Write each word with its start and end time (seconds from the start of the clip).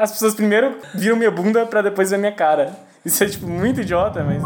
as 0.00 0.10
pessoas 0.12 0.34
primeiro 0.34 0.78
viram 0.94 1.14
minha 1.14 1.30
bunda 1.30 1.66
pra 1.66 1.82
depois 1.82 2.10
ver 2.10 2.16
minha 2.16 2.32
cara. 2.32 2.72
Isso 3.04 3.22
é, 3.22 3.28
tipo, 3.28 3.46
muito 3.46 3.82
idiota, 3.82 4.24
mas. 4.24 4.42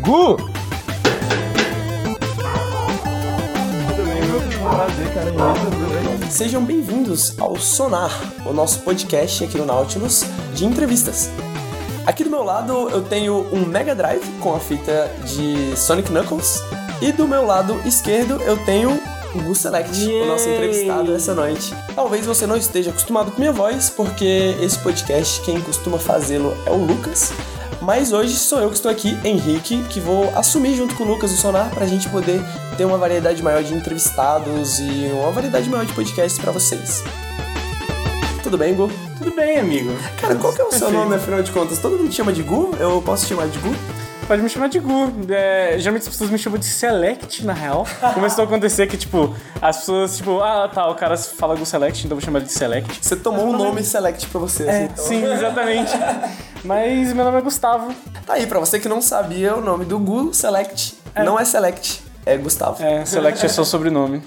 Gu! 0.00 0.36
Sejam 6.30 6.64
bem-vindos 6.64 7.38
ao 7.38 7.56
Sonar, 7.56 8.12
o 8.46 8.52
nosso 8.52 8.80
podcast 8.82 9.44
aqui 9.44 9.58
no 9.58 9.66
Nautilus 9.66 10.24
de 10.54 10.64
entrevistas. 10.64 11.28
Aqui 12.06 12.24
do 12.24 12.30
meu 12.30 12.42
lado 12.42 12.88
eu 12.90 13.02
tenho 13.02 13.46
um 13.52 13.64
Mega 13.66 13.94
Drive 13.94 14.24
com 14.40 14.54
a 14.54 14.60
fita 14.60 15.10
de 15.24 15.76
Sonic 15.76 16.10
Knuckles 16.10 16.62
e 17.00 17.12
do 17.12 17.28
meu 17.28 17.46
lado 17.46 17.80
esquerdo 17.86 18.40
eu 18.42 18.56
tenho 18.64 19.00
o 19.34 19.42
Gu 19.42 19.54
Select, 19.54 20.06
o 20.06 20.26
nosso 20.26 20.48
Yay! 20.48 20.56
entrevistado 20.56 21.14
essa 21.14 21.34
noite. 21.34 21.72
Talvez 21.94 22.26
você 22.26 22.46
não 22.46 22.56
esteja 22.56 22.90
acostumado 22.90 23.30
com 23.30 23.38
minha 23.38 23.52
voz, 23.52 23.88
porque 23.88 24.56
esse 24.60 24.78
podcast 24.78 25.40
quem 25.42 25.60
costuma 25.60 25.98
fazê-lo 25.98 26.56
é 26.66 26.70
o 26.70 26.76
Lucas. 26.76 27.32
Mas 27.80 28.12
hoje 28.12 28.34
sou 28.34 28.60
eu 28.60 28.68
que 28.68 28.74
estou 28.74 28.90
aqui, 28.90 29.16
Henrique, 29.24 29.82
que 29.84 30.00
vou 30.00 30.28
assumir 30.36 30.74
junto 30.74 30.94
com 30.96 31.04
o 31.04 31.06
Lucas 31.06 31.32
o 31.32 31.36
Sonar 31.36 31.70
pra 31.70 31.86
gente 31.86 32.08
poder 32.08 32.42
ter 32.76 32.84
uma 32.84 32.98
variedade 32.98 33.42
maior 33.42 33.62
de 33.62 33.72
entrevistados 33.72 34.78
e 34.80 35.10
uma 35.12 35.30
variedade 35.30 35.68
maior 35.70 35.86
de 35.86 35.92
podcasts 35.94 36.38
pra 36.38 36.52
vocês. 36.52 37.02
Tudo 38.50 38.58
bem, 38.58 38.74
Gu? 38.74 38.90
Tudo 39.16 39.30
bem, 39.36 39.60
amigo. 39.60 39.96
Cara, 40.20 40.34
qual 40.34 40.52
que 40.52 40.60
é 40.60 40.64
o 40.64 40.72
seu 40.72 40.90
nome, 40.90 41.14
afinal 41.14 41.40
de 41.40 41.52
contas? 41.52 41.78
Todo 41.78 41.96
mundo 41.96 42.08
te 42.10 42.16
chama 42.16 42.32
de 42.32 42.42
Gu? 42.42 42.74
Eu 42.80 43.00
posso 43.00 43.24
te 43.24 43.28
chamar 43.28 43.46
de 43.46 43.56
Gu? 43.60 43.72
Pode 44.26 44.42
me 44.42 44.48
chamar 44.48 44.68
de 44.68 44.80
Gu. 44.80 45.12
É, 45.28 45.76
geralmente 45.78 46.02
as 46.02 46.08
pessoas 46.08 46.30
me 46.30 46.36
chamam 46.36 46.58
de 46.58 46.64
Select, 46.64 47.46
na 47.46 47.52
real. 47.52 47.86
Começou 48.12 48.42
a 48.42 48.46
acontecer 48.48 48.88
que, 48.88 48.96
tipo, 48.96 49.32
as 49.62 49.76
pessoas, 49.76 50.16
tipo, 50.16 50.40
ah, 50.40 50.68
tá, 50.68 50.88
o 50.88 50.96
cara 50.96 51.16
fala 51.16 51.54
Gu 51.54 51.64
Select, 51.64 52.00
então 52.04 52.16
eu 52.16 52.20
vou 52.20 52.24
chamar 52.24 52.40
ele 52.40 52.46
de 52.46 52.52
Select. 52.52 52.98
Você 53.00 53.14
tomou 53.14 53.46
um 53.46 53.56
nome 53.56 53.84
select 53.84 54.26
pra 54.26 54.40
você, 54.40 54.68
assim, 54.68 54.84
então. 54.86 55.04
Sim, 55.04 55.32
exatamente. 55.32 55.92
Mas 56.64 57.12
meu 57.12 57.24
nome 57.24 57.38
é 57.38 57.42
Gustavo. 57.42 57.94
Tá 58.26 58.32
aí, 58.32 58.48
pra 58.48 58.58
você 58.58 58.80
que 58.80 58.88
não 58.88 59.00
sabia, 59.00 59.54
o 59.54 59.60
nome 59.60 59.84
do 59.84 59.96
Gu 59.96 60.34
Select 60.34 60.98
não 61.24 61.38
é 61.38 61.44
Select, 61.44 62.02
é 62.26 62.36
Gustavo. 62.36 62.82
É, 62.82 63.04
Select 63.04 63.46
é 63.46 63.48
seu 63.48 63.62
sobrenome. 63.64 64.20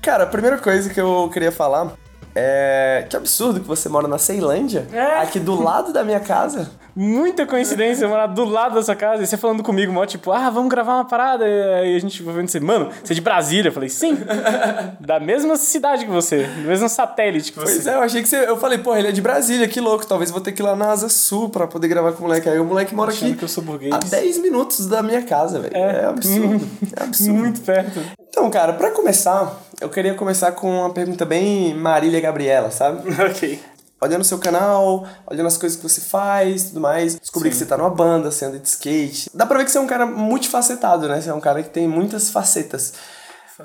Cara, 0.00 0.22
a 0.22 0.28
primeira 0.28 0.56
coisa 0.56 0.88
que 0.88 1.00
eu 1.00 1.28
queria 1.32 1.50
falar 1.50 1.96
é 2.38 3.06
que 3.08 3.16
absurdo 3.16 3.60
que 3.60 3.66
você 3.66 3.88
mora 3.88 4.06
na 4.06 4.18
Ceilândia, 4.18 4.86
É. 4.92 5.20
aqui 5.20 5.40
do 5.40 5.60
lado 5.60 5.92
da 5.92 6.04
minha 6.04 6.20
casa. 6.20 6.70
Muita 6.96 7.44
coincidência, 7.44 8.06
eu 8.06 8.08
morar 8.08 8.26
do 8.26 8.42
lado 8.42 8.76
da 8.76 8.82
sua 8.82 8.96
casa 8.96 9.22
e 9.22 9.26
você 9.26 9.36
falando 9.36 9.62
comigo, 9.62 9.92
mó 9.92 10.06
tipo, 10.06 10.32
ah, 10.32 10.48
vamos 10.48 10.70
gravar 10.70 10.94
uma 10.94 11.04
parada. 11.04 11.46
E 11.46 11.74
aí 11.74 11.96
a 11.96 11.98
gente 11.98 12.22
vendo 12.22 12.48
você, 12.48 12.58
mano, 12.58 12.88
você 13.04 13.12
é 13.12 13.14
de 13.14 13.20
Brasília? 13.20 13.68
Eu 13.68 13.72
falei, 13.72 13.90
sim. 13.90 14.16
Da 14.98 15.20
mesma 15.20 15.56
cidade 15.56 16.06
que 16.06 16.10
você, 16.10 16.44
do 16.44 16.62
mesmo 16.62 16.88
satélite 16.88 17.52
que 17.52 17.58
você. 17.58 17.74
Pois 17.74 17.86
é, 17.86 17.94
eu 17.94 18.00
achei 18.00 18.22
que 18.22 18.28
você. 18.28 18.48
Eu 18.48 18.56
falei, 18.56 18.78
pô, 18.78 18.96
ele 18.96 19.08
é 19.08 19.12
de 19.12 19.20
Brasília, 19.20 19.68
que 19.68 19.78
louco. 19.78 20.06
Talvez 20.06 20.30
vou 20.30 20.40
ter 20.40 20.52
que 20.52 20.62
ir 20.62 20.64
lá 20.64 20.74
na 20.74 20.90
Asa 20.90 21.10
Sul 21.10 21.50
pra 21.50 21.66
poder 21.66 21.86
gravar 21.88 22.12
com 22.12 22.20
o 22.20 22.22
moleque. 22.22 22.48
Aí 22.48 22.58
o 22.58 22.64
moleque 22.64 22.94
mora 22.94 23.10
Achando 23.10 23.28
aqui 23.28 23.38
que 23.38 23.44
eu 23.44 23.48
sou 23.48 23.62
burguês. 23.62 23.92
a 23.92 23.98
10 23.98 24.38
minutos 24.38 24.86
da 24.86 25.02
minha 25.02 25.20
casa, 25.22 25.60
velho. 25.60 25.76
É. 25.76 26.06
absurdo. 26.06 26.66
É 26.98 27.02
absurdo. 27.02 27.34
Muito 27.34 27.60
perto. 27.60 28.00
Então, 28.28 28.50
cara, 28.50 28.72
pra 28.72 28.90
começar, 28.90 29.60
eu 29.80 29.88
queria 29.90 30.14
começar 30.14 30.52
com 30.52 30.80
uma 30.80 30.90
pergunta 30.90 31.24
bem 31.26 31.74
Marília 31.74 32.20
Gabriela, 32.20 32.70
sabe? 32.70 33.02
ok. 33.22 33.60
Olhando 34.00 34.20
o 34.20 34.24
seu 34.24 34.38
canal, 34.38 35.06
olhando 35.26 35.46
as 35.46 35.56
coisas 35.56 35.76
que 35.76 35.82
você 35.82 36.00
faz 36.00 36.64
tudo 36.64 36.80
mais. 36.80 37.18
Descobri 37.18 37.48
que 37.48 37.56
você 37.56 37.64
tá 37.64 37.78
numa 37.78 37.90
banda, 37.90 38.30
você 38.30 38.44
anda 38.44 38.58
de 38.58 38.68
skate. 38.68 39.30
Dá 39.32 39.46
pra 39.46 39.58
ver 39.58 39.64
que 39.64 39.70
você 39.70 39.78
é 39.78 39.80
um 39.80 39.86
cara 39.86 40.04
multifacetado, 40.04 41.08
né? 41.08 41.20
Você 41.20 41.30
é 41.30 41.34
um 41.34 41.40
cara 41.40 41.62
que 41.62 41.70
tem 41.70 41.88
muitas 41.88 42.30
facetas. 42.30 42.92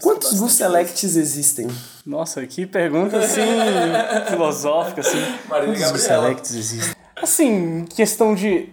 Quantos 0.02 0.39
Gu 0.39 0.47
Selects 0.47 1.17
existem? 1.17 1.67
Nossa, 2.05 2.45
que 2.47 2.65
pergunta 2.65 3.17
assim 3.17 3.41
filosófica 4.30 5.02
assim. 5.02 5.20
Marília 5.49 5.75
Quantos 5.75 6.02
Gabriela. 6.08 6.23
selects 6.23 6.55
existem? 6.55 6.95
Assim, 7.21 7.86
questão 7.93 8.33
de 8.33 8.70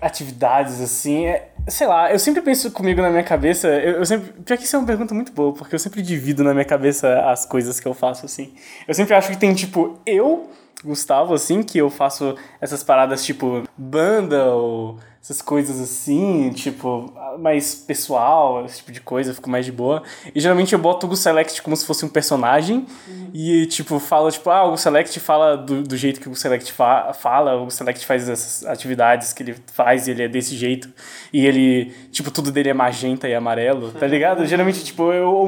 atividades 0.00 0.80
assim, 0.80 1.26
é, 1.26 1.50
sei 1.68 1.86
lá, 1.86 2.10
eu 2.10 2.18
sempre 2.18 2.40
penso 2.40 2.70
comigo 2.70 3.02
na 3.02 3.10
minha 3.10 3.22
cabeça, 3.22 3.68
eu, 3.68 3.96
eu 3.98 4.06
sempre, 4.06 4.32
pior 4.42 4.56
que 4.56 4.64
isso 4.64 4.74
é 4.74 4.78
uma 4.78 4.86
pergunta 4.86 5.14
muito 5.14 5.30
boa, 5.32 5.52
porque 5.52 5.74
eu 5.74 5.78
sempre 5.78 6.00
divido 6.00 6.42
na 6.42 6.54
minha 6.54 6.64
cabeça 6.64 7.20
as 7.30 7.44
coisas 7.44 7.78
que 7.78 7.86
eu 7.86 7.92
faço 7.92 8.24
assim. 8.24 8.54
Eu 8.88 8.94
sempre 8.94 9.14
acho 9.14 9.28
que 9.28 9.36
tem 9.36 9.52
tipo 9.54 9.98
eu, 10.06 10.48
Gustavo 10.84 11.34
assim, 11.34 11.62
que 11.62 11.78
eu 11.78 11.90
faço 11.90 12.34
essas 12.60 12.82
paradas 12.82 13.24
tipo 13.24 13.64
banda 13.76 14.46
ou 14.54 14.98
essas 15.22 15.42
coisas 15.42 15.78
assim, 15.78 16.50
tipo, 16.54 17.12
mais 17.38 17.74
pessoal, 17.74 18.64
esse 18.64 18.78
tipo 18.78 18.90
de 18.90 19.02
coisa, 19.02 19.34
fico 19.34 19.50
mais 19.50 19.66
de 19.66 19.72
boa. 19.72 20.02
E 20.34 20.40
geralmente 20.40 20.72
eu 20.72 20.78
boto 20.78 21.06
o 21.06 21.10
Gu 21.10 21.16
Select 21.16 21.60
como 21.60 21.76
se 21.76 21.84
fosse 21.84 22.06
um 22.06 22.08
personagem 22.08 22.86
e, 23.34 23.66
tipo, 23.66 23.98
falo, 23.98 24.30
tipo, 24.30 24.48
ah, 24.48 24.64
o 24.64 24.70
Gu 24.70 24.78
Select 24.78 25.20
fala 25.20 25.58
do, 25.58 25.82
do 25.82 25.94
jeito 25.94 26.20
que 26.20 26.26
o 26.26 26.30
Gu 26.30 26.36
Select 26.36 26.72
fa 26.72 27.12
fala, 27.12 27.54
o 27.56 27.64
Gu 27.66 27.70
Select 27.70 28.06
faz 28.06 28.30
essas 28.30 28.64
atividades 28.66 29.34
que 29.34 29.42
ele 29.42 29.56
faz 29.74 30.08
e 30.08 30.12
ele 30.12 30.22
é 30.22 30.28
desse 30.28 30.56
jeito. 30.56 30.88
E 31.30 31.46
ele, 31.46 31.94
tipo, 32.10 32.30
tudo 32.30 32.50
dele 32.50 32.70
é 32.70 32.74
magenta 32.74 33.28
e 33.28 33.34
amarelo, 33.34 33.92
tá 33.92 34.06
ligado? 34.06 34.46
Geralmente, 34.46 34.82
tipo, 34.82 35.12
eu 35.12 35.46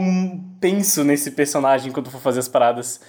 penso 0.61 1.03
nesse 1.03 1.31
personagem 1.31 1.91
quando 1.91 2.11
for 2.11 2.21
fazer 2.21 2.41
as 2.41 2.49
paradas. 2.49 3.01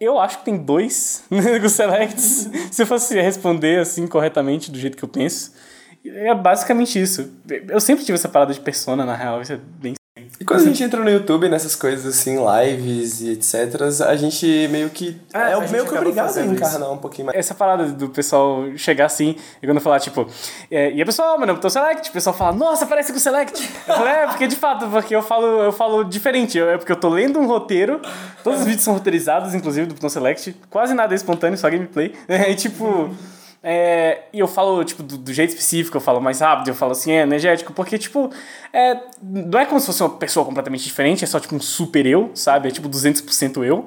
Eu 0.00 0.18
acho 0.18 0.38
que 0.38 0.46
tem 0.46 0.56
dois 0.56 1.22
Gu 1.28 1.68
Selects, 1.68 2.48
se 2.72 2.82
eu 2.82 2.86
fosse 2.86 3.20
responder, 3.20 3.80
assim, 3.80 4.06
corretamente, 4.06 4.70
do 4.70 4.78
jeito 4.78 4.96
que 4.96 5.04
eu 5.04 5.08
penso. 5.08 5.52
É 6.02 6.34
basicamente 6.34 6.98
isso. 6.98 7.30
Eu 7.68 7.78
sempre 7.78 8.02
tive 8.02 8.16
essa 8.16 8.28
parada 8.28 8.54
de 8.54 8.60
persona, 8.60 9.04
na 9.04 9.14
real, 9.14 9.42
isso 9.42 9.52
é 9.52 9.56
bem. 9.58 9.99
E 10.38 10.44
quando 10.44 10.60
a 10.60 10.64
gente 10.64 10.82
entra 10.82 11.02
no 11.02 11.10
YouTube, 11.10 11.48
nessas 11.48 11.76
coisas 11.76 12.06
assim, 12.06 12.36
lives 12.38 13.20
e 13.20 13.32
etc., 13.32 13.80
a 14.06 14.16
gente 14.16 14.68
meio 14.70 14.88
que. 14.88 15.20
É, 15.34 15.52
É, 15.52 15.68
meio 15.68 15.86
que 15.86 15.94
obrigado 15.94 16.36
a 16.36 16.44
encarnar 16.44 16.90
um 16.90 16.96
pouquinho 16.96 17.26
mais. 17.26 17.38
Essa 17.38 17.54
parada 17.54 17.84
do 17.86 18.08
pessoal 18.08 18.64
chegar 18.76 19.06
assim 19.06 19.36
e 19.62 19.66
quando 19.66 19.76
eu 19.76 19.82
falar, 19.82 20.00
tipo, 20.00 20.26
é, 20.70 20.92
e 20.92 21.02
a 21.02 21.04
pessoa, 21.04 21.36
mano, 21.36 21.52
eu 21.52 21.58
tô 21.58 21.68
select, 21.68 22.08
o 22.08 22.12
pessoal 22.12 22.34
fala, 22.34 22.52
nossa, 22.52 22.86
parece 22.86 23.12
com 23.12 23.18
o 23.18 23.20
select. 23.20 23.68
Eu 23.86 23.94
falei, 23.94 24.12
é, 24.12 24.26
porque 24.26 24.46
de 24.46 24.56
fato, 24.56 24.86
porque 24.88 25.14
eu 25.14 25.22
falo, 25.22 25.46
eu 25.62 25.72
falo 25.72 26.04
diferente. 26.04 26.58
É 26.58 26.78
porque 26.78 26.92
eu 26.92 26.96
tô 26.96 27.08
lendo 27.10 27.38
um 27.38 27.46
roteiro, 27.46 28.00
todos 28.42 28.60
os 28.60 28.66
vídeos 28.66 28.84
são 28.84 28.94
roteirizados, 28.94 29.54
inclusive, 29.54 29.86
do 29.86 29.94
Botão 29.94 30.08
Select, 30.08 30.56
quase 30.70 30.94
nada 30.94 31.14
é 31.14 31.16
espontâneo, 31.16 31.58
só 31.58 31.68
gameplay. 31.68 32.14
E 32.50 32.54
tipo. 32.54 33.10
É, 33.62 34.22
e 34.32 34.38
eu 34.38 34.48
falo, 34.48 34.82
tipo, 34.84 35.02
do, 35.02 35.18
do 35.18 35.32
jeito 35.32 35.50
específico, 35.50 35.96
eu 35.96 36.00
falo 36.00 36.20
mais 36.20 36.40
rápido, 36.40 36.68
eu 36.68 36.74
falo 36.74 36.92
assim, 36.92 37.12
é 37.12 37.22
energético, 37.22 37.74
porque, 37.74 37.98
tipo, 37.98 38.30
é, 38.72 38.98
não 39.22 39.58
é 39.58 39.66
como 39.66 39.78
se 39.78 39.86
fosse 39.86 40.02
uma 40.02 40.10
pessoa 40.10 40.46
completamente 40.46 40.82
diferente, 40.82 41.24
é 41.24 41.26
só, 41.26 41.38
tipo, 41.38 41.54
um 41.54 41.60
super 41.60 42.06
eu, 42.06 42.30
sabe? 42.34 42.68
É, 42.68 42.70
tipo, 42.70 42.88
200% 42.88 43.64
eu. 43.64 43.86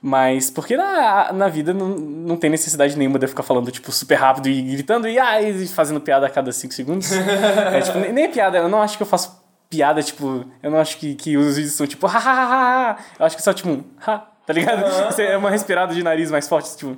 Mas 0.00 0.48
porque 0.48 0.76
na, 0.76 1.32
na 1.32 1.48
vida 1.48 1.74
não, 1.74 1.88
não 1.88 2.36
tem 2.36 2.48
necessidade 2.48 2.96
nenhuma 2.96 3.18
de 3.18 3.24
eu 3.24 3.28
ficar 3.28 3.42
falando, 3.42 3.68
tipo, 3.72 3.90
super 3.90 4.14
rápido 4.14 4.48
e 4.48 4.62
gritando 4.62 5.08
e, 5.08 5.18
ah, 5.18 5.42
e 5.42 5.66
fazendo 5.66 6.00
piada 6.00 6.24
a 6.24 6.30
cada 6.30 6.52
5 6.52 6.72
segundos. 6.72 7.10
é, 7.10 7.80
tipo, 7.80 7.98
nem, 7.98 8.12
nem 8.12 8.24
é 8.24 8.28
piada, 8.28 8.58
eu 8.58 8.68
não 8.68 8.80
acho 8.80 8.96
que 8.96 9.02
eu 9.02 9.06
faço 9.06 9.42
piada, 9.68 10.00
tipo, 10.00 10.44
eu 10.62 10.70
não 10.70 10.78
acho 10.78 10.96
que, 10.98 11.16
que 11.16 11.36
os 11.36 11.56
vídeos 11.56 11.74
são 11.74 11.86
tipo, 11.86 12.06
ha, 12.08 12.10
ha, 12.10 12.16
ha, 12.16 12.90
ha. 12.90 12.98
Eu 13.18 13.26
acho 13.26 13.36
que 13.36 13.42
é 13.42 13.44
só, 13.44 13.52
tipo, 13.52 13.68
um, 13.68 13.82
ha, 14.06 14.18
tá 14.46 14.52
ligado? 14.52 15.10
Isso 15.10 15.20
é 15.20 15.36
uma 15.36 15.50
respirada 15.50 15.92
de 15.92 16.02
nariz 16.02 16.30
mais 16.30 16.46
forte, 16.46 16.76
tipo, 16.76 16.96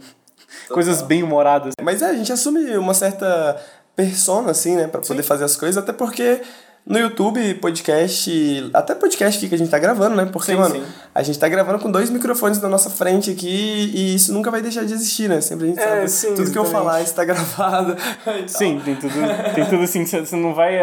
coisas 0.71 1.03
bem 1.03 1.23
humoradas. 1.23 1.75
Mas 1.83 2.03
é, 2.03 2.07
a 2.07 2.15
gente 2.15 2.33
assume 2.33 2.77
uma 2.77 2.95
certa 2.95 3.57
persona, 3.95 4.53
assim, 4.53 4.77
né, 4.77 4.87
pra 4.87 5.01
poder 5.01 5.23
fazer 5.23 5.45
as 5.45 5.57
coisas, 5.57 5.77
até 5.83 5.93
porque 5.93 6.41
no 6.87 6.99
YouTube, 6.99 7.55
podcast, 7.55 8.71
até 8.73 8.95
podcast 8.95 9.39
aqui 9.39 9.49
que 9.51 9.55
a 9.55 9.59
gente 9.59 9.71
tá 9.71 9.79
gravando, 9.79 10.17
né, 10.17 10.25
porque, 10.33 10.53
Sim, 10.53 10.57
mano, 10.59 10.75
sim. 10.77 10.83
a 11.15 11.23
gente 11.23 11.39
tá 11.39 11.47
gravando 11.47 11.79
com 11.79 11.91
dois 11.91 12.09
microfones 12.09 12.61
na 12.63 12.69
nossa 12.71 12.89
frente 12.89 13.31
aqui 13.31 13.93
e 13.95 14.15
isso 14.15 14.33
nunca 14.33 14.51
vai 14.51 14.63
deixar 14.63 14.85
de 14.87 14.95
existir, 14.95 15.29
né, 15.29 15.41
sempre 15.43 15.67
a 15.67 15.69
gente 15.69 15.79
É, 15.81 15.89
sabe, 15.89 16.09
sim, 16.09 16.35
tudo 16.35 16.51
que 16.51 16.57
eu 16.59 16.63
exatamente. 16.63 16.73
falar 16.73 17.03
está 17.03 17.25
gravado. 17.25 17.97
Sim, 18.49 18.81
tem 18.83 18.97
tudo, 18.97 19.13
tem 19.55 19.67
tudo 19.67 19.83
assim, 19.83 20.07
você 20.07 20.37
não 20.37 20.55
vai, 20.55 20.79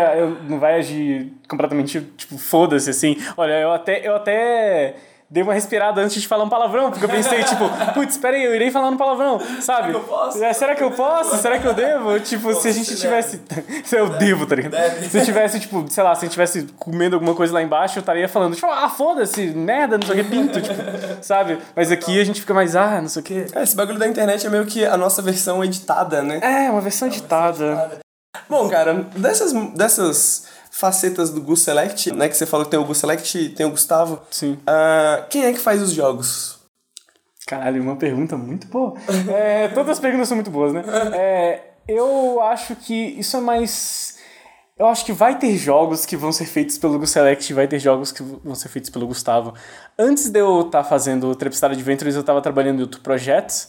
não 0.48 0.60
vai 0.60 0.76
agir 0.76 1.34
completamente, 1.50 2.00
tipo, 2.16 2.38
foda-se, 2.38 2.90
assim. 2.92 3.18
Olha, 3.36 3.60
eu 3.60 3.72
até, 3.72 4.08
eu 4.08 4.16
até 4.16 4.96
dei 5.30 5.44
uma 5.44 5.54
respirada 5.54 6.02
antes 6.02 6.22
de 6.22 6.28
falar 6.28 6.46
um 6.46 6.50
palavrão, 6.50 6.90
porque 6.90 7.04
eu 7.04 7.10
pensei, 7.10 7.44
tipo, 7.44 7.70
putz, 7.94 8.14
espera 8.14 8.38
aí, 8.38 8.44
eu 8.44 8.56
irei 8.56 8.72
falar 8.72 8.88
um 8.90 8.98
palavrão, 8.98 9.40
sabe? 9.62 9.88
Será 9.88 9.92
que 9.92 9.96
eu 9.96 10.02
posso? 10.02 10.44
É, 10.44 10.54
será 10.54 10.76
que 10.76 10.84
eu 10.84 10.92
posso? 10.92 11.38
Será 11.38 11.60
que 11.60 11.68
eu 11.68 11.74
devo? 11.74 12.20
Tipo, 12.20 12.54
se 12.54 12.68
a 12.68 12.72
gente 12.72 12.88
você 12.88 12.96
tivesse... 12.96 13.42
eu 13.92 14.10
devo, 14.10 14.46
tá 14.46 14.56
ligado? 14.56 14.72
Deve. 14.72 15.10
Se 15.10 15.18
eu 15.18 15.26
tivesse, 15.26 15.60
tipo, 15.60 15.86
sei 15.90 16.04
lá, 16.04 16.16
se 16.16 16.26
eu 16.26 16.30
tivesse 16.30 16.64
comendo 16.78 17.16
alguma 17.16 17.36
coisa 17.36 17.54
lá 17.54 17.62
embaixo, 17.62 17.98
eu 17.98 18.02
estaria 18.02 18.28
falando, 18.30 18.56
tipo, 18.56 18.68
ah, 18.68 18.90
foda-se, 18.90 19.48
merda, 19.48 19.98
não 19.98 20.08
sei 20.08 20.22
o 20.22 20.24
que, 20.24 20.30
pinto, 20.30 20.62
tipo, 20.62 20.76
sabe? 21.22 21.58
Mas 21.76 21.92
aqui 21.92 22.20
a 22.20 22.24
gente 22.24 22.40
fica 22.40 22.54
mais, 22.54 22.76
ah, 22.76 23.02
não 23.02 23.10
sei 23.10 23.22
o 23.22 23.26
que. 23.26 23.46
É, 23.54 23.64
esse 23.64 23.76
bagulho 23.76 24.00
da 24.00 24.08
internet 24.08 24.48
é 24.48 24.50
meio 24.50 24.66
que 24.66 24.86
a 24.86 24.96
nossa 24.96 25.22
versão 25.22 25.64
editada, 25.64 26.22
né? 26.22 26.40
É, 26.42 26.70
uma 26.72 26.82
versão 26.82 27.08
editada. 27.08 28.00
Bom, 28.50 28.70
cara, 28.70 28.94
dessas, 29.16 29.52
dessas 29.74 30.46
facetas 30.78 31.32
do 31.32 31.42
Gu 31.42 31.58
Select, 31.58 32.14
né, 32.14 32.30
que 32.30 32.38
você 32.38 32.46
falou 32.46 32.64
que 32.66 32.70
tem 32.72 32.80
o 32.80 32.86
Gu 32.86 32.94
Select, 32.94 33.50
tem 33.50 33.66
o 33.66 33.72
Gustavo, 33.72 34.22
Sim. 34.30 34.60
ah, 34.68 35.26
quem 35.28 35.44
é 35.44 35.52
que 35.52 35.58
faz 35.60 35.82
os 35.82 35.92
jogos? 35.92 36.60
Caralho, 37.48 37.82
uma 37.82 37.96
pergunta 37.96 38.38
muito 38.38 38.68
boa. 38.68 38.94
É, 39.28 39.70
todas 39.70 39.94
as 39.94 40.00
perguntas 40.00 40.28
são 40.28 40.36
muito 40.36 40.52
boas, 40.52 40.74
né? 40.74 40.84
É, 41.14 41.62
eu 41.88 42.42
acho 42.42 42.76
que 42.76 42.94
isso 42.94 43.38
é 43.38 43.40
mais. 43.40 44.17
Eu 44.80 44.86
acho 44.86 45.04
que 45.04 45.12
vai 45.12 45.40
ter 45.40 45.58
jogos 45.58 46.06
que 46.06 46.16
vão 46.16 46.32
ser 46.32 46.46
feitos 46.46 46.78
pelo 46.78 47.06
Select, 47.08 47.52
vai 47.52 47.68
ter 47.68 47.80
jogos 47.80 48.12
que 48.12 48.22
vão 48.22 48.54
ser 48.54 48.70
feitos 48.70 48.92
pelo 48.92 49.08
Gustavo. 49.08 49.54
Antes 49.98 50.30
de 50.30 50.40
eu 50.40 50.62
estar 50.62 50.84
tá 50.84 50.88
fazendo 50.88 51.28
o 51.30 51.36
Trapstar 51.36 51.72
Adventures, 51.72 52.14
eu 52.14 52.22
estava 52.22 52.40
trabalhando 52.42 52.78
em 52.78 52.82
outro 52.82 53.02
projeto, 53.02 53.68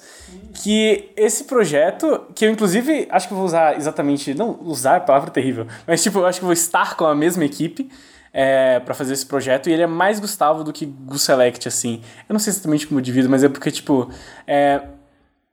que 0.52 1.10
esse 1.16 1.44
projeto, 1.44 2.26
que 2.34 2.44
eu 2.44 2.50
inclusive 2.50 3.08
acho 3.10 3.26
que 3.26 3.32
vou 3.32 3.44
usar 3.44 3.76
exatamente, 3.76 4.34
não 4.34 4.58
usar 4.60 4.96
é 4.96 5.00
palavra 5.00 5.30
terrível, 5.30 5.66
mas 5.86 6.02
tipo, 6.02 6.18
eu 6.18 6.26
acho 6.26 6.40
que 6.40 6.44
vou 6.44 6.52
estar 6.52 6.94
com 6.94 7.06
a 7.06 7.14
mesma 7.14 7.44
equipe 7.44 7.90
é, 8.30 8.78
para 8.80 8.92
fazer 8.92 9.14
esse 9.14 9.24
projeto, 9.24 9.70
e 9.70 9.72
ele 9.72 9.82
é 9.82 9.86
mais 9.86 10.20
Gustavo 10.20 10.62
do 10.62 10.74
que 10.74 10.84
Guselect, 10.84 11.66
assim. 11.66 12.02
Eu 12.28 12.34
não 12.34 12.38
sei 12.38 12.50
exatamente 12.50 12.86
como 12.86 13.00
eu 13.00 13.02
divido, 13.02 13.30
mas 13.30 13.42
é 13.42 13.48
porque, 13.48 13.70
tipo, 13.70 14.10
é, 14.46 14.82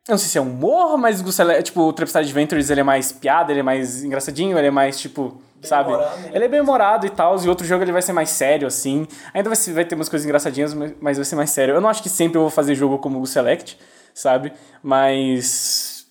eu 0.08 0.14
não 0.14 0.18
sei 0.20 0.28
se 0.28 0.38
é 0.38 0.42
humor, 0.42 0.98
mas 1.00 1.20
o 1.20 1.64
tipo, 1.64 1.82
o 1.82 1.92
Trapstar 1.92 2.22
Adventures 2.22 2.70
ele 2.70 2.82
é 2.82 2.84
mais 2.84 3.12
piada, 3.12 3.52
ele 3.52 3.62
é 3.62 3.64
mais 3.64 4.04
engraçadinho, 4.04 4.56
ele 4.56 4.68
é 4.68 4.72
mais, 4.72 5.00
tipo, 5.00 5.30
bem 5.30 5.42
sabe? 5.64 5.90
Humorado, 5.90 6.22
né? 6.22 6.32
Ele 6.32 6.46
é 6.46 6.48
bem 6.48 6.62
humorado 6.62 7.06
e 7.08 7.10
tal, 7.10 7.44
e 7.44 7.50
outro 7.50 7.66
jogo 7.66 7.84
ele 7.84 7.92
vai 7.92 8.04
ser 8.04 8.14
mais 8.14 8.30
sério, 8.30 8.68
assim. 8.68 9.08
Ainda 9.34 9.50
vai, 9.50 9.58
vai 9.74 9.84
ter 9.84 9.96
umas 9.96 10.08
coisas 10.08 10.24
engraçadinhas, 10.24 10.76
mas 10.76 11.18
vai 11.18 11.26
ser 11.26 11.36
mais 11.36 11.50
sério. 11.50 11.74
Eu 11.74 11.82
não 11.82 11.90
acho 11.90 12.04
que 12.04 12.10
sempre 12.10 12.38
eu 12.38 12.42
vou 12.42 12.52
fazer 12.52 12.76
jogo 12.76 13.00
como 13.00 13.20
o 13.20 13.26
Select, 13.26 13.80
sabe? 14.14 14.54
Mas. 14.84 16.06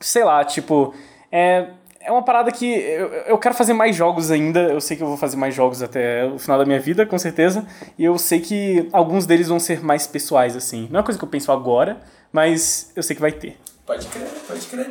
Sei 0.00 0.22
lá, 0.22 0.44
tipo. 0.44 0.94
É, 1.32 1.70
é 2.02 2.12
uma 2.12 2.22
parada 2.22 2.52
que 2.52 2.66
eu, 2.66 3.08
eu 3.08 3.38
quero 3.38 3.54
fazer 3.56 3.72
mais 3.72 3.96
jogos 3.96 4.30
ainda. 4.30 4.60
Eu 4.60 4.80
sei 4.80 4.96
que 4.96 5.02
eu 5.02 5.08
vou 5.08 5.16
fazer 5.16 5.36
mais 5.36 5.52
jogos 5.52 5.82
até 5.82 6.26
o 6.26 6.38
final 6.38 6.56
da 6.56 6.64
minha 6.64 6.78
vida, 6.78 7.04
com 7.04 7.18
certeza. 7.18 7.66
E 7.98 8.04
eu 8.04 8.16
sei 8.16 8.38
que 8.38 8.88
alguns 8.92 9.26
deles 9.26 9.48
vão 9.48 9.58
ser 9.58 9.82
mais 9.82 10.06
pessoais, 10.06 10.54
assim. 10.54 10.86
Não 10.88 10.98
é 10.98 11.00
uma 11.00 11.04
coisa 11.04 11.18
que 11.18 11.24
eu 11.24 11.28
penso 11.28 11.50
agora 11.50 12.00
mas 12.32 12.90
eu 12.96 13.02
sei 13.02 13.14
que 13.14 13.22
vai 13.22 13.32
ter. 13.32 13.58
Pode 13.86 14.06
crer, 14.06 14.28
pode 14.48 14.66
crer. 14.66 14.90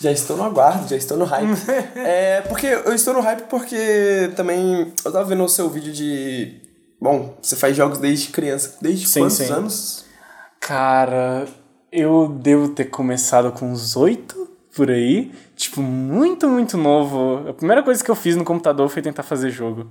Já 0.00 0.10
estou 0.10 0.36
no 0.36 0.44
aguardo, 0.44 0.88
já 0.88 0.96
estou 0.96 1.18
no 1.18 1.26
hype. 1.26 1.50
é, 1.96 2.40
porque 2.42 2.66
eu 2.66 2.94
estou 2.94 3.12
no 3.12 3.20
hype 3.20 3.42
porque 3.48 4.32
também 4.34 4.94
eu 5.04 5.12
tava 5.12 5.24
vendo 5.24 5.44
o 5.44 5.48
seu 5.48 5.68
vídeo 5.68 5.92
de. 5.92 6.58
Bom, 6.98 7.36
você 7.40 7.54
faz 7.54 7.76
jogos 7.76 7.98
desde 7.98 8.30
criança. 8.30 8.78
Desde 8.80 9.06
sim, 9.06 9.20
quantos 9.20 9.36
sim. 9.36 9.52
anos? 9.52 10.04
Cara, 10.58 11.46
eu 11.92 12.28
devo 12.28 12.68
ter 12.68 12.86
começado 12.86 13.52
com 13.52 13.70
uns 13.70 13.94
oito 13.94 14.48
por 14.74 14.90
aí. 14.90 15.32
Tipo, 15.54 15.82
muito, 15.82 16.48
muito 16.48 16.78
novo. 16.78 17.48
A 17.48 17.52
primeira 17.52 17.82
coisa 17.82 18.02
que 18.02 18.10
eu 18.10 18.14
fiz 18.14 18.36
no 18.36 18.44
computador 18.44 18.88
foi 18.88 19.02
tentar 19.02 19.22
fazer 19.22 19.50
jogo. 19.50 19.90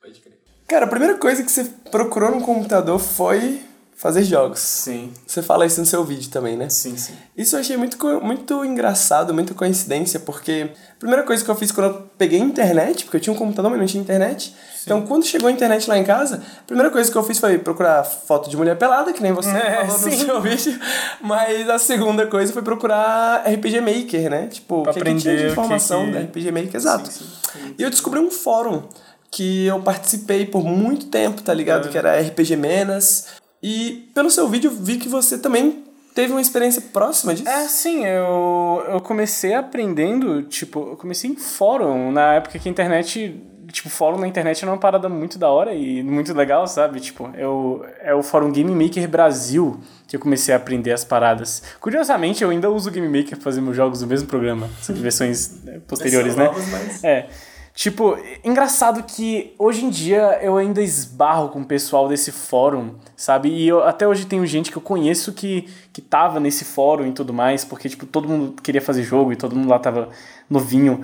Pode 0.00 0.20
crer. 0.20 0.38
Cara, 0.68 0.84
a 0.84 0.88
primeira 0.88 1.16
coisa 1.16 1.42
que 1.42 1.50
você 1.50 1.64
procurou 1.90 2.30
no 2.30 2.40
computador 2.42 3.00
foi 3.00 3.60
fazer 4.00 4.24
jogos. 4.24 4.60
Sim. 4.60 5.12
Você 5.26 5.42
fala 5.42 5.66
isso 5.66 5.78
no 5.78 5.84
seu 5.84 6.02
vídeo 6.02 6.30
também, 6.30 6.56
né? 6.56 6.70
Sim, 6.70 6.96
sim. 6.96 7.12
Isso 7.36 7.54
eu 7.54 7.60
achei 7.60 7.76
muito, 7.76 7.98
muito 8.22 8.64
engraçado, 8.64 9.34
muita 9.34 9.52
coincidência, 9.52 10.18
porque 10.18 10.70
a 10.96 10.98
primeira 10.98 11.22
coisa 11.22 11.44
que 11.44 11.50
eu 11.50 11.54
fiz 11.54 11.70
quando 11.70 11.88
eu 11.88 12.10
peguei 12.16 12.38
internet, 12.38 13.04
porque 13.04 13.18
eu 13.18 13.20
tinha 13.20 13.34
um 13.34 13.36
computador, 13.36 13.70
mas 13.70 13.78
não 13.78 13.86
tinha 13.86 14.02
internet. 14.02 14.54
Sim. 14.74 14.84
Então, 14.84 15.02
quando 15.02 15.26
chegou 15.26 15.50
a 15.50 15.52
internet 15.52 15.86
lá 15.86 15.98
em 15.98 16.04
casa, 16.04 16.42
a 16.60 16.62
primeira 16.66 16.88
coisa 16.88 17.12
que 17.12 17.18
eu 17.18 17.22
fiz 17.22 17.38
foi 17.38 17.58
procurar 17.58 18.02
foto 18.02 18.48
de 18.48 18.56
mulher 18.56 18.78
pelada, 18.78 19.12
que 19.12 19.22
nem 19.22 19.32
você 19.32 19.50
é, 19.50 19.84
falou 19.84 19.98
sim. 19.98 20.16
no 20.16 20.24
seu 20.24 20.40
vídeo. 20.40 20.80
Mas 21.20 21.68
a 21.68 21.78
segunda 21.78 22.26
coisa 22.26 22.54
foi 22.54 22.62
procurar 22.62 23.44
RPG 23.46 23.82
Maker, 23.82 24.30
né? 24.30 24.46
Tipo, 24.46 24.82
pra 24.82 24.94
que, 24.94 24.98
aprender 24.98 25.18
que 25.18 25.22
tinha 25.24 25.36
de 25.36 25.52
informação 25.52 26.06
que... 26.06 26.12
da 26.12 26.20
RPG 26.20 26.50
Maker, 26.52 26.74
exato. 26.74 27.10
Sim, 27.12 27.74
e 27.78 27.82
eu 27.82 27.90
descobri 27.90 28.18
um 28.18 28.30
fórum 28.30 28.82
que 29.30 29.66
eu 29.66 29.80
participei 29.80 30.44
por 30.44 30.64
muito 30.64 31.06
tempo, 31.06 31.40
tá 31.42 31.54
ligado? 31.54 31.88
É. 31.88 31.90
Que 31.90 31.98
era 31.98 32.20
RPG 32.20 32.56
Menas. 32.56 33.39
E 33.62 34.10
pelo 34.14 34.30
seu 34.30 34.48
vídeo 34.48 34.70
vi 34.70 34.96
que 34.96 35.08
você 35.08 35.38
também 35.38 35.84
teve 36.14 36.32
uma 36.32 36.40
experiência 36.40 36.82
próxima 36.92 37.34
disso. 37.34 37.48
É, 37.48 37.66
sim, 37.68 38.04
eu, 38.04 38.84
eu 38.88 39.00
comecei 39.00 39.54
aprendendo, 39.54 40.42
tipo, 40.42 40.90
eu 40.90 40.96
comecei 40.96 41.30
em 41.30 41.36
fórum, 41.36 42.10
na 42.10 42.34
época 42.34 42.58
que 42.58 42.68
a 42.68 42.70
internet, 42.70 43.40
tipo, 43.70 43.88
fórum 43.88 44.18
na 44.18 44.26
internet 44.26 44.62
era 44.62 44.72
uma 44.72 44.78
parada 44.78 45.08
muito 45.08 45.38
da 45.38 45.48
hora 45.48 45.74
e 45.74 46.02
muito 46.02 46.34
legal, 46.34 46.66
sabe? 46.66 47.00
Tipo, 47.00 47.30
eu, 47.36 47.84
é 48.00 48.14
o 48.14 48.22
fórum 48.22 48.50
Game 48.50 48.72
Maker 48.72 49.08
Brasil 49.08 49.80
que 50.06 50.16
eu 50.16 50.20
comecei 50.20 50.52
a 50.52 50.56
aprender 50.56 50.92
as 50.92 51.04
paradas. 51.04 51.62
Curiosamente, 51.80 52.42
eu 52.42 52.50
ainda 52.50 52.68
uso 52.68 52.88
o 52.88 52.92
Game 52.92 53.08
Maker 53.08 53.36
pra 53.36 53.44
fazer 53.44 53.60
meus 53.60 53.76
jogos 53.76 54.02
no 54.02 54.08
mesmo 54.08 54.26
programa, 54.26 54.68
são 54.82 54.94
versões 54.96 55.62
né, 55.62 55.80
posteriores, 55.86 56.34
né? 56.34 56.46
Novas, 56.46 56.68
mas... 56.68 57.04
É. 57.04 57.28
Tipo, 57.74 58.18
engraçado 58.44 59.02
que 59.04 59.54
hoje 59.58 59.84
em 59.84 59.90
dia 59.90 60.38
eu 60.42 60.56
ainda 60.56 60.82
esbarro 60.82 61.48
com 61.48 61.60
o 61.60 61.64
pessoal 61.64 62.08
desse 62.08 62.32
fórum, 62.32 62.94
sabe? 63.16 63.48
E 63.48 63.68
eu, 63.68 63.82
até 63.82 64.06
hoje 64.06 64.26
tenho 64.26 64.44
gente 64.44 64.70
que 64.70 64.76
eu 64.76 64.82
conheço 64.82 65.32
que, 65.32 65.68
que 65.92 66.02
tava 66.02 66.40
nesse 66.40 66.64
fórum 66.64 67.06
e 67.06 67.12
tudo 67.12 67.32
mais, 67.32 67.64
porque, 67.64 67.88
tipo, 67.88 68.04
todo 68.06 68.28
mundo 68.28 68.60
queria 68.60 68.82
fazer 68.82 69.02
jogo 69.02 69.32
e 69.32 69.36
todo 69.36 69.54
mundo 69.54 69.68
lá 69.68 69.78
tava 69.78 70.08
novinho. 70.48 71.00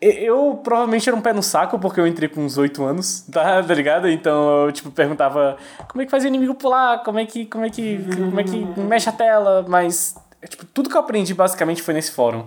Eu 0.00 0.60
provavelmente 0.62 1.08
era 1.08 1.16
um 1.16 1.20
pé 1.20 1.32
no 1.32 1.42
saco, 1.42 1.78
porque 1.78 2.00
eu 2.00 2.06
entrei 2.06 2.28
com 2.28 2.44
uns 2.44 2.56
8 2.56 2.82
anos, 2.84 3.22
tá, 3.32 3.62
tá 3.62 3.74
ligado? 3.74 4.08
Então 4.08 4.66
eu, 4.66 4.72
tipo, 4.72 4.90
perguntava 4.90 5.56
como 5.88 6.02
é 6.02 6.04
que 6.04 6.10
faz 6.10 6.22
o 6.22 6.26
inimigo 6.28 6.54
pular, 6.54 7.02
como 7.02 7.18
é 7.18 7.26
que, 7.26 7.46
como 7.46 7.64
é 7.64 7.70
que, 7.70 7.98
como 8.14 8.40
é 8.40 8.44
que 8.44 8.80
mexe 8.82 9.08
a 9.08 9.12
tela, 9.12 9.64
mas, 9.66 10.14
tipo, 10.48 10.64
tudo 10.66 10.88
que 10.88 10.96
eu 10.96 11.00
aprendi 11.00 11.34
basicamente 11.34 11.82
foi 11.82 11.94
nesse 11.94 12.12
fórum 12.12 12.44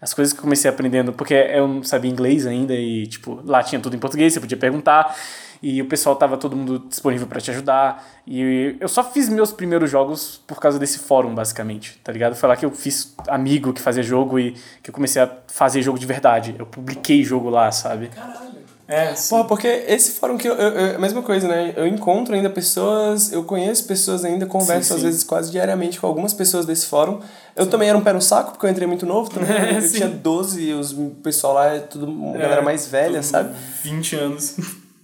as 0.00 0.12
coisas 0.12 0.32
que 0.32 0.38
eu 0.38 0.42
comecei 0.42 0.70
aprendendo, 0.70 1.12
porque 1.12 1.34
eu 1.34 1.66
não 1.66 1.82
sabia 1.82 2.10
inglês 2.10 2.46
ainda 2.46 2.74
e, 2.74 3.06
tipo, 3.06 3.40
lá 3.44 3.62
tinha 3.62 3.80
tudo 3.80 3.96
em 3.96 3.98
português, 3.98 4.32
você 4.32 4.40
podia 4.40 4.56
perguntar 4.56 5.16
e 5.62 5.80
o 5.80 5.86
pessoal 5.86 6.16
tava 6.16 6.36
todo 6.36 6.54
mundo 6.56 6.78
disponível 6.88 7.26
para 7.26 7.40
te 7.40 7.50
ajudar. 7.50 8.04
E 8.26 8.76
eu 8.78 8.88
só 8.88 9.02
fiz 9.02 9.28
meus 9.28 9.52
primeiros 9.52 9.90
jogos 9.90 10.40
por 10.46 10.60
causa 10.60 10.78
desse 10.78 10.98
fórum, 10.98 11.34
basicamente, 11.34 11.98
tá 12.04 12.12
ligado? 12.12 12.34
Foi 12.34 12.48
lá 12.48 12.56
que 12.56 12.64
eu 12.64 12.70
fiz 12.70 13.14
amigo 13.28 13.72
que 13.72 13.80
fazia 13.80 14.02
jogo 14.02 14.38
e 14.38 14.52
que 14.82 14.90
eu 14.90 14.94
comecei 14.94 15.22
a 15.22 15.30
fazer 15.48 15.82
jogo 15.82 15.98
de 15.98 16.06
verdade. 16.06 16.54
Eu 16.58 16.66
publiquei 16.66 17.22
jogo 17.24 17.48
lá, 17.48 17.70
sabe? 17.70 18.08
Caralho. 18.08 18.55
É, 18.88 19.14
Pô, 19.28 19.44
porque 19.44 19.66
esse 19.66 20.12
fórum 20.12 20.38
que 20.38 20.48
eu, 20.48 20.54
eu, 20.54 20.98
mesma 21.00 21.20
coisa, 21.20 21.48
né? 21.48 21.74
Eu 21.76 21.88
encontro 21.88 22.34
ainda 22.34 22.48
pessoas, 22.48 23.32
eu 23.32 23.42
conheço 23.42 23.84
pessoas 23.84 24.24
ainda, 24.24 24.46
converso 24.46 24.84
sim, 24.84 24.88
sim. 24.90 24.94
às 24.94 25.02
vezes 25.02 25.24
quase 25.24 25.50
diariamente 25.50 25.98
com 25.98 26.06
algumas 26.06 26.32
pessoas 26.32 26.64
desse 26.64 26.86
fórum. 26.86 27.20
Eu 27.56 27.64
sim. 27.64 27.70
também 27.70 27.88
era 27.88 27.98
um 27.98 28.02
pé 28.02 28.12
no 28.12 28.22
saco, 28.22 28.52
porque 28.52 28.64
eu 28.64 28.70
entrei 28.70 28.86
muito 28.86 29.04
novo 29.04 29.28
também. 29.28 29.50
É, 29.50 29.78
eu 29.82 29.92
tinha 29.92 30.08
12 30.08 30.62
e 30.62 30.72
os 30.72 30.94
pessoal 31.22 31.54
lá 31.54 31.66
é 31.74 31.80
tudo 31.80 32.06
uma 32.06 32.36
é, 32.36 32.42
galera 32.42 32.62
mais 32.62 32.86
velha, 32.86 33.22
sabe? 33.24 33.54
20 33.82 34.16
anos. 34.16 34.56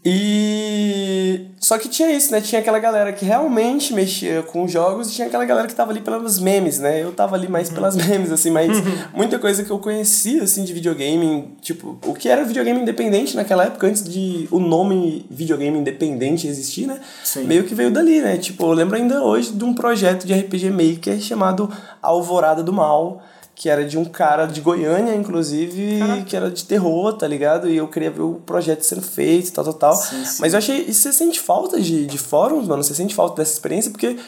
E. 0.05 1.47
Só 1.61 1.79
que 1.79 1.89
tinha 1.89 2.11
isso, 2.11 2.33
né? 2.33 2.41
Tinha 2.41 2.61
aquela 2.61 2.81
galera 2.81 3.13
que 3.13 3.25
realmente 3.25 3.95
mexia 3.95 4.43
com 4.43 4.67
jogos 4.67 5.09
e 5.09 5.15
tinha 5.15 5.29
aquela 5.29 5.45
galera 5.45 5.69
que 5.69 5.75
tava 5.75 5.93
ali 5.93 6.01
pelos 6.01 6.41
memes, 6.41 6.81
né? 6.81 7.01
Eu 7.01 7.13
tava 7.13 7.37
ali 7.37 7.49
mais 7.49 7.71
pelas 7.71 7.95
memes, 7.97 8.33
assim, 8.33 8.51
mas 8.51 8.69
muita 9.15 9.39
coisa 9.39 9.63
que 9.63 9.71
eu 9.71 9.79
conhecia, 9.79 10.43
assim, 10.43 10.65
de 10.65 10.73
videogame, 10.73 11.55
tipo, 11.61 11.97
o 12.05 12.15
que 12.15 12.29
era 12.29 12.45
videogame 12.45 12.81
independente 12.81 13.37
naquela 13.37 13.65
época, 13.65 13.87
antes 13.87 14.03
de 14.03 14.49
o 14.51 14.59
nome 14.59 15.25
videogame 15.31 15.79
independente 15.79 16.49
existir, 16.49 16.89
né? 16.89 16.99
Sim. 17.23 17.45
Meio 17.45 17.63
que 17.63 17.75
veio 17.75 17.93
dali, 17.93 18.21
né? 18.21 18.37
Tipo, 18.39 18.65
eu 18.65 18.73
lembro 18.73 18.97
ainda 18.97 19.23
hoje 19.23 19.53
de 19.53 19.65
um 19.65 19.73
projeto 19.73 20.27
de 20.27 20.35
RPG 20.35 20.71
Maker 20.71 21.21
chamado 21.21 21.71
Alvorada 22.03 22.61
do 22.61 22.73
Mal 22.73 23.23
que 23.63 23.69
era 23.69 23.85
de 23.85 23.97
um 23.97 24.05
cara 24.05 24.47
de 24.47 24.61
Goiânia, 24.61 25.15
inclusive, 25.15 26.01
Caraca. 26.01 26.23
que 26.25 26.37
era 26.37 26.51
de 26.51 26.65
terror, 26.65 27.13
tá 27.13 27.29
ligado? 27.29 27.71
E 27.71 27.77
eu 27.77 27.87
queria 27.87 28.11
ver 28.11 28.23
o 28.23 28.35
projeto 28.45 28.83
sendo 28.83 29.03
feito, 29.03 29.53
tal, 29.53 29.63
tal, 29.63 29.75
tal. 29.75 29.95
Sim, 29.95 30.25
sim. 30.25 30.39
Mas 30.41 30.53
eu 30.53 30.59
achei. 30.59 30.85
E 30.89 30.93
você 30.93 31.13
sente 31.13 31.39
falta 31.39 31.81
de, 31.81 32.05
de 32.05 32.19
fóruns, 32.19 32.67
mano? 32.67 32.83
Você 32.83 32.93
sente 32.93 33.15
falta 33.15 33.37
dessa 33.37 33.53
experiência? 33.53 33.93
Porque. 33.93 34.19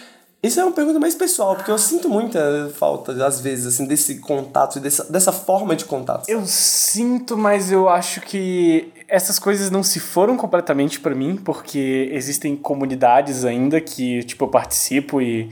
Isso 0.41 0.61
é 0.61 0.63
uma 0.63 0.73
pergunta 0.73 1.01
mais 1.01 1.15
pessoal, 1.15 1.57
porque 1.57 1.71
eu 1.71 1.79
sinto 1.79 2.07
muita 2.07 2.71
falta, 2.75 3.13
às 3.27 3.41
vezes, 3.41 3.67
assim, 3.67 3.87
desse 3.87 4.17
contato, 4.19 4.79
dessa, 4.79 5.11
dessa 5.11 5.33
forma 5.33 5.75
de 5.75 5.87
contato. 5.87 6.29
Eu 6.29 6.45
sinto, 6.45 7.35
mas 7.35 7.73
eu 7.73 7.89
acho 7.89 8.21
que 8.21 8.93
essas 9.09 9.39
coisas 9.39 9.71
não 9.71 9.83
se 9.83 9.99
foram 9.99 10.37
completamente 10.37 11.01
para 11.01 11.15
mim, 11.15 11.35
porque 11.35 12.11
existem 12.13 12.55
comunidades 12.57 13.43
ainda 13.43 13.81
que, 13.81 14.23
tipo, 14.25 14.45
eu 14.45 14.49
participo 14.49 15.23
e 15.23 15.51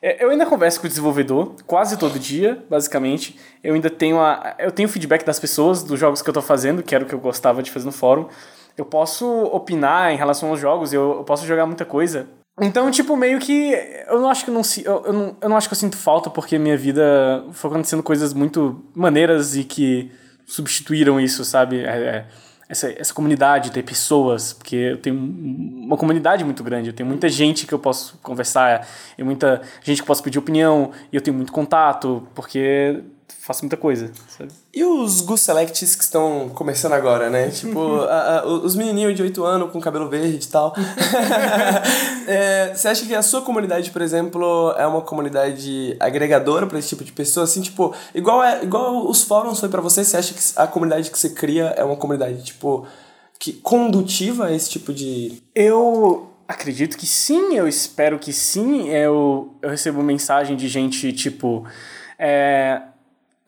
é, 0.00 0.22
eu 0.22 0.30
ainda 0.30 0.46
converso 0.46 0.80
com 0.80 0.86
o 0.86 0.88
desenvolvedor 0.88 1.54
quase 1.66 1.96
todo 1.96 2.18
dia, 2.18 2.64
basicamente. 2.70 3.38
Eu 3.62 3.74
ainda 3.74 3.90
tenho 3.90 4.20
a, 4.20 4.54
eu 4.58 4.70
tenho 4.70 4.88
feedback 4.88 5.24
das 5.24 5.40
pessoas 5.40 5.82
dos 5.82 5.98
jogos 5.98 6.22
que 6.22 6.28
eu 6.28 6.32
estou 6.32 6.42
fazendo, 6.42 6.82
que 6.82 6.94
era 6.94 7.04
o 7.04 7.06
que 7.06 7.14
eu 7.14 7.18
gostava 7.18 7.62
de 7.62 7.70
fazer 7.70 7.86
no 7.86 7.92
fórum. 7.92 8.28
Eu 8.76 8.84
posso 8.84 9.26
opinar 9.26 10.12
em 10.12 10.16
relação 10.16 10.50
aos 10.50 10.60
jogos, 10.60 10.92
eu, 10.92 11.18
eu 11.18 11.24
posso 11.24 11.44
jogar 11.46 11.66
muita 11.66 11.84
coisa. 11.84 12.28
Então, 12.60 12.90
tipo, 12.90 13.16
meio 13.16 13.38
que 13.38 13.72
eu 14.08 14.20
não 14.20 14.28
acho 14.28 14.44
que 14.44 14.50
eu 14.50 14.54
não, 14.54 14.62
eu, 14.84 15.04
eu, 15.06 15.12
não, 15.12 15.36
eu 15.40 15.48
não 15.48 15.56
acho 15.56 15.68
que 15.68 15.74
eu 15.74 15.78
sinto 15.78 15.96
falta 15.96 16.28
porque 16.28 16.58
minha 16.58 16.76
vida 16.76 17.44
foi 17.52 17.70
acontecendo 17.70 18.02
coisas 18.02 18.32
muito 18.32 18.84
maneiras 18.94 19.56
e 19.56 19.64
que 19.64 20.10
substituíram 20.46 21.20
isso, 21.20 21.44
sabe? 21.44 21.84
É, 21.84 21.90
é 21.90 22.26
essa, 22.68 22.90
essa 22.90 23.14
comunidade, 23.14 23.70
ter 23.70 23.82
pessoas, 23.82 24.52
porque 24.52 24.76
eu 24.76 24.98
tenho 24.98 25.16
uma 25.16 25.96
comunidade 25.96 26.44
muito 26.44 26.62
grande, 26.62 26.90
eu 26.90 26.92
tenho 26.92 27.08
muita 27.08 27.28
gente 27.28 27.66
que 27.66 27.72
eu 27.72 27.78
posso 27.78 28.18
conversar, 28.22 28.86
e 29.16 29.22
muita 29.22 29.62
gente 29.82 29.96
que 29.96 30.02
eu 30.02 30.06
posso 30.06 30.22
pedir 30.22 30.38
opinião, 30.38 30.90
e 31.10 31.16
eu 31.16 31.22
tenho 31.22 31.36
muito 31.36 31.52
contato, 31.52 32.28
porque 32.34 33.02
faço 33.48 33.62
muita 33.64 33.78
coisa, 33.78 34.12
sabe? 34.28 34.50
E 34.74 34.84
os 34.84 35.22
Gus 35.22 35.40
Selects 35.40 35.94
que 35.94 36.04
estão 36.04 36.50
começando 36.50 36.92
agora, 36.92 37.30
né? 37.30 37.48
Tipo, 37.58 38.02
a, 38.02 38.40
a, 38.40 38.46
os 38.46 38.76
menininhos 38.76 39.16
de 39.16 39.22
8 39.22 39.42
anos 39.42 39.72
com 39.72 39.80
cabelo 39.80 40.06
verde 40.06 40.44
e 40.44 40.48
tal. 40.48 40.74
é, 42.28 42.74
você 42.74 42.88
acha 42.88 43.06
que 43.06 43.14
a 43.14 43.22
sua 43.22 43.40
comunidade, 43.40 43.90
por 43.90 44.02
exemplo, 44.02 44.74
é 44.76 44.86
uma 44.86 45.00
comunidade 45.00 45.96
agregadora 45.98 46.66
para 46.66 46.78
esse 46.78 46.90
tipo 46.90 47.02
de 47.02 47.10
pessoa? 47.10 47.44
Assim, 47.44 47.62
tipo, 47.62 47.94
igual, 48.14 48.44
é, 48.44 48.62
igual 48.62 49.08
os 49.08 49.22
fóruns 49.22 49.58
foi 49.58 49.70
para 49.70 49.80
você, 49.80 50.04
você 50.04 50.18
acha 50.18 50.34
que 50.34 50.40
a 50.54 50.66
comunidade 50.66 51.10
que 51.10 51.18
você 51.18 51.30
cria 51.30 51.72
é 51.74 51.82
uma 51.82 51.96
comunidade, 51.96 52.44
tipo, 52.44 52.86
que 53.38 53.54
condutiva 53.54 54.48
a 54.48 54.52
esse 54.52 54.68
tipo 54.68 54.92
de... 54.92 55.42
Eu 55.54 56.28
acredito 56.46 56.98
que 56.98 57.06
sim, 57.06 57.56
eu 57.56 57.66
espero 57.66 58.18
que 58.18 58.30
sim. 58.30 58.90
Eu, 58.90 59.54
eu 59.62 59.70
recebo 59.70 60.02
mensagem 60.02 60.54
de 60.54 60.68
gente, 60.68 61.14
tipo... 61.14 61.64
É, 62.18 62.82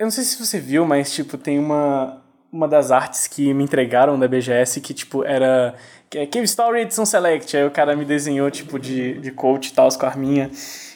eu 0.00 0.06
não 0.06 0.10
sei 0.10 0.24
se 0.24 0.42
você 0.42 0.58
viu, 0.58 0.86
mas, 0.86 1.12
tipo, 1.12 1.36
tem 1.36 1.58
uma, 1.58 2.22
uma 2.50 2.66
das 2.66 2.90
artes 2.90 3.26
que 3.26 3.52
me 3.52 3.62
entregaram 3.62 4.18
da 4.18 4.26
BGS 4.26 4.80
que, 4.80 4.94
tipo, 4.94 5.22
era... 5.24 5.74
Que 6.08 6.20
é 6.20 6.26
Cave 6.26 6.46
Story 6.46 6.80
Edition 6.80 7.04
Select. 7.04 7.54
Aí 7.54 7.66
o 7.66 7.70
cara 7.70 7.94
me 7.94 8.06
desenhou, 8.06 8.50
tipo, 8.50 8.78
de, 8.78 9.20
de 9.20 9.30
coach 9.30 9.66
e 9.66 9.74
tal, 9.74 9.90
com 9.90 10.06
a 10.06 10.08
arminha. 10.08 10.50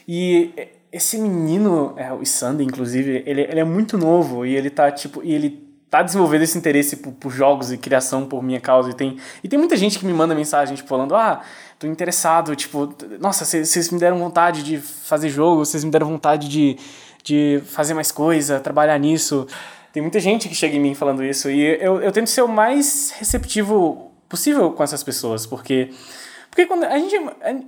E 0.08 0.54
esse 0.90 1.18
menino, 1.18 1.92
é, 1.98 2.14
o 2.14 2.24
Sandy, 2.24 2.64
inclusive, 2.64 3.22
ele, 3.26 3.42
ele 3.42 3.60
é 3.60 3.64
muito 3.64 3.98
novo 3.98 4.46
e 4.46 4.56
ele 4.56 4.70
tá, 4.70 4.90
tipo... 4.90 5.22
E 5.22 5.34
ele 5.34 5.62
tá 5.90 6.02
desenvolvendo 6.02 6.42
esse 6.42 6.56
interesse 6.56 6.96
por, 6.96 7.12
por, 7.12 7.30
jogos 7.30 7.70
e 7.70 7.76
criação 7.76 8.24
por 8.24 8.42
minha 8.42 8.58
causa. 8.58 8.88
E 8.88 8.94
tem, 8.94 9.18
e 9.44 9.48
tem 9.48 9.58
muita 9.58 9.76
gente 9.76 9.98
que 9.98 10.06
me 10.06 10.14
manda 10.14 10.34
mensagem, 10.34 10.74
tipo, 10.74 10.88
falando, 10.88 11.14
ah, 11.14 11.42
tô 11.78 11.86
interessado, 11.86 12.56
tipo, 12.56 12.94
nossa, 13.20 13.44
vocês 13.44 13.90
me 13.90 13.98
deram 13.98 14.18
vontade 14.18 14.62
de 14.62 14.78
fazer 14.78 15.28
jogo, 15.28 15.62
vocês 15.62 15.84
me 15.84 15.90
deram 15.90 16.08
vontade 16.08 16.48
de, 16.48 16.78
de 17.24 17.62
fazer 17.66 17.94
mais 17.94 18.12
coisa, 18.12 18.60
trabalhar 18.60 18.98
nisso. 18.98 19.46
Tem 19.92 20.02
muita 20.02 20.20
gente 20.20 20.48
que 20.48 20.54
chega 20.54 20.76
em 20.76 20.80
mim 20.80 20.94
falando 20.94 21.24
isso 21.24 21.50
e 21.50 21.60
eu, 21.80 22.00
eu 22.00 22.12
tento 22.12 22.28
ser 22.28 22.42
o 22.42 22.48
mais 22.48 23.12
receptivo 23.16 24.12
possível 24.28 24.70
com 24.72 24.82
essas 24.82 25.02
pessoas, 25.02 25.46
porque, 25.46 25.90
porque 26.50 26.66
quando, 26.66 26.84
a 26.84 26.98
gente, 26.98 27.16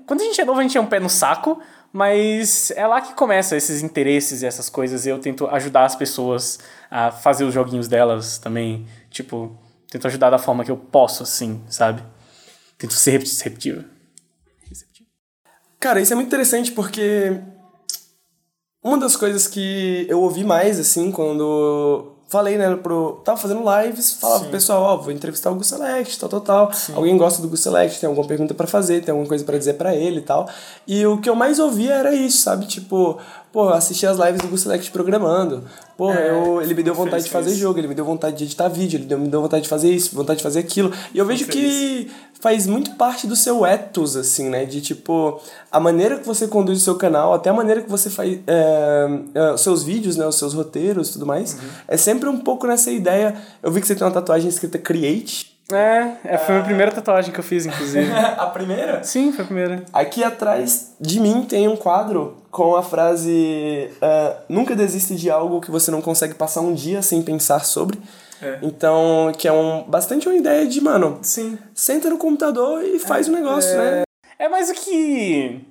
quando 0.07 0.21
a 0.21 0.25
gente 0.25 0.41
é 0.41 0.45
novo, 0.45 0.61
a 0.61 0.63
gente 0.63 0.77
é 0.77 0.81
um 0.81 0.87
pé 0.87 1.01
no 1.01 1.09
saco, 1.09 1.61
mas 1.93 2.71
é 2.73 2.87
lá 2.87 3.01
que 3.01 3.15
começa 3.15 3.57
esses 3.57 3.83
interesses 3.83 4.43
e 4.43 4.47
essas 4.47 4.69
coisas. 4.69 5.07
E 5.07 5.09
eu 5.09 5.19
tento 5.19 5.47
ajudar 5.47 5.87
as 5.87 5.97
pessoas 5.97 6.59
a 6.91 7.11
fazer 7.11 7.45
os 7.45 7.55
joguinhos 7.55 7.89
delas 7.89 8.37
também. 8.37 8.87
Tipo, 9.09 9.57
tento 9.91 10.07
ajudar 10.07 10.29
da 10.29 10.39
forma 10.39 10.63
que 10.65 10.71
eu 10.71 10.77
posso, 10.77 11.23
assim, 11.23 11.63
sabe? 11.71 12.03
Tento 12.77 12.93
ser 12.93 13.21
receptivo. 13.21 13.85
receptivo. 14.69 15.09
Cara, 15.81 16.01
isso 16.01 16.13
é 16.13 16.17
muito 16.17 16.29
interessante 16.29 16.73
porque 16.73 17.41
uma 18.87 18.99
das 18.99 19.17
coisas 19.17 19.49
que 19.49 20.07
eu 20.09 20.21
ouvi 20.21 20.45
mais, 20.45 20.79
assim, 20.79 21.11
quando 21.11 22.13
falei, 22.29 22.57
né, 22.59 22.75
pro. 22.77 23.21
Tava 23.25 23.39
fazendo 23.39 23.63
lives, 23.83 24.13
falava 24.15 24.41
Sim. 24.41 24.45
pro 24.45 24.53
pessoal, 24.53 24.83
ó, 24.83 24.97
vou 24.97 25.13
entrevistar 25.13 25.51
o 25.51 25.55
Gus 25.55 25.69
Select, 25.69 26.19
tal, 26.19 26.29
tal, 26.29 26.41
tal. 26.41 26.73
Sim. 26.73 26.95
Alguém 26.95 27.17
gosta 27.17 27.41
do 27.41 27.49
Gus 27.49 27.61
Select, 27.61 28.01
tem 28.01 28.09
alguma 28.09 28.27
pergunta 28.27 28.55
para 28.55 28.67
fazer, 28.67 29.03
tem 29.03 29.13
alguma 29.13 29.29
coisa 29.29 29.45
para 29.45 29.59
dizer 29.59 29.75
para 29.75 29.95
ele 29.95 30.19
e 30.19 30.23
tal. 30.23 30.49
E 30.87 31.07
o 31.07 31.19
que 31.19 31.29
eu 31.29 31.35
mais 31.35 31.59
ouvia 31.59 31.95
era 31.95 32.15
isso, 32.15 32.39
sabe? 32.39 32.67
Tipo, 32.67 33.19
pô, 33.57 33.71
assistir 33.71 34.05
as 34.07 34.19
lives 34.19 34.43
do 34.43 34.49
Gus 34.49 34.61
Select 34.61 34.91
programando. 34.91 35.65
Pô, 35.97 36.13
é, 36.13 36.29
eu, 36.29 36.61
ele 36.61 36.75
me 36.75 36.83
deu 36.83 36.95
vontade 36.95 37.25
de 37.25 37.31
fazer 37.31 37.55
jogo, 37.55 37.79
ele 37.79 37.89
me 37.89 37.95
deu 37.95 38.05
vontade 38.05 38.37
de 38.37 38.45
editar 38.45 38.69
vídeo, 38.69 38.99
ele 38.99 39.17
me 39.17 39.29
deu 39.29 39.41
vontade 39.41 39.63
de 39.63 39.69
fazer 39.71 39.91
isso, 39.91 40.15
vontade 40.15 40.37
de 40.37 40.43
fazer 40.43 40.59
aquilo. 40.59 40.93
E 41.15 41.17
eu 41.17 41.25
vejo 41.25 41.47
que 41.47 42.11
faz 42.39 42.67
muito 42.67 42.91
parte 42.97 43.27
do 43.27 43.35
seu 43.35 43.65
ethos, 43.65 44.15
assim, 44.15 44.51
né? 44.51 44.67
De 44.67 44.83
tipo, 44.83 45.41
a 45.73 45.81
maneira 45.81 46.19
que 46.19 46.27
você 46.27 46.47
conduz 46.47 46.83
o 46.83 46.85
seu 46.85 46.97
canal, 46.97 47.33
até 47.33 47.49
a 47.49 47.55
maneira 47.55 47.81
que 47.81 47.89
você 47.89 48.11
faz 48.11 48.39
é, 48.47 49.21
é, 49.35 49.53
os 49.53 49.63
seus 49.63 49.83
vídeos, 49.83 50.19
né? 50.19 50.27
Os 50.27 50.37
seus 50.37 50.53
roteiros 50.53 51.09
e 51.09 51.13
tudo 51.15 51.25
mais. 51.25 51.55
Uhum. 51.55 51.61
É 51.89 51.97
sempre 51.97 52.29
um 52.29 52.37
pouco 52.37 52.67
nessa 52.67 52.91
ideia. 52.91 53.35
Eu 53.63 53.73
vi 53.73 53.81
que 53.81 53.87
você 53.87 53.95
tem 53.95 54.07
uma 54.07 54.13
tatuagem 54.13 54.51
escrita 54.51 54.77
Create. 54.77 55.56
É, 55.73 56.35
é 56.35 56.39
foi 56.39 56.55
a 56.55 56.59
minha 56.59 56.65
primeira 56.65 56.93
tatuagem 56.93 57.33
que 57.33 57.41
eu 57.41 57.45
fiz, 57.45 57.67
inclusive. 57.67 58.09
a 58.13 58.47
primeira? 58.47 59.03
Sim, 59.03 59.33
foi 59.33 59.45
a 59.45 59.47
primeira. 59.47 59.85
Aqui 59.93 60.23
atrás 60.23 60.95
de 61.01 61.19
mim 61.19 61.43
tem 61.43 61.67
um 61.67 61.77
quadro 61.77 62.37
com 62.51 62.77
a 62.77 62.83
frase: 62.83 63.91
uh, 63.97 64.37
Nunca 64.49 64.77
desiste 64.77 65.17
de 65.17 65.29
algo 65.29 65.61
que 65.61 65.71
você 65.71 65.91
não 65.91 66.01
consegue 66.01 66.35
passar 66.35 66.61
um 66.61 66.73
dia 66.73 67.03
sem 67.03 67.21
pensar 67.21 67.65
sobre. 67.65 67.99
É. 68.41 68.59
Então, 68.63 69.33
que 69.37 69.49
é 69.49 69.53
um, 69.53 69.83
bastante 69.85 70.29
uma 70.29 70.37
ideia 70.37 70.67
de, 70.67 70.81
mano, 70.81 71.19
Sim. 71.23 71.59
senta 71.75 72.11
no 72.11 72.19
computador 72.19 72.85
e 72.85 72.99
faz 72.99 73.27
o 73.27 73.31
é, 73.31 73.35
um 73.35 73.37
negócio, 73.37 73.73
é... 73.73 73.77
né? 73.77 74.03
É 74.39 74.49
mais 74.49 74.71
o 74.71 74.75
que. 74.75 75.65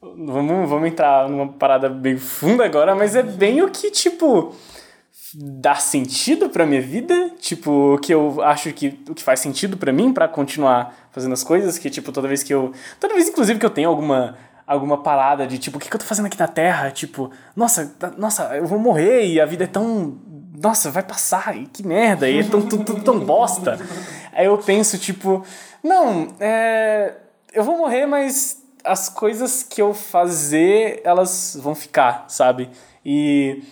Vamos, 0.00 0.68
vamos 0.68 0.88
entrar 0.88 1.28
numa 1.28 1.48
parada 1.48 1.88
bem 1.88 2.16
funda 2.16 2.64
agora, 2.64 2.94
mas 2.94 3.16
é 3.16 3.22
bem 3.22 3.62
o 3.62 3.70
que, 3.70 3.90
tipo, 3.90 4.54
dá 5.34 5.74
sentido 5.74 6.48
pra 6.48 6.64
minha 6.66 6.80
vida, 6.80 7.30
tipo, 7.40 7.94
o 7.94 7.98
que 7.98 8.12
eu 8.12 8.42
acho 8.42 8.72
que 8.72 8.98
o 9.08 9.14
que 9.14 9.22
faz 9.22 9.40
sentido 9.40 9.76
para 9.76 9.92
mim 9.92 10.12
para 10.12 10.28
continuar 10.28 10.94
fazendo 11.10 11.32
as 11.32 11.44
coisas, 11.44 11.78
que, 11.78 11.90
tipo, 11.90 12.12
toda 12.12 12.28
vez 12.28 12.42
que 12.42 12.52
eu. 12.52 12.72
Toda 12.98 13.14
vez, 13.14 13.28
inclusive, 13.28 13.58
que 13.58 13.66
eu 13.66 13.70
tenho 13.70 13.88
alguma 13.88 14.36
alguma 14.66 15.02
parada 15.02 15.46
de 15.46 15.56
tipo, 15.56 15.78
o 15.78 15.80
que, 15.80 15.88
que 15.88 15.96
eu 15.96 15.98
tô 15.98 16.04
fazendo 16.04 16.26
aqui 16.26 16.38
na 16.38 16.46
Terra? 16.46 16.90
Tipo, 16.90 17.30
nossa, 17.56 17.96
nossa, 18.18 18.54
eu 18.54 18.66
vou 18.66 18.78
morrer 18.78 19.26
e 19.26 19.40
a 19.40 19.46
vida 19.46 19.64
é 19.64 19.66
tão 19.66 20.18
nossa, 20.62 20.90
vai 20.90 21.02
passar, 21.02 21.56
e 21.56 21.66
que 21.66 21.86
merda, 21.86 22.28
e 22.28 22.40
é 22.40 22.42
tão, 22.42 22.60
tão, 22.60 22.84
tão 22.84 23.20
bosta. 23.20 23.78
Aí 24.32 24.46
eu 24.46 24.58
penso, 24.58 24.98
tipo, 24.98 25.44
não, 25.82 26.34
é, 26.40 27.14
eu 27.52 27.62
vou 27.62 27.78
morrer, 27.78 28.06
mas 28.06 28.60
as 28.84 29.08
coisas 29.08 29.62
que 29.62 29.80
eu 29.80 29.94
fazer, 29.94 31.00
elas 31.04 31.56
vão 31.60 31.74
ficar, 31.74 32.24
sabe? 32.28 32.70
E 33.04 33.62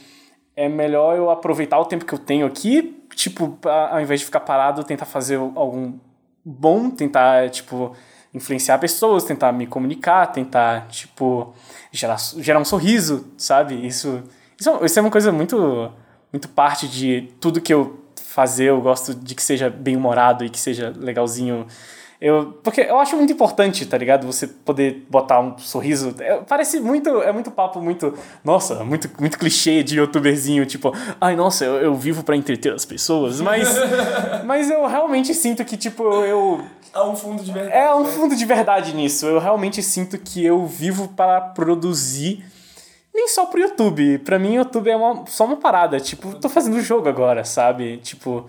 é 0.57 0.69
melhor 0.69 1.17
eu 1.17 1.31
aproveitar 1.31 1.79
o 1.79 1.85
tempo 1.85 2.05
que 2.05 2.15
eu 2.15 2.19
tenho 2.19 2.47
aqui, 2.47 3.05
tipo, 3.15 3.59
ao 3.63 4.01
invés 4.01 4.21
de 4.21 4.27
ficar 4.27 4.41
parado, 4.41 4.83
tentar 4.83 5.05
fazer 5.05 5.37
algum 5.37 5.99
bom, 6.45 6.91
tentar, 6.91 7.51
tipo, 7.51 7.95
influenciar 8.33 8.79
pessoas, 8.79 9.25
tentar 9.25 9.53
me 9.53 9.67
comunicar, 9.67 10.27
tentar, 10.29 10.89
tipo, 10.89 11.55
gerar, 11.93 12.17
gerar 12.39 12.59
um 12.59 12.65
sorriso, 12.65 13.33
sabe? 13.37 13.87
Isso, 13.87 14.23
isso, 14.59 14.85
isso 14.85 14.99
é 14.99 15.03
uma 15.03 15.11
coisa 15.11 15.31
muito 15.31 15.93
muito 16.33 16.49
parte 16.49 16.89
de 16.89 17.33
tudo 17.41 17.61
que 17.61 17.73
eu 17.73 18.05
fazer, 18.21 18.65
eu 18.65 18.81
gosto 18.81 19.15
de 19.15 19.35
que 19.35 19.43
seja 19.43 19.71
bem 19.71 19.97
humorado 19.97 20.45
e 20.45 20.51
que 20.51 20.59
seja 20.59 20.93
legalzinho. 20.97 21.67
Eu, 22.21 22.59
porque 22.63 22.81
eu 22.81 22.99
acho 22.99 23.15
muito 23.17 23.33
importante, 23.33 23.85
tá 23.85 23.99
ligado? 23.99 24.27
Você 24.27 24.47
poder 24.47 25.07
botar 25.11 25.41
um 25.41 25.59
sorriso. 25.59 26.15
É, 26.19 26.39
parece 26.39 26.81
muito. 26.81 27.11
É 27.23 27.31
muito 27.33 27.51
papo, 27.51 27.81
muito. 27.81 28.15
Nossa, 28.43 28.83
muito, 28.85 29.11
muito 29.21 29.39
clichê 29.39 29.83
de 29.83 29.99
youtuberzinho, 29.99 30.65
tipo, 30.65 30.93
ai, 31.21 31.37
nossa, 31.37 31.65
eu, 31.65 31.75
eu 31.77 31.95
vivo 31.95 32.23
para 32.23 32.35
entreter 32.35 32.73
as 32.73 32.85
pessoas. 32.85 33.41
Mas. 33.41 33.69
mas 34.45 34.71
eu 34.71 34.87
realmente 34.87 35.35
sinto 35.35 35.65
que, 35.65 35.77
tipo, 35.77 36.03
eu. 36.25 36.65
Há 36.93 37.07
um 37.07 37.15
fundo 37.15 37.43
de 37.43 37.53
verdade. 37.53 37.77
É, 37.77 37.95
um 37.95 38.05
né? 38.05 38.11
fundo 38.11 38.35
de 38.35 38.45
verdade 38.47 38.95
nisso. 38.95 39.27
Eu 39.27 39.39
realmente 39.39 39.83
sinto 39.83 40.17
que 40.17 40.45
eu 40.45 40.67
vivo 40.67 41.09
para 41.09 41.41
produzir 41.41 42.43
nem 43.17 43.29
só 43.29 43.47
pro 43.47 43.61
YouTube. 43.61 44.19
Pra 44.19 44.39
mim, 44.39 44.53
o 44.53 44.55
YouTube 44.57 44.91
é 44.91 44.97
uma, 44.97 45.25
só 45.27 45.45
uma 45.45 45.57
parada. 45.57 45.99
Tipo, 46.01 46.35
tô 46.35 46.49
fazendo 46.49 46.81
jogo 46.81 47.09
agora, 47.09 47.45
sabe? 47.45 47.99
Tipo, 47.99 48.47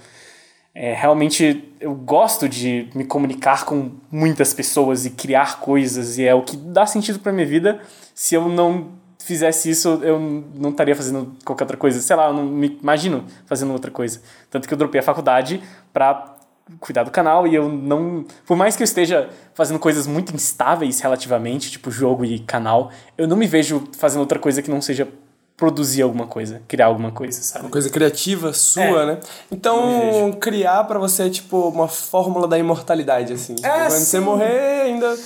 é, 0.79 0.93
realmente 0.93 1.73
eu 1.79 1.95
gosto 1.95 2.47
de 2.47 2.87
me 2.93 3.03
comunicar 3.03 3.65
com 3.65 3.93
muitas 4.11 4.53
pessoas 4.53 5.07
e 5.07 5.09
criar 5.09 5.59
coisas. 5.59 6.19
E 6.19 6.23
é 6.23 6.35
o 6.35 6.43
que 6.43 6.55
dá 6.55 6.85
sentido 6.85 7.17
pra 7.17 7.33
minha 7.33 7.47
vida. 7.47 7.79
Se 8.13 8.35
eu 8.35 8.47
não 8.47 8.89
fizesse 9.17 9.71
isso, 9.71 9.99
eu 10.03 10.19
não 10.55 10.69
estaria 10.69 10.95
fazendo 10.95 11.35
qualquer 11.43 11.63
outra 11.63 11.77
coisa. 11.77 11.99
Sei 11.99 12.15
lá, 12.15 12.27
eu 12.27 12.33
não 12.33 12.45
me 12.45 12.77
imagino 12.79 13.25
fazendo 13.47 13.73
outra 13.73 13.89
coisa. 13.89 14.21
Tanto 14.51 14.67
que 14.67 14.73
eu 14.73 14.77
dropei 14.77 14.99
a 14.99 15.03
faculdade 15.03 15.63
pra 15.91 16.35
cuidar 16.79 17.03
do 17.03 17.09
canal 17.09 17.47
e 17.47 17.55
eu 17.55 17.67
não. 17.67 18.23
Por 18.45 18.55
mais 18.55 18.75
que 18.75 18.83
eu 18.83 18.85
esteja 18.85 19.31
fazendo 19.55 19.79
coisas 19.79 20.05
muito 20.05 20.31
instáveis 20.35 20.99
relativamente, 20.99 21.71
tipo 21.71 21.89
jogo 21.89 22.23
e 22.23 22.37
canal, 22.37 22.91
eu 23.17 23.27
não 23.27 23.35
me 23.35 23.47
vejo 23.47 23.83
fazendo 23.97 24.19
outra 24.19 24.37
coisa 24.37 24.61
que 24.61 24.69
não 24.69 24.79
seja 24.79 25.07
produzir 25.57 26.03
alguma 26.03 26.27
coisa, 26.27 26.61
criar 26.67 26.85
alguma 26.85 27.11
coisa, 27.11 27.41
sabe? 27.41 27.65
Uma 27.65 27.71
coisa 27.71 27.89
criativa 27.89 28.53
sua, 28.53 28.83
é. 28.83 29.05
né? 29.07 29.19
Então, 29.51 30.31
criar 30.39 30.83
para 30.83 30.99
você 30.99 31.23
é 31.23 31.29
tipo 31.31 31.69
uma 31.69 31.87
fórmula 31.87 32.47
da 32.47 32.59
imortalidade, 32.59 33.33
assim. 33.33 33.55
Tipo, 33.55 33.67
é, 33.67 33.79
quando 33.79 33.89
sim. 33.89 34.05
você 34.05 34.19
morrer, 34.19 34.81
ainda 34.83 35.17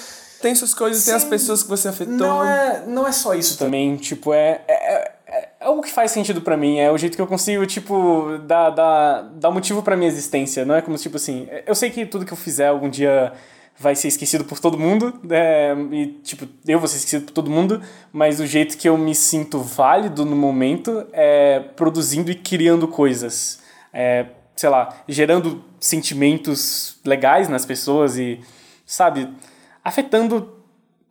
tem 0.42 0.56
suas 0.56 0.74
coisas, 0.74 1.04
sim. 1.04 1.10
tem 1.10 1.16
as 1.16 1.26
pessoas 1.26 1.62
que 1.62 1.70
você 1.70 1.90
afetou. 1.90 2.16
Não 2.16 2.46
é, 2.46 2.84
não 2.88 3.06
é 3.06 3.12
só 3.12 3.36
isso 3.36 3.58
também, 3.58 3.98
tipo, 3.98 4.34
é, 4.34 4.62
é, 4.70 5.12
é, 5.28 5.50
é 5.60 5.70
o 5.70 5.82
que 5.82 5.92
faz 5.92 6.12
sentido 6.12 6.40
para 6.40 6.56
mim, 6.56 6.80
é 6.80 6.90
o 6.90 6.98
jeito 6.98 7.18
que 7.18 7.22
eu 7.22 7.28
consigo, 7.28 7.66
tipo, 7.66 8.40
dar, 8.48 8.70
dar, 8.70 9.24
dar 9.34 9.52
motivo 9.52 9.84
pra 9.84 9.98
minha 9.98 10.10
existência, 10.10 10.64
não 10.64 10.76
é 10.76 10.82
como, 10.82 10.96
tipo 10.96 11.18
assim, 11.18 11.50
eu 11.68 11.76
sei 11.76 11.90
que 11.90 12.06
tudo 12.06 12.26
que 12.26 12.32
eu 12.32 12.38
fizer 12.38 12.68
algum 12.68 12.90
dia 12.90 13.34
vai 13.78 13.96
ser 13.96 14.08
esquecido 14.08 14.46
por 14.46 14.60
todo 14.60 14.78
mundo, 14.78 15.20
é, 15.30 15.76
e, 15.92 16.08
tipo, 16.24 16.48
eu 16.68 16.80
vou 16.80 16.88
ser 16.88 16.98
esquecido 16.98 17.26
por 17.26 17.32
todo 17.32 17.50
mundo, 17.50 17.82
mas 18.14 18.40
o 18.40 18.46
jeito 18.46 18.78
que 18.78 18.88
eu 18.88 18.98
me 18.98 19.16
sinto 19.16 19.60
válido 19.60 20.24
no 20.24 20.36
momento 20.36 21.08
é 21.12 21.60
produzindo 21.76 22.30
e 22.30 22.36
criando 22.36 22.88
coisas. 22.88 23.60
É, 23.94 24.28
sei 24.56 24.70
lá, 24.70 25.04
gerando 25.08 25.64
sentimentos 25.80 27.00
legais 27.04 27.50
nas 27.50 27.66
pessoas 27.66 28.18
e, 28.18 28.40
sabe, 28.86 29.28
afetando 29.84 30.62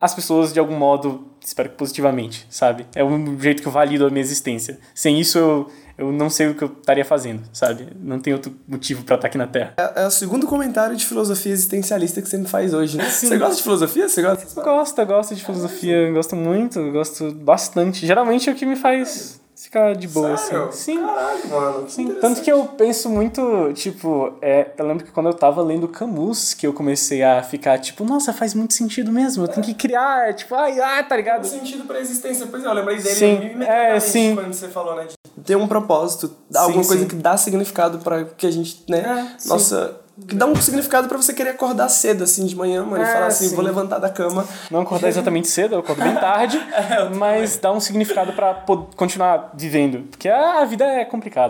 as 0.00 0.14
pessoas 0.14 0.52
de 0.52 0.58
algum 0.58 0.76
modo, 0.76 1.28
espero 1.44 1.68
que 1.68 1.74
positivamente, 1.74 2.46
sabe? 2.48 2.86
É 2.94 3.04
o 3.04 3.38
jeito 3.38 3.60
que 3.60 3.68
eu 3.68 3.72
valido 3.72 4.06
a 4.06 4.10
minha 4.10 4.22
existência. 4.22 4.78
Sem 4.94 5.20
isso 5.20 5.36
eu, 5.36 5.70
eu 6.00 6.12
não 6.12 6.30
sei 6.30 6.48
o 6.48 6.54
que 6.54 6.62
eu 6.62 6.68
estaria 6.68 7.04
fazendo, 7.04 7.42
sabe? 7.52 7.88
Não 8.00 8.18
tem 8.18 8.32
outro 8.32 8.54
motivo 8.66 9.04
para 9.04 9.16
estar 9.16 9.28
aqui 9.28 9.38
na 9.38 9.46
Terra. 9.46 9.74
É, 9.78 10.02
é, 10.02 10.06
o 10.06 10.10
segundo 10.10 10.46
comentário 10.46 10.96
de 10.96 11.04
filosofia 11.04 11.52
existencialista 11.52 12.22
que 12.22 12.28
você 12.28 12.38
me 12.38 12.46
faz 12.46 12.72
hoje, 12.74 12.96
né? 12.96 13.04
Sim. 13.10 13.28
Você 13.28 13.38
gosta 13.38 13.56
de 13.56 13.62
filosofia? 13.62 14.08
Você 14.08 14.22
gosta? 14.22 14.62
Gosto, 14.62 15.06
gosto 15.06 15.34
de 15.34 15.44
filosofia, 15.44 16.10
gosto 16.12 16.36
muito, 16.36 16.90
gosto 16.92 17.32
bastante. 17.32 18.06
Geralmente 18.06 18.48
é 18.48 18.52
o 18.52 18.56
que 18.56 18.66
me 18.66 18.76
faz 18.76 19.39
ficar 19.64 19.94
de 19.94 20.08
boa, 20.08 20.36
Sério? 20.36 20.68
assim. 20.68 20.94
Sim. 20.94 21.06
Caralho, 21.06 21.48
mano. 21.48 21.84
Que 21.84 21.92
Sim, 21.92 22.14
tanto 22.14 22.40
que 22.40 22.50
eu 22.50 22.64
penso 22.64 23.08
muito, 23.08 23.72
tipo, 23.74 24.34
é, 24.40 24.70
eu 24.76 24.86
lembro 24.86 25.04
que 25.04 25.10
quando 25.10 25.26
eu 25.26 25.34
tava 25.34 25.62
lendo 25.62 25.86
Camus, 25.86 26.54
que 26.54 26.66
eu 26.66 26.72
comecei 26.72 27.22
a 27.22 27.42
ficar, 27.42 27.78
tipo, 27.78 28.04
nossa, 28.04 28.32
faz 28.32 28.54
muito 28.54 28.74
sentido 28.74 29.12
mesmo, 29.12 29.44
eu 29.44 29.48
tenho 29.48 29.64
que 29.64 29.74
criar, 29.74 30.34
tipo, 30.34 30.54
ai, 30.54 30.80
ai, 30.80 31.06
tá 31.06 31.16
ligado? 31.16 31.42
Tem 31.42 31.60
sentido 31.60 31.84
pra 31.84 32.00
existência. 32.00 32.46
Pois 32.46 32.64
é, 32.64 32.66
eu 32.66 32.72
lembrei 32.72 32.96
dele 32.96 33.14
Sim, 33.14 33.62
é, 33.62 34.00
sim. 34.00 34.34
quando 34.34 34.52
você 34.52 34.68
falou, 34.68 34.96
né? 34.96 35.06
De 35.06 35.44
ter 35.44 35.56
um 35.56 35.68
propósito, 35.68 36.34
alguma 36.54 36.84
coisa 36.84 37.02
sim. 37.02 37.08
que 37.08 37.16
dá 37.16 37.36
significado 37.36 37.98
pra 37.98 38.24
que 38.24 38.46
a 38.46 38.50
gente, 38.50 38.84
né? 38.88 39.36
É, 39.44 39.48
nossa. 39.48 40.00
Que 40.28 40.34
dá 40.34 40.46
um 40.46 40.54
significado 40.56 41.08
pra 41.08 41.16
você 41.16 41.32
querer 41.32 41.50
acordar 41.50 41.88
cedo, 41.88 42.24
assim, 42.24 42.44
de 42.44 42.54
manhã, 42.54 42.84
mano, 42.84 43.02
e 43.02 43.06
É, 43.06 43.12
falar 43.12 43.26
assim, 43.28 43.48
sim. 43.48 43.54
vou 43.54 43.64
levantar 43.64 43.98
da 43.98 44.10
cama. 44.10 44.46
Não 44.70 44.80
acordar 44.82 45.08
exatamente 45.08 45.48
cedo, 45.48 45.74
eu 45.76 45.78
acordo 45.80 46.02
bem 46.02 46.14
tarde, 46.20 46.58
É, 46.72 47.08
mas 47.14 47.56
dá 47.58 47.72
um 47.72 47.80
significado 47.80 48.32
pra 48.34 48.52
pod- 48.52 48.94
continuar 48.96 49.52
vivendo, 49.56 50.08
porque 50.10 50.28
a 50.28 50.64
vida 50.66 50.84
é 50.84 51.04
complicada. 51.04 51.48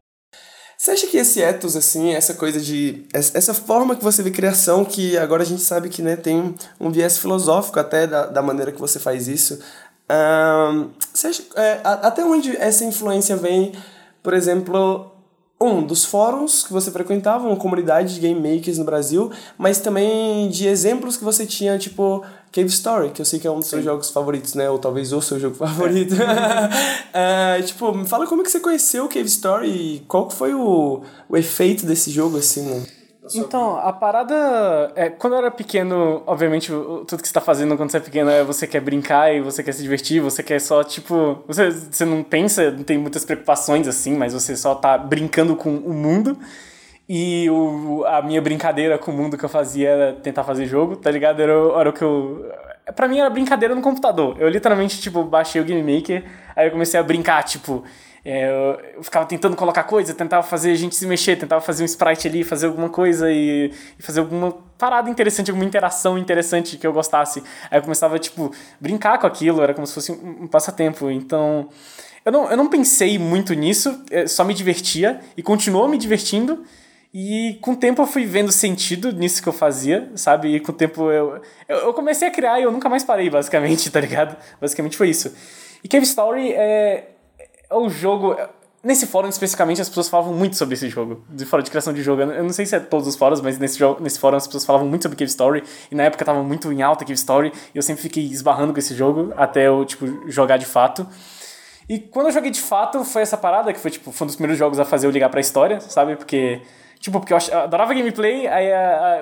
Você 0.79 0.93
acha 0.93 1.07
que 1.09 1.19
esse 1.19 1.43
ethos, 1.43 1.77
assim, 1.77 2.15
essa 2.15 2.33
coisa 2.33 2.59
de. 2.59 3.07
Essa 3.13 3.53
forma 3.53 3.95
que 3.95 4.03
você 4.03 4.23
vê 4.23 4.31
criação, 4.31 4.83
que 4.85 5.19
agora 5.19 5.43
a 5.43 5.47
gente 5.47 5.61
sabe 5.61 5.91
que 5.91 6.01
né, 6.01 6.17
tem 6.17 6.55
um 6.81 6.91
viés 6.91 7.19
filosófico 7.19 7.79
até 7.79 8.07
da, 8.07 8.25
da 8.27 8.41
maneira 8.41 8.73
que 8.73 8.81
você 8.81 8.99
faz 8.99 9.29
isso. 9.29 9.59
ahn, 10.09 10.89
você 11.13 11.27
acha, 11.27 11.43
é, 11.57 11.81
até 11.85 12.25
onde 12.25 12.57
essa 12.57 12.85
influência 12.85 13.37
vem, 13.37 13.73
por 14.23 14.33
exemplo, 14.33 15.10
um, 15.61 15.83
dos 15.83 16.05
fóruns 16.05 16.63
que 16.63 16.73
você 16.73 16.91
frequentava, 16.91 17.47
uma 17.47 17.57
comunidade 17.57 18.15
de 18.15 18.21
game 18.21 18.41
makers 18.41 18.79
no 18.79 18.85
Brasil, 18.85 19.31
mas 19.59 19.79
também 19.79 20.49
de 20.49 20.67
exemplos 20.67 21.19
que 21.19 21.25
você 21.25 21.45
tinha, 21.45 21.79
tipo 21.79 22.25
Cave 22.51 22.69
Story, 22.69 23.11
que 23.11 23.21
eu 23.21 23.27
sei 23.27 23.39
que 23.39 23.47
é 23.47 23.51
um 23.51 23.59
dos 23.61 23.69
seus 23.69 23.85
jogos 23.85 24.11
favoritos, 24.11 24.55
né? 24.55 24.71
Ou 24.71 24.79
talvez 24.79 25.13
o 25.13 25.21
seu 25.21 25.39
jogo 25.39 25.57
favorito. 25.57 26.15
É, 27.13 27.61
tipo, 27.63 27.93
me 27.93 28.07
fala 28.07 28.27
como 28.27 28.43
que 28.43 28.51
você 28.51 28.61
conheceu 28.61 29.05
o 29.05 29.09
Cave 29.09 29.27
Story 29.27 29.69
e 29.69 30.01
qual 30.07 30.29
que 30.29 30.35
foi 30.35 30.55
o, 30.55 31.03
o 31.29 31.37
efeito 31.37 31.85
desse 31.85 32.11
jogo, 32.11 32.39
assim, 32.39 32.63
mano? 32.63 32.87
Então, 33.35 33.77
a 33.77 33.93
parada. 33.93 34.93
É, 34.95 35.09
quando 35.09 35.35
eu 35.35 35.39
era 35.39 35.51
pequeno, 35.51 36.23
obviamente, 36.27 36.69
tudo 36.69 37.23
que 37.23 37.29
você 37.29 37.35
tá 37.35 37.41
fazendo 37.41 37.77
quando 37.77 37.91
você 37.91 37.99
é 37.99 38.01
pequeno 38.01 38.31
é 38.31 38.43
você 38.43 38.67
quer 38.67 38.81
brincar 38.81 39.35
e 39.35 39.41
você 39.41 39.63
quer 39.63 39.73
se 39.73 39.83
divertir, 39.83 40.21
você 40.21 40.43
quer 40.43 40.61
só, 40.61 40.83
tipo. 40.83 41.43
Você, 41.47 41.71
você 41.71 42.05
não 42.05 42.23
pensa, 42.23 42.71
não 42.71 42.83
tem 42.83 42.99
muitas 42.99 43.25
preocupações 43.25 43.87
assim, 43.87 44.17
mas 44.17 44.33
você 44.33 44.57
só 44.57 44.75
tá 44.75 44.97
brincando 44.99 45.55
com 45.57 45.75
o 45.77 45.93
mundo. 45.93 46.37
E 47.09 47.51
o, 47.51 48.05
a 48.07 48.23
minha 48.23 48.41
brincadeira 48.41 48.97
com 48.97 49.11
o 49.11 49.15
mundo 49.15 49.37
que 49.37 49.45
eu 49.45 49.49
fazia 49.49 49.89
era 49.89 50.13
tentar 50.13 50.45
fazer 50.45 50.67
jogo, 50.67 50.95
tá 50.95 51.11
ligado? 51.11 51.43
Era, 51.43 51.53
era 51.53 51.91
o 51.91 51.93
que 51.93 52.03
eu. 52.03 52.49
Pra 52.95 53.09
mim 53.09 53.19
era 53.19 53.29
brincadeira 53.29 53.75
no 53.75 53.81
computador. 53.83 54.37
Eu 54.39 54.49
literalmente, 54.49 55.01
tipo, 55.01 55.25
baixei 55.25 55.61
o 55.61 55.65
Game 55.65 55.83
Maker, 55.83 56.25
aí 56.55 56.69
eu 56.69 56.71
comecei 56.71 56.99
a 56.99 57.03
brincar, 57.03 57.43
tipo. 57.43 57.85
É, 58.25 58.51
eu, 58.97 59.03
ficava 59.03 59.25
tentando 59.27 59.57
colocar 59.57 59.85
coisa, 59.85 60.13
tentava 60.13 60.43
fazer 60.43 60.73
a 60.73 60.75
gente 60.75 60.95
se 60.95 61.07
mexer, 61.07 61.37
tentava 61.37 61.61
fazer 61.61 61.83
um 61.83 61.87
sprite 61.87 62.29
ali, 62.29 62.45
fazer 62.45 62.67
alguma 62.67 62.89
coisa 62.89 63.31
e, 63.31 63.73
e 63.99 64.03
fazer 64.03 64.21
alguma 64.21 64.53
parada 64.77 65.09
interessante, 65.09 65.51
alguma 65.51 65.67
interação 65.67 66.19
interessante 66.19 66.77
que 66.77 66.87
eu 66.87 66.93
gostasse. 66.93 67.43
Aí 67.71 67.79
eu 67.79 67.83
começava, 67.83 68.19
tipo, 68.19 68.53
brincar 68.79 69.19
com 69.19 69.27
aquilo, 69.27 69.63
era 69.63 69.73
como 69.73 69.87
se 69.87 69.95
fosse 69.95 70.13
um, 70.13 70.43
um 70.43 70.47
passatempo. 70.47 71.11
Então. 71.11 71.69
Eu 72.23 72.33
não, 72.33 72.51
eu 72.51 72.57
não 72.57 72.69
pensei 72.69 73.19
muito 73.19 73.55
nisso, 73.55 74.05
é, 74.11 74.27
só 74.27 74.45
me 74.45 74.53
divertia 74.53 75.21
e 75.39 75.43
continuou 75.43 75.89
me 75.89 75.97
divertindo. 75.97 76.65
E 77.13 77.59
com 77.61 77.73
o 77.73 77.77
tempo 77.77 78.03
eu 78.03 78.07
fui 78.07 78.25
vendo 78.25 78.53
sentido 78.53 79.11
nisso 79.11 79.43
que 79.43 79.49
eu 79.49 79.53
fazia, 79.53 80.13
sabe? 80.15 80.55
E 80.55 80.61
com 80.61 80.71
o 80.71 80.75
tempo 80.75 81.11
eu, 81.11 81.41
eu, 81.67 81.79
eu 81.79 81.95
comecei 81.95 82.29
a 82.29 82.31
criar 82.31 82.61
e 82.61 82.63
eu 82.63 82.71
nunca 82.71 82.89
mais 82.89 83.03
parei, 83.03 83.29
basicamente, 83.29 83.89
tá 83.91 84.01
ligado? 84.01 84.37
Basicamente 84.61 84.97
foi 84.97 85.09
isso. 85.09 85.35
E 85.83 85.89
Cave 85.89 86.05
Story 86.05 86.53
é, 86.53 87.09
é 87.71 87.75
o 87.77 87.89
jogo. 87.89 88.37
Nesse 88.83 89.07
fórum 89.07 89.29
especificamente, 89.29 89.81
as 89.81 89.89
pessoas 89.91 90.09
falavam 90.09 90.33
muito 90.33 90.57
sobre 90.57 90.75
esse 90.75 90.89
jogo, 90.89 91.23
de 91.29 91.45
fórum 91.45 91.63
de 91.63 91.71
criação 91.71 91.93
de 91.93 92.03
jogo. 92.03 92.23
Eu 92.23 92.43
não 92.43 92.53
sei 92.53 92.65
se 92.65 92.75
é 92.75 92.81
todos 92.81 93.07
os 93.07 93.15
fóruns, 93.15 93.43
mas 93.43 93.59
nesse, 93.59 93.79
jogo, 93.79 94.03
nesse 94.03 94.19
fórum 94.19 94.39
as 94.39 94.47
pessoas 94.47 94.65
falavam 94.65 94.89
muito 94.89 95.03
sobre 95.03 95.19
Cave 95.19 95.31
Story. 95.31 95.63
E 95.91 95.95
na 95.95 96.05
época 96.05 96.25
tava 96.25 96.43
muito 96.43 96.73
em 96.73 96.81
alta 96.81 97.05
Cave 97.05 97.13
Story. 97.15 97.53
E 97.75 97.77
eu 97.79 97.83
sempre 97.83 98.03
fiquei 98.03 98.25
esbarrando 98.25 98.73
com 98.73 98.79
esse 98.79 98.95
jogo 98.95 99.35
até 99.37 99.69
eu, 99.69 99.85
tipo, 99.85 100.31
jogar 100.31 100.57
de 100.57 100.65
fato. 100.65 101.07
E 101.91 101.99
quando 101.99 102.27
eu 102.27 102.33
joguei 102.33 102.51
de 102.51 102.61
fato, 102.61 103.05
foi 103.05 103.21
essa 103.21 103.37
parada, 103.37 103.73
que 103.73 103.79
foi, 103.79 103.91
tipo, 103.91 104.13
foi 104.13 104.25
um 104.25 104.29
dos 104.29 104.37
primeiros 104.37 104.59
jogos 104.59 104.79
a 104.79 104.85
fazer 104.85 105.07
eu 105.07 105.11
ligar 105.11 105.29
pra 105.29 105.41
história, 105.41 105.81
sabe? 105.81 106.17
Porque. 106.17 106.63
Tipo, 106.99 107.19
porque 107.19 107.33
eu, 107.33 107.39
adorava 107.59 107.93
gameplay, 107.95 108.47
aí 108.47 108.69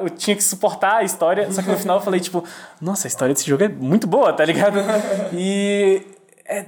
eu 0.01 0.11
tinha 0.11 0.37
que 0.37 0.43
suportar 0.43 0.97
a 0.97 1.05
história, 1.05 1.51
só 1.51 1.63
que 1.63 1.69
no 1.69 1.79
final 1.79 1.99
eu 1.99 2.03
falei, 2.03 2.21
tipo, 2.21 2.45
nossa, 2.81 3.07
a 3.07 3.09
história 3.09 3.33
desse 3.33 3.49
jogo 3.49 3.63
é 3.63 3.69
muito 3.69 4.07
boa, 4.07 4.33
tá 4.33 4.45
ligado? 4.45 4.81
E. 5.33 6.03
é, 6.45 6.67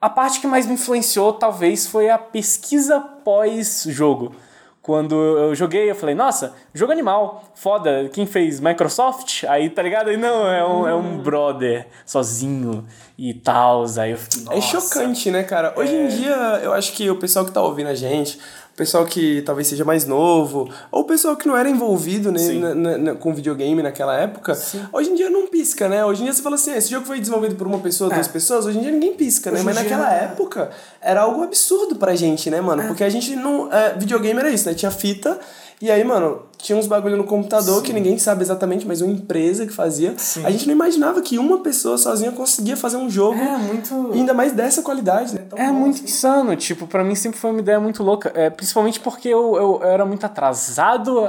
a 0.00 0.10
parte 0.10 0.40
que 0.40 0.46
mais 0.46 0.66
me 0.66 0.74
influenciou, 0.74 1.32
talvez, 1.32 1.86
foi 1.86 2.10
a 2.10 2.18
pesquisa 2.18 3.00
pós-jogo. 3.00 4.34
Quando 4.82 5.16
eu 5.16 5.52
joguei, 5.52 5.90
eu 5.90 5.96
falei, 5.96 6.14
nossa, 6.14 6.54
jogo 6.72 6.92
animal, 6.92 7.42
foda, 7.56 8.08
quem 8.12 8.24
fez? 8.24 8.60
Microsoft? 8.60 9.42
Aí, 9.48 9.68
tá 9.68 9.82
ligado? 9.82 10.10
Aí, 10.10 10.16
não, 10.16 10.46
é 10.46 10.64
um, 10.64 10.86
é 10.86 10.94
um 10.94 11.18
brother 11.18 11.88
sozinho 12.04 12.86
e 13.18 13.34
tal. 13.34 13.84
Aí 13.98 14.12
eu 14.12 14.16
fiquei, 14.16 14.44
É 14.48 14.60
chocante, 14.60 15.28
né, 15.32 15.42
cara? 15.42 15.74
Hoje 15.76 15.92
em 15.92 16.06
dia, 16.06 16.60
eu 16.62 16.72
acho 16.72 16.92
que 16.92 17.10
o 17.10 17.16
pessoal 17.16 17.44
que 17.44 17.50
tá 17.50 17.60
ouvindo 17.60 17.88
a 17.88 17.96
gente, 17.96 18.38
pessoal 18.76 19.06
que 19.06 19.40
talvez 19.40 19.66
seja 19.66 19.84
mais 19.84 20.04
novo, 20.04 20.68
ou 20.92 21.04
pessoal 21.04 21.34
que 21.34 21.48
não 21.48 21.56
era 21.56 21.68
envolvido 21.68 22.30
né, 22.30 22.38
Sim. 22.38 22.60
na- 22.60 22.74
na- 22.74 22.98
na- 22.98 23.14
com 23.14 23.32
videogame 23.34 23.82
naquela 23.82 24.14
época, 24.20 24.52
hoje 24.92 25.10
em 25.10 25.14
dia 25.14 25.30
não 25.30 25.46
pisca, 25.48 25.88
né? 25.88 26.04
Hoje 26.04 26.20
em 26.20 26.24
dia 26.24 26.34
você 26.34 26.42
fala 26.42 26.56
assim, 26.56 26.72
"Ah, 26.72 26.76
esse 26.76 26.90
jogo 26.90 27.06
foi 27.06 27.18
desenvolvido 27.18 27.54
por 27.56 27.66
uma 27.66 27.78
pessoa, 27.78 28.10
duas 28.10 28.28
pessoas, 28.28 28.66
hoje 28.66 28.78
em 28.78 28.82
dia 28.82 28.92
ninguém 28.92 29.14
pisca, 29.14 29.50
né? 29.50 29.54
Hoje 29.56 29.62
em 29.62 29.66
Mas 29.66 29.76
naquela 29.76 30.12
época 30.12 30.70
era 31.00 31.22
algo 31.22 31.42
absurdo 31.42 31.96
pra 31.96 32.14
gente, 32.14 32.50
né, 32.50 32.60
mano? 32.60 32.84
Porque 32.86 33.02
a 33.02 33.08
gente 33.08 33.34
não. 33.34 33.72
é, 33.72 33.94
videogame 33.94 34.38
era 34.38 34.50
isso, 34.50 34.68
né? 34.68 34.74
Tinha 34.74 34.90
fita. 34.90 35.38
E 35.80 35.90
aí, 35.90 36.02
mano, 36.02 36.42
tinha 36.56 36.76
uns 36.78 36.86
bagulho 36.86 37.18
no 37.18 37.24
computador 37.24 37.82
que 37.82 37.92
ninguém 37.92 38.16
sabe 38.16 38.40
exatamente, 38.42 38.86
mas 38.86 39.02
uma 39.02 39.12
empresa 39.12 39.66
que 39.66 39.72
fazia. 39.74 40.14
A 40.42 40.50
gente 40.50 40.66
não 40.66 40.72
imaginava 40.72 41.20
que 41.20 41.38
uma 41.38 41.58
pessoa 41.58 41.98
sozinha 41.98 42.32
conseguia 42.32 42.76
fazer 42.78 42.96
um 42.96 43.10
jogo 43.10 43.38
É 43.38 43.58
muito. 43.58 44.12
ainda 44.14 44.32
mais 44.32 44.52
dessa 44.52 44.80
qualidade, 44.80 45.34
né? 45.34 45.42
Tão 45.50 45.58
É 45.58 45.66
bom, 45.66 45.74
muito 45.74 45.96
assim. 45.96 46.04
insano, 46.04 46.56
tipo, 46.56 46.86
pra 46.86 47.04
mim 47.04 47.14
sempre 47.14 47.38
foi 47.38 47.50
uma 47.50 47.60
ideia 47.60 47.78
muito 47.78 48.02
louca. 48.02 48.32
É, 48.34 48.48
principalmente 48.48 48.98
porque 49.00 49.28
eu, 49.28 49.54
eu, 49.56 49.80
eu 49.82 49.88
era 49.88 50.06
muito 50.06 50.24
atrasado. 50.24 51.28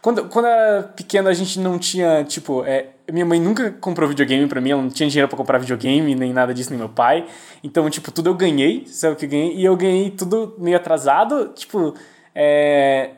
Quando, 0.00 0.24
quando 0.28 0.46
eu 0.46 0.50
era 0.50 0.82
pequeno, 0.84 1.28
a 1.28 1.34
gente 1.34 1.58
não 1.60 1.78
tinha, 1.78 2.24
tipo, 2.24 2.64
é, 2.64 2.86
minha 3.12 3.24
mãe 3.26 3.38
nunca 3.38 3.70
comprou 3.70 4.08
videogame 4.08 4.46
pra 4.46 4.60
mim, 4.62 4.70
ela 4.70 4.82
não 4.82 4.90
tinha 4.90 5.08
dinheiro 5.08 5.28
pra 5.28 5.36
comprar 5.36 5.58
videogame, 5.58 6.14
nem 6.14 6.32
nada 6.32 6.54
disso, 6.54 6.70
nem 6.70 6.78
meu 6.78 6.88
pai. 6.88 7.26
Então, 7.62 7.88
tipo, 7.90 8.10
tudo 8.10 8.30
eu 8.30 8.34
ganhei, 8.34 8.86
sabe 8.86 9.12
o 9.12 9.16
que 9.16 9.26
eu 9.26 9.30
ganhei? 9.30 9.56
E 9.56 9.64
eu 9.64 9.76
ganhei 9.76 10.10
tudo 10.10 10.54
meio 10.58 10.76
atrasado, 10.76 11.50
tipo, 11.54 11.94
é. 12.34 13.10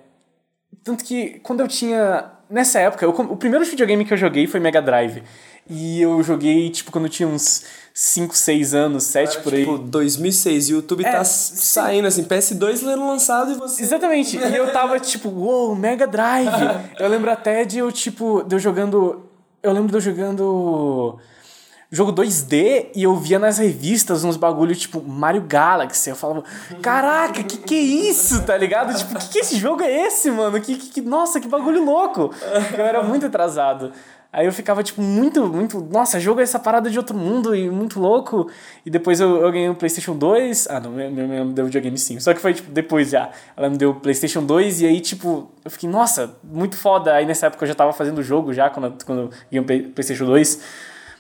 Tanto 0.87 1.05
que 1.05 1.41
quando 1.43 1.59
eu 1.61 1.67
tinha. 1.69 2.27
Nessa 2.49 2.79
época, 2.79 3.05
eu 3.05 3.11
o 3.11 3.37
primeiro 3.37 3.65
videogame 3.65 4.05
que 4.05 4.13
eu 4.15 4.17
joguei 4.17 4.47
foi 4.47 4.61
Mega 4.61 4.81
Drive. 4.81 5.21
E 5.69 6.01
eu 6.01 6.23
joguei, 6.23 6.71
tipo, 6.71 6.93
quando 6.93 7.07
eu 7.07 7.11
tinha 7.11 7.29
uns 7.29 7.65
5, 7.93 8.37
6 8.37 8.73
anos, 8.73 9.03
7 9.03 9.41
por 9.41 9.53
aí. 9.53 9.65
Tipo, 9.65 9.79
2006, 9.79 10.69
o 10.69 10.73
YouTube 10.75 11.05
É, 11.05 11.11
tá 11.11 11.25
sim. 11.25 11.57
saindo 11.57 12.07
assim, 12.07 12.23
PS2 12.23 12.77
sendo 12.77 13.05
lançado 13.05 13.51
e 13.51 13.57
você. 13.57 13.83
Exatamente. 13.83 14.37
E 14.37 14.57
eu 14.57 14.73
tava 14.73 15.01
tipo, 15.01 15.29
uou, 15.29 15.75
Mega 15.75 16.07
Drive. 16.07 16.53
Eu 17.01 17.09
lembro 17.09 17.33
até 17.33 17.65
de 17.65 17.79
eu, 17.79 17.91
tipo, 17.91 18.45
de 18.45 18.55
eu 18.55 18.61
jogando. 18.61 19.27
Eu 19.61 19.73
lembro 19.73 19.89
de 19.89 19.97
eu 19.97 20.01
jogando. 20.01 21.19
Jogo 21.97 22.13
2D 22.13 22.89
e 22.95 23.03
eu 23.05 23.17
via 23.17 23.39
nas 23.39 23.57
revistas 23.59 24.23
uns 24.23 24.37
bagulho 24.37 24.75
tipo 24.75 25.03
Mario 25.03 25.41
Galaxy. 25.49 26.11
Eu 26.11 26.17
falava, 26.17 26.45
caraca, 26.83 27.43
que 27.43 27.57
que 27.57 27.75
é 27.75 27.79
isso, 28.11 28.43
tá 28.45 28.57
ligado? 28.57 28.95
Tipo, 28.97 29.19
que 29.19 29.29
que 29.31 29.39
esse 29.39 29.57
jogo 29.57 29.83
é 29.83 30.07
esse, 30.07 30.31
mano? 30.31 30.61
Que, 30.61 30.77
que, 30.77 30.91
que- 30.91 31.01
nossa, 31.01 31.41
que 31.41 31.49
bagulho 31.49 31.85
louco. 31.85 32.31
Eu 32.77 32.85
era 32.85 33.03
muito 33.03 33.25
atrasado. 33.27 33.93
Aí 34.33 34.45
eu 34.45 34.53
ficava, 34.53 34.83
tipo, 34.83 35.01
muito, 35.01 35.47
muito. 35.47 35.81
Nossa, 35.91 36.21
jogo 36.21 36.41
é 36.41 36.43
essa 36.43 36.59
parada 36.59 36.91
de 36.91 36.99
outro 36.99 37.17
mundo 37.17 37.55
e 37.57 37.71
muito 37.71 37.99
louco. 37.99 38.51
E 38.85 38.91
depois 38.91 39.19
eu, 39.19 39.37
eu 39.39 39.51
ganhei 39.51 39.69
o 39.71 39.75
PlayStation 39.75 40.15
2. 40.15 40.67
Ah, 40.69 40.79
não, 40.79 40.91
minha 40.91 41.11
mãe 41.11 41.43
me 41.45 41.55
deu 41.55 41.65
videogame 41.65 41.97
sim. 41.97 42.21
Só 42.21 42.35
que 42.35 42.41
foi, 42.41 42.53
tipo, 42.53 42.71
depois 42.71 43.09
já. 43.09 43.31
Ela 43.57 43.71
me 43.71 43.79
deu 43.79 43.91
o 43.93 43.95
PlayStation 43.95 44.43
2 44.45 44.83
e 44.83 44.87
aí, 44.87 45.01
tipo, 45.01 45.51
eu 45.65 45.71
fiquei, 45.71 45.89
nossa, 45.89 46.35
muito 46.45 46.77
foda. 46.77 47.15
Aí 47.15 47.25
nessa 47.25 47.47
época 47.47 47.65
eu 47.65 47.69
já 47.69 47.75
tava 47.75 47.95
fazendo 47.95 48.19
o 48.19 48.23
jogo 48.23 48.53
já, 48.53 48.69
quando, 48.69 49.03
quando 49.07 49.21
eu 49.23 49.29
ganhei 49.51 49.61
o 49.61 49.65
Play- 49.65 49.83
PlayStation 49.85 50.27
2. 50.27 50.61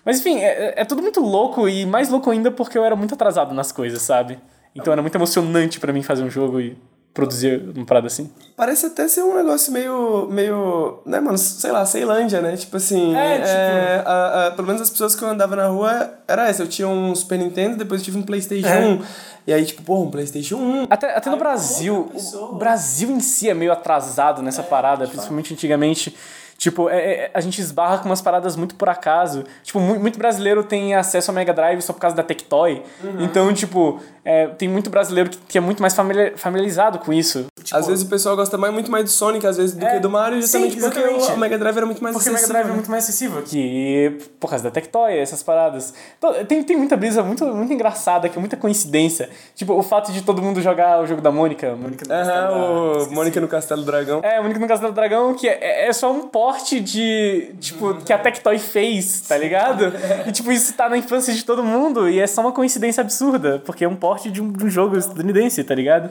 Mas 0.06 0.20
enfim, 0.20 0.38
é, 0.38 0.74
é 0.76 0.84
tudo 0.84 1.02
muito 1.02 1.20
louco 1.20 1.68
e 1.68 1.84
mais 1.84 2.08
louco 2.08 2.30
ainda 2.30 2.50
porque 2.50 2.78
eu 2.78 2.84
era 2.84 2.94
muito 2.96 3.12
atrasado 3.14 3.52
nas 3.52 3.72
coisas, 3.72 4.00
sabe? 4.00 4.38
Então 4.74 4.92
era 4.92 5.02
muito 5.02 5.14
emocionante 5.16 5.80
pra 5.80 5.92
mim 5.92 6.02
fazer 6.02 6.22
um 6.22 6.30
jogo 6.30 6.60
e 6.60 6.78
produzir 7.12 7.62
uma 7.74 7.86
parada 7.86 8.06
assim? 8.08 8.30
Parece 8.54 8.86
até 8.86 9.08
ser 9.08 9.22
um 9.22 9.34
negócio 9.34 9.72
meio. 9.72 10.28
meio. 10.30 11.00
né, 11.06 11.18
mano? 11.18 11.38
Sei 11.38 11.72
lá, 11.72 11.84
Ceilândia, 11.86 12.40
né? 12.42 12.56
Tipo 12.56 12.76
assim. 12.76 13.16
É, 13.16 13.34
tipo- 13.36 13.48
é, 13.48 14.02
a- 14.06 14.46
a- 14.48 14.50
pelo 14.52 14.66
menos 14.68 14.82
as 14.82 14.90
pessoas 14.90 15.16
que 15.16 15.24
eu 15.24 15.28
andava 15.28 15.56
na 15.56 15.66
rua 15.66 16.10
era 16.28 16.46
essa. 16.48 16.62
Eu 16.62 16.68
tinha 16.68 16.86
um 16.86 17.14
Super 17.14 17.38
Nintendo, 17.38 17.76
depois 17.78 18.00
eu 18.00 18.04
tive 18.04 18.18
um 18.18 18.22
PlayStation 18.22 18.68
É. 18.68 18.86
1. 18.86 19.02
E 19.46 19.52
aí, 19.52 19.64
tipo, 19.64 19.82
pô, 19.82 20.02
um 20.02 20.10
PlayStation 20.10 20.56
1. 20.56 20.86
Até, 20.90 21.16
até 21.16 21.30
no 21.30 21.36
Brasil, 21.38 22.10
o 22.50 22.54
Brasil 22.56 23.10
em 23.10 23.20
si 23.20 23.48
é 23.48 23.54
meio 23.54 23.72
atrasado 23.72 24.42
nessa 24.42 24.62
parada, 24.62 25.06
principalmente 25.06 25.54
antigamente. 25.54 26.14
Tipo, 26.58 26.88
é- 26.88 26.96
é- 27.26 27.30
a 27.34 27.40
gente 27.40 27.60
esbarra 27.60 27.98
com 27.98 28.06
umas 28.08 28.22
paradas 28.22 28.56
muito 28.56 28.74
por 28.76 28.88
acaso. 28.88 29.44
Tipo, 29.62 29.78
mu- 29.78 29.98
muito, 30.00 30.18
brasileiro 30.18 30.64
tem 30.64 30.94
acesso 30.94 31.30
ao 31.30 31.34
Mega 31.34 31.52
Drive 31.52 31.82
só 31.82 31.92
por 31.92 32.00
causa 32.00 32.16
da 32.16 32.22
Tectoy. 32.22 32.82
Uhum. 33.04 33.24
Então, 33.24 33.52
tipo, 33.52 34.00
é, 34.26 34.48
tem 34.48 34.68
muito 34.68 34.90
brasileiro 34.90 35.30
que, 35.30 35.38
que 35.48 35.56
é 35.58 35.60
muito 35.60 35.80
mais 35.80 35.94
familiar- 35.94 36.32
familiarizado 36.36 36.98
com 36.98 37.12
isso. 37.12 37.46
Tipo, 37.62 37.78
Às 37.78 37.86
vezes 37.86 38.04
o 38.04 38.08
pessoal 38.08 38.36
gosta 38.36 38.58
mais, 38.58 38.72
muito 38.74 38.90
mais 38.90 39.04
do 39.04 39.10
Sonic, 39.10 39.46
às 39.46 39.56
vezes, 39.56 39.74
do 39.74 39.84
É, 39.86 39.94
que 39.94 40.00
do 40.00 40.10
Mario, 40.10 40.40
justamente 40.42 40.74
sim, 40.74 40.80
porque 40.80 41.00
o, 41.00 41.34
o 41.34 41.38
Mega 41.38 41.58
Drive 41.58 41.76
era 41.76 41.86
muito 41.86 42.02
mais 42.02 42.14
Porque 42.14 42.28
o 42.28 42.32
Mega 42.32 42.38
acessível, 42.44 42.52
Drive 42.54 42.64
é 42.66 42.68
né? 42.68 42.74
muito 42.74 42.90
mais 42.90 43.04
acessível 43.04 43.38
aqui, 43.38 44.18
por 44.38 44.50
causa 44.50 44.64
da 44.64 44.70
Tectoy, 44.70 45.16
essas 45.18 45.42
paradas. 45.42 45.94
Então, 46.18 46.32
tem, 46.44 46.62
tem 46.62 46.76
muita 46.76 46.96
brisa 46.96 47.22
muito, 47.22 47.44
muito 47.46 47.72
engraçada, 47.72 48.28
que 48.28 48.36
é 48.36 48.40
muita 48.40 48.56
coincidência. 48.56 49.28
Tipo, 49.54 49.74
o 49.74 49.82
fato 49.82 50.12
de 50.12 50.22
todo 50.22 50.42
mundo 50.42 50.60
jogar 50.60 51.00
o 51.00 51.06
jogo 51.06 51.20
da 51.20 51.30
Mônica. 51.30 51.74
Mônica 51.76 52.04
Castelo 52.04 52.26
da- 52.26 52.48
Aham, 52.48 52.60
o 52.62 52.92
esqueci. 52.98 53.14
Mônica 53.14 53.40
no 53.40 53.48
Castelo 53.48 53.82
Dragão. 53.82 54.20
É, 54.22 54.40
Mônica 54.40 54.60
no 54.60 54.68
Castelo 54.68 54.92
Dragão, 54.92 55.34
que 55.34 55.48
é, 55.48 55.88
é 55.88 55.92
só 55.92 56.12
um 56.12 56.28
porte 56.28 56.80
de. 56.80 57.54
Tipo, 57.60 57.94
que 57.96 58.12
a 58.12 58.18
Tectoy 58.18 58.58
fez, 58.58 59.22
tá 59.22 59.36
ligado? 59.36 59.92
E, 60.26 60.32
tipo, 60.32 60.50
isso 60.50 60.72
tá 60.72 60.88
na 60.88 60.96
infância 60.96 61.32
de 61.32 61.44
todo 61.44 61.62
mundo 61.62 62.08
e 62.08 62.18
é 62.18 62.26
só 62.26 62.40
uma 62.40 62.52
coincidência 62.52 63.00
absurda, 63.00 63.62
porque 63.64 63.84
é 63.84 63.88
um 63.88 63.94
porte 63.94 64.15
de 64.30 64.40
um, 64.40 64.52
de 64.52 64.64
um 64.64 64.70
jogo 64.70 64.96
estadunidense, 64.96 65.62
tá 65.64 65.74
ligado? 65.74 66.10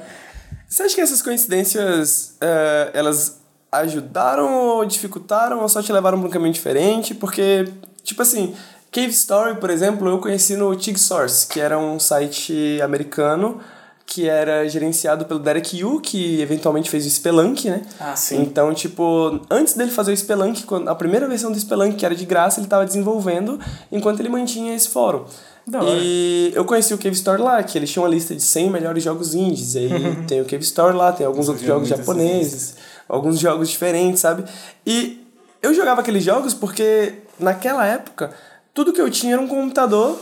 Você 0.67 0.83
acha 0.83 0.95
que 0.95 1.01
essas 1.01 1.21
coincidências, 1.21 2.35
eh, 2.41 2.91
elas 2.93 3.39
ajudaram 3.71 4.53
ou 4.53 4.85
dificultaram 4.85 5.61
ou 5.61 5.69
só 5.69 5.81
te 5.81 5.91
levaram 5.91 6.19
pra 6.19 6.27
um 6.27 6.31
caminho 6.31 6.53
diferente? 6.53 7.13
Porque, 7.13 7.71
tipo 8.03 8.21
assim, 8.21 8.55
Cave 8.91 9.09
Story, 9.09 9.55
por 9.59 9.69
exemplo, 9.69 10.07
eu 10.07 10.19
conheci 10.19 10.55
no 10.55 10.75
Tig 10.75 10.99
Source, 10.99 11.47
que 11.47 11.59
era 11.59 11.77
um 11.77 11.99
site 11.99 12.79
americano 12.81 13.59
que 14.05 14.29
era 14.29 14.67
gerenciado 14.69 15.25
pelo 15.25 15.39
Derek 15.39 15.77
Yu, 15.77 15.99
que 15.99 16.39
eventualmente 16.39 16.89
fez 16.89 17.05
o 17.05 17.09
Spelunk, 17.09 17.69
né? 17.69 17.81
Ah, 17.99 18.15
sim. 18.15 18.39
Então, 18.41 18.73
tipo, 18.73 19.41
antes 19.49 19.73
dele 19.73 19.89
fazer 19.89 20.13
o 20.13 20.17
Spelunk, 20.17 20.63
a 20.87 20.93
primeira 20.93 21.27
versão 21.27 21.51
do 21.51 21.59
Spelunk, 21.59 21.95
que 21.95 22.05
era 22.05 22.15
de 22.15 22.25
graça, 22.25 22.59
ele 22.59 22.67
tava 22.67 22.85
desenvolvendo 22.85 23.59
enquanto 23.91 24.19
ele 24.19 24.29
mantinha 24.29 24.75
esse 24.75 24.89
fórum. 24.89 25.25
Da 25.67 25.81
hora. 25.81 25.99
E 25.99 26.51
eu 26.53 26.63
conheci 26.63 26.93
o 26.93 26.97
Cave 26.97 27.15
Store 27.15 27.41
lá, 27.41 27.63
que 27.63 27.77
eles 27.77 27.91
tinham 27.91 28.03
uma 28.03 28.09
lista 28.09 28.35
de 28.35 28.41
100 28.41 28.69
melhores 28.69 29.03
jogos 29.03 29.33
indies. 29.33 29.75
E 29.75 29.79
aí 29.79 29.89
tem 30.27 30.41
o 30.41 30.45
Cave 30.45 30.63
Store 30.63 30.95
lá, 30.95 31.11
tem 31.11 31.25
alguns 31.25 31.49
outros 31.49 31.65
jogos 31.65 31.87
japoneses, 31.87 32.75
alguns 33.09 33.39
jogos 33.39 33.69
diferentes, 33.69 34.21
sabe? 34.21 34.45
E 34.85 35.25
eu 35.61 35.73
jogava 35.73 36.01
aqueles 36.01 36.23
jogos 36.23 36.53
porque 36.53 37.13
naquela 37.39 37.85
época 37.85 38.31
tudo 38.73 38.93
que 38.93 39.01
eu 39.01 39.09
tinha 39.09 39.33
era 39.33 39.41
um 39.41 39.47
computador 39.47 40.19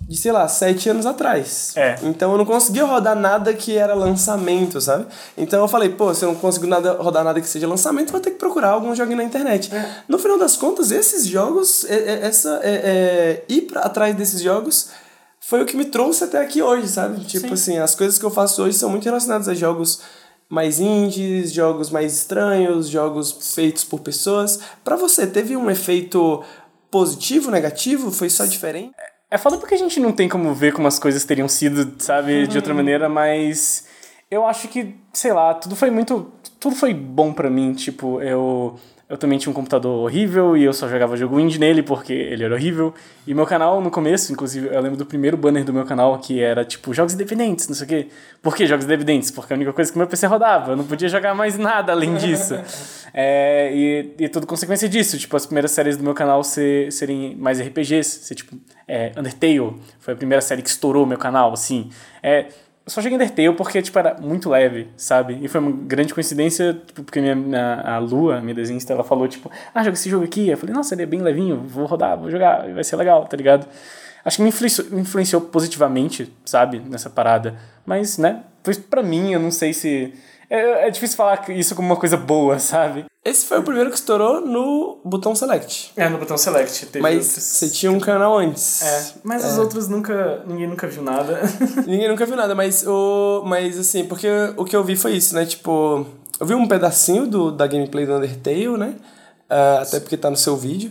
de, 0.00 0.16
sei 0.16 0.32
lá, 0.32 0.46
sete 0.48 0.88
anos 0.88 1.06
atrás. 1.06 1.72
É. 1.76 1.96
Então 2.02 2.32
eu 2.32 2.38
não 2.38 2.44
conseguia 2.44 2.84
rodar 2.84 3.14
nada 3.14 3.52
que 3.54 3.76
era 3.76 3.94
lançamento, 3.94 4.80
sabe? 4.80 5.06
Então 5.36 5.60
eu 5.60 5.68
falei, 5.68 5.88
pô, 5.90 6.12
se 6.14 6.24
eu 6.24 6.28
não 6.32 6.34
consigo 6.40 6.66
nada, 6.66 6.92
rodar 6.94 7.22
nada 7.24 7.40
que 7.40 7.48
seja 7.48 7.68
lançamento, 7.68 8.10
vou 8.10 8.20
ter 8.20 8.30
que 8.32 8.38
procurar 8.38 8.70
algum 8.70 8.94
joguinho 8.94 9.18
na 9.18 9.24
internet. 9.24 9.70
No 10.08 10.18
final 10.18 10.38
das 10.38 10.56
contas, 10.56 10.90
esses 10.90 11.26
jogos, 11.26 11.84
é- 11.84 11.94
é- 11.94 12.26
essa, 12.26 12.60
é- 12.62 12.80
é, 12.84 13.44
ir 13.48 13.62
pra, 13.62 13.82
atrás 13.82 14.14
desses 14.16 14.40
jogos 14.40 14.88
foi 15.38 15.62
o 15.62 15.66
que 15.66 15.76
me 15.76 15.84
trouxe 15.84 16.24
até 16.24 16.38
aqui 16.38 16.60
hoje, 16.62 16.88
sabe? 16.88 17.24
Tipo 17.24 17.54
assim, 17.54 17.78
as 17.78 17.94
coisas 17.94 18.18
que 18.18 18.24
eu 18.24 18.30
faço 18.30 18.62
hoje 18.62 18.76
são 18.76 18.90
muito 18.90 19.04
relacionadas 19.04 19.48
a 19.48 19.54
jogos 19.54 20.00
mais 20.48 20.80
indies, 20.80 21.52
jogos 21.52 21.90
mais 21.90 22.12
estranhos, 22.12 22.88
jogos 22.88 23.54
feitos 23.54 23.84
por 23.84 24.00
pessoas. 24.00 24.58
Pra 24.82 24.96
você, 24.96 25.24
teve 25.26 25.56
um 25.56 25.70
efeito 25.70 26.42
positivo, 26.90 27.50
negativo? 27.52 28.10
Foi 28.10 28.28
só 28.28 28.44
diferente? 28.44 28.92
É 29.30 29.38
foda 29.38 29.56
porque 29.58 29.74
a 29.74 29.78
gente 29.78 30.00
não 30.00 30.12
tem 30.12 30.28
como 30.28 30.52
ver 30.52 30.72
como 30.72 30.88
as 30.88 30.98
coisas 30.98 31.24
teriam 31.24 31.46
sido, 31.48 31.94
sabe, 32.02 32.48
de 32.48 32.58
outra 32.58 32.74
maneira, 32.74 33.08
mas 33.08 33.86
eu 34.30 34.46
acho 34.46 34.68
que, 34.68 34.94
sei 35.12 35.32
lá, 35.32 35.54
tudo 35.54 35.76
foi 35.76 35.90
muito. 35.90 36.32
Tudo 36.58 36.74
foi 36.74 36.92
bom 36.94 37.32
pra 37.32 37.50
mim. 37.50 37.72
Tipo, 37.72 38.20
eu. 38.20 38.78
Eu 39.10 39.18
também 39.18 39.40
tinha 39.40 39.50
um 39.50 39.54
computador 39.54 40.04
horrível 40.04 40.56
e 40.56 40.62
eu 40.62 40.72
só 40.72 40.88
jogava 40.88 41.16
jogo 41.16 41.40
indie 41.40 41.58
nele 41.58 41.82
porque 41.82 42.12
ele 42.12 42.44
era 42.44 42.54
horrível. 42.54 42.94
E 43.26 43.34
meu 43.34 43.44
canal, 43.44 43.80
no 43.80 43.90
começo, 43.90 44.32
inclusive, 44.32 44.68
eu 44.68 44.80
lembro 44.80 44.96
do 44.96 45.04
primeiro 45.04 45.36
banner 45.36 45.64
do 45.64 45.72
meu 45.72 45.84
canal 45.84 46.16
que 46.20 46.40
era 46.40 46.64
tipo 46.64 46.94
jogos 46.94 47.12
independentes, 47.14 47.66
não 47.66 47.74
sei 47.74 47.84
o 47.84 47.88
quê. 47.88 48.06
Por 48.40 48.54
que 48.54 48.64
jogos 48.66 48.84
independentes? 48.84 49.32
Porque 49.32 49.52
a 49.52 49.56
única 49.56 49.72
coisa 49.72 49.90
que 49.90 49.98
meu 49.98 50.06
PC 50.06 50.28
rodava. 50.28 50.70
Eu 50.72 50.76
não 50.76 50.84
podia 50.84 51.08
jogar 51.08 51.34
mais 51.34 51.58
nada 51.58 51.90
além 51.90 52.14
disso. 52.14 52.54
É, 53.12 53.72
e, 53.74 54.14
e 54.20 54.28
tudo 54.28 54.46
consequência 54.46 54.88
disso. 54.88 55.18
Tipo, 55.18 55.36
as 55.36 55.44
primeiras 55.44 55.72
séries 55.72 55.96
do 55.96 56.04
meu 56.04 56.14
canal 56.14 56.44
ser, 56.44 56.92
serem 56.92 57.34
mais 57.34 57.60
RPGs. 57.60 58.04
Ser 58.04 58.36
tipo, 58.36 58.56
é, 58.86 59.10
Undertale 59.18 59.74
foi 59.98 60.14
a 60.14 60.16
primeira 60.16 60.40
série 60.40 60.62
que 60.62 60.68
estourou 60.68 61.04
meu 61.04 61.18
canal, 61.18 61.52
assim. 61.52 61.90
É, 62.22 62.46
só 62.90 63.00
joguei 63.00 63.16
Undertale 63.16 63.54
porque, 63.54 63.80
tipo, 63.80 63.98
era 63.98 64.16
muito 64.20 64.50
leve, 64.50 64.88
sabe? 64.96 65.38
E 65.40 65.48
foi 65.48 65.60
uma 65.60 65.70
grande 65.70 66.12
coincidência, 66.12 66.74
tipo, 66.86 67.04
porque 67.04 67.20
minha, 67.20 67.34
minha, 67.34 67.80
a 67.82 67.98
Lua, 67.98 68.40
minha 68.40 68.54
desenhista, 68.54 68.92
ela 68.92 69.04
falou, 69.04 69.28
tipo, 69.28 69.50
ah, 69.74 69.82
joga 69.82 69.94
esse 69.94 70.10
jogo 70.10 70.24
aqui. 70.24 70.48
Eu 70.48 70.56
falei, 70.56 70.74
nossa, 70.74 70.94
ele 70.94 71.02
é 71.02 71.06
bem 71.06 71.22
levinho, 71.22 71.62
vou 71.66 71.86
rodar, 71.86 72.18
vou 72.18 72.30
jogar, 72.30 72.68
vai 72.72 72.84
ser 72.84 72.96
legal, 72.96 73.24
tá 73.26 73.36
ligado? 73.36 73.66
Acho 74.24 74.36
que 74.36 74.42
me 74.42 74.48
influenciou, 74.48 74.88
me 74.90 75.00
influenciou 75.00 75.40
positivamente, 75.40 76.32
sabe, 76.44 76.80
nessa 76.80 77.08
parada. 77.08 77.56
Mas, 77.86 78.18
né, 78.18 78.42
foi 78.62 78.74
pra 78.74 79.02
mim, 79.02 79.32
eu 79.32 79.40
não 79.40 79.50
sei 79.50 79.72
se... 79.72 80.12
É, 80.50 80.88
é 80.88 80.90
difícil 80.90 81.16
falar 81.16 81.48
isso 81.50 81.74
como 81.76 81.86
uma 81.88 81.96
coisa 81.96 82.16
boa, 82.16 82.58
sabe? 82.58 83.04
Esse 83.24 83.46
foi 83.46 83.58
o 83.58 83.62
primeiro 83.62 83.88
que 83.90 83.96
estourou 83.96 84.40
no 84.40 84.98
botão 85.04 85.34
select. 85.34 85.92
É, 85.96 86.08
no 86.08 86.18
botão 86.18 86.36
select. 86.36 86.86
Teve 86.86 87.00
Mas 87.02 87.26
outros- 87.28 87.44
você 87.44 87.70
tinha 87.70 87.92
um 87.92 88.00
canal 88.00 88.36
antes. 88.38 88.82
É, 88.82 89.12
mas 89.22 89.44
os 89.44 89.58
outros 89.58 89.86
nunca... 89.88 90.42
Ninguém 90.46 90.66
nunca 90.66 90.88
viu 90.88 91.02
nada. 91.02 91.40
Ninguém 91.86 92.08
nunca 92.08 92.26
viu 92.26 92.34
nada, 92.34 92.54
mas 92.54 92.84
o. 92.86 93.44
Mas 93.46 93.78
assim, 93.78 94.04
porque 94.06 94.26
o 94.56 94.64
que 94.64 94.74
eu 94.74 94.82
vi 94.82 94.96
foi 94.96 95.12
isso, 95.12 95.34
né? 95.34 95.44
Tipo, 95.46 96.04
eu 96.40 96.46
vi 96.46 96.54
um 96.54 96.66
pedacinho 96.66 97.26
do, 97.26 97.52
da 97.52 97.66
gameplay 97.66 98.04
do 98.06 98.14
Undertale, 98.14 98.76
né? 98.78 98.94
Ah, 99.48 99.80
até 99.82 100.00
porque 100.00 100.16
tá 100.16 100.30
no 100.30 100.36
seu 100.36 100.56
vídeo. 100.56 100.90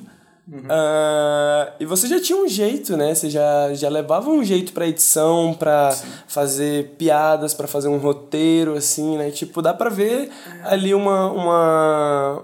Ah, 0.70 1.74
e 1.80 1.86
você 1.86 2.08
já 2.08 2.20
tinha 2.22 2.38
um 2.38 2.48
jeito, 2.48 2.96
né? 2.98 3.14
Você 3.14 3.30
já, 3.30 3.74
já 3.74 3.90
levava 3.90 4.30
um 4.30 4.44
jeito 4.44 4.74
pra 4.74 4.88
edição, 4.88 5.54
pra 5.58 5.96
fazer 6.28 6.96
piadas, 6.98 7.54
pra 7.54 7.68
fazer 7.68 7.88
um 7.88 7.98
roteiro, 7.98 8.76
assim, 8.76 9.18
né? 9.18 9.32
Tipo, 9.32 9.62
dá 9.62 9.74
pra 9.74 9.90
ver 9.90 10.30
ali 10.64 10.94
uma. 10.94 11.32
uma 11.32 12.44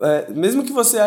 é, 0.00 0.26
mesmo 0.30 0.62
que 0.62 0.72
você. 0.72 0.98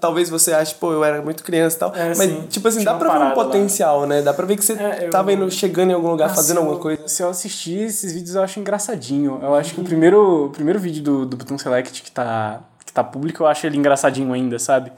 Talvez 0.00 0.30
você 0.30 0.52
ache, 0.52 0.74
pô, 0.76 0.92
eu 0.92 1.02
era 1.04 1.20
muito 1.20 1.42
criança 1.42 1.76
e 1.76 1.78
tal. 1.80 1.92
É, 1.96 2.08
mas, 2.10 2.30
sim. 2.30 2.42
tipo 2.48 2.68
assim, 2.68 2.84
dá 2.84 2.94
pra 2.94 3.08
ver 3.08 3.16
um 3.16 3.18
parada 3.18 3.36
lá. 3.40 3.44
potencial, 3.44 4.06
né? 4.06 4.22
Dá 4.22 4.32
pra 4.32 4.46
ver 4.46 4.56
que 4.56 4.64
você 4.64 4.74
É, 4.74 5.06
eu- 5.06 5.10
tava 5.10 5.32
indo, 5.32 5.50
chegando 5.50 5.90
em 5.90 5.94
algum 5.94 6.10
lugar, 6.10 6.30
Ah, 6.30 6.34
fazendo 6.34 6.58
alguma 6.58 6.76
eu- 6.76 6.80
coisa. 6.80 7.08
Se 7.08 7.22
eu 7.22 7.28
assistir 7.28 7.78
esses 7.86 8.12
vídeos, 8.12 8.36
eu 8.36 8.42
acho 8.42 8.60
engraçadinho. 8.60 9.40
Eu 9.42 9.54
acho 9.56 9.74
que 9.74 9.80
o 9.80 9.84
primeiro, 9.84 10.46
o 10.46 10.50
primeiro 10.50 10.78
vídeo 10.78 11.02
do, 11.02 11.26
do 11.26 11.36
Botão 11.36 11.58
Select 11.58 12.02
que 12.02 12.10
tá, 12.12 12.60
que 12.84 12.92
tá 12.92 13.02
público, 13.02 13.42
eu 13.42 13.46
acho 13.48 13.66
ele 13.66 13.76
engraçadinho 13.76 14.32
ainda, 14.32 14.60
sabe? 14.60 14.92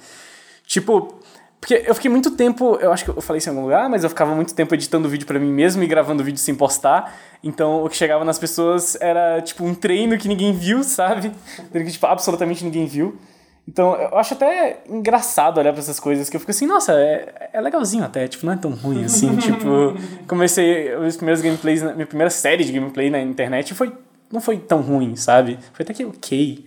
Tipo, 0.68 1.18
porque 1.58 1.82
eu 1.86 1.94
fiquei 1.94 2.10
muito 2.10 2.30
tempo, 2.32 2.76
eu 2.76 2.92
acho 2.92 3.02
que 3.02 3.10
eu 3.10 3.20
falei 3.22 3.38
isso 3.38 3.48
em 3.48 3.52
algum 3.52 3.62
lugar, 3.62 3.88
mas 3.88 4.04
eu 4.04 4.10
ficava 4.10 4.34
muito 4.34 4.54
tempo 4.54 4.72
editando 4.74 5.08
vídeo 5.08 5.26
pra 5.26 5.40
mim 5.40 5.50
mesmo 5.50 5.82
e 5.82 5.86
gravando 5.86 6.22
vídeo 6.22 6.38
sem 6.38 6.54
postar. 6.54 7.16
Então 7.42 7.82
o 7.82 7.88
que 7.88 7.96
chegava 7.96 8.22
nas 8.22 8.38
pessoas 8.38 8.96
era 9.00 9.40
tipo 9.40 9.64
um 9.64 9.74
treino 9.74 10.16
que 10.18 10.28
ninguém 10.28 10.52
viu, 10.52 10.84
sabe? 10.84 11.32
Que 11.72 11.90
tipo, 11.90 12.06
absolutamente 12.06 12.62
ninguém 12.62 12.86
viu. 12.86 13.18
Então 13.66 13.94
eu 13.96 14.18
acho 14.18 14.34
até 14.34 14.82
engraçado 14.88 15.58
olhar 15.58 15.72
pra 15.72 15.80
essas 15.80 15.98
coisas, 15.98 16.28
que 16.28 16.36
eu 16.36 16.40
fico 16.40 16.50
assim, 16.50 16.66
nossa, 16.66 16.92
é, 16.92 17.50
é 17.54 17.60
legalzinho 17.62 18.04
até, 18.04 18.28
tipo, 18.28 18.44
não 18.44 18.52
é 18.52 18.56
tão 18.56 18.72
ruim 18.72 19.04
assim. 19.04 19.34
tipo, 19.40 19.96
comecei 20.26 20.94
os 20.96 21.16
primeiros 21.16 21.42
gameplays, 21.42 21.82
minha 21.82 22.06
primeira 22.06 22.30
série 22.30 22.62
de 22.62 22.72
gameplay 22.72 23.08
na 23.08 23.20
internet 23.20 23.72
foi, 23.72 23.92
não 24.30 24.40
foi 24.40 24.58
tão 24.58 24.82
ruim, 24.82 25.16
sabe? 25.16 25.58
Foi 25.72 25.82
até 25.82 25.94
que 25.94 26.04
ok. 26.04 26.66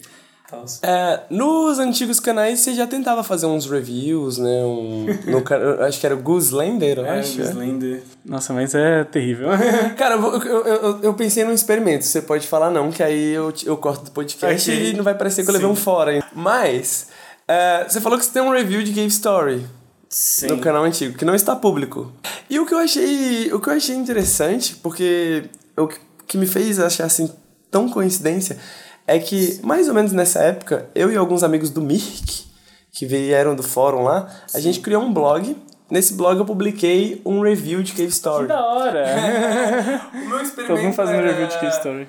É, 0.83 1.21
nos 1.29 1.79
antigos 1.79 2.19
canais 2.19 2.59
você 2.59 2.73
já 2.73 2.85
tentava 2.85 3.23
fazer 3.23 3.45
uns 3.45 3.65
reviews, 3.69 4.37
né? 4.37 4.63
Um, 4.63 5.05
no, 5.25 5.83
acho 5.85 5.99
que 5.99 6.05
era 6.05 6.15
o 6.15 6.19
Gooslander, 6.21 6.99
eu 6.99 7.09
acho. 7.09 7.41
é. 7.41 7.45
Nossa, 8.25 8.53
mas 8.53 8.75
é 8.75 9.03
terrível. 9.05 9.49
Cara, 9.97 10.15
eu, 10.15 10.43
eu, 10.43 10.65
eu, 10.67 10.99
eu 11.03 11.13
pensei 11.13 11.43
num 11.43 11.53
experimento. 11.53 12.05
Você 12.05 12.21
pode 12.21 12.47
falar 12.47 12.69
não, 12.69 12.91
que 12.91 13.01
aí 13.01 13.31
eu, 13.33 13.51
te- 13.51 13.67
eu 13.67 13.77
corto 13.77 14.05
do 14.05 14.11
podcast 14.11 14.69
Ok. 14.71 14.89
e 14.89 14.93
não 14.93 15.03
vai 15.03 15.15
parecer 15.15 15.43
que 15.43 15.49
eu 15.49 15.53
levei 15.53 15.67
um 15.69 15.75
fora. 15.75 16.15
hein? 16.15 16.23
Mas, 16.35 17.07
é, 17.47 17.85
você 17.87 17.99
falou 18.01 18.17
que 18.19 18.25
você 18.25 18.31
tem 18.31 18.41
um 18.41 18.51
review 18.51 18.83
de 18.83 18.91
Cave 18.91 19.07
Story. 19.07 19.65
Sim. 20.13 20.47
no 20.47 20.57
canal 20.59 20.83
antigo, 20.83 21.17
que 21.17 21.23
não 21.23 21.33
está 21.33 21.55
público. 21.55 22.11
E 22.49 22.59
o 22.59 22.65
que 22.65 22.73
eu 22.73 22.79
achei, 22.79 23.49
o 23.53 23.61
que 23.61 23.69
eu 23.69 23.73
achei 23.73 23.95
interessante, 23.95 24.75
porque 24.75 25.45
o 25.77 25.87
que- 25.87 25.99
que 26.27 26.37
me 26.37 26.45
fez 26.45 26.79
achar 26.81 27.05
assim 27.05 27.31
tão 27.71 27.87
coincidência 27.87 28.57
é 29.15 29.19
que 29.19 29.59
mais 29.63 29.87
ou 29.87 29.93
menos 29.93 30.11
nessa 30.11 30.39
época, 30.41 30.87
eu 30.95 31.11
e 31.11 31.17
alguns 31.17 31.43
amigos 31.43 31.69
do 31.69 31.81
Mirk, 31.81 32.45
que 32.91 33.05
vieram 33.05 33.55
do 33.55 33.63
fórum 33.63 34.03
lá, 34.03 34.27
a 34.53 34.59
gente 34.59 34.79
criou 34.79 35.01
um 35.03 35.13
blog. 35.13 35.55
Nesse 35.89 36.13
blog 36.13 36.39
eu 36.39 36.45
publiquei 36.45 37.21
um 37.25 37.41
review 37.41 37.83
de 37.83 37.91
Cave 37.91 38.07
Story. 38.09 38.43
Que 38.47 38.53
da 38.53 38.65
hora. 38.65 39.05
O 40.13 40.29
meu 40.29 40.41
experimento 40.41 40.67
Todo 40.75 40.83
mundo 40.83 40.93
fazendo 40.93 41.17
era- 41.19 41.27
review 41.31 41.47
de 41.47 41.53
Cave 41.55 41.75
Story. 41.75 42.07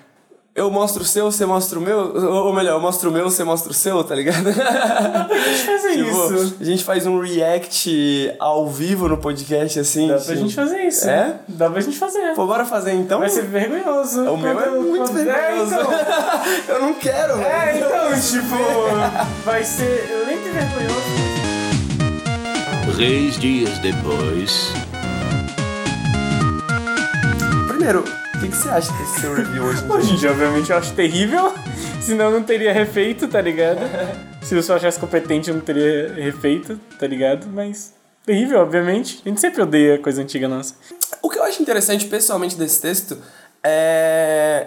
Eu 0.54 0.70
mostro 0.70 1.02
o 1.02 1.04
seu, 1.06 1.30
você 1.32 1.46
mostra 1.46 1.78
o 1.78 1.82
meu, 1.82 2.14
ou 2.14 2.52
melhor, 2.52 2.74
eu 2.74 2.80
mostro 2.80 3.08
o 3.08 3.12
meu, 3.12 3.24
você 3.30 3.42
mostra 3.42 3.70
o 3.70 3.74
seu, 3.74 4.04
tá 4.04 4.14
ligado? 4.14 4.48
A 4.52 5.28
gente 5.34 5.64
fazer 5.64 5.92
Tipo, 5.96 6.34
isso. 6.34 6.56
a 6.60 6.64
gente 6.64 6.84
faz 6.84 7.06
um 7.06 7.18
react 7.20 8.34
ao 8.38 8.68
vivo 8.68 9.08
no 9.08 9.16
podcast, 9.16 9.78
assim. 9.80 10.08
Dá 10.08 10.14
pra 10.14 10.22
tipo- 10.24 10.36
gente 10.36 10.54
fazer 10.54 10.82
isso. 10.82 11.08
É? 11.08 11.36
Dá 11.48 11.70
pra 11.70 11.80
gente 11.80 11.98
fazer. 11.98 12.34
Pô, 12.34 12.46
bora 12.46 12.64
fazer 12.66 12.92
então? 12.92 13.20
Vai 13.20 13.28
ser 13.30 13.42
vergonhoso. 13.44 14.22
O 14.30 14.36
meu 14.36 14.60
é 14.60 14.70
muito 14.70 15.04
quando- 15.10 15.14
vergonhoso. 15.24 15.74
É, 15.74 15.78
então. 15.80 15.90
eu 16.76 16.80
não 16.82 16.94
quero, 16.94 17.36
velho. 17.38 17.46
É, 17.46 17.76
então, 17.78 18.20
tipo, 18.20 18.56
vai 19.44 19.64
ser 19.64 20.24
lento 20.26 20.48
e 20.48 20.50
vergonhoso. 20.50 21.12
Três 22.96 23.38
dias 23.38 23.78
depois. 23.78 24.72
Primeiro, 27.68 28.04
que, 28.42 28.48
que 28.48 28.56
você 28.56 28.68
acha 28.68 28.92
desse 28.94 29.20
seu 29.20 29.34
review 29.34 29.64
hoje? 29.64 29.84
em 29.84 29.86
dia? 29.86 29.94
Hoje 29.94 30.12
em 30.12 30.16
dia, 30.16 30.30
obviamente, 30.32 30.70
eu 30.70 30.76
acho 30.76 30.92
terrível, 30.94 31.54
senão 32.02 32.24
eu 32.26 32.30
não 32.32 32.42
teria 32.42 32.72
refeito, 32.72 33.28
tá 33.28 33.40
ligado? 33.40 33.80
Se 34.42 34.54
eu 34.54 34.62
só 34.62 34.74
achasse 34.74 34.98
competente, 34.98 35.48
eu 35.48 35.54
não 35.54 35.62
teria 35.62 36.12
refeito, 36.14 36.78
tá 36.98 37.06
ligado? 37.06 37.46
Mas 37.46 37.94
terrível, 38.26 38.58
obviamente. 38.60 39.22
A 39.24 39.28
gente 39.28 39.40
sempre 39.40 39.62
odeia 39.62 39.98
coisa 39.98 40.20
antiga 40.20 40.48
nossa. 40.48 40.74
O 41.22 41.30
que 41.30 41.38
eu 41.38 41.44
acho 41.44 41.62
interessante, 41.62 42.06
pessoalmente, 42.06 42.56
desse 42.56 42.80
texto 42.80 43.16
é. 43.62 44.66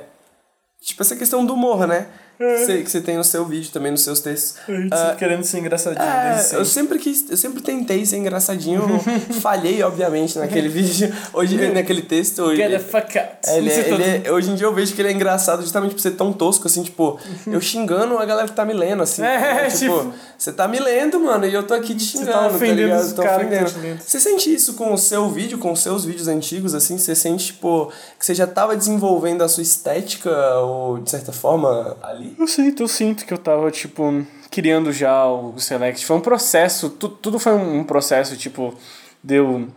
Tipo, 0.82 1.02
essa 1.02 1.16
questão 1.16 1.46
do 1.46 1.54
humor, 1.54 1.86
né? 1.86 2.08
É. 2.40 2.56
Que 2.58 2.66
você- 2.66 2.82
que 2.84 2.92
você 2.92 3.02
tem 3.02 3.18
no 3.18 3.24
seu 3.24 3.46
vídeo, 3.46 3.72
também 3.72 3.92
nos 3.92 4.02
seus 4.02 4.20
textos. 4.20 4.56
A 4.68 4.72
gente 4.72 4.94
Ah, 4.94 5.16
querendo 5.18 5.44
ser 5.44 5.60
engraçadinho 5.60 6.04
É, 6.06 6.46
eu 6.54 6.66
sempre 6.66 7.00
quis, 7.00 7.30
eu 7.30 7.38
sempre 7.38 7.62
tentei 7.62 8.06
ser 8.06 8.18
engraçadinho, 8.18 8.82
falhei, 9.42 9.82
obviamente, 9.84 10.38
naquele 10.38 10.68
vídeo, 10.68 11.14
hoje, 11.34 11.56
naquele 11.72 12.02
texto. 12.02 12.42
Hoje, 12.44 12.58
Get 12.62 12.72
the 12.72 12.80
fuck 12.80 13.18
out. 13.18 13.30
Ele, 13.48 13.70
é- 13.72 13.90
ele 13.90 14.28
é- 14.28 14.32
hoje 14.32 14.52
em 14.52 14.56
dia 14.56 14.66
eu 14.68 14.74
vejo 14.74 14.94
que 14.94 15.02
ele 15.02 15.10
é 15.10 15.12
engraçado 15.12 15.62
justamente 15.62 15.94
por 15.94 16.02
ser 16.02 16.12
tão 16.12 16.34
tosco, 16.34 16.68
assim, 16.68 16.84
tipo, 16.84 17.18
eu 17.48 17.62
xingando 17.62 18.18
a 18.18 18.26
galera 18.26 18.48
que 18.48 18.54
tá 18.56 18.66
me 18.66 18.74
lendo, 18.74 19.04
assim. 19.04 19.22
É, 19.24 19.38
né? 19.40 19.70
tipo, 19.70 19.76
tipo- 20.02 20.14
você 20.38 20.52
tá 20.52 20.68
me 20.68 20.80
lendo, 20.80 21.20
mano, 21.20 21.46
e 21.46 21.54
eu 21.54 21.64
tô 21.64 21.74
aqui 21.74 21.96
te 21.96 22.04
xingando, 22.04 22.32
tá 22.32 22.48
ofendendo 22.48 22.82
ligado? 22.82 23.02
os 23.04 23.14
Tô 23.14 23.22
ofendendo. 23.24 23.72
tá. 23.72 24.04
Você 24.06 24.20
sente 24.20 24.54
isso 24.54 24.74
com 24.74 24.94
o 24.94 24.98
seu 24.98 25.30
vídeo, 25.30 25.58
com 25.58 25.72
os 25.72 25.80
seus 25.82 26.04
vídeos 26.04 26.28
antigos, 26.28 26.74
assim? 26.76 26.98
Você 26.98 27.16
sente, 27.16 27.46
tipo, 27.48 27.92
que 28.20 28.26
você 28.26 28.36
já 28.36 28.46
tava 28.46 28.76
desenvolvendo 28.76 29.42
a 29.44 29.48
sua 29.48 29.64
estética, 29.64 30.30
ou, 30.60 30.98
de 31.00 31.10
certa 31.10 31.32
forma, 31.32 31.96
ali? 32.02 32.25
Eu 32.38 32.48
sinto, 32.48 32.84
eu 32.84 32.88
sinto 32.88 33.26
que 33.26 33.34
eu 33.34 33.38
tava, 33.38 33.70
tipo, 33.72 34.26
criando 34.50 34.92
já 34.92 35.26
o 35.26 35.58
Select. 35.60 36.06
Foi 36.06 36.16
um 36.16 36.22
processo, 36.22 36.90
tu, 36.90 37.10
tudo 37.10 37.40
foi 37.40 37.54
um, 37.54 37.84
processo, 37.84 38.38
tipo, 38.38 38.74
de 39.24 39.36
eu 39.36 39.68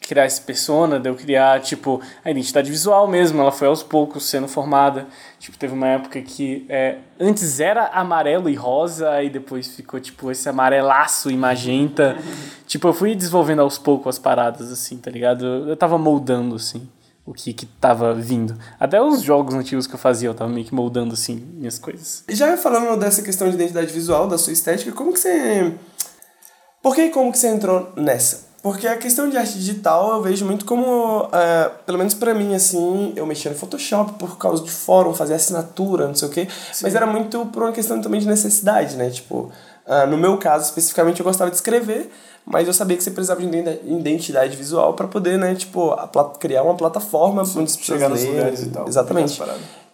criar 0.00 0.26
esse 0.26 0.40
persona, 0.40 0.98
de 0.98 1.08
eu 1.08 1.14
criar, 1.14 1.60
tipo, 1.60 2.00
a 2.24 2.30
identidade 2.30 2.70
visual 2.70 3.06
mesmo. 3.06 3.40
Ela 3.40 3.52
foi 3.52 3.68
aos 3.68 3.82
poucos 3.82 4.24
sendo 4.24 4.48
formada. 4.48 5.06
Tipo, 5.38 5.58
teve 5.58 5.74
uma 5.74 5.88
época 5.88 6.20
que 6.22 6.66
é, 6.68 6.98
antes 7.20 7.60
era 7.60 7.88
amarelo 7.88 8.48
e 8.48 8.54
rosa, 8.54 9.22
e 9.22 9.30
depois 9.30 9.74
ficou, 9.76 10.00
tipo, 10.00 10.30
esse 10.30 10.48
amarelaço 10.48 11.30
e 11.30 11.36
magenta. 11.36 12.16
tipo, 12.66 12.88
eu 12.88 12.92
fui 12.92 13.14
desenvolvendo 13.14 13.60
aos 13.60 13.78
poucos 13.78 14.16
as 14.16 14.18
paradas, 14.18 14.72
assim, 14.72 14.96
tá 14.96 15.10
ligado? 15.10 15.44
Eu, 15.44 15.68
eu 15.68 15.76
tava 15.76 15.98
moldando, 15.98 16.56
assim 16.56 16.88
o 17.28 17.32
que 17.34 17.52
que 17.52 17.66
tava 17.66 18.14
vindo. 18.14 18.56
Até 18.80 19.00
os 19.02 19.22
jogos 19.22 19.54
antigos 19.54 19.86
que 19.86 19.94
eu 19.94 19.98
fazia, 19.98 20.28
eu 20.28 20.34
tava 20.34 20.50
meio 20.50 20.66
que 20.66 20.74
moldando, 20.74 21.12
assim, 21.12 21.36
minhas 21.54 21.78
coisas. 21.78 22.24
E 22.26 22.34
Já 22.34 22.56
falando 22.56 22.98
dessa 22.98 23.22
questão 23.22 23.48
de 23.48 23.54
identidade 23.54 23.92
visual, 23.92 24.26
da 24.26 24.38
sua 24.38 24.52
estética, 24.52 24.92
como 24.92 25.12
que 25.12 25.20
você. 25.20 25.74
Por 26.82 26.94
que 26.94 27.02
e 27.02 27.10
como 27.10 27.30
que 27.30 27.38
você 27.38 27.48
entrou 27.48 27.92
nessa? 27.96 28.48
Porque 28.62 28.88
a 28.88 28.96
questão 28.96 29.28
de 29.28 29.36
arte 29.36 29.52
digital 29.52 30.14
eu 30.14 30.22
vejo 30.22 30.44
muito 30.44 30.64
como, 30.64 31.28
é, 31.32 31.70
pelo 31.86 31.98
menos 31.98 32.14
pra 32.14 32.34
mim, 32.34 32.54
assim, 32.54 33.12
eu 33.14 33.24
mexia 33.24 33.50
no 33.50 33.56
Photoshop 33.56 34.14
por 34.14 34.36
causa 34.36 34.64
de 34.64 34.70
fórum, 34.70 35.14
fazer 35.14 35.34
assinatura, 35.34 36.08
não 36.08 36.14
sei 36.14 36.28
o 36.28 36.30
quê, 36.30 36.48
mas 36.82 36.94
era 36.94 37.06
muito 37.06 37.46
por 37.46 37.62
uma 37.62 37.72
questão 37.72 38.00
também 38.00 38.20
de 38.20 38.26
necessidade, 38.26 38.96
né? 38.96 39.10
Tipo, 39.10 39.52
ah, 39.86 40.06
no 40.06 40.18
meu 40.18 40.36
caso 40.38 40.64
especificamente 40.64 41.20
eu 41.20 41.24
gostava 41.24 41.50
de 41.50 41.56
escrever, 41.56 42.10
mas 42.50 42.66
eu 42.66 42.72
sabia 42.72 42.96
que 42.96 43.02
você 43.02 43.10
precisava 43.10 43.40
de 43.40 43.46
identi- 43.46 43.80
identidade 43.86 44.56
visual 44.56 44.94
pra 44.94 45.06
poder, 45.06 45.38
né, 45.38 45.54
tipo, 45.54 45.94
criar 46.40 46.62
uma 46.62 46.74
plataforma 46.74 47.42
onde 47.42 47.50
as 47.64 47.76
pessoas 47.76 47.84
chegar 47.84 48.08
nos 48.08 48.24
lugares 48.24 48.62
e 48.62 48.70
tal, 48.70 48.88
Exatamente. 48.88 49.40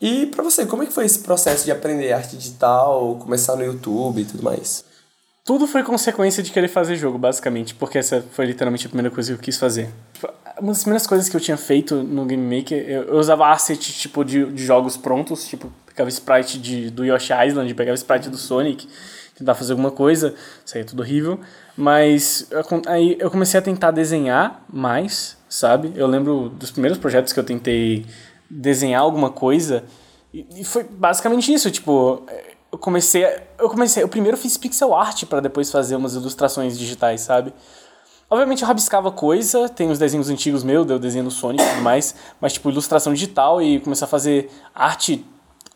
E 0.00 0.26
pra 0.26 0.42
você, 0.42 0.66
como 0.66 0.82
é 0.82 0.86
que 0.86 0.92
foi 0.92 1.04
esse 1.06 1.20
processo 1.20 1.64
de 1.64 1.72
aprender 1.72 2.12
arte 2.12 2.36
digital, 2.36 3.16
começar 3.20 3.56
no 3.56 3.64
YouTube 3.64 4.20
e 4.20 4.24
tudo 4.24 4.42
mais? 4.42 4.84
Tudo 5.44 5.66
foi 5.66 5.82
consequência 5.82 6.42
de 6.42 6.50
querer 6.50 6.68
fazer 6.68 6.96
jogo, 6.96 7.18
basicamente, 7.18 7.74
porque 7.74 7.98
essa 7.98 8.24
foi 8.32 8.46
literalmente 8.46 8.86
a 8.86 8.88
primeira 8.88 9.10
coisa 9.10 9.32
que 9.32 9.38
eu 9.38 9.42
quis 9.42 9.58
fazer. 9.58 9.88
Uma 10.58 10.72
das 10.72 10.82
primeiras 10.82 11.06
coisas 11.06 11.28
que 11.28 11.36
eu 11.36 11.40
tinha 11.40 11.56
feito 11.56 11.96
no 11.96 12.24
Game 12.24 12.56
Maker, 12.56 12.78
eu, 12.78 13.02
eu 13.04 13.18
usava 13.18 13.48
asset 13.50 13.92
tipo 13.92 14.24
de, 14.24 14.46
de 14.52 14.64
jogos 14.64 14.96
prontos, 14.96 15.46
tipo, 15.46 15.70
pegava 15.86 16.08
sprite 16.08 16.58
de, 16.58 16.90
do 16.90 17.04
Yoshi 17.04 17.32
Island, 17.46 17.74
pegava 17.74 17.94
sprite 17.94 18.30
do 18.30 18.38
Sonic, 18.38 18.88
tentava 19.36 19.58
fazer 19.58 19.72
alguma 19.72 19.90
coisa, 19.90 20.34
saía 20.64 20.84
tudo 20.84 21.00
horrível, 21.00 21.38
mas 21.76 22.48
aí 22.86 23.16
eu 23.18 23.30
comecei 23.30 23.58
a 23.58 23.62
tentar 23.62 23.90
desenhar 23.90 24.64
mais, 24.72 25.36
sabe? 25.48 25.92
Eu 25.96 26.06
lembro 26.06 26.48
dos 26.48 26.70
primeiros 26.70 26.98
projetos 26.98 27.32
que 27.32 27.40
eu 27.40 27.44
tentei 27.44 28.06
desenhar 28.48 29.00
alguma 29.02 29.30
coisa, 29.30 29.84
e, 30.32 30.64
foi 30.64 30.82
basicamente 30.82 31.52
isso, 31.52 31.70
tipo, 31.70 32.22
eu 32.72 32.78
comecei, 32.78 33.24
eu 33.56 33.70
comecei, 33.70 34.02
eu 34.02 34.08
primeiro 34.08 34.36
fiz 34.36 34.56
pixel 34.56 34.92
art 34.92 35.24
para 35.26 35.40
depois 35.40 35.70
fazer 35.70 35.94
umas 35.94 36.14
ilustrações 36.14 36.76
digitais, 36.76 37.20
sabe? 37.20 37.54
Obviamente 38.28 38.62
eu 38.62 38.68
rabiscava 38.68 39.12
coisa, 39.12 39.68
tem 39.68 39.90
os 39.90 39.98
desenhos 39.98 40.28
antigos 40.28 40.64
meus, 40.64 40.90
eu 40.90 40.98
desenho 40.98 41.22
no 41.22 41.30
Sonic 41.30 41.62
e 41.62 41.68
tudo 41.68 41.82
mais, 41.82 42.16
mas 42.40 42.54
tipo, 42.54 42.68
ilustração 42.68 43.12
digital 43.12 43.62
e 43.62 43.78
começar 43.78 44.06
a 44.06 44.08
fazer 44.08 44.50
arte. 44.74 45.24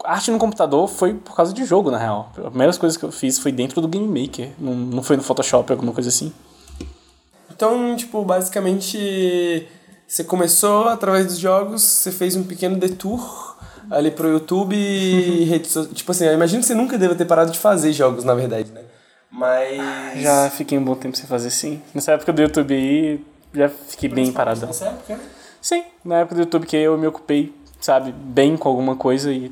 Arte 0.04 0.30
no 0.30 0.38
computador 0.38 0.88
foi 0.88 1.14
por 1.14 1.34
causa 1.34 1.52
de 1.52 1.64
jogo, 1.64 1.90
na 1.90 1.98
real. 1.98 2.32
A 2.38 2.50
primeira 2.50 2.72
coisa 2.76 2.98
que 2.98 3.04
eu 3.04 3.10
fiz 3.12 3.38
foi 3.38 3.50
dentro 3.52 3.80
do 3.80 3.88
Game 3.88 4.06
Maker, 4.06 4.50
não, 4.58 4.74
não 4.74 5.02
foi 5.02 5.16
no 5.16 5.22
Photoshop, 5.22 5.70
alguma 5.72 5.92
coisa 5.92 6.08
assim. 6.08 6.32
Então, 7.50 7.96
tipo, 7.96 8.24
basicamente, 8.24 9.66
você 10.06 10.22
começou 10.22 10.84
através 10.88 11.26
dos 11.26 11.38
jogos, 11.38 11.82
você 11.82 12.12
fez 12.12 12.36
um 12.36 12.44
pequeno 12.44 12.76
detour 12.76 13.56
ali 13.90 14.10
pro 14.10 14.28
YouTube 14.28 14.76
e 14.76 15.44
redes 15.44 15.72
so- 15.72 15.86
Tipo 15.86 16.12
assim, 16.12 16.26
eu 16.26 16.34
imagino 16.34 16.60
que 16.60 16.66
você 16.66 16.74
nunca 16.74 16.96
deva 16.96 17.14
ter 17.14 17.24
parado 17.24 17.50
de 17.50 17.58
fazer 17.58 17.92
jogos, 17.92 18.22
na 18.22 18.34
verdade, 18.34 18.70
né? 18.70 18.82
Mas... 19.30 20.22
Já 20.22 20.48
fiquei 20.50 20.78
um 20.78 20.84
bom 20.84 20.94
tempo 20.94 21.16
sem 21.16 21.26
fazer 21.26 21.50
sim. 21.50 21.82
Nessa 21.94 22.12
época 22.12 22.32
do 22.32 22.40
YouTube 22.40 22.74
aí, 22.74 23.24
já 23.52 23.68
fiquei 23.68 24.08
bem 24.08 24.32
paradão. 24.32 24.68
Nessa 24.68 24.86
época? 24.86 25.18
Sim, 25.60 25.84
na 26.04 26.18
época 26.20 26.36
do 26.36 26.40
YouTube 26.42 26.66
que 26.66 26.76
eu 26.76 26.96
me 26.96 27.06
ocupei, 27.06 27.52
sabe, 27.80 28.12
bem 28.12 28.56
com 28.56 28.68
alguma 28.68 28.94
coisa 28.94 29.32
e 29.32 29.50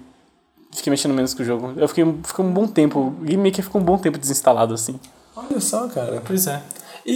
fiquei 0.77 0.91
mexendo 0.91 1.15
menos 1.15 1.35
com 1.35 1.43
o 1.43 1.47
jogo. 1.47 1.73
Eu 1.77 1.89
fiquei, 1.89 2.05
fiquei 2.25 2.45
um 2.45 2.53
bom 2.53 2.67
tempo, 2.67 2.99
o 3.01 3.11
Game 3.25 3.43
Maker 3.43 3.65
ficou 3.65 3.81
um 3.81 3.85
bom 3.85 3.99
tempo 3.99 4.19
desinstalado 4.19 4.75
assim. 4.75 4.99
Olha 5.35 5.61
só, 5.61 5.87
cara. 5.89 6.23
Pois 6.25 6.47
é. 6.47 6.63
E, 7.05 7.13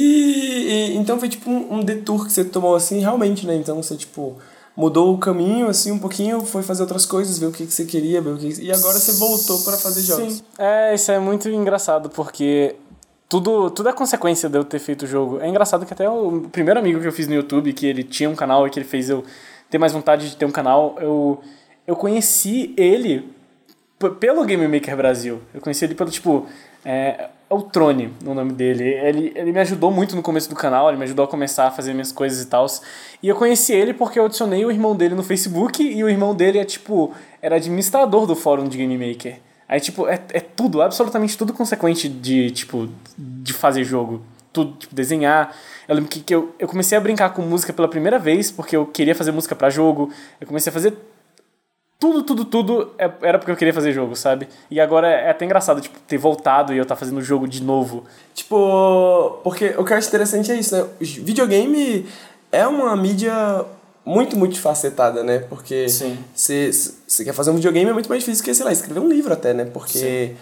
e- 0.92 0.96
então 0.96 1.18
foi 1.18 1.29
tipo 1.29 1.51
um, 1.51 1.75
um 1.79 1.81
detour 1.85 2.27
que 2.27 2.33
você 2.33 2.44
tomou 2.44 2.75
assim, 2.75 3.01
realmente, 3.01 3.46
né? 3.46 3.55
Então 3.57 3.83
você, 3.83 3.96
tipo, 3.96 4.37
mudou 4.77 5.12
o 5.14 5.18
caminho 5.18 5.68
assim 5.68 5.90
um 5.90 5.99
pouquinho, 5.99 6.40
foi 6.42 6.62
fazer 6.62 6.83
outras 6.83 7.05
coisas, 7.07 7.38
ver 7.38 7.46
o 7.46 7.53
que, 7.53 7.66
que 7.66 7.73
você 7.73 7.85
queria, 7.85 8.20
ver 8.20 8.31
o 8.31 8.37
que. 8.37 8.49
E 8.62 8.70
agora 8.73 8.99
você 8.99 9.12
voltou 9.12 9.59
para 9.61 9.77
fazer 9.77 10.03
jogos. 10.03 10.35
Sim. 10.35 10.42
É, 10.59 10.94
isso 10.94 11.11
é 11.11 11.18
muito 11.18 11.49
engraçado 11.49 12.09
porque 12.11 12.77
tudo, 13.29 13.70
tudo 13.70 13.88
é 13.88 13.92
consequência 13.92 14.49
de 14.49 14.59
eu 14.59 14.64
ter 14.64 14.79
feito 14.79 15.03
o 15.03 15.07
jogo. 15.09 15.40
É 15.40 15.49
engraçado 15.49 15.85
que 15.85 15.92
até 15.92 16.09
o 16.09 16.42
primeiro 16.53 16.79
amigo 16.79 17.01
que 17.01 17.07
eu 17.07 17.12
fiz 17.12 17.27
no 17.27 17.35
YouTube, 17.35 17.73
que 17.73 17.87
ele 17.87 18.05
tinha 18.05 18.29
um 18.31 18.37
canal 18.37 18.66
e 18.66 18.70
que 18.70 18.79
ele 18.79 18.87
fez 18.87 19.09
eu 19.11 19.25
ter 19.68 19.79
mais 19.79 19.92
vontade 19.92 20.29
de 20.31 20.37
ter 20.37 20.44
um 20.44 20.51
canal, 20.51 20.96
eu, 21.01 21.40
eu 21.87 21.94
conheci 21.96 22.75
ele 22.77 23.29
pelo 24.09 24.45
Game 24.45 24.67
Maker 24.67 24.97
Brasil. 24.97 25.43
Eu 25.53 25.61
conheci 25.61 25.85
ele 25.85 25.95
pelo, 25.95 26.11
tipo, 26.11 26.47
é, 26.85 27.29
é 27.51 27.55
o 27.55 27.61
Trone, 27.61 28.15
o 28.25 28.33
nome 28.33 28.53
dele. 28.53 28.85
Ele, 28.85 29.33
ele 29.35 29.53
me 29.53 29.61
ajudou 29.61 29.91
muito 29.91 30.17
no 30.17 30.23
começo 30.23 30.49
do 30.49 30.55
canal, 30.55 30.89
ele 30.89 30.97
me 30.97 31.05
ajudou 31.05 31.25
a 31.25 31.29
começar 31.29 31.67
a 31.67 31.71
fazer 31.71 31.93
minhas 31.93 32.11
coisas 32.11 32.43
e 32.43 32.47
tal. 32.47 32.65
E 33.23 33.29
eu 33.29 33.37
conheci 33.37 33.73
ele 33.75 33.93
porque 33.93 34.19
eu 34.19 34.25
adicionei 34.25 34.65
o 34.65 34.71
irmão 34.71 34.97
dele 34.97 35.15
no 35.15 35.23
Facebook 35.23 35.83
e 35.83 36.03
o 36.03 36.09
irmão 36.09 36.35
dele 36.35 36.59
é, 36.59 36.65
tipo, 36.65 37.13
era 37.43 37.57
administrador 37.57 38.27
do 38.27 38.35
fórum 38.35 38.67
de 38.69 38.79
Game 38.79 38.97
Maker. 38.97 39.39
Aí, 39.69 39.79
tipo, 39.79 40.09
é, 40.09 40.19
é 40.33 40.41
tudo, 40.41 40.81
absolutamente 40.81 41.37
tudo 41.37 41.53
consequente 41.53 42.09
de, 42.09 42.51
tipo, 42.51 42.89
de 43.17 43.53
fazer 43.53 43.85
jogo. 43.85 44.23
Tudo, 44.53 44.77
tipo, 44.79 44.95
desenhar. 44.95 45.55
Eu 45.87 45.95
lembro 45.95 46.11
que, 46.11 46.21
que 46.21 46.35
eu, 46.35 46.55
eu 46.59 46.67
comecei 46.67 46.97
a 46.97 47.01
brincar 47.01 47.31
com 47.31 47.43
música 47.43 47.73
pela 47.73 47.87
primeira 47.87 48.19
vez 48.19 48.51
porque 48.51 48.75
eu 48.75 48.87
queria 48.87 49.15
fazer 49.15 49.31
música 49.31 49.55
pra 49.55 49.71
jogo. 49.71 50.11
Eu 50.41 50.47
comecei 50.47 50.71
a 50.71 50.73
fazer 50.73 50.95
tudo, 52.01 52.23
tudo, 52.23 52.45
tudo 52.47 52.91
é- 52.99 53.11
era 53.21 53.39
porque 53.39 53.53
eu 53.53 53.57
queria 53.57 53.75
fazer 53.75 53.93
jogo, 53.93 54.17
sabe? 54.17 54.49
E 54.71 54.81
agora 54.81 55.07
é 55.07 55.31
até 55.31 55.45
engraçado, 55.45 55.83
tipo, 55.83 55.99
ter 56.09 56.17
voltado 56.17 56.73
e 56.73 56.79
eu 56.79 56.83
estar 56.83 56.97
fazendo 56.97 57.19
o 57.19 57.23
jogo 57.23 57.47
de 57.47 57.63
novo. 57.63 58.05
Tipo, 58.35 59.39
porque 59.45 59.75
o 59.77 59.85
que 59.85 59.93
eu 59.93 59.97
acho 59.99 60.09
interessante 60.09 60.51
é 60.51 60.55
isso, 60.57 60.75
né? 60.75 60.83
O 60.83 61.05
videogame 61.05 62.09
é 62.51 62.67
uma 62.67 62.97
mídia 62.97 63.35
muito 64.05 64.35
multifacetada, 64.37 65.23
né? 65.23 65.41
Porque 65.41 65.89
Sim. 65.91 66.19
você 66.35 67.23
quer 67.23 67.35
fazer 67.35 67.51
um 67.51 67.57
videogame 67.57 67.91
é 67.91 67.93
muito 67.93 68.09
mais 68.09 68.23
difícil 68.25 68.43
que, 68.45 68.55
sei 68.55 68.65
lá, 68.65 68.73
escrever 68.73 69.01
um 69.01 69.09
livro 69.09 69.33
até, 69.35 69.53
né? 69.53 69.67
Porque 69.67 70.35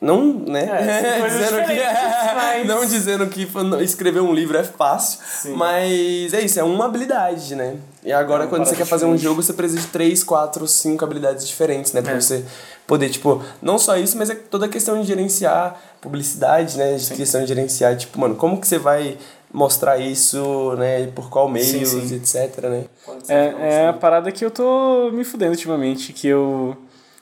Não, 0.00 0.32
né? 0.32 0.64
É, 0.64 1.20
dizendo 1.28 1.66
que, 1.66 2.34
mas- 2.34 2.66
Não 2.66 2.86
dizendo 2.86 3.26
que 3.28 3.48
escrever 3.84 4.20
um 4.20 4.32
livro 4.32 4.56
é 4.56 4.64
fácil, 4.64 5.20
mas 5.56 6.32
é 6.32 6.40
isso, 6.40 6.58
é 6.58 6.64
uma 6.64 6.86
habilidade, 6.86 7.54
né? 7.54 7.76
E 8.06 8.12
agora, 8.12 8.44
É 8.44 8.46
quando 8.46 8.64
você 8.64 8.76
quer 8.76 8.84
fazer 8.86 9.04
um 9.04 9.18
jogo, 9.18 9.42
você 9.42 9.52
precisa 9.52 9.80
de 9.80 9.88
três, 9.88 10.22
quatro, 10.22 10.64
cinco 10.68 11.04
habilidades 11.04 11.44
diferentes, 11.48 11.92
né? 11.92 12.00
Pra 12.00 12.12
É. 12.12 12.20
você 12.20 12.44
poder, 12.86 13.08
tipo, 13.10 13.42
não 13.60 13.80
só 13.80 13.96
isso, 13.96 14.16
mas 14.16 14.30
é 14.30 14.36
toda 14.36 14.66
a 14.66 14.68
questão 14.68 15.00
de 15.00 15.08
gerenciar 15.08 15.76
publicidade, 16.00 16.78
né? 16.78 16.94
De 16.94 17.14
questão 17.14 17.40
de 17.40 17.48
gerenciar, 17.48 17.96
tipo, 17.96 18.20
mano, 18.20 18.36
como 18.36 18.60
que 18.60 18.68
você 18.68 18.78
vai 18.78 19.18
mostrar 19.52 19.98
isso, 19.98 20.72
né? 20.78 21.08
Por 21.16 21.28
qual 21.28 21.48
meios, 21.48 21.66
Sim, 21.88 22.06
sim. 22.06 22.14
etc, 22.14 22.62
né? 22.68 22.84
É, 23.26 23.54
é 23.82 23.88
a 23.88 23.92
parada 23.92 24.30
que 24.30 24.44
eu 24.44 24.52
tô 24.52 25.10
me 25.12 25.24
fudendo 25.24 25.50
ultimamente, 25.50 26.12
que 26.12 26.28
eu. 26.28 26.76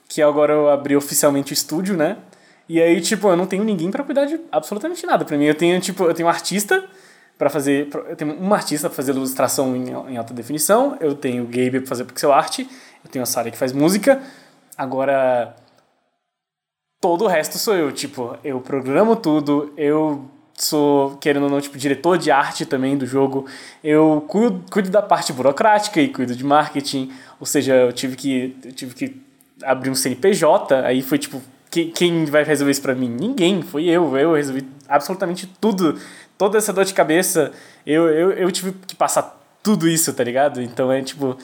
Que 0.06 0.20
agora 0.20 0.52
eu 0.52 0.68
abri 0.68 0.94
oficialmente 0.94 1.50
o 1.50 1.54
estúdio, 1.54 1.96
né? 1.96 2.18
E 2.68 2.78
aí, 2.82 3.00
tipo, 3.00 3.26
eu 3.28 3.36
não 3.36 3.46
tenho 3.46 3.64
ninguém 3.64 3.90
pra 3.90 4.04
cuidar 4.04 4.26
de 4.26 4.38
absolutamente 4.52 5.06
nada 5.06 5.24
pra 5.24 5.38
mim. 5.38 5.44
Eu 5.46 5.54
tenho, 5.54 5.80
tipo, 5.80 6.04
eu 6.04 6.12
tenho 6.12 6.26
um 6.28 6.30
artista 6.30 6.84
pra 7.38 7.50
fazer. 7.50 7.88
Eu 8.08 8.16
tenho 8.16 8.40
um 8.40 8.54
artista 8.54 8.88
pra 8.88 8.96
fazer 8.96 9.12
ilustração 9.12 9.74
em, 9.76 9.90
em 9.90 10.16
alta 10.16 10.32
definição, 10.32 10.96
eu 11.00 11.14
tenho 11.14 11.44
o 11.44 11.46
Gabe 11.46 11.80
pra 11.80 11.88
fazer 11.88 12.04
pixel 12.04 12.32
art, 12.32 12.60
eu 12.60 13.10
tenho 13.10 13.22
a 13.22 13.26
Sara 13.26 13.50
que 13.50 13.58
faz 13.58 13.72
música. 13.72 14.22
Agora. 14.76 15.54
Todo 17.00 17.24
o 17.24 17.28
resto 17.28 17.58
sou 17.58 17.74
eu, 17.74 17.92
tipo, 17.92 18.34
eu 18.42 18.62
programo 18.62 19.14
tudo, 19.14 19.74
eu 19.76 20.24
sou, 20.56 21.16
querendo 21.18 21.44
ou 21.44 21.50
não, 21.50 21.60
tipo, 21.60 21.76
diretor 21.76 22.16
de 22.16 22.30
arte 22.30 22.64
também 22.64 22.96
do 22.96 23.06
jogo. 23.06 23.46
Eu 23.82 24.24
cuido, 24.26 24.64
cuido 24.70 24.90
da 24.90 25.02
parte 25.02 25.32
burocrática 25.32 26.00
e 26.00 26.08
cuido 26.08 26.34
de 26.34 26.44
marketing. 26.44 27.12
Ou 27.38 27.46
seja, 27.46 27.74
eu 27.74 27.92
tive 27.92 28.16
que, 28.16 28.56
eu 28.64 28.72
tive 28.72 28.94
que 28.94 29.20
abrir 29.62 29.90
um 29.90 29.94
CNPJ. 29.94 30.74
Aí 30.86 31.02
foi 31.02 31.18
tipo, 31.18 31.42
quem 31.70 32.24
vai 32.24 32.44
resolver 32.44 32.70
isso 32.70 32.82
pra 32.82 32.94
mim? 32.94 33.08
Ninguém, 33.08 33.62
foi 33.62 33.84
eu. 33.84 34.16
Eu 34.16 34.34
resolvi 34.34 34.66
absolutamente 34.88 35.46
tudo. 35.60 35.98
Toda 36.36 36.58
essa 36.58 36.72
dor 36.72 36.84
de 36.84 36.94
cabeça, 36.94 37.52
eu, 37.86 38.08
eu, 38.08 38.32
eu 38.32 38.50
tive 38.50 38.72
que 38.72 38.94
passar 38.94 39.40
tudo 39.62 39.88
isso, 39.88 40.12
tá 40.12 40.22
ligado? 40.24 40.60
Então 40.60 40.92
é 40.92 41.02
tipo. 41.02 41.36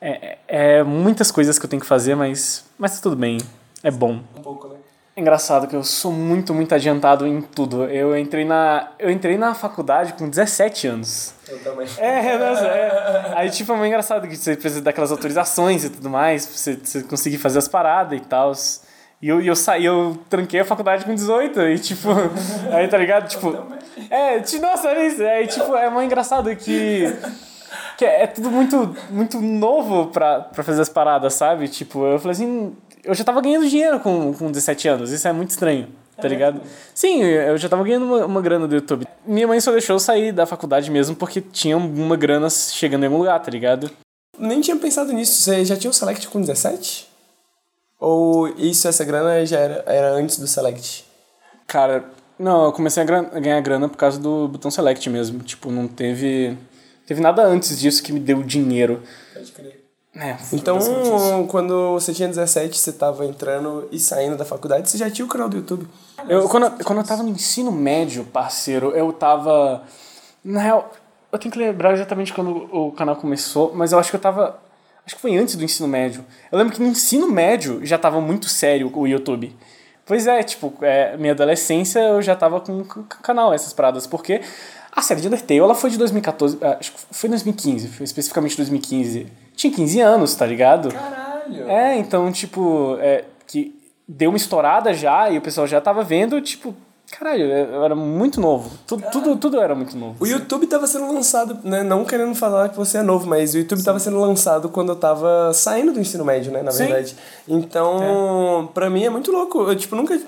É, 0.00 0.38
é 0.46 0.82
muitas 0.82 1.30
coisas 1.30 1.58
que 1.58 1.64
eu 1.64 1.70
tenho 1.70 1.80
que 1.80 1.88
fazer, 1.88 2.14
mas, 2.14 2.64
mas 2.78 3.00
tudo 3.00 3.16
bem. 3.16 3.38
É 3.82 3.90
bom. 3.90 4.20
Um 4.36 4.42
pouco, 4.42 4.68
né? 4.68 4.76
É 5.16 5.20
engraçado 5.20 5.68
que 5.68 5.76
eu 5.76 5.84
sou 5.84 6.10
muito, 6.10 6.52
muito 6.52 6.74
adiantado 6.74 7.24
em 7.24 7.40
tudo. 7.40 7.84
Eu 7.84 8.18
entrei 8.18 8.44
na, 8.44 8.88
eu 8.98 9.08
entrei 9.10 9.38
na 9.38 9.54
faculdade 9.54 10.12
com 10.14 10.28
17 10.28 10.88
anos. 10.88 11.34
Eu 11.48 11.62
também. 11.62 11.86
É, 11.98 12.36
nossa, 12.36 12.66
é. 12.66 13.32
Aí, 13.36 13.48
tipo, 13.48 13.72
é 13.72 13.76
muito 13.76 13.86
engraçado 13.86 14.26
que 14.26 14.36
você 14.36 14.56
precisa 14.56 14.82
daquelas 14.82 15.12
autorizações 15.12 15.84
e 15.84 15.90
tudo 15.90 16.10
mais, 16.10 16.46
pra 16.46 16.56
você, 16.56 16.74
você 16.74 17.02
conseguir 17.04 17.38
fazer 17.38 17.58
as 17.58 17.68
paradas 17.68 18.18
e 18.18 18.22
tal. 18.22 18.52
E 19.22 19.28
eu, 19.28 19.40
e 19.40 19.46
eu 19.46 19.56
saí, 19.56 19.84
eu 19.86 20.18
tranquei 20.28 20.60
a 20.60 20.64
faculdade 20.64 21.04
com 21.04 21.14
18 21.14 21.60
e, 21.62 21.78
tipo, 21.78 22.08
aí, 22.72 22.86
tá 22.88 22.98
ligado? 22.98 23.28
Tipo, 23.28 23.56
é, 24.10 24.40
ti- 24.40 24.58
nossa, 24.58 24.88
olha 24.88 25.06
isso. 25.06 25.22
Aí, 25.22 25.46
tipo, 25.46 25.74
é 25.76 25.88
muito 25.88 26.06
engraçado 26.06 26.54
que, 26.56 27.04
que 27.96 28.04
é, 28.04 28.24
é 28.24 28.26
tudo 28.26 28.50
muito, 28.50 28.94
muito 29.10 29.40
novo 29.40 30.06
pra, 30.08 30.40
pra 30.40 30.62
fazer 30.62 30.82
as 30.82 30.88
paradas, 30.88 31.32
sabe? 31.34 31.68
Tipo, 31.68 32.04
eu 32.04 32.18
falei 32.18 32.32
assim, 32.32 32.76
eu 33.02 33.14
já 33.14 33.24
tava 33.24 33.40
ganhando 33.40 33.66
dinheiro 33.68 33.98
com, 34.00 34.34
com 34.34 34.50
17 34.50 34.88
anos, 34.88 35.10
isso 35.10 35.26
é 35.26 35.32
muito 35.32 35.50
estranho. 35.50 35.88
Tá 36.16 36.28
ligado? 36.28 36.60
Sim, 36.94 37.22
eu 37.24 37.58
já 37.58 37.68
tava 37.68 37.82
ganhando 37.82 38.06
uma, 38.06 38.24
uma 38.24 38.40
grana 38.40 38.68
do 38.68 38.74
YouTube. 38.76 39.04
Minha 39.26 39.48
mãe 39.48 39.58
só 39.60 39.72
deixou 39.72 39.96
eu 39.96 40.00
sair 40.00 40.30
da 40.30 40.46
faculdade 40.46 40.88
mesmo 40.88 41.16
porque 41.16 41.40
tinha 41.40 41.76
uma 41.76 42.16
grana 42.16 42.48
chegando 42.48 43.02
em 43.02 43.06
algum 43.06 43.18
lugar, 43.18 43.40
tá 43.40 43.50
ligado? 43.50 43.90
Nem 44.38 44.60
tinha 44.60 44.76
pensado 44.76 45.12
nisso. 45.12 45.42
Você 45.42 45.64
já 45.64 45.76
tinha 45.76 45.90
o 45.90 45.92
Select 45.94 46.28
com 46.28 46.40
17? 46.40 47.08
Ou 47.98 48.48
isso, 48.48 48.86
essa 48.88 49.04
grana 49.04 49.44
já 49.46 49.58
era, 49.58 49.84
era 49.86 50.10
antes 50.12 50.38
do 50.38 50.46
Select? 50.46 51.04
Cara, 51.66 52.04
não, 52.38 52.66
eu 52.66 52.72
comecei 52.72 53.02
a, 53.02 53.06
ganhar 53.06 53.60
grana 53.60 53.88
por 53.88 53.96
causa 53.96 54.18
do 54.18 54.48
botão 54.48 54.70
select 54.70 55.08
mesmo. 55.08 55.40
Tipo, 55.42 55.70
não 55.70 55.86
teve. 55.86 56.56
Teve 57.06 57.20
nada 57.20 57.42
antes 57.44 57.78
disso 57.78 58.02
que 58.02 58.12
me 58.12 58.20
deu 58.20 58.42
dinheiro. 58.42 59.02
Pode 59.32 59.52
crer. 59.52 59.84
É, 60.16 60.36
Então, 60.52 60.78
quando 61.48 61.92
você 61.92 62.14
tinha 62.14 62.28
17, 62.28 62.78
você 62.78 62.92
tava 62.92 63.26
entrando 63.26 63.88
e 63.90 63.98
saindo 63.98 64.36
da 64.36 64.44
faculdade, 64.44 64.88
você 64.88 64.96
já 64.96 65.10
tinha 65.10 65.26
o 65.26 65.28
canal 65.28 65.48
do 65.48 65.56
YouTube. 65.56 65.88
Eu, 66.28 66.48
quando, 66.48 66.70
quando 66.84 67.00
eu 67.00 67.04
tava 67.04 67.24
no 67.24 67.30
ensino 67.30 67.72
médio, 67.72 68.24
parceiro, 68.24 68.90
eu 68.90 69.12
tava. 69.12 69.82
Na 70.44 70.60
real, 70.60 70.92
eu 71.32 71.38
tenho 71.38 71.50
que 71.52 71.58
lembrar 71.58 71.92
exatamente 71.94 72.32
quando 72.32 72.68
o 72.72 72.92
canal 72.92 73.16
começou, 73.16 73.72
mas 73.74 73.90
eu 73.92 73.98
acho 73.98 74.10
que 74.10 74.16
eu 74.16 74.20
tava. 74.20 74.58
Acho 75.06 75.16
que 75.16 75.20
foi 75.20 75.36
antes 75.36 75.54
do 75.54 75.64
ensino 75.64 75.86
médio. 75.86 76.24
Eu 76.50 76.58
lembro 76.58 76.74
que 76.74 76.80
no 76.80 76.88
ensino 76.88 77.30
médio 77.30 77.84
já 77.84 77.98
tava 77.98 78.20
muito 78.20 78.48
sério 78.48 78.90
o 78.94 79.06
YouTube. 79.06 79.54
Pois 80.06 80.26
é, 80.26 80.42
tipo, 80.42 80.72
é, 80.82 81.16
minha 81.16 81.32
adolescência 81.32 81.98
eu 81.98 82.22
já 82.22 82.36
tava 82.36 82.60
com 82.60 82.82
canal, 83.22 83.54
essas 83.54 83.72
paradas, 83.72 84.06
porque 84.06 84.40
a 84.92 85.00
série 85.00 85.20
de 85.20 85.28
Undertale 85.28 85.60
ela 85.60 85.74
foi 85.74 85.90
de 85.90 85.98
2014, 85.98 86.58
ah, 86.60 86.76
acho 86.78 86.92
que 86.92 87.00
foi 87.10 87.28
2015, 87.30 87.88
foi 87.88 88.04
especificamente 88.04 88.56
2015. 88.56 89.26
Tinha 89.56 89.72
15 89.72 90.00
anos, 90.00 90.34
tá 90.34 90.46
ligado? 90.46 90.90
Caralho! 90.90 91.70
É, 91.70 91.96
então, 91.96 92.30
tipo, 92.30 92.98
é, 93.00 93.24
que 93.46 93.74
deu 94.06 94.30
uma 94.30 94.36
estourada 94.36 94.92
já 94.92 95.30
e 95.30 95.38
o 95.38 95.40
pessoal 95.40 95.66
já 95.66 95.80
tava 95.80 96.04
vendo, 96.04 96.40
tipo, 96.40 96.74
caralho, 97.18 97.44
eu 97.44 97.84
era 97.84 97.94
muito 97.94 98.40
novo. 98.40 98.70
Tudo, 98.86 99.04
tudo, 99.10 99.36
tudo 99.36 99.60
era 99.60 99.74
muito 99.74 99.96
novo. 99.96 100.16
O 100.18 100.26
YouTube 100.26 100.66
tava 100.66 100.86
sendo 100.86 101.12
lançado, 101.12 101.58
né? 101.62 101.82
Não 101.82 102.04
querendo 102.04 102.34
falar 102.34 102.68
que 102.70 102.76
você 102.76 102.98
é 102.98 103.02
novo, 103.02 103.26
mas 103.26 103.54
o 103.54 103.58
YouTube 103.58 103.82
tava 103.82 103.98
sendo 103.98 104.18
lançado 104.20 104.68
quando 104.68 104.90
eu 104.90 104.96
tava 104.96 105.52
saindo 105.54 105.92
do 105.92 106.00
ensino 106.00 106.24
médio, 106.24 106.52
né? 106.52 106.62
Na 106.62 106.70
Sim. 106.72 106.86
verdade. 106.86 107.16
Então, 107.48 108.68
pra 108.74 108.88
mim 108.90 109.04
é 109.04 109.10
muito 109.10 109.30
louco. 109.32 109.62
Eu, 109.62 109.76
tipo, 109.76 109.96
nunca. 109.96 110.18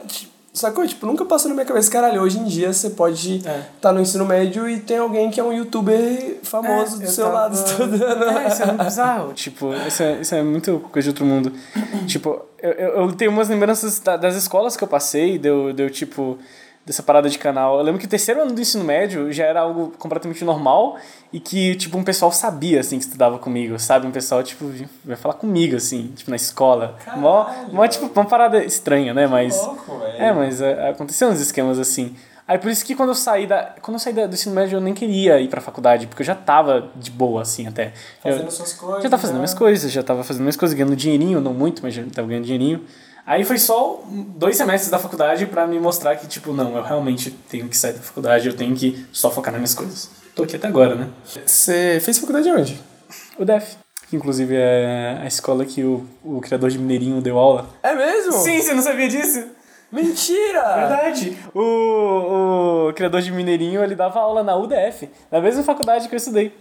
Sacou? 0.52 0.86
Tipo, 0.86 1.04
nunca 1.04 1.22
passou 1.26 1.50
na 1.50 1.54
minha 1.54 1.66
cabeça, 1.66 1.90
caralho, 1.90 2.22
hoje 2.22 2.38
em 2.38 2.44
dia 2.44 2.72
você 2.72 2.88
pode 2.88 3.46
É. 3.46 3.60
tá 3.78 3.92
no 3.92 4.00
ensino 4.00 4.24
médio 4.24 4.66
e 4.66 4.80
tem 4.80 4.96
alguém 4.96 5.30
que 5.30 5.38
é 5.38 5.44
um 5.44 5.52
youtuber 5.52 6.38
famoso 6.42 6.96
do 6.96 7.04
eu 7.04 7.08
seu 7.10 7.26
tava- 7.26 7.36
lado 7.40 7.54
estudando. 7.54 8.24
É, 8.40 8.48
isso 8.48 8.62
é 8.62 8.66
muito 8.66 8.84
bizarro. 8.84 9.32
Tipo, 9.34 9.74
isso 9.86 10.02
é, 10.02 10.12
isso 10.22 10.34
é 10.34 10.42
muito 10.42 10.80
coisa 10.90 11.04
de 11.04 11.10
outro 11.10 11.26
mundo. 11.26 11.52
tipo, 12.06 12.40
eu, 12.58 12.70
eu 12.72 12.88
eu 13.02 13.12
tenho 13.12 13.30
umas 13.32 13.50
lembranças 13.50 13.98
da- 14.00 14.16
das 14.16 14.34
escolas 14.34 14.78
que 14.78 14.82
eu 14.82 14.88
passei, 14.88 15.38
deu, 15.38 15.74
deu 15.74 15.90
tipo, 15.90 16.38
dessa 16.86 17.02
parada 17.02 17.28
de 17.28 17.36
canal. 17.36 17.78
Eu 17.78 17.82
lembro 17.84 17.98
que 17.98 18.06
o 18.06 18.08
terceiro 18.08 18.40
ano 18.40 18.52
do 18.52 18.60
ensino 18.60 18.84
médio 18.84 19.32
já 19.32 19.44
era 19.44 19.60
algo 19.60 19.92
completamente 19.98 20.44
normal 20.44 20.96
e 21.32 21.40
que, 21.40 21.74
tipo, 21.74 21.98
um 21.98 22.04
pessoal 22.04 22.30
sabia, 22.30 22.78
assim, 22.78 22.96
que 22.98 23.04
estudava 23.04 23.38
comigo, 23.40 23.76
sabe? 23.78 24.06
Um 24.06 24.12
pessoal, 24.12 24.40
tipo, 24.44 24.70
vai 25.04 25.16
falar 25.16 25.34
comigo, 25.34 25.74
assim, 25.74 26.12
tipo, 26.14 26.30
na 26.30 26.36
escola. 26.36 26.96
Mó, 27.16 27.44
mó, 27.72 27.86
tipo, 27.88 28.06
uma 28.14 28.24
parada 28.24 28.64
estranha, 28.64 29.12
né? 29.12 29.26
Mas. 29.26 29.60
louco. 29.60 30.00
É, 30.16 30.32
mas 30.32 30.60
é, 30.60 30.88
aconteceu 30.90 31.28
uns 31.28 31.40
esquemas 31.40 31.78
assim. 31.80 32.14
Aí 32.48 32.58
por 32.58 32.70
isso 32.70 32.84
que 32.84 32.94
quando 32.94 33.08
eu 33.08 33.14
saí 33.16 33.44
da. 33.44 33.74
Quando 33.82 33.96
eu 33.96 33.98
saí 33.98 34.12
da- 34.12 34.28
do 34.28 34.34
ensino 34.34 34.54
médio, 34.54 34.76
eu 34.76 34.80
nem 34.80 34.94
queria 34.94 35.40
ir 35.40 35.48
pra 35.48 35.60
faculdade, 35.60 36.06
porque 36.06 36.22
eu 36.22 36.26
já 36.26 36.36
tava 36.36 36.92
de 36.94 37.10
boa, 37.10 37.42
assim, 37.42 37.66
até. 37.66 37.92
Fazendo 38.22 38.44
eu, 38.44 38.50
suas 38.52 38.72
coisas. 38.72 39.02
já 39.02 39.10
tava 39.10 39.20
fazendo 39.20 39.34
né? 39.34 39.40
minhas 39.40 39.54
coisas, 39.54 39.90
já 39.90 40.02
tava 40.04 40.22
fazendo 40.22 40.42
minhas 40.42 40.56
coisas, 40.56 40.76
ganhando 40.78 40.94
dinheirinho, 40.94 41.40
não 41.40 41.52
muito, 41.52 41.82
mas 41.82 41.92
já 41.94 42.04
tava 42.14 42.28
ganhando 42.28 42.44
dinheirinho. 42.44 42.84
Aí 43.26 43.44
foi 43.44 43.58
só 43.58 44.04
dois 44.08 44.56
semestres 44.56 44.88
da 44.88 45.00
faculdade 45.00 45.46
pra 45.46 45.66
me 45.66 45.80
mostrar 45.80 46.14
que, 46.14 46.28
tipo, 46.28 46.52
não, 46.52 46.76
eu 46.76 46.82
realmente 46.82 47.30
tenho 47.30 47.68
que 47.68 47.76
sair 47.76 47.94
da 47.94 48.00
faculdade, 48.00 48.46
eu 48.46 48.54
tenho 48.54 48.76
que 48.76 49.04
só 49.12 49.30
focar 49.30 49.52
nas 49.52 49.58
minhas 49.58 49.74
coisas. 49.74 50.08
Tô 50.32 50.44
aqui 50.44 50.54
até 50.54 50.68
agora, 50.68 50.94
né? 50.94 51.08
Você 51.44 51.98
fez 52.00 52.18
faculdade 52.18 52.48
onde? 52.48 52.80
O 53.36 53.44
DEF, 53.44 53.76
que 54.08 54.14
inclusive 54.14 54.54
é 54.54 55.18
a 55.20 55.26
escola 55.26 55.64
que 55.64 55.82
o, 55.82 56.06
o 56.22 56.40
criador 56.40 56.70
de 56.70 56.78
Mineirinho 56.78 57.20
deu 57.20 57.36
aula. 57.36 57.68
É 57.82 57.94
mesmo? 57.94 58.32
você 58.32 58.72
não 58.72 58.82
sabia 58.82 59.08
disso? 59.08 59.44
Mentira! 59.90 60.76
Verdade. 60.76 61.36
O, 61.52 62.88
o 62.88 62.92
criador 62.92 63.22
de 63.22 63.32
Mineirinho, 63.32 63.82
ele 63.82 63.96
dava 63.96 64.20
aula 64.20 64.44
na 64.44 64.56
UDF, 64.56 65.08
na 65.32 65.40
mesma 65.40 65.64
faculdade 65.64 66.08
que 66.08 66.14
eu 66.14 66.18
estudei. 66.18 66.56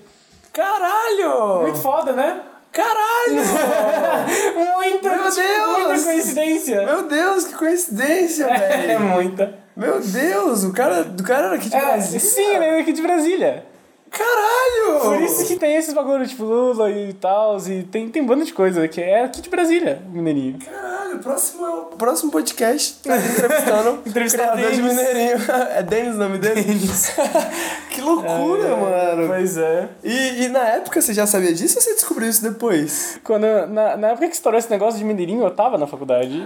Caralho! 0.52 1.62
Muito 1.62 1.78
foda, 1.78 2.14
né? 2.14 2.42
Caralho! 2.76 3.42
Muita, 4.76 5.10
Meu 5.10 5.32
Deus! 5.32 5.78
muita 5.88 6.04
coincidência. 6.04 6.86
Meu 6.86 7.04
Deus, 7.08 7.46
que 7.46 7.54
coincidência, 7.56 8.46
É 8.52 8.88
velho! 8.88 9.00
muita. 9.00 9.58
Meu 9.78 10.00
Deus, 10.02 10.64
o 10.66 10.74
cara, 10.74 11.04
do 11.04 11.24
cara 11.24 11.48
era 11.48 11.56
aqui 11.56 11.70
de 11.70 11.76
É, 11.76 11.80
Brasília? 11.82 12.20
sim, 12.20 12.56
ele 12.56 12.66
é 12.66 12.80
aqui 12.80 12.92
de 12.94 13.02
Brasília. 13.02 13.66
Caralho! 14.16 15.00
Por 15.02 15.22
isso 15.22 15.46
que 15.46 15.58
tem 15.58 15.76
esses 15.76 15.94
bagulho, 15.94 16.26
tipo 16.26 16.44
Lula 16.44 16.90
e 16.90 17.12
tal, 17.14 17.58
e 17.68 17.84
tem, 17.84 18.10
tem 18.10 18.26
banda 18.26 18.46
de 18.46 18.54
coisa, 18.54 18.88
que 18.88 19.02
é 19.02 19.26
aqui 19.26 19.42
de 19.42 19.50
Brasília, 19.50 20.02
Mineirinho. 20.10 20.58
Caralho, 20.60 21.16
o 21.16 21.20
próximo, 21.20 21.66
é 21.66 21.70
o 21.70 21.82
próximo 21.98 22.32
podcast 22.32 23.00
tá 23.04 23.18
entrevistando 23.18 24.00
o 24.06 24.10
Entrevistar 24.10 24.52
criador 24.54 24.72
de 24.72 24.82
Denis. 24.82 24.96
Mineirinho. 24.96 25.38
É 25.76 25.84
Denis 25.84 26.16
o 26.16 26.18
nome 26.18 26.38
dele? 26.38 26.64
que 27.92 28.02
loucura, 28.02 28.76
mano! 28.78 29.28
Pois 29.28 29.58
é. 29.58 29.90
E, 30.04 30.44
e 30.44 30.48
na 30.48 30.64
época 30.70 31.02
você 31.02 31.14
já 31.14 31.28
sabia 31.28 31.54
disso 31.54 31.78
ou 31.78 31.82
você 31.82 31.94
descobriu 31.94 32.30
isso 32.30 32.42
depois? 32.42 33.20
Quando, 33.24 33.46
na, 33.68 33.98
na 33.98 34.08
época 34.10 34.28
que 34.28 34.36
estourou 34.36 34.58
esse 34.58 34.70
negócio 34.70 34.98
de 34.98 35.04
Mineirinho, 35.04 35.44
eu 35.44 35.52
tava 35.52 35.78
na 35.78 35.88
faculdade. 35.88 36.46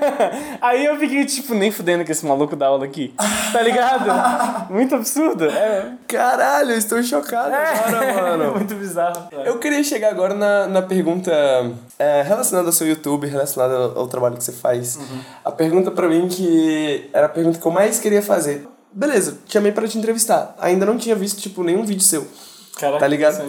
Aí 0.60 0.84
eu 0.84 0.96
fiquei, 0.98 1.24
tipo, 1.24 1.54
nem 1.54 1.72
fudendo 1.72 2.04
que 2.04 2.12
esse 2.12 2.24
maluco 2.24 2.54
dá 2.54 2.66
aula 2.66 2.84
aqui. 2.84 3.12
Tá 3.52 3.62
ligado? 3.62 4.70
Muito 4.72 4.94
absurdo. 4.94 5.46
É, 5.46 5.92
Caralho, 6.06 6.70
eu 6.72 6.78
chocado 7.02 7.54
agora, 7.54 8.04
é 8.04 8.36
mano. 8.36 8.52
muito 8.52 8.74
bizarro. 8.74 9.28
Eu 9.44 9.58
queria 9.58 9.82
chegar 9.82 10.10
agora 10.10 10.34
na, 10.34 10.66
na 10.66 10.82
pergunta 10.82 11.30
é, 11.98 12.22
relacionada 12.22 12.68
ao 12.68 12.72
seu 12.72 12.86
YouTube, 12.86 13.26
relacionada 13.26 13.74
ao 13.76 14.06
trabalho 14.08 14.36
que 14.36 14.44
você 14.44 14.52
faz. 14.52 14.98
A 15.44 15.50
pergunta 15.52 15.90
pra 15.90 16.08
mim 16.08 16.28
que 16.28 17.08
era 17.12 17.26
a 17.26 17.28
pergunta 17.28 17.58
que 17.58 17.66
eu 17.66 17.72
mais 17.72 17.98
queria 17.98 18.22
fazer. 18.22 18.66
Beleza, 18.92 19.38
te 19.46 19.52
chamei 19.52 19.72
pra 19.72 19.86
te 19.86 19.98
entrevistar. 19.98 20.54
Ainda 20.58 20.84
não 20.84 20.96
tinha 20.96 21.14
visto, 21.14 21.40
tipo, 21.40 21.62
nenhum 21.62 21.84
vídeo 21.84 22.02
seu. 22.02 22.26
Caraca, 22.76 22.98
tá 22.98 23.06
ligado? 23.06 23.44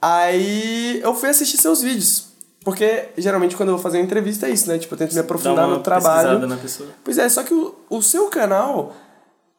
Aí 0.00 1.00
eu 1.02 1.14
fui 1.14 1.28
assistir 1.30 1.56
seus 1.56 1.82
vídeos. 1.82 2.34
Porque 2.64 3.08
geralmente 3.18 3.56
quando 3.56 3.68
eu 3.68 3.74
vou 3.74 3.82
fazer 3.82 3.98
uma 3.98 4.04
entrevista 4.04 4.46
é 4.46 4.50
isso, 4.50 4.68
né? 4.68 4.78
Tipo, 4.78 4.94
eu 4.94 4.98
tento 4.98 5.12
me 5.12 5.20
aprofundar 5.20 5.68
no 5.68 5.80
trabalho. 5.80 6.46
na 6.46 6.56
pessoa. 6.56 6.88
Pois 7.04 7.18
é, 7.18 7.28
só 7.28 7.42
que 7.42 7.52
o, 7.52 7.74
o 7.90 8.02
seu 8.02 8.28
canal, 8.28 8.94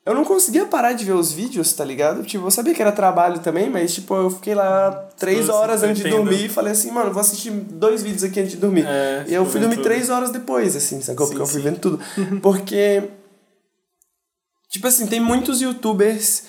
eu 0.05 0.13
não 0.13 0.23
conseguia 0.23 0.65
parar 0.65 0.93
de 0.93 1.03
ver 1.03 1.13
os 1.13 1.31
vídeos, 1.31 1.73
tá 1.73 1.83
ligado? 1.83 2.21
Tipo, 2.23 2.45
eu 2.45 2.51
sabia 2.51 2.73
que 2.75 2.81
era 2.81 2.91
trabalho 2.91 3.39
também, 3.39 3.69
mas 3.69 3.93
tipo, 3.93 4.13
eu 4.15 4.29
fiquei 4.29 4.53
lá 4.53 4.91
três 5.17 5.41
Tipo, 5.45 5.53
horas 5.53 5.81
antes 5.81 6.01
de 6.03 6.07
entendo. 6.09 6.23
dormir 6.23 6.45
e 6.45 6.49
falei 6.49 6.73
assim, 6.73 6.91
mano, 6.91 7.11
vou 7.11 7.21
assistir 7.21 7.49
dois 7.51 8.03
vídeos 8.03 8.23
aqui 8.23 8.39
antes 8.39 8.51
de 8.51 8.57
dormir. 8.57 8.85
É, 8.87 9.25
e 9.27 9.33
eu 9.33 9.41
tipo, 9.41 9.51
fui 9.51 9.59
dormir 9.59 9.75
tudo. 9.77 9.83
três 9.85 10.09
horas 10.11 10.29
depois, 10.29 10.75
assim, 10.75 11.01
sacou? 11.01 11.25
Sim, 11.25 11.31
Porque 11.31 11.41
eu 11.41 11.47
fui 11.47 11.61
sim. 11.61 11.69
vendo 11.69 11.79
tudo. 11.79 11.99
Porque, 12.41 13.09
tipo 14.69 14.87
assim, 14.87 15.07
tem 15.07 15.19
muitos 15.19 15.59
youtubers 15.61 16.43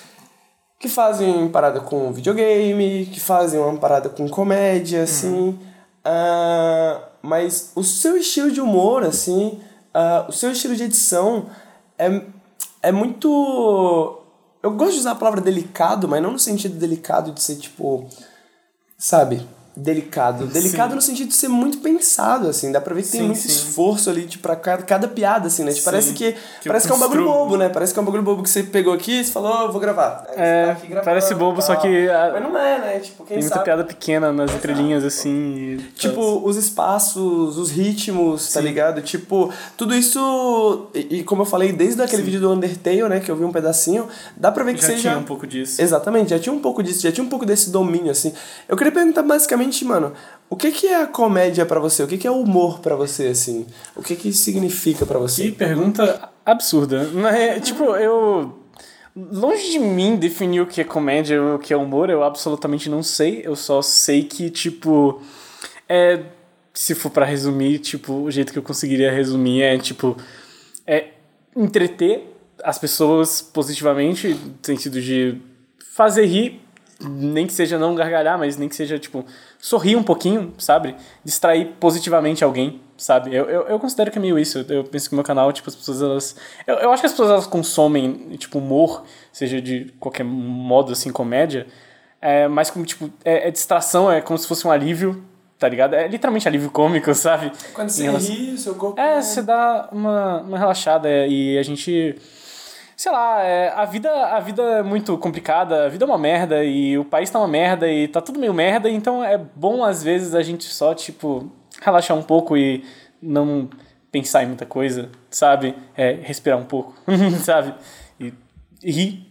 que 0.78 0.88
fazem 0.88 1.48
parada 1.48 1.80
com 1.80 2.12
videogame, 2.12 3.08
que 3.10 3.18
fazem 3.20 3.58
uma 3.58 3.78
parada 3.78 4.08
com 4.10 4.28
comédia, 4.28 5.02
assim. 5.04 5.58
Ah, 6.04 7.00
mas 7.22 7.72
o 7.74 7.82
seu 7.82 8.16
estilo 8.16 8.50
de 8.50 8.60
humor, 8.60 9.02
assim, 9.02 9.58
ah, 9.94 10.26
o 10.28 10.32
seu 10.32 10.52
estilo 10.52 10.76
de 10.76 10.84
edição 10.84 11.46
é, 11.98 12.20
é 12.82 12.92
muito. 12.92 14.22
Eu 14.62 14.72
gosto 14.72 14.94
de 14.94 15.00
usar 15.00 15.12
a 15.12 15.16
palavra 15.16 15.40
delicado, 15.40 16.08
mas 16.08 16.22
não 16.22 16.32
no 16.32 16.38
sentido 16.38 16.78
delicado 16.78 17.32
de 17.32 17.42
ser 17.42 17.56
tipo. 17.56 18.08
Sabe? 18.98 19.46
Delicado. 19.76 20.46
Delicado 20.46 20.94
no 20.94 21.02
sentido 21.02 21.28
de 21.28 21.34
ser 21.34 21.48
muito 21.48 21.78
pensado, 21.78 22.48
assim. 22.48 22.72
Dá 22.72 22.80
pra 22.80 22.94
ver 22.94 23.02
que 23.02 23.10
tem 23.10 23.20
Sim, 23.20 23.26
muito 23.26 23.40
sim. 23.40 23.48
esforço 23.48 24.08
ali, 24.08 24.24
tipo, 24.26 24.42
pra 24.42 24.56
cada, 24.56 24.82
cada 24.82 25.06
piada, 25.06 25.48
assim, 25.48 25.64
né? 25.64 25.72
Tipo, 25.72 25.84
parece 25.84 26.14
que, 26.14 26.32
Que 26.62 26.68
parece 26.68 26.86
que 26.86 26.92
é 26.92 26.96
um 26.96 26.98
bagulho 26.98 27.24
bobo, 27.26 27.56
né? 27.58 27.68
Parece 27.68 27.92
que 27.92 27.98
é 27.98 28.02
um 28.02 28.04
bagulho 28.06 28.22
bobo 28.22 28.42
que 28.42 28.48
você 28.48 28.62
pegou 28.62 28.94
aqui 28.94 29.20
e 29.20 29.24
falou, 29.24 29.66
"Oh, 29.66 29.72
vou 29.72 29.80
gravar. 29.80 30.26
É, 30.34 30.66
tá 30.66 30.72
aqui 30.72 30.86
gravando 30.86 31.04
parece 31.04 31.34
bobo, 31.34 31.60
só 31.60 31.76
que 31.76 32.08
a- 32.08 32.30
Mas 32.32 32.42
não 32.42 32.58
é, 32.58 32.78
né? 32.78 32.98
Tipo, 33.00 33.18
quem 33.18 33.26
Tem 33.34 33.38
muita 33.38 33.54
sabe... 33.54 33.64
piada 33.64 33.84
pequena 33.84 34.32
nas 34.32 34.50
entrelinhas, 34.54 35.04
assim. 35.04 35.30
e- 35.30 35.76
Tipo, 35.96 36.40
os 36.42 36.56
espaços, 36.56 37.58
os 37.58 37.70
ritmos, 37.70 38.50
tá 38.52 38.60
ligado? 38.62 39.02
Tipo, 39.02 39.52
tudo 39.76 39.94
isso. 39.94 40.86
E, 40.94 41.18
e 41.18 41.22
como 41.22 41.42
eu 41.42 41.46
falei, 41.46 41.72
desde 41.72 42.00
aquele 42.02 42.22
vídeo 42.22 42.40
do 42.40 42.50
Undertale, 42.50 43.02
né? 43.08 43.20
Que 43.20 43.30
eu 43.30 43.36
vi 43.36 43.44
um 43.44 43.52
pedacinho, 43.52 44.08
dá 44.36 44.50
pra 44.50 44.64
ver 44.64 44.74
que 44.74 44.80
já 44.80 44.86
seja. 44.88 45.00
tinha 45.10 45.18
um 45.18 45.22
pouco 45.24 45.46
disso. 45.46 45.82
Exatamente, 45.82 46.30
já 46.30 46.38
tinha 46.38 46.52
um 46.52 46.60
pouco 46.60 46.82
disso, 46.82 47.02
já 47.02 47.12
tinha 47.12 47.24
um 47.24 47.28
pouco 47.28 47.44
desse 47.44 47.68
domínio, 47.70 48.10
assim. 48.10 48.32
Eu 48.68 48.76
queria 48.76 48.92
perguntar 48.92 49.22
basicamente, 49.22 49.65
mano, 49.84 50.12
o 50.48 50.56
que 50.56 50.70
que 50.70 50.86
é 50.86 51.02
a 51.02 51.06
comédia 51.06 51.66
pra 51.66 51.80
você? 51.80 52.02
O 52.02 52.06
que 52.06 52.18
que 52.18 52.26
é 52.26 52.30
o 52.30 52.40
humor 52.40 52.80
pra 52.80 52.94
você, 52.94 53.28
assim? 53.28 53.66
O 53.96 54.02
que 54.02 54.14
que 54.14 54.32
significa 54.32 55.04
Que 55.04 55.12
você? 55.12 55.50
pergunta 55.50 56.30
absurda. 56.44 57.08
Mas, 57.12 57.66
tipo, 57.66 57.84
eu. 57.96 58.58
Longe 59.14 59.70
de 59.70 59.78
mim 59.78 60.16
definir 60.16 60.60
o 60.60 60.66
que 60.66 60.80
é 60.80 60.84
comédia 60.84 61.42
o 61.42 61.58
que 61.58 61.72
é 61.72 61.76
humor, 61.76 62.10
eu 62.10 62.22
absolutamente 62.22 62.88
não 62.90 63.02
sei. 63.02 63.40
Eu 63.44 63.56
só 63.56 63.82
sei 63.82 64.22
que, 64.24 64.50
tipo. 64.50 65.20
É. 65.88 66.22
Se 66.74 66.94
for 66.94 67.10
pra 67.10 67.24
resumir, 67.24 67.78
tipo, 67.78 68.12
o 68.12 68.30
jeito 68.30 68.52
que 68.52 68.58
eu 68.58 68.62
conseguiria 68.62 69.10
resumir 69.10 69.62
é, 69.62 69.78
tipo. 69.78 70.16
É 70.86 71.08
entreter 71.56 72.36
as 72.62 72.78
pessoas 72.78 73.40
positivamente, 73.40 74.28
no 74.28 74.54
sentido 74.62 75.00
de 75.00 75.38
fazer 75.94 76.26
rir, 76.26 76.60
nem 77.00 77.46
que 77.46 77.52
seja 77.52 77.78
não 77.78 77.94
gargalhar, 77.94 78.38
mas 78.38 78.56
nem 78.56 78.68
que 78.68 78.76
seja, 78.76 78.98
tipo, 78.98 79.24
sorrir 79.66 79.96
um 79.96 80.02
pouquinho, 80.04 80.54
sabe? 80.58 80.94
Distrair 81.24 81.72
positivamente 81.80 82.44
alguém, 82.44 82.80
sabe? 82.96 83.34
Eu, 83.34 83.46
eu, 83.50 83.62
eu 83.62 83.80
considero 83.80 84.12
que 84.12 84.18
é 84.18 84.20
meio 84.20 84.38
isso. 84.38 84.64
Eu 84.68 84.84
penso 84.84 85.08
que 85.08 85.14
o 85.14 85.16
meu 85.16 85.24
canal, 85.24 85.52
tipo, 85.52 85.68
as 85.68 85.74
pessoas, 85.74 86.00
elas... 86.00 86.36
Eu, 86.64 86.76
eu 86.76 86.92
acho 86.92 87.02
que 87.02 87.06
as 87.06 87.12
pessoas, 87.12 87.30
elas 87.30 87.48
consomem, 87.48 88.36
tipo, 88.38 88.58
humor, 88.60 89.02
seja 89.32 89.60
de 89.60 89.92
qualquer 89.98 90.22
modo, 90.22 90.92
assim, 90.92 91.10
comédia, 91.10 91.66
é, 92.20 92.46
mas 92.46 92.70
como, 92.70 92.84
tipo, 92.84 93.10
é, 93.24 93.48
é 93.48 93.50
distração, 93.50 94.08
é 94.08 94.20
como 94.20 94.38
se 94.38 94.46
fosse 94.46 94.64
um 94.68 94.70
alívio, 94.70 95.24
tá 95.58 95.68
ligado? 95.68 95.94
É 95.94 96.06
literalmente 96.06 96.46
alívio 96.46 96.70
cômico, 96.70 97.12
sabe? 97.16 97.50
Quando 97.74 97.88
você 97.88 98.04
relação- 98.04 98.34
ri, 98.36 98.56
seu 98.56 98.76
corpo. 98.76 99.00
é, 99.00 99.20
você 99.20 99.42
dá 99.42 99.88
uma, 99.90 100.42
uma 100.42 100.58
relaxada 100.58 101.08
é, 101.08 101.28
e 101.28 101.58
a 101.58 101.62
gente. 101.64 102.14
Sei 102.96 103.12
lá, 103.12 103.42
é, 103.42 103.68
a, 103.74 103.84
vida, 103.84 104.10
a 104.10 104.40
vida 104.40 104.62
é 104.62 104.82
muito 104.82 105.18
complicada, 105.18 105.84
a 105.84 105.88
vida 105.88 106.04
é 106.04 106.08
uma 106.08 106.16
merda 106.16 106.64
e 106.64 106.96
o 106.96 107.04
país 107.04 107.28
tá 107.28 107.38
uma 107.38 107.46
merda 107.48 107.86
e 107.86 108.08
tá 108.08 108.22
tudo 108.22 108.38
meio 108.40 108.54
merda, 108.54 108.88
então 108.88 109.22
é 109.22 109.36
bom 109.36 109.84
às 109.84 110.02
vezes 110.02 110.34
a 110.34 110.42
gente 110.42 110.64
só, 110.64 110.94
tipo, 110.94 111.50
relaxar 111.82 112.16
um 112.16 112.22
pouco 112.22 112.56
e 112.56 112.82
não 113.20 113.68
pensar 114.10 114.44
em 114.44 114.46
muita 114.46 114.64
coisa, 114.64 115.10
sabe? 115.30 115.74
É, 115.94 116.12
respirar 116.22 116.58
um 116.58 116.64
pouco, 116.64 116.94
sabe? 117.44 117.74
E, 118.18 118.32
e 118.82 118.90
rir. 118.90 119.26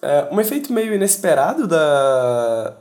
É, 0.00 0.28
um 0.30 0.40
efeito 0.40 0.72
meio 0.72 0.94
inesperado 0.94 1.66
da, 1.66 2.76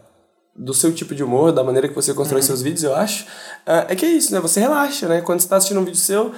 do 0.55 0.75
seu 0.75 0.93
tipo 0.93 1.15
de 1.15 1.23
humor, 1.23 1.51
da 1.51 1.63
maneira 1.63 1.87
que 1.87 1.95
você 1.95 2.11
Uhum. 2.11 2.17
constrói 2.17 2.43
seus 2.43 2.61
vídeos, 2.61 2.83
eu 2.83 2.93
acho, 2.95 3.25
é 3.65 3.87
é 3.93 3.95
que 3.95 4.05
é 4.05 4.09
isso, 4.09 4.31
né? 4.31 4.39
Você 4.39 4.59
relaxa, 4.59 5.07
né? 5.07 5.21
Quando 5.21 5.39
você 5.39 5.47
está 5.47 5.57
assistindo 5.57 5.79
um 5.79 5.85
vídeo 5.85 5.97
seu, 5.99 6.33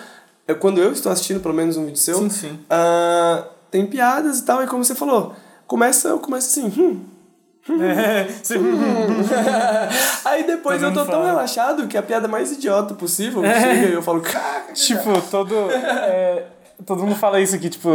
eu- 0.48 0.56
quando 0.56 0.82
eu 0.82 0.94
estou 0.94 1.12
assistindo 1.12 1.42
pelo 1.42 1.54
menos 1.54 1.76
um 1.76 1.86
vídeo 1.88 2.00
seu, 2.00 2.18
Sim, 2.20 2.30
sim. 2.30 2.60
ah, 2.70 3.44
tem 3.72 3.88
piadas 3.88 4.40
e 4.40 4.46
tal, 4.46 4.62
e 4.62 4.68
como 4.68 4.84
você 4.84 4.94
falou, 4.94 5.34
começa, 5.66 6.10
eu 6.10 6.20
começo 6.20 6.50
assim, 6.50 6.68
hum. 6.80 7.06
Aí 10.26 10.44
depois 10.44 10.82
eu 10.82 10.92
tô 10.92 11.02
mundo 11.02 11.12
tão 11.12 11.22
fala. 11.22 11.32
relaxado 11.32 11.88
que 11.88 11.96
a 11.96 12.02
piada 12.02 12.28
mais 12.28 12.52
idiota 12.52 12.96
possível 12.96 13.44
chega 13.44 13.88
e 13.88 13.94
eu 13.94 14.02
falo, 14.02 14.20
cara, 14.20 14.74
Tipo, 14.74 15.22
todo. 15.30 15.70
é, 15.72 16.48
todo 16.86 17.04
mundo 17.04 17.16
fala 17.16 17.40
isso 17.40 17.56
aqui, 17.56 17.70
tipo, 17.70 17.90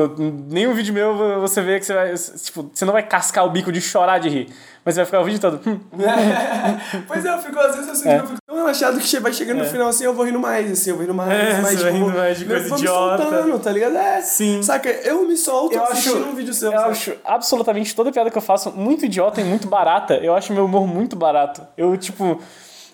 nenhum 0.49 0.75
vídeo 0.75 0.93
meu 0.95 1.41
você 1.41 1.61
vê 1.63 1.79
que 1.79 1.87
você 1.87 1.95
vai. 1.95 2.15
Tipo, 2.15 2.71
você 2.73 2.85
não 2.85 2.93
vai 2.93 3.03
cascar 3.03 3.45
o 3.47 3.51
bico 3.51 3.71
de 3.73 3.81
chorar 3.81 4.19
de 4.19 4.29
rir. 4.29 4.49
Mas 4.85 4.95
você 4.95 5.01
vai 5.01 5.07
ficar 5.07 5.21
o 5.21 5.25
vídeo 5.25 5.41
todo. 5.41 5.61
"Hum, 5.67 5.81
pois 7.09 7.25
é, 7.25 7.33
eu 7.35 7.39
fico, 7.39 7.59
às 7.59 7.75
vezes 7.75 7.99
sinto 7.99 8.03
que 8.03 8.09
eu 8.15 8.27
fico 8.29 8.39
tão 8.47 8.57
relaxado 8.57 8.99
que 9.01 9.19
vai 9.19 9.33
chegando 9.33 9.59
no 9.59 9.65
final 9.65 9.89
assim, 9.89 10.05
eu 10.05 10.15
vou 10.15 10.25
rindo 10.25 10.39
mais, 10.39 10.71
assim, 10.71 10.91
eu 10.91 10.97
vou 10.97 11.03
rindo 11.05 11.15
mais, 11.15 11.33
É, 11.33 11.61
mais, 11.61 11.77
você 11.79 11.83
vai 11.85 11.93
tipo, 11.93 12.05
rindo 12.07 12.19
mais 12.19 12.39
de 12.39 12.45
eu 12.45 12.51
coisa 12.51 12.69
vou 12.69 12.79
idiota. 12.79 13.25
me 13.25 13.31
soltando, 13.31 13.59
tá 13.59 13.73
ligado? 13.73 13.97
É, 13.97 14.21
Sim. 14.23 14.63
Saca, 14.63 14.89
eu 14.89 15.27
me 15.27 15.37
solto 15.37 15.75
Eu 15.75 15.83
assistindo 15.85 16.19
acho, 16.19 16.29
um 16.29 16.35
vídeo 16.37 16.55
seu, 16.55 16.71
eu 16.73 16.79
sabe? 16.79 16.91
acho 16.93 17.15
absolutamente 17.25 17.95
toda 17.97 18.13
piada 18.13 18.31
que 18.31 18.39
eu 18.39 18.43
faço 18.43 18.71
muito 18.71 19.05
idiota 19.05 19.41
e 19.41 19.45
muito 19.45 19.67
barata. 19.67 20.15
Eu 20.15 20.35
acho 20.37 20.53
meu 20.53 20.65
humor 20.67 20.87
muito 20.87 21.17
barato. 21.17 21.63
Eu, 21.77 21.97
tipo. 21.97 22.41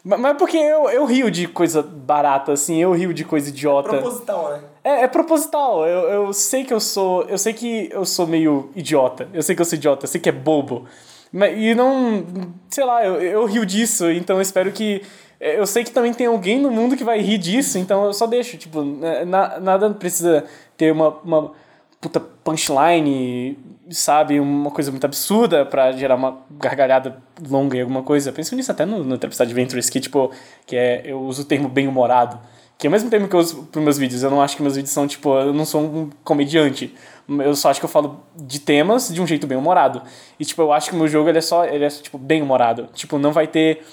Ma- 0.05 0.17
Mas 0.17 0.37
porque 0.37 0.57
eu, 0.57 0.89
eu 0.91 1.05
rio 1.05 1.31
de 1.31 1.47
coisa 1.49 1.83
barata, 1.83 2.53
assim, 2.53 2.81
eu 2.81 2.93
rio 2.93 3.13
de 3.15 3.25
coisa 3.25 3.49
idiota. 3.51 3.89
Proposital, 3.89 4.51
né? 4.53 4.61
É, 4.85 5.03
é 5.05 5.09
proposital. 5.09 5.87
Eu, 5.87 6.09
eu 6.09 6.33
sei 6.33 6.65
que 6.65 6.73
eu 6.75 6.81
sou. 6.81 7.23
Eu 7.25 7.39
sei 7.39 7.53
que 7.53 7.89
eu 7.93 8.05
sou 8.05 8.27
meio 8.27 8.71
idiota. 8.75 9.29
Eu 9.33 9.43
sei 9.43 9.55
que 9.55 9.61
eu 9.63 9.67
sou 9.67 9.77
idiota, 9.77 10.05
eu 10.05 10.09
sei 10.09 10.21
que 10.21 10.29
é 10.29 10.33
bobo. 10.33 10.87
Mas, 11.33 11.55
e 11.57 11.75
não. 11.75 12.25
Sei 12.69 12.85
lá, 12.85 13.05
eu, 13.05 13.21
eu 13.21 13.45
rio 13.47 13.65
disso, 13.65 14.11
então 14.11 14.37
eu 14.37 14.43
espero 14.43 14.71
que. 14.73 15.03
Eu 15.41 15.67
sei 15.67 15.83
que 15.83 15.91
também 15.91 16.13
tem 16.15 16.27
alguém 16.29 16.61
no 16.61 16.71
mundo 16.71 16.97
que 16.97 17.03
vai 17.03 17.21
rir 17.21 17.37
disso, 17.39 17.77
então 17.79 18.05
eu 18.05 18.13
só 18.13 18.27
deixo. 18.29 18.57
Tipo, 18.57 18.83
na- 19.27 19.59
nada 19.59 19.91
precisa 19.91 20.45
ter 20.77 20.93
uma, 20.93 21.09
uma 21.25 21.53
puta 22.01 22.21
punchline, 22.21 23.59
sabe? 23.91 24.39
Uma 24.39 24.71
coisa 24.71 24.91
muito 24.91 25.05
absurda 25.05 25.65
pra 25.65 25.93
gerar 25.93 26.15
uma 26.15 26.39
gargalhada 26.51 27.23
longa 27.49 27.77
em 27.77 27.81
alguma 27.81 28.03
coisa. 28.03 28.33
Penso 28.33 28.55
nisso 28.55 28.71
até 28.71 28.85
no, 28.85 29.03
no 29.03 29.19
Tempestade 29.19 29.51
Adventures, 29.51 29.91
que, 29.91 30.01
tipo, 30.01 30.31
que 30.67 30.77
é, 30.77 31.03
eu 31.05 31.21
uso 31.21 31.43
o 31.43 31.45
termo 31.45 31.69
bem-humorado. 31.69 32.39
Que 32.79 32.87
é 32.87 32.89
o 32.89 32.91
mesmo 32.91 33.11
termo 33.11 33.29
que 33.29 33.37
eu 33.37 33.41
uso 33.41 33.65
pros 33.65 33.85
meus 33.85 33.99
vídeos. 33.99 34.23
Eu 34.23 34.31
não 34.31 34.43
acho 34.43 34.57
que 34.57 34.63
meus 34.63 34.77
vídeos 34.77 34.93
são, 34.93 35.07
tipo, 35.07 35.39
eu 35.39 35.53
não 35.53 35.65
sou 35.65 35.83
um 35.83 36.11
comediante. 36.25 36.95
Eu 37.29 37.55
só 37.55 37.71
acho 37.71 37.81
que 37.81 37.85
eu 37.85 37.91
falo 37.91 38.25
de 38.37 38.59
temas 38.61 39.09
de 39.09 39.21
um 39.21 39.27
jeito 39.27 39.47
bem-humorado. 39.47 40.03
E, 40.39 40.45
tipo, 40.45 40.63
eu 40.63 40.73
acho 40.73 40.91
que 40.91 40.97
o 40.97 40.99
meu 40.99 41.07
jogo, 41.09 41.29
ele 41.29 41.39
é 41.39 41.43
só, 41.43 41.65
ele 41.65 41.85
é, 41.85 41.89
tipo, 41.89 42.19
bem-humorado. 42.19 42.89
Tipo, 42.95 43.19
não 43.19 43.33
vai 43.33 43.47
ter... 43.47 43.85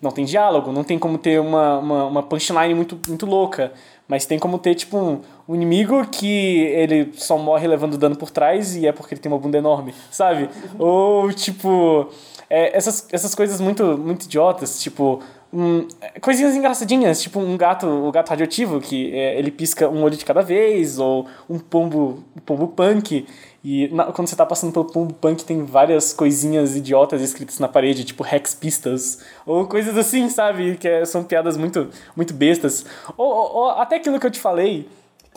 Não 0.00 0.12
tem 0.12 0.24
diálogo, 0.24 0.70
não 0.70 0.84
tem 0.84 0.96
como 0.96 1.18
ter 1.18 1.40
uma, 1.40 1.78
uma, 1.78 2.04
uma 2.04 2.22
punchline 2.22 2.72
muito, 2.72 2.96
muito 3.08 3.26
louca. 3.26 3.72
Mas 4.06 4.24
tem 4.24 4.38
como 4.38 4.56
ter, 4.56 4.76
tipo, 4.76 4.96
um, 4.96 5.20
um 5.48 5.54
inimigo 5.54 6.06
que 6.08 6.58
ele 6.66 7.10
só 7.14 7.38
morre 7.38 7.66
levando 7.66 7.96
dano 7.96 8.14
por 8.16 8.30
trás 8.30 8.76
e 8.76 8.86
é 8.86 8.92
porque 8.92 9.14
ele 9.14 9.20
tem 9.20 9.32
uma 9.32 9.38
bunda 9.38 9.56
enorme, 9.56 9.94
sabe? 10.10 10.50
Ou, 10.78 11.32
tipo, 11.32 12.08
é, 12.50 12.76
essas, 12.76 13.08
essas 13.10 13.34
coisas 13.34 13.58
muito, 13.60 13.96
muito 13.96 14.24
idiotas, 14.26 14.78
tipo, 14.80 15.20
hum, 15.52 15.88
coisinhas 16.20 16.54
engraçadinhas, 16.54 17.22
tipo 17.22 17.40
um 17.40 17.56
gato, 17.56 17.86
o 17.86 18.12
gato 18.12 18.28
radioativo, 18.28 18.78
que 18.80 19.10
é, 19.14 19.38
ele 19.38 19.50
pisca 19.50 19.88
um 19.88 20.02
olho 20.02 20.16
de 20.16 20.24
cada 20.24 20.42
vez, 20.42 20.98
ou 20.98 21.26
um 21.48 21.58
pombo, 21.58 22.22
um 22.36 22.40
pombo 22.40 22.68
punk. 22.68 23.26
E 23.64 23.88
na- 23.88 24.04
quando 24.12 24.28
você 24.28 24.36
tá 24.36 24.46
passando 24.46 24.72
pelo 24.72 24.84
pombo 24.84 25.14
punk, 25.14 25.44
tem 25.44 25.64
várias 25.64 26.12
coisinhas 26.12 26.76
idiotas 26.76 27.20
escritas 27.22 27.58
na 27.58 27.66
parede, 27.68 28.04
tipo 28.04 28.22
Rex 28.22 28.54
Pistas, 28.54 29.18
ou 29.46 29.66
coisas 29.66 29.96
assim, 29.96 30.28
sabe? 30.28 30.76
Que 30.76 30.86
é- 30.86 31.04
são 31.06 31.24
piadas 31.24 31.56
muito, 31.56 31.88
muito 32.14 32.32
bestas. 32.34 32.84
Ou, 33.16 33.26
ou- 33.26 33.56
ou 33.56 33.70
até 33.70 33.96
aquilo 33.96 34.20
que 34.20 34.26
eu 34.26 34.30
te 34.30 34.38
falei, 34.38 34.86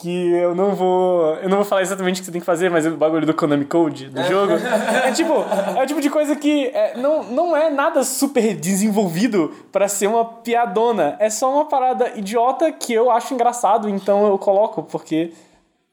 que 0.02 0.32
eu 0.32 0.52
não 0.52 0.74
vou. 0.74 1.36
Eu 1.36 1.48
não 1.48 1.58
vou 1.58 1.64
falar 1.64 1.82
exatamente 1.82 2.16
o 2.16 2.18
que 2.18 2.26
você 2.26 2.32
tem 2.32 2.40
que 2.40 2.44
fazer, 2.44 2.68
mas 2.68 2.84
o 2.84 2.96
bagulho 2.96 3.24
do 3.24 3.32
Konami 3.32 3.64
Code 3.64 4.08
do 4.08 4.20
jogo. 4.24 4.54
É 5.04 5.12
tipo, 5.12 5.32
é 5.32 5.82
o 5.82 5.86
tipo 5.86 6.00
de 6.00 6.10
coisa 6.10 6.34
que 6.34 6.66
é, 6.66 6.96
não, 6.96 7.22
não 7.22 7.56
é 7.56 7.70
nada 7.70 8.02
super 8.02 8.54
desenvolvido 8.56 9.52
para 9.70 9.86
ser 9.86 10.08
uma 10.08 10.24
piadona. 10.24 11.16
É 11.20 11.30
só 11.30 11.52
uma 11.52 11.66
parada 11.66 12.12
idiota 12.16 12.72
que 12.72 12.92
eu 12.92 13.10
acho 13.12 13.32
engraçado, 13.32 13.88
então 13.88 14.26
eu 14.26 14.36
coloco, 14.36 14.82
porque. 14.82 15.32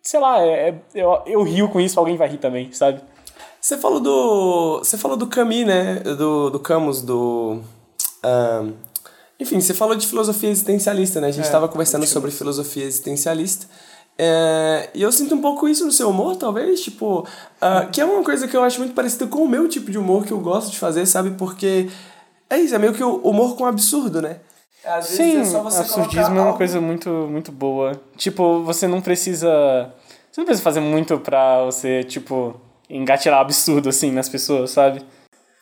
Sei 0.01 0.19
lá, 0.19 0.41
é, 0.41 0.69
é- 0.69 0.75
eu, 0.95 1.21
eu 1.27 1.43
rio 1.43 1.69
com 1.69 1.79
isso, 1.79 1.99
alguém 1.99 2.17
vai 2.17 2.29
rir 2.29 2.37
também, 2.37 2.71
sabe? 2.71 3.01
Você 3.61 3.77
falou 3.77 3.99
do. 3.99 4.79
Você 4.79 4.97
falou 4.97 5.15
do 5.17 5.27
Camus, 5.27 5.65
né? 5.65 5.95
Do, 5.99 6.49
do 6.49 6.59
Camus, 6.59 7.01
do. 7.03 7.59
ahn, 8.23 8.71
enfim, 9.39 9.61
você 9.61 9.73
falou 9.73 9.95
de 9.95 10.07
filosofia 10.07 10.49
existencialista, 10.49 11.21
né? 11.21 11.27
A 11.27 11.31
gente 11.31 11.45
estava 11.45 11.67
conversando 11.67 12.07
sobre 12.07 12.31
filosofia 12.31 12.85
existencialista. 12.85 13.67
É, 14.21 14.89
e 14.93 15.01
eu 15.01 15.11
sinto 15.13 15.33
um 15.33 15.39
pouco 15.41 15.65
isso 15.69 15.85
no 15.85 15.93
seu 15.93 16.09
humor, 16.09 16.35
talvez, 16.35 16.81
tipo, 16.81 17.25
ah, 17.61 17.85
que 17.85 18.01
é 18.01 18.05
uma 18.05 18.21
coisa 18.21 18.49
que 18.49 18.57
eu 18.57 18.61
acho 18.63 18.77
muito 18.79 18.93
parecida 18.93 19.25
com 19.27 19.39
o 19.43 19.47
meu 19.47 19.69
tipo 19.69 19.89
de 19.89 19.97
humor 19.97 20.25
que 20.25 20.33
eu 20.33 20.39
gosto 20.41 20.69
de 20.71 20.77
fazer, 20.77 21.05
sabe? 21.05 21.31
Porque 21.31 21.87
é 22.49 22.57
isso, 22.59 22.75
é 22.75 22.77
meio 22.77 22.93
que 22.93 23.01
o 23.01 23.15
humor 23.19 23.55
com 23.55 23.65
absurdo, 23.65 24.21
né? 24.21 24.41
Às 24.83 25.05
Sim, 25.05 25.37
é 25.37 25.57
absurdismo 25.57 26.35
é 26.35 26.39
uma 26.41 26.45
algo- 26.47 26.57
coisa 26.57 26.81
muito, 26.81 27.09
muito 27.09 27.49
boa. 27.51 27.93
Tipo, 28.17 28.61
você 28.63 28.87
não 28.89 28.99
precisa. 29.01 29.47
Você 30.31 30.41
não 30.41 30.45
precisa 30.45 30.63
fazer 30.63 30.79
muito 30.81 31.17
pra 31.19 31.63
você, 31.63 32.03
tipo, 32.03 32.59
engatilhar 32.89 33.39
absurdo 33.39 33.87
assim 33.89 34.11
nas 34.11 34.27
pessoas, 34.27 34.71
sabe? 34.71 35.01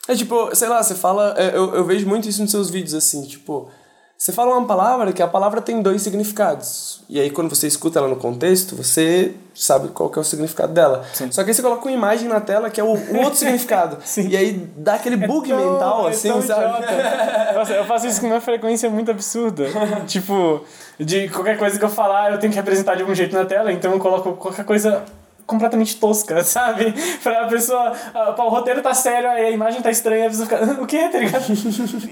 É 0.07 0.15
tipo, 0.15 0.55
sei 0.55 0.67
lá, 0.67 0.81
você 0.81 0.95
fala. 0.95 1.33
é, 1.37 1.49
Eu, 1.55 1.75
eu 1.75 1.83
vejo 1.85 2.07
muito 2.07 2.27
isso 2.27 2.41
nos 2.41 2.49
seus 2.51 2.69
vídeos, 2.71 2.93
assim, 2.95 3.21
tipo. 3.23 3.69
Você 4.17 4.31
fala 4.31 4.57
uma 4.57 4.65
palavra 4.65 5.13
que 5.13 5.21
a 5.21 5.27
palavra 5.27 5.61
tem 5.61 5.79
dois 5.79 6.01
significados. 6.01 7.01
E 7.07 7.19
aí, 7.19 7.29
quando 7.29 7.53
você 7.53 7.67
escuta 7.67 7.99
ela 7.99 8.07
no 8.07 8.15
contexto, 8.15 8.75
você 8.75 9.33
sabe 9.53 9.89
qual 9.89 10.09
que 10.09 10.17
é 10.17 10.21
o 10.21 10.25
significado 10.25 10.73
dela. 10.73 11.05
Só 11.29 11.43
que 11.43 11.51
aí 11.51 11.53
você 11.53 11.61
coloca 11.61 11.85
uma 11.85 11.91
imagem 11.91 12.27
na 12.27 12.41
tela 12.41 12.69
que 12.71 12.81
é 12.81 12.83
o, 12.83 12.87
o 12.87 13.17
outro 13.17 13.35
significado. 13.37 13.97
E 14.27 14.35
aí 14.35 14.53
dá 14.75 14.95
aquele 14.95 15.17
bug 15.17 15.47
Tão- 15.49 15.57
mental, 15.73 16.07
é 16.07 16.11
assim, 16.11 16.41
sabe? 16.41 16.83
Nossa, 17.53 17.73
eu 17.73 17.85
faço 17.85 18.07
isso 18.07 18.19
com 18.21 18.27
uma 18.27 18.41
frequência 18.41 18.89
muito 18.89 19.11
absurda. 19.11 19.65
tipo, 20.07 20.61
de 20.99 21.29
qualquer 21.29 21.57
coisa 21.57 21.77
que 21.77 21.85
eu 21.85 21.89
falar, 21.89 22.31
eu 22.31 22.39
tenho 22.39 22.51
que 22.51 22.57
representar 22.57 22.95
de 22.95 23.01
algum 23.03 23.13
jeito 23.13 23.35
na 23.35 23.45
tela, 23.45 23.71
então 23.71 23.91
eu 23.91 23.99
coloco 23.99 24.33
qualquer 24.33 24.65
coisa 24.65 25.03
completamente 25.47 25.95
tosca, 25.95 26.43
sabe? 26.45 26.93
Pra 27.23 27.47
pessoa. 27.47 27.93
ah, 28.13 28.33
pá, 28.33 28.43
o 28.43 28.49
roteiro 28.49 28.81
tá 28.83 28.93
sério, 28.93 29.29
aí 29.29 29.47
a 29.47 29.51
imagem 29.51 29.81
tá 29.81 29.89
estranha, 29.89 30.27
a 30.27 30.29
pessoa 30.29 30.47
fica. 30.47 30.81
O 30.81 30.85
quê? 30.85 31.07
Tá 31.17 31.19
ligado? 31.19 31.45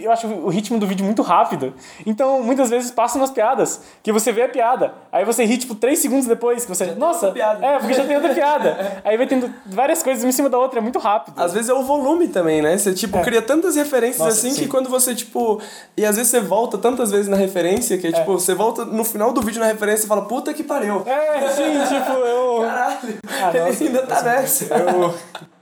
Eu 0.02 0.12
acho 0.12 0.26
o 0.26 0.50
ritmo 0.50 0.80
do 0.80 0.88
vídeo 0.88 1.06
muito 1.06 1.22
rápido. 1.22 1.74
Então, 2.06 2.42
muitas 2.42 2.70
vezes 2.70 2.92
passam 2.92 3.20
umas 3.22 3.30
piadas, 3.30 3.82
que 4.02 4.12
você 4.12 4.32
vê 4.32 4.44
a 4.44 4.50
piada, 4.50 4.94
aí 5.12 5.26
você 5.26 5.44
ri, 5.44 5.58
tipo, 5.58 5.76
3 5.76 6.00
segundos 6.00 6.26
depois, 6.26 6.64
que 6.64 6.70
você. 6.70 6.86
Nossa! 6.96 7.36
piada. 7.36 7.66
É, 7.66 7.78
porque 7.78 7.94
já 7.94 8.06
tem 8.06 8.16
outra 8.16 8.34
piada. 8.34 9.02
Aí 9.04 9.18
vai 9.18 9.28
tendo 9.28 9.54
várias 9.66 10.02
coisas 10.02 10.24
uma 10.24 10.30
em 10.30 10.32
cima 10.32 10.50
da 10.50 10.58
outra, 10.58 10.80
é 10.80 10.82
muito 10.82 10.98
rápido. 10.98 11.34
Às 11.38 11.54
vezes 11.54 11.70
é 11.70 11.74
o 11.74 11.84
volume 11.84 12.30
também, 12.30 12.62
né? 12.62 12.78
Você, 12.78 12.94
tipo, 12.94 13.22
cria 13.22 13.42
tantas 13.42 13.76
referências 13.76 14.20
Nossa, 14.20 14.32
assim 14.32 14.52
sim. 14.52 14.62
que 14.62 14.68
quando 14.68 14.90
você, 14.90 15.14
tipo. 15.14 15.62
E 15.98 16.06
às 16.06 16.16
vezes 16.16 16.32
você 16.32 16.40
volta 16.40 16.78
tantas 16.78 17.12
vezes 17.12 17.28
na 17.28 17.36
referência 17.36 17.98
que, 17.98 18.12
tipo, 18.12 18.34
você 18.34 18.54
volta 18.54 18.86
no 18.86 19.04
final 19.04 19.34
do 19.34 19.42
vídeo 19.42 19.60
na 19.60 19.68
referência 19.68 20.06
e 20.06 20.08
fala, 20.08 20.24
puta 20.24 20.54
que 20.54 20.64
pariu. 20.64 21.04
É, 21.06 21.48
sim, 21.50 21.74
tipo, 21.88 22.12
eu. 22.12 22.62
Caralho, 22.62 22.98
Ah, 23.30 23.50
ele 23.54 23.66
nossa, 23.66 23.84
ainda 23.84 24.04
tá 24.04 24.22
nessa. 24.22 24.76
Eu. 24.76 25.14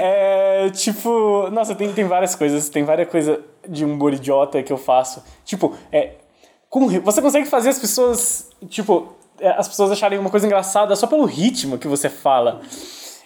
É, 0.00 0.70
tipo, 0.70 1.50
nossa, 1.50 1.74
tem, 1.74 1.92
tem 1.92 2.06
várias 2.06 2.34
coisas, 2.34 2.70
tem 2.70 2.84
várias 2.84 3.06
coisas 3.08 3.38
de 3.68 3.84
humor 3.84 4.14
idiota 4.14 4.62
que 4.62 4.72
eu 4.72 4.78
faço. 4.78 5.22
Tipo, 5.44 5.76
é. 5.92 6.14
Com, 6.70 6.88
você 7.00 7.20
consegue 7.20 7.46
fazer 7.46 7.68
as 7.68 7.78
pessoas, 7.78 8.50
tipo, 8.68 9.14
é, 9.38 9.50
as 9.50 9.68
pessoas 9.68 9.90
acharem 9.90 10.18
uma 10.18 10.30
coisa 10.30 10.46
engraçada 10.46 10.96
só 10.96 11.06
pelo 11.06 11.24
ritmo 11.24 11.78
que 11.78 11.86
você 11.86 12.08
fala. 12.08 12.60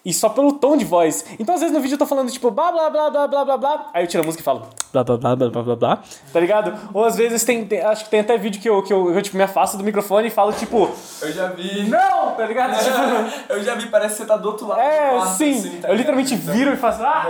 E 0.05 0.13
só 0.15 0.29
pelo 0.31 0.53
tom 0.55 0.77
de 0.77 0.85
voz. 0.85 1.25
Então, 1.39 1.55
às 1.55 1.61
vezes, 1.61 1.75
no 1.75 1.81
vídeo 1.81 1.95
eu 1.95 1.99
tô 1.99 2.07
falando, 2.07 2.31
tipo, 2.31 2.51
blá 2.51 2.73
blá 2.73 2.89
blá 2.91 3.11
blá 3.11 3.29
blá 3.29 3.45
blá 3.45 3.57
blá. 3.59 3.91
Aí 3.93 4.03
eu 4.05 4.07
tiro 4.09 4.23
a 4.23 4.27
música 4.27 4.41
e 4.41 4.45
falo 4.45 4.63
blá 4.93 5.05
blá 5.05 5.17
blá 5.17 5.37
blá 5.37 5.49
blá 5.51 5.63
blá 5.63 5.77
blá. 5.77 6.03
Tá 6.33 6.41
ligado? 6.41 6.75
Ou 6.95 7.05
às 7.05 7.17
vezes 7.17 7.45
tem. 7.45 7.65
tem- 7.65 7.81
acho 7.83 8.05
que 8.05 8.11
tem 8.11 8.21
até 8.21 8.37
vídeo 8.39 8.61
que 8.61 8.69
eu, 8.69 8.83
que 8.83 8.93
eu, 8.93 9.13
eu, 9.15 9.23
tipo, 9.23 9.37
me 9.37 9.43
afasto 9.43 9.77
do 9.77 9.85
microfone 9.85 10.29
e 10.29 10.31
falo, 10.31 10.53
tipo, 10.53 10.91
Eu 11.23 11.33
já 11.33 11.49
vi. 11.49 11.85
não! 11.85 12.33
Tá 12.33 12.47
ligado? 12.47 12.77
Tipo. 12.79 13.53
Eu 13.53 13.63
já 13.63 13.75
vi, 13.75 13.87
parece 13.89 14.15
que 14.17 14.23
você 14.23 14.27
tá 14.27 14.37
do 14.37 14.49
outro 14.49 14.67
lado. 14.67 14.81
É, 14.81 15.11
quarto, 15.11 15.37
sim. 15.37 15.59
assim, 15.59 15.71
tá 15.81 15.89
eu 15.89 15.95
literalmente 15.95 16.35
ligado? 16.35 16.55
viro 16.57 16.73
e 16.73 16.77
faço. 16.77 17.03
Ah! 17.03 17.27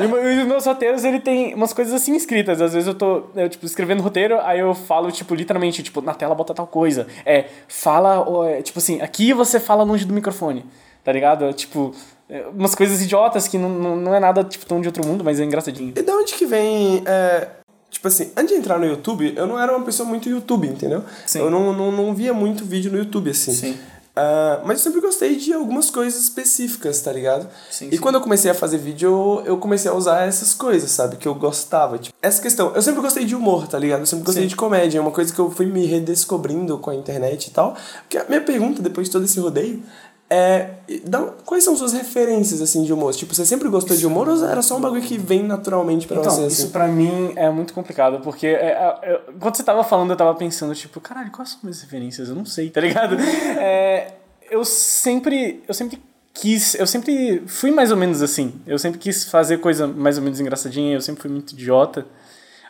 e, 0.00 0.04
e 0.04 0.40
os 0.42 0.46
meus 0.46 0.66
roteiros, 0.66 1.04
ele 1.04 1.18
tem 1.20 1.54
umas 1.54 1.72
coisas 1.72 1.94
assim 1.94 2.14
escritas. 2.14 2.60
Às 2.60 2.72
vezes 2.74 2.86
eu 2.86 2.94
tô, 2.94 3.22
eu, 3.34 3.48
tipo, 3.48 3.64
escrevendo 3.66 4.02
roteiro, 4.02 4.38
aí 4.42 4.60
eu 4.60 4.74
falo, 4.74 5.10
tipo, 5.10 5.34
literalmente, 5.34 5.82
tipo, 5.82 6.00
na 6.02 6.12
tela 6.14 6.34
bota 6.34 6.52
tal 6.54 6.66
coisa. 6.66 7.06
É, 7.24 7.46
fala, 7.66 8.24
é, 8.50 8.62
tipo 8.62 8.78
assim, 8.78 9.00
aqui 9.00 9.32
você 9.32 9.58
fala 9.58 9.82
longe 9.82 10.04
do 10.04 10.12
microfone. 10.12 10.64
Tá 11.04 11.12
ligado? 11.12 11.44
É, 11.44 11.52
Tipo, 11.52 11.94
é, 12.28 12.46
umas 12.46 12.74
coisas 12.74 13.02
idiotas 13.02 13.48
que 13.48 13.58
não, 13.58 13.68
não, 13.68 13.96
não 13.96 14.14
é 14.14 14.20
nada, 14.20 14.42
tipo, 14.44 14.64
tão 14.64 14.80
de 14.80 14.88
outro 14.88 15.06
mundo, 15.06 15.22
mas 15.24 15.38
é 15.40 15.44
engraçadinho. 15.44 15.92
E 15.96 16.02
de 16.02 16.10
onde 16.10 16.34
que 16.34 16.46
vem. 16.46 17.02
é, 17.06 17.48
Tipo 17.90 18.08
assim, 18.08 18.32
antes 18.34 18.54
de 18.54 18.58
entrar 18.58 18.78
no 18.78 18.86
YouTube, 18.86 19.34
eu 19.36 19.46
não 19.46 19.58
era 19.58 19.76
uma 19.76 19.84
pessoa 19.84 20.08
muito 20.08 20.26
YouTube, 20.26 20.66
entendeu? 20.66 21.04
Sim. 21.26 21.40
Eu 21.40 21.50
não, 21.50 21.74
não, 21.74 21.92
não 21.92 22.14
via 22.14 22.32
muito 22.32 22.64
vídeo 22.64 22.90
no 22.90 22.96
YouTube, 22.96 23.30
assim. 23.30 23.52
Sim. 23.52 23.78
Ah, 24.14 24.60
mas 24.64 24.78
eu 24.78 24.84
sempre 24.84 25.00
gostei 25.00 25.36
de 25.36 25.52
algumas 25.54 25.90
coisas 25.90 26.22
específicas, 26.22 27.00
tá 27.00 27.10
ligado? 27.12 27.48
Sim, 27.70 27.88
e 27.88 27.96
sim. 27.96 28.00
quando 28.00 28.16
eu 28.16 28.20
comecei 28.20 28.50
a 28.50 28.54
fazer 28.54 28.76
vídeo, 28.76 29.08
eu, 29.08 29.42
eu 29.46 29.56
comecei 29.58 29.90
a 29.90 29.94
usar 29.94 30.22
essas 30.26 30.52
coisas, 30.52 30.90
sabe? 30.90 31.16
Que 31.16 31.26
eu 31.26 31.34
gostava. 31.34 31.98
Tipo, 31.98 32.14
essa 32.20 32.40
questão. 32.40 32.72
Eu 32.74 32.82
sempre 32.82 33.00
gostei 33.00 33.24
de 33.24 33.34
humor, 33.34 33.66
tá 33.66 33.78
ligado? 33.78 34.00
Eu 34.00 34.06
sempre 34.06 34.24
gostei 34.24 34.44
Sim. 34.44 34.48
de 34.48 34.56
comédia. 34.56 34.98
É 34.98 35.00
uma 35.00 35.10
coisa 35.10 35.32
que 35.32 35.38
eu 35.38 35.50
fui 35.50 35.66
me 35.66 35.86
redescobrindo 35.86 36.76
com 36.78 36.90
a 36.90 36.94
internet 36.94 37.46
e 37.46 37.50
tal. 37.50 37.74
Porque 38.02 38.18
a 38.18 38.24
minha 38.28 38.42
pergunta, 38.42 38.82
depois 38.82 39.06
de 39.06 39.12
todo 39.12 39.24
esse 39.24 39.40
rodeio, 39.40 39.82
é. 40.30 40.70
dá- 41.04 41.32
quais 41.44 41.62
são 41.64 41.76
suas 41.76 41.92
referências, 41.92 42.60
assim, 42.62 42.82
de 42.84 42.92
humor? 42.92 43.12
Tipo, 43.14 43.34
você 43.34 43.44
sempre 43.44 43.68
gostou 43.68 43.96
de 43.96 44.06
humor 44.06 44.28
ou 44.28 44.44
era 44.46 44.62
só 44.62 44.76
um 44.76 44.80
bagulho 44.80 45.02
que 45.02 45.18
vem 45.18 45.42
naturalmente 45.42 46.06
pra 46.06 46.18
Então, 46.18 46.30
você, 46.30 46.46
isso 46.46 46.62
assim? 46.62 46.70
pra 46.72 46.88
mim 46.88 47.32
é 47.36 47.50
muito 47.50 47.74
complicado, 47.74 48.20
porque 48.20 48.46
é, 48.46 48.98
é, 49.02 49.20
enquanto 49.34 49.56
você 49.56 49.62
tava 49.62 49.84
falando, 49.84 50.10
eu 50.10 50.16
tava 50.16 50.34
pensando, 50.34 50.74
tipo, 50.74 51.00
caralho, 51.00 51.30
quais 51.30 51.50
são 51.50 51.58
minhas 51.62 51.80
referências? 51.82 52.28
Eu 52.28 52.34
não 52.34 52.46
sei, 52.46 52.70
tá 52.70 52.80
ligado? 52.80 53.16
É, 53.60 54.12
eu 54.50 54.64
sempre. 54.64 55.62
Eu 55.68 55.74
sempre 55.74 56.00
quis. 56.34 56.74
Eu 56.76 56.86
sempre 56.86 57.42
fui 57.46 57.70
mais 57.70 57.90
ou 57.90 57.96
menos 57.96 58.22
assim. 58.22 58.54
Eu 58.66 58.78
sempre 58.78 58.98
quis 58.98 59.24
fazer 59.24 59.58
coisa 59.58 59.86
mais 59.86 60.16
ou 60.18 60.24
menos 60.24 60.40
engraçadinha, 60.40 60.94
eu 60.94 61.00
sempre 61.00 61.22
fui 61.22 61.30
muito 61.30 61.52
idiota. 61.52 62.06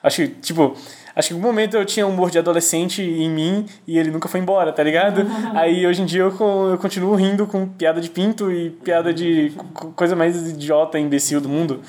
Acho 0.03 0.17
que, 0.23 0.29
tipo, 0.29 0.75
acho 1.15 1.29
que 1.29 1.35
em 1.35 1.37
algum 1.37 1.49
momento 1.49 1.77
eu 1.77 1.85
tinha 1.85 2.07
um 2.07 2.11
humor 2.11 2.31
de 2.31 2.39
adolescente 2.39 3.03
em 3.03 3.31
mim 3.31 3.67
e 3.87 3.99
ele 3.99 4.11
nunca 4.11 4.29
foi 4.29 4.41
embora, 4.41 4.73
tá 4.73 4.83
ligado? 4.83 5.23
Aí 5.55 5.87
hoje 5.87 6.03
em 6.03 6.07
dia 6.07 6.23
eu, 6.23 6.31
eu 6.71 6.79
continuo 6.79 7.15
rindo 7.15 7.47
com 7.47 7.67
piada 7.69 8.01
de 8.01 8.09
pinto 8.11 8.51
e 8.51 8.71
piada 8.71 9.13
de 9.13 9.53
co- 9.75 9.89
coisa 9.93 10.15
mais 10.17 10.51
idiota 10.51 10.99
e 10.99 11.03
imbecil 11.03 11.41
do 11.41 11.49
mundo. 11.49 11.81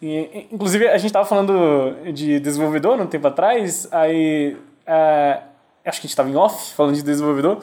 E, 0.00 0.46
inclusive, 0.52 0.86
a 0.88 0.96
gente 0.98 1.12
tava 1.12 1.24
falando 1.26 1.96
de 2.12 2.38
desenvolvedor 2.38 3.00
um 3.00 3.06
tempo 3.06 3.26
atrás, 3.26 3.88
aí. 3.90 4.56
ah, 4.86 5.40
acho 5.84 6.00
que 6.00 6.06
a 6.06 6.08
gente 6.08 6.16
tava 6.16 6.28
em 6.30 6.36
off 6.36 6.74
falando 6.74 6.94
de 6.94 7.02
desenvolvedor. 7.02 7.58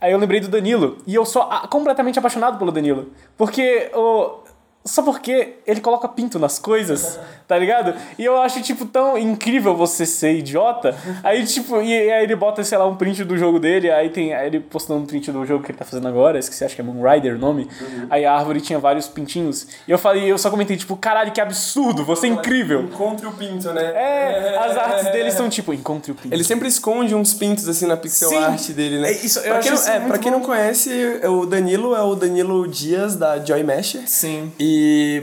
Aí 0.00 0.12
eu 0.12 0.18
lembrei 0.18 0.40
do 0.40 0.48
Danilo. 0.48 0.98
E 1.06 1.14
eu 1.14 1.24
sou 1.24 1.42
completamente 1.70 2.18
apaixonado 2.18 2.58
pelo 2.58 2.72
Danilo. 2.72 3.12
Porque 3.38 3.88
o. 3.94 4.41
Só 4.84 5.02
porque 5.02 5.54
ele 5.64 5.80
coloca 5.80 6.08
pinto 6.08 6.38
nas 6.40 6.58
coisas, 6.58 7.18
tá 7.46 7.56
ligado? 7.56 7.94
E 8.18 8.24
eu 8.24 8.40
acho, 8.40 8.60
tipo, 8.62 8.84
tão 8.84 9.16
incrível 9.16 9.76
você 9.76 10.04
ser 10.04 10.34
idiota. 10.34 10.92
Aí, 11.22 11.44
tipo, 11.46 11.80
e, 11.80 11.88
e 11.88 12.10
aí 12.10 12.24
ele 12.24 12.34
bota, 12.34 12.64
sei 12.64 12.76
lá, 12.76 12.86
um 12.86 12.96
print 12.96 13.22
do 13.24 13.38
jogo 13.38 13.60
dele, 13.60 13.90
aí 13.92 14.10
tem. 14.10 14.34
Aí 14.34 14.48
ele 14.48 14.58
postando 14.58 15.00
um 15.00 15.06
print 15.06 15.30
do 15.30 15.46
jogo 15.46 15.62
que 15.62 15.70
ele 15.70 15.78
tá 15.78 15.84
fazendo 15.84 16.08
agora, 16.08 16.36
esqueci, 16.38 16.64
acho 16.64 16.74
que 16.74 16.80
é 16.80 16.84
Moonrider 16.84 17.36
o 17.36 17.38
nome. 17.38 17.68
Aí 18.10 18.24
a 18.24 18.32
árvore 18.34 18.60
tinha 18.60 18.78
vários 18.78 19.06
pintinhos. 19.06 19.68
E 19.86 19.90
eu 19.92 19.98
falei, 19.98 20.24
eu 20.30 20.36
só 20.36 20.50
comentei, 20.50 20.76
tipo, 20.76 20.96
caralho, 20.96 21.30
que 21.30 21.40
absurdo, 21.40 22.04
você 22.04 22.26
é 22.26 22.30
incrível. 22.30 22.82
Encontre 22.82 23.26
o 23.26 23.32
pinto, 23.32 23.72
né? 23.72 23.84
É, 23.94 24.58
as 24.58 24.76
artes 24.76 25.12
dele 25.12 25.30
são 25.30 25.48
tipo, 25.48 25.72
encontre 25.72 26.10
o 26.10 26.14
pinto. 26.16 26.34
Ele 26.34 26.42
sempre 26.42 26.66
esconde 26.66 27.14
uns 27.14 27.32
pintos 27.34 27.68
assim 27.68 27.86
na 27.86 27.96
pixel 27.96 28.30
Sim. 28.30 28.36
art 28.36 28.68
dele, 28.70 28.98
né? 29.00 29.10
É 29.10 29.12
isso, 29.12 29.38
eu 29.38 29.52
pra 29.52 29.58
quem, 29.60 29.70
não- 29.70 29.88
é, 29.88 30.00
pra 30.00 30.18
quem 30.18 30.30
não 30.32 30.40
conhece, 30.40 30.90
o 31.28 31.46
Danilo 31.46 31.94
é 31.94 32.02
o 32.02 32.16
Danilo 32.16 32.66
Dias 32.66 33.14
da 33.14 33.38
Joy 33.38 33.62
Masher. 33.62 34.02
Sim. 34.08 34.50
E, 34.58 34.71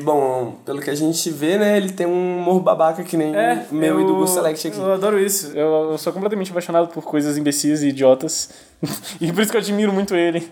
bom, 0.04 0.56
pelo 0.66 0.82
que 0.82 0.90
a 0.90 0.96
gente 0.96 1.30
vê, 1.30 1.58
né, 1.58 1.78
ele 1.78 1.92
tem 1.92 2.06
um 2.08 2.40
humor 2.40 2.60
babaca 2.62 3.04
que 3.04 3.16
nem 3.16 3.36
É, 3.36 3.66
o 3.72 3.76
meu 3.76 3.96
eu, 3.96 4.02
e 4.02 4.06
do 4.06 4.16
Gu 4.16 4.28
Select 4.28 4.68
aqui. 4.68 4.78
Eu 4.78 4.94
adoro 4.94 5.20
isso. 5.20 5.52
Eu, 5.56 5.92
eu 5.92 5.98
sou 5.98 6.12
completamente 6.14 6.52
apaixonado 6.52 6.88
por 6.90 7.04
coisas 7.04 7.38
imbecis 7.38 7.82
e 7.82 7.90
idiotas. 7.90 8.50
e 9.22 9.32
por 9.32 9.42
isso 9.42 9.52
que 9.52 9.58
eu 9.58 9.62
admiro 9.62 9.94
muito 9.94 10.16
ele. 10.16 10.52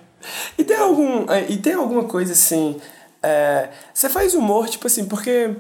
E 0.58 0.64
tem 0.64 0.78
algum. 0.78 1.30
é, 1.32 1.46
E 1.50 1.58
tem 1.58 1.74
alguma 1.74 2.04
coisa 2.04 2.34
assim. 2.34 2.80
é, 3.24 3.70
você 3.94 4.10
faz 4.10 4.34
humor, 4.34 4.68
tipo 4.68 4.88
assim, 4.88 5.06
porque. 5.06 5.52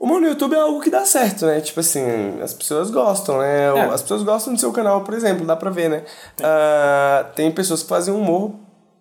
Humor 0.00 0.20
no 0.20 0.28
YouTube 0.28 0.54
é 0.54 0.60
algo 0.60 0.80
que 0.80 0.90
dá 0.90 1.04
certo, 1.04 1.44
né? 1.44 1.60
Tipo 1.60 1.80
assim, 1.80 2.40
as 2.40 2.54
pessoas 2.54 2.88
gostam, 2.88 3.38
né? 3.38 3.64
É. 3.76 3.80
As 3.86 4.00
pessoas 4.00 4.22
gostam 4.22 4.54
do 4.54 4.60
seu 4.60 4.70
canal, 4.72 5.00
por 5.02 5.12
exemplo, 5.12 5.44
dá 5.44 5.56
pra 5.56 5.70
ver, 5.70 5.90
né? 5.90 6.04
Ah, 6.40 7.26
tem 7.34 7.50
pessoas 7.50 7.82
que 7.82 7.88
fazem 7.88 8.14
um 8.14 8.20
humor 8.20 8.52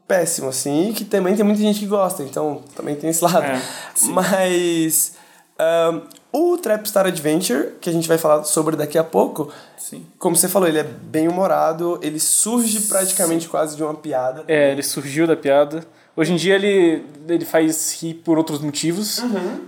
péssimo, 0.07 0.49
assim, 0.49 0.89
e 0.89 0.93
que 0.93 1.03
também 1.03 1.35
tem 1.35 1.43
muita 1.43 1.59
gente 1.59 1.79
que 1.79 1.85
gosta, 1.85 2.23
então 2.23 2.63
também 2.75 2.95
tem 2.95 3.09
esse 3.09 3.23
lado. 3.23 3.43
É, 3.45 3.61
sim. 3.93 4.11
Mas. 4.11 5.13
Ahn, 5.59 6.01
o 6.31 6.57
Trapstar 6.57 7.07
Adventure, 7.07 7.73
que 7.81 7.89
a 7.89 7.93
gente 7.93 8.07
vai 8.07 8.17
falar 8.17 8.43
sobre 8.43 8.75
daqui 8.75 8.97
a 8.97 9.03
pouco, 9.03 9.51
Sim. 9.77 10.05
como 10.19 10.35
você 10.35 10.47
falou, 10.47 10.67
ele 10.67 10.77
é 10.77 10.83
bem 10.83 11.27
humorado, 11.27 11.99
ele 12.03 12.19
surge 12.19 12.81
praticamente 12.81 13.47
quase 13.47 13.75
de 13.75 13.83
uma 13.83 13.95
piada. 13.95 14.43
É, 14.47 14.71
ele 14.71 14.83
surgiu 14.83 15.25
da 15.25 15.35
piada. 15.35 15.83
Hoje 16.15 16.33
em 16.33 16.35
dia 16.35 16.55
ele, 16.55 17.03
ele 17.27 17.45
faz 17.45 17.99
rir 18.01 18.15
por 18.15 18.37
outros 18.37 18.59
motivos, 18.59 19.21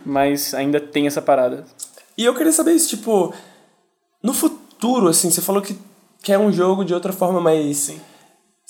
mas 0.05 0.53
ainda 0.53 0.79
tem 0.79 1.07
essa 1.07 1.21
parada. 1.21 1.65
E 2.17 2.25
eu 2.25 2.35
queria 2.35 2.51
saber 2.51 2.73
isso, 2.73 2.89
tipo, 2.89 3.33
no 4.21 4.33
futuro, 4.33 5.07
assim, 5.07 5.31
você 5.31 5.41
falou 5.41 5.61
que 5.61 5.77
quer 6.21 6.37
um 6.37 6.51
jogo 6.51 6.83
de 6.83 6.93
outra 6.93 7.13
forma, 7.13 7.39
mas. 7.39 7.77
Sim. 7.77 8.01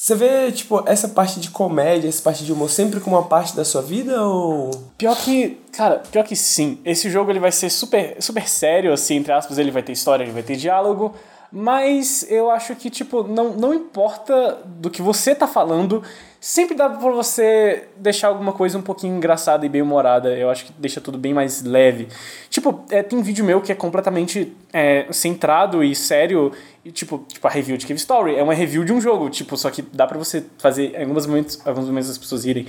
Você 0.01 0.15
vê, 0.15 0.49
tipo, 0.49 0.81
essa 0.85 1.09
parte 1.09 1.41
de 1.41 1.49
comédia, 1.49 2.07
essa 2.07 2.21
parte 2.21 2.45
de 2.45 2.53
humor 2.53 2.69
sempre 2.69 3.01
como 3.01 3.17
uma 3.17 3.27
parte 3.27 3.53
da 3.53 3.65
sua 3.65 3.81
vida 3.81 4.23
ou. 4.23 4.71
Pior 4.97 5.13
que, 5.13 5.59
cara, 5.73 6.01
pior 6.09 6.23
que 6.23 6.37
sim. 6.37 6.79
Esse 6.85 7.09
jogo 7.09 7.29
ele 7.29 7.39
vai 7.39 7.51
ser 7.51 7.69
super, 7.69 8.15
super 8.21 8.47
sério, 8.47 8.93
assim, 8.93 9.15
entre 9.17 9.33
aspas, 9.33 9.57
ele 9.57 9.71
vai 9.71 9.83
ter 9.83 9.91
história, 9.91 10.23
ele 10.23 10.31
vai 10.31 10.41
ter 10.41 10.55
diálogo, 10.55 11.13
mas 11.51 12.25
eu 12.29 12.49
acho 12.49 12.77
que, 12.77 12.89
tipo, 12.89 13.23
não, 13.23 13.49
não 13.57 13.73
importa 13.73 14.59
do 14.65 14.89
que 14.89 15.01
você 15.01 15.35
tá 15.35 15.45
falando, 15.45 16.01
sempre 16.39 16.75
dá 16.75 16.89
pra 16.89 17.11
você 17.11 17.87
deixar 17.97 18.29
alguma 18.29 18.53
coisa 18.53 18.77
um 18.77 18.81
pouquinho 18.81 19.17
engraçada 19.17 19.65
e 19.65 19.69
bem 19.69 19.81
humorada. 19.81 20.29
Eu 20.37 20.49
acho 20.49 20.65
que 20.65 20.73
deixa 20.77 21.01
tudo 21.01 21.17
bem 21.17 21.33
mais 21.33 21.61
leve. 21.63 22.07
Tipo, 22.49 22.83
é, 22.89 23.03
tem 23.03 23.21
vídeo 23.21 23.43
meu 23.43 23.61
que 23.61 23.71
é 23.71 23.75
completamente 23.75 24.55
é, 24.71 25.05
centrado 25.11 25.83
e 25.83 25.95
sério, 25.95 26.51
e, 26.83 26.91
tipo, 26.91 27.25
tipo, 27.27 27.45
a 27.45 27.49
review 27.49 27.77
de 27.77 27.85
Cave 27.85 27.99
Story 27.99 28.35
é 28.35 28.43
uma 28.43 28.53
review 28.53 28.83
de 28.85 28.93
um 28.93 29.01
jogo, 29.01 29.29
tipo, 29.29 29.57
só 29.57 29.69
que 29.69 29.81
dá 29.81 30.07
pra 30.07 30.17
você 30.17 30.45
fazer 30.57 30.95
em 30.95 31.03
alguns 31.03 31.25
momentos, 31.25 31.61
alguns 31.65 31.85
momentos 31.85 32.09
as 32.09 32.17
pessoas 32.17 32.45
irem. 32.45 32.65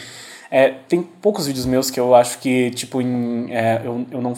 É, 0.50 0.70
tem 0.88 1.02
poucos 1.02 1.46
vídeos 1.46 1.64
meus 1.64 1.90
que 1.90 2.00
eu 2.00 2.14
acho 2.14 2.38
que, 2.40 2.70
tipo, 2.72 3.00
em, 3.00 3.54
é, 3.54 3.82
eu, 3.84 4.04
eu 4.10 4.20
não 4.20 4.34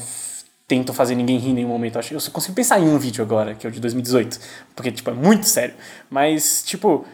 tento 0.68 0.92
fazer 0.92 1.14
ninguém 1.14 1.38
rir 1.38 1.50
em 1.50 1.54
nenhum 1.54 1.68
momento. 1.68 1.96
Eu, 1.96 2.02
eu 2.12 2.20
só 2.20 2.30
consigo 2.30 2.54
pensar 2.54 2.78
em 2.80 2.88
um 2.88 2.98
vídeo 2.98 3.24
agora, 3.24 3.54
que 3.54 3.66
é 3.66 3.70
o 3.70 3.72
de 3.72 3.80
2018, 3.80 4.38
porque, 4.76 4.92
tipo, 4.92 5.10
é 5.10 5.14
muito 5.14 5.46
sério. 5.46 5.74
Mas, 6.10 6.62
tipo, 6.64 7.06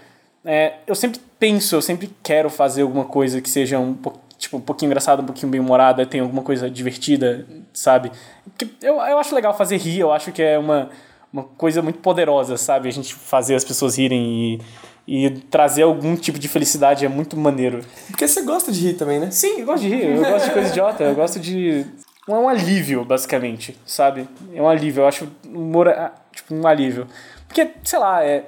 é, 0.45 0.75
eu 0.87 0.95
sempre 0.95 1.21
penso, 1.39 1.76
eu 1.76 1.82
sempre 1.82 2.11
quero 2.22 2.51
fazer 2.51 2.82
alguma 2.82 3.05
coisa 3.05 3.41
que 3.41 3.49
seja 3.49 3.78
um 3.78 3.95
tipo, 4.39 4.57
um 4.57 4.61
pouquinho 4.61 4.89
engraçada, 4.89 5.20
um 5.20 5.26
pouquinho 5.26 5.51
bem 5.51 5.61
humorada, 5.61 6.07
tem 6.07 6.20
alguma 6.20 6.43
coisa 6.43 6.70
divertida, 6.70 7.45
sabe? 7.72 8.11
Porque 8.45 8.68
eu, 8.80 8.95
eu 8.95 9.18
acho 9.18 9.34
legal 9.34 9.57
fazer 9.57 9.76
rir, 9.76 9.99
eu 9.99 10.12
acho 10.12 10.30
que 10.30 10.41
é 10.41 10.57
uma, 10.57 10.91
uma 11.32 11.43
coisa 11.43 11.82
muito 11.82 11.99
poderosa, 11.99 12.57
sabe? 12.57 12.89
A 12.89 12.93
gente 12.93 13.14
fazer 13.14 13.57
as 13.57 13.64
pessoas 13.64 13.99
rirem 13.99 14.62
e, 15.07 15.26
e 15.26 15.30
trazer 15.30 15.82
algum 15.82 16.14
tipo 16.14 16.39
de 16.39 16.47
felicidade 16.49 17.05
é 17.05 17.09
muito 17.09 17.36
maneiro. 17.36 17.84
Porque 18.07 18.26
você 18.26 18.43
gosta 18.43 18.70
de 18.70 18.80
rir 18.80 18.95
também, 18.95 19.18
né? 19.18 19.30
Sim, 19.30 19.61
eu 19.61 19.66
gosto 19.66 19.82
de 19.82 19.89
rir, 19.89 20.05
eu 20.05 20.24
gosto 20.24 20.47
de 20.47 20.53
coisa 20.53 20.68
idiota, 20.70 21.05
eu 21.05 21.14
gosto 21.14 21.41
de. 21.41 21.84
É 22.28 22.32
um 22.32 22.49
alívio, 22.49 23.05
basicamente, 23.05 23.76
sabe? 23.86 24.28
É 24.55 24.61
um 24.61 24.68
alívio, 24.68 25.03
eu 25.03 25.09
acho 25.09 25.26
humor 25.47 25.89
é, 25.89 26.12
tipo 26.32 26.55
um 26.55 26.66
alívio. 26.66 27.09
Porque, 27.47 27.70
sei 27.82 27.99
lá, 27.99 28.22
é. 28.22 28.45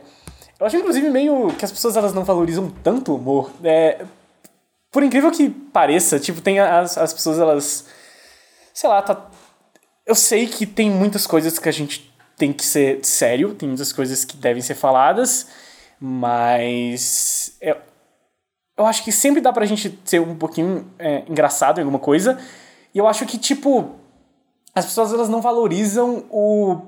Eu 0.60 0.66
acho 0.66 0.76
inclusive 0.76 1.08
meio 1.08 1.48
que 1.54 1.64
as 1.64 1.72
pessoas 1.72 1.96
elas 1.96 2.12
não 2.12 2.22
valorizam 2.22 2.70
tanto 2.82 3.12
o 3.12 3.16
humor. 3.16 3.50
É, 3.64 4.04
por 4.92 5.02
incrível 5.02 5.30
que 5.30 5.48
pareça, 5.48 6.20
tipo, 6.20 6.40
tem 6.40 6.58
as, 6.58 6.98
as 6.98 7.14
pessoas 7.14 7.38
elas. 7.38 7.86
Sei 8.74 8.88
lá, 8.88 9.00
tá. 9.00 9.26
Eu 10.04 10.14
sei 10.14 10.46
que 10.46 10.66
tem 10.66 10.90
muitas 10.90 11.26
coisas 11.26 11.58
que 11.58 11.68
a 11.68 11.72
gente 11.72 12.12
tem 12.36 12.52
que 12.52 12.64
ser 12.64 13.04
sério, 13.04 13.54
tem 13.54 13.68
muitas 13.68 13.92
coisas 13.92 14.24
que 14.24 14.36
devem 14.36 14.62
ser 14.62 14.74
faladas, 14.74 15.46
mas. 15.98 17.56
Eu, 17.60 17.76
eu 18.76 18.86
acho 18.86 19.04
que 19.04 19.12
sempre 19.12 19.40
dá 19.40 19.52
pra 19.52 19.66
gente 19.66 19.98
ser 20.04 20.20
um 20.20 20.36
pouquinho 20.36 20.90
é, 20.98 21.22
engraçado 21.28 21.78
em 21.78 21.82
alguma 21.82 21.98
coisa. 21.98 22.38
E 22.94 22.98
eu 22.98 23.06
acho 23.06 23.24
que, 23.26 23.38
tipo, 23.38 23.92
as 24.74 24.84
pessoas 24.86 25.12
elas 25.12 25.28
não 25.28 25.40
valorizam 25.40 26.24
o. 26.30 26.82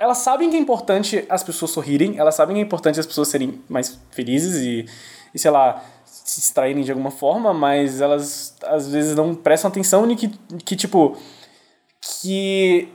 Elas 0.00 0.18
sabem 0.18 0.50
que 0.50 0.56
é 0.56 0.58
importante 0.58 1.24
as 1.28 1.42
pessoas 1.42 1.70
sorrirem, 1.70 2.18
elas 2.18 2.34
sabem 2.34 2.54
que 2.54 2.60
é 2.60 2.64
importante 2.64 3.00
as 3.00 3.06
pessoas 3.06 3.28
serem 3.28 3.60
mais 3.68 3.98
felizes 4.10 4.56
e, 4.56 4.86
e 5.34 5.38
sei 5.38 5.50
lá, 5.50 5.82
se 6.04 6.40
distraírem 6.40 6.82
de 6.82 6.90
alguma 6.90 7.10
forma, 7.10 7.52
mas 7.52 8.00
elas 8.00 8.56
às 8.64 8.88
vezes 8.88 9.14
não 9.16 9.34
prestam 9.34 9.70
atenção 9.70 10.10
em 10.10 10.16
que, 10.16 10.28
que 10.64 10.76
tipo. 10.76 11.16
que. 12.20 12.88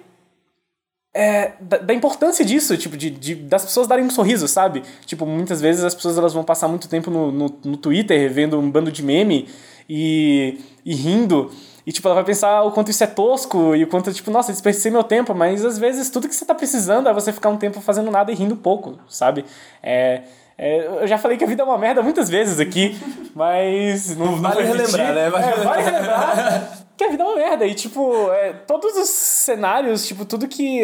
É, 1.13 1.53
da, 1.59 1.77
da 1.79 1.93
importância 1.95 2.45
disso, 2.45 2.77
tipo, 2.77 2.95
de, 2.95 3.09
de, 3.09 3.33
das 3.33 3.65
pessoas 3.65 3.87
darem 3.87 4.05
um 4.05 4.09
sorriso, 4.09 4.47
sabe? 4.47 4.83
Tipo, 5.03 5.25
muitas 5.25 5.59
vezes 5.59 5.83
as 5.83 5.95
pessoas 5.95 6.15
elas 6.15 6.31
vão 6.31 6.43
passar 6.43 6.67
muito 6.67 6.87
tempo 6.87 7.09
no, 7.09 7.31
no, 7.31 7.59
no 7.65 7.77
Twitter 7.77 8.31
vendo 8.31 8.59
um 8.59 8.69
bando 8.69 8.91
de 8.91 9.01
meme 9.01 9.47
e, 9.89 10.59
e 10.85 10.93
rindo. 10.93 11.51
E, 11.87 11.91
tipo, 11.93 12.05
ela 12.05 12.15
vai 12.15 12.25
pensar 12.25 12.63
o 12.63 12.71
quanto 12.73 12.91
isso 12.91 13.01
é 13.01 13.07
tosco 13.07 13.73
e 13.73 13.85
o 13.85 13.87
quanto, 13.87 14.11
tipo, 14.13 14.29
nossa, 14.29 14.51
desperdicei 14.51 14.91
meu 14.91 15.05
tempo. 15.05 15.33
Mas, 15.33 15.63
às 15.63 15.77
vezes, 15.77 16.09
tudo 16.09 16.27
que 16.27 16.35
você 16.35 16.43
tá 16.43 16.53
precisando 16.53 17.07
é 17.07 17.13
você 17.13 17.31
ficar 17.31 17.47
um 17.47 17.55
tempo 17.55 17.79
fazendo 17.79 18.11
nada 18.11 18.29
e 18.29 18.35
rindo 18.35 18.57
pouco, 18.57 18.99
sabe? 19.07 19.45
É... 19.81 20.23
é, 20.57 20.85
eu 21.01 21.07
já 21.07 21.17
falei 21.17 21.37
que 21.37 21.45
a 21.45 21.47
vida 21.47 21.63
é 21.63 21.65
uma 21.65 21.77
merda 21.77 22.03
muitas 22.03 22.29
vezes 22.29 22.59
aqui, 22.59 22.99
mas... 23.33 24.17
Não, 24.17 24.33
não 24.33 24.41
Vale 24.41 24.63
repetir. 24.63 24.97
relembrar, 24.97 25.13
né? 25.13 25.29
Vale 25.29 25.45
É, 25.45 25.63
vale 25.63 25.81
relembrar 25.89 26.86
que 26.97 27.03
a 27.03 27.09
vida 27.09 27.23
é 27.23 27.25
uma 27.25 27.35
merda. 27.35 27.65
E, 27.65 27.75
tipo, 27.75 28.31
é, 28.31 28.53
todos 28.53 28.97
os 28.97 29.07
cenários, 29.09 30.05
tipo, 30.07 30.25
tudo 30.25 30.47
que... 30.47 30.81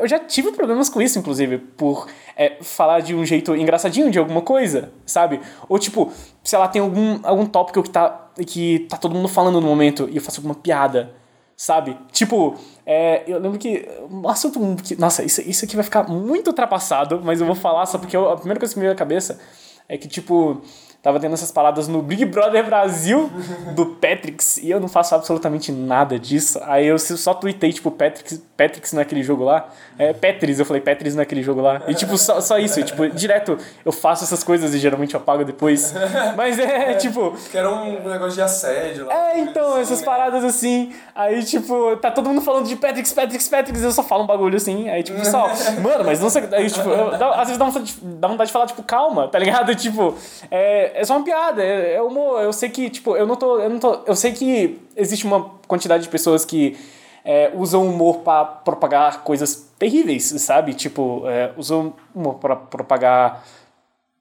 Eu 0.00 0.06
já 0.06 0.18
tive 0.18 0.52
problemas 0.52 0.88
com 0.88 1.02
isso, 1.02 1.18
inclusive, 1.18 1.58
por 1.58 2.06
é, 2.36 2.58
falar 2.62 3.00
de 3.00 3.14
um 3.14 3.24
jeito 3.26 3.54
engraçadinho 3.56 4.10
de 4.10 4.18
alguma 4.18 4.40
coisa, 4.42 4.92
sabe? 5.04 5.40
Ou, 5.68 5.78
tipo, 5.78 6.12
sei 6.44 6.58
lá, 6.58 6.68
tem 6.68 6.80
algum, 6.80 7.18
algum 7.24 7.44
tópico 7.44 7.82
que 7.82 7.90
tá, 7.90 8.30
que 8.46 8.86
tá 8.88 8.96
todo 8.96 9.14
mundo 9.14 9.28
falando 9.28 9.60
no 9.60 9.66
momento 9.66 10.08
e 10.08 10.16
eu 10.16 10.22
faço 10.22 10.38
alguma 10.38 10.54
piada, 10.54 11.12
sabe? 11.56 11.98
Tipo, 12.12 12.54
é, 12.84 13.24
eu 13.26 13.38
lembro 13.40 13.58
que 13.58 13.88
um 14.08 14.28
assunto 14.28 14.60
que... 14.82 14.94
Nossa, 14.94 15.24
isso, 15.24 15.40
isso 15.40 15.64
aqui 15.64 15.74
vai 15.74 15.84
ficar 15.84 16.04
muito 16.08 16.46
ultrapassado, 16.48 17.20
mas 17.24 17.40
eu 17.40 17.46
vou 17.46 17.56
falar 17.56 17.86
só 17.86 17.98
porque 17.98 18.16
eu- 18.16 18.30
a 18.30 18.36
primeira 18.36 18.60
coisa 18.60 18.72
que 18.72 18.78
me 18.78 18.84
veio 18.84 18.92
à 18.94 18.96
cabeça 18.96 19.40
é 19.88 19.98
que, 19.98 20.06
tipo... 20.06 20.62
Tava 21.06 21.20
tendo 21.20 21.34
essas 21.34 21.52
paradas 21.52 21.86
no 21.86 22.02
Big 22.02 22.24
Brother 22.24 22.64
Brasil 22.66 23.30
do 23.76 23.86
Patrix 23.86 24.56
e 24.56 24.68
eu 24.68 24.80
não 24.80 24.88
faço 24.88 25.14
absolutamente 25.14 25.70
nada 25.70 26.18
disso. 26.18 26.58
Aí 26.64 26.84
eu 26.88 26.98
só 26.98 27.32
tuitei, 27.32 27.72
tipo, 27.72 27.92
Patrix, 27.92 28.42
Patrix 28.56 28.92
naquele 28.92 29.22
jogo 29.22 29.44
lá. 29.44 29.68
É, 29.96 30.12
Petris, 30.12 30.58
eu 30.58 30.64
falei 30.66 30.82
Petris 30.82 31.14
naquele 31.14 31.44
jogo 31.44 31.60
lá. 31.60 31.80
E, 31.86 31.94
tipo, 31.94 32.18
só, 32.18 32.40
só 32.40 32.58
isso. 32.58 32.80
E, 32.80 32.82
tipo, 32.82 33.08
direto 33.10 33.56
eu 33.84 33.92
faço 33.92 34.24
essas 34.24 34.42
coisas 34.42 34.74
e 34.74 34.78
geralmente 34.80 35.14
eu 35.14 35.20
apago 35.20 35.44
depois. 35.44 35.94
Mas 36.36 36.58
é, 36.58 36.94
tipo, 36.98 37.36
Que 37.52 37.56
era 37.56 37.72
um 37.72 38.08
negócio 38.08 38.34
de 38.34 38.42
assédio 38.42 39.06
lá. 39.06 39.14
é, 39.30 39.38
então, 39.38 39.78
essas 39.78 40.02
paradas 40.02 40.42
assim. 40.42 40.92
Aí, 41.14 41.40
tipo, 41.44 41.96
tá 41.98 42.10
todo 42.10 42.28
mundo 42.28 42.40
falando 42.42 42.66
de 42.66 42.74
Patrix, 42.74 43.12
Patrix, 43.12 43.48
Patrix, 43.48 43.80
eu 43.80 43.92
só 43.92 44.02
falo 44.02 44.24
um 44.24 44.26
bagulho 44.26 44.56
assim. 44.56 44.88
Aí, 44.88 45.04
tipo, 45.04 45.24
só, 45.24 45.46
mano, 45.80 46.02
mas 46.04 46.20
não 46.20 46.28
sei. 46.28 46.42
Aí, 46.50 46.68
tipo, 46.68 46.88
eu- 46.88 47.14
às 47.32 47.46
vezes 47.46 47.58
dá 47.58 47.64
vontade, 47.64 47.84
de, 47.92 48.00
dá 48.16 48.26
vontade 48.26 48.48
de 48.48 48.52
falar, 48.52 48.66
tipo, 48.66 48.82
calma, 48.82 49.28
tá 49.28 49.38
ligado? 49.38 49.72
Tipo, 49.86 50.16
é, 50.50 50.95
é 51.00 51.04
só 51.04 51.16
uma 51.16 51.24
piada, 51.24 51.62
é, 51.62 51.94
é 51.94 52.02
humor. 52.02 52.40
Eu 52.40 52.52
sei 52.52 52.68
que, 52.68 52.90
tipo, 52.90 53.16
eu 53.16 53.26
não 53.26 53.36
tô. 53.36 53.60
Eu 53.60 53.70
não 53.70 53.78
tô. 53.78 54.00
Eu 54.06 54.16
sei 54.16 54.32
que 54.32 54.80
existe 54.96 55.24
uma 55.24 55.50
quantidade 55.68 56.02
de 56.02 56.08
pessoas 56.08 56.44
que. 56.44 56.76
é, 57.24 57.50
usam 57.56 57.84
humor 57.88 58.18
pra 58.18 58.44
propagar 58.44 59.24
coisas 59.24 59.68
terríveis, 59.76 60.24
sabe? 60.40 60.74
Tipo, 60.74 61.28
é, 61.28 61.52
usam 61.56 61.92
humor 62.14 62.34
pra 62.36 62.54
propagar 62.54 63.44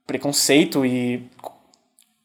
preconceito 0.08 0.84
e 0.84 1.30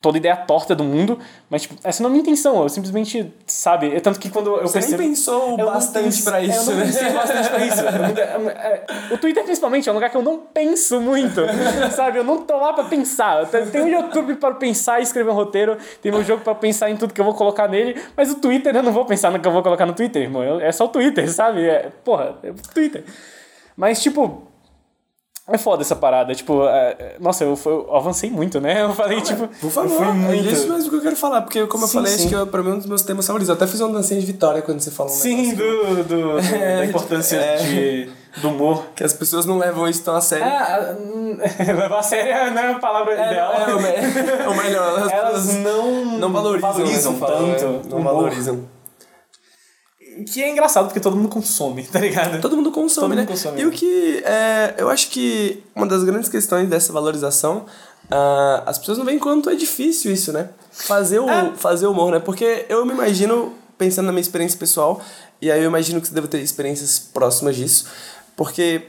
toda 0.00 0.16
ideia 0.16 0.34
torta 0.34 0.74
do 0.74 0.82
mundo, 0.82 1.18
mas 1.50 1.62
tipo, 1.62 1.74
essa 1.84 2.02
não 2.02 2.08
é 2.08 2.10
a 2.10 2.12
minha 2.12 2.22
intenção, 2.22 2.62
eu 2.62 2.68
simplesmente, 2.70 3.30
sabe, 3.46 3.94
é 3.94 4.00
tanto 4.00 4.18
que 4.18 4.30
quando 4.30 4.56
eu 4.56 4.62
Você 4.62 4.78
percebo... 4.80 4.98
nem 5.02 5.10
pensou 5.10 5.56
bastante 5.58 6.22
pra 6.22 6.40
isso, 6.40 6.70
é, 6.70 6.72
eu 6.72 6.76
não 6.76 6.76
né? 6.76 6.86
pensei 6.86 7.10
bastante 7.10 7.48
pra 7.50 7.66
isso. 7.66 7.80
Eu 7.80 7.92
não- 8.40 8.50
é, 8.50 8.84
é, 9.10 9.14
o 9.14 9.18
Twitter, 9.18 9.44
principalmente, 9.44 9.88
é 9.90 9.92
um 9.92 9.94
lugar 9.94 10.08
que 10.08 10.16
eu 10.16 10.22
não 10.22 10.38
penso 10.38 11.02
muito, 11.02 11.42
sabe? 11.94 12.18
Eu 12.18 12.24
não 12.24 12.38
tô 12.42 12.56
lá 12.56 12.72
pra 12.72 12.84
pensar. 12.84 13.46
Tem 13.46 13.82
o 13.82 13.88
YouTube 13.88 14.36
para 14.36 14.54
pensar 14.54 15.00
e 15.00 15.02
escrever 15.02 15.30
um 15.30 15.34
roteiro, 15.34 15.76
tem 16.00 16.10
meu 16.10 16.24
jogo 16.24 16.42
pra 16.42 16.54
pensar 16.54 16.90
em 16.90 16.96
tudo 16.96 17.12
que 17.12 17.20
eu 17.20 17.24
vou 17.24 17.34
colocar 17.34 17.68
nele, 17.68 18.00
mas 18.16 18.30
o 18.30 18.36
Twitter 18.36 18.74
eu 18.74 18.82
não 18.82 18.92
vou 18.92 19.04
pensar 19.04 19.30
no 19.30 19.38
que 19.38 19.46
eu 19.46 19.52
vou 19.52 19.62
colocar 19.62 19.84
no 19.84 19.92
Twitter, 19.92 20.22
irmão. 20.22 20.60
É 20.60 20.72
só 20.72 20.86
o 20.86 20.88
Twitter, 20.88 21.30
sabe? 21.30 21.68
É, 21.68 21.90
porra, 22.02 22.36
é 22.42 22.50
o 22.50 22.54
Twitter. 22.54 23.04
Mas, 23.76 24.02
tipo, 24.02 24.46
é 25.50 25.58
foda 25.58 25.82
essa 25.82 25.96
parada. 25.96 26.34
Tipo, 26.34 26.64
é, 26.66 26.96
é, 26.98 27.16
nossa, 27.20 27.44
eu, 27.44 27.58
eu 27.66 27.94
avancei 27.96 28.30
muito, 28.30 28.60
né? 28.60 28.82
Eu 28.82 28.92
falei, 28.94 29.20
tipo. 29.20 29.46
Por 29.48 29.66
eu 29.66 29.70
favor, 29.70 29.96
fui 29.96 30.06
é 30.08 30.12
muito. 30.12 30.48
isso 30.48 30.72
mesmo 30.72 30.90
que 30.90 30.96
eu 30.96 31.00
quero 31.02 31.16
falar, 31.16 31.42
porque 31.42 31.66
como 31.66 31.84
eu 31.84 31.88
Sim, 31.88 31.94
falei, 31.94 32.12
sim. 32.12 32.18
acho 32.20 32.28
que 32.28 32.34
eu, 32.34 32.46
pra 32.46 32.62
mim 32.62 32.70
é 32.70 32.74
um 32.74 32.78
dos 32.78 32.86
meus 32.86 33.02
temas 33.02 33.26
favoritos. 33.26 33.48
Eu 33.48 33.54
até 33.54 33.66
fiz 33.66 33.80
uma 33.80 33.92
dancinha 33.92 34.20
de 34.20 34.26
vitória 34.26 34.62
quando 34.62 34.80
você 34.80 34.90
falou 34.90 35.12
um 35.12 35.16
Sim, 35.16 35.54
do, 35.54 35.64
do, 35.96 36.04
do- 36.04 36.36
da 36.78 36.84
importância 36.86 37.36
É. 37.36 37.56
de, 37.56 38.10
do 38.40 38.48
humor. 38.48 38.84
Que 38.94 39.04
as 39.04 39.12
pessoas 39.12 39.44
não 39.46 39.58
levam 39.58 39.88
isso 39.88 40.02
tão 40.02 40.14
a 40.14 40.20
sério. 40.20 40.46
Ah, 40.46 40.94
hum, 41.00 41.36
levar 41.58 41.98
a 41.98 42.02
sério 42.02 42.54
não 42.54 42.62
é 42.62 42.72
a 42.72 42.78
palavra 42.78 43.12
ideal. 43.14 43.52
é, 43.54 43.66
me- 43.74 44.30
é 44.44 44.48
o 44.48 44.56
melhor. 44.56 44.98
As 45.04 45.12
Elas 45.12 45.46
pessoas 45.46 45.54
não, 45.56 46.18
não 46.18 46.32
valorizam, 46.32 46.72
valorizam 46.72 47.12
né, 47.12 47.18
não 47.20 47.26
falam, 47.28 47.50
tanto. 47.54 47.64
é, 47.64 47.90
Não 47.90 47.98
humor. 47.98 48.14
valorizam. 48.14 48.79
Que 50.24 50.42
é 50.42 50.50
engraçado 50.50 50.86
porque 50.86 51.00
todo 51.00 51.16
mundo 51.16 51.28
consome, 51.28 51.84
tá 51.90 51.98
ligado? 52.00 52.40
Todo 52.40 52.56
mundo 52.56 52.70
consome, 52.70 53.08
Todo 53.08 53.16
né? 53.16 53.22
mundo 53.22 53.28
consome. 53.30 53.60
E 53.60 53.66
o 53.66 53.70
que 53.70 54.22
é, 54.24 54.74
eu 54.78 54.88
acho 54.90 55.08
que 55.10 55.62
uma 55.74 55.86
das 55.86 56.04
grandes 56.04 56.28
questões 56.28 56.68
dessa 56.68 56.92
valorização, 56.92 57.66
ah, 58.10 58.62
as 58.66 58.78
pessoas 58.78 58.98
não 58.98 59.04
veem 59.04 59.18
quanto 59.18 59.48
é 59.50 59.54
difícil 59.54 60.12
isso, 60.12 60.32
né? 60.32 60.48
Fazer 60.72 61.18
o, 61.18 61.28
É. 61.28 61.52
fazer 61.56 61.86
o 61.86 61.92
humor, 61.92 62.10
né? 62.12 62.18
Porque 62.18 62.66
eu 62.68 62.84
me 62.86 62.92
imagino 62.92 63.54
pensando 63.78 64.06
na 64.06 64.12
minha 64.12 64.20
experiência 64.20 64.58
pessoal, 64.58 65.00
e 65.40 65.50
aí 65.50 65.60
eu 65.62 65.66
imagino 65.66 66.00
que 66.00 66.08
você 66.08 66.14
deve 66.14 66.28
ter 66.28 66.38
experiências 66.40 66.98
próximas 66.98 67.56
disso, 67.56 67.86
porque 68.36 68.82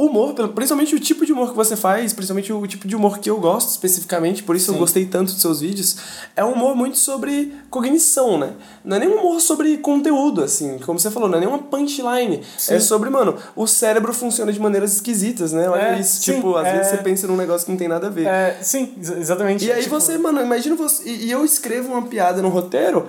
humor, 0.00 0.32
principalmente 0.54 0.94
o 0.94 1.00
tipo 1.00 1.26
de 1.26 1.32
humor 1.32 1.50
que 1.50 1.56
você 1.56 1.74
faz, 1.74 2.12
principalmente 2.12 2.52
o 2.52 2.64
tipo 2.68 2.86
de 2.86 2.94
humor 2.94 3.18
que 3.18 3.28
eu 3.28 3.40
gosto 3.40 3.68
especificamente, 3.70 4.44
por 4.44 4.54
isso 4.54 4.70
eu 4.70 4.76
gostei 4.78 5.04
tanto 5.06 5.32
dos 5.32 5.40
seus 5.42 5.60
vídeos, 5.60 5.96
é 6.36 6.44
um 6.44 6.52
humor 6.52 6.76
muito 6.76 6.96
sobre 6.96 7.52
cognição, 7.68 8.38
né? 8.38 8.52
Não 8.84 8.96
é 8.96 9.00
nem 9.00 9.08
um 9.08 9.18
humor 9.18 9.40
sobre 9.40 9.76
conteúdo, 9.78 10.44
assim, 10.44 10.78
como 10.86 11.00
você 11.00 11.10
falou, 11.10 11.28
não 11.28 11.36
é 11.38 11.40
nem 11.40 11.48
uma 11.48 11.58
punchline. 11.58 12.42
É 12.68 12.78
sobre, 12.78 13.10
mano, 13.10 13.34
o 13.56 13.66
cérebro 13.66 14.12
funciona 14.14 14.52
de 14.52 14.60
maneiras 14.60 14.92
esquisitas, 14.94 15.52
né? 15.52 15.68
Olha 15.68 15.96
É, 15.96 16.00
isso, 16.00 16.22
sim, 16.22 16.34
tipo, 16.34 16.54
às 16.54 16.66
é. 16.68 16.72
vezes 16.76 16.88
você 16.92 16.96
pensa 16.98 17.26
num 17.26 17.36
negócio 17.36 17.64
que 17.64 17.72
não 17.72 17.78
tem 17.78 17.88
nada 17.88 18.06
a 18.06 18.10
ver. 18.10 18.26
É, 18.26 18.56
sim, 18.62 18.92
ex- 18.96 19.10
exatamente. 19.10 19.64
E 19.66 19.72
aí 19.72 19.82
Tipo, 19.82 19.98
você, 19.98 20.16
mano, 20.16 20.40
imagina 20.40 20.76
você. 20.76 21.02
E, 21.08 21.26
e 21.26 21.30
eu 21.32 21.44
escrevo 21.44 21.92
uma 21.92 22.02
piada 22.02 22.40
no 22.40 22.48
roteiro. 22.50 23.08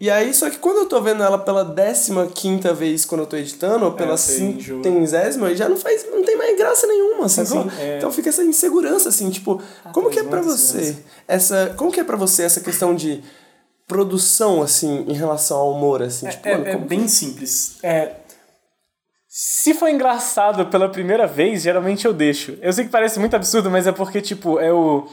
E 0.00 0.08
aí, 0.08 0.32
só 0.32 0.48
que 0.48 0.56
quando 0.56 0.78
eu 0.78 0.86
tô 0.86 0.98
vendo 1.02 1.22
ela 1.22 1.38
pela 1.38 1.62
décima 1.62 2.26
quinta 2.26 2.72
vez 2.72 3.04
quando 3.04 3.20
eu 3.20 3.26
tô 3.26 3.36
editando, 3.36 3.84
ou 3.84 3.92
pela 3.92 4.14
enjoa. 4.14 4.82
centésima, 4.82 5.54
já 5.54 5.68
não 5.68 5.76
faz. 5.76 6.06
não 6.10 6.24
tem 6.24 6.38
mais 6.38 6.56
graça 6.56 6.86
nenhuma, 6.86 7.28
sacou? 7.28 7.64
sim, 7.64 7.70
é. 7.78 7.98
Então 7.98 8.10
fica 8.10 8.30
essa 8.30 8.42
insegurança, 8.42 9.10
assim, 9.10 9.28
tipo, 9.28 9.60
como 9.92 10.08
que 10.08 10.18
é 10.18 10.24
pra 10.24 10.40
muita 10.40 10.56
você? 10.56 10.96
Essa. 11.28 11.74
Como 11.76 11.92
que 11.92 12.00
é 12.00 12.04
pra 12.04 12.16
você 12.16 12.44
essa 12.44 12.62
questão 12.62 12.94
de 12.94 13.22
produção, 13.86 14.62
assim, 14.62 15.04
em 15.06 15.12
relação 15.12 15.58
ao 15.58 15.72
humor, 15.72 16.02
assim? 16.02 16.26
tipo, 16.28 16.48
É, 16.48 16.52
mano, 16.52 16.66
é 16.66 16.72
como 16.72 16.86
bem 16.86 17.06
simples. 17.06 17.76
É, 17.82 18.12
se 19.28 19.74
for 19.74 19.88
engraçado 19.88 20.66
pela 20.66 20.88
primeira 20.88 21.26
vez, 21.26 21.62
geralmente 21.62 22.06
eu 22.06 22.12
deixo. 22.14 22.58
Eu 22.62 22.72
sei 22.72 22.84
que 22.84 22.90
parece 22.90 23.20
muito 23.20 23.36
absurdo, 23.36 23.70
mas 23.70 23.86
é 23.86 23.92
porque, 23.92 24.20
tipo, 24.20 24.58
eu. 24.58 25.06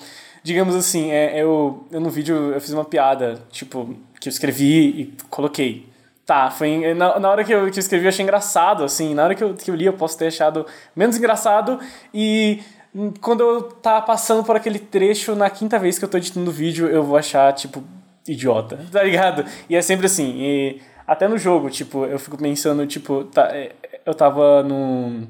Digamos 0.43 0.75
assim, 0.75 1.11
é, 1.11 1.41
eu, 1.41 1.85
eu 1.91 1.99
no 1.99 2.09
vídeo 2.09 2.53
eu 2.53 2.61
fiz 2.61 2.71
uma 2.71 2.85
piada, 2.85 3.41
tipo, 3.51 3.95
que 4.19 4.27
eu 4.27 4.31
escrevi 4.31 5.01
e 5.01 5.13
coloquei. 5.29 5.87
Tá, 6.25 6.51
foi. 6.51 6.93
Na, 6.93 7.19
na 7.19 7.29
hora 7.29 7.43
que 7.43 7.53
eu, 7.53 7.71
que 7.71 7.77
eu 7.77 7.81
escrevi 7.81 8.05
eu 8.05 8.09
achei 8.09 8.23
engraçado, 8.23 8.83
assim. 8.83 9.13
Na 9.13 9.23
hora 9.23 9.35
que 9.35 9.43
eu, 9.43 9.53
que 9.53 9.71
eu 9.71 9.75
li 9.75 9.85
eu 9.85 9.93
posso 9.93 10.17
ter 10.17 10.27
achado 10.27 10.65
menos 10.95 11.17
engraçado 11.17 11.79
e. 12.13 12.61
hum, 12.93 13.13
Quando 13.21 13.41
eu 13.41 13.61
tá 13.63 14.01
passando 14.01 14.43
por 14.43 14.55
aquele 14.55 14.79
trecho, 14.79 15.35
na 15.35 15.49
quinta 15.49 15.79
vez 15.79 15.97
que 15.97 16.05
eu 16.05 16.09
tô 16.09 16.17
editando 16.17 16.49
o 16.49 16.53
vídeo, 16.53 16.87
eu 16.87 17.01
vou 17.03 17.15
achar, 17.17 17.53
tipo, 17.53 17.81
idiota, 18.27 18.77
tá 18.91 19.03
ligado? 19.03 19.45
E 19.69 19.75
é 19.75 19.81
sempre 19.81 20.07
assim. 20.07 20.35
E 20.37 20.81
até 21.07 21.27
no 21.29 21.37
jogo, 21.37 21.69
tipo, 21.69 22.05
eu 22.05 22.19
fico 22.19 22.37
pensando, 22.37 22.85
tipo, 22.85 23.23
tá, 23.25 23.43
é, 23.55 23.71
eu 24.05 24.13
tava 24.13 24.63
no, 24.63 25.25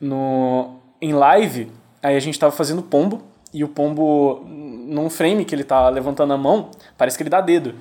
no. 0.00 0.80
em 1.00 1.12
live, 1.12 1.70
aí 2.02 2.16
a 2.16 2.20
gente 2.20 2.38
tava 2.38 2.52
fazendo 2.52 2.82
pombo, 2.82 3.22
e 3.52 3.64
o 3.64 3.68
pombo, 3.68 4.44
num 4.46 5.08
frame 5.08 5.44
que 5.44 5.54
ele 5.54 5.64
tá 5.64 5.88
levantando 5.88 6.32
a 6.32 6.36
mão, 6.36 6.70
parece 6.96 7.16
que 7.16 7.22
ele 7.22 7.30
dá 7.30 7.40
dedo. 7.40 7.74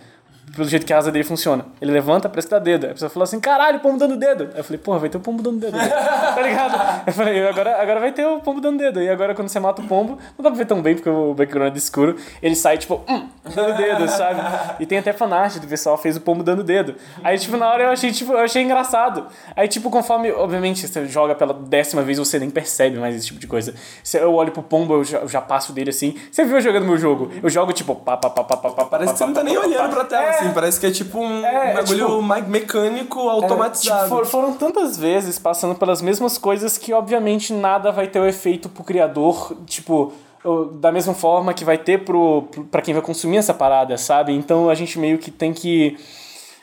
Pelo 0.54 0.68
jeito 0.68 0.86
que 0.86 0.94
a 0.94 0.98
asa 0.98 1.12
dele 1.12 1.24
funciona. 1.24 1.66
Ele 1.82 1.92
levanta, 1.92 2.30
parece 2.30 2.48
que 2.48 2.54
dá 2.54 2.60
dedo. 2.60 2.86
Aí 2.86 2.92
a 2.92 2.94
pessoa 2.94 3.10
falou 3.10 3.24
assim: 3.24 3.40
caralho, 3.40 3.80
pombo 3.80 3.98
dando 3.98 4.16
dedo. 4.16 4.50
Aí 4.54 4.60
eu 4.60 4.64
falei: 4.64 4.80
porra, 4.80 5.00
vai 5.00 5.10
ter 5.10 5.18
o 5.18 5.20
pombo 5.20 5.42
dando 5.42 5.60
dedo. 5.60 5.76
tá 5.78 6.42
ligado? 6.42 7.04
Eu 7.08 7.14
falei: 7.14 7.48
agora, 7.48 7.82
agora 7.82 8.00
vai 8.00 8.12
ter 8.12 8.26
o 8.26 8.40
pombo 8.40 8.62
dando 8.62 8.78
dedo. 8.78 9.02
E 9.02 9.10
agora 9.10 9.36
quando 9.36 9.50
você 9.50 9.60
mata 9.60 9.82
o 9.82 9.88
pombo, 9.88 10.18
não 10.38 10.44
dá 10.44 10.50
pra 10.50 10.58
ver 10.58 10.66
tão 10.66 10.82
bem 10.82 10.96
porque 10.96 11.10
o 11.10 11.34
background 11.34 11.74
é 11.74 11.78
escuro. 11.78 12.16
Ele 12.42 12.56
sai 12.56 12.78
tipo, 12.78 13.02
hum, 13.10 13.28
dando 13.54 13.76
dedo, 13.78 14.08
sabe? 14.08 14.42
E 14.80 14.86
tem 14.86 14.98
até 14.98 15.12
fanart 15.14 15.58
do 15.60 15.68
pessoal 15.68 15.98
fez 15.98 16.18
o 16.18 16.22
pombo 16.22 16.44
dando 16.44 16.64
dedo. 16.64 16.96
Aí, 17.24 17.38
tipo, 17.38 17.58
na 17.58 17.68
hora 17.68 17.84
eu 17.84 17.90
achei, 17.90 18.12
tipo, 18.12 18.32
eu 18.34 18.40
achei 18.40 18.62
engraçado. 18.62 19.26
Aí, 19.56 19.68
tipo, 19.68 19.90
conforme, 19.90 20.32
obviamente, 20.32 20.88
você 20.88 21.06
joga 21.06 21.36
pela 21.36 21.54
décima 21.54 22.02
vez, 22.02 22.18
você 22.18 22.40
nem 22.40 22.50
percebe 22.50 22.98
mais 22.98 23.16
esse 23.16 23.28
tipo 23.28 23.40
de 23.40 23.48
coisa. 23.48 23.74
Se 24.04 24.18
eu 24.18 24.34
olho 24.34 24.52
pro 24.52 24.64
pombo, 24.64 24.94
eu 24.94 25.04
já, 25.04 25.20
eu 25.20 25.28
já 25.28 25.42
passo 25.42 25.74
dele 25.74 25.90
assim. 25.90 26.16
Você 26.32 26.46
viu 26.46 26.56
eu 26.56 26.62
jogando 26.62 26.86
meu 26.86 26.98
jogo? 26.98 27.32
Eu 27.42 27.50
jogo, 27.50 27.74
tipo, 27.74 27.96
pá, 27.96 28.18
pá, 28.18 28.30
pá, 28.30 28.44
pá, 28.44 28.58
pá, 28.58 28.70
pá, 28.72 28.86
Parece 28.86 29.14
que 29.14 29.18
você 29.18 29.26
não 29.26 29.34
tá 29.34 29.44
nem 29.44 29.58
olhando 29.58 29.94
pra 29.94 30.06
tela, 30.06 30.34
assim, 30.36 30.54
parece 30.54 30.80
que 30.80 30.86
é 30.86 30.92
tipo 30.92 31.20
um 31.20 31.46
É, 31.46 31.74
bagulho 31.74 32.06
tipo- 32.08 32.22
me- 32.22 32.42
mecânico 32.44 33.20
automatizado. 33.30 34.04
Tipo, 34.04 34.16
for- 34.18 34.26
foram 34.26 34.54
tantas 34.54 34.98
vezes 34.98 35.38
passando 35.40 35.76
pelas 35.76 36.02
mesmas 36.02 36.38
coisas 36.38 36.78
que, 36.78 36.94
obviamente, 36.94 37.54
nada 37.54 37.92
vai 37.92 38.08
ter 38.08 38.20
o 38.20 38.26
efeito 38.26 38.70
pro 38.70 38.84
criador, 38.84 39.56
tipo, 39.66 40.14
o- 40.44 40.66
da 40.66 40.92
mesma 40.92 41.14
forma 41.14 41.54
que 41.54 41.66
vai 41.66 41.78
ter 41.78 42.04
pro, 42.06 42.44
pro, 42.52 42.64
pra 42.66 42.82
quem 42.82 42.94
vai 42.94 43.02
consumir 43.04 43.38
essa 43.38 43.54
parada, 43.54 43.98
sabe? 43.98 44.34
Então 44.34 44.70
a 44.70 44.76
gente 44.76 44.98
meio 45.00 45.18
que 45.18 45.32
tem 45.32 45.54
que. 45.54 45.98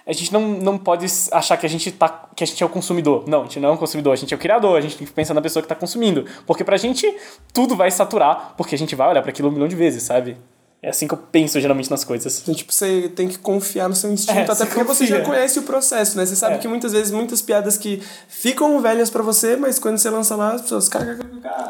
A 0.04 0.12
gente 0.12 0.32
não, 0.32 0.40
não 0.40 0.76
pode 0.76 1.06
achar 1.30 1.56
que 1.56 1.64
a 1.64 1.68
gente 1.68 1.92
tá. 1.92 2.08
que 2.34 2.42
a 2.42 2.46
gente 2.46 2.60
é 2.60 2.66
o 2.66 2.68
consumidor. 2.68 3.22
Não, 3.28 3.40
a 3.40 3.42
gente 3.44 3.60
não 3.60 3.68
é 3.68 3.72
um 3.72 3.76
consumidor, 3.76 4.12
a 4.12 4.16
gente 4.16 4.34
é 4.34 4.36
o 4.36 4.40
criador, 4.40 4.76
a 4.76 4.80
gente 4.80 4.96
tem 4.96 5.06
que 5.06 5.12
pensar 5.12 5.32
na 5.32 5.40
pessoa 5.40 5.62
que 5.62 5.68
tá 5.68 5.76
consumindo. 5.76 6.24
Porque 6.44 6.64
pra 6.64 6.76
gente 6.76 7.06
tudo 7.52 7.76
vai 7.76 7.88
saturar, 7.90 8.54
porque 8.56 8.74
a 8.74 8.78
gente 8.78 8.96
vai 8.96 9.08
olhar 9.08 9.22
para 9.22 9.30
aquilo 9.30 9.48
um 9.48 9.52
milhão 9.52 9.68
de 9.68 9.76
vezes, 9.76 10.02
sabe? 10.02 10.36
É 10.84 10.88
assim 10.90 11.06
que 11.06 11.14
eu 11.14 11.18
penso 11.18 11.60
geralmente 11.60 11.88
nas 11.88 12.02
coisas. 12.02 12.40
Então, 12.42 12.52
tipo, 12.52 12.72
você 12.72 13.08
tem 13.14 13.28
que 13.28 13.38
confiar 13.38 13.88
no 13.88 13.94
seu 13.94 14.10
instinto, 14.10 14.36
É, 14.36 14.42
até 14.42 14.66
porque 14.66 14.82
você 14.82 15.06
já 15.06 15.18
confia. 15.20 15.32
conhece 15.32 15.58
o 15.60 15.62
processo, 15.62 16.16
né? 16.16 16.26
Você 16.26 16.34
sabe 16.34 16.56
É. 16.56 16.58
que 16.58 16.66
muitas 16.66 16.90
vezes 16.92 17.12
muitas 17.12 17.40
piadas 17.40 17.78
que 17.78 18.02
ficam 18.28 18.80
velhas 18.80 19.08
pra 19.08 19.22
você, 19.22 19.54
mas 19.54 19.78
quando 19.78 19.98
você 19.98 20.10
lança 20.10 20.34
lá, 20.34 20.54
as 20.54 20.62
pessoas. 20.62 20.90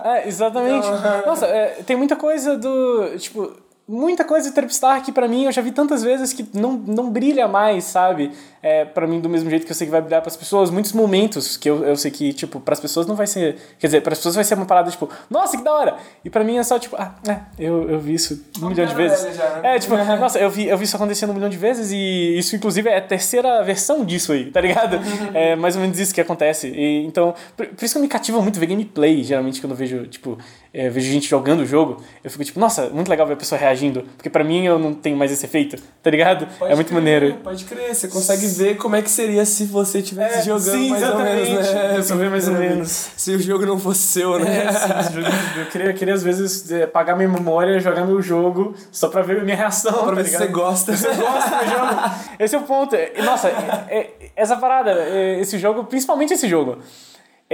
É, 0.05 0.27
exatamente. 0.27 0.87
Nossa, 1.27 1.45
é, 1.47 1.83
tem 1.85 1.95
muita 1.95 2.17
coisa 2.17 2.57
do. 2.57 3.17
Tipo, 3.19 3.53
muita 3.93 4.25
coisa 4.25 4.49
de 4.49 4.55
Trapstar 4.55 5.05
que 5.05 5.13
pra 5.13 5.29
mim 5.29 5.45
eu 5.45 5.53
já 5.53 5.61
vi 5.61 5.71
tantas 5.71 6.03
vezes 6.03 6.33
que 6.33 6.49
não, 6.55 6.73
não 6.73 7.11
brilha 7.11 7.47
mais, 7.47 7.85
sabe? 7.85 8.33
É, 8.63 8.85
pra 8.85 9.07
mim, 9.07 9.21
do 9.21 9.29
mesmo 9.29 9.51
jeito 9.51 9.67
que 9.67 9.73
eu 9.73 9.77
sei 9.77 9.87
que 9.87 9.91
vai 9.91 10.01
brilhar 10.01 10.23
pras 10.23 10.37
pessoas, 10.37 10.71
muitos 10.71 10.93
momentos 10.93 11.57
que 11.57 11.69
eu, 11.69 11.85
eu 11.85 11.97
sei 11.97 12.11
que, 12.11 12.33
tipo, 12.33 12.61
pras 12.61 12.81
pessoas 12.81 13.07
não 13.07 13.15
vai 13.17 13.27
ser. 13.27 13.57
Quer 13.79 13.89
dizer, 13.89 14.01
pras 14.01 14.19
pessoas 14.19 14.37
vai 14.37 14.45
ser 14.45 14.55
uma 14.55 14.65
parada 14.65 14.91
tipo, 14.91 15.11
nossa, 15.29 15.57
que 15.57 15.65
da 15.65 15.73
hora! 15.73 15.97
E 16.25 16.31
pra 16.31 16.43
mim 16.45 16.57
é 16.57 16.63
só 16.63 16.79
tipo, 16.79 16.97
ah, 16.97 17.13
é, 17.29 17.41
eu, 17.59 17.91
eu 17.91 17.99
vi 17.99 18.15
isso 18.15 18.47
um 18.63 18.69
milhão 18.69 18.87
de 18.87 18.95
vezes. 18.95 19.37
já, 19.37 19.57
né? 19.57 19.77
É, 19.77 19.79
tipo, 19.79 19.97
nossa, 19.97 20.39
eu 20.39 20.49
vi, 20.49 20.69
eu 20.69 20.79
vi 20.79 20.85
isso 20.85 20.97
acontecendo 20.97 21.31
um 21.31 21.35
milhão 21.35 21.51
de 21.51 21.59
vezes 21.59 21.91
e 21.91 22.39
isso, 22.39 22.57
inclusive, 22.57 22.89
é 22.89 22.99
a 22.99 23.03
terceira 23.03 23.63
versão 23.63 24.05
disso 24.05 24.33
aí, 24.33 24.51
tá 24.51 24.61
ligado? 24.61 24.99
É 25.35 25.57
mais 25.57 25.75
ou 25.75 25.83
menos 25.83 25.99
isso 25.99 26.15
que 26.15 26.21
acontece. 26.21 26.69
E, 26.69 27.05
então, 27.05 27.35
por, 27.57 27.67
por 27.67 27.85
isso 27.85 27.95
que 27.95 27.99
eu 27.99 28.03
me 28.03 28.09
cativa 28.09 28.41
muito 28.41 28.61
ver 28.61 28.67
gameplay, 28.67 29.23
geralmente, 29.25 29.61
quando 29.61 29.73
eu 29.73 29.77
vejo, 29.77 30.07
tipo, 30.07 30.39
é, 30.75 30.89
vejo 30.89 31.11
gente 31.13 31.29
jogando 31.29 31.61
o 31.61 31.67
jogo, 31.67 32.03
eu 32.25 32.31
fico 32.31 32.43
tipo, 32.45 32.59
nossa, 32.59 32.89
muito 32.91 33.09
legal 33.09 33.27
ver 33.27 33.35
a 33.35 33.37
pessoa 33.37 33.59
reagindo, 33.59 34.03
porque 34.17 34.31
pra 34.31 34.43
mim 34.43 34.65
eu 34.65 34.79
não 34.79 34.95
tenho 34.95 35.17
mais 35.17 35.31
esse 35.31 35.45
efeito, 35.45 35.77
tá 36.03 36.11
ligado? 36.11 36.47
é 36.63 36.75
muito 36.75 36.89
crer, 36.89 36.95
maneiro. 36.95 37.35
Pode 37.45 37.65
crer, 37.65 37.95
você 37.95 38.09
consegue 38.09 38.47
ver 38.47 38.77
como 38.77 38.97
é 38.97 39.03
que 39.03 39.11
seria 39.11 39.45
se 39.45 39.65
você 39.67 39.99
estivesse 39.99 40.39
É, 40.39 40.43
jogando 40.43 40.63
sim, 40.79 40.89
mais 40.91 41.03
ou 41.03 41.19
menos, 41.19 41.49
exatamente. 41.49 41.75
né? 41.75 41.97
Eu 41.99 42.03
só 42.03 42.17
ver 42.17 42.31
mais 42.31 42.49
ou 42.49 42.55
menos. 42.55 42.89
Se 43.17 43.35
o 43.35 43.41
jogo 43.43 43.67
não 43.67 43.79
fosse 43.79 44.01
seu, 44.01 44.39
né? 44.39 44.65
É, 44.67 44.73
sim, 44.73 45.15
jogo- 45.15 45.37
eu 45.59 45.67
queria, 45.67 45.87
eu 45.89 45.95
queria 45.95 46.15
às 46.15 46.23
vezes 46.23 46.71
é, 46.73 46.87
pagar 46.87 47.17
minha 47.17 47.29
memória, 47.29 47.79
jogar 47.81 48.05
meu 48.07 48.23
jogo, 48.23 48.75
só 48.91 49.09
pra 49.09 49.23
ver 49.23 49.43
minha 49.45 49.57
reação. 49.57 49.93
pra 49.93 50.07
tá 50.07 50.13
ver 50.15 50.25
se 50.25 50.31
ligado? 50.31 50.47
você 50.47 50.53
gosta. 50.53 50.93
Eu 50.93 51.17
gosto 51.17 51.51
do 51.51 51.71
jogo. 51.71 52.11
Esse 52.39 52.55
é 52.55 52.59
o 52.59 52.63
ponto. 52.63 52.97
Nossa, 53.25 53.49
é- 53.49 53.95
é- 53.99 54.11
essa 54.35 54.57
parada, 54.57 54.91
é, 54.93 55.39
esse 55.41 55.59
jogo, 55.59 55.85
principalmente 55.85 56.33
esse 56.33 56.49
jogo, 56.49 56.79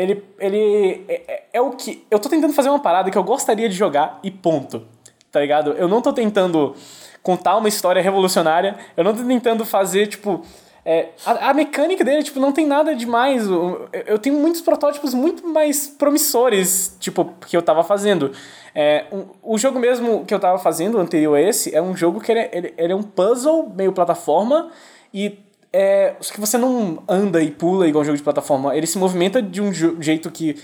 ele, 0.02 0.24
ele 0.38 1.04
é, 1.08 1.14
é- 1.28 1.42
é 1.54 1.60
o 1.60 1.70
que. 1.70 2.04
Eu 2.10 2.18
tô 2.18 2.28
tentando 2.28 2.52
fazer 2.52 2.68
uma 2.68 2.78
parada 2.80 3.10
que 3.10 3.18
eu 3.18 3.24
gostaria 3.24 3.68
de 3.68 3.74
jogar 3.74 4.18
e 4.22 4.30
ponto. 4.30 4.82
Tá 5.30 5.40
ligado? 5.40 5.72
Eu 5.72 5.88
não 5.88 6.00
tô 6.00 6.12
tentando 6.12 6.74
contar 7.22 7.56
uma 7.56 7.68
história 7.68 8.00
revolucionária, 8.00 8.76
eu 8.96 9.04
não 9.04 9.14
tô 9.14 9.22
tentando 9.24 9.64
fazer, 9.64 10.06
tipo. 10.06 10.42
é, 10.84 11.08
a, 11.26 11.50
a 11.50 11.54
mecânica 11.54 12.02
dele, 12.02 12.22
tipo, 12.22 12.40
não 12.40 12.50
tem 12.52 12.66
nada 12.66 12.94
demais. 12.94 13.46
O- 13.50 13.88
Eu, 13.92 14.02
eu 14.06 14.18
tenho 14.18 14.36
muitos 14.36 14.62
protótipos 14.62 15.12
muito 15.12 15.46
mais 15.46 15.86
promissores, 15.86 16.96
tipo, 16.98 17.34
que 17.46 17.54
eu 17.56 17.60
tava 17.62 17.82
fazendo. 17.84 18.32
É, 18.74 19.04
um- 19.12 19.26
o 19.42 19.58
jogo 19.58 19.78
mesmo 19.78 20.24
que 20.24 20.32
eu 20.32 20.40
tava 20.40 20.58
fazendo, 20.58 20.96
o 20.96 21.00
anterior 21.00 21.34
a 21.36 21.40
esse, 21.42 21.74
é 21.74 21.82
um 21.82 21.94
jogo 21.96 22.20
que 22.20 22.32
ele, 22.32 22.40
é- 22.40 22.50
ele, 22.52 22.74
ele 22.78 22.92
é 22.92 22.96
um 22.96 23.02
puzzle, 23.02 23.70
meio 23.76 23.92
plataforma, 23.92 24.70
e 25.12 25.38
é, 25.72 26.14
só 26.20 26.32
que 26.32 26.40
você 26.40 26.56
não 26.56 27.02
anda 27.08 27.42
e 27.42 27.50
pula 27.50 27.86
igual 27.86 28.02
um 28.02 28.04
jogo 28.04 28.16
de 28.16 28.22
plataforma, 28.22 28.76
ele 28.76 28.86
se 28.86 28.98
movimenta 28.98 29.42
de 29.42 29.60
um 29.60 29.72
jeito 29.72 30.30
que 30.30 30.56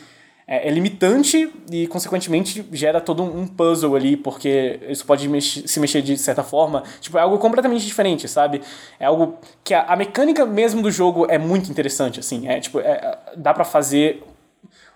é, 0.46 0.68
é 0.68 0.70
limitante 0.70 1.50
e, 1.70 1.86
consequentemente, 1.86 2.64
gera 2.72 3.00
todo 3.00 3.22
um 3.22 3.46
puzzle 3.46 3.94
ali, 3.96 4.16
porque 4.16 4.80
isso 4.88 5.04
pode 5.04 5.28
se 5.40 5.80
mexer 5.80 6.02
de 6.02 6.16
certa 6.18 6.42
forma. 6.42 6.82
Tipo, 7.00 7.18
é 7.18 7.22
algo 7.22 7.38
completamente 7.38 7.84
diferente, 7.84 8.28
sabe? 8.28 8.60
É 8.98 9.06
algo 9.06 9.38
que 9.62 9.72
a, 9.72 9.82
a 9.84 9.96
mecânica 9.96 10.44
mesmo 10.44 10.82
do 10.82 10.90
jogo 10.90 11.26
é 11.28 11.38
muito 11.38 11.70
interessante, 11.70 12.20
assim. 12.20 12.46
É, 12.48 12.60
tipo, 12.60 12.78
é, 12.78 13.18
dá 13.36 13.54
pra 13.54 13.64
fazer 13.64 14.22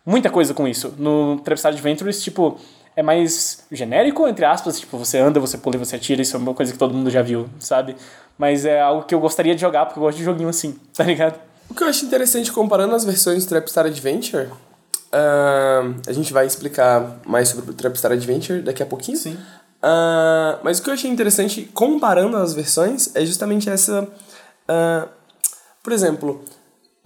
muita 0.04 0.30
coisa 0.30 0.52
com 0.52 0.68
isso. 0.68 0.94
No 0.98 1.38
Trapstar 1.40 1.72
Adventures, 1.72 2.22
tipo, 2.22 2.58
é 2.98 3.02
mais 3.02 3.64
genérico, 3.70 4.26
entre 4.26 4.44
aspas, 4.44 4.80
tipo, 4.80 4.98
você 4.98 5.18
anda, 5.18 5.38
você 5.38 5.56
pula 5.56 5.76
e 5.76 5.78
você 5.78 5.94
atira, 5.94 6.20
isso 6.20 6.34
é 6.34 6.38
uma 6.40 6.52
coisa 6.52 6.72
que 6.72 6.78
todo 6.78 6.92
mundo 6.92 7.08
já 7.08 7.22
viu, 7.22 7.48
sabe? 7.60 7.94
Mas 8.36 8.64
é 8.64 8.80
algo 8.80 9.04
que 9.04 9.14
eu 9.14 9.20
gostaria 9.20 9.54
de 9.54 9.60
jogar, 9.60 9.86
porque 9.86 10.00
eu 10.00 10.02
gosto 10.02 10.18
de 10.18 10.24
joguinho 10.24 10.48
assim, 10.48 10.76
tá 10.96 11.04
ligado? 11.04 11.38
O 11.70 11.74
que 11.74 11.84
eu 11.84 11.86
acho 11.86 12.04
interessante 12.04 12.50
comparando 12.50 12.96
as 12.96 13.04
versões 13.04 13.44
do 13.44 13.48
Trapstar 13.50 13.86
Adventure, 13.86 14.48
ah, 15.12 15.82
a 16.08 16.12
gente 16.12 16.32
vai 16.32 16.44
explicar 16.44 17.20
mais 17.24 17.50
sobre 17.50 17.70
o 17.70 17.74
Trapstar 17.74 18.10
Adventure 18.10 18.62
daqui 18.62 18.82
a 18.82 18.86
pouquinho. 18.86 19.16
Sim. 19.16 19.38
Ah, 19.80 20.58
mas 20.64 20.80
o 20.80 20.82
que 20.82 20.90
eu 20.90 20.94
achei 20.94 21.08
interessante 21.08 21.70
comparando 21.72 22.36
as 22.36 22.52
versões 22.52 23.14
é 23.14 23.24
justamente 23.24 23.70
essa. 23.70 24.08
ah, 24.66 25.06
por 25.84 25.92
exemplo, 25.92 26.44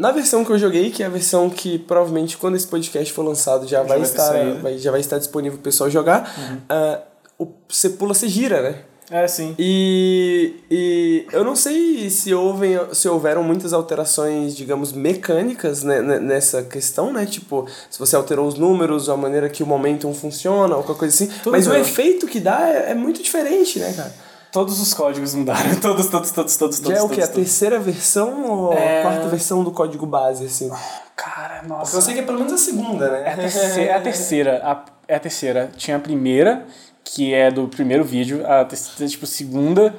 na 0.02 0.10
versão 0.10 0.44
que 0.44 0.50
eu 0.50 0.58
joguei, 0.58 0.90
que 0.90 1.02
é 1.02 1.06
a 1.06 1.08
versão 1.08 1.48
que 1.48 1.78
provavelmente 1.78 2.36
quando 2.36 2.56
esse 2.56 2.66
podcast 2.66 3.12
for 3.12 3.22
lançado 3.24 3.66
já, 3.68 3.82
vai, 3.82 3.98
vai 3.98 4.02
estar, 4.08 4.32
vai- 4.60 4.76
já 4.78 4.90
vai 4.90 5.00
estar 5.00 5.18
disponível 5.18 5.56
pro 5.58 5.64
pessoal 5.64 5.88
jogar, 5.88 6.28
ah, 6.68 7.00
o, 7.38 7.46
você 7.68 7.88
pula, 7.90 8.12
você 8.12 8.28
gira, 8.28 8.60
né? 8.62 8.74
É, 9.10 9.28
sim. 9.28 9.54
E, 9.58 10.54
e 10.70 11.26
eu 11.32 11.44
não 11.44 11.54
sei 11.54 12.08
se, 12.08 12.32
houve, 12.32 12.80
se 12.92 13.06
houveram 13.08 13.42
muitas 13.44 13.72
alterações, 13.74 14.56
digamos, 14.56 14.90
mecânicas 14.92 15.82
né, 15.82 16.00
né, 16.00 16.18
nessa 16.18 16.62
questão, 16.62 17.12
né? 17.12 17.26
Tipo, 17.26 17.66
se 17.90 17.98
você 17.98 18.16
alterou 18.16 18.46
os 18.48 18.54
números, 18.54 19.08
a 19.10 19.16
maneira 19.16 19.50
que 19.50 19.62
o 19.62 19.66
momentum 19.66 20.14
funciona, 20.14 20.76
ou 20.76 20.82
qualquer 20.82 20.98
coisa 21.00 21.14
assim. 21.14 21.26
Tudo 21.42 21.52
Mas 21.52 21.66
o 21.66 21.70
bem. 21.70 21.80
efeito 21.82 22.26
que 22.26 22.40
dá 22.40 22.66
é, 22.68 22.92
é 22.92 22.94
muito 22.94 23.22
diferente, 23.22 23.78
né, 23.78 23.92
cara? 23.92 24.12
Todos 24.52 24.80
os 24.80 24.92
códigos 24.92 25.34
mudaram. 25.34 25.74
Todos, 25.80 26.06
todos, 26.08 26.30
todos, 26.30 26.56
todos, 26.58 26.76
Já 26.76 26.82
todos. 26.84 26.98
é 26.98 27.02
o 27.02 27.08
que? 27.08 27.14
A 27.14 27.26
todos, 27.26 27.28
todos. 27.34 27.34
terceira 27.48 27.78
versão 27.80 28.44
ou 28.44 28.72
É. 28.74 28.98
a 29.00 29.02
quarta 29.02 29.28
versão 29.28 29.64
do 29.64 29.70
código 29.70 30.04
base, 30.04 30.44
assim? 30.44 30.70
Cara, 31.16 31.54
Porque 31.60 31.68
nossa. 31.68 31.96
eu 31.96 32.02
sei 32.02 32.14
que 32.14 32.20
é 32.20 32.22
pelo 32.22 32.38
menos 32.38 32.52
a 32.52 32.58
segunda, 32.58 33.10
né? 33.10 33.22
É 33.24 33.32
a 33.32 33.36
terceira. 33.36 33.82
É 33.90 33.94
a 33.96 34.00
terceira. 34.00 34.62
a- 34.64 34.84
é 35.08 35.14
a 35.16 35.20
terceira. 35.20 35.70
Tinha 35.76 35.96
a 35.96 36.00
primeira, 36.00 36.66
que 37.02 37.32
é 37.32 37.50
do 37.50 37.66
primeiro 37.66 38.04
vídeo. 38.04 38.46
A 38.46 38.64
terceira, 38.64 39.08
tipo, 39.10 39.24
segunda. 39.26 39.94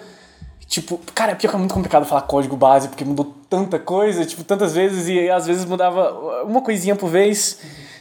Tipo, 0.68 1.00
cara, 1.16 1.32
é 1.32 1.36
pior 1.36 1.50
que 1.50 1.56
é 1.56 1.60
muito 1.60 1.74
complicado 1.74 2.06
falar 2.06 2.22
código 2.22 2.56
base, 2.56 2.88
porque 2.90 3.04
mudou 3.06 3.36
tanta 3.50 3.78
coisa, 3.80 4.24
tipo, 4.26 4.44
tantas 4.44 4.74
vezes, 4.74 5.08
e 5.08 5.30
às 5.30 5.46
vezes 5.48 5.66
mudava 5.66 6.44
uma 6.44 6.62
coisinha 6.62 6.96
por 6.96 7.10
vez. 7.10 7.58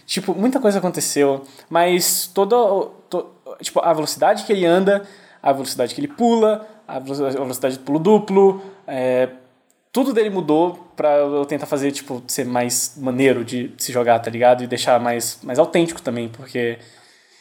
Tipo, 0.06 0.34
muita 0.34 0.60
coisa 0.60 0.78
aconteceu. 0.78 1.42
Mas 1.70 2.26
toda. 2.32 2.56
to- 3.08 3.26
tipo, 3.60 3.80
a 3.80 3.92
velocidade 3.92 4.44
que 4.44 4.52
ele 4.52 4.64
anda, 4.66 5.02
a 5.42 5.52
velocidade 5.52 5.94
que 5.94 6.00
ele 6.00 6.08
pula, 6.08 6.66
a 6.86 6.98
velo- 6.98 7.26
a 7.26 7.30
velocidade 7.30 7.78
do 7.78 7.84
pulo 7.84 7.98
duplo, 7.98 8.62
é, 8.86 9.28
tudo 9.92 10.12
dele 10.12 10.30
mudou 10.30 10.74
pra 10.96 11.16
eu 11.18 11.44
tentar 11.44 11.66
fazer, 11.66 11.90
tipo, 11.92 12.22
ser 12.26 12.44
mais 12.46 12.94
maneiro 12.96 13.44
de 13.44 13.72
se 13.76 13.92
jogar, 13.92 14.18
tá 14.20 14.30
ligado? 14.30 14.62
E 14.62 14.66
deixar 14.66 14.98
mais, 15.00 15.38
mais 15.42 15.58
autêntico 15.58 16.00
também, 16.00 16.28
porque. 16.28 16.78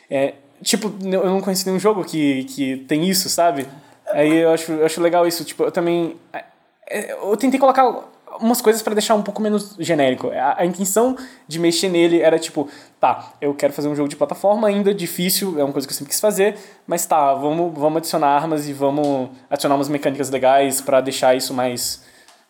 É, 0.09 0.33
tipo, 0.61 0.91
eu 1.05 1.25
não 1.25 1.39
conheci 1.41 1.65
nenhum 1.65 1.79
jogo 1.79 2.03
que, 2.03 2.43
que 2.45 2.77
tem 2.87 3.07
isso, 3.09 3.29
sabe? 3.29 3.65
Aí 4.07 4.37
eu 4.39 4.51
acho, 4.51 4.71
eu 4.73 4.85
acho 4.85 4.99
legal 5.01 5.25
isso. 5.25 5.45
Tipo, 5.45 5.63
eu 5.63 5.71
também. 5.71 6.17
é, 6.89 7.13
Eu 7.13 7.37
tentei 7.37 7.57
colocar 7.59 7.85
umas 8.39 8.61
coisas 8.61 8.81
pra 8.81 8.93
deixar 8.93 9.15
um 9.15 9.21
pouco 9.21 9.41
menos 9.41 9.75
genérico. 9.79 10.29
A, 10.31 10.61
a 10.61 10.65
intenção 10.65 11.17
de 11.47 11.59
mexer 11.59 11.89
nele 11.89 12.21
era 12.21 12.39
tipo, 12.39 12.67
tá, 12.99 13.33
eu 13.41 13.53
quero 13.53 13.73
fazer 13.73 13.87
um 13.87 13.95
jogo 13.95 14.07
de 14.07 14.15
plataforma 14.15 14.67
ainda, 14.67 14.93
difícil, 14.93 15.59
é 15.59 15.63
uma 15.63 15.73
coisa 15.73 15.87
que 15.87 15.93
eu 15.93 15.97
sempre 15.97 16.11
quis 16.11 16.19
fazer, 16.19 16.57
mas 16.87 17.05
tá, 17.05 17.33
vamos, 17.33 17.73
vamos 17.77 17.97
adicionar 17.97 18.27
armas 18.29 18.67
e 18.67 18.73
vamos 18.73 19.29
adicionar 19.49 19.75
umas 19.75 19.89
mecânicas 19.89 20.29
legais 20.29 20.81
pra 20.81 21.01
deixar 21.01 21.35
isso 21.35 21.53
mais 21.53 22.01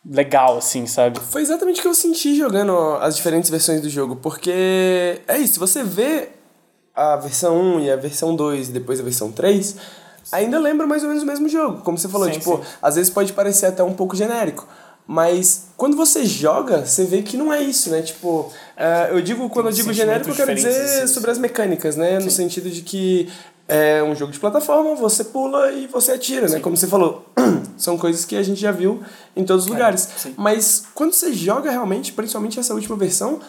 legal, 0.06 0.58
assim, 0.58 0.86
sabe? 0.88 1.20
Foi 1.20 1.42
exatamente 1.42 1.80
o 1.80 1.82
que 1.84 1.88
eu 1.88 1.94
senti 1.94 2.36
jogando 2.36 2.76
as 3.02 3.16
diferentes 3.16 3.50
versões 3.50 3.82
do 3.82 3.90
jogo, 3.90 4.16
porque 4.16 5.22
é 5.28 5.38
isso, 5.38 5.54
se 5.54 5.60
você 5.60 5.84
vê 5.84 6.30
a 6.96 7.16
versão 7.16 7.56
1 7.78 7.80
e 7.82 7.92
a 7.92 7.96
versão 7.96 8.36
2 8.36 8.70
e 8.70 8.72
depois 8.72 9.00
a 9.00 9.04
versão 9.04 9.32
3, 9.32 9.76
ainda 10.32 10.60
lembra 10.60 10.88
mais 10.88 11.04
ou 11.04 11.10
menos 11.10 11.24
o 11.24 11.26
mesmo 11.26 11.48
jogo, 11.48 11.82
como 11.84 11.98
você 11.98 12.10
falou, 12.10 12.28
Sim, 12.28 12.40
tipo, 12.40 12.58
sim. 12.58 12.64
às 12.82 12.96
vezes 12.96 13.10
pode 13.12 13.32
parecer 13.34 13.68
até 13.68 13.84
um 13.84 13.94
pouco 13.94 14.16
genérico, 14.16 14.68
mas 15.08 15.68
quando 15.76 15.97
você 15.97 16.26
joga, 16.26 16.86
você 16.86 17.04
vê 17.06 17.22
que 17.22 17.36
não 17.36 17.52
é 17.52 17.62
isso, 17.62 17.89
né? 17.89 18.02
Tipo, 18.02 18.52
eh, 18.78 19.10
eu 19.12 19.22
digo, 19.22 19.49
quando 19.49 19.68
eu 19.68 19.74
digo 19.74 19.91
genérico, 19.91 20.30
eu 20.30 20.36
quero 20.36 20.54
dizer 20.54 20.72
diferentes, 20.72 21.12
sobre 21.12 21.32
as 21.32 21.38
mecânicas, 21.38 21.95
né? 21.95 22.20
No 22.20 22.32
sentido 22.32 22.70
de 22.70 22.82
que 22.82 23.30
é 23.68 24.04
um 24.04 24.16
jogo 24.16 24.32
de 24.32 24.39
plataforma, 24.39 24.95
você 24.95 25.24
pula 25.24 25.72
e 25.72 25.88
você 25.88 26.12
atira, 26.12 26.47
né? 26.47 26.60
Como 26.60 26.76
você 26.76 26.88
falou, 26.88 27.26
são 27.78 27.97
coisas 27.97 28.26
que 28.26 28.36
a 28.36 28.43
gente 28.43 28.60
já 28.60 28.72
viu 28.72 29.02
em 29.36 29.43
todos 29.43 29.66
os 29.66 29.72
lugares. 29.72 30.08
sim. 30.18 30.34
Mas 30.38 30.84
quando 30.93 31.14
você 31.14 31.34
joga 31.34 31.72
realmente, 31.72 32.12
principalmente 32.12 32.60
essa 32.60 32.74
última 32.74 32.95
versão, 32.95 33.39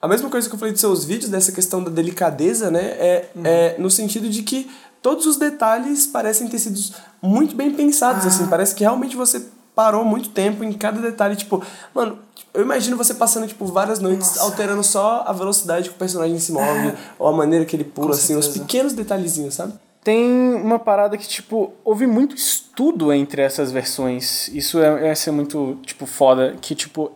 a 0.00 0.08
mesma 0.08 0.30
coisa 0.30 0.48
que 0.48 0.54
eu 0.54 0.58
falei 0.58 0.72
dos 0.72 0.80
seus 0.80 1.04
vídeos, 1.04 1.30
dessa 1.30 1.52
questão 1.52 1.84
da 1.84 1.90
delicadeza, 1.90 2.70
né? 2.70 2.82
É, 2.82 3.28
é 3.44 3.76
no 3.78 3.90
sentido 3.90 4.28
de 4.28 4.42
que 4.42 4.70
todos 5.02 5.26
os 5.26 5.36
detalhes 5.36 6.06
parecem 6.06 6.48
ter 6.48 6.58
sido 6.58 6.80
muito 7.22 7.54
bem 7.54 7.70
pensados, 7.70 8.26
assim. 8.26 8.46
Parece 8.46 8.74
que 8.74 8.82
realmente 8.82 9.14
você 9.14 9.42
parou 9.74 10.04
muito 10.04 10.28
tempo 10.30 10.62
em 10.64 10.72
cada 10.72 11.00
detalhe. 11.00 11.36
Tipo, 11.36 11.64
mano, 11.94 12.18
eu 12.52 12.62
imagino 12.62 12.96
você 12.96 13.14
passando, 13.14 13.46
tipo, 13.46 13.64
várias 13.66 14.00
noites 14.00 14.36
alterando 14.38 14.82
só 14.82 15.24
a 15.26 15.32
velocidade 15.32 15.88
que 15.88 15.94
o 15.94 15.98
personagem 15.98 16.38
se 16.38 16.52
move, 16.52 16.92
ou 17.18 17.28
a 17.28 17.32
maneira 17.32 17.64
que 17.64 17.76
ele 17.76 17.84
pula, 17.84 18.10
assim, 18.14 18.34
os 18.36 18.48
pequenos 18.60 18.92
detalhezinhos, 18.92 19.54
sabe? 19.54 19.72
Tem 20.02 20.54
uma 20.54 20.78
parada 20.78 21.16
que, 21.18 21.28
tipo, 21.28 21.72
houve 21.84 22.06
muito 22.06 22.34
estudo 22.34 23.12
entre 23.12 23.42
essas 23.42 23.70
versões. 23.70 24.48
Isso 24.48 24.80
é, 24.80 25.08
é 25.10 25.14
ser 25.14 25.30
muito, 25.30 25.78
tipo, 25.84 26.06
foda. 26.06 26.56
Que, 26.60 26.74
tipo, 26.74 27.12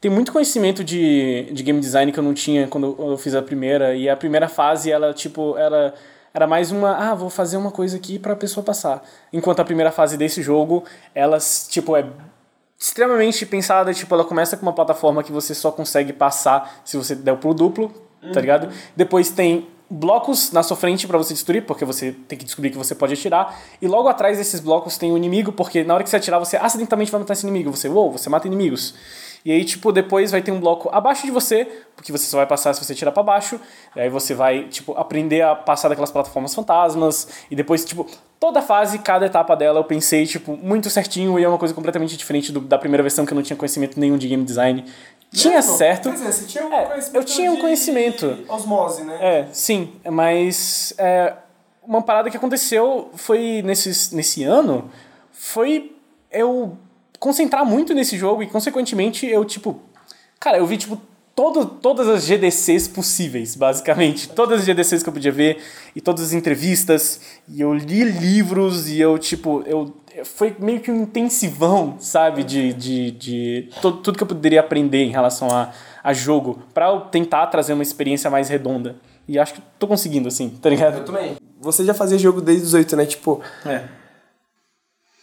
tem 0.00 0.10
muito 0.10 0.32
conhecimento 0.32 0.82
de, 0.82 1.48
de 1.52 1.62
game 1.62 1.78
design 1.78 2.10
que 2.10 2.18
eu 2.18 2.24
não 2.24 2.32
tinha 2.32 2.66
quando 2.68 2.96
eu- 2.98 3.10
eu 3.10 3.18
fiz 3.18 3.34
a 3.34 3.42
primeira. 3.42 3.94
E 3.94 4.08
a 4.08 4.16
primeira 4.16 4.48
fase, 4.48 4.90
ela, 4.90 5.12
tipo, 5.12 5.58
ela 5.58 5.92
era 6.36 6.46
mais 6.46 6.70
uma, 6.70 6.94
ah, 6.94 7.14
vou 7.14 7.30
fazer 7.30 7.56
uma 7.56 7.70
coisa 7.70 7.96
aqui 7.96 8.18
pra 8.18 8.36
pessoa 8.36 8.62
passar. 8.62 9.02
Enquanto 9.32 9.60
a 9.60 9.64
primeira 9.64 9.90
fase 9.90 10.18
desse 10.18 10.42
jogo, 10.42 10.84
ela, 11.14 11.38
tipo, 11.70 11.96
é 11.96 12.04
extremamente 12.78 13.46
pensada, 13.46 13.94
tipo, 13.94 14.14
ela 14.14 14.22
começa 14.22 14.54
com 14.54 14.62
uma 14.62 14.74
plataforma 14.74 15.22
que 15.22 15.32
você 15.32 15.54
só 15.54 15.72
consegue 15.72 16.12
passar 16.12 16.82
se 16.84 16.98
você 16.98 17.14
der 17.14 17.32
o 17.32 17.38
pulo 17.38 17.54
duplo, 17.54 17.90
tá 18.34 18.40
ligado? 18.42 18.68
Depois 18.94 19.30
tem 19.30 19.66
blocos 19.88 20.52
na 20.52 20.62
sua 20.62 20.76
frente 20.76 21.06
pra 21.06 21.16
você 21.16 21.32
destruir, 21.32 21.64
porque 21.64 21.86
você 21.86 22.12
tem 22.12 22.36
que 22.36 22.44
descobrir 22.44 22.68
que 22.68 22.76
você 22.76 22.94
pode 22.94 23.14
atirar, 23.14 23.58
e 23.80 23.88
logo 23.88 24.06
atrás 24.06 24.36
desses 24.36 24.60
blocos 24.60 24.98
tem 24.98 25.10
o 25.10 25.16
inimigo, 25.16 25.52
porque 25.52 25.84
na 25.84 25.94
hora 25.94 26.04
que 26.04 26.10
você 26.10 26.16
atirar, 26.16 26.38
você 26.38 26.58
acidentalmente 26.58 27.10
vai 27.10 27.18
matar 27.18 27.32
esse 27.32 27.46
inimigo, 27.46 27.74
você, 27.74 27.88
uou, 27.88 28.12
você 28.12 28.28
mata 28.28 28.46
inimigos. 28.46 28.94
E 29.46 29.52
aí, 29.52 29.64
tipo, 29.64 29.92
depois 29.92 30.32
vai 30.32 30.42
ter 30.42 30.50
um 30.50 30.58
bloco 30.58 30.88
abaixo 30.92 31.24
de 31.24 31.30
você, 31.30 31.64
porque 31.94 32.10
você 32.10 32.24
só 32.26 32.36
vai 32.38 32.46
passar 32.46 32.74
se 32.74 32.84
você 32.84 32.96
tirar 32.96 33.12
pra 33.12 33.22
baixo. 33.22 33.60
E 33.94 34.00
aí 34.00 34.08
você 34.08 34.34
vai, 34.34 34.64
tipo, 34.64 34.92
aprender 34.98 35.42
a 35.42 35.54
passar 35.54 35.88
daquelas 35.88 36.10
plataformas 36.10 36.52
fantasmas. 36.52 37.28
E 37.48 37.54
depois, 37.54 37.84
tipo, 37.84 38.08
toda 38.40 38.60
fase, 38.60 38.98
cada 38.98 39.24
etapa 39.24 39.54
dela 39.54 39.78
eu 39.78 39.84
pensei, 39.84 40.26
tipo, 40.26 40.56
muito 40.56 40.90
certinho. 40.90 41.38
E 41.38 41.44
é 41.44 41.48
uma 41.48 41.58
coisa 41.58 41.72
completamente 41.72 42.16
diferente 42.16 42.50
do- 42.50 42.58
da 42.60 42.76
primeira 42.76 43.04
versão, 43.04 43.24
que 43.24 43.32
eu 43.32 43.36
não 43.36 43.42
tinha 43.44 43.56
conhecimento 43.56 44.00
nenhum 44.00 44.18
de 44.18 44.26
game 44.26 44.42
design. 44.42 44.84
Tinha 45.32 45.62
certo. 45.62 46.08
Quer 46.10 46.14
dizer, 46.16 46.32
você 46.32 46.44
tinha 46.46 46.66
um 46.66 46.72
É, 46.74 46.82
conhecimento 46.86 47.16
eu 47.16 47.24
tinha 47.24 47.52
um 47.52 47.56
conhecimento. 47.60 48.38
Osmose, 48.48 49.04
né? 49.04 49.16
É, 49.20 49.46
sim, 49.52 49.92
mas 50.10 50.92
é, 50.98 51.34
uma 51.84 52.02
parada 52.02 52.28
que 52.30 52.36
aconteceu 52.36 53.10
foi 53.14 53.62
nesses, 53.64 54.10
nesse 54.10 54.42
ano 54.42 54.90
foi 55.30 55.92
eu 56.32 56.76
concentrar 57.18 57.64
muito 57.64 57.94
nesse 57.94 58.16
jogo 58.16 58.42
e 58.42 58.46
consequentemente 58.46 59.26
eu 59.26 59.44
tipo, 59.44 59.80
cara, 60.38 60.58
eu 60.58 60.66
vi 60.66 60.76
tipo 60.76 61.00
todo, 61.34 61.66
todas 61.66 62.08
as 62.08 62.24
GDCs 62.24 62.88
possíveis, 62.88 63.54
basicamente, 63.54 64.28
todas 64.30 64.60
as 64.60 64.66
GDCs 64.66 65.02
que 65.02 65.08
eu 65.08 65.12
podia 65.12 65.32
ver 65.32 65.62
e 65.94 66.00
todas 66.00 66.24
as 66.24 66.32
entrevistas 66.32 67.20
e 67.48 67.60
eu 67.60 67.74
li 67.74 68.04
livros 68.04 68.88
e 68.88 69.00
eu 69.00 69.18
tipo, 69.18 69.62
eu 69.66 69.94
foi 70.24 70.56
meio 70.58 70.80
que 70.80 70.90
um 70.90 71.02
intensivão, 71.02 71.96
sabe, 71.98 72.42
de, 72.42 72.72
de, 72.72 73.10
de 73.10 73.68
tudo, 73.82 73.98
tudo 73.98 74.16
que 74.16 74.22
eu 74.22 74.26
poderia 74.26 74.60
aprender 74.60 75.04
em 75.04 75.10
relação 75.10 75.48
a, 75.50 75.72
a 76.02 76.12
jogo, 76.12 76.62
pra 76.72 76.88
eu 76.88 77.00
tentar 77.00 77.46
trazer 77.48 77.74
uma 77.74 77.82
experiência 77.82 78.30
mais 78.30 78.48
redonda. 78.48 78.96
E 79.28 79.38
acho 79.38 79.54
que 79.54 79.62
tô 79.78 79.86
conseguindo, 79.86 80.28
assim, 80.28 80.48
tá 80.48 80.70
ligado? 80.70 80.98
Eu 80.98 81.04
também. 81.04 81.36
Você 81.60 81.84
já 81.84 81.92
fazia 81.92 82.16
jogo 82.16 82.40
desde 82.40 82.64
os 82.64 82.74
8, 82.74 82.96
né? 82.96 83.04
Tipo, 83.04 83.42
É. 83.66 83.84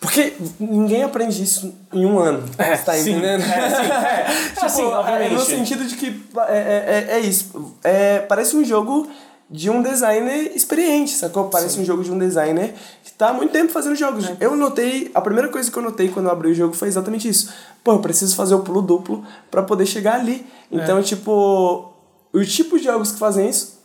porque 0.03 0.33
ninguém 0.59 1.01
aprende 1.01 1.41
isso 1.41 1.73
em 1.93 2.05
um 2.05 2.19
ano. 2.19 2.43
É, 2.57 2.75
você 2.75 2.83
tá 2.83 2.93
sim. 2.93 3.11
entendendo? 3.11 3.41
É, 3.41 3.69
sim, 3.69 3.87
é. 3.89 4.49
Tipo, 4.49 4.65
Assim, 4.65 4.83
obviamente. 4.83 5.33
no 5.33 5.39
sentido 5.39 5.85
de 5.85 5.95
que 5.95 6.21
é, 6.49 6.57
é, 6.57 7.07
é, 7.09 7.15
é 7.15 7.19
isso. 7.21 7.73
É, 7.81 8.19
parece 8.19 8.53
um 8.57 8.65
jogo 8.65 9.07
de 9.49 9.69
um 9.69 9.81
designer 9.81 10.51
experiente, 10.53 11.11
sacou? 11.11 11.45
Parece 11.45 11.79
um 11.79 11.85
jogo 11.85 12.03
de 12.03 12.11
um 12.11 12.19
designer 12.19 12.73
que 13.01 13.13
tá 13.13 13.29
há 13.29 13.33
muito 13.33 13.51
tempo 13.51 13.71
fazendo 13.71 13.95
jogos. 13.95 14.27
É. 14.27 14.35
Eu 14.41 14.57
notei, 14.57 15.09
a 15.13 15.21
primeira 15.21 15.47
coisa 15.47 15.71
que 15.71 15.77
eu 15.77 15.83
notei 15.83 16.09
quando 16.09 16.25
eu 16.25 16.33
abri 16.33 16.51
o 16.51 16.53
jogo 16.53 16.73
foi 16.73 16.89
exatamente 16.89 17.29
isso. 17.29 17.53
Pô, 17.81 17.93
eu 17.93 17.99
preciso 17.99 18.35
fazer 18.35 18.55
o 18.55 18.59
pulo 18.59 18.81
duplo 18.81 19.25
pra 19.49 19.63
poder 19.63 19.85
chegar 19.85 20.19
ali. 20.19 20.45
Então, 20.69 21.01
tipo, 21.01 21.93
os 22.33 22.53
tipos 22.53 22.81
de 22.81 22.87
jogos 22.87 23.13
que 23.13 23.19
fazem 23.19 23.47
isso 23.47 23.82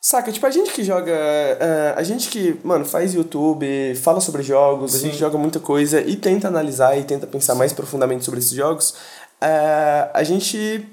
Saca, 0.00 0.30
tipo, 0.30 0.46
a 0.46 0.50
gente 0.50 0.70
que 0.70 0.84
joga. 0.84 1.12
eh, 1.12 1.94
a 1.96 2.02
gente 2.04 2.28
que, 2.28 2.58
mano, 2.62 2.84
faz 2.84 3.14
YouTube, 3.14 3.66
fala 3.96 4.20
sobre 4.20 4.42
jogos, 4.42 4.94
a 4.94 4.98
gente 4.98 5.16
joga 5.16 5.36
muita 5.36 5.58
coisa 5.58 6.00
e 6.00 6.14
tenta 6.16 6.46
analisar 6.48 6.96
e 6.96 7.02
tenta 7.04 7.26
pensar 7.26 7.54
mais 7.56 7.72
profundamente 7.72 8.24
sobre 8.24 8.38
esses 8.38 8.52
jogos, 8.52 8.94
eh, 9.40 10.08
a 10.14 10.22
gente 10.22 10.86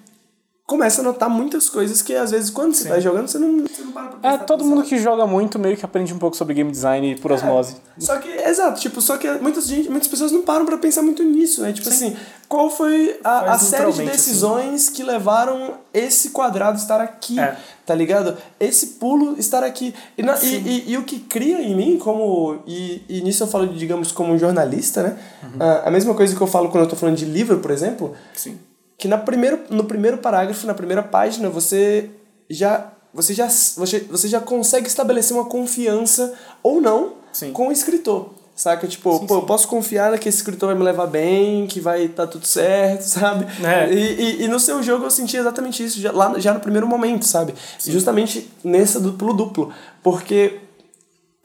começa 0.66 1.01
a 1.01 1.03
notar 1.03 1.30
muitas 1.30 1.70
coisas 1.70 2.01
que 2.01 2.16
às 2.16 2.32
vezes 2.32 2.49
quando 2.49 2.74
você 2.74 2.89
tá 2.89 2.99
jogando 2.99 3.28
você 3.28 3.38
não, 3.38 3.59
você 3.68 3.84
não 3.84 3.91
para 3.91 4.07
pra 4.07 4.34
É, 4.34 4.38
todo 4.39 4.66
mundo 4.66 4.82
que 4.84 4.97
joga 4.97 5.28
muito 5.28 5.59
meio 5.59 5.78
que 5.78 5.86
aprende 5.86 6.11
um 6.13 6.18
pouco 6.18 6.36
sobre 6.36 6.55
game 6.55 6.72
design 6.72 7.16
por 7.18 7.32
osmose. 7.32 7.76
Só 7.99 8.18
que, 8.18 8.28
exato, 8.30 8.82
tipo, 8.82 8.99
só 8.99 9.18
que 9.18 9.30
muitas, 9.34 9.68
gente, 9.68 9.89
muitas 9.89 10.07
pessoas 10.07 10.32
não 10.32 10.41
param 10.41 10.66
pra 10.66 10.78
pensar 10.78 11.01
muito 11.03 11.22
nisso, 11.24 11.61
né? 11.61 11.72
Tipo 11.72 11.88
assim, 11.89 12.16
qual 12.49 12.70
foi 12.70 13.20
a, 13.24 13.53
a 13.53 13.57
série 13.59 13.84
de 13.84 13.88
naturalmente, 13.89 14.11
decisões 14.11 14.89
que 14.89 15.03
levaram 15.03 15.76
esse 15.93 16.32
quadrado 16.32 16.78
estar 16.80 16.99
aqui, 16.99 17.39
É. 17.39 17.55
tá 17.86 17.93
ligado? 17.93 18.36
Esse 18.59 18.88
pulo 18.99 19.36
estar 19.38 19.63
aqui. 19.63 19.93
E, 20.18 20.24
na- 20.24 20.38
e, 20.41 20.55
e, 20.55 20.91
e 20.93 20.97
o 20.97 21.03
que 21.03 21.20
cria 21.20 21.61
em 21.61 21.76
mim, 21.76 21.97
como. 21.99 22.57
E, 22.66 23.03
e 23.07 23.22
nisso 23.22 23.43
eu 23.43 23.47
falo, 23.47 23.68
digamos, 23.68 24.11
como 24.11 24.34
um 24.34 24.38
jornalista, 24.39 25.03
né? 25.03 25.18
Ah, 25.59 25.84
a 25.86 25.91
mesma 25.91 26.13
coisa 26.16 26.36
que 26.36 26.41
eu 26.41 26.47
falo 26.47 26.70
quando 26.70 26.84
eu 26.86 26.89
tô 26.89 26.95
falando 26.95 27.16
de 27.18 27.26
livro, 27.26 27.59
por 27.59 27.70
exemplo, 27.72 28.13
Sim. 28.34 28.57
Que 28.98 29.08
na 29.08 29.18
primeiro, 29.18 29.60
no 29.70 29.84
primeiro 29.84 30.18
parágrafo, 30.18 30.66
na 30.66 30.74
primeira 30.74 31.04
página, 31.04 31.50
você 31.50 32.10
já 32.50 32.91
você 33.14 33.34
já 33.34 33.48
você, 33.48 34.00
você 34.00 34.28
já 34.28 34.41
consegue 34.41 34.88
estabelecer 34.88 35.36
uma 35.36 35.46
confiança 35.46 36.34
ou 36.62 36.82
não 36.82 37.14
Sim. 37.32 37.52
com 37.52 37.70
o 37.70 37.72
escritor. 37.72 38.34
Saca? 38.56 38.88
Tipo, 38.88 39.20
Sim, 39.20 39.28
pô, 39.28 39.34
sim. 39.36 39.41
eu 39.41 39.46
posso 39.46 39.68
confiar 39.68 40.18
que 40.18 40.30
esse 40.30 40.38
escritor 40.38 40.68
vai 40.68 40.78
me 40.78 40.84
levar 40.84 41.08
bem, 41.08 41.68
que 41.68 41.82
vai 41.82 42.06
estar 42.06 42.26
tudo 42.26 42.48
certo, 42.48 43.02
sabe? 43.08 43.46
É. 43.62 43.93
E, 43.93 43.98
e, 43.98 44.43
e 44.43 44.48
no 44.48 44.62
seu 44.62 44.82
jogo 44.82 45.04
eu 45.04 45.12
senti 45.12 45.36
exatamente 45.36 45.84
isso, 45.84 46.00
já, 46.00 46.14
lá, 46.14 46.39
já 46.39 46.54
no 46.54 46.62
primeiro 46.62 46.88
momento, 46.88 47.26
sabe? 47.26 47.54
Justamente 47.86 48.50
nessa 48.64 48.98
duplo-duplo. 48.98 49.74
Porque 50.02 50.60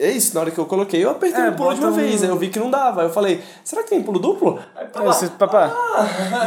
é 0.00 0.10
isso, 0.10 0.34
na 0.34 0.40
hora 0.40 0.50
que 0.50 0.58
eu 0.58 0.66
coloquei, 0.66 1.04
eu 1.04 1.10
apertei 1.10 1.42
É, 1.44 1.48
o 1.50 1.54
pulo 1.54 1.74
de 1.74 1.80
uma 1.80 1.88
um- 1.90 1.92
vez, 1.92 2.22
aí 2.22 2.28
eu 2.28 2.36
vi 2.36 2.48
que 2.48 2.58
não 2.58 2.70
dava. 2.70 3.02
Aí 3.02 3.06
eu 3.08 3.12
falei, 3.12 3.40
será 3.62 3.82
que 3.82 3.90
tem 3.90 4.02
pulo 4.02 4.18
duplo? 4.18 4.58
Aí, 4.74 4.86
pá, 4.86 5.00
É, 5.02 5.28
papá. 5.38 5.72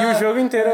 E 0.02 0.06
o 0.08 0.20
jogo 0.20 0.40
inteiro, 0.40 0.70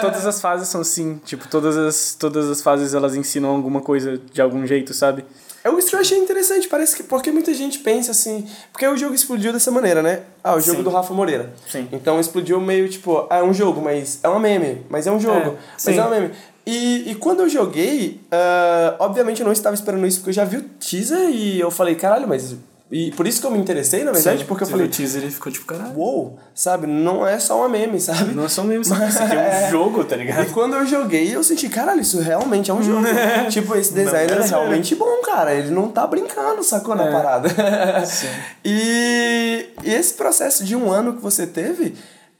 todas 0.00 0.26
as 0.26 0.40
fases 0.40 0.68
são 0.68 0.80
assim. 0.80 1.20
Tipo, 1.24 1.46
todas 1.48 1.76
as, 1.76 2.14
todas 2.18 2.50
as 2.50 2.60
fases 2.62 2.94
elas 2.94 3.14
ensinam 3.14 3.50
alguma 3.50 3.80
coisa 3.80 4.18
de 4.32 4.40
algum 4.42 4.66
jeito, 4.66 4.92
sabe? 4.92 5.24
Eu, 5.62 5.78
isso 5.78 5.96
eu 5.96 6.00
achei 6.00 6.18
interessante, 6.18 6.68
parece 6.68 6.94
que. 6.94 7.02
Porque 7.02 7.30
muita 7.32 7.54
gente 7.54 7.78
pensa 7.78 8.10
assim. 8.10 8.46
Porque 8.70 8.86
o 8.86 8.96
jogo 8.98 9.14
explodiu 9.14 9.50
dessa 9.50 9.70
maneira, 9.70 10.02
né? 10.02 10.20
Ah, 10.42 10.54
o 10.56 10.60
jogo 10.60 10.76
Sim. 10.78 10.82
do 10.84 10.90
Rafa 10.90 11.14
Moreira. 11.14 11.54
Sim. 11.70 11.88
Então 11.90 12.20
explodiu 12.20 12.60
meio 12.60 12.86
tipo, 12.86 13.26
ah, 13.30 13.38
é 13.38 13.42
um 13.42 13.54
jogo, 13.54 13.80
mas 13.80 14.18
é 14.22 14.28
uma 14.28 14.38
meme. 14.38 14.84
Mas 14.90 15.06
é 15.06 15.10
um 15.10 15.18
jogo. 15.18 15.38
É, 15.38 15.44
mas 15.72 15.82
sim. 15.82 15.98
é 15.98 16.02
uma 16.02 16.10
meme. 16.10 16.32
E, 16.66 17.10
e 17.10 17.14
quando 17.16 17.40
eu 17.40 17.48
joguei, 17.48 18.20
ah, 18.32 18.96
obviamente 18.98 19.40
eu 19.40 19.44
não 19.44 19.52
estava 19.52 19.74
esperando 19.74 20.06
isso, 20.06 20.18
porque 20.18 20.30
eu 20.30 20.34
já 20.34 20.44
vi 20.44 20.56
o 20.56 20.62
teaser 20.62 21.28
e 21.30 21.60
eu 21.60 21.70
falei, 21.70 21.94
caralho, 21.94 22.26
mas. 22.26 22.56
E 22.92 23.10
por 23.12 23.26
isso 23.26 23.40
que 23.40 23.46
eu 23.46 23.50
me 23.50 23.58
interessei, 23.58 24.04
na 24.04 24.12
verdade, 24.12 24.40
Sim, 24.40 24.44
porque 24.46 24.62
eu 24.62 24.68
falei, 24.68 24.86
o 24.86 24.88
teaser 24.88 25.22
ficou 25.30 25.50
tipo, 25.50 25.66
caralho. 25.66 25.98
uou, 25.98 26.38
sabe? 26.54 26.86
Não 26.86 27.26
é 27.26 27.38
só 27.40 27.56
uma 27.58 27.68
meme, 27.68 27.98
sabe? 27.98 28.34
Não 28.34 28.44
é 28.44 28.48
só 28.48 28.62
mesmo 28.62 28.82
isso 28.82 28.94
aqui 28.94 29.34
é 29.34 29.66
um 29.66 29.70
jogo, 29.72 30.04
tá 30.04 30.14
E 30.16 30.18
ligado? 30.20 30.52
quando 30.52 30.74
eu 30.76 30.86
joguei, 30.86 31.34
eu 31.34 31.42
senti, 31.42 31.68
caralho, 31.68 32.02
isso 32.02 32.20
realmente 32.20 32.70
é 32.70 32.74
um 32.74 32.82
jogo. 32.82 33.04
tipo, 33.50 33.74
esse 33.74 33.92
designer 33.92 34.38
é 34.38 34.44
é 34.44 34.46
realmente 34.46 34.94
bom, 34.94 35.20
cara. 35.22 35.52
Ele 35.54 35.70
não 35.70 35.88
tá 35.88 36.06
brincando, 36.06 36.62
sacou 36.62 36.94
na 36.94 37.08
É. 37.08 37.10
parada. 37.12 37.48
Sim. 38.06 38.28
e, 38.64 39.66
e 39.82 39.92
esse 39.92 40.14
processo 40.14 40.62
de 40.62 40.76
um 40.76 40.92
ano 40.92 41.14
que 41.14 41.22
você 41.22 41.46
teve, 41.46 41.94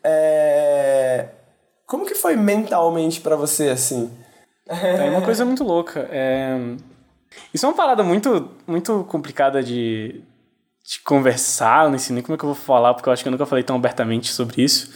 é... 0.05 1.27
como 1.87 2.07
que 2.07 2.15
foi 2.15 2.37
mentalmente 2.37 3.21
pra 3.21 3.37
você, 3.37 3.69
assim? 3.69 4.11
É 4.67 5.11
uma 5.11 5.23
coisa 5.23 5.45
muito 5.45 5.63
louca. 5.63 6.09
É... 6.11 6.59
Isso 7.53 7.67
é 7.67 7.69
uma 7.69 7.75
parada 7.75 8.03
muito, 8.03 8.51
muito 8.67 9.05
complicada 9.09 9.63
de, 9.63 10.23
de 10.85 11.01
conversar. 11.01 11.85
Eu 11.85 11.91
não 11.91 11.99
sei 11.99 12.15
nem 12.15 12.23
como 12.23 12.35
é 12.35 12.39
que 12.39 12.45
eu 12.45 12.55
vou 12.55 12.57
falar, 12.57 12.95
porque 12.95 13.09
eu 13.09 13.13
acho 13.13 13.23
que 13.23 13.29
eu 13.29 13.33
nunca 13.33 13.47
falei 13.47 13.65
tão 13.65 13.77
abertamente 13.77 14.33
sobre 14.33 14.63
isso. 14.63 14.93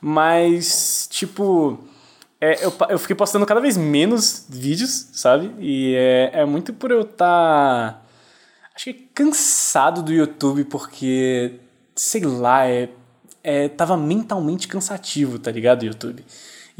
Mas, 0.00 1.08
tipo, 1.10 1.78
é, 2.40 2.64
eu, 2.64 2.72
eu 2.88 2.98
fiquei 2.98 3.16
postando 3.16 3.46
cada 3.46 3.60
vez 3.60 3.76
menos 3.76 4.46
vídeos, 4.48 5.08
sabe? 5.12 5.52
E 5.58 5.94
é, 5.96 6.40
é 6.40 6.44
muito 6.44 6.72
por 6.72 6.90
eu 6.90 7.02
estar. 7.02 8.04
acho 8.74 8.84
que 8.86 8.94
cansado 9.14 10.02
do 10.02 10.12
YouTube, 10.12 10.64
porque, 10.64 11.58
sei 11.96 12.22
lá, 12.22 12.66
é, 12.66 12.90
é, 13.42 13.68
tava 13.68 13.96
mentalmente 13.96 14.68
cansativo, 14.68 15.38
tá 15.38 15.50
ligado? 15.50 15.84
YouTube. 15.84 16.24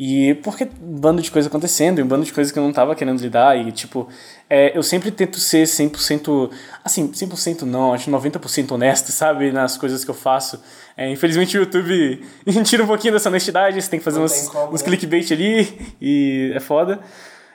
E 0.00 0.34
porque 0.44 0.68
um 0.80 1.00
bando 1.00 1.20
de 1.20 1.28
coisa 1.28 1.48
acontecendo, 1.48 1.98
e 1.98 2.02
um 2.04 2.06
bando 2.06 2.24
de 2.24 2.32
coisas 2.32 2.52
que 2.52 2.58
eu 2.58 2.62
não 2.62 2.72
tava 2.72 2.94
querendo 2.94 3.20
lidar, 3.20 3.58
e 3.58 3.72
tipo, 3.72 4.08
é, 4.48 4.76
eu 4.78 4.80
sempre 4.80 5.10
tento 5.10 5.40
ser 5.40 5.64
100%, 5.64 6.50
assim, 6.84 7.08
100% 7.08 7.62
não, 7.62 7.92
acho 7.92 8.08
90% 8.08 8.70
honesto, 8.70 9.10
sabe, 9.10 9.50
nas 9.50 9.76
coisas 9.76 10.04
que 10.04 10.10
eu 10.10 10.14
faço. 10.14 10.62
É, 10.96 11.10
infelizmente 11.10 11.58
o 11.58 11.62
YouTube 11.62 12.24
tira 12.64 12.84
um 12.84 12.86
pouquinho 12.86 13.12
dessa 13.12 13.28
honestidade, 13.28 13.82
você 13.82 13.90
tem 13.90 13.98
que 13.98 14.04
fazer 14.04 14.18
Não 14.18 14.26
uns, 14.26 14.48
como, 14.48 14.72
uns 14.72 14.82
né? 14.82 14.86
clickbait 14.86 15.32
ali, 15.32 15.94
e 16.00 16.52
é 16.54 16.60
foda. 16.60 17.00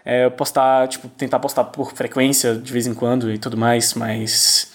É, 0.04 0.30
postar, 0.30 0.90
tipo, 0.90 1.08
tentar 1.08 1.40
postar 1.40 1.64
por 1.64 1.94
frequência 1.94 2.56
de 2.56 2.74
vez 2.74 2.86
em 2.86 2.94
quando 2.94 3.32
e 3.32 3.38
tudo 3.38 3.56
mais, 3.56 3.94
mas 3.94 4.73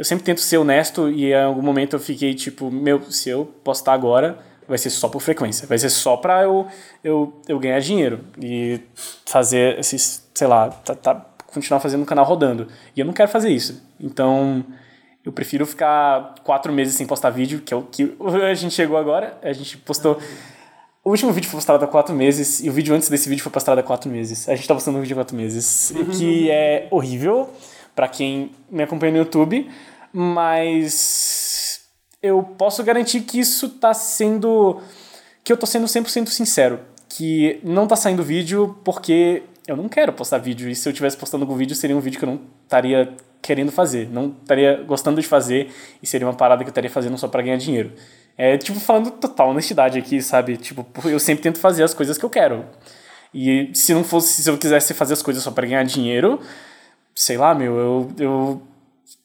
eu 0.00 0.04
sempre 0.04 0.24
tento 0.24 0.40
ser 0.40 0.56
honesto 0.56 1.10
e 1.10 1.26
em 1.26 1.34
algum 1.34 1.60
momento 1.60 1.94
eu 1.94 2.00
fiquei 2.00 2.32
tipo, 2.32 2.70
meu, 2.70 3.02
se 3.12 3.28
eu 3.28 3.44
postar 3.62 3.92
agora, 3.92 4.38
vai 4.66 4.78
ser 4.78 4.88
só 4.88 5.10
por 5.10 5.20
frequência, 5.20 5.66
vai 5.66 5.76
ser 5.76 5.90
só 5.90 6.16
pra 6.16 6.42
eu, 6.42 6.66
eu, 7.04 7.38
eu 7.46 7.58
ganhar 7.58 7.78
dinheiro 7.80 8.20
e 8.42 8.80
fazer 9.26 9.78
esses, 9.78 10.26
sei 10.32 10.46
lá, 10.46 10.70
tá, 10.70 10.94
tá- 10.94 11.26
continuar 11.48 11.80
fazendo 11.80 12.02
o 12.02 12.06
canal 12.06 12.24
rodando. 12.24 12.66
E 12.96 13.00
eu 13.00 13.04
não 13.04 13.12
quero 13.12 13.28
fazer 13.28 13.50
isso. 13.50 13.82
Então, 14.00 14.64
eu 15.22 15.32
prefiro 15.32 15.66
ficar 15.66 16.34
quatro 16.44 16.72
meses 16.72 16.94
sem 16.94 17.06
postar 17.06 17.28
vídeo, 17.28 17.60
que 17.60 17.74
é 17.74 17.76
o 17.76 17.82
que 17.82 18.10
a 18.50 18.54
gente 18.54 18.72
chegou 18.72 18.96
agora, 18.96 19.36
a 19.42 19.52
gente 19.52 19.76
postou. 19.76 20.18
O 21.04 21.10
último 21.10 21.30
vídeo 21.30 21.50
foi 21.50 21.58
postado 21.58 21.84
há 21.84 21.88
quatro 21.88 22.14
meses 22.14 22.60
e 22.64 22.70
o 22.70 22.72
vídeo 22.72 22.94
antes 22.94 23.10
desse 23.10 23.28
vídeo 23.28 23.42
foi 23.42 23.52
postado 23.52 23.78
há 23.78 23.82
quatro 23.82 24.08
meses. 24.10 24.48
A 24.48 24.54
gente 24.54 24.66
tá 24.66 24.72
postando 24.72 24.96
um 24.96 25.02
vídeo 25.02 25.12
há 25.14 25.18
quatro 25.18 25.36
meses, 25.36 25.92
que 26.16 26.50
é 26.50 26.88
horrível 26.90 27.50
pra 27.94 28.08
quem 28.08 28.52
me 28.70 28.82
acompanha 28.82 29.12
no 29.12 29.18
YouTube, 29.18 29.68
mas 30.12 31.80
eu 32.22 32.42
posso 32.42 32.82
garantir 32.84 33.20
que 33.22 33.38
isso 33.40 33.68
tá 33.68 33.94
sendo. 33.94 34.80
que 35.42 35.52
eu 35.52 35.56
tô 35.56 35.66
sendo 35.66 35.86
100% 35.86 36.28
sincero. 36.28 36.80
Que 37.08 37.60
não 37.64 37.86
tá 37.86 37.96
saindo 37.96 38.22
vídeo 38.22 38.78
porque 38.84 39.42
eu 39.66 39.76
não 39.76 39.88
quero 39.88 40.12
postar 40.12 40.38
vídeo. 40.38 40.68
E 40.68 40.74
se 40.74 40.88
eu 40.88 40.92
tivesse 40.92 41.16
postando 41.16 41.44
algum 41.44 41.56
vídeo, 41.56 41.74
seria 41.74 41.96
um 41.96 42.00
vídeo 42.00 42.18
que 42.18 42.24
eu 42.24 42.30
não 42.30 42.40
estaria 42.64 43.14
querendo 43.42 43.72
fazer. 43.72 44.08
Não 44.08 44.36
estaria 44.42 44.82
gostando 44.86 45.20
de 45.20 45.26
fazer 45.26 45.72
e 46.02 46.06
seria 46.06 46.26
uma 46.26 46.34
parada 46.34 46.62
que 46.62 46.68
eu 46.68 46.72
estaria 46.72 46.90
fazendo 46.90 47.16
só 47.18 47.26
pra 47.26 47.42
ganhar 47.42 47.56
dinheiro. 47.56 47.92
É, 48.36 48.56
tipo, 48.56 48.78
falando 48.78 49.10
total 49.10 49.50
honestidade 49.50 49.98
aqui, 49.98 50.22
sabe? 50.22 50.56
Tipo, 50.56 50.86
eu 51.08 51.18
sempre 51.18 51.42
tento 51.42 51.58
fazer 51.58 51.82
as 51.82 51.94
coisas 51.94 52.16
que 52.16 52.24
eu 52.24 52.30
quero. 52.30 52.64
E 53.34 53.70
se 53.74 53.94
não 53.94 54.04
fosse, 54.04 54.42
se 54.42 54.50
eu 54.50 54.58
quisesse 54.58 54.94
fazer 54.94 55.14
as 55.14 55.22
coisas 55.22 55.42
só 55.42 55.50
pra 55.50 55.66
ganhar 55.66 55.84
dinheiro, 55.84 56.40
sei 57.14 57.36
lá, 57.36 57.54
meu, 57.54 57.76
eu, 57.76 58.12
eu 58.18 58.62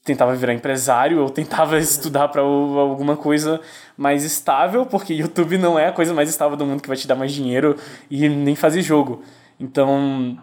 tentava 0.06 0.34
virar 0.36 0.54
empresário, 0.54 1.18
eu 1.20 1.30
tentava 1.30 1.78
estudar 1.80 2.28
para 2.30 2.42
alguma 2.42 3.18
coisa 3.18 3.60
mais 3.98 4.24
estável, 4.24 4.86
porque 4.86 5.14
YouTube 5.14 5.58
não 5.58 5.78
é 5.78 5.88
a 5.88 5.92
coisa 5.92 6.14
mais 6.14 6.30
estável 6.30 6.56
do 6.56 6.66
mundo 6.66 6.82
que 6.82 6.88
vai 6.88 6.96
te 6.96 7.08
dar 7.08 7.16
mais 7.16 7.34
dinheiro 7.34 7.76
e 8.10 8.30
nem 8.30 8.56
fazer 8.56 8.82
jogo. 8.82 9.24
Então, 9.60 10.38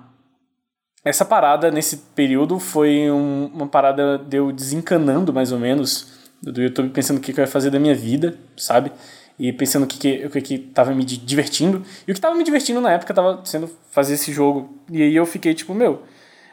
essa 1.05 1.25
parada 1.25 1.71
nesse 1.71 1.97
período 2.15 2.59
foi 2.59 3.11
um- 3.11 3.47
uma 3.55 3.67
parada 3.67 4.19
de 4.19 4.37
eu 4.37 4.53
desencanando 4.53 5.33
mais 5.33 5.51
ou 5.53 5.59
menos 5.59 6.13
do 6.43 6.61
YouTube, 6.61 6.91
pensando 6.91 7.19
o 7.19 7.21
que, 7.21 7.33
que 7.33 7.41
eu 7.41 7.45
ia 7.45 7.51
fazer 7.51 7.71
da 7.71 7.79
minha 7.79 7.95
vida, 7.95 8.37
sabe? 8.57 8.93
E 9.39 9.53
pensando 9.53 9.85
o 9.85 9.87
que, 9.87 9.99
que, 9.99 10.27
o 10.27 10.31
que, 10.31 10.41
que 10.41 10.59
tava 10.59 10.93
me 10.95 11.05
di- 11.05 11.17
divertindo. 11.17 11.83
E 12.07 12.11
o 12.13 12.15
que 12.15 12.21
tava 12.21 12.35
me 12.35 12.45
divertindo 12.45 12.81
na 12.81 12.93
época 12.93 13.15
tava 13.15 13.41
sendo 13.45 13.71
fazer 13.91 14.15
esse 14.15 14.33
jogo. 14.33 14.77
E 14.91 15.03
aí 15.03 15.15
eu 15.17 15.25
fiquei 15.27 15.55
tipo, 15.55 15.73
meu, 15.75 16.03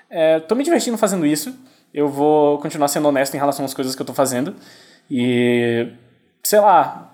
é, 0.10 0.40
tô 0.40 0.56
me 0.56 0.64
divertindo 0.64 0.98
fazendo 0.98 1.26
isso. 1.26 1.54
Eu 1.94 2.08
vou 2.08 2.60
continuar 2.60 2.88
sendo 2.88 3.08
honesto 3.08 3.34
em 3.34 3.38
relação 3.38 3.66
às 3.66 3.74
coisas 3.74 3.96
que 3.96 4.02
eu 4.02 4.06
tô 4.06 4.14
fazendo. 4.14 4.56
E 5.10 5.92
sei 6.44 6.60
lá, 6.60 7.10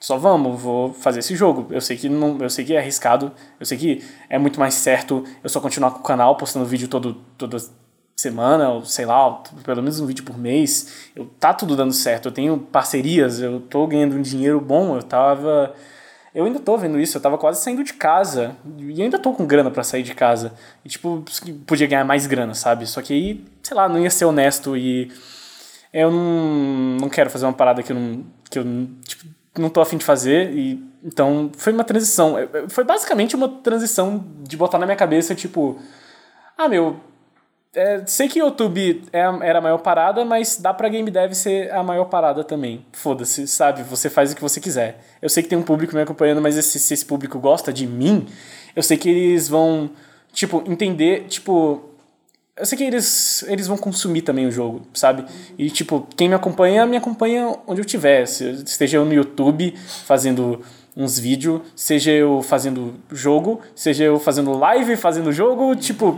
só 0.00 0.18
vamos, 0.18 0.60
vou 0.60 0.92
fazer 0.92 1.20
esse 1.20 1.34
jogo. 1.34 1.66
Eu 1.70 1.80
sei 1.80 1.96
que 1.96 2.08
não, 2.08 2.38
eu 2.38 2.50
sei 2.50 2.64
que 2.64 2.74
é 2.74 2.78
arriscado, 2.78 3.32
eu 3.58 3.66
sei 3.66 3.78
que 3.78 4.04
é 4.28 4.38
muito 4.38 4.58
mais 4.58 4.74
certo 4.74 5.24
eu 5.42 5.48
só 5.48 5.60
continuar 5.60 5.92
com 5.92 6.00
o 6.00 6.02
canal 6.02 6.36
postando 6.36 6.66
vídeo 6.66 6.88
todo 6.88 7.14
toda 7.38 7.56
semana, 8.16 8.70
ou 8.70 8.84
sei 8.84 9.04
lá, 9.04 9.42
pelo 9.64 9.82
menos 9.82 10.00
um 10.00 10.06
vídeo 10.06 10.24
por 10.24 10.38
mês. 10.38 11.10
Eu 11.14 11.26
tá 11.38 11.52
tudo 11.52 11.76
dando 11.76 11.92
certo. 11.92 12.28
Eu 12.28 12.32
tenho 12.32 12.58
parcerias, 12.58 13.40
eu 13.40 13.60
tô 13.60 13.86
ganhando 13.86 14.16
um 14.16 14.22
dinheiro 14.22 14.60
bom, 14.60 14.96
eu 14.96 15.02
tava 15.02 15.74
eu 16.34 16.44
ainda 16.44 16.58
tô 16.58 16.76
vendo 16.76 16.98
isso, 16.98 17.16
eu 17.16 17.20
tava 17.22 17.38
quase 17.38 17.62
saindo 17.62 17.84
de 17.84 17.92
casa. 17.92 18.56
E 18.76 19.00
ainda 19.00 19.18
tô 19.20 19.32
com 19.32 19.46
grana 19.46 19.70
pra 19.70 19.84
sair 19.84 20.02
de 20.02 20.14
casa. 20.14 20.52
E, 20.84 20.88
tipo, 20.88 21.24
podia 21.64 21.86
ganhar 21.86 22.04
mais 22.04 22.26
grana, 22.26 22.54
sabe? 22.54 22.86
Só 22.86 23.00
que 23.00 23.12
aí, 23.12 23.44
sei 23.62 23.76
lá, 23.76 23.88
não 23.88 24.00
ia 24.00 24.10
ser 24.10 24.24
honesto 24.24 24.76
e. 24.76 25.12
Eu 25.92 26.10
não, 26.10 26.96
não 27.02 27.08
quero 27.08 27.30
fazer 27.30 27.46
uma 27.46 27.52
parada 27.52 27.84
que 27.84 27.92
eu 27.92 27.96
não. 27.96 28.24
que 28.50 28.58
eu 28.58 28.64
tipo, 29.04 29.24
não 29.56 29.70
tô 29.70 29.80
afim 29.80 29.96
de 29.96 30.04
fazer. 30.04 30.50
E, 30.50 30.84
então, 31.04 31.52
foi 31.56 31.72
uma 31.72 31.84
transição. 31.84 32.34
Foi 32.68 32.82
basicamente 32.82 33.36
uma 33.36 33.48
transição 33.48 34.24
de 34.42 34.56
botar 34.56 34.78
na 34.78 34.86
minha 34.86 34.96
cabeça, 34.96 35.36
tipo. 35.36 35.78
Ah, 36.58 36.68
meu. 36.68 36.98
É, 37.74 38.02
sei 38.06 38.28
que 38.28 38.38
YouTube 38.38 39.02
é 39.12 39.18
era 39.42 39.58
a 39.58 39.60
maior 39.62 39.78
parada, 39.78 40.24
mas 40.24 40.58
dá 40.58 40.72
pra 40.72 40.88
game 40.88 41.10
dev 41.10 41.32
ser 41.34 41.72
a 41.72 41.82
maior 41.82 42.04
parada 42.04 42.44
também. 42.44 42.84
Foda-se, 42.92 43.48
sabe? 43.48 43.82
Você 43.82 44.08
faz 44.08 44.32
o 44.32 44.36
que 44.36 44.42
você 44.42 44.60
quiser. 44.60 45.00
Eu 45.20 45.28
sei 45.28 45.42
que 45.42 45.48
tem 45.48 45.58
um 45.58 45.62
público 45.62 45.94
me 45.94 46.02
acompanhando, 46.02 46.40
mas 46.40 46.56
esse- 46.56 46.78
se 46.78 46.94
esse 46.94 47.04
público 47.04 47.38
gosta 47.40 47.72
de 47.72 47.86
mim, 47.86 48.26
eu 48.76 48.82
sei 48.82 48.96
que 48.96 49.08
eles 49.08 49.48
vão, 49.48 49.90
tipo, 50.32 50.62
entender, 50.66 51.24
tipo. 51.28 51.90
Eu 52.56 52.64
sei 52.64 52.78
que 52.78 52.84
eles, 52.84 53.42
eles 53.48 53.66
vão 53.66 53.76
consumir 53.76 54.22
também 54.22 54.46
o 54.46 54.52
jogo, 54.52 54.82
sabe? 54.94 55.24
E, 55.58 55.68
tipo, 55.68 56.06
quem 56.16 56.28
me 56.28 56.36
acompanha, 56.36 56.86
me 56.86 56.96
acompanha 56.96 57.52
onde 57.66 57.80
eu 57.80 57.84
estiver. 57.84 58.22
Esteja 58.22 58.98
eu 58.98 59.04
no 59.04 59.12
YouTube 59.12 59.74
fazendo 60.04 60.60
uns 60.96 61.18
vídeos, 61.18 61.60
seja 61.74 62.12
eu 62.12 62.40
fazendo 62.42 62.94
jogo, 63.10 63.60
seja 63.74 64.04
eu 64.04 64.20
fazendo 64.20 64.52
live 64.56 64.96
fazendo 64.96 65.32
jogo, 65.32 65.74
tipo, 65.74 66.16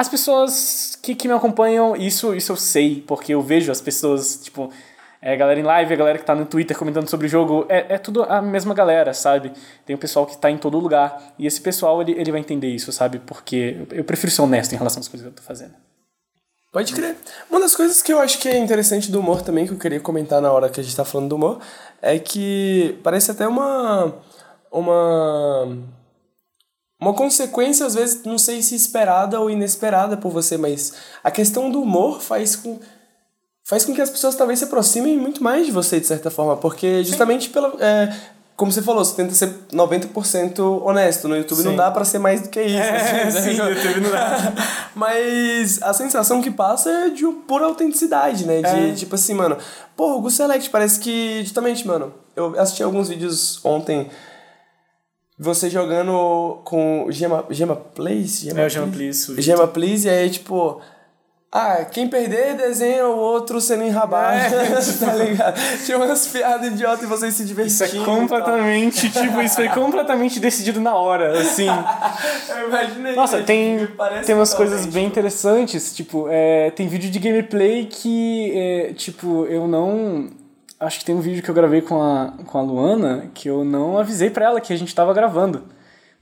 as 0.00 0.08
pessoas 0.08 0.98
que, 1.02 1.14
que 1.14 1.28
me 1.28 1.34
acompanham, 1.34 1.94
isso, 1.94 2.34
isso 2.34 2.52
eu 2.52 2.56
sei, 2.56 3.04
porque 3.06 3.34
eu 3.34 3.42
vejo 3.42 3.70
as 3.70 3.82
pessoas, 3.82 4.40
tipo, 4.42 4.72
é, 5.20 5.34
a 5.34 5.36
galera 5.36 5.60
em 5.60 5.62
live, 5.62 5.92
a 5.92 5.96
galera 5.96 6.18
que 6.18 6.24
tá 6.24 6.34
no 6.34 6.46
Twitter 6.46 6.74
comentando 6.74 7.06
sobre 7.06 7.26
o 7.26 7.28
jogo, 7.28 7.66
é, 7.68 7.84
é 7.94 7.98
tudo 7.98 8.22
a 8.22 8.40
mesma 8.40 8.72
galera, 8.72 9.12
sabe? 9.12 9.52
Tem 9.84 9.94
o 9.94 9.98
pessoal 9.98 10.24
que 10.24 10.38
tá 10.38 10.50
em 10.50 10.56
todo 10.56 10.78
lugar, 10.78 11.34
e 11.38 11.46
esse 11.46 11.60
pessoal, 11.60 12.00
ele, 12.00 12.12
ele 12.12 12.32
vai 12.32 12.40
entender 12.40 12.68
isso, 12.68 12.90
sabe? 12.92 13.18
Porque 13.18 13.76
eu, 13.90 13.98
eu 13.98 14.04
prefiro 14.04 14.32
ser 14.32 14.40
honesto 14.40 14.72
em 14.72 14.78
relação 14.78 15.00
às 15.00 15.08
coisas 15.08 15.28
que 15.28 15.34
eu 15.34 15.36
tô 15.36 15.42
fazendo. 15.46 15.74
Pode 16.72 16.94
crer. 16.94 17.14
Uma 17.50 17.60
das 17.60 17.76
coisas 17.76 18.00
que 18.00 18.10
eu 18.10 18.20
acho 18.20 18.38
que 18.38 18.48
é 18.48 18.56
interessante 18.56 19.12
do 19.12 19.20
humor 19.20 19.42
também, 19.42 19.66
que 19.66 19.74
eu 19.74 19.78
queria 19.78 20.00
comentar 20.00 20.40
na 20.40 20.50
hora 20.50 20.70
que 20.70 20.80
a 20.80 20.82
gente 20.82 20.96
tá 20.96 21.04
falando 21.04 21.28
do 21.28 21.36
humor, 21.36 21.60
é 22.00 22.18
que 22.18 22.98
parece 23.02 23.30
até 23.30 23.46
uma. 23.46 24.14
Uma. 24.72 25.76
Uma 27.00 27.14
consequência, 27.14 27.86
às 27.86 27.94
vezes, 27.94 28.22
não 28.24 28.36
sei 28.36 28.62
se 28.62 28.74
esperada 28.74 29.40
ou 29.40 29.50
inesperada 29.50 30.16
por 30.16 30.30
você, 30.30 30.58
mas 30.58 30.92
a 31.24 31.30
questão 31.30 31.70
do 31.70 31.80
humor 31.80 32.20
faz 32.20 32.54
com. 32.54 32.78
Faz 33.64 33.84
com 33.84 33.94
que 33.94 34.00
as 34.00 34.10
pessoas 34.10 34.34
talvez 34.34 34.58
se 34.58 34.64
aproximem 34.64 35.16
muito 35.16 35.42
mais 35.42 35.64
de 35.64 35.72
você, 35.72 36.00
de 36.00 36.06
certa 36.06 36.30
forma, 36.30 36.56
porque 36.56 37.04
justamente 37.04 37.48
pela, 37.50 37.72
é, 37.78 38.12
como 38.56 38.70
você 38.70 38.82
falou, 38.82 39.02
você 39.02 39.14
tenta 39.14 39.32
ser 39.32 39.48
90% 39.72 40.82
honesto. 40.84 41.26
No 41.26 41.34
YouTube 41.34 41.62
Sim. 41.62 41.68
não 41.68 41.76
dá 41.76 41.90
pra 41.90 42.04
ser 42.04 42.18
mais 42.18 42.42
do 42.42 42.50
que 42.50 42.60
isso. 42.60 42.76
É, 42.76 43.22
assim, 43.22 43.52
sim, 43.52 43.56
no 43.56 43.70
YouTube 43.70 44.00
não 44.02 44.10
dá. 44.10 44.52
Mas 44.94 45.80
a 45.82 45.94
sensação 45.94 46.42
que 46.42 46.50
passa 46.50 46.90
é 46.90 47.08
de 47.08 47.24
pura 47.46 47.64
autenticidade, 47.64 48.44
né? 48.44 48.60
De 48.60 48.90
É. 48.90 48.92
tipo 48.92 49.14
assim, 49.14 49.32
mano, 49.32 49.56
pô, 49.96 50.20
o 50.20 50.30
Select 50.30 50.68
parece 50.68 51.00
que, 51.00 51.42
justamente, 51.42 51.86
mano, 51.86 52.12
eu 52.36 52.58
assisti 52.60 52.82
alguns 52.82 53.08
vídeos 53.08 53.64
ontem. 53.64 54.10
Você 55.42 55.70
jogando 55.70 56.60
com 56.64 57.06
Gema, 57.08 57.46
Gema 57.48 57.74
Place? 57.74 58.44
Gema 58.44 58.60
É, 58.60 58.66
o 58.66 58.68
Gema 58.68 58.86
Please, 58.88 59.32
o 59.32 59.40
Gema 59.40 59.72
e 59.74 60.08
aí, 60.10 60.28
tipo. 60.28 60.82
Ah, 61.50 61.82
quem 61.90 62.08
perder 62.08 62.56
desenha 62.56 63.08
o 63.08 63.16
outro 63.16 63.58
sendo 63.58 63.82
enrabado. 63.84 64.36
É. 64.36 64.50
tá 65.00 65.14
ligado? 65.14 65.58
Tinha 65.82 65.96
umas 65.96 66.26
piadas 66.26 66.70
idiotas 66.70 67.02
e 67.04 67.06
vocês 67.06 67.34
se 67.34 67.46
divertindo. 67.46 67.86
Isso 67.86 68.02
é 68.02 68.04
completamente, 68.04 69.10
tipo, 69.10 69.40
isso 69.40 69.54
foi 69.54 69.70
completamente 69.70 70.38
decidido 70.38 70.78
na 70.78 70.94
hora, 70.94 71.40
assim. 71.40 71.66
Eu 72.60 72.68
imaginei. 72.68 73.14
Nossa, 73.14 73.42
tem, 73.42 73.88
tem 74.26 74.34
umas 74.34 74.52
coisas 74.52 74.84
bem 74.84 75.06
interessantes, 75.06 75.94
tipo, 75.94 76.26
é, 76.28 76.70
tem 76.72 76.86
vídeo 76.86 77.10
de 77.10 77.18
gameplay 77.18 77.86
que, 77.86 78.52
é, 78.54 78.92
tipo, 78.92 79.46
eu 79.46 79.66
não... 79.66 80.38
Acho 80.80 80.98
que 80.98 81.04
tem 81.04 81.14
um 81.14 81.20
vídeo 81.20 81.42
que 81.42 81.50
eu 81.50 81.54
gravei 81.54 81.82
com 81.82 82.00
a, 82.00 82.32
com 82.46 82.58
a 82.58 82.62
Luana 82.62 83.30
que 83.34 83.48
eu 83.48 83.64
não 83.64 83.98
avisei 83.98 84.30
pra 84.30 84.46
ela 84.46 84.60
que 84.60 84.72
a 84.72 84.76
gente 84.76 84.94
tava 84.94 85.12
gravando. 85.12 85.64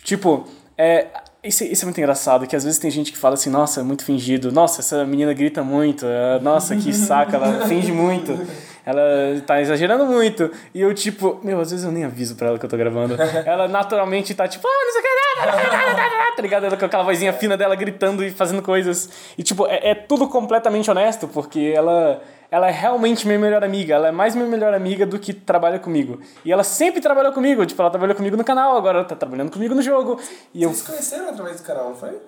Tipo, 0.03 0.47
é, 0.77 1.07
isso, 1.45 1.63
isso 1.63 1.85
é 1.85 1.87
muito 1.87 1.99
engraçado, 1.99 2.47
que 2.47 2.57
às 2.57 2.65
vezes 2.65 2.79
tem 2.79 2.91
gente 2.91 3.13
que 3.13 3.19
fala 3.19 3.35
assim, 3.35 3.51
nossa, 3.51 3.81
é 3.81 3.83
muito 3.85 4.05
fingido, 4.05 4.51
nossa, 4.51 4.81
essa 4.81 5.05
menina 5.05 5.33
grita 5.33 5.63
muito, 5.63 6.05
é, 6.07 6.41
nossa, 6.41 6.75
que 6.75 6.93
saco, 6.93 7.37
ela 7.37 7.67
finge 7.69 7.93
muito, 7.93 8.37
ela 8.85 9.03
tá 9.47 9.61
exagerando 9.61 10.05
muito. 10.07 10.51
E 10.75 10.81
eu, 10.81 10.93
tipo, 10.93 11.39
meu, 11.45 11.61
às 11.61 11.71
vezes 11.71 11.85
eu 11.85 11.93
nem 11.93 12.05
aviso 12.05 12.35
pra 12.35 12.49
ela 12.49 12.59
que 12.59 12.65
eu 12.65 12.71
tô 12.71 12.77
gravando. 12.77 13.15
Ela 13.47 13.69
naturalmente 13.69 14.35
tá 14.35 14.49
tipo, 14.49 14.67
ah, 14.67 14.85
não 14.85 14.93
sei 14.93 15.01
o 15.01 15.05
que, 15.05 16.37
tá 16.39 16.43
ligado? 16.43 16.65
Ela 16.67 16.77
com 16.77 16.85
aquela 16.85 17.03
vozinha 17.03 17.33
fina 17.33 17.57
dela 17.57 17.75
gritando 17.75 18.25
e 18.25 18.31
fazendo 18.31 18.63
coisas. 18.63 19.11
E, 19.37 19.43
tipo, 19.43 19.67
é, 19.67 19.91
é 19.91 19.95
tudo 19.95 20.29
completamente 20.29 20.91
honesto, 20.91 21.29
porque 21.29 21.73
ela. 21.75 22.23
Ela 22.51 22.69
é 22.69 22.71
realmente 22.71 23.27
minha 23.27 23.39
melhor 23.39 23.63
amiga. 23.63 23.95
Ela 23.95 24.09
é 24.09 24.13
mais 24.13 24.35
minha 24.35 24.47
melhor 24.47 24.73
amiga 24.73 25.05
do 25.05 25.19
que 25.19 25.35
trabalha 25.35 25.79
comigo. 25.79 26.21
E 26.45 26.51
ela 26.51 26.65
sempre 26.65 27.01
trabalhou 27.01 27.33
comigo. 27.33 27.65
Tipo, 27.67 27.83
ela 27.83 27.91
trabalhou 27.91 28.17
comigo 28.17 28.37
no 28.37 28.45
canal, 28.45 28.77
agora 28.77 28.99
ela 28.99 29.07
tá 29.07 29.15
trabalhando 29.15 29.51
comigo 29.51 29.75
no 29.75 29.83
jogo. 29.83 30.19
E 30.55 30.63
eu 30.63 30.71
Vocês 30.71 30.87
conheceram 30.87 31.29
através 31.29 31.61
do 31.61 31.63
canal, 31.65 31.91
não 31.91 31.97
foi? 31.97 32.19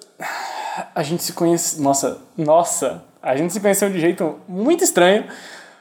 a 0.94 1.02
gente 1.02 1.22
se 1.22 1.32
conhece. 1.32 1.80
Nossa, 1.80 2.18
nossa! 2.36 3.02
A 3.22 3.36
gente 3.36 3.52
se 3.52 3.60
conheceu 3.60 3.90
de 3.90 3.96
um 3.96 4.00
jeito 4.00 4.40
muito 4.48 4.82
estranho, 4.82 5.26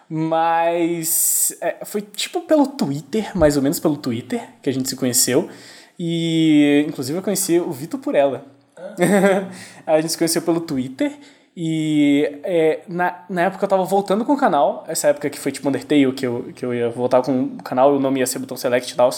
mas 0.09 1.55
é, 1.61 1.85
foi 1.85 2.01
tipo 2.01 2.41
pelo 2.41 2.67
Twitter, 2.67 3.37
mais 3.37 3.55
ou 3.55 3.63
menos 3.63 3.79
pelo 3.79 3.97
Twitter, 3.97 4.41
que 4.61 4.69
a 4.69 4.73
gente 4.73 4.89
se 4.89 4.95
conheceu. 4.95 5.49
E 5.97 6.85
inclusive 6.87 7.17
eu 7.17 7.23
conheci 7.23 7.59
o 7.59 7.71
Vitor 7.71 7.99
por 7.99 8.15
ela. 8.15 8.45
a 9.85 9.99
gente 9.99 10.11
se 10.11 10.17
conheceu 10.17 10.41
pelo 10.41 10.61
Twitter. 10.61 11.17
E 11.61 12.39
é, 12.41 12.79
na, 12.87 13.25
na 13.29 13.41
época 13.41 13.65
eu 13.65 13.67
tava 13.67 13.83
voltando 13.83 14.23
com 14.23 14.31
o 14.31 14.37
canal, 14.37 14.85
essa 14.87 15.09
época 15.09 15.29
que 15.29 15.37
foi 15.37 15.51
tipo 15.51 15.67
Undertale, 15.67 16.13
que 16.13 16.25
eu, 16.25 16.53
que 16.55 16.65
eu 16.65 16.73
ia 16.73 16.89
voltar 16.89 17.21
com 17.21 17.37
o 17.37 17.61
canal, 17.61 17.93
o 17.93 17.99
nome 17.99 18.21
ia 18.21 18.25
ser 18.25 18.39
Botão 18.39 18.55
Select 18.55 18.93
e 18.93 18.95
tal. 18.95 19.09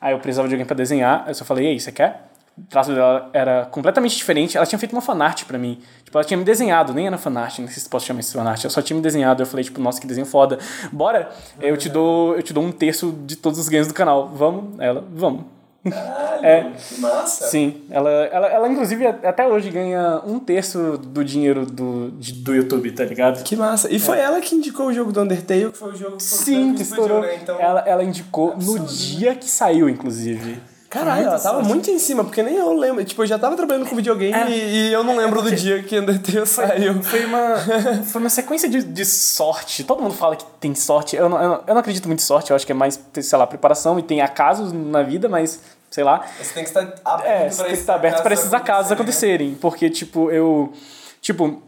Aí 0.00 0.12
eu 0.12 0.18
precisava 0.18 0.48
de 0.48 0.54
alguém 0.54 0.66
pra 0.66 0.74
desenhar, 0.74 1.24
eu 1.28 1.34
só 1.36 1.44
falei, 1.44 1.68
ei, 1.68 1.78
você 1.78 1.92
quer? 1.92 2.30
O 2.58 2.62
traço 2.62 2.92
dela 2.92 3.30
era 3.32 3.66
completamente 3.66 4.16
diferente. 4.16 4.56
Ela 4.56 4.66
tinha 4.66 4.78
feito 4.78 4.92
uma 4.92 5.00
fanart 5.00 5.44
pra 5.44 5.56
mim. 5.56 5.80
Tipo, 6.02 6.18
ela 6.18 6.24
tinha 6.24 6.36
me 6.36 6.42
desenhado, 6.42 6.92
nem 6.92 7.06
era 7.06 7.16
fanart, 7.16 7.60
não 7.60 7.68
sei 7.68 7.76
se 7.76 7.88
posso 7.88 8.06
chamar 8.06 8.18
isso 8.18 8.32
de 8.32 8.38
fanart. 8.38 8.64
Ela 8.64 8.70
só 8.70 8.82
tinha 8.82 8.96
me 8.96 9.02
desenhado. 9.02 9.42
Eu 9.42 9.46
falei, 9.46 9.64
tipo, 9.64 9.80
nossa, 9.80 10.00
que 10.00 10.06
desenho 10.08 10.26
foda. 10.26 10.58
Bora, 10.92 11.30
eu 11.60 11.76
te 11.76 11.88
dou, 11.88 12.34
eu 12.34 12.42
te 12.42 12.52
dou 12.52 12.64
um 12.64 12.72
terço 12.72 13.12
de 13.24 13.36
todos 13.36 13.56
os 13.56 13.68
ganhos 13.68 13.86
do 13.86 13.94
canal. 13.94 14.28
Vamos? 14.28 14.80
Ela, 14.80 15.04
vamos. 15.12 15.44
Caralho, 15.90 16.44
É. 16.46 16.72
que 16.88 17.00
massa. 17.00 17.46
Sim, 17.46 17.82
ela, 17.90 18.10
ela, 18.10 18.46
ela 18.48 18.68
inclusive 18.68 19.06
até 19.06 19.46
hoje 19.46 19.70
ganha 19.70 20.20
um 20.26 20.38
terço 20.38 20.98
do 20.98 21.24
dinheiro 21.24 21.64
do, 21.66 22.10
de- 22.12 22.32
do 22.34 22.54
YouTube, 22.54 22.90
tá 22.92 23.04
ligado? 23.04 23.42
Que 23.42 23.56
massa. 23.56 23.92
E 23.92 23.98
foi 23.98 24.18
ela 24.18 24.40
que 24.40 24.54
indicou 24.54 24.86
o 24.86 24.92
jogo 24.92 25.12
do 25.12 25.20
Undertale, 25.20 25.70
que 25.70 25.78
foi 25.78 25.92
o 25.92 25.96
jogo 25.96 26.16
que 26.16 26.22
foi 26.24 26.44
Sim, 26.44 26.74
que 26.74 26.82
estourou. 26.82 27.20
né? 27.20 27.36
Então, 27.42 27.58
Ela, 27.60 27.80
ela 27.86 28.04
indicou 28.04 28.48
no 28.48 28.54
Absurdo. 28.76 28.86
dia 28.86 29.34
que 29.34 29.48
saiu, 29.48 29.88
inclusive. 29.88 30.58
Caralho, 30.90 31.26
ela 31.26 31.40
tava 31.40 31.56
sorte. 31.56 31.68
muito 31.68 31.90
em 31.90 31.98
cima, 31.98 32.22
porque 32.22 32.40
nem 32.40 32.54
eu 32.54 32.72
lembro. 32.72 33.04
Tipo, 33.04 33.22
eu 33.22 33.26
já 33.26 33.36
tava 33.36 33.56
trabalhando 33.56 33.84
com 33.88 33.96
videogame 33.96 34.32
É. 34.32 34.48
e, 34.48 34.88
e 34.90 34.92
eu 34.92 35.02
não 35.02 35.16
lembro 35.16 35.42
do 35.42 35.50
dia 35.50 35.82
que 35.82 35.98
Undertale 35.98 36.46
saiu. 36.46 37.02
Foi 37.02 37.24
uma, 37.24 37.56
foi 38.06 38.20
uma 38.20 38.30
sequência 38.30 38.68
de, 38.68 38.80
de 38.84 39.04
sorte. 39.04 39.82
Todo 39.82 40.00
mundo 40.00 40.14
fala 40.14 40.36
que 40.36 40.44
tem 40.60 40.72
sorte. 40.76 41.16
Eu 41.16 41.28
não, 41.28 41.42
eu, 41.42 41.48
não, 41.48 41.60
eu 41.66 41.74
não 41.74 41.80
acredito 41.80 42.06
muito 42.06 42.20
em 42.20 42.22
sorte, 42.22 42.50
eu 42.50 42.54
acho 42.56 42.64
que 42.64 42.70
é 42.70 42.76
mais, 42.76 43.00
sei 43.12 43.36
lá, 43.38 43.44
preparação 43.44 43.98
e 43.98 44.04
tem 44.04 44.20
acasos 44.20 44.72
na 44.72 45.02
vida, 45.02 45.28
mas 45.28 45.58
sei 45.94 46.02
lá. 46.02 46.26
Você 46.42 46.54
tem 46.54 46.64
que 46.64 46.70
estar 46.70 46.92
aberto 47.04 47.24
É, 47.24 47.48
você 47.48 47.62
tem 47.62 47.72
que 47.72 47.78
estar 47.78 47.94
aberto 47.94 48.20
para 48.20 48.34
esses 48.34 48.52
acasos 48.52 48.90
né? 48.90 48.96
acontecerem. 48.96 49.54
Porque, 49.54 49.88
tipo, 49.88 50.28
eu. 50.28 50.72
Tipo, 51.20 51.62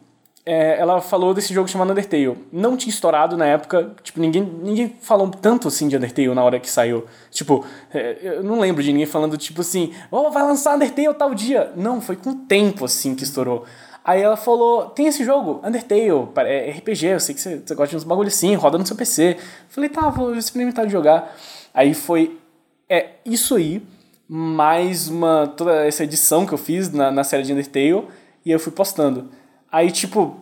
é, 0.45 0.81
ela 0.81 1.01
falou 1.01 1.33
desse 1.33 1.55
jogo 1.55 1.69
chamado 1.69 1.93
Undertale. 1.93 2.37
Não 2.51 2.77
tinha 2.77 2.93
estourado 2.93 3.37
na 3.37 3.47
época. 3.47 3.95
Tipo, 4.03 4.19
ninguém, 4.19 4.43
ninguém 4.43 4.97
falou 5.01 5.31
tanto 5.31 5.69
assim 5.69 5.87
de 5.87 5.97
Undertale 5.97 6.35
na 6.35 6.43
hora 6.43 6.59
que 6.59 6.69
saiu. 6.69 7.07
Tipo, 7.31 7.65
é, 7.95 8.19
eu 8.21 8.43
não 8.43 8.59
lembro 8.59 8.83
de 8.83 8.91
ninguém 8.93 9.07
falando, 9.07 9.37
tipo 9.37 9.61
assim, 9.61 9.95
oh, 10.11 10.29
vai 10.33 10.43
lançar 10.43 10.75
Undertale 10.75 11.15
tal 11.15 11.33
dia. 11.33 11.73
Não, 11.77 12.01
foi 12.01 12.17
com 12.17 12.31
o 12.31 12.35
tempo 12.35 12.85
assim 12.85 13.15
que 13.15 13.23
estourou. 13.23 13.65
Aí 14.05 14.21
ela 14.23 14.37
falou: 14.37 14.87
tem 14.87 15.07
esse 15.07 15.25
jogo, 15.25 15.61
Undertale, 15.65 16.29
é 16.39 16.73
RPG, 16.73 17.07
eu 17.07 17.21
sei 17.21 17.33
que 17.33 17.41
você, 17.41 17.63
você 17.65 17.75
gosta 17.77 17.91
de 17.91 17.97
uns 17.97 18.05
bagulho 18.05 18.29
assim, 18.29 18.57
roda 18.57 18.77
no 18.77 18.85
seu 18.85 18.97
PC. 18.97 19.37
Falei, 19.69 19.89
tá, 19.89 20.11
vou 20.11 20.35
experimentar 20.35 20.85
de 20.85 20.91
jogar. 20.91 21.33
Aí 21.73 21.95
foi. 21.95 22.41
É 22.89 23.15
isso 23.25 23.57
aí, 23.57 23.83
mais 24.29 25.09
uma. 25.09 25.47
toda 25.47 25.87
essa 25.87 26.05
edição 26.05 26.47
que 26.47 26.53
eu 26.53 26.59
fiz 26.59 26.91
na, 26.93 27.11
na 27.11 27.25
série 27.25 27.43
de 27.43 27.53
Undertale, 27.53 28.07
e 28.45 28.51
eu 28.51 28.59
fui 28.59 28.73
postando. 28.73 29.31
Aí, 29.71 29.91
tipo, 29.91 30.37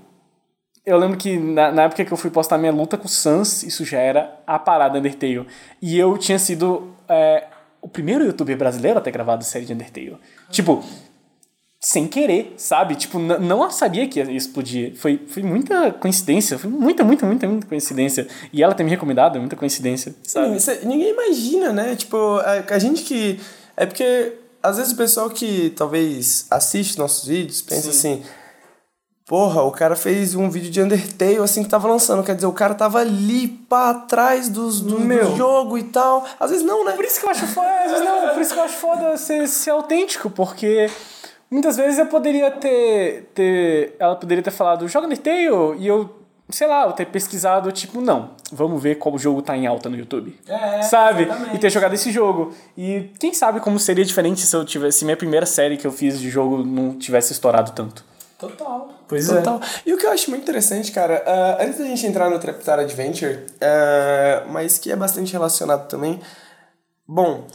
eu 0.85 0.99
lembro 0.99 1.17
que 1.17 1.39
na, 1.39 1.73
na 1.73 1.83
época 1.85 2.05
que 2.05 2.13
eu 2.13 2.17
fui 2.17 2.31
postar 2.31 2.59
minha 2.59 2.73
luta 2.73 2.97
com 2.97 3.07
o 3.07 3.09
Sans, 3.09 3.63
isso 3.63 3.85
já 3.85 3.99
era 3.99 4.39
a 4.47 4.59
parada 4.59 4.99
Undertale. 4.99 5.47
E 5.81 5.99
eu 5.99 6.17
tinha 6.19 6.39
sido 6.39 6.95
é, 7.09 7.47
o 7.81 7.89
primeiro 7.89 8.25
youtuber 8.25 8.57
brasileiro 8.57 8.99
a 8.99 9.03
ter 9.03 9.11
gravado 9.11 9.45
série 9.45 9.65
de 9.65 9.73
Undertale. 9.73 10.19
Tipo, 10.51 10.85
sem 11.85 12.09
querer, 12.09 12.55
sabe? 12.57 12.95
Tipo, 12.97 13.19
não 13.19 13.71
sabia 13.71 14.09
que 14.09 14.19
ia 14.19 14.33
explodir. 14.33 14.97
Foi, 14.97 15.21
foi 15.27 15.43
muita 15.43 15.93
coincidência, 15.93 16.59
foi 16.59 16.71
muita, 16.71 17.05
muita, 17.05 17.27
muita, 17.27 17.47
muita 17.47 17.67
coincidência. 17.67 18.27
E 18.51 18.63
ela 18.63 18.75
ter 18.75 18.85
me 18.85 18.91
recomendado, 18.91 19.37
é 19.37 19.39
muita 19.39 19.55
coincidência, 19.55 20.15
sabe? 20.23 20.59
Sim, 20.59 20.79
ninguém 20.85 21.11
imagina, 21.11 21.75
né? 21.75 21.95
Tipo, 21.95 22.39
a, 22.39 22.65
a 22.75 22.79
gente 22.79 23.03
que. 23.03 23.39
É 23.77 23.87
porque 23.87 24.39
às 24.63 24.79
vezes 24.79 24.93
o 24.93 24.97
pessoal 24.97 25.29
que 25.29 25.71
talvez 25.77 26.47
assiste 26.51 26.99
nossos 26.99 27.29
vídeos 27.29 27.61
pensa 27.61 27.91
assim. 27.91 28.25
Porra, 29.27 29.63
o 29.63 29.71
cara 29.71 29.97
fez 29.97 30.35
um 30.35 30.51
vídeo 30.51 30.71
de 30.71 30.83
Undertale 30.83 31.39
assim 31.39 31.63
que 31.63 31.69
tava 31.69 31.89
lançando. 31.89 32.23
Quer 32.23 32.35
dizer, 32.35 32.47
o 32.47 32.53
cara 32.53 32.75
tava 32.75 32.99
ali 32.99 33.49
pra 33.49 33.95
trás 33.95 34.51
dos, 34.51 34.81
do, 34.83 35.01
Meu. 35.01 35.31
do 35.31 35.37
jogo 35.37 35.79
e 35.79 35.85
tal. 35.85 36.27
Às 36.39 36.51
vezes 36.51 36.65
não, 36.65 36.85
né? 36.85 36.93
Por 36.93 37.05
isso 37.05 37.21
que 37.21 37.27
eu 37.27 37.31
acho 37.31 37.47
foda, 37.47 37.71
às 37.85 37.91
vezes 37.91 38.05
não, 38.07 38.29
por 38.31 38.43
isso 38.43 38.53
que 38.53 38.61
eu 38.61 38.65
acho 38.65 38.77
foda 38.77 39.17
ser, 39.17 39.49
ser 39.49 39.71
autêntico, 39.71 40.29
porque 40.29 40.91
muitas 41.51 41.77
vezes 41.77 41.99
eu 41.99 42.07
poderia 42.07 42.51
ter, 42.51 43.31
ter. 43.35 43.97
Ela 43.99 44.15
poderia 44.15 44.43
ter 44.43 44.51
falado, 44.51 44.87
joga 44.89 45.07
Undertale, 45.07 45.79
e 45.79 45.87
eu, 45.87 46.24
sei 46.51 46.67
lá, 46.67 46.85
eu 46.85 46.93
ter 46.93 47.07
pesquisado, 47.07 47.71
tipo, 47.73 48.01
não, 48.01 48.31
vamos 48.53 48.83
ver 48.83 48.97
qual 48.97 49.17
jogo 49.19 49.43
tá 49.43 49.57
em 49.57 49.67
alta 49.67 49.89
no 49.89 49.97
YouTube. 49.97 50.39
É, 50.47 50.83
sabe? 50.83 51.25
exatamente. 51.25 51.57
E 51.57 51.59
ter 51.59 51.71
jogado 51.71 51.95
esse 51.95 52.13
jogo. 52.13 52.53
E 52.77 53.11
quem 53.19 53.33
sabe 53.33 53.61
como 53.61 53.79
seria 53.79 54.05
diferente 54.05 54.41
se 54.43 54.55
eu 54.55 54.65
tivesse. 54.65 54.99
Se 54.99 55.05
minha 55.05 55.17
primeira 55.17 55.47
série 55.47 55.77
que 55.77 55.87
eu 55.87 55.93
fiz 55.93 56.21
de 56.21 56.29
jogo 56.31 56.65
não 56.65 56.99
tivesse 56.99 57.33
estourado 57.33 57.73
tanto. 57.73 58.05
Total. 58.39 58.91
Pois 59.09 59.31
é. 59.31 59.37
Total. 59.37 59.61
E 59.87 59.93
o 59.95 59.97
que 59.97 60.05
eu 60.05 60.11
acho 60.11 60.29
muito 60.31 60.43
interessante, 60.43 60.93
cara, 60.93 61.23
ah, 61.27 61.59
antes 61.61 61.79
da 61.79 61.87
gente 61.87 62.07
entrar 62.07 62.29
no 62.29 62.39
Traptar 62.39 62.79
Adventure, 62.79 63.47
ah, 63.61 64.45
mas 64.51 64.79
que 64.79 64.93
é 64.93 64.97
bastante 64.97 65.33
relacionado 65.33 65.89
também. 65.89 66.21
Bom, 67.07 67.47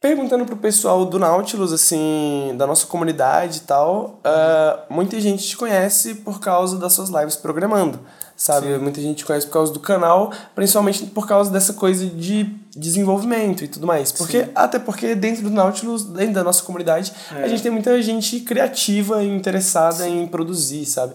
perguntando 0.00 0.44
pro 0.44 0.56
pessoal 0.56 1.04
do 1.04 1.18
Nautilus, 1.18 1.72
assim, 1.72 2.54
da 2.56 2.66
nossa 2.66 2.86
comunidade 2.86 3.58
e 3.58 3.60
tal, 3.62 4.20
ah, 4.24 4.84
muita 4.88 5.20
gente 5.20 5.46
te 5.46 5.56
conhece 5.56 6.16
por 6.16 6.40
causa 6.40 6.78
das 6.78 6.92
suas 6.92 7.08
lives 7.08 7.36
programando, 7.36 7.98
sabe? 8.36 8.76
Muita 8.78 9.00
gente 9.00 9.18
te 9.18 9.24
conhece 9.24 9.46
por 9.46 9.54
causa 9.54 9.72
do 9.72 9.80
canal, 9.80 10.32
principalmente 10.54 11.06
por 11.06 11.26
causa 11.26 11.50
dessa 11.50 11.72
coisa 11.72 12.06
de 12.06 12.44
desenvolvimento 12.76 13.64
e 13.64 13.68
tudo 13.68 13.86
mais. 13.86 14.12
Porque, 14.12 14.48
até 14.54 14.78
porque 14.78 15.14
dentro 15.14 15.42
do 15.44 15.50
Nautilus, 15.50 16.04
dentro 16.04 16.34
da 16.34 16.44
nossa 16.44 16.62
comunidade, 16.62 17.12
a 17.30 17.48
gente 17.48 17.62
tem 17.62 17.72
muita 17.72 18.00
gente 18.02 18.40
criativa 18.40 19.24
e 19.24 19.28
interessada 19.28 20.06
em 20.06 20.26
produzir, 20.26 20.84
sabe? 20.84 21.14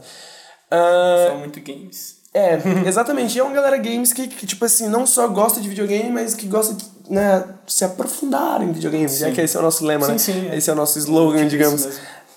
Ah, 0.71 1.27
São 1.29 1.37
muito 1.39 1.59
games. 1.61 2.20
É, 2.33 2.59
exatamente. 2.87 3.37
É 3.37 3.43
uma 3.43 3.53
galera 3.53 3.77
games 3.77 4.13
que, 4.13 4.27
que, 4.27 4.45
tipo 4.45 4.63
assim, 4.63 4.87
não 4.87 5.05
só 5.05 5.27
gosta 5.27 5.59
de 5.59 5.67
videogame, 5.67 6.11
mas 6.11 6.33
que 6.33 6.47
gosta 6.47 6.73
de 6.73 6.85
né, 7.09 7.43
se 7.67 7.83
aprofundar 7.83 8.61
em 8.61 8.71
videogames. 8.71 9.17
Já 9.17 9.31
que 9.31 9.41
esse 9.41 9.55
é 9.57 9.59
o 9.59 9.63
nosso 9.63 9.85
lema, 9.85 10.05
Sim, 10.05 10.11
né? 10.11 10.17
sim, 10.17 10.49
é. 10.49 10.57
Esse 10.57 10.69
é 10.69 10.73
o 10.73 10.75
nosso 10.75 10.97
slogan, 10.97 11.39
Tipo 11.39 11.49
digamos. 11.49 11.87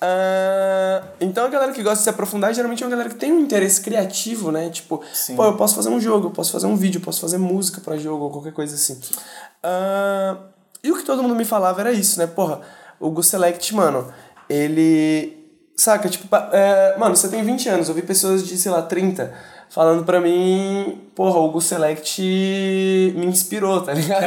Ah, 0.01 1.03
então 1.21 1.47
a 1.47 1.49
galera 1.49 1.73
que 1.73 1.83
gosta 1.83 1.99
de 1.99 2.03
se 2.03 2.11
aprofundar 2.11 2.53
geralmente 2.53 2.83
é 2.83 2.87
uma 2.87 2.91
galera 2.91 3.09
que 3.09 3.15
tem 3.15 3.33
um 3.33 3.41
interesse 3.41 3.81
criativo, 3.81 4.51
né? 4.53 4.69
Tipo, 4.69 5.01
Sim. 5.12 5.37
pô, 5.37 5.45
eu 5.45 5.57
posso 5.57 5.75
fazer 5.75 5.89
um 5.89 6.01
jogo, 6.01 6.27
eu 6.27 6.31
posso 6.31 6.53
fazer 6.53 6.66
um 6.66 6.77
vídeo, 6.77 6.99
eu 6.99 7.03
posso 7.03 7.21
fazer 7.21 7.39
música 7.39 7.81
pra 7.81 7.97
jogo 7.97 8.25
ou 8.25 8.31
qualquer 8.31 8.53
coisa 8.53 8.75
assim. 8.75 9.01
Ah, 9.62 10.37
e 10.83 10.91
o 10.91 10.97
que 10.97 11.05
todo 11.05 11.23
mundo 11.23 11.35
me 11.35 11.45
falava 11.45 11.81
era 11.81 11.93
isso, 11.93 12.19
né? 12.19 12.27
Porra, 12.27 12.61
o 13.01 13.11
Gu 13.11 13.23
Select, 13.23 13.75
mano, 13.75 14.12
ele. 14.49 15.43
Saca, 15.77 16.09
tipo, 16.09 16.29
é, 16.53 16.97
mano, 16.99 17.16
você 17.16 17.29
tem 17.29 17.43
20 17.43 17.69
anos, 17.69 17.89
eu 17.89 17.95
vi 17.95 18.03
pessoas 18.03 18.47
de, 18.47 18.57
sei 18.57 18.71
lá, 18.71 18.83
30 18.83 19.35
falando 19.75 20.05
pra 20.05 20.21
mim, 20.21 21.01
porra, 21.17 21.41
o 21.41 21.61
Select 21.61 22.23
me 23.17 23.27
inspirou, 23.27 23.81
tá 23.81 23.93
ligado? 23.93 24.25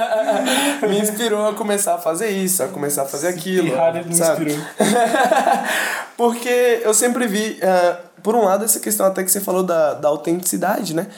me 0.88 0.98
inspirou 0.98 1.48
a 1.48 1.52
começar 1.52 1.96
a 1.96 1.98
fazer 1.98 2.30
isso, 2.30 2.62
a 2.62 2.68
começar 2.68 3.02
a 3.02 3.04
fazer 3.06 3.28
aquilo. 3.28 3.68
Pirralha 3.68 4.02
me 4.02 4.14
sabe? 4.14 4.54
inspirou. 4.54 4.66
Porque 6.16 6.80
eu 6.82 6.94
sempre 6.94 7.26
vi, 7.26 7.58
ah, 7.62 7.98
por 8.22 8.34
um 8.34 8.44
lado, 8.44 8.64
essa 8.64 8.80
questão 8.80 9.04
até 9.04 9.22
que 9.22 9.30
você 9.30 9.38
falou 9.40 9.62
da, 9.62 9.92
da 9.92 10.08
autenticidade, 10.08 10.94
né? 10.94 11.08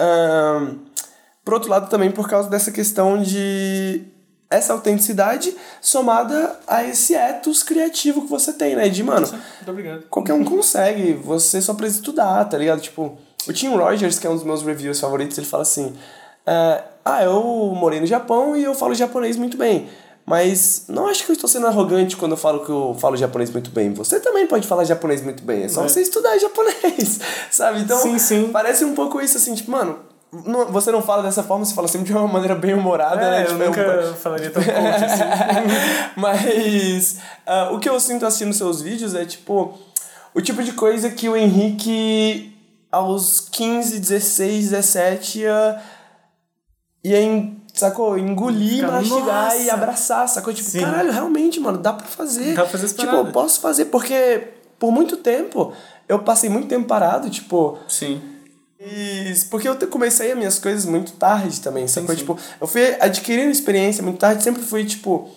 Ahn, 0.00 0.78
por 1.44 1.52
outro 1.52 1.68
lado, 1.68 1.90
também 1.90 2.10
por 2.10 2.26
causa 2.26 2.48
dessa 2.48 2.72
questão 2.72 3.20
de 3.20 4.02
essa 4.54 4.72
autenticidade 4.72 5.54
somada 5.80 6.58
a 6.66 6.84
esse 6.84 7.14
ethos 7.14 7.62
criativo 7.62 8.22
que 8.22 8.28
você 8.30 8.52
tem, 8.52 8.74
né? 8.76 8.88
De, 8.88 9.02
mano, 9.02 9.26
Muito 9.26 9.70
obrigado. 9.70 10.02
qualquer 10.10 10.32
um 10.34 10.44
consegue, 10.44 11.12
você 11.14 11.60
só 11.60 11.74
precisa 11.74 11.98
estudar, 12.00 12.44
tá 12.46 12.56
ligado? 12.58 12.80
Tipo, 12.80 13.16
o 13.46 13.52
Tim 13.52 13.68
Rogers, 13.76 14.18
que 14.18 14.26
é 14.26 14.30
um 14.30 14.34
dos 14.34 14.44
meus 14.44 14.62
reviews 14.62 14.98
favoritos, 15.00 15.36
ele 15.38 15.46
fala 15.46 15.62
assim: 15.62 15.94
é, 16.46 16.82
Ah, 17.04 17.22
eu 17.24 17.42
morei 17.76 18.00
no 18.00 18.06
Japão 18.06 18.56
e 18.56 18.64
eu 18.64 18.74
falo 18.74 18.94
japonês 18.94 19.36
muito 19.36 19.56
bem. 19.56 19.88
Mas 20.26 20.86
não 20.88 21.06
acho 21.06 21.22
que 21.26 21.30
eu 21.32 21.34
estou 21.34 21.46
sendo 21.46 21.66
arrogante 21.66 22.16
quando 22.16 22.30
eu 22.32 22.36
falo 22.38 22.64
que 22.64 22.70
eu 22.70 22.96
falo 22.98 23.14
japonês 23.14 23.50
muito 23.50 23.68
bem. 23.70 23.92
Você 23.92 24.18
também 24.18 24.46
pode 24.46 24.66
falar 24.66 24.82
japonês 24.84 25.22
muito 25.22 25.42
bem, 25.44 25.64
é 25.64 25.68
só 25.68 25.84
É. 25.84 25.88
você 25.88 26.00
estudar 26.00 26.36
japonês, 26.40 27.20
sabe? 27.50 27.80
Então, 27.80 27.98
Sim, 27.98 28.18
sim. 28.18 28.48
parece 28.50 28.86
um 28.86 28.94
pouco 28.94 29.20
isso, 29.20 29.36
assim, 29.36 29.54
tipo, 29.54 29.70
mano, 29.70 29.98
não- 30.46 30.66
você 30.66 30.90
não 30.90 31.02
fala 31.02 31.22
dessa 31.22 31.42
forma, 31.42 31.64
você 31.64 31.74
fala 31.74 31.88
sempre 31.88 32.06
de 32.06 32.12
uma 32.12 32.26
maneira 32.28 32.54
bem 32.54 32.74
humorada, 32.74 33.16
né? 33.30 33.40
É, 33.40 33.42
eu 33.42 33.46
Tipo, 33.48 33.62
é 33.62 33.66
um- 33.66 33.70
nunca 33.70 34.14
falaria 34.14 34.50
tão 34.50 34.62
coach 34.62 35.04
assim. 35.04 35.22
Mas 36.16 37.18
ah, 37.46 37.70
o 37.72 37.78
que 37.78 37.88
eu 37.88 37.98
sinto 38.00 38.26
assistindo 38.26 38.52
seus 38.52 38.80
vídeos 38.82 39.14
é 39.14 39.24
tipo 39.24 39.78
o 40.34 40.40
tipo 40.40 40.62
de 40.62 40.72
coisa 40.72 41.10
que 41.10 41.28
o 41.28 41.36
Henrique 41.36 42.52
aos 42.90 43.40
15, 43.40 43.98
16, 44.00 44.70
17 44.70 45.40
ia, 45.40 45.80
ia 47.04 47.20
em, 47.20 47.60
sacou? 47.72 48.16
Engolir, 48.18 48.86
mastigar 48.86 49.44
"Nossa!" 49.44 49.56
e 49.56 49.70
abraçar, 49.70 50.28
sacou? 50.28 50.52
Tipo, 50.54 50.68
Sim. 50.70 50.80
caralho, 50.80 51.10
realmente, 51.12 51.58
mano, 51.60 51.78
dá 51.78 51.92
pra 51.92 52.06
fazer. 52.06 52.54
Dá 52.54 52.62
pra 52.62 52.70
fazer 52.78 52.88
Tipo, 52.94 53.14
eu 53.14 53.26
posso 53.26 53.60
fazer 53.60 53.86
porque 53.86 54.48
por 54.78 54.90
muito 54.92 55.16
tempo 55.16 55.72
eu 56.08 56.18
passei 56.20 56.48
muito 56.50 56.68
tempo 56.68 56.86
parado, 56.86 57.30
tipo, 57.30 57.78
Sim. 57.88 58.20
Isso, 58.84 59.48
porque 59.48 59.68
eu 59.68 59.76
comecei 59.88 60.30
as 60.32 60.36
minhas 60.36 60.58
coisas 60.58 60.84
muito 60.84 61.12
tarde 61.12 61.60
também, 61.60 61.88
sacou? 61.88 62.10
sim. 62.10 62.20
Tipo, 62.20 62.38
eu 62.60 62.66
fui 62.66 62.96
adquirindo 63.00 63.50
experiência 63.50 64.02
muito 64.02 64.18
tarde, 64.18 64.42
sempre 64.42 64.62
fui, 64.62 64.84
tipo, 64.84 65.30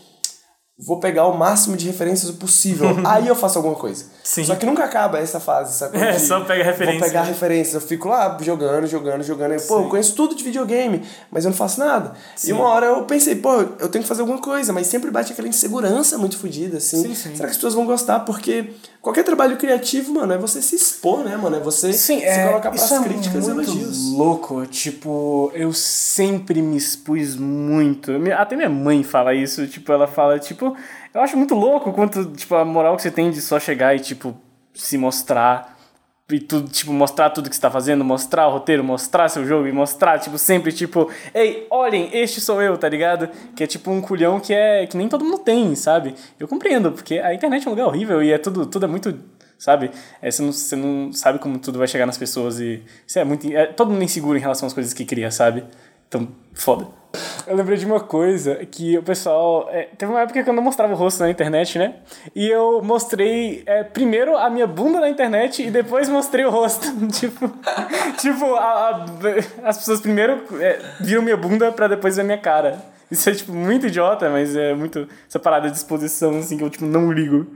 vou 0.79 0.99
pegar 0.99 1.25
o 1.25 1.35
máximo 1.35 1.75
de 1.75 1.87
referências 1.87 2.29
possível, 2.31 2.87
aí 3.05 3.27
eu 3.27 3.35
faço 3.35 3.57
alguma 3.57 3.75
coisa. 3.75 4.05
Sim. 4.23 4.43
Só 4.43 4.55
que 4.55 4.65
nunca 4.65 4.83
acaba 4.83 5.17
essa 5.17 5.39
fase, 5.39 5.77
sacou? 5.77 5.99
É, 5.99 6.19
só 6.19 6.41
pega 6.41 6.63
referência. 6.63 6.99
Vou 6.99 7.07
pegar 7.07 7.23
referências, 7.23 7.73
eu 7.73 7.81
fico 7.81 8.09
lá 8.09 8.37
jogando, 8.41 8.85
jogando, 8.85 9.23
jogando, 9.23 9.59
pô, 9.67 9.79
eu 9.79 9.89
conheço 9.89 10.15
tudo 10.15 10.35
de 10.35 10.43
videogame, 10.43 11.03
mas 11.31 11.45
eu 11.45 11.49
não 11.49 11.57
faço 11.57 11.79
nada. 11.79 12.13
E 12.43 12.53
uma 12.53 12.65
hora 12.65 12.85
eu 12.87 13.03
pensei, 13.05 13.35
pô, 13.35 13.53
eu 13.79 13.89
tenho 13.89 14.03
que 14.03 14.07
fazer 14.07 14.21
alguma 14.21 14.39
coisa, 14.39 14.71
mas 14.71 14.87
sempre 14.87 15.09
bate 15.09 15.33
aquela 15.33 15.47
insegurança 15.47 16.17
muito 16.17 16.37
fodida, 16.37 16.77
assim. 16.77 17.01
Sim, 17.01 17.15
sim. 17.15 17.35
Será 17.35 17.45
que 17.45 17.51
as 17.51 17.57
pessoas 17.57 17.73
vão 17.73 17.85
gostar? 17.85 18.19
Porque 18.21 18.73
qualquer 19.01 19.23
trabalho 19.23 19.57
criativo, 19.57 20.13
mano, 20.13 20.33
é 20.33 20.37
você 20.37 20.61
se 20.61 20.75
expor, 20.75 21.23
né, 21.23 21.37
mano? 21.37 21.55
É 21.55 21.59
você 21.59 21.93
Sim, 21.93 22.19
se 22.19 22.25
é, 22.25 22.47
colocar 22.47 22.69
pras 22.69 22.83
isso 22.83 22.93
é 22.93 23.03
críticas 23.03 23.47
e 23.47 23.51
muito 23.51 23.71
elogios. 23.71 24.11
louco. 24.11 24.65
Tipo, 24.65 25.51
eu 25.53 25.71
sempre 25.71 26.61
me 26.61 26.75
expus 26.75 27.35
muito. 27.35 28.11
Até 28.37 28.55
minha 28.55 28.69
mãe 28.69 29.03
fala 29.03 29.33
isso. 29.33 29.65
Tipo, 29.67 29.91
ela 29.91 30.07
fala, 30.07 30.37
tipo... 30.37 30.66
Eu 31.14 31.22
acho 31.22 31.38
muito 31.38 31.56
louco 31.56 31.94
quanto, 31.94 32.26
tipo, 32.31 32.56
a 32.56 32.65
moral 32.65 32.95
que 32.95 33.02
você 33.02 33.11
tem 33.11 33.31
de 33.31 33.41
só 33.41 33.60
chegar 33.60 33.95
e, 33.95 33.99
tipo, 33.99 34.35
se 34.73 34.98
mostrar... 34.98 35.77
E 36.30 36.41
tudo, 36.41 36.68
tipo, 36.68 36.91
mostrar 36.91 37.30
tudo 37.30 37.49
que 37.49 37.56
você 37.56 37.61
tá 37.61 37.72
fazendo, 37.72 38.03
mostrar 38.03 38.49
o 38.49 38.52
roteiro, 38.52 38.84
mostrar 38.84 39.30
seu 39.30 39.45
jogo 39.45 39.65
e 39.65 39.72
mostrar, 39.72 40.19
tipo, 40.19 40.38
sempre, 40.38 40.73
tipo, 40.73 41.10
ei, 41.34 41.65
olhem, 41.72 42.10
este 42.11 42.41
sou 42.41 42.61
eu, 42.61 42.77
tá 42.77 42.89
ligado? 42.89 43.30
Que 43.56 43.64
é 43.64 43.65
tipo 43.68 43.89
um 43.89 44.02
culhão 44.02 44.38
que 44.38 44.53
é 44.53 44.85
que 44.85 44.98
nem 44.98 45.07
todo 45.07 45.23
mundo 45.23 45.38
tem, 45.38 45.73
sabe? 45.73 46.15
Eu 46.38 46.45
compreendo, 46.45 46.91
porque 46.91 47.18
a 47.18 47.34
internet 47.34 47.65
é 47.65 47.69
um 47.69 47.72
lugar 47.72 47.88
horrível 47.88 48.22
e 48.22 48.34
é 48.34 48.38
tudo, 48.38 48.65
tudo 48.65 48.84
é 48.84 48.89
muito, 48.89 49.18
sabe? 49.57 49.89
É, 50.22 50.30
você, 50.30 50.41
não, 50.41 50.52
você 50.52 50.76
não 50.76 51.14
sabe 51.14 51.39
como 51.39 51.57
tudo 51.60 51.80
vai 51.80 51.88
chegar 51.88 52.06
nas 52.06 52.18
pessoas 52.18 52.60
e 52.60 52.84
isso 53.07 53.18
é 53.18 53.23
muito. 53.23 53.48
É, 53.49 53.68
todo 53.68 53.89
mundo 53.89 54.02
é 54.02 54.03
inseguro 54.03 54.38
em 54.38 54.41
relação 54.41 54.68
às 54.68 54.73
coisas 54.73 54.91
que 54.91 55.06
cria, 55.06 55.31
sabe? 55.31 55.64
Então, 56.10 56.27
foda. 56.53 56.89
Eu 57.45 57.56
lembrei 57.56 57.77
de 57.77 57.85
uma 57.85 57.99
coisa 57.99 58.56
que 58.65 58.98
o 58.98 59.03
pessoal. 59.03 59.68
é, 59.72 59.89
teve 59.98 60.11
uma 60.11 60.22
época 60.22 60.44
que 60.44 60.49
eu 60.49 60.53
não 60.53 60.64
mostrava 60.64 60.94
o 60.94 60.95
rosto 60.95 61.19
na 61.22 61.30
internet, 61.30 61.77
né? 61.80 61.95
E 62.35 62.48
eu 62.48 62.81
mostrei 62.81 63.64
é, 63.65 63.84
primeiro 63.84 64.38
a 64.38 64.49
minha 64.49 64.68
bunda 64.68 64.99
na 64.99 65.10
internet 65.10 65.64
e 65.64 65.72
depois 65.72 66.10
mostrei 66.10 66.45
o 66.45 66.49
rosto. 66.49 66.85
tipo, 67.11 67.52
tipo 68.19 68.56
a- 68.56 69.06
a- 69.06 69.06
as 69.69 69.77
pessoas 69.77 69.99
primeiro 70.02 70.44
é, 70.60 70.80
viram 70.99 71.22
minha 71.22 71.38
bunda 71.38 71.72
pra 71.72 71.88
depois 71.88 72.15
ver 72.18 72.23
minha 72.23 72.38
cara. 72.38 72.80
Isso 73.10 73.30
é, 73.30 73.34
tipo, 73.34 73.53
muito 73.53 73.88
idiota, 73.88 74.30
mas 74.30 74.56
é 74.56 74.73
muito. 74.73 75.07
Essa 75.30 75.39
parada 75.39 75.69
de 75.72 75.77
exposição, 75.77 76.38
assim, 76.39 76.57
que 76.57 76.64
eu, 76.64 76.69
tipo, 76.69 76.85
não 76.85 77.11
ligo. 77.11 77.48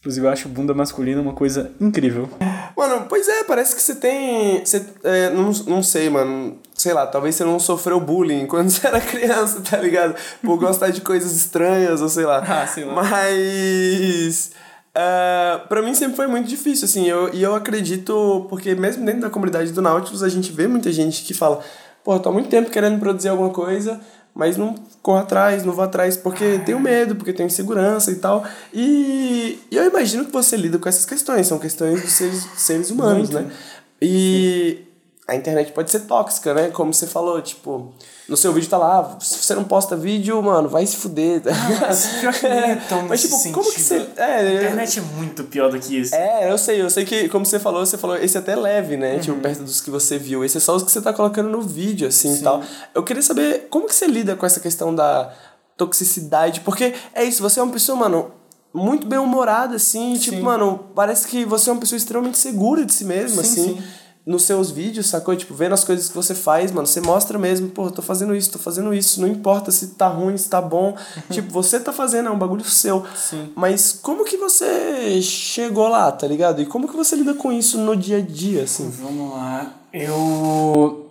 Inclusive, 0.00 0.26
eu 0.26 0.30
acho 0.30 0.48
bunda 0.48 0.72
masculina 0.72 1.20
uma 1.20 1.34
coisa 1.34 1.72
incrível. 1.78 2.26
Mano, 2.74 3.04
pois 3.06 3.28
é, 3.28 3.44
parece 3.44 3.76
que 3.76 3.82
você 3.82 3.94
tem. 3.94 4.64
Você, 4.64 4.82
é, 5.04 5.28
não, 5.28 5.52
não 5.66 5.82
sei, 5.82 6.08
mano. 6.08 6.58
Sei 6.74 6.94
lá, 6.94 7.06
talvez 7.06 7.34
você 7.34 7.44
não 7.44 7.58
sofreu 7.58 8.00
bullying 8.00 8.46
quando 8.46 8.70
você 8.70 8.86
era 8.86 8.98
criança, 8.98 9.60
tá 9.60 9.76
ligado? 9.76 10.14
Por 10.42 10.58
gostar 10.58 10.88
de 10.88 11.02
coisas 11.02 11.32
estranhas, 11.32 12.00
ou 12.00 12.08
sei 12.08 12.24
lá. 12.24 12.40
Ah, 12.48 12.66
sei 12.66 12.84
lá. 12.86 12.94
Mas. 12.94 14.52
Uh, 14.90 15.68
pra 15.68 15.82
mim 15.82 15.92
sempre 15.92 16.16
foi 16.16 16.26
muito 16.26 16.48
difícil, 16.48 16.86
assim, 16.86 17.06
eu, 17.06 17.32
e 17.32 17.42
eu 17.42 17.54
acredito, 17.54 18.46
porque 18.48 18.74
mesmo 18.74 19.04
dentro 19.04 19.20
da 19.20 19.30
comunidade 19.30 19.70
do 19.70 19.80
Nautilus 19.80 20.22
a 20.22 20.28
gente 20.28 20.50
vê 20.50 20.66
muita 20.66 20.90
gente 20.90 21.22
que 21.22 21.32
fala, 21.32 21.60
pô, 22.02 22.18
tô 22.18 22.28
há 22.28 22.32
muito 22.32 22.48
tempo 22.48 22.70
querendo 22.70 22.98
produzir 22.98 23.28
alguma 23.28 23.50
coisa, 23.50 24.00
mas 24.34 24.56
não 24.56 24.74
corro 25.02 25.18
atrás, 25.18 25.64
não 25.64 25.72
vou 25.72 25.84
atrás 25.84 26.16
porque 26.16 26.60
tenho 26.64 26.78
medo, 26.78 27.16
porque 27.16 27.32
tenho 27.32 27.46
insegurança 27.46 28.10
e 28.10 28.16
tal. 28.16 28.44
E, 28.72 29.58
e 29.70 29.76
eu 29.76 29.84
imagino 29.84 30.24
que 30.24 30.32
você 30.32 30.56
lida 30.56 30.78
com 30.78 30.88
essas 30.88 31.06
questões, 31.06 31.46
são 31.46 31.58
questões 31.58 32.00
dos 32.00 32.12
seres, 32.12 32.46
seres 32.56 32.90
humanos, 32.90 33.30
Muito. 33.30 33.48
né? 33.48 33.54
E 34.00 34.84
a 35.26 35.34
internet 35.34 35.72
pode 35.72 35.90
ser 35.90 36.00
tóxica, 36.00 36.54
né? 36.54 36.70
Como 36.70 36.92
você 36.92 37.06
falou, 37.06 37.40
tipo, 37.40 37.92
no 38.30 38.36
seu 38.36 38.52
vídeo 38.52 38.70
tá 38.70 38.78
lá, 38.78 39.18
se 39.20 39.36
você 39.42 39.54
não 39.54 39.64
posta 39.64 39.96
vídeo, 39.96 40.40
mano, 40.42 40.68
vai 40.68 40.86
se 40.86 40.96
fuder. 40.96 41.42
Mas 41.80 42.06
pior 42.20 42.32
que 42.32 42.42
não 42.48 42.56
é 42.56 42.76
tão 42.76 43.02
Mas, 43.08 43.20
tipo, 43.22 43.34
nesse 43.34 43.50
como 43.52 43.70
que 43.70 43.80
você. 43.80 43.98
sentido. 43.98 44.18
É, 44.18 44.36
A 44.38 44.54
internet 44.54 44.98
é 45.00 45.02
muito 45.02 45.44
pior 45.44 45.70
do 45.70 45.78
que 45.78 46.00
isso. 46.00 46.14
é, 46.14 46.50
eu 46.50 46.56
sei, 46.56 46.80
eu 46.80 46.88
sei 46.88 47.04
que, 47.04 47.28
como 47.28 47.44
você 47.44 47.58
falou, 47.58 47.84
você 47.84 47.98
falou, 47.98 48.16
esse 48.16 48.36
é 48.36 48.40
até 48.40 48.54
leve, 48.56 48.96
né? 48.96 49.18
Tipo, 49.18 49.34
Uhum. 49.34 49.40
perto 49.40 49.62
dos 49.64 49.80
que 49.80 49.90
você 49.90 50.16
viu. 50.16 50.44
Esse 50.44 50.56
é 50.56 50.60
só 50.60 50.74
os 50.76 50.82
que 50.82 50.90
você 50.90 51.00
tá 51.02 51.12
colocando 51.12 51.48
no 51.50 51.60
vídeo, 51.60 52.06
assim 52.08 52.34
e 52.36 52.38
tal. 52.42 52.62
Eu 52.94 53.02
queria 53.02 53.22
saber 53.22 53.66
como 53.68 53.86
que 53.86 53.94
você 53.94 54.06
lida 54.06 54.34
com 54.36 54.46
essa 54.46 54.60
questão 54.60 54.94
da 54.94 55.32
toxicidade, 55.76 56.60
porque 56.60 56.94
é 57.14 57.24
isso, 57.24 57.42
você 57.42 57.58
é 57.58 57.62
uma 57.62 57.72
pessoa, 57.72 57.96
mano, 57.98 58.30
muito 58.72 59.06
bem 59.06 59.18
humorada, 59.18 59.76
assim, 59.76 60.14
tipo, 60.14 60.36
Sim. 60.36 60.42
mano, 60.42 60.86
parece 60.94 61.26
que 61.26 61.44
você 61.44 61.70
é 61.70 61.72
uma 61.72 61.80
pessoa 61.80 61.96
extremamente 61.96 62.38
segura 62.38 62.84
de 62.84 62.92
si 62.92 63.04
mesma, 63.04 63.42
Sim, 63.42 63.48
assim. 63.50 63.74
sim. 63.76 63.82
Nos 64.26 64.42
seus 64.42 64.70
vídeos, 64.70 65.06
sacou? 65.08 65.34
Tipo, 65.34 65.54
vendo 65.54 65.72
as 65.72 65.82
coisas 65.82 66.08
que 66.08 66.14
você 66.14 66.34
faz, 66.34 66.70
mano, 66.70 66.86
você 66.86 67.00
mostra 67.00 67.38
mesmo, 67.38 67.68
pô, 67.70 67.86
eu 67.86 67.90
tô 67.90 68.02
fazendo 68.02 68.34
isso, 68.34 68.52
tô 68.52 68.58
fazendo 68.58 68.92
isso, 68.92 69.20
não 69.20 69.26
importa 69.26 69.70
se 69.70 69.88
tá 69.94 70.08
ruim, 70.08 70.36
se 70.36 70.48
tá 70.48 70.60
bom. 70.60 70.94
tipo, 71.30 71.50
você 71.50 71.80
tá 71.80 71.90
fazendo, 71.92 72.28
é 72.28 72.30
um 72.30 72.38
bagulho 72.38 72.62
seu. 72.64 73.04
Sim. 73.16 73.50
Mas 73.56 73.92
como 73.92 74.24
que 74.24 74.36
você 74.36 75.20
chegou 75.22 75.88
lá, 75.88 76.12
tá 76.12 76.26
ligado? 76.26 76.60
E 76.60 76.66
como 76.66 76.86
que 76.86 76.94
você 76.94 77.16
lida 77.16 77.32
com 77.34 77.50
isso 77.50 77.78
no 77.78 77.96
dia 77.96 78.18
a 78.18 78.20
dia, 78.20 78.64
assim? 78.64 78.90
Vamos 78.90 79.32
lá. 79.32 79.72
Eu. 79.92 81.10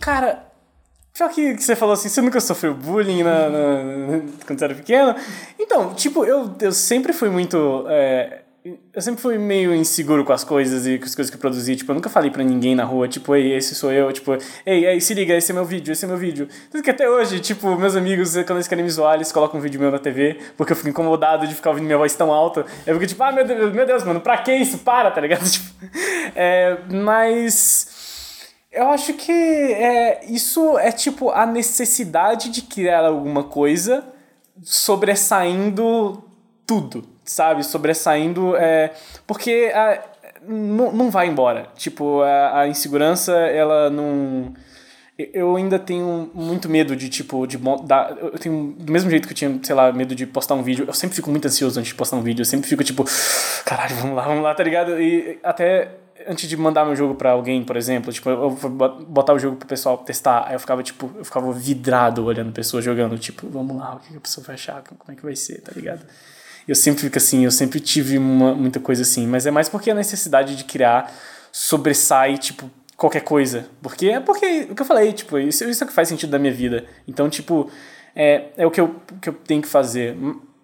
Cara, 0.00 0.46
pior 1.12 1.28
que, 1.30 1.54
que 1.56 1.62
você 1.62 1.74
falou 1.76 1.92
assim, 1.94 2.08
você 2.08 2.20
nunca 2.22 2.40
sofreu 2.40 2.72
bullying 2.74 3.22
na, 3.24 3.48
na- 3.50 4.20
quando 4.46 4.58
você 4.58 4.64
era 4.64 4.74
pequeno? 4.76 5.14
Então, 5.58 5.92
tipo, 5.92 6.24
eu, 6.24 6.50
eu 6.60 6.72
sempre 6.72 7.12
fui 7.12 7.28
muito. 7.30 7.84
é, 7.88 8.43
eu 8.64 9.02
sempre 9.02 9.20
fui 9.20 9.36
meio 9.36 9.74
inseguro 9.74 10.24
com 10.24 10.32
as 10.32 10.42
coisas 10.42 10.86
e 10.86 10.98
com 10.98 11.04
as 11.04 11.14
coisas 11.14 11.30
que 11.30 11.36
eu 11.36 11.40
produzi. 11.40 11.76
Tipo, 11.76 11.92
eu 11.92 11.96
nunca 11.96 12.08
falei 12.08 12.30
pra 12.30 12.42
ninguém 12.42 12.74
na 12.74 12.82
rua, 12.82 13.06
tipo, 13.06 13.34
ei, 13.34 13.54
esse 13.54 13.74
sou 13.74 13.92
eu. 13.92 14.10
Tipo, 14.10 14.38
ei, 14.64 14.86
ei, 14.86 15.00
se 15.02 15.12
liga, 15.12 15.36
esse 15.36 15.52
é 15.52 15.54
meu 15.54 15.66
vídeo, 15.66 15.92
esse 15.92 16.06
é 16.06 16.08
meu 16.08 16.16
vídeo. 16.16 16.48
Tanto 16.70 16.82
que 16.82 16.88
até 16.88 17.06
hoje, 17.06 17.40
tipo, 17.40 17.76
meus 17.76 17.94
amigos, 17.94 18.32
quando 18.32 18.52
eles 18.52 18.68
querem 18.68 18.82
me 18.82 18.90
zoar, 18.90 19.16
eles 19.16 19.30
colocam 19.30 19.60
um 19.60 19.62
vídeo 19.62 19.78
meu 19.78 19.90
na 19.90 19.98
TV, 19.98 20.38
porque 20.56 20.72
eu 20.72 20.76
fico 20.76 20.88
incomodado 20.88 21.46
de 21.46 21.54
ficar 21.54 21.70
ouvindo 21.70 21.84
minha 21.84 21.98
voz 21.98 22.14
tão 22.14 22.32
alta. 22.32 22.64
Eu 22.86 22.94
fico 22.94 23.06
tipo, 23.06 23.22
ah, 23.22 23.32
meu 23.32 23.46
Deus, 23.46 23.74
meu 23.74 23.86
Deus 23.86 24.02
mano, 24.02 24.20
pra 24.22 24.38
que 24.38 24.54
isso? 24.54 24.78
Para, 24.78 25.10
tá 25.10 25.20
ligado? 25.20 25.44
Tipo, 25.44 25.66
é, 26.34 26.78
mas. 26.90 28.48
Eu 28.72 28.88
acho 28.88 29.12
que 29.12 29.30
é, 29.30 30.24
isso 30.26 30.78
é 30.78 30.90
tipo 30.90 31.30
a 31.30 31.46
necessidade 31.46 32.48
de 32.48 32.62
criar 32.62 33.04
alguma 33.04 33.44
coisa 33.44 34.04
sobressaindo 34.62 36.24
tudo 36.66 37.13
sabe, 37.24 37.64
sobressaindo. 37.64 38.56
É, 38.56 38.92
porque 39.26 39.72
a, 39.74 40.02
não, 40.46 40.92
não 40.92 41.10
vai 41.10 41.26
embora. 41.26 41.68
Tipo, 41.76 42.22
a, 42.22 42.60
a 42.60 42.68
insegurança, 42.68 43.32
ela 43.32 43.90
não. 43.90 44.52
Eu 45.16 45.54
ainda 45.54 45.78
tenho 45.78 46.28
muito 46.34 46.68
medo 46.68 46.96
de, 46.96 47.08
tipo, 47.08 47.46
de 47.46 47.56
dar. 47.84 48.16
Eu 48.20 48.38
tenho. 48.38 48.74
Do 48.78 48.92
mesmo 48.92 49.10
jeito 49.10 49.26
que 49.28 49.32
eu 49.32 49.36
tinha, 49.36 49.60
sei 49.62 49.74
lá, 49.74 49.92
medo 49.92 50.14
de 50.14 50.26
postar 50.26 50.54
um 50.54 50.62
vídeo, 50.62 50.84
eu 50.86 50.92
sempre 50.92 51.14
fico 51.14 51.30
muito 51.30 51.46
ansioso 51.46 51.78
antes 51.78 51.90
de 51.90 51.94
postar 51.94 52.16
um 52.16 52.22
vídeo. 52.22 52.42
Eu 52.42 52.46
sempre 52.46 52.68
fico, 52.68 52.82
tipo, 52.82 53.04
caralho, 53.64 53.94
vamos 53.96 54.16
lá, 54.16 54.26
vamos 54.26 54.42
lá, 54.42 54.54
tá 54.54 54.64
ligado? 54.64 55.00
E 55.00 55.38
até 55.42 55.88
antes 56.26 56.48
de 56.48 56.56
mandar 56.56 56.84
meu 56.84 56.96
jogo 56.96 57.14
para 57.14 57.30
alguém, 57.30 57.62
por 57.62 57.76
exemplo, 57.76 58.12
tipo, 58.12 58.28
eu 58.30 58.50
vou 58.50 58.70
botar 59.06 59.34
o 59.34 59.38
jogo 59.38 59.56
pro 59.56 59.68
pessoal 59.68 59.98
testar, 59.98 60.46
aí 60.46 60.54
eu 60.54 60.60
ficava, 60.60 60.82
tipo, 60.82 61.10
eu 61.16 61.24
ficava 61.24 61.52
vidrado 61.52 62.24
olhando 62.24 62.52
pessoas 62.52 62.84
jogando, 62.84 63.18
tipo, 63.18 63.48
vamos 63.48 63.76
lá, 63.76 63.96
o 63.96 64.00
que 64.00 64.16
a 64.16 64.20
pessoa 64.20 64.44
vai 64.46 64.54
achar, 64.54 64.82
como 64.82 65.12
é 65.12 65.14
que 65.14 65.22
vai 65.22 65.36
ser, 65.36 65.60
tá 65.60 65.72
ligado? 65.74 66.04
Eu 66.66 66.74
sempre 66.74 67.02
fico 67.02 67.18
assim, 67.18 67.44
eu 67.44 67.50
sempre 67.50 67.78
tive 67.80 68.16
uma, 68.16 68.54
muita 68.54 68.80
coisa 68.80 69.02
assim, 69.02 69.26
mas 69.26 69.46
é 69.46 69.50
mais 69.50 69.68
porque 69.68 69.90
a 69.90 69.94
necessidade 69.94 70.56
de 70.56 70.64
criar 70.64 71.12
sobressai, 71.52 72.38
tipo, 72.38 72.70
qualquer 72.96 73.20
coisa. 73.20 73.68
Porque 73.82 74.06
é 74.06 74.20
porque, 74.20 74.66
o 74.70 74.74
que 74.74 74.82
eu 74.82 74.86
falei, 74.86 75.12
tipo, 75.12 75.38
isso, 75.38 75.64
isso 75.64 75.82
é 75.82 75.84
o 75.84 75.88
que 75.88 75.94
faz 75.94 76.08
sentido 76.08 76.30
da 76.30 76.38
minha 76.38 76.52
vida. 76.52 76.84
Então, 77.06 77.28
tipo, 77.28 77.70
é, 78.14 78.46
é 78.56 78.66
o 78.66 78.70
que 78.70 78.80
eu, 78.80 79.00
que 79.20 79.28
eu 79.28 79.34
tenho 79.34 79.62
que 79.62 79.68
fazer. 79.68 80.16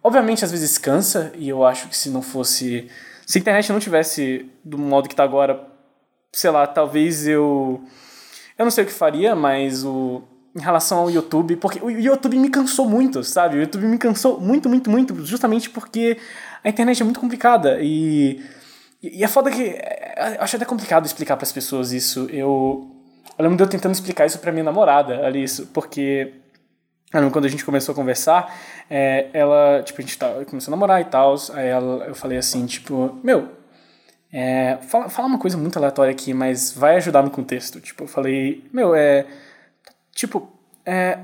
Obviamente, 0.03 0.45
às 0.45 0.51
vezes 0.51 0.79
cansa, 0.79 1.33
e 1.37 1.49
eu 1.49 1.65
acho 1.65 1.89
que 1.89 1.97
se 1.97 2.09
não 2.09 2.23
fosse. 2.23 2.89
Se 3.27 3.39
a 3.39 3.41
internet 3.41 3.71
não 3.71 3.79
tivesse 3.79 4.51
do 4.65 4.79
modo 4.79 5.09
que 5.09 5.15
tá 5.15 5.23
agora, 5.23 5.65
sei 6.33 6.51
lá, 6.51 6.67
talvez 6.67 7.27
eu. 7.27 7.85
Eu 8.59 8.65
não 8.65 8.71
sei 8.71 8.85
o 8.85 8.87
que 8.87 8.93
faria, 8.93 9.35
mas 9.35 9.85
o, 9.85 10.23
em 10.61 10.63
relação 10.63 10.99
ao 10.99 11.11
YouTube, 11.11 11.57
porque 11.57 11.83
o 11.83 11.91
YouTube 11.91 12.39
me 12.39 12.51
cansou 12.51 12.87
muito, 12.87 13.25
sabe? 13.25 13.57
O 13.57 13.61
YouTube 13.61 13.87
me 13.87 13.97
cansou 13.97 14.39
muito, 14.39 14.69
muito, 14.69 14.91
muito, 14.91 15.25
justamente 15.25 15.71
porque 15.71 16.19
a 16.63 16.69
internet 16.69 17.01
é 17.01 17.05
muito 17.05 17.19
complicada 17.19 17.79
e, 17.81 18.45
e 19.03 19.25
é 19.25 19.29
foda 19.29 19.51
que. 19.51 19.63
É, 19.63 20.37
eu 20.37 20.43
acho 20.43 20.57
até 20.57 20.67
complicado 20.67 21.07
explicar 21.07 21.37
para 21.37 21.45
as 21.45 21.53
pessoas 21.53 21.93
isso. 21.93 22.29
Eu, 22.31 22.91
eu 23.39 23.43
lembro 23.43 23.57
de 23.57 23.63
eu 23.63 23.69
tentando 23.69 23.93
explicar 23.93 24.27
isso 24.27 24.39
para 24.39 24.53
minha 24.53 24.65
namorada, 24.65 25.27
ali, 25.27 25.43
isso, 25.43 25.67
porque 25.73 26.35
quando 27.33 27.47
a 27.47 27.49
gente 27.49 27.65
começou 27.65 27.93
a 27.93 27.97
conversar, 27.97 28.55
é, 28.89 29.29
ela, 29.33 29.83
tipo, 29.83 29.99
a 30.01 30.03
gente 30.03 30.17
tá, 30.17 30.45
começou 30.45 30.73
a 30.73 30.77
namorar 30.77 31.01
e 31.01 31.07
tal, 31.07 31.35
aí 31.55 31.69
ela, 31.69 32.05
eu 32.05 32.15
falei 32.15 32.39
assim, 32.39 32.67
tipo, 32.67 33.19
meu, 33.25 33.49
é, 34.33 34.79
fala, 34.83 35.09
fala 35.09 35.27
uma 35.27 35.39
coisa 35.39 35.57
muito 35.57 35.77
aleatória 35.77 36.13
aqui, 36.13 36.33
mas 36.35 36.71
vai 36.71 36.97
ajudar 36.97 37.23
no 37.23 37.31
contexto. 37.31 37.81
Tipo, 37.81 38.05
eu 38.05 38.09
falei, 38.09 38.65
meu, 38.73 38.95
é 38.95 39.27
Tipo, 40.15 40.51
é, 40.85 41.19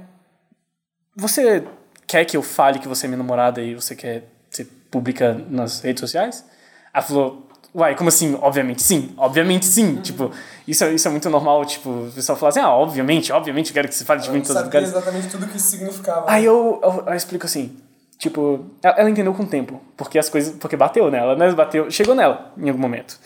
você 1.15 1.65
quer 2.07 2.25
que 2.25 2.37
eu 2.37 2.43
fale 2.43 2.79
que 2.79 2.89
você 2.89 3.07
é 3.07 3.09
minha 3.09 3.19
namorada 3.19 3.61
e 3.61 3.75
você 3.75 3.97
quer 3.97 4.25
ser 4.51 4.67
pública 4.91 5.35
nas 5.49 5.81
redes 5.81 6.01
sociais? 6.01 6.45
Ela 6.93 7.03
falou, 7.03 7.49
uai, 7.75 7.95
como 7.95 8.09
assim? 8.09 8.39
Obviamente 8.41 8.83
sim, 8.83 9.13
obviamente 9.17 9.67
sim. 9.67 9.97
Uhum. 9.97 10.03
Tipo, 10.03 10.31
isso, 10.67 10.85
é, 10.85 10.95
isso 10.95 11.07
é 11.07 11.11
muito 11.11 11.29
normal, 11.29 11.65
tipo, 11.65 11.91
o 11.91 12.13
pessoal 12.13 12.39
fala 12.39 12.51
assim, 12.51 12.61
ah, 12.61 12.71
obviamente, 12.71 13.33
obviamente 13.33 13.73
quero 13.73 13.89
que 13.89 13.95
você 13.95 14.05
fale 14.05 14.23
de 14.23 14.31
mim 14.31 14.39
em 14.39 14.43
todos 14.43 14.57
os 14.57 14.65
lugares. 14.65 14.89
exatamente 14.89 15.29
tudo 15.29 15.47
que 15.47 15.57
isso 15.57 15.69
significava. 15.69 16.25
Aí 16.31 16.45
eu, 16.45 16.81
eu, 16.83 17.05
eu 17.07 17.15
explico 17.15 17.47
assim, 17.47 17.77
tipo, 18.19 18.65
ela, 18.83 18.95
ela, 18.99 19.11
entendeu 19.11 19.35
com 19.35 19.43
o 19.43 19.47
tempo, 19.47 19.81
porque 19.97 20.19
as 20.19 20.29
coisas, 20.29 20.55
porque 20.57 20.77
bateu 20.77 21.11
nela, 21.11 21.37
né? 21.37 21.53
Bateu, 21.53 21.91
chegou 21.91 22.15
nela 22.15 22.53
em 22.57 22.69
algum 22.69 22.81
momento. 22.81 23.19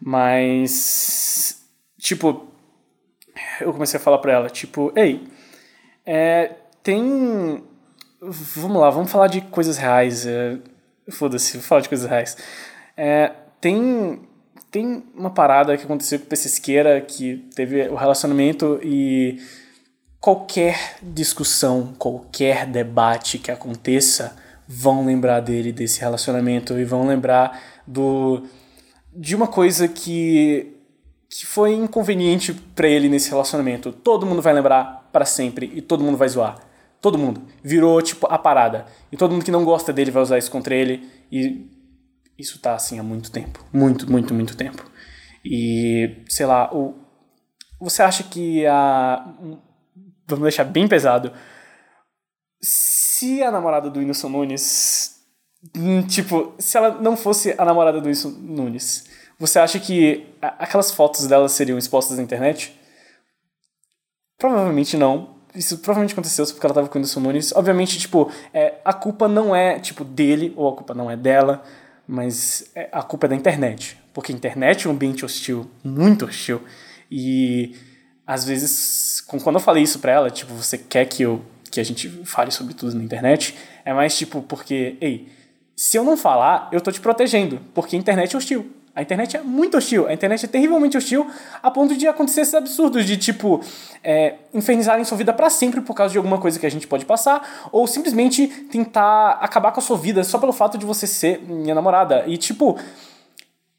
Mas, 0.00 1.60
tipo, 1.98 2.47
eu 3.60 3.72
comecei 3.72 3.98
a 3.98 4.02
falar 4.02 4.18
pra 4.18 4.32
ela, 4.32 4.50
tipo, 4.50 4.92
ei, 4.96 5.26
é, 6.04 6.52
tem. 6.82 7.62
Vamos 8.20 8.80
lá, 8.80 8.90
vamos 8.90 9.10
falar 9.10 9.28
de 9.28 9.40
coisas 9.42 9.76
reais. 9.76 10.26
É, 10.26 10.58
Foda-se, 11.10 11.56
vou 11.56 11.62
falar 11.62 11.80
de 11.80 11.88
coisas 11.88 12.08
reais. 12.08 12.36
É, 12.96 13.32
tem, 13.60 14.20
tem 14.70 15.04
uma 15.14 15.30
parada 15.30 15.76
que 15.76 15.84
aconteceu 15.84 16.18
com 16.18 16.26
o 16.26 16.28
Pesqueira 16.28 17.00
que 17.00 17.48
teve 17.54 17.88
o 17.88 17.94
relacionamento 17.94 18.78
e 18.82 19.40
qualquer 20.20 20.96
discussão, 21.00 21.94
qualquer 21.98 22.66
debate 22.66 23.38
que 23.38 23.50
aconteça, 23.50 24.36
vão 24.66 25.06
lembrar 25.06 25.40
dele, 25.40 25.72
desse 25.72 26.00
relacionamento, 26.00 26.78
e 26.78 26.84
vão 26.84 27.06
lembrar 27.06 27.60
do 27.86 28.42
de 29.14 29.34
uma 29.34 29.46
coisa 29.46 29.88
que 29.88 30.77
que 31.28 31.44
foi 31.44 31.74
inconveniente 31.74 32.54
para 32.54 32.88
ele 32.88 33.08
nesse 33.08 33.28
relacionamento. 33.28 33.92
Todo 33.92 34.24
mundo 34.24 34.40
vai 34.40 34.52
lembrar 34.54 35.08
para 35.12 35.24
sempre 35.24 35.70
e 35.74 35.82
todo 35.82 36.02
mundo 36.02 36.16
vai 36.16 36.28
zoar. 36.28 36.58
Todo 37.00 37.18
mundo. 37.18 37.42
Virou, 37.62 38.00
tipo, 38.00 38.26
a 38.26 38.38
parada. 38.38 38.86
E 39.12 39.16
todo 39.16 39.32
mundo 39.32 39.44
que 39.44 39.50
não 39.50 39.64
gosta 39.64 39.92
dele 39.92 40.10
vai 40.10 40.22
usar 40.22 40.38
isso 40.38 40.50
contra 40.50 40.74
ele. 40.74 41.08
E 41.30 41.70
isso 42.38 42.58
tá 42.58 42.74
assim 42.74 42.98
há 42.98 43.02
muito 43.02 43.30
tempo. 43.30 43.64
Muito, 43.72 44.10
muito, 44.10 44.32
muito 44.32 44.56
tempo. 44.56 44.82
E, 45.44 46.24
sei 46.28 46.46
lá, 46.46 46.74
o, 46.74 46.94
você 47.78 48.02
acha 48.02 48.24
que 48.24 48.66
a. 48.66 49.24
Vamos 50.26 50.42
deixar 50.42 50.64
bem 50.64 50.88
pesado. 50.88 51.32
Se 52.60 53.42
a 53.42 53.50
namorada 53.50 53.90
do 53.90 54.00
Whindersson 54.00 54.30
Nunes. 54.30 55.16
Hum, 55.76 56.02
tipo, 56.02 56.54
se 56.58 56.76
ela 56.76 56.90
não 57.00 57.16
fosse 57.16 57.54
a 57.58 57.64
namorada 57.64 58.00
do 58.00 58.06
Whindersson 58.06 58.30
Nunes 58.30 59.17
você 59.38 59.58
acha 59.58 59.78
que 59.78 60.26
aquelas 60.40 60.90
fotos 60.90 61.26
dela 61.26 61.48
seriam 61.48 61.78
expostas 61.78 62.16
na 62.16 62.22
internet? 62.22 62.78
Provavelmente 64.36 64.96
não. 64.96 65.36
Isso 65.54 65.78
provavelmente 65.78 66.12
aconteceu 66.12 66.44
porque 66.46 66.66
ela 66.66 66.74
tava 66.74 66.88
com 66.88 66.94
o 66.94 67.00
Whindersson 67.00 67.20
Nunes. 67.20 67.52
Obviamente, 67.52 67.98
tipo, 67.98 68.30
é, 68.52 68.74
a 68.84 68.92
culpa 68.92 69.28
não 69.28 69.54
é, 69.54 69.78
tipo, 69.78 70.04
dele, 70.04 70.52
ou 70.56 70.68
a 70.68 70.74
culpa 70.74 70.94
não 70.94 71.10
é 71.10 71.16
dela, 71.16 71.62
mas 72.06 72.70
é, 72.74 72.88
a 72.92 73.02
culpa 73.02 73.26
é 73.26 73.30
da 73.30 73.36
internet. 73.36 73.98
Porque 74.12 74.32
a 74.32 74.34
internet 74.34 74.86
é 74.86 74.90
um 74.90 74.92
ambiente 74.92 75.24
hostil, 75.24 75.70
muito 75.84 76.24
hostil. 76.24 76.60
E, 77.10 77.76
às 78.26 78.44
vezes, 78.44 79.20
quando 79.20 79.56
eu 79.56 79.60
falei 79.60 79.82
isso 79.82 79.98
pra 80.00 80.12
ela, 80.12 80.30
tipo, 80.30 80.52
você 80.54 80.76
quer 80.76 81.06
que 81.06 81.22
eu 81.22 81.42
que 81.70 81.80
a 81.80 81.84
gente 81.84 82.08
fale 82.24 82.50
sobre 82.50 82.72
tudo 82.72 82.96
na 82.96 83.04
internet, 83.04 83.54
é 83.84 83.92
mais 83.92 84.16
tipo, 84.16 84.40
porque, 84.40 84.96
ei, 85.00 85.28
se 85.76 85.96
eu 85.96 86.02
não 86.02 86.16
falar, 86.16 86.68
eu 86.72 86.80
tô 86.80 86.90
te 86.90 87.00
protegendo, 87.00 87.60
porque 87.74 87.94
a 87.94 87.98
internet 87.98 88.34
é 88.34 88.38
hostil. 88.38 88.72
A 88.98 89.02
internet 89.02 89.36
é 89.36 89.40
muito 89.40 89.76
hostil, 89.76 90.08
a 90.08 90.12
internet 90.12 90.44
é 90.44 90.48
terrivelmente 90.48 90.96
hostil 90.98 91.30
a 91.62 91.70
ponto 91.70 91.96
de 91.96 92.08
acontecer 92.08 92.40
esses 92.40 92.54
absurdos 92.54 93.04
de 93.04 93.16
tipo 93.16 93.62
é, 94.02 94.34
infernizarem 94.52 95.04
sua 95.04 95.16
vida 95.16 95.32
para 95.32 95.48
sempre 95.48 95.80
por 95.80 95.94
causa 95.94 96.10
de 96.10 96.18
alguma 96.18 96.38
coisa 96.38 96.58
que 96.58 96.66
a 96.66 96.68
gente 96.68 96.84
pode 96.84 97.04
passar, 97.04 97.68
ou 97.70 97.86
simplesmente 97.86 98.48
tentar 98.48 99.38
acabar 99.40 99.70
com 99.70 99.78
a 99.78 99.82
sua 99.84 99.96
vida 99.96 100.24
só 100.24 100.36
pelo 100.36 100.52
fato 100.52 100.76
de 100.76 100.84
você 100.84 101.06
ser 101.06 101.40
minha 101.42 101.76
namorada. 101.76 102.24
E 102.26 102.36
tipo, 102.36 102.76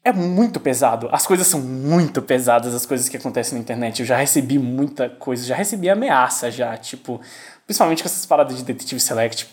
é 0.02 0.10
muito 0.10 0.58
pesado. 0.58 1.10
As 1.12 1.26
coisas 1.26 1.46
são 1.46 1.60
muito 1.60 2.22
pesadas, 2.22 2.74
as 2.74 2.86
coisas 2.86 3.06
que 3.06 3.18
acontecem 3.18 3.58
na 3.58 3.60
internet. 3.60 4.00
Eu 4.00 4.06
já 4.06 4.16
recebi 4.16 4.58
muita 4.58 5.10
coisa, 5.10 5.44
já 5.44 5.54
recebi 5.54 5.90
ameaça 5.90 6.50
já, 6.50 6.74
tipo, 6.78 7.20
Principalmente 7.70 8.02
com 8.02 8.08
essas 8.08 8.26
paradas 8.26 8.56
de 8.56 8.64
Detetive 8.64 9.00
Select. 9.00 9.46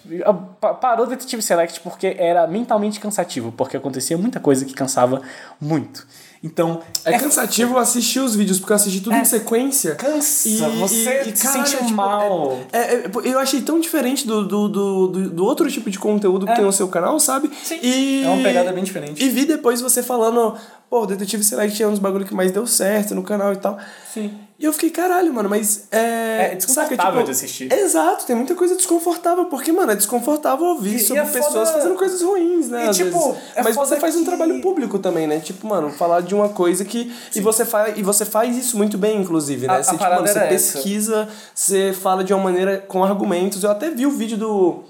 Parou 0.81 1.05
Detetive 1.05 1.39
Select 1.39 1.81
porque 1.81 2.15
era 2.17 2.47
mentalmente 2.47 2.99
cansativo, 2.99 3.51
porque 3.51 3.77
acontecia 3.77 4.17
muita 4.17 4.39
coisa 4.39 4.65
que 4.65 4.73
cansava 4.73 5.21
muito. 5.61 6.07
Então. 6.43 6.81
É, 7.05 7.13
é 7.13 7.19
cansativo 7.19 7.77
assistir 7.77 8.19
os 8.19 8.35
vídeos, 8.35 8.57
porque 8.59 8.73
eu 8.73 8.75
assisti 8.75 9.01
tudo 9.01 9.15
é, 9.15 9.21
em 9.21 9.25
sequência. 9.25 9.93
Cansa, 9.93 10.49
e, 10.49 10.57
você 10.79 11.23
e, 11.25 11.29
e, 11.29 11.37
se 11.37 11.47
sente 11.47 11.77
tipo, 11.77 11.91
mal. 11.91 12.57
É, 12.73 12.77
é, 12.77 12.93
é, 13.05 13.11
eu 13.23 13.37
achei 13.37 13.61
tão 13.61 13.79
diferente 13.79 14.25
do, 14.25 14.47
do, 14.47 14.67
do, 14.67 15.29
do 15.29 15.45
outro 15.45 15.69
tipo 15.69 15.87
de 15.87 15.99
conteúdo 15.99 16.47
que 16.47 16.53
é. 16.53 16.55
tem 16.55 16.65
no 16.65 16.73
seu 16.73 16.87
canal, 16.87 17.19
sabe? 17.19 17.51
Sim. 17.63 17.77
E, 17.83 18.23
é 18.23 18.29
uma 18.29 18.41
pegada 18.41 18.73
bem 18.73 18.83
diferente. 18.83 19.23
E 19.23 19.29
vi 19.29 19.45
depois 19.45 19.79
você 19.79 20.01
falando, 20.01 20.55
pô, 20.89 21.05
Detetive 21.05 21.43
Select 21.43 21.81
é 21.81 21.87
um 21.87 21.91
dos 21.91 21.99
bagulho 21.99 22.25
que 22.25 22.33
mais 22.33 22.51
deu 22.51 22.65
certo 22.65 23.13
no 23.13 23.23
canal 23.23 23.53
e 23.53 23.57
tal. 23.57 23.77
Sim. 24.13 24.37
E 24.59 24.65
eu 24.65 24.73
fiquei, 24.73 24.89
caralho, 24.89 25.31
mano, 25.31 25.47
mas 25.47 25.87
é. 25.91 26.53
É 26.53 26.55
desconfortável 26.55 26.97
saca, 26.97 27.11
tipo, 27.11 27.23
de 27.25 27.31
assistir. 27.31 27.71
Exato, 27.71 28.25
tem 28.25 28.35
muita 28.35 28.55
coisa 28.55 28.75
desconfortável, 28.75 29.45
porque, 29.45 29.71
mano, 29.71 29.91
é 29.91 29.95
desconfortável 29.95 30.65
ouvir 30.65 30.95
e, 30.95 30.99
sobre 30.99 31.21
e 31.21 31.27
é 31.27 31.29
pessoas 31.29 31.69
foda... 31.69 31.73
fazendo 31.73 31.95
coisas 31.95 32.21
ruins, 32.23 32.69
né? 32.69 32.87
E, 32.87 32.89
tipo, 32.89 33.37
é 33.53 33.61
mas 33.61 33.75
você 33.75 33.97
faz 33.97 34.15
que... 34.15 34.21
um 34.21 34.25
trabalho 34.25 34.59
público 34.59 34.97
também, 34.97 35.27
né? 35.27 35.39
Tipo, 35.39 35.67
mano, 35.67 35.91
falar 35.91 36.21
de 36.21 36.33
uma 36.33 36.49
coisa 36.49 36.83
que. 36.83 37.13
E 37.35 37.39
você, 37.39 37.65
faz, 37.65 37.97
e 37.97 38.01
você 38.01 38.25
faz 38.25 38.57
isso 38.57 38.77
muito 38.77 38.97
bem, 38.97 39.21
inclusive, 39.21 39.67
né? 39.67 39.75
A, 39.75 39.83
você, 39.83 39.89
a 39.91 39.93
tipo, 39.93 40.09
mano, 40.09 40.27
você 40.27 40.39
pesquisa, 40.39 41.27
você 41.53 41.93
fala 41.93 42.23
de 42.23 42.33
uma 42.33 42.43
maneira 42.43 42.79
com 42.79 43.03
argumentos. 43.03 43.63
Eu 43.63 43.69
até 43.69 43.91
vi 43.91 44.07
o 44.07 44.11
vídeo 44.11 44.37
do 44.37 44.83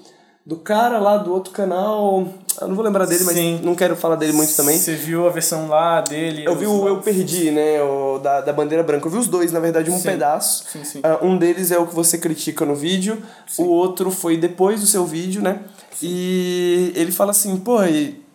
do 0.48 0.56
cara 0.56 0.98
lá 0.98 1.18
do 1.18 1.34
outro 1.34 1.52
canal. 1.52 2.26
Eu 2.62 2.68
não 2.68 2.76
vou 2.76 2.84
lembrar 2.84 3.06
dele, 3.06 3.24
Sim. 3.24 3.54
mas 3.56 3.62
não 3.66 3.76
quero 3.76 3.96
falar 3.96 4.16
dele 4.16 4.34
muito 4.34 4.56
também. 4.56 4.78
Você 4.78 4.96
viu 4.96 5.28
a 5.28 5.30
versão 5.30 5.68
lá 5.68 6.02
dele? 6.02 6.46
Eu 6.46 6.56
vi 6.56 6.66
o 6.66 6.88
Eu 6.88 7.02
Perdi, 7.02 7.52
né? 7.52 7.82
O 7.82 8.20
da, 8.20 8.42
da 8.42 8.52
bandeira 8.54 8.84
branca. 8.84 9.06
Eu 9.08 9.12
vi 9.12 9.18
os 9.18 9.28
dois, 9.28 9.52
na 9.52 9.60
verdade, 9.60 9.92
um 9.92 9.98
Sim. 9.98 10.04
pedaço. 10.04 10.66
Sim, 10.72 10.84
sim. 10.84 11.00
Ah, 11.04 11.20
um 11.22 11.38
deles 11.38 11.72
é 11.72 11.78
o 11.78 11.86
que 11.86 11.94
você 11.94 12.18
critica 12.18 12.66
no 12.66 12.76
vídeo, 12.76 13.22
o 13.58 13.66
outro 13.66 14.10
foi 14.12 14.38
depois 14.38 14.80
do 14.82 14.88
seu 14.88 15.06
vídeo, 15.06 15.42
né? 15.42 15.60
E 16.02 16.92
ele 16.96 17.12
fala 17.12 17.32
assim, 17.32 17.58
pô, 17.58 17.84
e- 17.84 18.26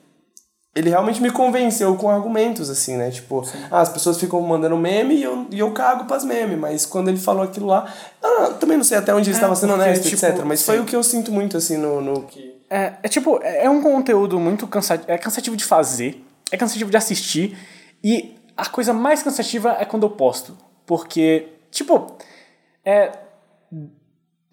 ele 0.74 0.88
realmente 0.88 1.20
me 1.20 1.30
convenceu 1.30 1.94
com 1.96 2.08
argumentos, 2.08 2.70
assim, 2.70 2.96
né? 2.96 3.10
Tipo, 3.10 3.46
ah, 3.70 3.80
as 3.80 3.90
pessoas 3.90 4.18
ficam 4.18 4.40
mandando 4.40 4.76
meme 4.76 5.16
e 5.16 5.22
eu, 5.22 5.46
e 5.50 5.58
eu 5.58 5.70
cago 5.72 6.06
pras 6.06 6.24
memes, 6.24 6.58
mas 6.58 6.86
quando 6.86 7.08
ele 7.08 7.18
falou 7.18 7.42
aquilo 7.42 7.66
lá, 7.66 7.92
ah, 8.22 8.54
também 8.58 8.78
não 8.78 8.84
sei 8.84 8.96
até 8.96 9.14
onde 9.14 9.28
ele 9.28 9.36
estava 9.36 9.54
sendo 9.54 9.74
honesto, 9.74 10.04
tipo, 10.08 10.24
etc. 10.24 10.42
Mas 10.46 10.62
foi 10.62 10.80
o 10.80 10.84
que 10.84 10.96
eu 10.96 11.02
sinto 11.02 11.30
muito, 11.30 11.56
assim, 11.56 11.76
no. 11.76 12.00
no 12.00 12.22
que... 12.22 12.61
É, 12.72 12.94
é 13.02 13.08
tipo, 13.08 13.38
é 13.42 13.66
é 13.66 13.70
um 13.70 13.82
conteúdo 13.82 14.40
muito 14.40 14.66
cansativo. 14.66 15.10
É 15.10 15.18
cansativo 15.18 15.54
de 15.54 15.64
fazer, 15.64 16.24
é 16.50 16.56
cansativo 16.56 16.90
de 16.90 16.96
assistir. 16.96 17.58
E 18.02 18.34
a 18.56 18.64
coisa 18.64 18.94
mais 18.94 19.22
cansativa 19.22 19.76
é 19.78 19.84
quando 19.84 20.04
eu 20.04 20.10
posto. 20.10 20.56
Porque, 20.86 21.48
tipo, 21.70 22.16
é. 22.82 23.12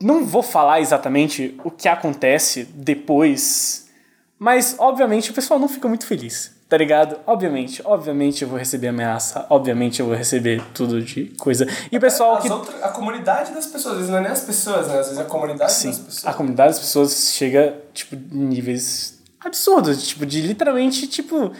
Não 0.01 0.25
vou 0.25 0.41
falar 0.41 0.79
exatamente 0.79 1.59
o 1.63 1.69
que 1.71 1.87
acontece 1.87 2.63
depois, 2.73 3.89
mas 4.37 4.75
obviamente 4.79 5.29
o 5.31 5.33
pessoal 5.33 5.59
não 5.59 5.67
fica 5.67 5.89
muito 5.89 6.05
feliz, 6.05 6.55
tá 6.69 6.77
ligado? 6.77 7.17
Obviamente, 7.25 7.81
obviamente 7.83 8.43
eu 8.43 8.47
vou 8.47 8.57
receber 8.59 8.89
ameaça, 8.89 9.45
obviamente 9.49 9.99
eu 9.99 10.05
vou 10.05 10.15
receber 10.15 10.61
tudo 10.73 11.01
de 11.01 11.25
coisa. 11.39 11.65
E 11.91 11.97
o 11.97 11.99
pessoal 11.99 12.35
As 12.35 12.43
que. 12.43 12.51
outras- 12.51 12.83
a 12.83 12.89
comunidade 12.89 13.51
das 13.53 13.65
pessoas, 13.65 13.93
às 13.93 13.97
vezes 13.97 14.11
não 14.11 14.19
é 14.19 14.21
nem 14.21 14.31
as 14.31 14.41
pessoas, 14.41 14.87
né? 14.87 14.99
Às 14.99 15.07
vezes 15.07 15.17
é 15.19 15.23
a 15.23 15.25
comunidade 15.25 15.71
Sim, 15.73 15.87
das 15.89 15.97
pessoas. 15.99 16.25
a 16.27 16.33
comunidade 16.37 16.69
das 16.69 16.79
pessoas 16.79 17.33
chega, 17.33 17.75
tipo, 17.93 18.15
em 18.15 18.19
níveis 18.45 19.19
absurdos, 19.43 20.07
tipo, 20.07 20.25
de 20.27 20.41
literalmente, 20.41 21.07
tipo, 21.07 21.51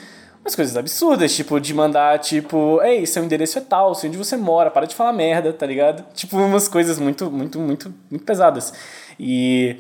umas 0.42 0.56
coisas 0.56 0.78
absurdas, 0.78 1.34
tipo, 1.36 1.60
de 1.60 1.74
mandar, 1.74 2.20
tipo, 2.20 2.80
ei, 2.84 3.06
seu 3.08 3.24
endereço 3.24 3.58
é 3.58 3.62
tal, 3.62 3.96
sei 3.96 4.10
onde 4.10 4.18
você 4.18 4.38
mora, 4.38 4.70
para 4.70 4.86
de 4.86 4.94
falar 4.94 5.12
merda, 5.14 5.52
tá 5.52 5.66
ligado? 5.66 6.06
Tipo, 6.14 6.38
umas 6.38 6.68
coisas 6.68 7.00
muito, 7.00 7.32
muito, 7.32 7.60
muito, 7.60 7.94
muito 8.12 8.24
pesadas. 8.26 8.72
E 9.20 9.78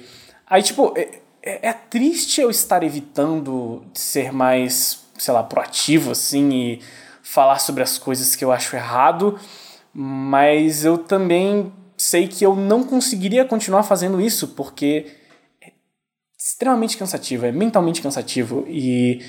aí, 0.47 0.63
tipo, 0.63 0.91
é, 0.97 1.19
é, 1.43 1.69
é 1.69 1.73
triste 1.73 2.41
eu 2.41 2.49
estar 2.49 2.83
evitando 2.83 3.83
ser 3.93 4.31
mais, 4.33 4.98
sei 5.19 5.33
lá, 5.33 5.43
proativo, 5.43 6.11
assim, 6.11 6.49
e 6.49 6.81
falar 7.21 7.59
sobre 7.59 7.83
as 7.83 7.97
coisas 7.97 8.35
que 8.35 8.43
eu 8.43 8.51
acho 8.51 8.75
errado, 8.75 9.39
mas 9.93 10.83
eu 10.83 10.97
também 10.97 11.71
sei 11.97 12.27
que 12.27 12.45
eu 12.45 12.55
não 12.55 12.83
conseguiria 12.83 13.45
continuar 13.45 13.83
fazendo 13.83 14.19
isso, 14.21 14.49
porque 14.49 15.05
é 15.61 15.71
extremamente 16.37 16.97
cansativo, 16.97 17.45
é 17.45 17.51
mentalmente 17.51 18.01
cansativo. 18.01 18.65
E, 18.67 19.23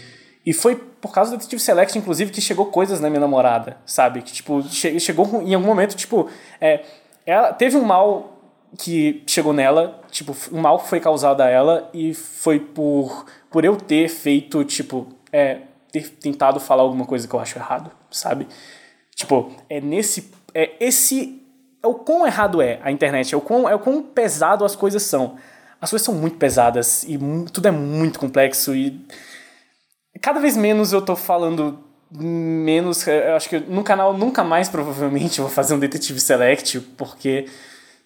e 0.46 0.54
foi 0.54 0.76
por 0.76 1.12
causa 1.12 1.32
do 1.32 1.36
Detetive 1.38 1.60
Select, 1.60 1.98
inclusive, 1.98 2.30
que 2.30 2.40
chegou 2.40 2.66
coisas 2.66 3.00
na 3.00 3.10
minha 3.10 3.20
namorada, 3.20 3.78
sabe? 3.84 4.22
Que, 4.22 4.32
tipo, 4.32 4.62
che 4.62 4.98
chegou 5.00 5.42
em 5.42 5.54
algum 5.54 5.66
momento, 5.66 5.96
tipo, 5.96 6.28
é, 6.60 6.84
ela 7.26 7.52
teve 7.52 7.76
um 7.76 7.84
mal 7.84 8.38
que 8.78 9.22
chegou 9.26 9.52
nela, 9.52 10.00
tipo, 10.10 10.36
um 10.52 10.60
mal 10.60 10.78
que 10.78 10.88
foi 10.88 11.00
causado 11.00 11.40
a 11.40 11.48
ela 11.48 11.90
e 11.92 12.14
foi 12.14 12.60
por, 12.60 13.26
por 13.50 13.64
eu 13.64 13.76
ter 13.76 14.08
feito, 14.08 14.64
tipo, 14.64 15.08
é, 15.32 15.62
ter 15.90 16.08
tentado 16.08 16.60
falar 16.60 16.82
alguma 16.82 17.04
coisa 17.04 17.26
que 17.26 17.34
eu 17.34 17.40
acho 17.40 17.58
errado, 17.58 17.90
sabe? 18.10 18.46
Tipo, 19.14 19.52
é 19.68 19.80
nesse. 19.80 20.30
É 20.54 20.72
esse. 20.80 21.40
É 21.82 21.86
o 21.86 21.94
quão 21.94 22.26
errado 22.26 22.60
é 22.60 22.78
a 22.82 22.90
internet, 22.90 23.34
é 23.34 23.36
o 23.36 23.40
quão, 23.40 23.68
é 23.68 23.74
o 23.74 23.78
quão 23.78 24.02
pesado 24.02 24.64
as 24.64 24.76
coisas 24.76 25.02
são. 25.02 25.36
As 25.80 25.90
coisas 25.90 26.04
são 26.04 26.14
muito 26.14 26.36
pesadas 26.36 27.04
e 27.04 27.18
tudo 27.52 27.68
é 27.68 27.70
muito 27.70 28.18
complexo 28.18 28.74
e. 28.74 29.04
Cada 30.20 30.40
vez 30.40 30.56
menos 30.56 30.92
eu 30.92 31.00
tô 31.00 31.16
falando 31.16 31.78
menos. 32.10 33.06
Eu 33.06 33.36
acho 33.36 33.48
que 33.48 33.58
no 33.58 33.82
canal 33.82 34.16
nunca 34.16 34.44
mais 34.44 34.68
provavelmente 34.68 35.38
eu 35.38 35.46
vou 35.46 35.54
fazer 35.54 35.74
um 35.74 35.78
Detetive 35.78 36.20
Select, 36.20 36.80
porque. 36.96 37.46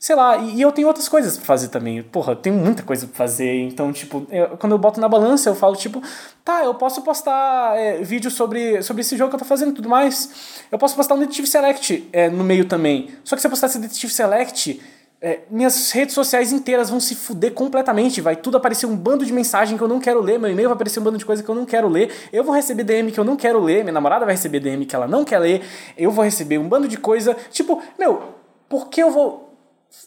Sei 0.04 0.14
lá, 0.14 0.36
e, 0.36 0.56
e 0.56 0.60
eu 0.60 0.70
tenho 0.70 0.86
outras 0.86 1.08
coisas 1.08 1.34
pra 1.38 1.46
fazer 1.46 1.68
também. 1.68 2.02
Porra, 2.02 2.32
eu 2.32 2.36
tenho 2.36 2.56
muita 2.56 2.82
coisa 2.82 3.06
pra 3.06 3.16
fazer. 3.16 3.62
Então, 3.62 3.90
tipo, 3.90 4.26
eu- 4.30 4.48
quando 4.58 4.72
eu 4.72 4.78
boto 4.78 5.00
na 5.00 5.08
balança, 5.08 5.48
eu 5.48 5.54
falo, 5.54 5.74
tipo, 5.74 6.02
tá, 6.44 6.62
eu 6.62 6.74
posso 6.74 7.00
postar 7.00 7.74
é, 7.74 8.02
vídeo 8.02 8.30
sobre, 8.30 8.82
sobre 8.82 9.00
esse 9.00 9.16
jogo 9.16 9.30
que 9.30 9.36
eu 9.36 9.38
tô 9.38 9.46
fazendo 9.46 9.70
e 9.70 9.74
tudo 9.74 9.88
mais. 9.88 10.60
Eu 10.70 10.76
posso 10.76 10.94
postar 10.94 11.14
um 11.14 11.18
Detetive 11.20 11.46
Select 11.46 12.06
é, 12.12 12.28
no 12.28 12.44
meio 12.44 12.66
também. 12.66 13.12
Só 13.24 13.34
que 13.34 13.40
se 13.40 13.46
eu 13.46 13.50
postar 13.50 13.68
esse 13.68 13.78
Detetive 13.78 14.12
Select, 14.12 14.78
é, 15.22 15.38
minhas 15.50 15.90
redes 15.92 16.14
sociais 16.14 16.52
inteiras 16.52 16.90
vão 16.90 17.00
se 17.00 17.14
fuder 17.14 17.54
completamente. 17.54 18.20
Vai 18.20 18.36
tudo 18.36 18.58
aparecer 18.58 18.84
um 18.84 18.94
bando 18.94 19.24
de 19.24 19.32
mensagem 19.32 19.78
que 19.78 19.82
eu 19.82 19.88
não 19.88 20.00
quero 20.00 20.20
ler. 20.20 20.38
Meu 20.38 20.50
e-mail 20.50 20.68
vai 20.68 20.74
aparecer 20.76 21.00
um 21.00 21.02
bando 21.02 21.16
de 21.16 21.24
coisa 21.24 21.42
que 21.42 21.48
eu 21.48 21.54
não 21.54 21.64
quero 21.64 21.88
ler. 21.88 22.12
Eu 22.30 22.44
vou 22.44 22.54
receber 22.54 22.84
DM 22.84 23.10
que 23.10 23.18
eu 23.18 23.24
não 23.24 23.36
quero 23.36 23.58
ler. 23.58 23.82
Minha 23.82 23.94
namorada 23.94 24.26
vai 24.26 24.34
receber 24.34 24.60
DM 24.60 24.84
que 24.84 24.94
ela 24.94 25.08
não 25.08 25.24
quer 25.24 25.38
ler. 25.38 25.62
Eu 25.96 26.10
vou 26.10 26.22
receber 26.22 26.58
um 26.58 26.68
bando 26.68 26.86
de 26.86 26.98
coisa. 26.98 27.34
Tipo, 27.50 27.80
meu, 27.98 28.34
por 28.68 28.90
que 28.90 29.02
eu 29.02 29.10
vou 29.10 29.43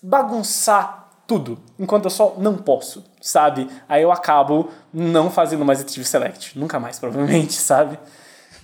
bagunçar 0.01 1.07
tudo 1.27 1.59
enquanto 1.77 2.05
eu 2.05 2.09
só 2.11 2.35
não 2.37 2.55
posso, 2.55 3.03
sabe? 3.21 3.69
Aí 3.87 4.01
eu 4.01 4.11
acabo 4.11 4.69
não 4.93 5.29
fazendo 5.29 5.65
mais 5.65 5.79
Detetive 5.79 6.05
Select. 6.05 6.57
Nunca 6.57 6.79
mais, 6.79 6.97
provavelmente, 6.99 7.53
sabe? 7.59 7.99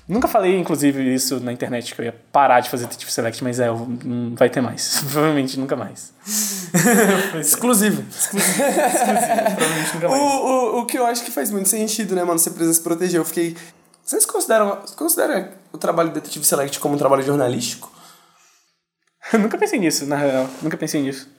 Nunca 0.07 0.27
falei, 0.27 0.59
inclusive, 0.59 1.13
isso 1.13 1.39
na 1.39 1.53
internet, 1.53 1.95
que 1.95 2.01
eu 2.01 2.05
ia 2.05 2.15
parar 2.31 2.59
de 2.59 2.69
fazer 2.69 2.85
Detetive 2.87 3.11
Select, 3.11 3.41
mas 3.43 3.59
é, 3.59 3.67
não 3.67 4.35
vai 4.35 4.49
ter 4.49 4.59
mais. 4.59 4.99
Provavelmente 5.11 5.57
nunca 5.57 5.75
mais. 5.77 6.13
Exclusivo. 7.39 8.03
Provavelmente 8.29 9.93
nunca 9.95 10.07
O, 10.07 10.11
mais. 10.11 10.21
o, 10.21 10.79
o 10.79 10.85
que 10.85 10.97
eu 10.97 11.05
acho 11.05 11.23
que 11.23 11.31
faz 11.31 11.51
muito 11.51 11.69
sentido, 11.69 12.15
né, 12.15 12.23
mano? 12.23 12.37
Você 12.37 12.49
precisa 12.49 12.73
se 12.73 12.81
proteger. 12.81 13.19
Eu 13.19 13.25
fiquei. 13.25 13.55
Vocês 14.03 14.25
consideram, 14.25 14.79
consideram 14.97 15.47
o 15.71 15.77
trabalho 15.77 16.09
de 16.09 16.15
Detetive 16.15 16.43
Select 16.45 16.79
como 16.81 16.95
um 16.95 16.97
trabalho 16.97 17.23
jornalístico? 17.23 17.92
Eu 19.33 19.39
nunca 19.41 19.57
pensei 19.57 19.79
nisso, 19.79 20.05
na 20.05 20.15
real. 20.15 20.47
Nunca 20.61 20.77
pensei 20.77 21.01
nisso. 21.01 21.29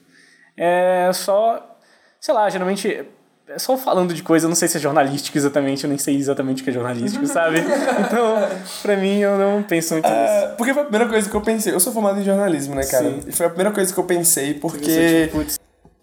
É 0.57 1.09
só. 1.13 1.77
Sei 2.19 2.33
lá, 2.33 2.49
geralmente. 2.49 3.05
É 3.47 3.59
só 3.59 3.77
falando 3.77 4.11
de 4.11 4.23
coisa, 4.23 4.45
eu 4.45 4.49
não 4.49 4.55
sei 4.55 4.67
se 4.67 4.77
é 4.77 4.79
jornalístico 4.79 5.37
exatamente, 5.37 5.83
eu 5.83 5.87
nem 5.87 5.99
sei 5.99 6.15
exatamente 6.15 6.61
o 6.61 6.63
que 6.63 6.71
é 6.71 6.73
jornalístico, 6.73 7.25
sabe? 7.27 7.59
Então, 7.59 8.37
pra 8.81 8.97
mim, 8.97 9.19
eu 9.19 9.37
não 9.37 9.61
penso 9.61 9.93
muito 9.93 10.09
nisso. 10.09 10.17
É, 10.17 10.47
porque 10.57 10.73
foi 10.73 10.81
a 10.81 10.85
primeira 10.85 11.07
coisa 11.07 11.29
que 11.29 11.35
eu 11.35 11.41
pensei. 11.41 11.71
Eu 11.71 11.79
sou 11.79 11.93
formado 11.93 12.19
em 12.19 12.23
jornalismo, 12.23 12.73
né, 12.73 12.83
cara? 12.87 13.05
Sim. 13.05 13.19
E 13.27 13.31
foi 13.31 13.45
a 13.45 13.49
primeira 13.49 13.71
coisa 13.71 13.93
que 13.93 13.99
eu 13.99 14.03
pensei, 14.03 14.55
porque. 14.55 15.27
tipo, 15.27 15.45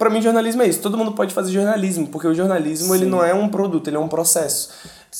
Pra 0.02 0.10
mim, 0.10 0.20
jornalismo 0.20 0.62
é 0.62 0.66
isso. 0.66 0.80
Todo 0.80 0.98
mundo 0.98 1.12
pode 1.12 1.32
fazer 1.32 1.52
jornalismo, 1.52 2.08
porque 2.08 2.26
o 2.26 2.34
jornalismo 2.34 2.92
ele 2.92 3.04
Sim. 3.04 3.10
não 3.10 3.24
é 3.24 3.32
um 3.32 3.48
produto, 3.48 3.86
ele 3.86 3.96
é 3.96 4.00
um 4.00 4.08
processo. 4.08 4.70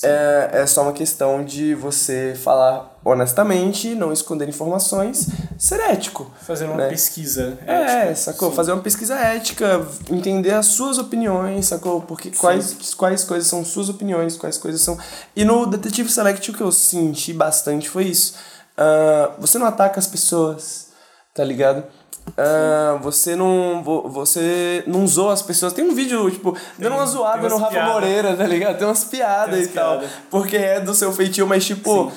É, 0.02 0.50
é 0.62 0.66
só 0.66 0.82
uma 0.82 0.92
questão 0.92 1.44
de 1.44 1.74
você 1.74 2.34
falar 2.34 2.92
honestamente, 3.04 3.94
não 3.94 4.12
esconder 4.12 4.48
informações, 4.48 5.26
ser 5.58 5.80
ético. 5.80 6.30
fazer 6.40 6.66
uma 6.66 6.76
né? 6.76 6.88
pesquisa. 6.88 7.58
É, 7.66 7.72
ética. 7.72 8.16
sacou? 8.16 8.50
Sim. 8.50 8.56
Fazer 8.56 8.72
uma 8.72 8.82
pesquisa 8.82 9.14
ética, 9.16 9.86
entender 10.08 10.54
as 10.54 10.66
suas 10.66 10.98
opiniões, 10.98 11.66
sacou? 11.66 12.00
Porque 12.00 12.30
quais, 12.30 12.94
quais 12.94 13.24
coisas 13.24 13.48
são 13.48 13.64
suas 13.64 13.88
opiniões, 13.88 14.36
quais 14.36 14.56
coisas 14.56 14.80
são. 14.80 14.96
E 15.34 15.44
no 15.44 15.66
Detetive 15.66 16.10
Select 16.10 16.50
o 16.50 16.54
que 16.54 16.62
eu 16.62 16.72
senti 16.72 17.32
bastante 17.32 17.90
foi 17.90 18.04
isso. 18.04 18.34
Ah, 18.76 19.32
você 19.38 19.58
não 19.58 19.66
ataca 19.66 19.98
as 19.98 20.06
pessoas, 20.06 20.88
tá 21.34 21.44
ligado? 21.44 21.84
Ah, 22.36 22.98
você 23.02 23.36
não 23.36 23.82
vo- 23.82 24.08
você 24.08 24.82
não 24.86 25.06
zoa 25.06 25.32
as 25.32 25.42
pessoas. 25.42 25.72
Tem 25.72 25.84
um 25.84 25.94
vídeo, 25.94 26.30
tipo, 26.30 26.56
dando 26.78 26.94
uma 26.96 27.06
zoada 27.06 27.48
no 27.48 27.56
Rafa 27.56 27.70
piadas. 27.72 27.92
Moreira, 27.92 28.36
tá 28.36 28.44
ligado? 28.46 28.78
Tem 28.78 28.86
umas 28.86 29.04
piadas 29.04 29.50
Tem 29.50 29.58
e 29.60 29.62
umas 29.64 29.74
tal. 29.74 29.98
piadas. 29.98 30.10
Porque 30.30 30.56
é 30.56 30.80
do 30.80 30.94
seu 30.94 31.12
feitio, 31.12 31.46
mas 31.46 31.64
tipo. 31.64 32.10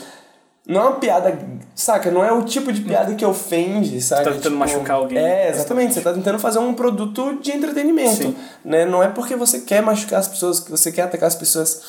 Não 0.67 0.81
é 0.81 0.83
uma 0.85 0.95
piada, 0.95 1.37
saca? 1.75 2.09
Não 2.09 2.23
é 2.25 2.31
o 2.31 2.41
tipo 2.41 2.73
de 2.73 2.81
piada 2.81 3.13
que 3.13 3.23
ofende, 3.23 4.01
saca? 4.01 4.23
tá 4.23 4.31
tentando 4.31 4.55
machucar 4.57 4.95
alguém. 4.97 5.17
É, 5.19 5.49
exatamente. 5.49 5.93
Você 5.93 6.01
tá 6.01 6.11
tentando 6.11 6.39
fazer 6.39 6.57
um 6.57 6.73
produto 6.73 7.37
de 7.39 7.51
entretenimento. 7.51 8.15
Sim. 8.23 8.35
Né? 8.63 8.83
Não 8.83 9.03
é 9.03 9.07
porque 9.09 9.35
você 9.35 9.59
quer 9.59 9.83
machucar 9.83 10.19
as 10.19 10.27
pessoas, 10.27 10.59
que 10.59 10.71
você 10.71 10.91
quer 10.91 11.03
atacar 11.03 11.27
as 11.27 11.35
pessoas. 11.35 11.81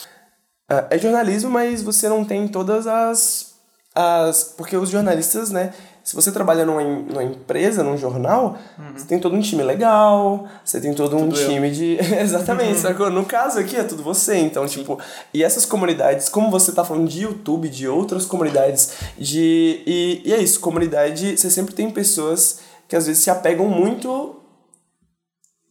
Ah, 0.68 0.84
É 0.90 0.98
jornalismo, 0.98 1.50
mas 1.50 1.82
você 1.82 2.06
não 2.06 2.22
tem 2.22 2.46
todas 2.48 2.86
as. 2.86 3.54
as 3.94 4.44
porque 4.44 4.76
os 4.76 4.90
jornalistas, 4.90 5.48
né? 5.50 5.72
Se 6.06 6.14
você 6.14 6.30
trabalha 6.30 6.64
numa, 6.64 6.84
numa 6.84 7.24
empresa, 7.24 7.82
num 7.82 7.96
jornal, 7.96 8.56
você 8.94 9.04
tem 9.06 9.18
todo 9.18 9.34
um 9.34 9.40
time 9.40 9.64
legal, 9.64 10.46
você 10.64 10.80
tem 10.80 10.94
todo 10.94 11.16
um 11.16 11.22
Uhum. 11.22 11.30
Tudo 11.30 11.40
eu. 11.40 11.48
Uhum. 11.48 11.54
time 11.54 11.70
de. 11.72 11.98
Exatamente, 12.22 12.78
sacou? 12.78 13.10
No 13.10 13.24
caso 13.24 13.58
aqui 13.58 13.74
é 13.74 13.82
tudo 13.82 14.04
você. 14.04 14.36
Então, 14.36 14.64
tipo, 14.68 15.00
e 15.34 15.42
essas 15.42 15.66
comunidades, 15.66 16.28
como 16.28 16.48
você 16.48 16.70
tá 16.70 16.84
falando 16.84 17.08
de 17.08 17.22
YouTube, 17.22 17.68
de 17.68 17.88
outras 17.88 18.24
comunidades, 18.24 18.92
de. 19.18 19.82
E, 19.84 20.22
e 20.24 20.32
é 20.32 20.38
isso, 20.40 20.60
comunidade, 20.60 21.36
você 21.36 21.50
sempre 21.50 21.74
tem 21.74 21.90
pessoas 21.90 22.60
que 22.86 22.94
às 22.94 23.08
vezes 23.08 23.24
se 23.24 23.28
apegam 23.28 23.66
muito 23.66 24.36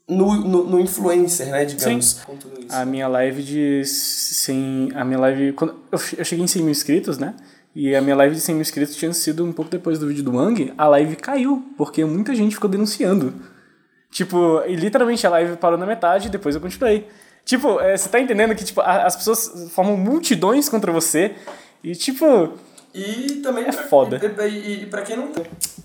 no, 0.06 0.36
no, 0.36 0.64
no 0.66 0.80
influencer, 0.82 1.48
né? 1.48 1.64
Digamos. 1.64 2.06
Isso. 2.07 2.26
A 2.70 2.84
minha 2.84 3.07
live 3.07 3.41
de 3.41 3.86
100... 3.86 4.90
A 4.95 5.06
minha 5.06 5.20
live... 5.20 5.53
Quando 5.53 5.76
eu 5.91 5.99
eu 6.18 6.26
cheguei 6.26 6.44
em 6.44 6.48
100 6.48 6.62
mil 6.62 6.72
inscritos, 6.72 7.18
né? 7.18 7.36
E 7.76 7.94
a 7.96 8.02
minha 8.02 8.16
live 8.16 8.34
de 8.36 8.42
100 8.42 8.56
mil 8.56 8.62
inscritos 8.62 8.96
tinha 8.96 9.12
sido 9.14 9.44
um 9.44 9.52
pouco 9.52 9.70
depois 9.70 10.00
do 10.00 10.08
vídeo 10.08 10.24
do 10.24 10.36
Wang. 10.38 10.74
A 10.78 10.88
live 10.88 11.16
caiu, 11.18 11.62
porque 11.78 12.06
muita 12.06 12.34
gente 12.34 12.56
ficou 12.56 12.70
denunciando. 12.70 13.34
Tipo, 14.10 14.62
e 14.66 14.76
literalmente 14.76 15.28
a 15.28 15.30
live 15.30 15.58
parou 15.58 15.78
na 15.78 15.86
metade 15.86 16.28
e 16.28 16.32
depois 16.32 16.56
eu 16.56 16.62
continuei. 16.62 17.06
Tipo, 17.44 17.80
é, 17.82 17.98
você 17.98 18.08
tá 18.08 18.20
entendendo 18.20 18.56
que, 18.56 18.64
tipo, 18.64 18.80
a- 18.80 19.04
as 19.06 19.16
pessoas 19.16 19.70
formam 19.72 19.98
multidões 19.98 20.70
contra 20.70 20.92
você 20.92 21.36
e, 21.84 21.94
tipo... 21.96 22.54
E 22.94 23.42
também. 23.44 23.66
É 23.66 23.74
foda. 23.74 24.22
E, 24.48 24.50
e, 24.50 24.84
e 24.84 24.86
pra 24.86 25.02
quem 25.02 25.18
não. 25.18 25.30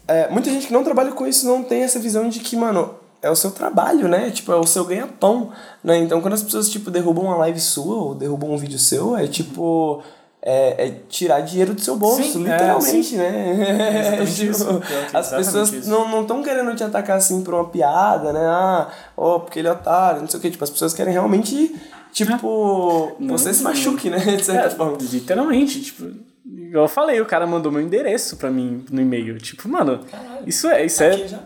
É, 0.07 0.29
muita 0.31 0.49
gente 0.49 0.69
que 0.69 0.73
não 0.73 0.85
trabalha 0.85 1.11
com 1.11 1.27
isso 1.27 1.45
não 1.45 1.65
tem 1.65 1.83
essa 1.83 1.99
visão 1.99 2.29
de 2.29 2.39
que, 2.39 2.55
mano, 2.55 2.95
é 3.21 3.29
o 3.29 3.35
seu 3.35 3.51
trabalho, 3.51 4.07
né? 4.07 4.31
Tipo, 4.31 4.53
é 4.53 4.57
o 4.57 4.65
seu 4.65 4.85
ganha-pão, 4.85 5.51
né? 5.83 5.99
Então 5.99 6.21
quando 6.21 6.35
as 6.35 6.43
pessoas, 6.45 6.69
tipo, 6.71 6.89
derrubam 6.89 7.25
uma 7.25 7.37
live 7.39 7.59
sua 7.59 7.97
ou 7.97 8.15
derrubam 8.15 8.53
um 8.53 8.57
vídeo 8.57 8.79
seu, 8.79 9.17
é 9.17 9.27
tipo. 9.27 10.05
É, 10.43 10.87
é 10.87 10.95
tirar 11.09 11.41
dinheiro 11.41 11.75
do 11.75 11.81
seu 11.83 11.97
bolso, 11.97 12.23
Sim, 12.23 12.49
é, 12.49 12.53
literalmente, 12.53 13.15
né? 13.17 13.99
Exatamente 14.01 14.33
Tipo, 14.41 14.51
isso, 14.51 14.81
que 15.11 15.17
as 15.17 15.29
pessoas 15.31 15.73
isso. 15.73 15.91
não 15.91 16.09
não 16.09 16.23
estão 16.23 16.43
querendo 16.43 16.75
te 16.75 16.83
atacar 16.83 17.19
assim 17.19 17.43
por 17.43 17.53
uma 17.53 17.67
piada, 17.69 18.33
né? 18.33 18.41
Ah, 18.47 18.89
ó, 19.17 19.39
porque 19.41 19.59
ele 19.59 19.69
é 19.69 19.73
otário, 19.73 20.23
não 20.23 20.29
sei 20.29 20.39
o 20.39 20.41
quê. 20.43 20.51
Tipo, 20.51 20.65
as 20.65 20.71
pessoas 20.71 20.95
querem 20.95 21.12
realmente, 21.12 21.75
tipo, 22.12 23.12
você 23.21 23.53
se 23.53 23.62
machuque, 23.62 24.09
né? 24.09 24.19
De 24.37 24.43
certa 24.45 24.69
É, 24.69 24.71
forma. 24.71 24.97
literalmente, 25.01 25.83
tipo... 25.83 26.07
Igual 26.47 26.85
eu 26.85 26.89
falei, 26.89 27.21
o 27.21 27.27
cara 27.27 27.47
mandou 27.47 27.71
meu 27.71 27.81
endereço 27.83 28.37
pra 28.37 28.51
mim 28.51 28.85
no 28.91 29.01
e-mail. 29.01 29.39
Tipo, 29.39 29.69
mano, 29.69 30.01
isso 30.47 30.69
é... 30.69 30.85
Isso 30.87 31.03
é 31.03 31.11
Aqui 31.12 31.29
já. 31.29 31.39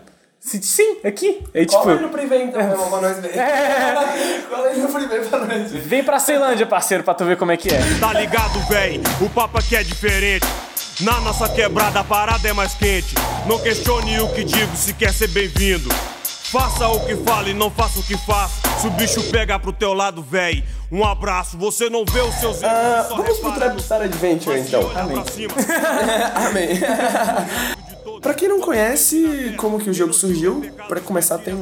Sim, 0.44 0.98
aqui. 1.02 1.42
Aí, 1.54 1.64
tipo... 1.64 1.80
Cola 1.82 1.94
aí 1.94 2.02
no 2.02 2.08
privê 2.10 2.42
então, 2.42 2.62
meu 2.62 2.72
irmão, 2.72 2.90
pra 2.90 3.00
nós 3.00 3.18
ver. 3.18 3.32
Cola 4.48 4.68
aí 4.68 4.78
no 4.78 4.88
privê 4.88 5.20
pra 5.20 5.38
nós 5.38 5.72
ver. 5.72 5.80
Vem 5.80 6.04
pra 6.04 6.18
Ceilândia, 6.18 6.66
parceiro, 6.66 7.02
pra 7.02 7.14
tu 7.14 7.24
ver 7.24 7.36
como 7.36 7.50
é 7.52 7.56
que 7.56 7.68
é. 7.74 7.80
Tá 7.98 8.12
ligado, 8.12 8.58
véi? 8.68 9.00
O 9.20 9.30
papo 9.30 9.58
aqui 9.58 9.74
é 9.74 9.82
diferente. 9.82 10.46
Na 11.00 11.20
nossa 11.22 11.48
quebrada 11.48 12.00
a 12.00 12.04
parada 12.04 12.48
é 12.48 12.52
mais 12.52 12.74
quente. 12.74 13.14
Não 13.46 13.58
questione 13.58 14.20
o 14.20 14.28
que 14.28 14.44
digo 14.44 14.76
se 14.76 14.92
quer 14.92 15.12
ser 15.12 15.28
bem-vindo. 15.28 15.88
Faça 16.54 16.86
o 16.88 17.04
que 17.04 17.16
fala 17.16 17.48
e 17.48 17.54
não 17.54 17.68
faça 17.68 17.98
o 17.98 18.02
que 18.02 18.16
faço. 18.18 18.54
Se 18.80 18.86
o 18.86 18.90
bicho 18.90 19.22
pega 19.30 19.58
pro 19.58 19.72
teu 19.72 19.92
lado, 19.92 20.22
véi. 20.22 20.62
Um 20.92 21.04
abraço, 21.04 21.58
você 21.58 21.90
não 21.90 22.04
vê 22.04 22.20
os 22.20 22.34
seus 22.36 22.62
erros. 22.62 22.76
Ah, 22.76 23.06
só 23.08 23.16
vamos 23.16 23.38
pro 23.38 23.52
Trapstar 23.52 24.02
Adventure 24.02 24.60
então. 24.60 24.82
cima, 25.32 25.54
Amém. 26.46 26.68
pra 28.24 28.32
quem 28.32 28.48
não 28.48 28.58
conhece 28.58 29.54
como 29.58 29.78
que 29.78 29.90
o 29.90 29.94
jogo 29.94 30.14
surgiu, 30.14 30.62
pra 30.88 30.98
começar 31.00 31.36
tem 31.38 31.54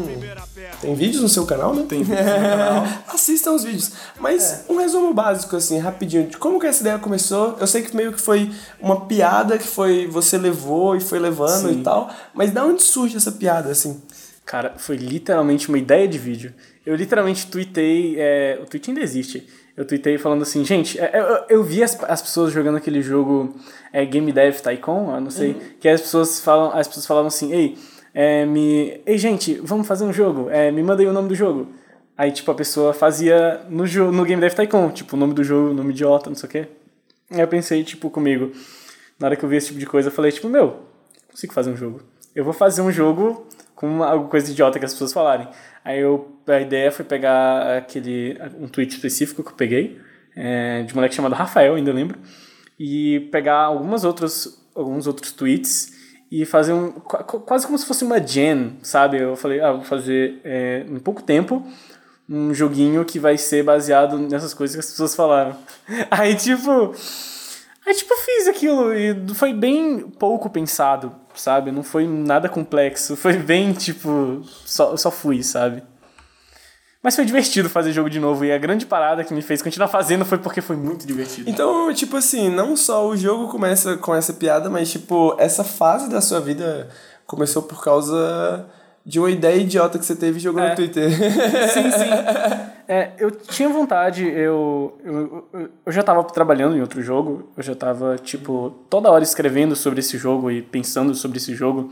tem 0.81 0.95
vídeos 0.95 1.23
no 1.23 1.29
seu 1.29 1.45
canal, 1.45 1.75
né? 1.75 1.85
Tem 1.89 2.03
vídeos 2.03 2.25
no 2.25 2.33
canal. 2.33 2.87
Assistam 3.13 3.53
os 3.53 3.65
vídeos. 3.65 3.93
Mas 4.19 4.65
um 4.69 4.77
resumo 4.77 5.13
básico 5.13 5.57
assim, 5.57 5.79
rapidinho, 5.79 6.29
de 6.29 6.39
como 6.39 6.59
que 6.59 6.67
essa 6.67 6.81
ideia 6.81 6.99
começou. 6.99 7.57
Eu 7.61 7.67
sei 7.67 7.83
que 7.83 7.95
meio 7.95 8.13
que 8.13 8.21
foi 8.21 8.51
uma 8.81 9.07
piada 9.07 9.59
que 9.59 9.67
foi 9.67 10.07
você 10.07 10.39
levou 10.39 10.97
e 10.97 11.01
foi 11.01 11.19
levando 11.19 11.69
Sim. 11.69 11.81
e 11.81 11.83
tal, 11.83 12.11
mas 12.33 12.53
da 12.53 12.65
onde 12.65 12.83
surge 12.83 13.17
essa 13.17 13.33
piada 13.33 13.71
assim? 13.71 14.01
Cara, 14.45 14.75
foi 14.77 14.97
literalmente 14.97 15.69
uma 15.69 15.79
ideia 15.79 16.07
de 16.07 16.19
vídeo. 16.19 16.55
Eu 16.85 16.95
literalmente 16.97 17.47
tweetei. 17.47 18.17
É, 18.19 18.59
o 18.63 18.67
tweet 18.67 18.91
ainda 18.91 19.01
existe. 19.01 19.47
Eu 19.83 19.87
tweetei 19.87 20.17
falando 20.17 20.43
assim, 20.43 20.65
gente, 20.65 20.97
é, 21.01 21.11
eu, 21.13 21.57
eu 21.59 21.65
vi 21.65 21.83
as, 21.83 22.01
as 22.05 22.23
pessoas 22.23 22.53
jogando 22.53 22.77
aquele 22.77 23.03
jogo 23.03 23.53
é, 23.93 24.05
Game 24.05 24.31
Dev 24.31 24.61
Tycoon, 24.61 25.13
eu 25.13 25.21
não 25.21 25.31
sei, 25.31 25.57
que 25.81 25.89
as 25.89 26.01
pessoas 26.01 26.41
falam, 26.41 26.71
as 26.73 26.87
pessoas 26.87 27.05
falavam 27.05 27.27
assim, 27.27 27.53
ei, 27.53 27.77
é, 28.15 28.47
me. 28.47 29.01
Ei, 29.05 29.19
gente, 29.19 29.55
vamos 29.55 29.89
fazer 29.89 30.05
um 30.05 30.13
jogo. 30.13 30.49
É, 30.51 30.71
me 30.71 30.85
manda 30.85 31.03
aí 31.03 31.09
o 31.09 31.13
nome 31.13 31.29
do 31.29 31.35
jogo. 31.35 31.67
Aí, 32.17 32.31
tipo, 32.31 32.49
a 32.53 32.55
pessoa 32.55 32.93
fazia 32.93 33.63
no, 33.69 33.85
no 34.13 34.25
Game 34.25 34.41
Dev 34.41 34.55
Tycoon, 34.55 34.91
tipo, 34.91 35.17
o 35.17 35.19
nome 35.19 35.35
do 35.35 35.43
jogo, 35.43 35.75
nome 35.75 35.91
idiota, 35.91 36.31
não 36.31 36.37
sei 36.37 36.49
o 36.49 36.53
quê. 36.53 36.69
Aí 37.33 37.41
eu 37.41 37.49
pensei, 37.49 37.83
tipo, 37.83 38.09
comigo, 38.09 38.53
na 39.19 39.27
hora 39.27 39.37
que 39.37 39.45
eu 39.45 39.49
vi 39.49 39.57
esse 39.57 39.67
tipo 39.67 39.81
de 39.81 39.87
coisa, 39.87 40.11
eu 40.11 40.13
falei, 40.13 40.31
tipo, 40.31 40.49
meu, 40.49 40.77
consigo 41.29 41.53
fazer 41.53 41.73
um 41.73 41.77
jogo. 41.77 42.03
Eu 42.37 42.45
vou 42.45 42.53
fazer 42.53 42.83
um 42.83 42.93
jogo 42.93 43.49
com 43.75 43.89
uma, 43.89 44.07
alguma 44.07 44.31
coisa 44.31 44.49
idiota 44.49 44.79
que 44.79 44.85
as 44.85 44.93
pessoas 44.93 45.13
falarem. 45.13 45.49
Aí 45.85 45.99
eu, 45.99 46.32
a 46.47 46.61
ideia 46.61 46.91
foi 46.91 47.05
pegar 47.05 47.79
aquele, 47.79 48.39
um 48.59 48.69
tweet 48.69 48.95
específico 48.95 49.43
que 49.43 49.51
eu 49.51 49.55
peguei, 49.57 50.01
é, 50.37 50.83
de 50.83 50.93
um 50.93 50.97
moleque 50.97 51.15
chamado 51.15 51.35
Rafael, 51.35 51.75
ainda 51.75 51.93
lembro, 51.93 52.19
e 52.79 53.29
pegar 53.31 53.59
algumas 53.59 54.05
outras, 54.05 54.63
alguns 54.75 55.07
outros 55.07 55.33
tweets 55.33 55.93
e 56.31 56.47
fazer 56.47 56.73
um, 56.73 56.91
qua- 56.93 57.23
quase 57.23 57.67
como 57.67 57.77
se 57.79 57.85
fosse 57.87 58.05
uma 58.05 58.25
gen, 58.27 58.79
sabe? 58.83 59.19
Eu 59.21 59.37
falei, 59.37 59.61
ah, 59.61 59.73
vou 59.73 59.85
fazer 59.85 60.41
é, 60.45 60.85
em 60.89 60.99
pouco 60.99 61.23
tempo 61.23 61.67
um 62.29 62.55
joguinho 62.55 63.05
que 63.05 63.19
vai 63.19 63.37
ser 63.37 63.63
baseado 63.63 64.17
nessas 64.19 64.55
coisas 64.55 64.75
que 64.75 64.81
as 64.81 64.87
pessoas 64.91 65.15
falaram. 65.15 65.57
Aí, 66.11 66.35
tipo, 66.35 66.95
Aí, 67.85 67.95
tipo, 67.95 68.15
fiz 68.17 68.47
aquilo 68.47 68.95
e 68.95 69.35
foi 69.35 69.53
bem 69.53 69.99
pouco 70.09 70.49
pensado, 70.49 71.13
sabe? 71.35 71.73
Não 71.73 71.83
foi 71.83 72.07
nada 72.07 72.49
complexo. 72.49 73.17
Foi 73.17 73.33
bem, 73.35 73.73
tipo, 73.73 74.41
só, 74.65 74.97
só 74.97 75.11
fui, 75.11 75.43
sabe? 75.43 75.83
Mas 77.03 77.17
foi 77.17 77.25
divertido 77.25 77.69
fazer 77.69 77.93
jogo 77.93 78.09
de 78.09 78.21
novo. 78.21 78.45
E 78.45 78.53
a 78.53 78.59
grande 78.59 78.87
parada 78.87 79.25
que 79.25 79.35
me 79.35 79.43
fez 79.43 79.61
continuar 79.61 79.89
fazendo 79.89 80.25
foi 80.25 80.39
porque 80.39 80.61
foi 80.61 80.77
muito 80.77 81.05
divertido. 81.07 81.51
Então, 81.51 81.93
tipo 81.93 82.17
assim, 82.17 82.49
não 82.49 82.77
só 82.77 83.07
o 83.09 83.17
jogo 83.17 83.49
começa 83.49 83.97
com 83.97 84.15
essa 84.15 84.33
piada, 84.33 84.71
mas 84.71 84.91
tipo, 84.91 85.35
essa 85.39 85.65
fase 85.65 86.09
da 86.09 86.21
sua 86.21 86.41
vida 86.41 86.89
começou 87.27 87.63
por 87.63 87.83
causa 87.83 88.67
de 89.05 89.19
uma 89.19 89.29
ideia 89.31 89.57
idiota 89.61 89.99
que 89.99 90.07
você 90.07 90.15
teve 90.15 90.39
jogou 90.39 90.63
É. 90.63 90.71
no 90.71 90.77
Twitter. 90.77 91.11
Sim, 91.75 91.91
sim. 91.91 92.11
É, 92.87 93.11
eu 93.19 93.31
tinha 93.33 93.69
vontade, 93.69 94.25
eu, 94.29 94.97
eu, 95.05 95.45
eu- 95.53 95.69
eu 95.87 95.93
já 95.93 96.03
tava 96.05 96.23
trabalhando 96.25 96.77
em 96.77 96.81
outro 96.81 97.03
jogo, 97.03 97.51
eu 97.57 97.63
já 97.65 97.75
tava, 97.75 98.17
tipo, 98.17 98.71
toda 98.91 99.11
hora 99.11 99.25
escrevendo 99.25 99.75
sobre 99.75 99.99
esse 100.01 100.17
jogo 100.19 100.51
e 100.53 100.63
pensando 100.63 101.15
sobre 101.15 101.39
esse 101.39 101.53
jogo. 101.55 101.91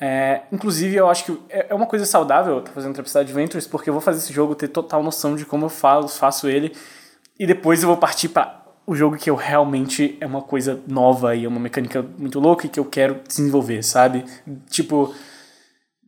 É, 0.00 0.42
inclusive, 0.50 0.96
eu 0.96 1.08
acho 1.10 1.24
que 1.24 1.38
é 1.50 1.66
é 1.68 1.74
uma 1.74 1.86
coisa 1.86 2.06
saudável 2.06 2.58
estar 2.58 2.72
fazendo 2.72 2.94
Trapstar 2.94 3.22
Adventures, 3.22 3.66
porque 3.66 3.90
eu 3.90 3.94
vou 3.94 4.00
fazer 4.00 4.18
esse 4.18 4.32
jogo 4.32 4.54
ter 4.54 4.68
total 4.68 5.02
noção 5.02 5.36
de 5.36 5.44
como 5.44 5.66
eu 5.66 5.68
faço 5.68 6.48
ele, 6.48 6.74
e 7.38 7.46
depois 7.46 7.82
eu 7.82 7.88
vou 7.88 7.98
partir 7.98 8.30
para 8.30 8.60
o 8.86 8.94
jogo 8.94 9.16
que 9.16 9.30
eu 9.30 9.36
realmente 9.36 10.16
é 10.20 10.26
uma 10.26 10.42
coisa 10.42 10.80
nova 10.88 11.36
e 11.36 11.44
é 11.44 11.48
uma 11.48 11.60
mecânica 11.60 12.04
muito 12.18 12.40
louca 12.40 12.66
e 12.66 12.68
que 12.68 12.80
eu 12.80 12.84
quero 12.84 13.20
desenvolver, 13.26 13.82
sabe? 13.82 14.24
Tipo, 14.68 15.14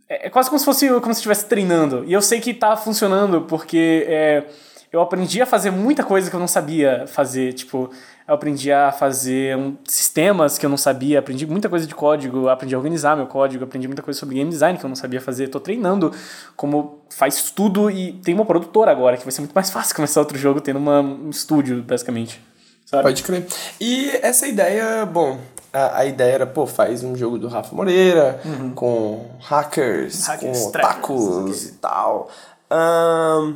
é 0.09 0.27
é 0.27 0.31
quase 0.31 0.49
como 0.49 0.59
se 0.59 0.65
fosse 0.65 0.89
como 0.89 1.15
se 1.15 1.21
estivesse 1.21 1.47
treinando. 1.47 2.05
E 2.07 2.13
eu 2.13 2.23
sei 2.23 2.41
que 2.41 2.53
tá 2.55 2.77
funcionando 2.77 3.43
porque 3.43 4.07
é, 4.09 4.45
eu 4.93 5.01
aprendi 5.01 5.41
a 5.41 5.47
fazer 5.47 5.71
muita 5.71 6.03
coisa 6.03 6.29
que 6.29 6.37
eu 6.37 6.41
não 6.41 6.49
sabia 6.49 7.07
fazer. 7.07 7.53
Tipo, 7.53 7.91
eu 8.27 8.35
aprendi 8.35 8.71
a 8.71 8.93
fazer 8.93 9.57
um, 9.57 9.77
sistemas 9.85 10.59
que 10.59 10.65
eu 10.65 10.71
não 10.71 10.77
sabia, 10.77 11.19
aprendi 11.19 11.47
muita 11.47 11.69
coisa 11.69 11.87
de 11.87 11.95
código, 11.95 12.49
aprendi 12.49 12.75
a 12.75 12.79
organizar 12.79 13.17
meu 13.17 13.27
código, 13.27 13.65
aprendi 13.65 13.87
muita 13.87 14.03
coisa 14.03 14.19
sobre 14.19 14.37
game 14.37 14.51
design 14.51 14.79
que 14.79 14.85
eu 14.85 14.89
não 14.89 14.97
sabia 14.97 15.21
fazer. 15.21 15.49
Tô 15.49 15.59
treinando 15.59 16.13
como 16.57 17.03
faz 17.11 17.51
tudo 17.51 17.91
e 17.91 18.13
tem 18.25 18.35
uma 18.35 18.45
produtora 18.45 18.91
agora, 18.91 19.17
que 19.17 19.25
vai 19.25 19.33
ser 19.33 19.41
muito 19.41 19.55
mais 19.55 19.71
fácil 19.73 19.95
começar 19.95 20.21
outro 20.21 20.39
jogo 20.39 20.61
tendo 20.61 20.79
uma, 20.79 21.01
um 21.01 21.31
estúdio, 21.31 21.83
basicamente. 21.83 22.41
Sabe? 22.87 23.03
Pode 23.05 23.23
crer. 23.23 23.47
E 23.81 24.11
essa 24.23 24.47
ideia, 24.47 25.07
bom, 25.07 25.39
a, 25.73 26.01
a 26.01 26.05
ideia 26.05 26.33
era, 26.33 26.47
pô, 26.47 26.67
faz 26.67 27.03
um 27.03 27.17
jogo 27.17 27.39
do 27.39 27.49
Rafa 27.49 27.75
Moreira, 27.75 28.41
com 28.75 29.31
hackers, 29.41 30.27
Hackers, 30.27 30.59
com 30.59 30.69
otakus 30.69 31.65
e 31.65 31.73
tal. 31.73 32.31
Ahn, 32.71 33.55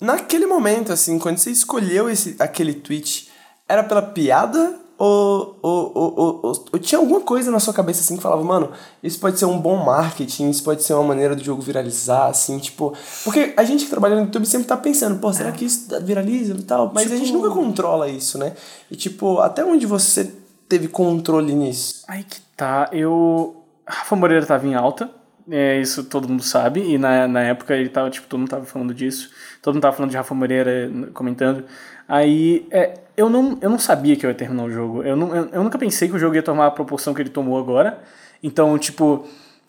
naquele 0.00 0.46
momento, 0.46 0.92
assim, 0.92 1.18
quando 1.18 1.38
você 1.38 1.50
escolheu 1.50 2.10
esse, 2.10 2.34
aquele 2.38 2.74
tweet, 2.74 3.27
era 3.68 3.84
pela 3.84 4.02
piada 4.02 4.76
ou, 4.98 5.56
ou, 5.62 5.92
ou, 5.94 6.40
ou, 6.72 6.78
tinha 6.80 6.98
alguma 6.98 7.20
coisa 7.20 7.52
na 7.52 7.60
sua 7.60 7.72
cabeça, 7.72 8.00
assim, 8.00 8.16
que 8.16 8.22
falava, 8.22 8.42
mano, 8.42 8.72
isso 9.00 9.20
pode 9.20 9.38
ser 9.38 9.44
um 9.44 9.56
bom 9.56 9.76
marketing, 9.76 10.50
isso 10.50 10.64
pode 10.64 10.82
ser 10.82 10.92
uma 10.94 11.04
maneira 11.04 11.36
do 11.36 11.44
jogo 11.44 11.62
viralizar, 11.62 12.26
assim, 12.26 12.58
tipo... 12.58 12.92
Porque 13.22 13.54
a 13.56 13.62
gente 13.62 13.84
que 13.84 13.90
trabalha 13.90 14.16
no 14.16 14.22
YouTube 14.22 14.44
sempre 14.44 14.66
tá 14.66 14.76
pensando, 14.76 15.20
pô, 15.20 15.32
será 15.32 15.52
que 15.52 15.64
isso 15.64 15.86
viraliza 16.02 16.54
e 16.54 16.62
tal? 16.64 16.90
Mas 16.92 17.12
a 17.12 17.16
gente 17.16 17.26
Tipo- 17.26 17.38
nunca 17.38 17.54
controla 17.54 18.08
isso, 18.08 18.38
né? 18.38 18.54
E 18.90 18.96
tipo, 18.96 19.38
até 19.38 19.64
onde 19.64 19.86
você 19.86 20.32
teve 20.68 20.88
controle 20.88 21.54
nisso? 21.54 22.02
Aí 22.08 22.24
que 22.24 22.40
tá, 22.56 22.88
eu. 22.90 23.54
Rafa 23.86 24.16
Moreira 24.16 24.44
tava 24.44 24.66
em 24.66 24.74
alta, 24.74 25.08
é, 25.48 25.80
isso 25.80 26.04
todo 26.04 26.28
mundo 26.28 26.42
sabe, 26.42 26.80
e 26.80 26.98
na, 26.98 27.28
na 27.28 27.40
época 27.42 27.74
ele 27.74 27.88
tava, 27.88 28.10
tipo, 28.10 28.26
todo 28.26 28.40
mundo 28.40 28.50
tava 28.50 28.64
falando 28.64 28.92
disso, 28.92 29.30
todo 29.62 29.74
mundo 29.74 29.82
tava 29.82 29.96
falando 29.96 30.10
de 30.10 30.16
Rafa 30.16 30.34
Moreira 30.34 30.90
comentando. 31.14 31.64
Aí 32.08 32.66
é, 32.70 32.94
eu, 33.16 33.28
não, 33.28 33.58
eu 33.60 33.68
não 33.68 33.78
sabia 33.78 34.16
que 34.16 34.24
eu 34.24 34.30
ia 34.30 34.34
terminar 34.34 34.64
o 34.64 34.70
jogo, 34.70 35.02
eu, 35.02 35.14
não, 35.14 35.36
eu, 35.36 35.48
eu 35.50 35.62
nunca 35.62 35.78
pensei 35.78 36.08
que 36.08 36.16
o 36.16 36.18
jogo 36.18 36.34
ia 36.34 36.42
tomar 36.42 36.66
a 36.66 36.70
proporção 36.70 37.12
que 37.12 37.20
ele 37.20 37.28
tomou 37.28 37.58
agora. 37.58 38.02
Então, 38.42 38.78
tipo, 38.78 39.26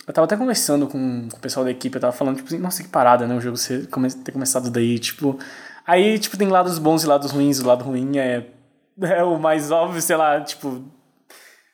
eu 0.07 0.13
tava 0.13 0.25
até 0.25 0.37
conversando 0.37 0.87
com, 0.87 1.27
com 1.29 1.37
o 1.37 1.39
pessoal 1.39 1.65
da 1.65 1.71
equipe, 1.71 1.95
eu 1.95 2.01
tava 2.01 2.13
falando, 2.13 2.37
tipo 2.37 2.47
assim, 2.47 2.57
nossa, 2.57 2.81
que 2.81 2.89
parada, 2.89 3.27
né, 3.27 3.35
o 3.35 3.41
jogo 3.41 3.57
ser, 3.57 3.87
come, 3.89 4.09
ter 4.11 4.31
começado 4.31 4.69
daí, 4.69 4.97
tipo. 4.97 5.37
Aí, 5.85 6.17
tipo, 6.17 6.37
tem 6.37 6.47
lados 6.47 6.79
bons 6.79 7.03
e 7.03 7.07
lados 7.07 7.31
ruins, 7.31 7.59
o 7.59 7.67
lado 7.67 7.83
ruim 7.83 8.17
é, 8.17 8.45
é 9.01 9.23
o 9.23 9.37
mais 9.37 9.71
óbvio, 9.71 10.01
sei 10.01 10.15
lá, 10.15 10.39
tipo, 10.41 10.67
o 10.69 10.83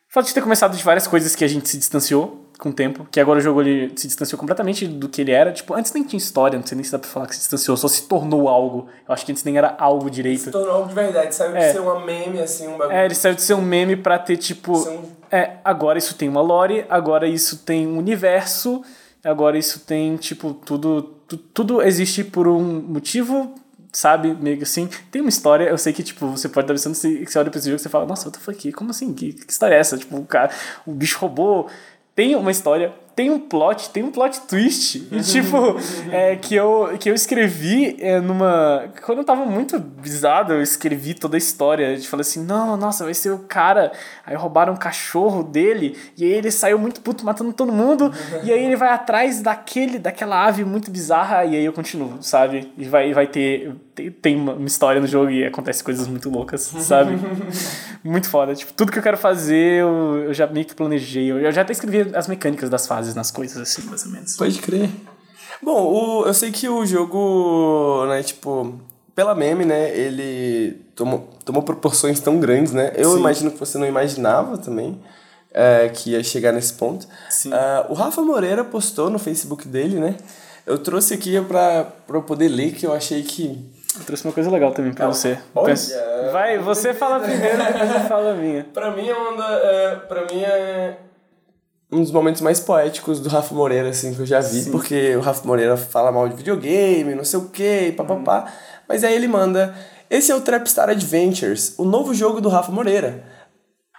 fato 0.10 0.26
de 0.26 0.34
ter 0.34 0.42
começado 0.42 0.76
de 0.76 0.84
várias 0.84 1.06
coisas 1.06 1.36
que 1.36 1.44
a 1.44 1.48
gente 1.48 1.70
se 1.70 1.78
distanciou 1.78 2.45
com 2.58 2.70
o 2.70 2.74
tempo, 2.74 3.06
que 3.12 3.20
agora 3.20 3.40
o 3.40 3.42
jogo 3.42 3.62
ele 3.62 3.92
se 3.96 4.08
distanciou 4.08 4.40
completamente 4.40 4.88
do 4.88 5.10
que 5.10 5.22
ele 5.22 5.32
era. 5.32 5.52
Tipo, 5.52 5.74
antes 5.74 5.92
nem 5.94 6.04
tinha 6.04 6.18
história, 6.18 6.58
não 6.58 6.66
sei 6.66 6.76
nem 6.76 6.84
se 6.84 6.92
dá 6.92 7.00
pra 7.00 7.10
falar 7.10 7.28
que 7.28 7.34
se 7.36 7.42
distanciou, 7.42 7.76
só 7.76 7.88
se 7.88 8.04
tornou 8.04 8.48
algo. 8.48 8.88
Eu 9.08 9.14
acho 9.14 9.26
que 9.26 9.32
antes 9.32 9.44
nem 9.44 9.58
era 9.58 9.76
algo 9.78 10.10
direito. 10.10 10.52
tornou 10.52 10.72
algo 10.72 10.88
de 10.90 10.94
verdade, 10.96 11.36
saiu 11.36 11.56
É. 11.56 11.72
ser 11.74 11.80
uma 11.80 12.00
meme, 12.06 12.40
assim, 12.40 12.68
um 12.68 12.78
bagulho. 12.78 12.96
É, 12.98 13.06
ele 13.06 13.16
saiu 13.16 13.36
de 13.36 13.42
ser 13.42 13.54
um 13.56 13.62
meme 13.62 13.96
pra 13.96 14.18
ter, 14.18 14.38
tipo. 14.38 14.76
Ser 14.78 14.90
um- 14.90 15.04
É, 15.32 15.58
agora 15.66 15.98
isso 15.98 16.16
tem 16.16 16.30
uma 16.30 16.42
lore, 16.42 16.86
agora 16.90 17.28
isso 17.28 17.58
tem 17.58 17.86
um 17.88 17.98
universo, 17.98 18.82
agora 19.24 19.58
isso 19.58 19.80
tem, 19.82 20.16
tipo, 20.18 20.54
tudo. 20.54 21.02
tu- 21.28 21.38
Tudo 21.38 21.82
existe 21.82 22.24
por 22.24 22.48
um 22.48 22.62
motivo 22.82 23.54
sabe? 23.92 24.36
Meio 24.42 24.58
que 24.58 24.64
assim. 24.64 24.90
Tem 25.10 25.22
uma 25.22 25.30
história, 25.30 25.64
eu 25.70 25.78
sei 25.78 25.94
que, 25.94 26.04
tipo, 26.04 26.28
você 26.28 26.50
pode 26.50 26.66
estar 26.66 26.74
pensando, 26.74 26.96
se 26.96 27.26
você 27.26 27.40
olha 27.40 27.50
pra 27.50 27.58
esse 27.60 27.70
jogo 27.70 27.80
e 27.80 27.82
você 27.82 27.88
fala, 27.88 28.06
nossa, 28.06 28.28
what 28.28 28.38
the 28.38 28.44
fuck, 28.44 28.72
como 28.74 28.90
assim? 28.92 29.14
Que, 29.14 29.32
que 29.32 29.50
história 29.50 29.74
é 29.74 29.80
essa? 29.80 29.98
Tipo, 29.98 30.18
o, 30.18 30.26
cara, 30.26 30.52
o 30.86 30.92
bicho 30.92 31.18
roubou. 31.18 31.68
Tem 32.16 32.34
uma 32.34 32.50
história, 32.50 32.94
tem 33.16 33.32
um 33.32 33.40
plot, 33.40 33.92
tem 33.92 34.04
um 34.04 34.12
plot 34.12 34.42
twist. 34.42 35.08
E, 35.10 35.22
tipo, 35.22 35.78
é, 36.12 36.36
que, 36.36 36.54
eu, 36.54 36.98
que 37.00 37.10
eu 37.10 37.14
escrevi 37.14 37.96
é, 38.00 38.20
numa. 38.20 38.90
Quando 39.06 39.20
eu 39.20 39.24
tava 39.24 39.46
muito 39.46 39.80
bizarro, 39.80 40.52
eu 40.52 40.62
escrevi 40.62 41.14
toda 41.14 41.38
a 41.38 41.40
história. 41.40 41.88
A 41.88 41.96
gente 41.96 42.10
falou 42.10 42.22
assim: 42.22 42.44
não, 42.44 42.76
nossa, 42.76 43.06
vai 43.06 43.14
ser 43.14 43.32
o 43.32 43.40
cara. 43.40 43.94
Aí 44.26 44.36
roubaram 44.36 44.74
um 44.74 44.78
cachorro 44.78 45.44
dele. 45.44 45.98
E 46.18 46.26
aí 46.26 46.32
ele 46.32 46.52
saiu 46.52 46.78
muito 46.78 47.00
puto 47.00 47.26
matando 47.26 47.54
todo 47.54 47.72
mundo. 47.72 48.12
e 48.44 48.52
aí 48.52 48.66
ele 48.66 48.76
vai 48.76 48.90
atrás 48.90 49.42
daquele, 49.42 49.98
daquela 49.98 50.46
ave 50.46 50.66
muito 50.66 50.92
bizarra. 50.92 51.46
E 51.46 51.56
aí 51.56 51.64
eu 51.64 51.72
continuo, 51.72 52.18
sabe? 52.22 52.74
E 52.78 52.84
vai, 52.84 53.14
vai 53.14 53.28
ter. 53.28 53.74
Tem, 53.96 54.12
tem 54.12 54.36
uma 54.36 54.68
história 54.68 55.00
no 55.00 55.08
jogo 55.08 55.32
e 55.32 55.46
acontece 55.46 55.82
coisas 55.82 56.06
muito 56.06 56.30
loucas, 56.30 56.64
sabe? 56.64 57.18
muito 58.04 58.28
foda. 58.30 58.54
Tipo, 58.54 58.74
tudo 58.74 58.92
que 58.92 59.00
eu 59.00 59.04
quero 59.04 59.18
fazer, 59.18 59.80
eu, 59.82 60.26
eu 60.26 60.34
já 60.34 60.46
meio 60.48 60.66
que 60.66 60.76
planejei. 60.76 61.32
Eu 61.32 61.50
já 61.54 61.62
até 61.62 61.72
escrevi 61.72 62.14
as 62.14 62.28
mecânicas 62.28 62.70
das 62.70 62.86
fases 62.86 63.05
nas 63.14 63.30
coisas, 63.30 63.58
assim, 63.62 63.84
mais 63.88 64.06
ou 64.06 64.12
menos. 64.12 64.36
Pode 64.38 64.58
crer. 64.60 64.90
Bom, 65.62 65.84
o, 65.84 66.26
eu 66.26 66.34
sei 66.34 66.52
que 66.52 66.68
o 66.68 66.86
jogo, 66.86 68.06
né, 68.08 68.24
tipo, 68.24 68.80
pela 69.14 69.36
meme, 69.36 69.66
né, 69.66 69.96
ele 69.98 70.82
tomou, 70.96 71.30
tomou 71.46 71.62
proporções 71.64 72.20
tão 72.20 72.40
grandes, 72.40 72.72
né? 72.74 72.92
Eu 72.96 73.12
Sim. 73.14 73.20
imagino 73.20 73.52
que 73.52 73.60
você 73.60 73.78
não 73.78 73.86
imaginava 73.88 74.58
também 74.58 75.00
é, 75.54 75.90
que 75.90 76.12
ia 76.12 76.24
chegar 76.24 76.52
nesse 76.52 76.74
ponto. 76.74 77.08
Sim. 77.30 77.52
Ah, 77.54 77.86
o 77.90 77.94
Rafa 77.94 78.22
Moreira 78.22 78.64
postou 78.64 79.10
no 79.10 79.18
Facebook 79.20 79.68
dele, 79.68 80.00
né? 80.00 80.16
Eu 80.66 80.78
trouxe 80.78 81.14
aqui 81.14 81.40
pra, 81.42 81.86
pra 82.08 82.18
eu 82.18 82.24
poder 82.24 82.48
ler, 82.48 82.74
que 82.74 82.86
eu 82.86 82.94
achei 82.94 83.22
que... 83.24 83.72
Eu 83.98 84.04
trouxe 84.04 84.26
uma 84.26 84.34
coisa 84.34 84.50
legal 84.52 84.72
também 84.74 84.92
pra 84.94 85.08
você. 85.08 85.38
olha! 85.54 85.68
Penso- 85.68 85.94
Vai, 86.34 86.58
você 86.60 86.94
fala 86.94 87.20
primeiro, 87.20 87.58
depois 87.64 87.92
eu 87.94 88.00
falo 88.10 88.28
a 88.30 88.34
minha. 88.34 88.64
Pra 88.74 88.92
mim 88.94 89.08
é 89.08 89.14
uma 89.16 89.38
da, 89.38 89.50
é, 89.54 89.96
pra 89.96 90.22
mim 90.26 90.42
é 90.42 90.98
um 91.96 92.02
dos 92.02 92.12
momentos 92.12 92.42
mais 92.42 92.60
poéticos 92.60 93.20
do 93.20 93.30
Rafa 93.30 93.56
Moreira, 93.56 93.90
assim, 93.90 94.14
que 94.14 94.20
eu 94.20 94.26
já 94.26 94.42
vi, 94.42 94.70
porque 94.70 95.16
o 95.16 95.22
Rafa 95.22 95.48
Moreira 95.48 95.78
fala 95.78 96.12
mal 96.12 96.28
de 96.28 96.36
videogame, 96.36 97.16
não 97.16 97.24
sei 97.24 97.40
o 97.40 97.50
que, 97.50 97.94
papapá. 97.94 98.52
Mas 98.88 99.04
aí 99.04 99.16
ele 99.16 99.28
manda. 99.28 99.74
Esse 100.10 100.32
é 100.32 100.36
o 100.36 100.42
Trapstar 100.42 100.90
Adventures, 100.90 101.74
o 101.78 101.86
novo 101.86 102.14
jogo 102.14 102.42
do 102.42 102.50
Rafa 102.50 102.72
Moreira. 102.72 103.24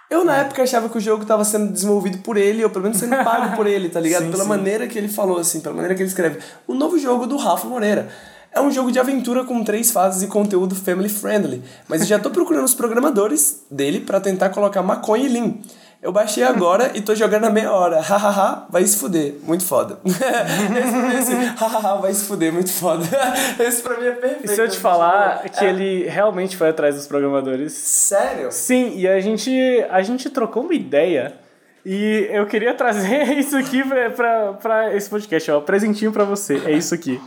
Eu, 0.09 0.23
na 0.23 0.37
época, 0.37 0.63
achava 0.63 0.87
que 0.87 0.97
o 0.97 1.01
jogo 1.01 1.23
estava 1.23 1.43
sendo 1.43 1.73
desenvolvido 1.73 2.19
por 2.19 2.37
ele, 2.37 2.63
ou 2.63 2.69
pelo 2.69 2.83
menos 2.83 2.97
sendo 2.97 3.17
pago 3.25 3.57
por 3.57 3.67
ele, 3.67 3.89
tá 3.89 3.99
ligado? 3.99 4.23
Sim, 4.25 4.31
pela 4.31 4.43
sim. 4.43 4.49
maneira 4.49 4.87
que 4.87 4.97
ele 4.97 5.09
falou, 5.09 5.37
assim, 5.37 5.59
pela 5.59 5.75
maneira 5.75 5.95
que 5.95 6.01
ele 6.01 6.07
escreve. 6.07 6.39
O 6.65 6.73
novo 6.73 6.97
jogo 6.97 7.25
do 7.25 7.35
Rafa 7.35 7.67
Moreira. 7.67 8.07
É 8.53 8.61
um 8.61 8.71
jogo 8.71 8.91
de 8.91 8.97
aventura 8.97 9.43
com 9.43 9.63
três 9.63 9.91
fases 9.91 10.23
e 10.23 10.27
conteúdo 10.27 10.73
family 10.73 11.09
friendly. 11.09 11.61
Mas 11.87 12.01
eu 12.01 12.07
já 12.07 12.17
tô 12.17 12.29
procurando 12.29 12.63
os 12.63 12.73
programadores 12.73 13.65
dele 13.69 13.99
pra 13.99 14.21
tentar 14.21 14.49
colocar 14.49 14.81
maconha 14.81 15.25
e 15.25 15.29
lean. 15.29 15.55
Eu 15.99 16.11
baixei 16.11 16.43
agora 16.43 16.91
e 16.95 17.01
tô 17.01 17.15
jogando 17.15 17.45
a 17.45 17.49
meia 17.49 17.71
hora. 17.71 17.99
Hahaha, 18.01 18.67
vai 18.69 18.85
se 18.85 18.97
fuder. 18.97 19.35
Muito 19.41 19.65
foda. 19.65 19.99
esse 20.05 21.33
é 21.33 21.45
hahaha, 21.57 21.95
vai 21.95 22.13
se 22.13 22.25
fuder. 22.25 22.53
Muito 22.53 22.71
foda. 22.71 23.03
esse 23.59 23.81
pra 23.81 23.97
mim 23.97 24.05
é 24.05 24.11
perfeito. 24.11 24.45
E 24.45 24.47
se 24.47 24.61
eu 24.61 24.69
te 24.69 24.77
falar 24.77 25.49
que 25.49 25.65
ele 25.65 26.07
realmente 26.07 26.55
foi 26.55 26.69
atrás 26.69 26.95
dos 26.95 27.07
programadores? 27.07 27.73
Sério? 27.73 28.51
Sim, 28.51 28.95
e 28.95 29.07
a 29.07 29.19
gente, 29.19 29.51
a 29.89 30.03
gente 30.03 30.29
trocou 30.29 30.63
uma 30.63 30.73
ideia. 30.75 31.35
E 31.83 32.27
eu 32.31 32.45
queria 32.45 32.75
trazer 32.75 33.33
isso 33.39 33.57
aqui 33.57 33.83
pra, 33.83 34.09
pra, 34.11 34.53
pra 34.53 34.95
esse 34.95 35.09
podcast, 35.09 35.49
ó. 35.49 35.61
Presentinho 35.61 36.11
pra 36.11 36.23
você. 36.23 36.61
É 36.63 36.71
isso 36.73 36.93
aqui. 36.93 37.19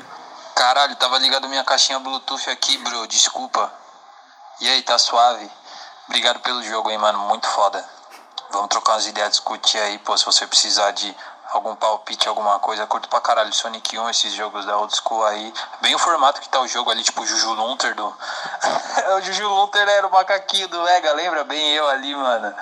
Caralho, 0.54 0.94
tava 0.94 1.18
ligado 1.18 1.48
minha 1.48 1.64
caixinha 1.64 1.98
Bluetooth 1.98 2.48
aqui, 2.48 2.78
bro. 2.78 3.06
Desculpa. 3.08 3.72
E 4.60 4.68
aí, 4.68 4.82
tá 4.82 4.96
suave? 4.96 5.50
Obrigado 6.06 6.38
pelo 6.40 6.62
jogo 6.62 6.88
aí, 6.88 6.98
mano. 6.98 7.18
Muito 7.28 7.48
foda. 7.48 7.82
Vamos 8.52 8.68
trocar 8.68 8.94
umas 8.94 9.06
ideias, 9.06 9.30
discutir 9.30 9.78
aí, 9.78 9.98
pô. 9.98 10.16
Se 10.16 10.24
você 10.24 10.46
precisar 10.46 10.90
de 10.92 11.16
algum 11.52 11.74
palpite, 11.74 12.28
alguma 12.28 12.58
coisa, 12.58 12.86
curto 12.86 13.08
pra 13.08 13.20
caralho. 13.20 13.52
Sonic 13.52 13.98
1, 13.98 14.10
esses 14.10 14.32
jogos 14.34 14.64
da 14.64 14.76
old 14.76 14.94
school 14.94 15.24
aí. 15.24 15.52
Bem 15.80 15.94
o 15.94 15.98
formato 15.98 16.40
que 16.40 16.48
tá 16.48 16.60
o 16.60 16.68
jogo 16.68 16.90
ali, 16.90 17.02
tipo 17.02 17.22
o 17.22 17.26
Juju 17.26 17.52
Lunter 17.54 17.94
do. 17.94 18.06
o 19.16 19.20
Juju 19.22 19.48
Lunter 19.48 19.88
era 19.88 20.06
o 20.06 20.10
macaquinho 20.10 20.68
do 20.68 20.82
Mega, 20.82 21.12
lembra? 21.12 21.44
Bem 21.44 21.72
eu 21.72 21.88
ali, 21.88 22.14
mano. 22.14 22.54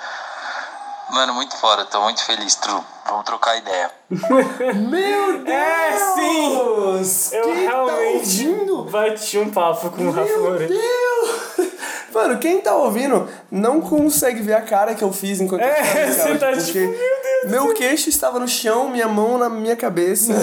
Mano, 1.11 1.35
muito 1.35 1.57
foda, 1.57 1.87
tô 1.87 2.03
muito 2.03 2.23
feliz, 2.23 2.55
Tru. 2.57 2.85
Vamos 3.07 3.25
trocar 3.25 3.57
ideia. 3.57 3.91
Meu 4.11 5.39
Deus! 5.39 5.49
É, 5.49 5.97
sim! 6.15 7.37
Eu 7.37 7.43
Quem 7.45 7.67
realmente 7.67 8.45
tá 8.45 8.91
bati 8.91 9.39
um 9.39 9.51
papo 9.51 9.91
com 9.91 10.09
o 10.09 10.11
Rafa 10.11 10.29
Meu 10.29 10.43
Moreira. 10.43 10.69
Deus! 10.75 11.08
Mano, 12.19 12.39
quem 12.39 12.61
tá 12.61 12.75
ouvindo 12.75 13.29
não 13.51 13.81
consegue 13.81 14.43
ver 14.43 14.55
a 14.55 14.63
cara 14.63 14.95
que 14.95 15.03
eu 15.05 15.13
fiz 15.13 15.41
enquanto 15.41 15.63
eu 15.63 15.69
É, 15.69 15.75
ficava 15.83 16.07
nesse 16.07 16.21
você 16.23 16.39
tá 16.39 16.47
porque 16.49 16.65
tipo, 16.65 16.79
meu 16.79 16.99
Deus 16.99 17.51
Meu 17.53 17.75
queixo 17.75 18.09
estava 18.09 18.39
no 18.41 18.49
chão, 18.49 18.89
minha 18.91 19.07
mão 19.09 19.39
na 19.39 19.49
minha 19.49 19.77
cabeça. 19.77 20.33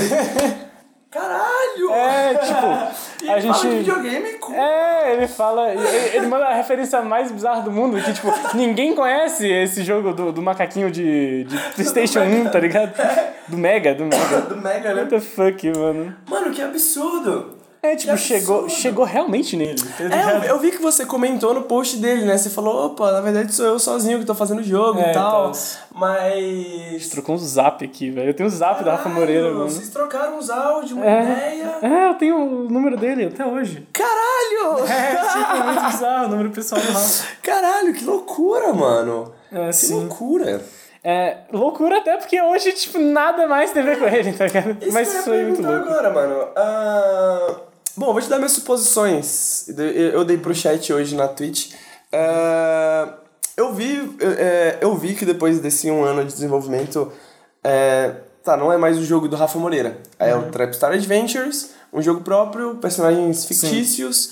Caralho! 1.11 1.91
É, 1.93 2.33
tipo, 2.35 3.23
E 3.25 3.29
a 3.29 3.37
ele 3.37 3.47
fala 3.47 3.53
de 3.53 3.61
gente. 3.61 3.77
videogame 3.77 4.33
com... 4.33 4.53
É, 4.53 5.13
ele 5.13 5.27
fala. 5.29 5.69
Ele, 5.71 5.87
ele 6.17 6.27
manda 6.27 6.45
a 6.45 6.53
referência 6.53 7.01
mais 7.01 7.31
bizarra 7.31 7.61
do 7.61 7.71
mundo, 7.71 8.01
que, 8.01 8.11
tipo, 8.11 8.27
ninguém 8.53 8.93
conhece 8.93 9.47
esse 9.47 9.81
jogo 9.81 10.13
do, 10.13 10.33
do 10.33 10.41
macaquinho 10.41 10.91
de, 10.91 11.45
de 11.45 11.57
PlayStation 11.73 12.19
1, 12.19 12.49
tá 12.49 12.59
ligado? 12.59 12.93
Do 13.47 13.57
Mega, 13.57 13.95
do 13.95 14.03
Mega. 14.03 14.41
do 14.41 14.57
Mega, 14.57 14.93
né? 14.93 15.01
What 15.03 15.09
the 15.09 15.19
fuck, 15.21 15.69
mano? 15.77 16.13
Mano, 16.29 16.51
que 16.51 16.61
absurdo! 16.61 17.59
É, 17.91 17.95
tipo, 17.95 18.17
chegou, 18.17 18.67
chegou 18.69 19.05
realmente 19.05 19.55
nele. 19.55 19.75
tá 19.75 20.03
É, 20.03 20.37
eu, 20.37 20.43
eu 20.55 20.59
vi 20.59 20.71
que 20.71 20.81
você 20.81 21.05
comentou 21.05 21.53
no 21.53 21.63
post 21.63 21.97
dele, 21.97 22.25
né? 22.25 22.37
Você 22.37 22.49
falou, 22.49 22.87
opa, 22.87 23.11
na 23.11 23.21
verdade 23.21 23.53
sou 23.53 23.65
eu 23.65 23.79
sozinho 23.79 24.19
que 24.19 24.25
tô 24.25 24.33
fazendo 24.35 24.59
o 24.59 24.63
jogo 24.63 24.99
É, 24.99 25.11
e 25.11 25.13
tal. 25.13 25.49
então. 25.49 25.61
Mas. 25.93 27.09
Trocou 27.09 27.35
um 27.35 27.37
zap 27.37 27.83
aqui, 27.83 28.09
velho. 28.09 28.29
Eu 28.29 28.33
tenho 28.33 28.47
um 28.47 28.51
zap 28.51 28.83
da 28.83 28.91
Rafa 28.91 29.03
Caralho, 29.03 29.19
Moreira, 29.19 29.51
mano. 29.51 29.69
Vocês 29.69 29.89
trocaram 29.89 30.37
os 30.37 30.49
áudios, 30.49 30.91
uma 30.93 31.05
É. 31.05 31.21
ideia. 31.23 31.75
É, 31.81 32.09
eu 32.09 32.13
tenho 32.15 32.37
o 32.37 32.69
número 32.69 32.97
dele 32.97 33.25
até 33.25 33.45
hoje. 33.45 33.87
Caralho! 33.93 34.83
É, 34.85 35.15
tipo, 35.15 35.63
muito 35.65 35.81
bizarro 35.91 36.25
o 36.25 36.29
número 36.29 36.49
pessoal 36.51 36.81
do 36.81 36.87
Rafa. 36.91 37.25
Caralho, 37.41 37.93
que 37.93 38.03
loucura, 38.03 38.73
mano. 38.73 39.31
É, 39.51 39.67
Que 39.67 39.73
sim. 39.73 39.93
loucura. 39.93 40.61
É, 41.07 41.37
loucura 41.53 41.99
até 41.99 42.17
porque 42.17 42.41
hoje, 42.41 42.71
tipo, 42.71 42.97
nada 42.97 43.45
mais 43.47 43.71
tem 43.71 43.83
a 43.83 43.85
ver 43.85 43.99
com 43.99 44.05
ele, 44.07 44.33
tá 44.33 44.45
ligado? 44.47 44.75
Isso 44.81 44.91
Mas 44.91 45.13
foi 45.23 45.43
muito 45.45 45.61
louco. 45.61 45.87
agora, 45.87 46.09
mano. 46.09 46.47
Ah, 46.55 47.55
bom, 47.97 48.11
vou 48.13 48.21
te 48.21 48.29
dar 48.29 48.37
minhas 48.37 48.51
suposições. 48.53 49.65
Eu 50.13 50.23
dei 50.25 50.37
pro 50.37 50.53
chat 50.53 50.91
hoje 50.93 51.15
na 51.15 51.27
Twitch. 51.27 51.73
Ah, 52.11 53.13
eu 53.57 53.73
vi, 53.73 54.15
é, 54.19 54.77
eu 54.81 54.95
vi 54.95 55.15
que 55.15 55.25
depois 55.25 55.59
desse 55.59 55.89
um 55.89 56.03
ano 56.03 56.23
de 56.25 56.33
desenvolvimento, 56.33 57.11
é, 57.63 58.15
tá, 58.43 58.55
não 58.57 58.71
é 58.71 58.77
mais 58.77 58.97
o 58.97 59.03
jogo 59.03 59.27
do 59.27 59.35
Rafa 59.35 59.57
Moreira. 59.59 59.97
É 60.19 60.35
Uhum. 60.35 60.47
o 60.47 60.51
Trapstar 60.51 60.91
Adventures, 60.93 61.71
um 61.93 62.01
jogo 62.01 62.21
próprio, 62.21 62.75
personagens 62.75 63.45
fictícios. 63.45 64.31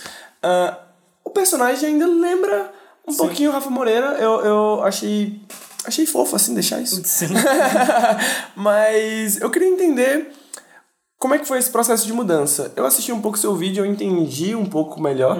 O 1.23 1.29
personagem 1.29 1.89
ainda 1.89 2.05
lembra 2.05 2.71
um 3.07 3.15
pouquinho 3.15 3.49
o 3.49 3.53
Rafa 3.53 3.69
Moreira. 3.69 4.17
Eu, 4.19 4.41
eu 4.45 4.83
achei, 4.83 5.41
achei 5.85 6.05
fofo, 6.05 6.35
assim, 6.35 6.53
deixar 6.53 6.81
isso. 6.81 7.01
Sim. 7.05 7.27
Mas 8.55 9.39
eu 9.41 9.49
queria 9.49 9.69
entender 9.69 10.31
como 11.23 11.35
é 11.35 11.39
que 11.39 11.47
foi 11.47 11.57
esse 11.57 11.69
processo 11.69 12.05
de 12.05 12.11
mudança. 12.11 12.73
Eu 12.75 12.85
assisti 12.85 13.09
um 13.13 13.21
pouco 13.21 13.37
seu 13.37 13.55
vídeo, 13.55 13.85
eu 13.85 13.89
entendi 13.89 14.53
um 14.53 14.65
pouco 14.65 15.01
melhor. 15.01 15.37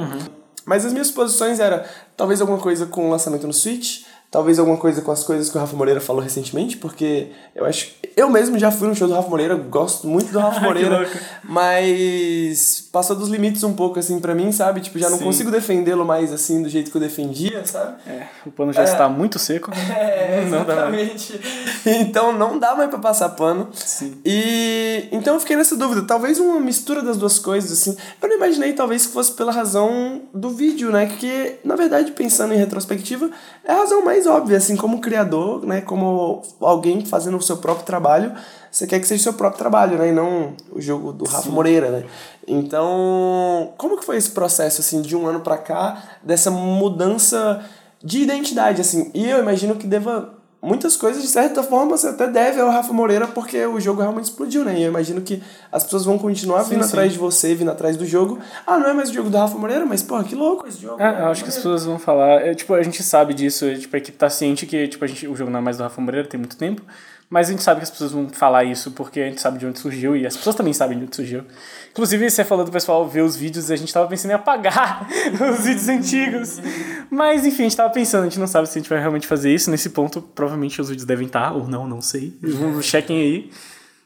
Mas 0.64 0.86
as 0.86 0.94
minhas 0.94 1.08
suposições 1.08 1.60
eram 1.60 1.84
talvez 2.16 2.40
alguma 2.40 2.58
coisa 2.58 2.86
com 2.86 3.06
o 3.06 3.12
lançamento 3.12 3.46
no 3.46 3.52
Switch, 3.52 4.06
talvez 4.34 4.58
alguma 4.58 4.78
coisa 4.78 5.00
com 5.04 5.12
as 5.12 5.24
coisas 5.24 5.48
que 5.48 5.56
o 5.56 5.60
Rafa 5.62 5.76
Moreira 5.78 6.02
falou 6.02 6.20
recentemente, 6.20 6.76
porque 6.78 7.28
eu 7.54 7.66
acho. 7.66 7.92
Eu 8.18 8.32
mesmo 8.32 8.58
já 8.58 8.72
fui 8.72 8.88
no 8.88 8.96
show 8.96 9.08
do 9.08 9.14
Rafa 9.14 9.30
Moreira, 9.30 9.54
gosto 9.54 10.08
muito 10.08 10.32
do 10.32 10.40
Rafa 10.40 10.60
Moreira, 10.66 11.08
mas 11.44 12.90
passou 12.92 13.16
dos 13.16 13.30
limites 13.30 13.64
um 13.64 13.74
pouco, 13.74 14.00
assim, 14.00 14.20
pra 14.20 14.34
mim, 14.34 14.52
sabe? 14.52 14.82
Tipo, 14.82 14.98
já 14.98 15.08
não 15.08 15.20
Sim. 15.20 15.26
consigo 15.26 15.52
defendê-lo 15.52 16.04
mais, 16.04 16.34
assim, 16.34 16.64
do 16.64 16.70
jeito 16.70 16.90
que 16.90 16.98
eu 16.98 17.02
defendia, 17.02 17.64
sabe? 17.64 17.98
É, 18.08 18.26
o 18.44 18.52
pano 18.52 18.74
já 18.74 18.84
está 18.84 19.08
muito 19.08 19.38
seco. 19.38 19.72
É, 19.94 20.46
Não 20.50 20.66
dá 20.66 20.90
mais. 20.90 21.30
exatamente. 21.30 21.40
então 21.86 22.32
não 22.34 22.58
dá 22.58 22.76
mais 22.76 22.90
pra 22.90 22.98
passar 22.98 23.30
pano. 23.30 23.70
Sim. 23.74 24.16
E 24.26 25.08
então 25.12 25.36
eu 25.36 25.40
fiquei 25.40 25.56
nessa 25.56 25.76
dúvida. 25.76 26.02
Talvez 26.08 26.40
uma 26.40 26.60
mistura 26.60 27.02
das 27.02 27.18
duas 27.18 27.38
coisas, 27.38 27.72
assim. 27.72 27.96
Eu 28.22 28.28
não 28.30 28.38
imaginei, 28.38 28.74
talvez, 28.74 29.06
que 29.06 29.14
fosse 29.14 29.32
pela 29.34 29.52
razão 29.52 30.22
do 30.34 30.50
vídeo, 30.50 30.92
né? 30.92 31.06
Que, 31.06 31.58
na 31.64 31.76
verdade, 31.76 32.12
pensando 32.12 32.54
em 32.54 32.58
retrospectiva, 32.58 33.30
é 33.64 33.72
a 33.72 33.76
razão 33.76 34.04
mais 34.04 34.23
óbvia, 34.28 34.58
assim, 34.58 34.76
como 34.76 35.02
criador, 35.02 35.66
né? 35.66 35.82
Como 35.82 36.42
alguém 36.60 37.06
fazendo 37.06 37.38
o 37.38 37.42
seu 37.42 37.58
próprio 37.58 37.86
trabalho. 37.86 38.34
Você 38.72 38.88
quer 38.88 39.00
que 39.00 39.08
seja 39.08 39.22
o 39.22 39.24
seu 39.24 39.34
próprio 39.34 39.60
trabalho, 39.60 39.98
né? 39.98 40.10
E 40.10 40.12
não 40.12 40.54
o 40.72 40.82
jogo 40.82 41.14
do 41.14 41.26
Rafa 41.26 41.50
Moreira, 41.50 41.90
né? 41.90 42.04
Então, 42.48 43.74
como 43.78 43.98
que 43.98 44.06
foi 44.06 44.18
esse 44.18 44.32
processo, 44.32 44.82
assim, 44.82 45.02
de 45.02 45.16
um 45.16 45.28
ano 45.28 45.42
pra 45.42 45.58
cá, 45.58 46.02
dessa 46.24 46.50
mudança 46.50 47.64
de 48.04 48.22
identidade, 48.22 48.82
assim? 48.82 49.12
E 49.14 49.30
eu 49.30 49.40
imagino 49.40 49.76
que 49.76 49.88
deva 49.88 50.34
muitas 50.64 50.96
coisas, 50.96 51.22
de 51.22 51.28
certa 51.28 51.62
forma, 51.62 51.98
você 51.98 52.08
até 52.08 52.26
deve 52.26 52.62
ao 52.62 52.70
Rafa 52.70 52.94
Moreira, 52.94 53.28
porque 53.28 53.66
o 53.66 53.80
jogo 53.82 54.02
realmente 54.02 54.26
explodiu, 54.26 54.64
né? 54.64 54.80
E 54.80 54.84
eu 54.84 54.88
imagino 54.90 55.20
que 55.20 55.44
as 55.70 55.84
pessoas 55.84 56.06
vão 56.06 56.18
continuar 56.18 56.64
vindo 56.64 56.84
sim. 56.84 56.90
atrás 56.90 57.12
de 57.12 57.20
você, 57.20 57.54
vindo 57.54 57.70
atrás 57.70 57.98
do 57.98 58.06
jogo. 58.06 58.40
Ah, 58.66 58.78
não 58.78 58.90
é 58.90 58.94
mais 58.94 59.10
o 59.10 59.14
jogo 59.14 59.30
do 59.30 59.38
Rafa 59.38 59.58
Moreira, 59.58 59.86
mas, 59.86 60.02
pô, 60.02 60.24
que 60.24 60.34
louco 60.34 60.66
esse 60.66 60.82
jogo. 60.82 61.02
É, 61.02 61.12
né? 61.12 61.22
eu 61.22 61.28
acho 61.28 61.44
que 61.44 61.50
as 61.50 61.56
pessoas 61.56 61.86
vão 61.86 62.00
falar. 62.00 62.42
é, 62.42 62.56
tipo, 62.56 62.74
a 62.74 62.82
gente 62.82 63.04
sabe 63.04 63.34
disso, 63.34 63.66
tipo, 63.76 63.94
a 63.94 64.00
equipe 64.00 64.18
tá 64.18 64.30
ciente 64.30 64.66
que 64.66 64.88
tipo, 64.88 65.04
a 65.04 65.08
gente, 65.08 65.28
o 65.28 65.36
jogo 65.36 65.52
não 65.52 65.60
é 65.60 65.62
mais 65.62 65.78
do 65.78 65.84
Rafa 65.84 66.00
Moreira, 66.00 66.28
tem 66.28 66.40
muito 66.40 66.56
tempo. 66.56 66.82
Mas 67.30 67.48
a 67.48 67.52
gente 67.52 67.64
sabe 67.64 67.80
que 67.80 67.84
as 67.84 67.90
pessoas 67.90 68.12
vão 68.12 68.30
falar 68.30 68.64
isso 68.64 68.92
porque 68.92 69.20
a 69.20 69.26
gente 69.26 69.42
sabe 69.42 69.58
de 69.58 69.66
onde 69.66 69.80
surgiu 69.80 70.16
e 70.16 70.26
as 70.26 70.38
pessoas 70.38 70.56
também 70.56 70.74
sabem 70.74 70.98
de 70.98 71.06
onde 71.06 71.16
surgiu. 71.16 71.44
Inclusive, 71.92 72.30
você 72.30 72.44
falou 72.44 72.64
do 72.64 72.72
pessoal 72.72 73.08
ver 73.08 73.22
os 73.22 73.36
vídeos 73.36 73.70
e 73.70 73.74
a 73.74 73.76
gente 73.76 73.92
tava 73.92 74.08
pensando 74.08 74.32
em 74.32 74.36
apagar 74.36 75.08
os 75.52 75.66
vídeos 75.66 75.90
antigos. 75.90 76.62
Mas 77.10 77.46
enfim, 77.46 77.64
a 77.64 77.66
gente 77.66 77.78
tava 77.78 77.90
pensando, 77.92 78.22
a 78.22 78.26
gente 78.26 78.40
não 78.40 78.48
sabe 78.48 78.68
se 78.68 78.78
a 78.78 78.82
gente 78.82 78.90
vai 78.90 79.00
realmente 79.00 79.26
fazer 79.26 79.54
isso. 79.54 79.72
Nesse 79.72 79.90
ponto, 79.90 80.22
provavelmente 80.22 80.80
os 80.80 80.90
vídeos 80.90 81.06
devem 81.06 81.26
estar, 81.26 81.54
ou 81.54 81.68
não, 81.68 81.88
não 81.88 82.02
sei. 82.02 82.38
Chequem 82.82 83.20
aí, 83.20 83.52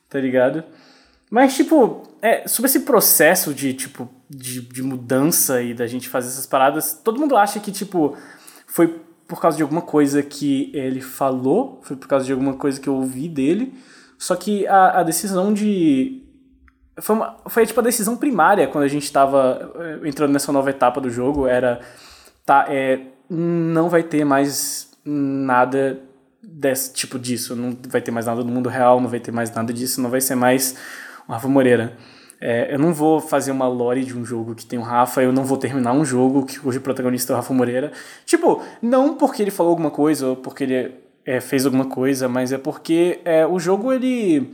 tá 0.10 0.20
ligado? 0.20 0.64
Mas, 1.30 1.56
tipo, 1.56 2.04
é, 2.22 2.48
sobre 2.48 2.70
esse 2.70 2.82
processo 2.82 3.54
de, 3.54 3.74
tipo, 3.74 4.10
de, 4.30 4.62
de 4.62 4.82
mudança 4.82 5.62
e 5.62 5.74
da 5.74 5.86
gente 5.86 6.08
fazer 6.08 6.30
essas 6.30 6.46
paradas, 6.46 6.94
todo 7.04 7.20
mundo 7.20 7.36
acha 7.36 7.60
que, 7.60 7.72
tipo, 7.72 8.16
foi 8.66 9.02
por 9.28 9.42
causa 9.42 9.58
de 9.58 9.64
alguma 9.64 9.82
coisa 9.82 10.24
que 10.24 10.72
ele 10.74 11.02
falou, 11.02 11.80
foi 11.84 11.98
por 11.98 12.08
causa 12.08 12.26
de 12.26 12.32
alguma 12.32 12.54
coisa 12.54 12.80
que 12.80 12.88
eu 12.88 12.96
ouvi 12.96 13.28
dele. 13.28 13.74
Só 14.18 14.36
que 14.36 14.66
a, 14.68 15.00
a 15.00 15.04
decisão 15.04 15.54
de. 15.54 16.24
Foi, 17.00 17.16
uma, 17.16 17.38
foi 17.48 17.66
tipo 17.66 17.80
a 17.80 17.84
decisão 17.84 18.16
primária 18.18 18.68
quando 18.68 18.86
a 18.86 18.88
gente 18.88 19.12
tava 19.12 19.72
eh, 19.76 20.08
entrando 20.08 20.32
nessa 20.32 20.52
nova 20.52 20.70
etapa 20.70 21.02
do 21.02 21.10
jogo. 21.10 21.46
Era. 21.46 21.82
Tá, 22.46 22.66
é, 22.70 23.02
não 23.30 23.90
vai 23.90 24.02
ter 24.02 24.24
mais 24.24 24.90
nada 25.04 26.00
desse 26.42 26.94
tipo 26.94 27.20
disso. 27.20 27.56
Não 27.56 27.78
vai 27.90 28.02
ter 28.02 28.12
mais 28.12 28.26
nada 28.26 28.44
do 28.44 28.52
mundo 28.52 28.70
real, 28.70 29.02
não 29.02 29.10
vai 29.10 29.20
ter 29.20 29.32
mais 29.32 29.54
nada 29.54 29.74
disso, 29.74 30.02
não 30.02 30.10
vai 30.10 30.22
ser 30.22 30.36
mais 30.36 30.76
o 31.28 31.34
Rafa 31.34 31.48
Moreira. 31.48 31.98
É, 32.40 32.74
eu 32.74 32.78
não 32.78 32.94
vou 32.94 33.20
fazer 33.20 33.52
uma 33.52 33.68
lore 33.68 34.06
de 34.06 34.16
um 34.16 34.24
jogo 34.24 34.54
que 34.54 34.66
tem 34.66 34.78
o 34.78 34.84
Rafa, 34.84 35.24
eu 35.24 35.34
não 35.34 35.44
vou 35.44 35.58
terminar 35.58 35.94
um 35.94 36.06
jogo 36.06 36.46
que 36.46 36.60
cujo 36.60 36.80
protagonista 36.82 37.34
é 37.34 37.36
o 37.36 37.38
Rafa 37.38 37.54
Moreira. 37.54 37.92
Tipo, 38.26 38.62
não 38.82 39.16
porque 39.16 39.42
ele 39.42 39.52
falou 39.52 39.72
alguma 39.72 39.90
coisa 39.90 40.28
ou 40.28 40.36
porque 40.36 40.64
ele 40.64 40.96
é, 41.26 41.42
fez 41.42 41.66
alguma 41.66 41.86
coisa, 41.86 42.30
mas 42.30 42.52
é 42.52 42.58
porque 42.58 43.20
é, 43.26 43.46
o 43.46 43.60
jogo 43.60 43.92
ele. 43.92 44.54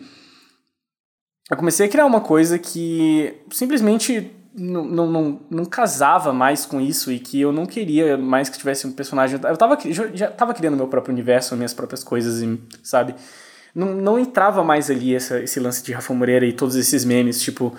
Eu 1.52 1.58
comecei 1.58 1.86
a 1.86 1.90
criar 1.90 2.06
uma 2.06 2.22
coisa 2.22 2.58
que 2.58 3.34
simplesmente 3.52 4.32
não, 4.56 4.86
não, 4.86 5.12
não, 5.12 5.40
não 5.50 5.66
casava 5.66 6.32
mais 6.32 6.66
com 6.66 6.80
isso 6.80 7.12
e 7.12 7.20
que 7.20 7.42
eu 7.42 7.52
não 7.52 7.66
queria 7.66 8.18
mais 8.18 8.50
que 8.50 8.58
tivesse 8.58 8.88
um 8.88 8.92
personagem. 8.92 9.40
Eu 9.44 9.58
tava, 9.58 9.78
já 10.14 10.32
tava 10.32 10.54
criando 10.54 10.78
meu 10.78 10.88
próprio 10.88 11.14
universo, 11.14 11.56
minhas 11.56 11.74
próprias 11.74 12.04
coisas, 12.04 12.42
sabe? 12.82 13.14
Não, 13.74 13.94
não 13.94 14.20
entrava 14.20 14.64
mais 14.64 14.90
ali 14.92 15.16
essa, 15.16 15.42
esse 15.42 15.60
lance 15.60 15.84
de 15.84 15.92
Rafa 15.92 16.14
Moreira 16.14 16.46
e 16.46 16.54
todos 16.54 16.76
esses 16.76 17.04
memes. 17.04 17.42
Tipo, 17.42 17.76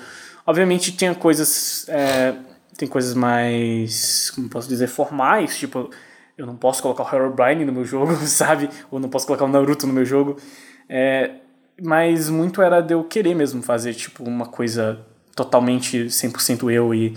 obviamente 0.46 0.92
tinha 0.92 1.14
coisas. 1.14 1.86
É, 1.88 2.34
tem 2.76 2.88
coisas 2.88 3.14
mais. 3.14 4.30
Como 4.30 4.48
posso 4.48 4.68
dizer? 4.68 4.88
Formais. 4.88 5.58
Tipo, 5.58 5.90
eu 6.36 6.46
não 6.46 6.56
posso 6.56 6.82
colocar 6.82 7.04
o 7.04 7.16
Herobrine 7.16 7.64
no 7.64 7.72
meu 7.72 7.84
jogo, 7.84 8.14
sabe? 8.26 8.68
Ou 8.90 8.98
não 8.98 9.08
posso 9.08 9.26
colocar 9.26 9.44
o 9.44 9.48
Naruto 9.48 9.86
no 9.86 9.92
meu 9.92 10.04
jogo. 10.04 10.36
É, 10.88 11.36
mas 11.82 12.28
muito 12.28 12.60
era 12.60 12.80
de 12.80 12.94
eu 12.94 13.04
querer 13.04 13.34
mesmo 13.34 13.62
fazer, 13.62 13.94
tipo, 13.94 14.24
uma 14.24 14.46
coisa 14.46 15.00
totalmente 15.34 16.06
100% 16.06 16.70
eu 16.70 16.94
e 16.94 17.14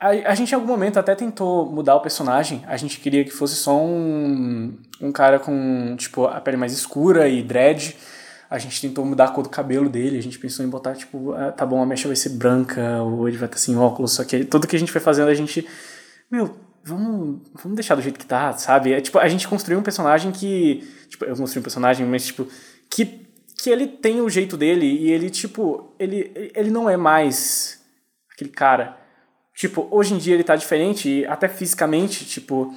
a, 0.00 0.08
a 0.30 0.34
gente 0.34 0.50
em 0.50 0.54
algum 0.54 0.66
momento 0.66 0.98
até 0.98 1.14
tentou 1.14 1.70
mudar 1.70 1.94
o 1.94 2.00
personagem. 2.00 2.64
A 2.66 2.76
gente 2.76 2.98
queria 2.98 3.22
que 3.22 3.30
fosse 3.30 3.54
só 3.54 3.78
um, 3.78 4.76
um 5.00 5.12
cara 5.12 5.38
com, 5.38 5.94
tipo, 5.96 6.24
a 6.24 6.40
pele 6.40 6.56
mais 6.56 6.72
escura 6.72 7.28
e 7.28 7.42
dread. 7.42 7.96
A 8.48 8.58
gente 8.58 8.80
tentou 8.80 9.04
mudar 9.04 9.26
a 9.26 9.28
cor 9.28 9.44
do 9.44 9.50
cabelo 9.50 9.88
dele. 9.88 10.18
A 10.18 10.22
gente 10.22 10.38
pensou 10.38 10.64
em 10.64 10.68
botar, 10.68 10.94
tipo, 10.94 11.32
ah, 11.34 11.52
tá 11.52 11.66
bom, 11.66 11.82
a 11.82 11.86
mecha 11.86 12.08
vai 12.08 12.16
ser 12.16 12.30
branca, 12.30 13.02
ou 13.02 13.28
ele 13.28 13.36
vai 13.36 13.46
estar 13.46 13.58
sem 13.58 13.76
óculos. 13.76 14.12
Só 14.12 14.24
que 14.24 14.44
tudo 14.44 14.66
que 14.66 14.74
a 14.74 14.78
gente 14.78 14.90
foi 14.90 15.00
fazendo, 15.00 15.28
a 15.28 15.34
gente. 15.34 15.68
Meu, 16.30 16.56
vamos, 16.82 17.42
vamos 17.62 17.76
deixar 17.76 17.94
do 17.94 18.02
jeito 18.02 18.18
que 18.18 18.26
tá, 18.26 18.52
sabe? 18.54 18.94
É 18.94 19.00
tipo, 19.00 19.18
a 19.18 19.28
gente 19.28 19.46
construiu 19.46 19.78
um 19.78 19.82
personagem 19.82 20.32
que. 20.32 20.82
Tipo, 21.08 21.26
eu 21.26 21.36
construí 21.36 21.60
um 21.60 21.62
personagem, 21.62 22.06
mas, 22.06 22.26
tipo, 22.26 22.48
que 22.88 23.28
que 23.62 23.68
ele 23.68 23.86
tem 23.86 24.22
o 24.22 24.28
jeito 24.30 24.56
dele 24.56 24.86
e 24.86 25.10
ele, 25.10 25.28
tipo, 25.28 25.94
ele, 25.98 26.50
ele 26.54 26.70
não 26.70 26.88
é 26.88 26.96
mais 26.96 27.78
aquele 28.32 28.50
cara. 28.50 28.96
Tipo, 29.60 29.86
hoje 29.90 30.14
em 30.14 30.16
dia 30.16 30.32
ele 30.32 30.42
tá 30.42 30.56
diferente, 30.56 31.22
até 31.26 31.46
fisicamente, 31.46 32.24
tipo, 32.24 32.74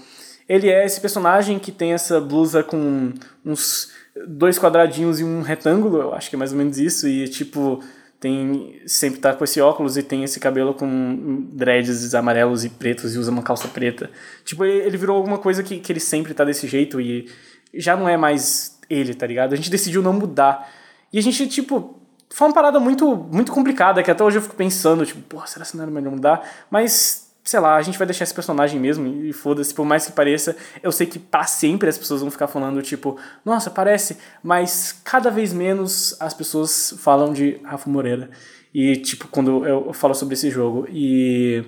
ele 0.50 0.70
é 0.70 0.86
esse 0.86 1.00
personagem 1.00 1.58
que 1.58 1.72
tem 1.72 1.94
essa 1.94 2.20
blusa 2.20 2.62
com 2.62 3.14
uns 3.46 3.90
dois 4.28 4.60
quadradinhos 4.60 5.22
e 5.22 5.24
um 5.24 5.42
retângulo, 5.42 6.02
eu 6.02 6.14
acho 6.14 6.30
que 6.30 6.36
é 6.36 6.40
mais 6.40 6.52
ou 6.52 6.58
menos 6.58 6.78
isso, 6.78 7.08
e 7.08 7.26
tipo, 7.30 7.82
tem 8.20 8.82
sempre 8.86 9.22
tá 9.22 9.34
com 9.34 9.46
esse 9.46 9.62
óculos 9.62 9.96
e 9.96 10.04
tem 10.04 10.26
esse 10.26 10.42
cabelo 10.42 10.74
com 10.74 11.48
dreads 11.54 12.14
amarelos 12.14 12.66
e 12.66 12.70
pretos 12.70 13.16
e 13.16 13.18
usa 13.18 13.32
uma 13.32 13.44
calça 13.44 13.70
preta. 13.70 14.12
Tipo, 14.44 14.66
ele 14.66 14.98
virou 14.98 15.16
alguma 15.16 15.38
coisa 15.38 15.64
que, 15.64 15.80
que 15.80 15.90
ele 15.90 16.02
sempre 16.02 16.34
tá 16.34 16.44
desse 16.44 16.68
jeito 16.68 17.00
e 17.00 17.30
já 17.74 17.96
não 17.96 18.10
é 18.10 18.18
mais 18.18 18.78
ele, 18.90 19.14
tá 19.14 19.26
ligado? 19.26 19.54
A 19.54 19.56
gente 19.56 19.72
decidiu 19.72 20.02
não 20.02 20.12
mudar. 20.12 20.70
E 21.14 21.18
a 21.18 21.22
gente, 21.22 21.48
tipo, 21.48 22.03
foi 22.34 22.48
uma 22.48 22.54
parada 22.54 22.80
muito, 22.80 23.16
muito 23.16 23.52
complicada, 23.52 24.02
que 24.02 24.10
até 24.10 24.24
hoje 24.24 24.40
eu 24.40 24.42
fico 24.42 24.56
pensando, 24.56 25.06
tipo, 25.06 25.22
porra, 25.22 25.46
será 25.46 25.64
que 25.64 25.78
não 25.78 25.84
era 25.84 25.92
melhor 25.92 26.12
mudar? 26.12 26.50
Mas, 26.70 27.32
sei 27.44 27.60
lá, 27.60 27.76
a 27.76 27.82
gente 27.84 27.96
vai 27.96 28.08
deixar 28.08 28.24
esse 28.24 28.34
personagem 28.34 28.80
mesmo, 28.80 29.06
e 29.08 29.32
foda-se, 29.32 29.72
por 29.72 29.86
mais 29.86 30.08
que 30.08 30.12
pareça, 30.12 30.58
eu 30.82 30.92
sei 30.92 31.06
que 31.06 31.20
para 31.20 31.44
sempre 31.44 31.88
as 31.88 31.98
pessoas 31.98 32.22
vão 32.22 32.32
ficar 32.32 32.48
falando, 32.48 32.82
tipo, 32.82 33.20
nossa, 33.46 33.70
parece, 33.70 34.18
mas 34.42 35.00
cada 35.04 35.30
vez 35.30 35.54
menos 35.54 36.16
as 36.20 36.34
pessoas 36.34 36.96
falam 36.98 37.32
de 37.32 37.60
Rafa 37.64 37.88
Moreira. 37.88 38.32
E, 38.74 38.96
tipo, 38.96 39.28
quando 39.28 39.64
eu 39.68 39.94
falo 39.94 40.16
sobre 40.16 40.34
esse 40.34 40.50
jogo. 40.50 40.88
E 40.90 41.64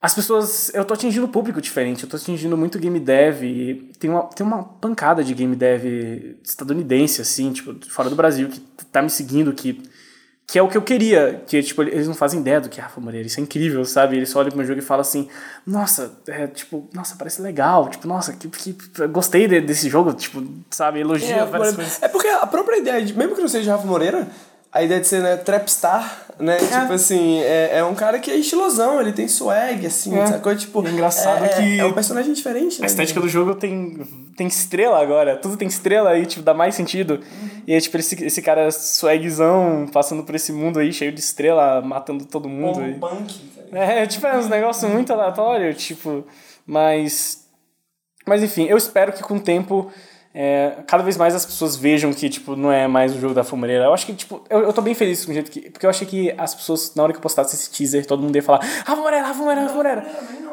as 0.00 0.14
pessoas. 0.14 0.70
Eu 0.74 0.84
tô 0.84 0.94
atingindo 0.94 1.26
um 1.26 1.30
público 1.30 1.60
diferente, 1.60 2.04
eu 2.04 2.08
tô 2.08 2.16
atingindo 2.16 2.56
muito 2.56 2.78
game 2.78 3.00
dev. 3.00 3.42
E 3.42 3.90
tem 3.98 4.08
uma, 4.10 4.22
tem 4.24 4.46
uma 4.46 4.62
pancada 4.62 5.24
de 5.24 5.34
game 5.34 5.56
dev 5.56 6.36
estadunidense, 6.44 7.20
assim, 7.20 7.52
tipo, 7.52 7.74
fora 7.90 8.08
do 8.08 8.16
Brasil, 8.16 8.48
que 8.48 8.60
tá 8.92 9.02
me 9.02 9.10
seguindo, 9.10 9.52
que, 9.52 9.82
que 10.46 10.58
é 10.58 10.62
o 10.62 10.68
que 10.68 10.76
eu 10.76 10.82
queria. 10.82 11.42
Que, 11.46 11.60
tipo, 11.62 11.82
eles 11.82 12.06
não 12.06 12.14
fazem 12.14 12.40
ideia 12.40 12.60
do 12.60 12.68
que 12.68 12.78
é 12.80 12.82
Rafa 12.82 13.00
Moreira. 13.00 13.26
Isso 13.26 13.40
é 13.40 13.42
incrível, 13.42 13.84
sabe? 13.84 14.16
Eles 14.16 14.28
só 14.30 14.38
olham 14.38 14.50
pro 14.50 14.58
meu 14.58 14.66
jogo 14.66 14.78
e 14.78 14.82
falam 14.84 15.00
assim: 15.00 15.28
Nossa, 15.66 16.16
é, 16.28 16.46
tipo, 16.46 16.88
nossa, 16.94 17.16
parece 17.16 17.42
legal. 17.42 17.88
Tipo, 17.88 18.06
nossa, 18.06 18.32
que, 18.34 18.48
que 18.48 18.76
gostei 19.08 19.48
de, 19.48 19.60
desse 19.60 19.88
jogo, 19.88 20.12
tipo, 20.12 20.42
sabe? 20.70 21.00
Elogia 21.00 21.28
É, 21.28 21.44
várias 21.44 21.52
Moreira. 21.52 21.74
coisas. 21.76 22.02
é 22.02 22.08
porque 22.08 22.28
a 22.28 22.46
própria 22.46 22.78
ideia, 22.78 23.04
de, 23.04 23.14
mesmo 23.18 23.34
que 23.34 23.40
não 23.40 23.48
seja 23.48 23.72
Rafa 23.72 23.86
Moreira, 23.86 24.28
a 24.72 24.82
ideia 24.82 25.00
de 25.00 25.06
ser 25.06 25.22
né, 25.22 25.36
trapstar, 25.36 26.26
né? 26.38 26.56
Tipo 26.58 26.92
assim, 26.92 27.40
é, 27.40 27.78
é 27.78 27.84
um 27.84 27.94
cara 27.94 28.18
que 28.18 28.30
é 28.30 28.36
estilosão, 28.36 29.00
ele 29.00 29.12
tem 29.12 29.26
swag, 29.26 29.86
assim, 29.86 30.16
É. 30.18 30.26
sacou? 30.26 30.54
Tipo, 30.54 30.86
É 30.86 30.90
engraçado 30.90 31.44
é, 31.44 31.48
que- 31.48 31.80
É 31.80 31.84
um 31.84 31.92
personagem 31.92 32.32
diferente, 32.32 32.80
né? 32.80 32.84
A 32.84 32.90
estética 32.90 33.20
do 33.20 33.28
jogo 33.28 33.54
tem, 33.54 34.06
tem 34.36 34.46
estrela 34.46 35.00
agora. 35.02 35.36
Tudo 35.36 35.56
tem 35.56 35.66
estrela 35.66 36.10
aí, 36.10 36.26
tipo, 36.26 36.42
dá 36.42 36.52
mais 36.54 36.74
sentido. 36.74 37.20
E 37.66 37.74
é 37.74 37.80
tipo 37.80 37.96
esse, 37.96 38.24
esse 38.24 38.40
cara 38.42 38.70
swagzão 38.70 39.88
passando 39.92 40.22
por 40.22 40.34
esse 40.34 40.52
mundo 40.52 40.78
aí, 40.78 40.92
cheio 40.92 41.12
de 41.12 41.20
estrela, 41.20 41.80
matando 41.80 42.24
todo 42.24 42.48
mundo. 42.48 42.80
Um 42.80 42.98
punk, 43.00 43.34
tá 43.56 43.62
ligado? 43.62 43.90
É, 43.90 44.06
tipo, 44.06 44.26
é 44.26 44.36
uns 44.38 44.48
negócios 44.48 44.90
muito 44.90 45.12
aleatórios, 45.12 45.76
tipo, 45.82 46.24
mas. 46.66 47.46
Mas 48.26 48.42
enfim, 48.42 48.66
eu 48.66 48.76
espero 48.76 49.12
que 49.12 49.22
com 49.22 49.36
o 49.36 49.40
tempo. 49.40 49.90
É, 50.40 50.84
cada 50.86 51.02
vez 51.02 51.16
mais 51.16 51.34
as 51.34 51.44
pessoas 51.44 51.74
vejam 51.74 52.12
que, 52.12 52.28
tipo, 52.28 52.54
não 52.54 52.70
é 52.70 52.86
mais 52.86 53.12
o 53.12 53.18
jogo 53.18 53.34
da 53.34 53.42
Fumareira. 53.42 53.86
Eu 53.86 53.92
acho 53.92 54.06
que, 54.06 54.14
tipo, 54.14 54.40
eu, 54.48 54.60
eu 54.60 54.72
tô 54.72 54.80
bem 54.80 54.94
feliz 54.94 55.24
com 55.24 55.32
o 55.32 55.34
jeito 55.34 55.50
que. 55.50 55.68
Porque 55.68 55.84
eu 55.84 55.90
achei 55.90 56.06
que 56.06 56.32
as 56.38 56.54
pessoas, 56.54 56.94
na 56.94 57.02
hora 57.02 57.12
que 57.12 57.18
eu 57.18 57.20
postasse 57.20 57.56
esse 57.56 57.68
teaser, 57.68 58.06
todo 58.06 58.22
mundo 58.22 58.36
ia 58.36 58.42
falar, 58.42 58.60
Rafa 58.60 59.02
Moreira, 59.02 59.26
Rafa 59.26 59.40
Moreira, 59.40 59.62
Rafa 59.62 59.74
Moreira. 59.74 60.06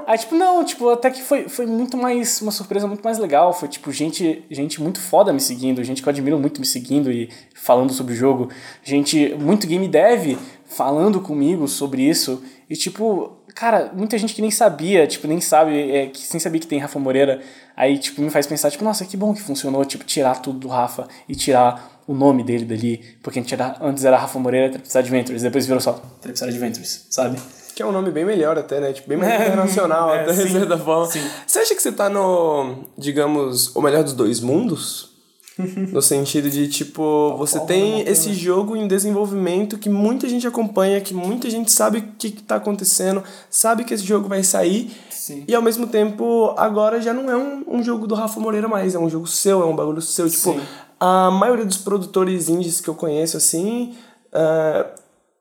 Aí, 0.08 0.18
tipo, 0.18 0.34
não, 0.34 0.66
tipo, 0.66 0.90
até 0.90 1.12
que 1.12 1.22
foi, 1.22 1.48
foi 1.48 1.68
muito 1.68 1.98
mais. 1.98 2.42
Uma 2.42 2.52
surpresa 2.52 2.88
muito 2.88 3.04
mais 3.04 3.20
legal. 3.20 3.54
Foi, 3.54 3.68
tipo, 3.68 3.92
gente, 3.92 4.44
gente 4.50 4.82
muito 4.82 5.00
foda 5.00 5.32
me 5.32 5.40
seguindo, 5.40 5.84
gente 5.84 6.02
que 6.02 6.10
eu 6.10 6.12
admiro 6.12 6.40
muito 6.40 6.60
me 6.60 6.66
seguindo 6.66 7.12
e 7.12 7.30
falando 7.54 7.94
sobre 7.94 8.16
o 8.16 8.18
jogo. 8.18 8.50
Gente, 8.84 9.36
muito 9.40 9.68
game 9.68 9.88
dev 9.88 10.36
falando 10.66 11.22
comigo 11.22 11.68
sobre 11.68 12.02
isso. 12.02 12.42
E, 12.68 12.76
tipo, 12.76 13.38
cara, 13.56 13.90
muita 13.94 14.18
gente 14.18 14.36
que 14.36 14.42
nem 14.42 14.52
sabia, 14.52 15.08
tipo, 15.08 15.28
nem 15.28 15.40
sabe, 15.42 15.90
é, 15.92 16.08
que 16.08 16.20
sem 16.22 16.40
saber 16.40 16.60
que 16.60 16.68
tem 16.68 16.78
Rafa 16.78 17.00
Moreira, 17.00 17.42
aí, 17.76 17.98
tipo, 17.98 18.22
me 18.22 18.30
faz 18.30 18.46
pensar, 18.46 18.70
tipo, 18.70 18.84
nossa, 18.84 19.06
que 19.06 19.16
bom 19.18 19.34
que 19.34 19.42
funcionou, 19.42 19.84
tipo, 19.86 20.04
tirar 20.04 20.42
tudo 20.42 20.60
do 20.60 20.68
Rafa 20.68 21.08
e 21.28 21.34
tirar 21.36 22.02
o 22.08 22.14
nome 22.14 22.44
dele 22.44 22.66
dali, 22.66 23.02
porque 23.24 23.40
antes 23.40 23.52
era, 23.54 23.78
antes 23.82 24.06
era 24.06 24.18
Rafa 24.18 24.38
Moreira 24.38 24.70
Trapside 24.70 25.00
Adventures, 25.00 25.42
depois 25.42 25.66
virou 25.66 25.82
só 25.82 25.94
Trapside 26.22 26.52
Adventures, 26.52 27.08
sabe? 27.10 27.40
Que 27.74 27.82
é 27.82 27.86
um 27.86 27.92
nome 27.92 28.12
bem 28.12 28.24
melhor 28.24 28.58
até, 28.58 28.80
né? 28.80 28.94
Tipo, 28.94 29.10
bem 29.10 29.18
mais 29.18 29.34
internacional, 29.42 30.14
É, 30.14 30.22
até, 30.22 30.32
de 30.36 30.44
sim, 30.44 30.50
certa 30.50 30.78
forma. 30.78 31.08
sim. 31.12 31.22
Você 31.48 31.60
acha 31.60 31.74
que 31.76 31.82
você 31.82 31.92
tá 31.92 32.08
no, 32.10 32.86
digamos, 32.98 33.76
o 33.76 33.82
melhor 33.82 34.04
dos 34.04 34.14
dois 34.14 34.40
mundos? 34.40 35.15
No 35.58 36.02
sentido 36.02 36.50
de, 36.50 36.68
tipo, 36.68 37.36
você 37.38 37.60
tem 37.62 38.02
esse 38.02 38.34
jogo 38.34 38.76
em 38.76 38.88
desenvolvimento 38.88 39.78
que 39.78 39.90
muita 39.90 40.28
gente 40.28 40.46
acompanha, 40.46 41.00
que 41.00 41.14
muita 41.14 41.50
gente 41.50 41.72
sabe 41.72 42.00
o 42.00 42.04
que, 42.18 42.32
que 42.32 42.44
tá 42.44 42.56
acontecendo, 42.58 43.24
sabe 43.50 43.84
que 43.86 43.94
esse 43.94 44.04
jogo 44.04 44.28
vai 44.28 44.44
sair. 44.44 44.92
Sim. 45.10 45.46
E 45.48 45.56
ao 45.56 45.62
mesmo 45.62 45.88
tempo, 45.88 46.54
agora 46.58 47.02
já 47.02 47.14
não 47.14 47.30
é 47.32 47.38
um, 47.38 47.64
um 47.68 47.84
jogo 47.84 48.06
do 48.06 48.16
Rafa 48.16 48.40
Moreira 48.40 48.68
mais, 48.68 48.96
é 48.96 49.00
um 49.00 49.10
jogo 49.10 49.28
seu, 49.28 49.62
é 49.62 49.66
um 49.66 49.76
bagulho 49.76 50.02
seu. 50.02 50.30
Tipo, 50.30 50.54
Sim. 50.54 50.62
a 51.00 51.32
maioria 51.32 51.66
dos 51.66 51.78
produtores 51.78 52.50
indies 52.50 52.82
que 52.82 52.90
eu 52.90 52.96
conheço, 52.96 53.38
assim, 53.38 53.96
ah, 54.34 54.86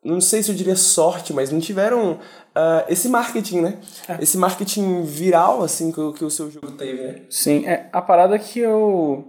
não 0.04 0.20
sei 0.20 0.42
se 0.42 0.50
eu 0.50 0.54
diria 0.54 0.76
sorte, 0.76 1.32
mas 1.32 1.50
não 1.50 1.58
tiveram 1.58 2.18
ah, 2.54 2.84
esse 2.88 3.08
marketing, 3.08 3.60
né? 3.62 3.78
Esse 4.20 4.38
marketing 4.38 5.02
viral, 5.02 5.62
assim, 5.62 5.90
que, 5.90 6.00
o- 6.00 6.12
que 6.12 6.24
o 6.24 6.30
seu 6.30 6.50
jogo 6.50 6.70
teve, 6.72 7.02
né? 7.02 7.22
Sim, 7.28 7.66
é 7.66 7.88
a 7.92 8.00
parada 8.00 8.38
que 8.38 8.60
eu. 8.60 9.24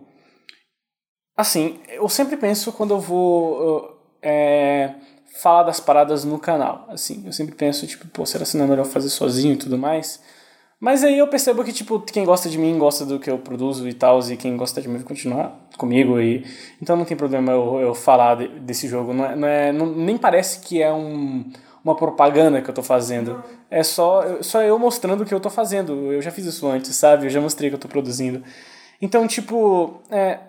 Assim, 1.35 1.79
eu 1.89 2.07
sempre 2.07 2.37
penso 2.37 2.71
quando 2.71 2.91
eu 2.93 2.99
vou 2.99 3.99
é, 4.21 4.91
falar 5.41 5.63
das 5.63 5.79
paradas 5.79 6.23
no 6.23 6.39
canal. 6.39 6.85
Assim, 6.89 7.23
eu 7.25 7.33
sempre 7.33 7.55
penso, 7.55 7.85
tipo, 7.87 8.07
pô, 8.07 8.25
será 8.25 8.45
que 8.45 8.55
não 8.57 8.65
é 8.65 8.67
melhor 8.69 8.85
fazer 8.85 9.09
sozinho 9.09 9.53
e 9.53 9.57
tudo 9.57 9.77
mais? 9.77 10.21
Mas 10.79 11.03
aí 11.03 11.17
eu 11.17 11.27
percebo 11.27 11.63
que, 11.63 11.73
tipo, 11.73 11.99
quem 12.01 12.25
gosta 12.25 12.49
de 12.49 12.57
mim 12.57 12.77
gosta 12.77 13.05
do 13.05 13.19
que 13.19 13.29
eu 13.29 13.37
produzo 13.39 13.87
e 13.87 13.93
tal, 13.93 14.19
e 14.29 14.37
quem 14.37 14.55
gosta 14.55 14.81
de 14.81 14.87
mim 14.87 14.95
vai 14.97 15.03
continuar 15.05 15.57
comigo. 15.77 16.19
e 16.19 16.45
Então 16.81 16.95
não 16.95 17.05
tem 17.05 17.17
problema 17.17 17.51
eu, 17.51 17.79
eu 17.81 17.95
falar 17.95 18.35
de- 18.35 18.47
desse 18.59 18.87
jogo. 18.87 19.13
Não 19.13 19.25
é, 19.25 19.35
não 19.35 19.47
é, 19.47 19.71
não- 19.73 19.87
nem 19.87 20.17
parece 20.17 20.59
que 20.59 20.81
é 20.81 20.91
um, 20.93 21.49
uma 21.83 21.95
propaganda 21.95 22.61
que 22.61 22.69
eu 22.69 22.73
tô 22.73 22.83
fazendo. 22.83 23.43
É 23.69 23.83
só, 23.83 24.41
só 24.41 24.61
eu 24.61 24.77
mostrando 24.77 25.23
o 25.23 25.25
que 25.25 25.33
eu 25.33 25.39
tô 25.39 25.49
fazendo. 25.49 26.11
Eu 26.13 26.21
já 26.21 26.31
fiz 26.31 26.45
isso 26.45 26.67
antes, 26.67 26.95
sabe? 26.95 27.25
Eu 27.25 27.29
já 27.29 27.41
mostrei 27.41 27.69
que 27.69 27.75
eu 27.75 27.79
tô 27.79 27.87
produzindo. 27.87 28.43
Então, 29.01 29.27
tipo, 29.27 30.01
é, 30.11 30.39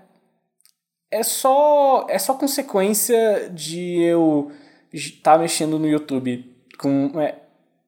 é 1.11 1.23
só 1.23 2.07
é 2.09 2.19
só 2.19 2.35
consequência 2.35 3.51
de 3.53 4.01
eu 4.03 4.51
estar 4.93 5.39
mexendo 5.39 5.79
no 5.79 5.89
YouTube 5.89 6.55
com 6.79 7.21
é, 7.21 7.37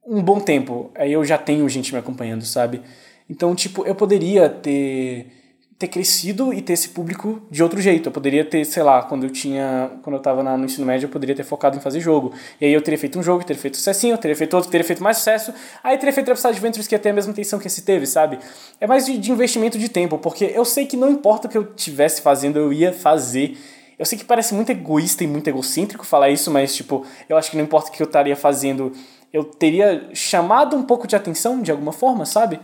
um 0.07 0.23
bom 0.23 0.40
tempo. 0.40 0.90
Aí 0.95 1.12
eu 1.12 1.24
já 1.24 1.39
tenho 1.39 1.69
gente 1.69 1.93
me 1.93 1.99
acompanhando, 1.99 2.45
sabe? 2.45 2.82
Então, 3.28 3.55
tipo, 3.55 3.85
eu 3.86 3.95
poderia 3.95 4.49
ter 4.49 5.38
ter 5.78 5.86
crescido 5.86 6.52
e 6.52 6.60
ter 6.60 6.72
esse 6.72 6.88
público 6.88 7.40
de 7.48 7.62
outro 7.62 7.80
jeito. 7.80 8.09
Eu 8.09 8.12
poderia 8.12 8.44
ter, 8.44 8.64
sei 8.64 8.82
lá, 8.82 9.00
quando 9.02 9.24
eu 9.24 9.30
tinha, 9.30 9.92
quando 10.02 10.16
eu 10.16 10.20
tava 10.20 10.42
no 10.42 10.64
ensino 10.64 10.84
médio, 10.84 11.06
eu 11.06 11.10
poderia 11.10 11.36
ter 11.36 11.44
focado 11.44 11.76
em 11.76 11.80
fazer 11.80 12.00
jogo. 12.00 12.32
E 12.60 12.64
aí 12.64 12.72
eu 12.72 12.82
teria 12.82 12.98
feito 12.98 13.16
um 13.16 13.22
jogo, 13.22 13.44
teria 13.44 13.62
feito 13.62 13.76
sucessinho, 13.76 14.18
teria 14.18 14.34
feito 14.34 14.55
outro, 14.55 14.68
teria 14.68 14.84
feito 14.84 15.00
mais 15.00 15.18
sucesso. 15.18 15.55
Aí 15.84 15.96
teria 15.96 16.12
feito 16.12 16.32
Upside 16.32 16.48
Adventures 16.48 16.88
que 16.88 16.96
ia 16.96 16.98
ter 16.98 17.10
a 17.10 17.12
mesma 17.12 17.30
intenção 17.30 17.60
que 17.60 17.68
esse 17.68 17.82
teve, 17.82 18.06
sabe? 18.06 18.40
É 18.80 18.88
mais 18.88 19.06
de, 19.06 19.16
de 19.18 19.30
investimento 19.30 19.78
de 19.78 19.88
tempo, 19.88 20.18
porque 20.18 20.50
eu 20.52 20.64
sei 20.64 20.84
que 20.84 20.96
não 20.96 21.09
importa 21.10 21.46
o 21.46 21.50
que 21.50 21.56
eu 21.56 21.64
tivesse 21.64 22.22
fazendo, 22.22 22.59
eu 22.59 22.72
ia 22.72 22.92
fazer. 22.92 23.56
Eu 23.96 24.05
sei 24.05 24.18
que 24.18 24.24
parece 24.24 24.55
muito 24.55 24.70
egoísta 24.70 25.22
e 25.22 25.28
muito 25.28 25.46
egocêntrico 25.46 26.05
falar 26.05 26.28
isso, 26.30 26.50
mas, 26.50 26.74
tipo, 26.74 27.06
eu 27.28 27.36
acho 27.36 27.52
que 27.52 27.56
não 27.56 27.62
importa 27.62 27.88
o 27.88 27.92
que 27.92 28.02
eu 28.02 28.06
estaria 28.06 28.34
fazendo, 28.34 28.92
eu 29.32 29.44
teria 29.44 30.09
chamado 30.12 30.76
um 30.76 30.82
pouco 30.82 31.06
de 31.06 31.14
atenção 31.14 31.62
de 31.62 31.70
alguma 31.70 31.92
forma, 31.92 32.26
sabe? 32.26 32.59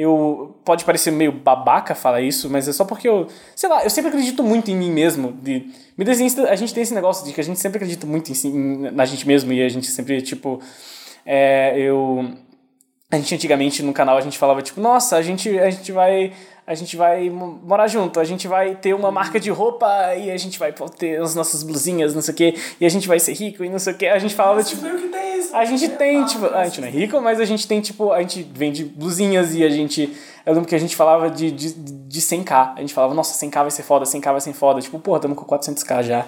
Eu 0.00 0.54
pode 0.64 0.84
parecer 0.84 1.10
meio 1.10 1.32
babaca 1.32 1.92
falar 1.92 2.20
isso, 2.20 2.48
mas 2.48 2.68
é 2.68 2.72
só 2.72 2.84
porque 2.84 3.08
eu, 3.08 3.26
sei 3.56 3.68
lá, 3.68 3.82
eu 3.82 3.90
sempre 3.90 4.10
acredito 4.10 4.44
muito 4.44 4.70
em 4.70 4.76
mim 4.76 4.92
mesmo. 4.92 5.32
De, 5.32 5.72
me 5.96 6.04
desenhista, 6.04 6.48
a 6.48 6.54
gente 6.54 6.72
tem 6.72 6.84
esse 6.84 6.94
negócio 6.94 7.26
de 7.26 7.32
que 7.32 7.40
a 7.40 7.44
gente 7.44 7.58
sempre 7.58 7.78
acredita 7.78 8.06
muito 8.06 8.30
em, 8.30 8.92
na 8.92 9.04
gente 9.04 9.26
mesmo 9.26 9.52
e 9.52 9.60
a 9.60 9.68
gente 9.68 9.88
sempre 9.88 10.22
tipo, 10.22 10.62
é, 11.26 11.76
eu 11.76 12.32
a 13.10 13.16
gente 13.16 13.34
antigamente 13.34 13.82
no 13.82 13.92
canal 13.92 14.16
a 14.16 14.20
gente 14.20 14.38
falava 14.38 14.62
tipo, 14.62 14.80
nossa, 14.80 15.16
a 15.16 15.22
gente 15.22 15.58
a 15.58 15.68
gente 15.68 15.90
vai 15.90 16.32
a 16.68 16.74
gente 16.74 16.96
vai 16.98 17.30
mo- 17.30 17.58
morar 17.64 17.88
junto, 17.88 18.20
a 18.20 18.24
gente 18.24 18.46
vai 18.46 18.74
ter 18.74 18.92
uma 18.94 19.10
marca 19.10 19.40
de 19.40 19.50
roupa 19.50 19.86
e 20.14 20.30
a 20.30 20.36
gente 20.36 20.58
vai 20.58 20.72
ter 20.98 21.20
as 21.20 21.34
nossas 21.34 21.62
blusinhas, 21.62 22.14
não 22.14 22.20
sei 22.20 22.34
o 22.34 22.36
quê, 22.36 22.54
e 22.78 22.84
a 22.84 22.88
gente 22.90 23.08
vai 23.08 23.18
ser 23.18 23.32
rico 23.32 23.64
e 23.64 23.70
não 23.70 23.78
sei 23.78 23.94
o 23.94 23.96
quê. 23.96 24.06
A 24.06 24.18
gente 24.18 24.34
falava 24.34 24.62
tipo, 24.62 24.82
que 24.82 25.08
tem 25.08 25.38
isso. 25.38 25.56
a 25.56 25.64
gente 25.64 25.88
tem, 25.88 26.24
tipo, 26.26 26.44
a 26.46 26.64
gente 26.66 26.80
não 26.82 26.88
é 26.88 26.90
rico, 26.90 27.20
mas 27.22 27.40
a 27.40 27.44
gente 27.46 27.66
tem, 27.66 27.80
tipo, 27.80 28.12
a 28.12 28.20
gente 28.20 28.42
vende 28.54 28.84
blusinhas 28.84 29.54
e 29.54 29.64
a 29.64 29.68
gente. 29.70 30.14
Eu 30.44 30.52
lembro 30.54 30.68
que 30.68 30.74
a 30.74 30.78
gente 30.78 30.94
falava 30.94 31.30
de, 31.30 31.50
de, 31.50 31.72
de 31.74 32.20
100k. 32.20 32.72
A 32.76 32.80
gente 32.80 32.92
falava, 32.94 33.12
nossa, 33.14 33.34
100k 33.46 33.62
vai 33.62 33.70
ser 33.70 33.82
foda, 33.82 34.04
100k 34.04 34.30
vai 34.32 34.40
ser 34.40 34.52
foda. 34.52 34.80
Tipo, 34.80 34.98
porra, 34.98 35.16
estamos 35.18 35.36
com 35.38 35.44
400k 35.44 36.02
já. 36.02 36.26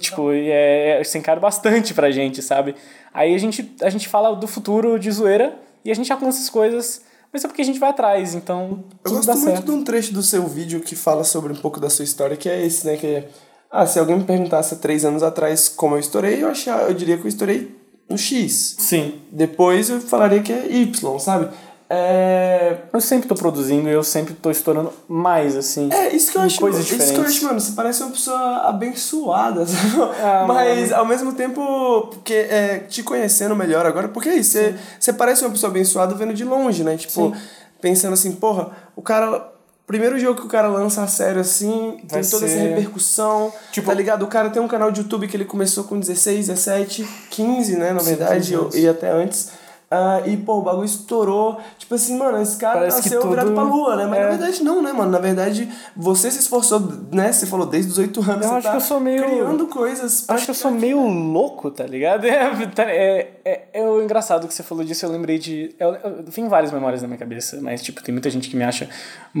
Tipo, 0.00 0.32
e 0.32 0.50
é, 0.50 1.00
é 1.00 1.02
100k 1.02 1.36
é 1.36 1.40
bastante 1.40 1.92
pra 1.94 2.10
gente, 2.10 2.40
sabe? 2.42 2.74
Aí 3.12 3.34
a 3.34 3.38
gente, 3.38 3.74
a 3.82 3.90
gente 3.90 4.06
fala 4.08 4.34
do 4.36 4.46
futuro 4.46 4.98
de 4.98 5.10
zoeira 5.10 5.56
e 5.84 5.90
a 5.90 5.94
gente 5.94 6.12
alcança 6.12 6.38
essas 6.38 6.50
coisas, 6.50 7.02
mas 7.32 7.44
é 7.44 7.48
porque 7.48 7.62
a 7.62 7.64
gente 7.64 7.78
vai 7.78 7.90
atrás, 7.90 8.34
então. 8.34 8.84
Eu 9.04 9.12
gosto 9.12 9.26
muito 9.26 9.44
certo. 9.44 9.64
de 9.64 9.70
um 9.70 9.84
trecho 9.84 10.12
do 10.12 10.22
seu 10.22 10.46
vídeo 10.46 10.80
que 10.80 10.96
fala 10.96 11.24
sobre 11.24 11.52
um 11.52 11.56
pouco 11.56 11.78
da 11.78 11.90
sua 11.90 12.04
história, 12.04 12.36
que 12.36 12.48
é 12.48 12.64
esse, 12.64 12.86
né? 12.86 12.96
Que 12.96 13.06
é, 13.06 13.28
ah, 13.70 13.86
se 13.86 13.98
alguém 13.98 14.16
me 14.16 14.24
perguntasse 14.24 14.74
há 14.74 14.76
três 14.76 15.04
anos 15.04 15.22
atrás 15.22 15.68
como 15.68 15.94
eu 15.94 16.00
estourei, 16.00 16.42
eu, 16.42 16.48
achar, 16.48 16.88
eu 16.88 16.94
diria 16.94 17.18
que 17.18 17.24
eu 17.24 17.28
estourei 17.28 17.76
no 18.08 18.16
X. 18.16 18.76
Sim. 18.78 19.20
Depois 19.30 19.90
eu 19.90 20.00
falaria 20.00 20.42
que 20.42 20.52
é 20.52 20.66
Y, 20.72 21.18
sabe? 21.18 21.50
É, 21.90 22.76
Eu 22.92 23.00
sempre 23.00 23.26
tô 23.28 23.34
produzindo 23.34 23.88
e 23.88 23.92
eu 23.92 24.02
sempre 24.04 24.34
tô 24.34 24.50
estourando 24.50 24.92
mais, 25.08 25.56
assim. 25.56 25.88
é 25.92 26.14
isso 26.14 26.30
que 26.32 26.38
eu 26.38 26.42
acho. 26.42 26.60
coisas 26.60 26.80
Isso 26.80 26.88
que 26.96 27.02
eu 27.02 27.06
diferentes. 27.06 27.36
acho, 27.36 27.44
mano. 27.46 27.60
Você 27.60 27.72
parece 27.72 28.02
uma 28.02 28.10
pessoa 28.12 28.56
abençoada. 28.68 29.64
sabe? 29.66 29.88
Ah, 30.22 30.44
Mas 30.46 30.92
ao 30.92 31.06
mesmo 31.06 31.32
tempo, 31.32 32.08
porque 32.12 32.34
é, 32.34 32.78
te 32.88 33.02
conhecendo 33.02 33.56
melhor 33.56 33.86
agora, 33.86 34.08
porque 34.08 34.28
é 34.28 34.36
isso, 34.36 34.52
você, 34.52 34.74
você 35.00 35.12
parece 35.12 35.42
uma 35.44 35.50
pessoa 35.50 35.70
abençoada 35.70 36.14
vendo 36.14 36.34
de 36.34 36.44
longe, 36.44 36.84
né? 36.84 36.96
Tipo, 36.96 37.34
pensando 37.80 38.12
assim, 38.14 38.32
porra, 38.32 38.70
o 38.94 39.02
cara. 39.02 39.52
Primeiro 39.86 40.18
jogo 40.18 40.38
que 40.38 40.46
o 40.46 40.50
cara 40.50 40.68
lança 40.68 41.02
a 41.02 41.06
sério 41.06 41.40
assim, 41.40 41.98
Vai 42.06 42.20
tem 42.20 42.30
toda 42.30 42.44
essa 42.44 42.54
ser- 42.56 42.68
repercussão. 42.74 43.50
Tipo- 43.72 43.86
tá 43.86 43.94
ligado? 43.94 44.22
O 44.22 44.26
cara 44.26 44.50
tem 44.50 44.60
um 44.60 44.68
canal 44.68 44.92
de 44.92 45.00
YouTube 45.00 45.26
que 45.26 45.34
ele 45.34 45.46
começou 45.46 45.84
com 45.84 45.98
16, 45.98 46.48
17, 46.48 47.08
15, 47.30 47.74
né? 47.78 47.94
Na 47.94 48.02
verdade, 48.02 48.34
15 48.50 48.54
anos. 48.54 48.74
e 48.74 48.86
até 48.86 49.10
antes. 49.10 49.48
Ah, 49.90 50.20
e, 50.26 50.36
pô, 50.36 50.58
o 50.58 50.62
bagulho 50.62 50.84
estourou. 50.84 51.58
Tipo 51.78 51.94
assim, 51.94 52.18
mano, 52.18 52.42
esse 52.42 52.58
cara 52.58 52.80
Parece 52.80 52.96
nasceu 52.98 53.26
virado 53.26 53.46
tudo- 53.46 53.54
pra 53.54 53.62
lua, 53.64 53.96
né? 53.96 54.06
Mas 54.06 54.18
é. 54.18 54.22
na 54.24 54.28
verdade 54.28 54.62
não, 54.62 54.82
né, 54.82 54.92
mano? 54.92 55.10
Na 55.10 55.18
verdade, 55.18 55.66
você 55.96 56.30
se 56.30 56.40
esforçou, 56.40 56.78
né? 57.10 57.32
Você 57.32 57.46
falou 57.46 57.64
desde 57.64 57.90
os 57.92 57.96
8 57.96 58.20
anos. 58.20 58.44
Eu 58.46 58.52
acho 58.52 58.62
tá 58.64 58.70
que 58.72 58.76
eu 58.76 58.80
sou 58.82 59.00
meio- 59.00 59.22
Criando 59.24 59.66
coisas. 59.66 60.20
pra 60.20 60.34
Acho 60.34 60.44
que 60.44 60.50
eu 60.50 60.54
sou 60.54 60.70
meio 60.70 61.00
louco, 61.08 61.70
tá 61.70 61.86
ligado? 61.86 62.26
É, 62.28 62.66
tá- 62.66 62.82
é, 62.82 63.30
é, 63.44 63.62
é 63.72 63.82
o 63.88 64.02
engraçado 64.02 64.46
que 64.46 64.52
você 64.52 64.62
falou 64.62 64.84
disso, 64.84 65.06
eu 65.06 65.10
lembrei 65.10 65.38
de. 65.38 65.74
Eu, 65.78 65.94
eu, 65.94 66.24
tem 66.24 66.46
várias 66.48 66.70
memórias 66.70 67.00
na 67.00 67.08
minha 67.08 67.18
cabeça, 67.18 67.58
mas, 67.62 67.82
tipo, 67.82 68.02
tem 68.02 68.12
muita 68.12 68.28
gente 68.28 68.50
que 68.50 68.56
me 68.56 68.64
acha 68.64 68.86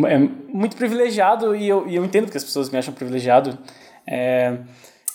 é, 0.06 0.18
muito 0.48 0.76
privilegiado 0.78 1.54
e 1.54 1.68
eu, 1.68 1.86
e 1.86 1.94
eu 1.94 2.02
entendo 2.06 2.30
que 2.30 2.36
as 2.38 2.44
pessoas 2.44 2.70
me 2.70 2.78
acham 2.78 2.94
privilegiado. 2.94 3.58
É, 4.10 4.56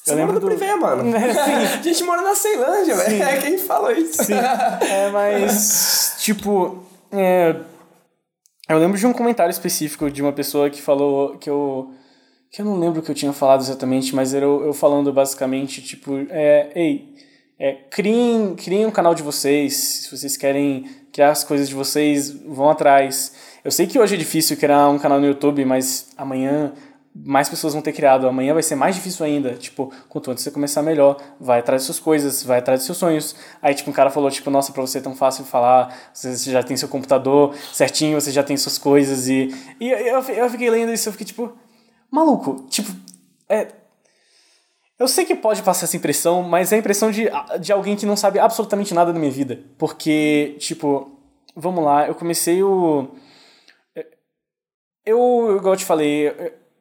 Você 0.04 0.16
mora 0.16 0.34
no 0.34 0.42
privê, 0.42 0.76
mano. 0.76 1.04
Sim. 1.12 1.20
A 1.20 1.82
gente 1.82 2.04
mora 2.04 2.22
na 2.22 2.36
Ceilândia, 2.36 2.96
velho. 2.96 3.24
É 3.24 3.42
quem 3.42 3.58
falou 3.58 3.92
isso. 3.92 4.24
Sim. 4.24 4.34
É, 4.34 5.10
mas, 5.10 6.16
tipo. 6.20 6.84
é, 7.12 7.56
eu 8.68 8.78
lembro 8.78 8.98
de 8.98 9.08
um 9.08 9.14
comentário 9.14 9.52
específico 9.52 10.12
de 10.12 10.22
uma 10.22 10.34
pessoa 10.34 10.70
que 10.70 10.82
falou 10.82 11.38
que 11.38 11.50
eu. 11.50 11.92
Que 12.52 12.62
eu 12.62 12.66
não 12.66 12.78
lembro 12.78 13.00
o 13.00 13.04
que 13.04 13.10
eu 13.10 13.16
tinha 13.16 13.34
falado 13.34 13.62
exatamente, 13.62 14.14
mas 14.14 14.34
era 14.34 14.46
eu, 14.46 14.64
eu 14.66 14.74
falando 14.74 15.12
basicamente, 15.12 15.82
tipo, 15.82 16.12
é, 16.30 16.72
ei, 16.76 17.16
é, 17.58 17.74
criem, 17.90 18.56
criem 18.56 18.86
um 18.86 18.92
canal 18.92 19.16
de 19.16 19.24
vocês. 19.24 19.74
Se 19.74 20.12
vocês 20.12 20.38
querem 20.38 20.86
criar 21.12 21.32
as 21.32 21.44
coisas 21.44 21.70
de 21.70 21.74
vocês, 21.74 22.30
vão 22.30 22.70
atrás. 22.70 23.34
Eu 23.64 23.72
sei 23.72 23.88
que 23.88 23.98
hoje 23.98 24.16
é 24.16 24.18
difícil 24.18 24.58
criar 24.58 24.90
um 24.90 25.00
canal 25.00 25.20
no 25.20 25.26
YouTube, 25.26 25.64
mas 25.64 26.10
amanhã 26.18 26.74
mais 27.16 27.48
pessoas 27.48 27.74
vão 27.74 27.82
ter 27.82 27.94
criado. 27.94 28.28
Amanhã 28.28 28.54
vai 28.54 28.64
ser 28.64 28.76
mais 28.76 28.96
difícil 28.96 29.26
ainda. 29.26 29.54
Tipo, 29.54 29.94
quanto 30.10 30.32
antes 30.32 30.44
você 30.44 30.50
começar 30.50 30.82
melhor, 30.82 31.22
vai 31.40 31.60
atrás 31.60 31.82
das 31.82 31.86
suas 31.86 32.00
coisas, 32.00 32.44
vai 32.44 32.60
atrás 32.60 32.80
dos 32.80 32.86
seus 32.86 32.98
sonhos. 32.98 33.36
Aí, 33.62 33.74
tipo, 33.76 33.90
um 33.90 33.94
cara 33.94 34.10
falou, 34.10 34.32
tipo, 34.32 34.50
nossa, 34.50 34.72
pra 34.72 34.82
você 34.82 34.98
é 34.98 35.02
tão 35.02 35.16
fácil 35.16 35.46
falar, 35.46 35.96
você 36.14 36.36
já 36.52 36.64
tem 36.64 36.76
seu 36.76 36.88
computador 36.88 37.56
certinho, 37.72 38.20
você 38.20 38.32
já 38.32 38.44
tem 38.44 38.58
suas 38.58 38.78
coisas 38.78 39.28
e... 39.28 39.54
E 39.80 39.90
eu, 39.90 40.22
eu 40.22 40.50
fiquei 40.50 40.70
lendo 40.70 40.92
isso, 40.92 41.10
eu 41.10 41.14
fiquei, 41.14 41.28
tipo, 41.28 41.54
maluco, 42.10 42.66
tipo, 42.70 42.92
é... 43.48 43.68
Eu 44.98 45.08
sei 45.08 45.26
que 45.26 45.36
pode 45.36 45.62
passar 45.64 45.86
essa 45.86 45.98
impressão, 45.98 46.44
mas 46.44 46.72
é 46.72 46.76
a 46.76 46.80
impressão 46.80 47.12
de, 47.12 47.28
de 47.60 47.74
alguém 47.74 47.96
que 47.96 48.06
não 48.06 48.16
sabe 48.16 48.40
absolutamente 48.40 48.94
nada 48.94 49.12
da 49.12 49.20
minha 49.20 49.32
vida. 49.32 49.60
Porque, 49.78 50.56
tipo, 50.60 51.20
vamos 51.56 51.84
lá, 51.84 52.08
eu 52.08 52.16
comecei 52.16 52.64
o... 52.64 53.10
Eu, 55.06 55.58
igual 55.58 55.74
eu 55.74 55.78
te 55.78 55.84
falei, 55.84 56.34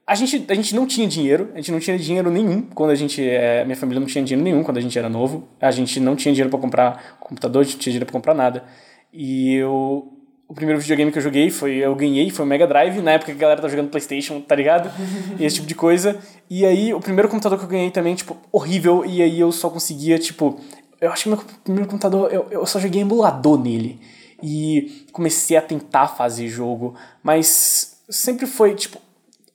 a 0.07 0.15
gente, 0.15 0.45
a 0.49 0.55
gente 0.55 0.75
não 0.75 0.87
tinha 0.87 1.07
dinheiro, 1.07 1.51
a 1.55 1.57
gente 1.57 1.71
não 1.71 1.79
tinha 1.79 1.97
dinheiro 1.97 2.31
nenhum 2.31 2.63
quando 2.63 2.91
a 2.91 2.95
gente. 2.95 3.23
É, 3.23 3.65
minha 3.65 3.77
família 3.77 4.01
não 4.01 4.07
tinha 4.07 4.23
dinheiro 4.25 4.43
nenhum 4.43 4.63
quando 4.63 4.79
a 4.79 4.81
gente 4.81 4.99
era 4.99 5.09
novo. 5.09 5.49
A 5.61 5.71
gente 5.71 6.01
não 6.01 6.17
tinha 6.17 6.35
dinheiro 6.35 6.51
pra 6.51 6.59
comprar 6.59 7.17
computador, 7.21 7.61
a 7.61 7.65
gente 7.65 7.75
não 7.75 7.81
tinha 7.81 7.93
dinheiro 7.93 8.07
pra 8.07 8.13
comprar 8.13 8.35
nada. 8.35 8.65
E 9.13 9.55
eu. 9.55 10.13
O 10.49 10.55
primeiro 10.55 10.79
videogame 10.81 11.11
que 11.11 11.19
eu 11.19 11.23
joguei 11.23 11.51
foi. 11.51 11.77
Eu 11.77 11.95
ganhei, 11.95 12.31
foi 12.31 12.45
o 12.45 12.49
Mega 12.49 12.67
Drive, 12.67 13.01
na 13.01 13.13
época 13.13 13.31
que 13.33 13.39
a 13.39 13.41
galera 13.41 13.61
tava 13.61 13.71
jogando 13.71 13.91
Playstation, 13.91 14.41
tá 14.41 14.57
ligado? 14.57 14.91
e 15.39 15.45
esse 15.45 15.57
tipo 15.57 15.69
de 15.69 15.75
coisa. 15.75 16.19
E 16.51 16.67
aí, 16.67 16.93
o 16.93 17.01
primeiro 17.01 17.29
computador 17.29 17.57
que 17.57 17.65
eu 17.65 17.69
ganhei 17.69 17.91
também, 17.91 18.15
tipo, 18.15 18.37
horrível. 18.51 19.05
E 19.07 19.23
aí 19.23 19.39
eu 19.39 19.53
só 19.53 19.71
conseguia, 19.71 20.19
tipo. 20.19 20.59
Eu 21.01 21.11
acho 21.13 21.23
que 21.25 21.29
meu 21.29 21.39
primeiro 21.65 21.89
computador, 21.89 22.33
eu, 22.33 22.49
eu 22.51 22.67
só 22.67 22.81
joguei 22.81 23.03
emulador 23.03 23.59
nele. 23.59 24.01
E 24.43 25.07
comecei 25.13 25.57
a 25.57 25.63
tentar 25.63 26.09
fazer 26.09 26.49
jogo, 26.49 26.97
mas 27.23 28.01
sempre 28.11 28.47
foi, 28.47 28.75
tipo, 28.75 28.99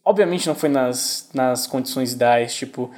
obviamente 0.08 0.48
não 0.48 0.56
foi 0.56 0.70
nas, 0.70 1.30
nas 1.34 1.68
condições 1.68 2.14
ideais, 2.14 2.56
tipo, 2.56 2.90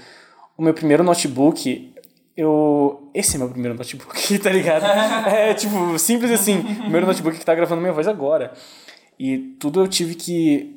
o 0.56 0.62
meu 0.62 0.74
primeiro 0.74 1.04
notebook, 1.04 1.92
eu. 2.38 3.10
Esse 3.14 3.36
é 3.36 3.40
meu 3.40 3.50
primeiro 3.50 3.76
notebook, 3.76 4.38
tá 4.38 4.52
ligado? 4.52 4.86
é, 5.28 5.54
tipo, 5.56 5.98
simples 5.98 6.32
assim. 6.32 6.60
O 6.60 6.82
primeiro 6.82 7.08
notebook 7.08 7.38
que 7.38 7.46
tá 7.46 7.56
gravando 7.56 7.82
minha 7.82 7.94
voz 7.94 8.08
agora. 8.08 8.54
E 9.20 9.38
tudo 9.60 9.82
eu 9.82 9.88
tive 9.88 10.14
que. 10.14 10.76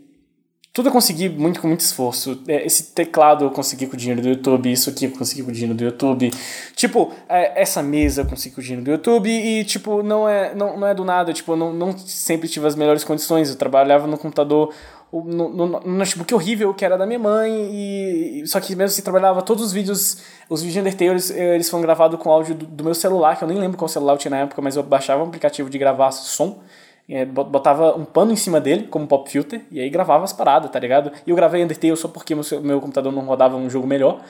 Tudo 0.73 0.89
eu 0.89 0.93
consegui 0.93 1.29
muito 1.29 1.61
com 1.61 1.69
muito 1.69 1.81
esforço. 1.81 2.43
É, 2.49 2.65
esse 2.65 2.95
teclado 2.95 3.45
eu 3.45 3.51
consegui 3.51 3.87
com 3.87 3.93
o 3.93 3.97
dinheiro 3.97 4.23
do 4.23 4.29
YouTube, 4.29 4.73
isso 4.73 4.89
aqui 4.89 5.05
eu 5.05 5.11
consegui 5.11 5.43
com 5.43 5.51
o 5.51 5.53
dinheiro 5.53 5.75
do 5.75 5.85
YouTube. 5.85 6.31
Tipo, 6.75 7.13
é, 7.29 7.61
essa 7.61 7.83
mesa 7.83 8.23
eu 8.23 8.27
consegui 8.27 8.55
com 8.55 8.63
o 8.63 8.65
dinheiro 8.65 8.83
do 8.83 8.91
YouTube 8.91 9.29
e, 9.29 9.65
tipo, 9.65 10.03
não 10.03 10.27
é, 10.27 10.55
não, 10.55 10.81
não 10.81 10.87
é 10.87 10.95
do 10.95 11.05
nada. 11.05 11.31
Tipo, 11.35 11.53
eu 11.53 11.57
não, 11.57 11.75
não 11.75 11.99
sempre 11.99 12.49
tive 12.49 12.67
as 12.67 12.75
melhores 12.75 13.05
condições. 13.05 13.51
Eu 13.51 13.57
trabalhava 13.57 14.07
no 14.07 14.17
computador 14.17 14.73
no, 15.13 15.49
no, 15.51 15.67
no 15.67 15.81
notebook 15.81 16.35
horrível 16.35 16.73
que 16.73 16.85
era 16.85 16.97
da 16.97 17.05
minha 17.05 17.19
mãe 17.19 17.51
e 17.71 18.47
só 18.47 18.59
que 18.59 18.75
mesmo 18.75 18.93
assim 18.93 19.03
trabalhava 19.03 19.43
todos 19.43 19.63
os 19.63 19.73
vídeos 19.73 20.23
os 20.49 20.63
vídeos 20.63 20.73
de 20.73 20.81
Undertale 20.81 21.11
eles, 21.11 21.31
eles 21.31 21.69
foram 21.69 21.83
gravados 21.83 22.19
com 22.19 22.31
áudio 22.31 22.55
do, 22.55 22.65
do, 22.65 22.83
meu 22.85 22.95
celular 22.95 23.37
que 23.37 23.45
eu 23.45 23.49
nem 23.49 23.59
lembro 23.59 23.77
qual 23.77 23.89
celular 23.89 24.15
eu 24.15 24.19
tinha 24.19 24.31
na 24.31 24.39
época 24.39 24.63
mas 24.63 24.75
eu 24.75 24.83
baixava 24.83 25.23
um 25.23 25.27
aplicativo 25.27 25.69
de 25.69 25.77
gravar 25.77 26.11
som 26.13 26.61
é, 27.09 27.27
botava 27.27 27.95
um 27.97 28.05
pano 28.05 28.33
em 28.33 28.37
cima 28.37 28.61
dele 28.61 28.87
como 28.89 29.07
pop 29.07 29.29
filter 29.29 29.61
e 29.71 29.81
aí 29.81 29.91
gravava 29.91 30.25
as 30.25 30.33
paradas 30.33 30.71
tá 30.71 30.79
ligado? 30.79 31.13
E 31.27 31.31
eu 31.31 31.37
gravei 31.37 31.63
Undertale 31.63 31.97
só 31.97 32.09
porque 32.09 32.35
meu, 32.35 32.45
meu 32.63 32.81
computador 32.81 33.13
não 33.13 33.23
rodava 33.23 33.57
um 33.57 33.69
jogo 33.69 33.87
melhor 33.87 34.21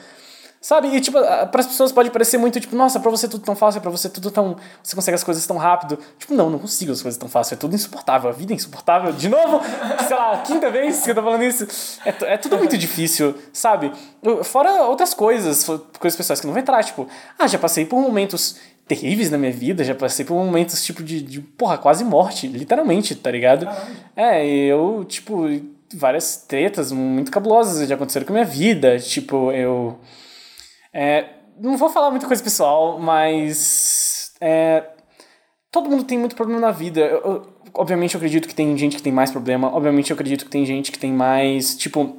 Sabe? 0.63 0.95
E, 0.95 1.01
tipo, 1.01 1.19
para 1.19 1.59
as 1.59 1.67
pessoas 1.67 1.91
pode 1.91 2.09
parecer 2.09 2.37
muito, 2.37 2.57
tipo, 2.57 2.73
nossa, 2.73 2.97
pra 2.97 3.11
você 3.11 3.27
tudo 3.27 3.43
tão 3.43 3.53
fácil, 3.53 3.81
pra 3.81 3.91
você 3.91 4.07
tudo 4.07 4.31
tão. 4.31 4.55
Você 4.81 4.95
consegue 4.95 5.13
as 5.13 5.23
coisas 5.23 5.45
tão 5.45 5.57
rápido. 5.57 5.99
Tipo, 6.17 6.33
não, 6.33 6.49
não 6.49 6.57
consigo 6.57 6.93
as 6.93 7.01
coisas 7.01 7.19
tão 7.19 7.27
fácil. 7.27 7.55
É 7.55 7.57
tudo 7.57 7.75
insuportável. 7.75 8.29
A 8.29 8.31
vida 8.33 8.53
é 8.53 8.55
insuportável. 8.55 9.11
De 9.11 9.27
novo, 9.27 9.59
sei 10.07 10.15
lá, 10.15 10.37
quinta 10.37 10.71
vez 10.71 11.03
que 11.03 11.11
eu 11.11 11.15
tô 11.15 11.21
falando 11.21 11.43
isso. 11.43 11.67
É, 12.05 12.35
é 12.35 12.37
tudo 12.37 12.57
muito 12.57 12.77
difícil, 12.77 13.35
sabe? 13.51 13.91
Fora 14.45 14.83
outras 14.83 15.13
coisas, 15.13 15.65
coisas 15.99 16.15
pessoais 16.15 16.39
que 16.39 16.47
não 16.47 16.53
vão 16.53 16.61
entrar, 16.61 16.81
tipo, 16.81 17.09
ah, 17.37 17.45
já 17.45 17.59
passei 17.59 17.85
por 17.85 17.99
momentos 17.99 18.55
terríveis 18.87 19.29
na 19.29 19.37
minha 19.37 19.51
vida, 19.51 19.83
já 19.83 19.93
passei 19.93 20.23
por 20.23 20.35
momentos, 20.35 20.81
tipo, 20.81 21.03
de, 21.03 21.21
de 21.21 21.41
porra, 21.41 21.77
quase 21.77 22.05
morte, 22.05 22.47
literalmente, 22.47 23.15
tá 23.15 23.29
ligado? 23.29 23.67
É, 24.15 24.45
eu, 24.45 25.03
tipo, 25.05 25.45
várias 25.93 26.37
tretas 26.37 26.89
muito 26.93 27.29
cabulosas 27.31 27.85
já 27.85 27.95
aconteceram 27.95 28.25
com 28.25 28.31
a 28.31 28.35
minha 28.35 28.45
vida. 28.45 28.97
Tipo, 28.97 29.51
eu 29.51 29.99
é, 30.93 31.25
não 31.59 31.77
vou 31.77 31.89
falar 31.89 32.11
muita 32.11 32.27
coisa 32.27 32.43
pessoal, 32.43 32.99
mas. 32.99 34.33
É, 34.39 34.83
todo 35.71 35.89
mundo 35.89 36.03
tem 36.03 36.17
muito 36.17 36.35
problema 36.35 36.59
na 36.59 36.71
vida. 36.71 37.01
Eu, 37.01 37.21
eu, 37.21 37.47
obviamente 37.73 38.15
eu 38.15 38.19
acredito 38.19 38.47
que 38.47 38.55
tem 38.55 38.77
gente 38.77 38.97
que 38.97 39.03
tem 39.03 39.11
mais 39.11 39.31
problema. 39.31 39.73
Obviamente 39.73 40.11
eu 40.11 40.15
acredito 40.15 40.45
que 40.45 40.51
tem 40.51 40.65
gente 40.65 40.91
que 40.91 40.99
tem 40.99 41.11
mais. 41.11 41.75
Tipo. 41.75 42.17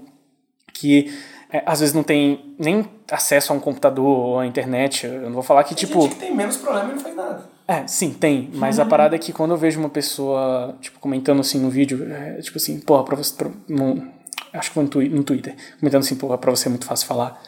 Que 0.73 1.15
é, 1.51 1.63
às 1.65 1.79
vezes 1.79 1.95
não 1.95 2.03
tem 2.03 2.57
nem 2.59 2.85
acesso 3.09 3.53
a 3.53 3.57
um 3.57 3.61
computador 3.61 4.05
ou 4.05 4.39
à 4.41 4.47
internet. 4.47 5.07
Eu 5.07 5.23
não 5.23 5.35
vou 5.35 5.43
falar 5.43 5.63
que, 5.63 5.75
tem 5.75 5.87
tipo. 5.87 6.03
Gente 6.03 6.15
que 6.15 6.21
tem 6.21 6.35
menos 6.35 6.57
problema 6.57 6.91
e 6.91 6.95
não 6.95 7.01
faz 7.01 7.15
nada. 7.15 7.55
É, 7.67 7.87
sim, 7.87 8.13
tem. 8.13 8.51
Mas 8.55 8.79
a 8.79 8.85
parada 8.85 9.15
é 9.15 9.19
que 9.19 9.33
quando 9.33 9.53
eu 9.53 9.57
vejo 9.57 9.79
uma 9.79 9.89
pessoa, 9.89 10.77
tipo, 10.81 10.99
comentando 10.99 11.41
assim 11.41 11.59
no 11.61 11.71
vídeo, 11.71 12.13
é, 12.13 12.41
tipo 12.43 12.59
assim, 12.59 12.81
porra, 12.81 13.05
pra 13.05 13.17
você. 13.17 13.35
Pra, 13.35 13.51
no, 13.69 14.07
acho 14.53 14.71
que 14.71 14.75
foi 14.75 14.85
no, 14.85 15.17
no 15.17 15.25
Twitter, 15.25 15.55
comentando 15.79 16.01
assim, 16.03 16.17
porra, 16.17 16.37
pra 16.37 16.51
você 16.51 16.69
é 16.69 16.71
muito 16.71 16.87
fácil 16.87 17.07
falar. 17.07 17.41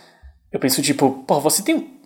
Eu 0.52 0.60
penso, 0.60 0.80
tipo, 0.82 1.24
pô, 1.26 1.40
você 1.40 1.62
tem. 1.62 2.00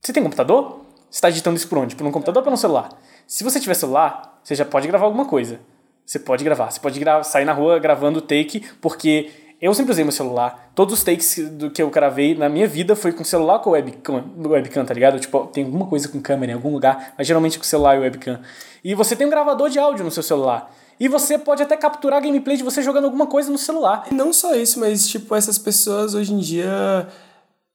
Você 0.00 0.12
tem 0.12 0.22
computador? 0.22 0.80
Você 1.10 1.16
está 1.18 1.30
digitando 1.30 1.56
isso 1.56 1.68
por 1.68 1.78
onde? 1.78 1.96
Por 1.96 2.06
um 2.06 2.12
computador 2.12 2.40
ou 2.40 2.44
por 2.44 2.52
um 2.52 2.56
celular? 2.56 2.90
Se 3.26 3.44
você 3.44 3.60
tiver 3.60 3.74
celular, 3.74 4.40
você 4.42 4.54
já 4.54 4.64
pode 4.64 4.86
gravar 4.88 5.06
alguma 5.06 5.24
coisa. 5.24 5.60
Você 6.06 6.18
pode 6.18 6.42
gravar. 6.42 6.70
Você 6.70 6.80
pode 6.80 6.98
gravar, 6.98 7.22
sair 7.22 7.44
na 7.44 7.52
rua 7.52 7.78
gravando 7.78 8.20
take, 8.20 8.60
porque 8.80 9.30
eu 9.60 9.74
sempre 9.74 9.92
usei 9.92 10.04
meu 10.04 10.12
celular. 10.12 10.72
Todos 10.74 10.94
os 10.94 11.04
takes 11.04 11.50
do 11.50 11.70
que 11.70 11.82
eu 11.82 11.90
gravei 11.90 12.34
na 12.34 12.48
minha 12.48 12.66
vida 12.66 12.96
foi 12.96 13.12
com 13.12 13.22
celular 13.22 13.54
ou 13.54 13.60
com 13.60 13.70
webcam, 13.70 14.24
webcam, 14.38 14.84
tá 14.84 14.94
ligado? 14.94 15.20
Tipo, 15.20 15.46
tem 15.46 15.64
alguma 15.64 15.86
coisa 15.86 16.08
com 16.08 16.20
câmera 16.20 16.52
em 16.52 16.54
algum 16.54 16.72
lugar, 16.72 17.14
mas 17.16 17.26
geralmente 17.26 17.58
com 17.58 17.64
celular 17.64 17.96
e 17.96 18.00
webcam. 18.00 18.40
E 18.82 18.94
você 18.94 19.14
tem 19.14 19.26
um 19.26 19.30
gravador 19.30 19.68
de 19.68 19.78
áudio 19.78 20.04
no 20.04 20.10
seu 20.10 20.22
celular. 20.22 20.74
E 20.98 21.08
você 21.08 21.38
pode 21.38 21.62
até 21.62 21.76
capturar 21.76 22.22
gameplay 22.22 22.56
de 22.56 22.62
você 22.62 22.82
jogando 22.82 23.04
alguma 23.04 23.26
coisa 23.26 23.50
no 23.50 23.58
celular. 23.58 24.06
Não 24.10 24.32
só 24.32 24.54
isso, 24.54 24.80
mas 24.80 25.08
tipo, 25.08 25.34
essas 25.34 25.58
pessoas 25.58 26.14
hoje 26.14 26.32
em 26.32 26.38
dia 26.38 27.06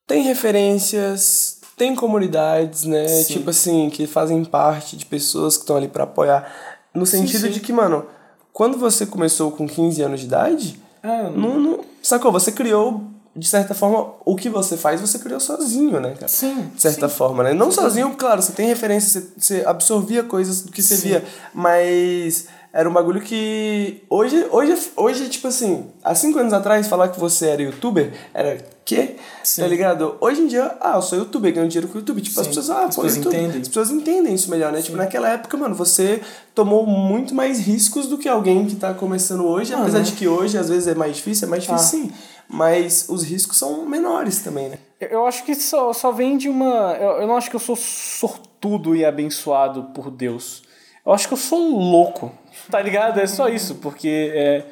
tem 0.06 0.22
referências, 0.22 1.58
tem 1.76 1.94
comunidades, 1.94 2.84
né? 2.84 3.06
Sim. 3.06 3.34
Tipo 3.34 3.50
assim, 3.50 3.90
que 3.90 4.06
fazem 4.06 4.44
parte 4.44 4.96
de 4.96 5.04
pessoas 5.04 5.56
que 5.56 5.62
estão 5.62 5.76
ali 5.76 5.88
para 5.88 6.04
apoiar. 6.04 6.50
No 6.94 7.04
sentido 7.04 7.40
sim, 7.40 7.46
sim. 7.48 7.52
de 7.52 7.60
que, 7.60 7.72
mano, 7.72 8.06
quando 8.52 8.78
você 8.78 9.04
começou 9.04 9.50
com 9.50 9.66
15 9.66 10.00
anos 10.02 10.20
de 10.20 10.26
idade, 10.26 10.80
é, 11.02 11.30
não, 11.30 11.60
não, 11.60 11.80
sacou? 12.02 12.32
Você 12.32 12.50
criou, 12.50 13.04
de 13.34 13.46
certa 13.46 13.74
forma, 13.74 14.14
o 14.24 14.34
que 14.34 14.48
você 14.48 14.76
faz, 14.76 15.00
você 15.00 15.18
criou 15.18 15.38
sozinho, 15.38 16.00
né, 16.00 16.14
cara? 16.14 16.28
Sim. 16.28 16.70
De 16.74 16.80
certa 16.80 17.08
forma, 17.08 17.42
né? 17.42 17.52
Não 17.52 17.70
sozinho, 17.70 18.14
claro, 18.16 18.40
você 18.40 18.52
tem 18.52 18.66
referência, 18.66 19.20
você, 19.20 19.58
você 19.58 19.64
absorvia 19.66 20.22
coisas 20.22 20.62
do 20.62 20.72
que 20.72 20.82
você 20.82 20.96
via, 20.96 21.24
mas 21.52 22.46
era 22.76 22.86
um 22.90 22.92
bagulho 22.92 23.22
que 23.22 24.02
hoje, 24.10 24.46
hoje, 24.50 24.90
hoje, 24.94 25.28
tipo 25.30 25.48
assim, 25.48 25.86
há 26.04 26.14
cinco 26.14 26.38
anos 26.38 26.52
atrás, 26.52 26.86
falar 26.86 27.08
que 27.08 27.18
você 27.18 27.46
era 27.46 27.62
youtuber 27.62 28.12
era 28.34 28.58
quê? 28.84 29.16
Sim. 29.42 29.62
Tá 29.62 29.66
ligado? 29.66 30.16
Hoje 30.20 30.42
em 30.42 30.46
dia, 30.46 30.76
ah, 30.78 30.96
eu 30.96 31.02
sou 31.02 31.18
youtuber, 31.18 31.54
ganho 31.54 31.66
dinheiro 31.68 31.88
com 31.88 31.94
o 31.94 32.00
YouTube. 32.00 32.20
Tipo, 32.20 32.34
Sim. 32.34 32.40
as 32.42 32.46
pessoas, 32.48 32.70
ah, 32.70 32.84
as 32.84 32.94
pô, 32.94 33.00
pessoas 33.00 33.16
YouTube. 33.16 33.34
entendem. 33.34 33.62
As 33.62 33.68
pessoas 33.68 33.90
entendem 33.90 34.34
isso 34.34 34.50
melhor, 34.50 34.70
né? 34.72 34.78
Sim. 34.78 34.84
Tipo, 34.84 34.98
naquela 34.98 35.30
época, 35.30 35.56
mano, 35.56 35.74
você 35.74 36.20
tomou 36.54 36.86
muito 36.86 37.34
mais 37.34 37.58
riscos 37.58 38.08
do 38.08 38.18
que 38.18 38.28
alguém 38.28 38.66
que 38.66 38.76
tá 38.76 38.92
começando 38.92 39.46
hoje, 39.46 39.72
ah, 39.72 39.80
apesar 39.80 40.00
né? 40.00 40.04
de 40.04 40.12
que 40.12 40.28
hoje 40.28 40.58
às 40.58 40.68
vezes 40.68 40.86
é 40.86 40.94
mais 40.94 41.16
difícil, 41.16 41.48
é 41.48 41.50
mais 41.50 41.62
difícil 41.62 42.00
ah. 42.00 42.02
sim. 42.04 42.12
Mas 42.46 43.06
os 43.08 43.24
riscos 43.24 43.56
são 43.56 43.86
menores 43.86 44.40
também, 44.40 44.68
né? 44.68 44.78
Eu 45.00 45.26
acho 45.26 45.44
que 45.44 45.54
só, 45.54 45.94
só 45.94 46.12
vem 46.12 46.36
de 46.36 46.50
uma. 46.50 46.94
Eu, 47.00 47.22
eu 47.22 47.26
não 47.26 47.38
acho 47.38 47.48
que 47.48 47.56
eu 47.56 47.60
sou 47.60 47.74
sortudo 47.74 48.94
e 48.94 49.02
abençoado 49.02 49.84
por 49.94 50.10
Deus. 50.10 50.65
Eu 51.06 51.12
acho 51.12 51.28
que 51.28 51.34
eu 51.34 51.38
sou 51.38 51.70
louco, 51.78 52.32
tá 52.68 52.82
ligado? 52.82 53.20
É 53.20 53.26
só 53.28 53.48
isso, 53.48 53.76
porque 53.76 54.32
é, 54.34 54.64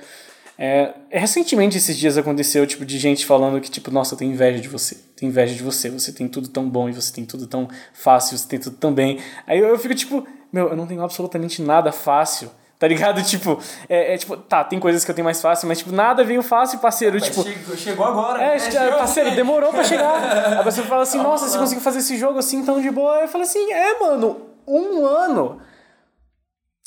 é, 0.59 0.95
recentemente 1.09 1.79
esses 1.79 1.97
dias 1.97 2.19
aconteceu, 2.19 2.67
tipo, 2.67 2.85
de 2.85 2.99
gente 2.99 3.25
falando 3.25 3.61
que, 3.61 3.71
tipo, 3.71 3.89
nossa, 3.91 4.15
eu 4.15 4.19
tenho 4.19 4.33
inveja 4.33 4.61
de 4.61 4.69
você, 4.69 4.97
tenho 5.15 5.31
inveja 5.31 5.55
de 5.55 5.63
você, 5.63 5.89
você 5.89 6.13
tem 6.13 6.27
tudo 6.27 6.49
tão 6.49 6.69
bom 6.69 6.89
e 6.89 6.93
você 6.93 7.13
tem 7.13 7.25
tudo 7.25 7.47
tão 7.47 7.69
fácil, 7.93 8.37
você 8.37 8.49
tem 8.49 8.59
tudo 8.59 8.77
tão 8.77 8.93
bem. 8.93 9.21
Aí 9.47 9.61
eu, 9.61 9.69
eu 9.69 9.79
fico, 9.79 9.95
tipo, 9.95 10.27
meu, 10.53 10.71
eu 10.71 10.77
não 10.77 10.89
tenho 10.89 11.03
absolutamente 11.03 11.63
nada 11.63 11.93
fácil. 11.93 12.51
Tá 12.77 12.89
ligado? 12.89 13.23
Tipo, 13.25 13.59
é, 13.89 14.15
é, 14.15 14.19
tipo, 14.19 14.37
tá, 14.37 14.65
tem 14.65 14.81
coisas 14.81 15.05
que 15.05 15.11
eu 15.11 15.15
tenho 15.15 15.25
mais 15.25 15.41
fácil, 15.41 15.69
mas 15.69 15.79
tipo, 15.79 15.93
nada 15.93 16.25
veio 16.25 16.43
fácil, 16.43 16.81
parceiro. 16.81 17.17
Mas 17.19 17.29
tipo, 17.29 17.43
chegou, 17.45 17.77
chegou 17.77 18.05
agora. 18.05 18.43
É, 18.43 18.57
é 18.57 18.91
parceiro, 18.91 19.31
demorou 19.31 19.71
pra 19.73 19.85
chegar. 19.85 20.59
A 20.59 20.63
pessoa 20.65 20.87
fala 20.87 21.03
assim, 21.05 21.19
nossa, 21.19 21.49
você 21.49 21.57
conseguiu 21.57 21.83
fazer 21.83 22.01
esse 22.01 22.19
jogo 22.19 22.39
assim 22.39 22.65
tão 22.65 22.83
de 22.83 22.91
boa. 22.91 23.21
Eu 23.21 23.29
falo 23.29 23.45
assim, 23.45 23.73
é, 23.73 24.01
mano, 24.01 24.49
um 24.67 25.07
ano 25.07 25.63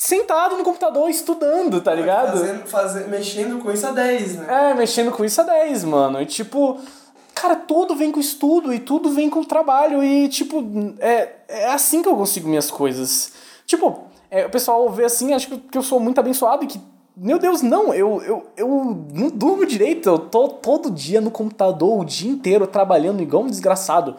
sentado 0.08 0.56
no 0.56 0.64
computador 0.64 1.10
estudando, 1.10 1.82
tá 1.82 1.94
ligado? 1.94 2.38
Fazendo, 2.38 2.66
fazendo, 2.66 3.08
mexendo 3.10 3.62
com 3.62 3.70
isso 3.70 3.86
a 3.86 3.90
10, 3.90 4.36
né? 4.36 4.70
É, 4.70 4.74
mexendo 4.74 5.12
com 5.12 5.22
isso 5.22 5.38
a 5.42 5.44
10, 5.44 5.84
mano. 5.84 6.22
E 6.22 6.24
tipo, 6.24 6.80
cara, 7.34 7.54
tudo 7.54 7.94
vem 7.94 8.10
com 8.10 8.18
estudo 8.18 8.72
e 8.72 8.78
tudo 8.78 9.10
vem 9.10 9.28
com 9.28 9.44
trabalho 9.44 10.02
e 10.02 10.26
tipo, 10.28 10.64
é, 10.98 11.32
é 11.46 11.66
assim 11.66 12.02
que 12.02 12.08
eu 12.08 12.16
consigo 12.16 12.48
minhas 12.48 12.70
coisas. 12.70 13.32
Tipo, 13.66 14.04
é, 14.30 14.46
o 14.46 14.50
pessoal 14.50 14.88
vê 14.88 15.04
assim, 15.04 15.34
acho 15.34 15.58
que 15.58 15.76
eu 15.76 15.82
sou 15.82 16.00
muito 16.00 16.18
abençoado 16.18 16.64
e 16.64 16.66
que 16.66 16.80
meu 17.14 17.38
Deus, 17.38 17.60
não, 17.60 17.92
eu, 17.92 18.22
eu, 18.22 18.46
eu 18.56 18.68
não 19.12 19.28
durmo 19.28 19.66
direito, 19.66 20.08
eu 20.08 20.18
tô 20.18 20.48
todo 20.48 20.88
dia 20.88 21.20
no 21.20 21.32
computador, 21.32 22.00
o 22.00 22.04
dia 22.04 22.30
inteiro 22.30 22.66
trabalhando 22.66 23.20
igual 23.20 23.42
um 23.42 23.48
desgraçado. 23.48 24.16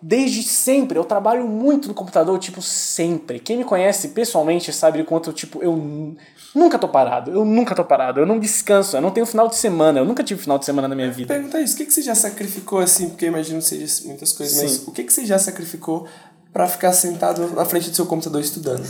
Desde 0.00 0.44
sempre, 0.44 0.96
eu 0.96 1.04
trabalho 1.04 1.46
muito 1.46 1.88
no 1.88 1.94
computador, 1.94 2.38
tipo, 2.38 2.62
sempre. 2.62 3.40
Quem 3.40 3.56
me 3.56 3.64
conhece 3.64 4.08
pessoalmente 4.08 4.72
sabe 4.72 5.00
o 5.00 5.04
quanto, 5.04 5.32
tipo, 5.32 5.60
eu 5.60 6.16
nunca 6.54 6.78
tô 6.78 6.88
parado. 6.88 7.32
Eu 7.32 7.44
nunca 7.44 7.74
tô 7.74 7.84
parado. 7.84 8.20
Eu 8.20 8.26
não 8.26 8.38
descanso, 8.38 8.96
eu 8.96 9.00
não 9.00 9.10
tenho 9.10 9.26
final 9.26 9.48
de 9.48 9.56
semana. 9.56 9.98
Eu 9.98 10.04
nunca 10.04 10.22
tive 10.22 10.40
final 10.40 10.56
de 10.56 10.64
semana 10.64 10.86
na 10.86 10.94
minha 10.94 11.10
vida. 11.10 11.34
Pergunta 11.34 11.60
isso, 11.60 11.74
o 11.74 11.76
que, 11.78 11.86
que 11.86 11.92
você 11.92 12.02
já 12.02 12.14
sacrificou, 12.14 12.78
assim, 12.78 13.08
porque 13.08 13.24
eu 13.24 13.30
imagino 13.30 13.58
que 13.58 13.64
seja 13.64 14.06
muitas 14.06 14.32
coisas, 14.32 14.56
Sim. 14.56 14.62
mas 14.62 14.88
o 14.88 14.92
que, 14.92 15.02
que 15.02 15.12
você 15.12 15.26
já 15.26 15.38
sacrificou 15.38 16.06
para 16.52 16.68
ficar 16.68 16.92
sentado 16.92 17.48
na 17.50 17.64
frente 17.64 17.90
do 17.90 17.96
seu 17.96 18.06
computador 18.06 18.40
estudando? 18.40 18.86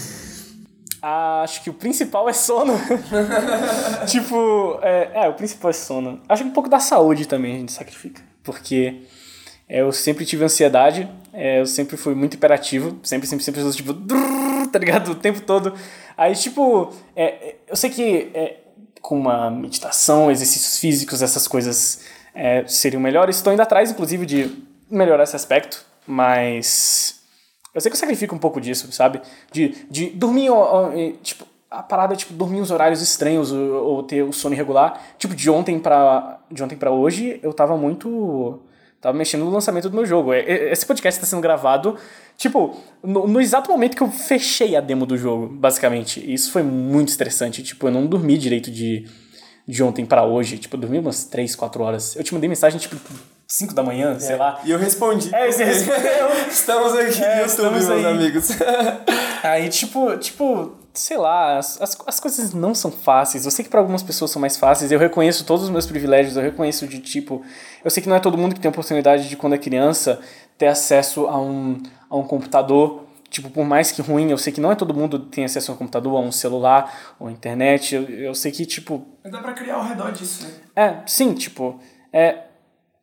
Ah, 1.01 1.43
acho 1.43 1.62
que 1.62 1.70
o 1.70 1.74
principal 1.74 2.28
é 2.28 2.32
sono. 2.35 2.74
tipo, 4.06 4.78
é, 4.82 5.24
é, 5.24 5.28
o 5.28 5.35
principal 5.35 5.70
é 5.70 5.74
sono. 5.74 6.20
Acho 6.28 6.43
que 6.43 6.51
um 6.51 6.52
pouco 6.52 6.68
da 6.68 6.80
saúde 6.80 7.26
também 7.26 7.55
a 7.55 7.59
gente 7.59 7.72
sacrifica. 7.72 8.20
Porque 8.43 9.02
eu 9.68 9.92
sempre 9.92 10.24
tive 10.24 10.44
ansiedade, 10.44 11.08
é, 11.32 11.60
eu 11.60 11.66
sempre 11.66 11.96
fui 11.96 12.14
muito 12.14 12.34
hiperativo, 12.34 12.98
sempre, 13.02 13.28
sempre, 13.28 13.44
sempre, 13.44 13.72
tipo, 13.72 13.94
tá 14.72 14.78
ligado? 14.78 15.12
O 15.12 15.14
tempo 15.14 15.40
todo. 15.42 15.74
Aí, 16.16 16.34
tipo, 16.34 16.92
é, 17.14 17.56
eu 17.68 17.76
sei 17.76 17.90
que 17.90 18.30
é, 18.34 18.56
com 19.00 19.18
uma 19.18 19.50
meditação, 19.50 20.30
exercícios 20.30 20.78
físicos, 20.78 21.22
essas 21.22 21.46
coisas 21.46 22.00
é, 22.34 22.64
seriam 22.66 23.00
melhores. 23.00 23.36
Estou 23.36 23.52
indo 23.52 23.60
atrás, 23.60 23.90
inclusive, 23.90 24.24
de 24.24 24.50
melhorar 24.90 25.24
esse 25.24 25.36
aspecto, 25.36 25.84
mas 26.06 27.20
eu 27.74 27.80
sei 27.80 27.90
que 27.90 27.96
eu 27.96 28.00
sacrifico 28.00 28.34
um 28.34 28.38
pouco 28.38 28.60
disso, 28.60 28.90
sabe? 28.90 29.20
De, 29.52 29.86
de 29.90 30.06
dormir, 30.10 30.50
tipo, 31.22 31.46
a 31.70 31.82
parada, 31.82 32.16
tipo, 32.16 32.32
dormir 32.32 32.60
os 32.60 32.70
horários 32.70 33.02
estranhos 33.02 33.52
ou, 33.52 33.84
ou 33.84 34.02
ter 34.02 34.22
o 34.22 34.32
sono 34.32 34.54
irregular. 34.54 35.00
Tipo, 35.18 35.34
de 35.34 35.50
ontem 35.50 35.78
pra, 35.78 36.40
de 36.50 36.62
ontem 36.62 36.76
pra 36.76 36.90
hoje, 36.90 37.38
eu 37.42 37.52
tava 37.52 37.76
muito. 37.76 38.60
Tava 39.00 39.16
mexendo 39.16 39.44
no 39.44 39.50
lançamento 39.50 39.88
do 39.88 39.94
meu 39.94 40.04
jogo. 40.04 40.32
É, 40.32 40.40
é, 40.40 40.72
Esse 40.72 40.84
podcast 40.84 41.20
tá 41.20 41.26
sendo 41.26 41.40
gravado, 41.40 41.96
tipo, 42.36 42.76
no, 43.02 43.28
no 43.28 43.40
exato 43.40 43.70
momento 43.70 43.96
que 43.96 44.02
eu 44.02 44.10
fechei 44.10 44.74
a 44.74 44.80
demo 44.80 45.06
do 45.06 45.16
jogo, 45.16 45.46
basicamente. 45.48 46.18
E 46.20 46.34
isso 46.34 46.50
foi 46.50 46.62
muito 46.64 47.08
estressante. 47.10 47.62
Tipo, 47.62 47.86
eu 47.86 47.92
não 47.92 48.06
dormi 48.06 48.36
direito 48.36 48.70
de, 48.72 49.06
de 49.66 49.82
ontem 49.84 50.04
pra 50.04 50.24
hoje. 50.24 50.58
Tipo, 50.58 50.74
eu 50.76 50.80
dormi 50.80 50.98
umas 50.98 51.24
3, 51.24 51.54
4 51.54 51.82
horas. 51.82 52.16
Eu 52.16 52.24
te 52.24 52.34
mandei 52.34 52.48
mensagem, 52.48 52.78
tipo, 52.80 52.96
5 53.46 53.72
da 53.72 53.82
manhã, 53.84 54.18
sei 54.18 54.34
lá. 54.36 54.60
E 54.64 54.70
eu 54.72 54.78
respondi. 54.78 55.32
É, 55.32 55.50
você 55.50 55.62
respondeu. 55.64 56.28
Estamos 56.50 56.92
aqui 56.94 57.22
É, 57.22 57.36
no 57.36 57.40
YouTube, 57.42 57.46
estamos 57.78 57.86
meus 57.86 57.90
aí. 57.90 58.06
amigos. 58.06 58.48
Aí, 59.44 59.68
tipo, 59.68 60.16
tipo, 60.18 60.72
sei 60.98 61.16
lá, 61.16 61.58
as, 61.58 61.80
as, 61.80 61.96
as 62.06 62.20
coisas 62.20 62.52
não 62.52 62.74
são 62.74 62.90
fáceis. 62.90 63.44
Eu 63.44 63.50
sei 63.50 63.64
que 63.64 63.70
para 63.70 63.80
algumas 63.80 64.02
pessoas 64.02 64.30
são 64.30 64.40
mais 64.40 64.56
fáceis. 64.56 64.90
Eu 64.90 64.98
reconheço 64.98 65.44
todos 65.44 65.64
os 65.64 65.70
meus 65.70 65.86
privilégios. 65.86 66.36
Eu 66.36 66.42
reconheço 66.42 66.86
de 66.86 66.98
tipo. 66.98 67.42
Eu 67.84 67.90
sei 67.90 68.02
que 68.02 68.08
não 68.08 68.16
é 68.16 68.20
todo 68.20 68.36
mundo 68.36 68.54
que 68.54 68.60
tem 68.60 68.68
a 68.68 68.72
oportunidade 68.72 69.28
de, 69.28 69.36
quando 69.36 69.54
é 69.54 69.58
criança, 69.58 70.20
ter 70.56 70.66
acesso 70.66 71.26
a 71.26 71.40
um, 71.40 71.80
a 72.10 72.16
um 72.16 72.24
computador. 72.24 73.04
Tipo, 73.30 73.50
por 73.50 73.64
mais 73.64 73.92
que 73.92 74.00
ruim, 74.00 74.30
eu 74.30 74.38
sei 74.38 74.52
que 74.52 74.60
não 74.60 74.72
é 74.72 74.74
todo 74.74 74.94
mundo 74.94 75.20
que 75.20 75.26
tem 75.26 75.44
acesso 75.44 75.70
a 75.70 75.74
um 75.74 75.78
computador, 75.78 76.16
a 76.16 76.20
um 76.20 76.32
celular, 76.32 77.14
ou 77.20 77.30
internet. 77.30 77.94
Eu, 77.94 78.08
eu 78.08 78.34
sei 78.34 78.50
que, 78.50 78.64
tipo, 78.64 79.06
Mas 79.22 79.32
dá 79.32 79.38
pra 79.40 79.52
criar 79.52 79.76
ao 79.76 79.84
redor 79.84 80.10
disso, 80.12 80.44
né? 80.44 80.52
é, 80.74 80.96
sim, 81.06 81.34
tipo, 81.34 81.78
é, 82.10 82.44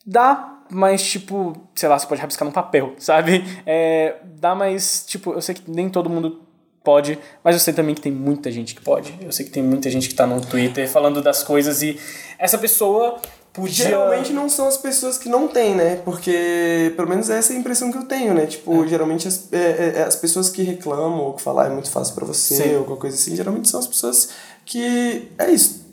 dá, 0.05 0.63
mas, 0.69 1.03
tipo, 1.03 1.53
sei 1.76 1.88
lá, 1.88 1.99
você 1.99 2.07
pode 2.07 2.19
rabiscar 2.19 2.45
no 2.45 2.51
papel, 2.51 2.95
sabe? 2.99 3.43
É, 3.67 4.17
dá, 4.23 4.55
mas, 4.55 5.05
tipo, 5.05 5.31
eu 5.31 5.41
sei 5.41 5.53
que 5.53 5.69
nem 5.69 5.89
todo 5.89 6.09
mundo 6.09 6.44
pode, 6.86 7.20
mas 7.44 7.56
eu 7.56 7.60
sei 7.60 7.74
também 7.74 7.95
que 7.95 8.02
tem 8.02 8.12
muita 8.12 8.52
gente 8.52 8.76
que 8.76 8.82
pode. 8.82 9.14
Eu 9.20 9.32
sei 9.32 9.45
que 9.45 9.52
tem 9.52 9.64
muita 9.64 9.90
gente 9.90 10.07
que 10.07 10.14
tá 10.14 10.28
no 10.28 10.40
Twitter 10.40 10.88
falando 10.88 11.22
das 11.22 11.41
coisas 11.44 11.82
e 11.82 11.99
essa 12.38 12.57
pessoa 12.57 13.20
podia... 13.52 13.86
Geralmente 13.86 14.32
não 14.32 14.48
são 14.48 14.68
as 14.68 14.78
pessoas 14.78 15.18
que 15.18 15.28
não 15.28 15.48
têm, 15.48 15.74
né? 15.76 15.95
Porque, 16.06 16.94
pelo 16.95 17.10
menos 17.10 17.30
essa 17.30 17.53
é 17.53 17.56
a 17.56 17.60
impressão 17.60 17.91
que 17.91 17.98
eu 17.98 18.03
tenho, 18.03 18.34
né? 18.34 18.45
Tipo, 18.45 18.88
geralmente 18.88 19.28
as, 19.28 19.52
é, 19.52 19.57
é, 19.57 19.94
é 19.98 20.03
as 20.03 20.16
pessoas 20.16 20.49
que 20.49 20.62
reclamam 20.62 21.20
ou 21.20 21.34
que 21.34 21.41
falam 21.41 21.64
ah, 21.64 21.68
é 21.68 21.70
muito 21.70 21.90
fácil 21.90 22.14
pra 22.14 22.26
você 22.26 22.56
Sim. 22.56 22.74
ou 22.74 22.80
alguma 22.80 22.98
coisa 22.98 23.16
assim, 23.16 23.36
geralmente 23.36 23.68
são 23.68 23.80
as 23.80 23.88
pessoas 23.88 24.30
que. 24.64 25.30
É 25.38 25.49
isso. 25.49 25.85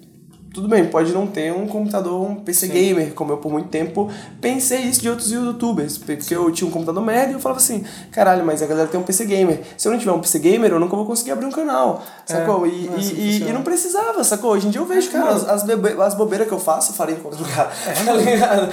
Tudo 0.53 0.69
bem, 0.69 0.85
pode 0.87 1.13
não 1.13 1.27
ter 1.27 1.51
um 1.53 1.67
computador, 1.67 2.21
um 2.29 2.35
PC 2.35 2.69
gamer, 2.69 3.15
como 3.15 3.33
eu 3.33 3.39
por 3.39 3.51
muito 3.51 3.69
tempo 3.69 4.11
pensei 4.41 4.81
isso 4.83 5.01
de 5.01 5.09
outros 5.09 5.31
youtubers. 5.33 5.97
Porque 5.97 6.35
eu 6.35 6.51
tinha 6.53 6.69
um 6.69 6.71
computador 6.71 7.03
médio 7.03 7.31
e 7.31 7.35
eu 7.35 7.41
falava 7.41 7.59
assim, 7.59 7.85
caralho, 8.11 8.45
mas 8.45 8.63
a 8.63 8.67
galera 8.67 8.87
tem 8.87 9.01
um 9.01 9.03
PC 9.03 9.25
gamer. 9.25 9.61
Se 9.79 9.89
eu 9.89 9.93
não 9.93 9.99
tiver 9.99 10.13
um 10.13 10.21
PC 10.21 10.39
gamer, 10.41 10.71
eu 10.73 10.79
nunca 10.79 10.95
vou 10.95 11.07
conseguir 11.07 11.31
abrir 11.33 11.47
um 11.47 11.51
canal. 11.51 12.03
Sacou? 12.27 12.67
e, 12.67 12.87
não 12.87 12.95
é 12.95 12.99
assim 12.99 13.15
e, 13.17 13.43
e, 13.49 13.53
não 13.53 13.63
precisava, 13.63 14.23
sacou? 14.25 14.51
Hoje 14.51 14.67
em 14.67 14.71
dia 14.71 14.81
eu 14.81 14.87
vejo, 14.87 15.11
cara, 15.11 15.31
as, 15.31 15.49
as, 15.49 15.63
bebe- 15.63 16.01
as 16.01 16.15
bobeiras 16.15 16.47
que 16.47 16.53
eu 16.53 16.61
faço, 16.61 16.93
eu 16.93 16.97
faria 16.97 17.15
em 17.17 17.19
qualquer 17.21 17.41
lugar. 17.41 17.73
tá 18.05 18.13
ligado? 18.13 18.73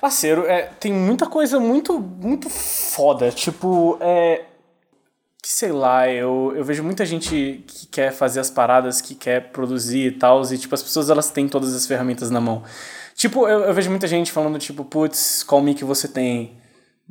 Parceiro, 0.00 0.46
é, 0.46 0.68
tem 0.78 0.92
muita 0.92 1.26
coisa 1.26 1.58
muito, 1.58 1.98
muito 1.98 2.48
foda. 2.50 3.30
Tipo, 3.30 3.96
é. 4.00 4.42
Que 5.42 5.48
sei 5.48 5.72
lá, 5.72 6.08
eu, 6.08 6.52
eu 6.54 6.62
vejo 6.64 6.82
muita 6.84 7.06
gente 7.06 7.64
que 7.66 7.86
quer 7.86 8.12
fazer 8.12 8.40
as 8.40 8.50
paradas, 8.50 9.00
que 9.00 9.14
quer 9.14 9.50
produzir 9.52 10.06
e 10.06 10.12
tal, 10.12 10.42
e 10.52 10.58
tipo, 10.58 10.74
as 10.74 10.82
pessoas 10.82 11.08
elas 11.08 11.30
têm 11.30 11.48
todas 11.48 11.74
as 11.74 11.86
ferramentas 11.86 12.30
na 12.30 12.40
mão. 12.40 12.62
Tipo, 13.14 13.48
eu, 13.48 13.60
eu 13.60 13.74
vejo 13.74 13.90
muita 13.90 14.06
gente 14.06 14.32
falando, 14.32 14.58
tipo, 14.58 14.84
putz, 14.84 15.42
qual 15.42 15.62
mic 15.62 15.82
você 15.82 16.08
tem? 16.08 16.58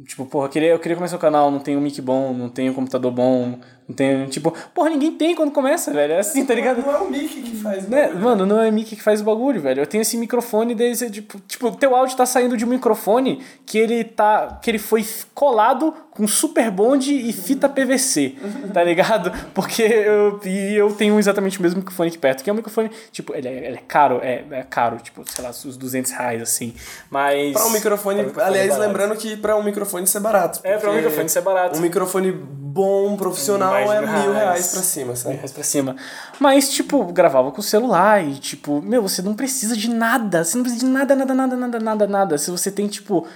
Tipo, 0.05 0.25
porra, 0.25 0.45
eu 0.45 0.49
queria, 0.49 0.69
eu 0.69 0.79
queria 0.79 0.95
começar 0.95 1.15
o 1.17 1.19
canal, 1.19 1.51
não 1.51 1.59
tenho 1.59 1.81
mic 1.81 1.99
bom, 2.01 2.33
não 2.33 2.49
tenho 2.49 2.73
computador 2.73 3.11
bom, 3.11 3.59
não 3.89 3.95
tenho. 3.95 4.27
Tipo, 4.27 4.53
porra, 4.73 4.91
ninguém 4.91 5.11
tem 5.11 5.35
quando 5.35 5.51
começa, 5.51 5.91
velho. 5.91 6.13
É 6.13 6.19
assim, 6.19 6.45
tá 6.45 6.53
ligado? 6.53 6.81
Não 6.81 6.95
é 6.95 6.99
o 6.99 7.09
Mickey 7.09 7.41
que 7.41 7.55
faz, 7.57 7.89
Né? 7.89 8.09
Mano, 8.09 8.45
não 8.45 8.61
é 8.61 8.69
Mickey 8.69 8.95
que 8.95 9.01
faz 9.01 9.19
o 9.19 9.23
bagulho, 9.23 9.59
velho. 9.59 9.81
Eu 9.81 9.87
tenho 9.87 10.03
esse 10.03 10.15
microfone 10.15 10.75
desde, 10.75 11.09
tipo, 11.09 11.39
tipo, 11.47 11.75
teu 11.75 11.95
áudio 11.95 12.15
tá 12.15 12.25
saindo 12.25 12.55
de 12.55 12.63
um 12.63 12.67
microfone 12.67 13.41
que 13.65 13.79
ele 13.79 14.03
tá, 14.03 14.59
que 14.61 14.69
ele 14.69 14.77
foi 14.77 15.03
colado 15.33 15.93
com 16.11 16.27
super 16.27 16.69
bonde 16.69 17.13
e 17.13 17.31
fita 17.31 17.69
PVC, 17.69 18.35
tá 18.73 18.83
ligado? 18.83 19.31
Porque 19.55 19.81
eu, 19.81 20.39
e 20.43 20.75
eu 20.75 20.91
tenho 20.91 21.17
exatamente 21.17 21.57
o 21.57 21.61
mesmo 21.61 21.79
microfone 21.79 22.09
aqui 22.09 22.17
perto, 22.17 22.43
que 22.43 22.49
é 22.49 22.53
um 22.53 22.57
microfone, 22.57 22.91
tipo, 23.09 23.33
ele 23.33 23.47
é, 23.47 23.67
ele 23.67 23.77
é 23.77 23.83
caro, 23.87 24.19
é, 24.21 24.43
é 24.51 24.63
caro, 24.69 24.97
tipo, 24.97 25.23
sei 25.25 25.43
lá, 25.43 25.49
uns 25.51 25.77
200 25.77 26.11
reais, 26.11 26.41
assim, 26.41 26.73
mas... 27.09 27.53
Pra 27.53 27.65
um 27.65 27.69
microfone, 27.71 28.15
Pra 28.15 28.23
um 28.23 28.27
microfone 28.27 28.59
aliás, 28.59 28.77
lembrando 28.77 29.15
que 29.15 29.37
pra 29.37 29.55
um 29.55 29.63
microfone 29.63 30.03
isso 30.03 30.17
é 30.17 30.21
barato. 30.21 30.59
É, 30.63 30.75
pra 30.77 30.91
um 30.91 30.95
microfone 30.95 31.25
isso 31.25 31.37
é 31.37 31.41
barato. 31.41 31.77
Um 31.77 31.81
microfone 31.81 32.31
bom, 32.33 33.15
profissional, 33.15 33.73
De 33.87 33.93
é 33.95 34.01
mil 34.01 34.09
mil 34.09 34.31
reais. 34.33 34.35
reais 34.35 34.67
pra 34.71 34.81
cima, 34.81 35.15
sabe? 35.15 35.35
reais 35.35 35.51
pra 35.51 35.63
cima. 35.63 35.95
Mas, 36.39 36.69
tipo, 36.69 37.03
gravava 37.05 37.51
com 37.51 37.59
o 37.59 37.63
celular 37.63 38.23
e, 38.23 38.35
tipo, 38.35 38.81
meu, 38.81 39.01
você 39.01 39.21
não 39.21 39.33
precisa 39.33 39.75
de 39.75 39.89
nada. 39.89 40.43
Você 40.43 40.57
não 40.57 40.63
precisa 40.63 40.85
de 40.85 40.91
nada, 40.91 41.15
nada, 41.15 41.33
nada, 41.33 41.55
nada, 41.55 41.79
nada, 41.79 42.07
nada. 42.07 42.37
Se 42.37 42.51
você 42.51 42.69
tem, 42.71 42.87
tipo, 42.87 43.27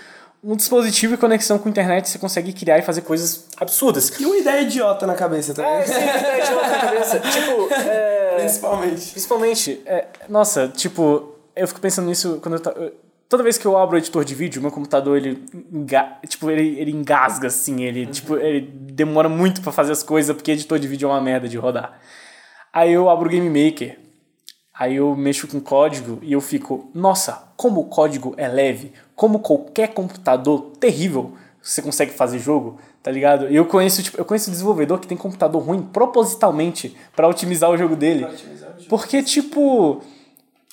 um 0.43 0.55
dispositivo 0.57 1.13
e 1.13 1.17
conexão 1.17 1.57
com 1.57 1.69
a 1.69 1.71
internet, 1.71 2.09
você 2.09 2.17
consegue 2.19 2.51
criar 2.51 2.77
e 2.77 2.81
fazer 2.81 3.01
coisas 3.01 3.45
absurdas. 3.57 4.09
E 4.19 4.25
uma 4.25 4.35
ideia 4.37 4.61
idiota 4.61 5.07
na 5.07 5.13
cabeça 5.15 5.53
também. 5.53 5.71
É, 5.71 5.85
sim, 5.85 5.93
é, 5.93 6.41
de 6.45 6.53
outra 6.53 6.79
cabeça. 6.79 7.19
Tipo, 7.31 7.73
é... 7.73 8.35
Principalmente. 8.39 9.11
Principalmente, 9.11 9.81
é, 9.85 10.07
nossa, 10.27 10.67
tipo, 10.67 11.33
eu 11.55 11.67
fico 11.67 11.79
pensando 11.79 12.07
nisso 12.07 12.39
quando 12.41 12.55
eu, 12.55 12.59
ta- 12.59 12.73
eu- 12.75 12.93
Toda 13.33 13.41
vez 13.41 13.57
que 13.57 13.65
eu 13.65 13.75
abro 13.75 13.95
o 13.95 13.97
editor 13.97 14.23
de 14.23 14.35
vídeo, 14.35 14.61
meu 14.61 14.69
computador, 14.69 15.17
ele, 15.17 15.43
enga, 15.71 16.19
tipo, 16.27 16.51
ele, 16.51 16.79
ele 16.79 16.91
engasga, 16.91 17.47
assim, 17.47 17.81
ele, 17.81 18.05
tipo, 18.05 18.37
ele 18.37 18.61
demora 18.61 19.27
muito 19.27 19.59
pra 19.59 19.71
fazer 19.71 19.91
as 19.91 20.03
coisas, 20.03 20.35
porque 20.35 20.51
editor 20.51 20.77
de 20.77 20.87
vídeo 20.87 21.09
é 21.09 21.11
uma 21.11 21.19
merda 21.19 21.49
de 21.49 21.57
rodar. 21.57 21.99
Aí 22.71 22.93
eu 22.93 23.09
abro 23.09 23.25
o 23.25 23.31
Game 23.31 23.49
Maker, 23.49 23.97
aí 24.71 24.97
eu 24.97 25.15
mexo 25.15 25.47
com 25.47 25.59
código 25.59 26.19
e 26.21 26.31
eu 26.31 26.39
fico, 26.39 26.91
nossa, 26.93 27.51
como 27.57 27.81
o 27.81 27.85
código 27.85 28.35
é 28.37 28.47
leve, 28.47 28.93
como 29.15 29.39
qualquer 29.39 29.95
computador 29.95 30.73
terrível 30.79 31.33
você 31.59 31.81
consegue 31.81 32.11
fazer 32.11 32.37
jogo, 32.37 32.79
tá 33.01 33.09
ligado? 33.09 33.49
E 33.49 33.55
eu 33.55 33.65
conheço, 33.65 34.03
tipo, 34.03 34.15
eu 34.15 34.25
conheço 34.25 34.51
desenvolvedor 34.51 34.99
que 34.99 35.07
tem 35.07 35.17
computador 35.17 35.59
ruim 35.59 35.81
propositalmente 35.81 36.95
pra 37.15 37.27
otimizar 37.27 37.71
o 37.71 37.77
jogo 37.77 37.95
dele. 37.95 38.27
Porque, 38.87 39.23
tipo, 39.23 40.03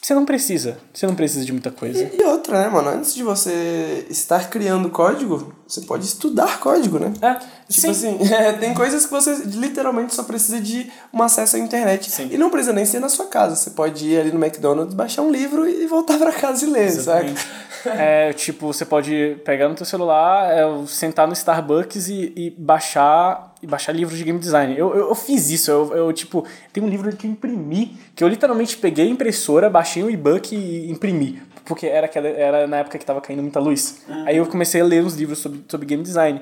você 0.00 0.14
não 0.14 0.24
precisa. 0.24 0.78
Você 0.92 1.06
não 1.06 1.14
precisa 1.14 1.44
de 1.44 1.52
muita 1.52 1.70
coisa. 1.70 2.10
E 2.12 2.22
outra, 2.24 2.62
né, 2.62 2.68
mano? 2.68 2.88
Antes 2.88 3.14
de 3.14 3.22
você 3.22 4.06
estar 4.08 4.48
criando 4.48 4.88
código, 4.88 5.52
você 5.68 5.82
pode 5.82 6.04
estudar 6.06 6.58
código, 6.58 6.98
né? 6.98 7.12
É, 7.20 7.34
Tipo 7.68 7.80
sim. 7.82 7.90
assim, 7.90 8.18
é, 8.32 8.52
tem 8.54 8.74
coisas 8.74 9.04
que 9.04 9.12
você 9.12 9.34
literalmente 9.44 10.14
só 10.14 10.22
precisa 10.22 10.58
de 10.60 10.90
um 11.12 11.22
acesso 11.22 11.56
à 11.56 11.58
internet. 11.58 12.10
Sim. 12.10 12.28
E 12.30 12.38
não 12.38 12.50
precisa 12.50 12.72
nem 12.72 12.84
ser 12.86 12.98
na 12.98 13.08
sua 13.08 13.26
casa. 13.26 13.54
Você 13.54 13.70
pode 13.70 14.06
ir 14.06 14.18
ali 14.18 14.32
no 14.32 14.42
McDonald's, 14.44 14.94
baixar 14.94 15.22
um 15.22 15.30
livro 15.30 15.68
e 15.68 15.86
voltar 15.86 16.18
pra 16.18 16.32
casa 16.32 16.64
e 16.64 16.70
ler, 16.70 16.90
sabe? 16.90 17.34
É, 17.86 18.32
tipo, 18.32 18.66
você 18.66 18.84
pode 18.84 19.36
pegar 19.44 19.68
no 19.68 19.74
teu 19.74 19.86
celular, 19.86 20.52
é, 20.52 20.86
sentar 20.86 21.26
no 21.26 21.32
Starbucks 21.32 22.08
e, 22.08 22.32
e 22.36 22.50
baixar 22.50 23.54
e 23.62 23.66
baixar 23.66 23.92
livros 23.92 24.18
de 24.18 24.24
game 24.24 24.38
design. 24.38 24.76
Eu, 24.76 24.94
eu, 24.94 25.08
eu 25.08 25.14
fiz 25.14 25.50
isso, 25.50 25.70
eu, 25.70 25.94
eu, 25.94 26.12
tipo, 26.12 26.46
tem 26.72 26.82
um 26.82 26.88
livro 26.88 27.14
que 27.14 27.26
eu 27.26 27.30
imprimi, 27.30 27.98
que 28.14 28.24
eu 28.24 28.28
literalmente 28.28 28.76
peguei 28.76 29.06
a 29.06 29.10
impressora, 29.10 29.68
baixei 29.68 30.02
um 30.02 30.10
e-book 30.10 30.54
e 30.54 30.90
imprimi. 30.90 31.42
Porque 31.64 31.86
era, 31.86 32.06
aquela, 32.06 32.28
era 32.28 32.66
na 32.66 32.78
época 32.78 32.98
que 32.98 33.04
tava 33.04 33.20
caindo 33.20 33.42
muita 33.42 33.60
luz. 33.60 34.02
Aí 34.26 34.36
eu 34.36 34.46
comecei 34.46 34.80
a 34.80 34.84
ler 34.84 35.04
uns 35.04 35.14
livros 35.14 35.38
sobre, 35.38 35.62
sobre 35.68 35.86
game 35.86 36.02
design. 36.02 36.40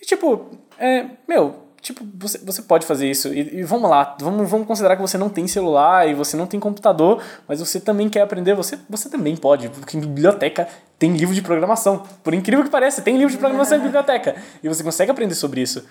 E 0.00 0.06
tipo, 0.06 0.50
é, 0.78 1.06
meu, 1.28 1.61
tipo, 1.82 2.06
você, 2.14 2.38
você 2.38 2.62
pode 2.62 2.86
fazer 2.86 3.10
isso. 3.10 3.28
E, 3.28 3.58
e 3.58 3.62
vamos 3.64 3.90
lá, 3.90 4.16
vamos, 4.20 4.48
vamos 4.48 4.66
considerar 4.66 4.94
que 4.94 5.02
você 5.02 5.18
não 5.18 5.28
tem 5.28 5.46
celular 5.48 6.08
e 6.08 6.14
você 6.14 6.36
não 6.36 6.46
tem 6.46 6.60
computador, 6.60 7.22
mas 7.46 7.58
você 7.58 7.80
também 7.80 8.08
quer 8.08 8.22
aprender, 8.22 8.54
você, 8.54 8.78
você 8.88 9.10
também 9.10 9.36
pode, 9.36 9.68
porque 9.68 9.96
em 9.96 10.00
biblioteca 10.00 10.68
tem 10.98 11.12
livro 11.14 11.34
de 11.34 11.42
programação. 11.42 12.04
Por 12.22 12.32
incrível 12.32 12.64
que 12.64 12.70
pareça, 12.70 13.02
tem 13.02 13.16
livro 13.16 13.32
de 13.32 13.38
programação 13.38 13.76
em 13.76 13.80
biblioteca. 13.80 14.36
E 14.62 14.68
você 14.68 14.84
consegue 14.84 15.10
aprender 15.10 15.34
sobre 15.34 15.60
isso. 15.60 15.84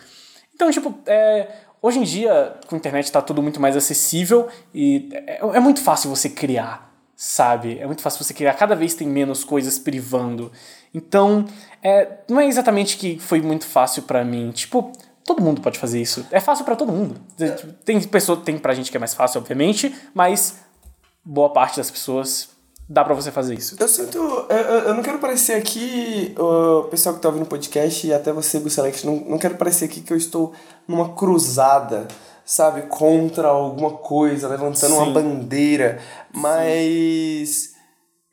Então, 0.55 0.71
tipo, 0.71 0.97
é, 1.05 1.47
hoje 1.81 1.99
em 1.99 2.03
dia, 2.03 2.55
com 2.67 2.75
a 2.75 2.77
internet 2.77 3.05
está 3.05 3.21
tudo 3.21 3.41
muito 3.41 3.59
mais 3.59 3.75
acessível 3.75 4.47
e 4.73 5.09
é, 5.11 5.39
é 5.41 5.59
muito 5.59 5.81
fácil 5.81 6.09
você 6.09 6.29
criar, 6.29 6.89
sabe? 7.15 7.77
É 7.79 7.85
muito 7.85 8.01
fácil 8.01 8.23
você 8.23 8.33
criar. 8.33 8.53
Cada 8.53 8.75
vez 8.75 8.93
tem 8.93 9.07
menos 9.07 9.43
coisas 9.43 9.77
privando. 9.77 10.51
Então, 10.93 11.45
é, 11.83 12.19
não 12.29 12.39
é 12.39 12.45
exatamente 12.45 12.97
que 12.97 13.19
foi 13.19 13.41
muito 13.41 13.65
fácil 13.65 14.03
pra 14.03 14.23
mim. 14.23 14.51
Tipo, 14.51 14.93
todo 15.25 15.41
mundo 15.41 15.61
pode 15.61 15.79
fazer 15.79 16.01
isso. 16.01 16.25
É 16.31 16.39
fácil 16.39 16.65
pra 16.65 16.75
todo 16.75 16.91
mundo. 16.91 17.15
Tem 17.85 17.99
pessoa, 18.01 18.39
tem 18.39 18.57
pra 18.57 18.73
gente 18.73 18.91
que 18.91 18.97
é 18.97 18.99
mais 18.99 19.13
fácil, 19.13 19.39
obviamente, 19.39 19.93
mas 20.13 20.55
boa 21.23 21.51
parte 21.51 21.77
das 21.77 21.91
pessoas 21.91 22.49
dá 22.91 23.05
pra 23.05 23.13
você 23.13 23.31
fazer 23.31 23.55
isso. 23.55 23.75
Eu 23.79 23.87
sinto. 23.87 24.17
Eu, 24.49 24.57
eu 24.57 24.93
não 24.93 25.01
quero 25.01 25.19
parecer 25.19 25.53
aqui, 25.53 26.35
o 26.37 26.83
pessoal 26.89 27.15
que 27.15 27.21
tá 27.21 27.29
ouvindo 27.29 27.43
o 27.43 27.47
podcast 27.47 28.05
e 28.05 28.13
até 28.13 28.33
você, 28.33 28.59
Gustavo, 28.59 28.91
não, 29.05 29.15
não 29.15 29.37
quero 29.37 29.55
parecer 29.55 29.85
aqui 29.85 30.01
que 30.01 30.11
eu 30.11 30.17
estou 30.17 30.53
numa 30.87 31.13
cruzada, 31.13 32.07
sabe, 32.45 32.83
contra 32.83 33.47
alguma 33.47 33.91
coisa, 33.91 34.49
levantando 34.49 34.95
uma 34.95 35.05
Sim. 35.05 35.13
bandeira. 35.13 35.99
Mas. 36.33 37.71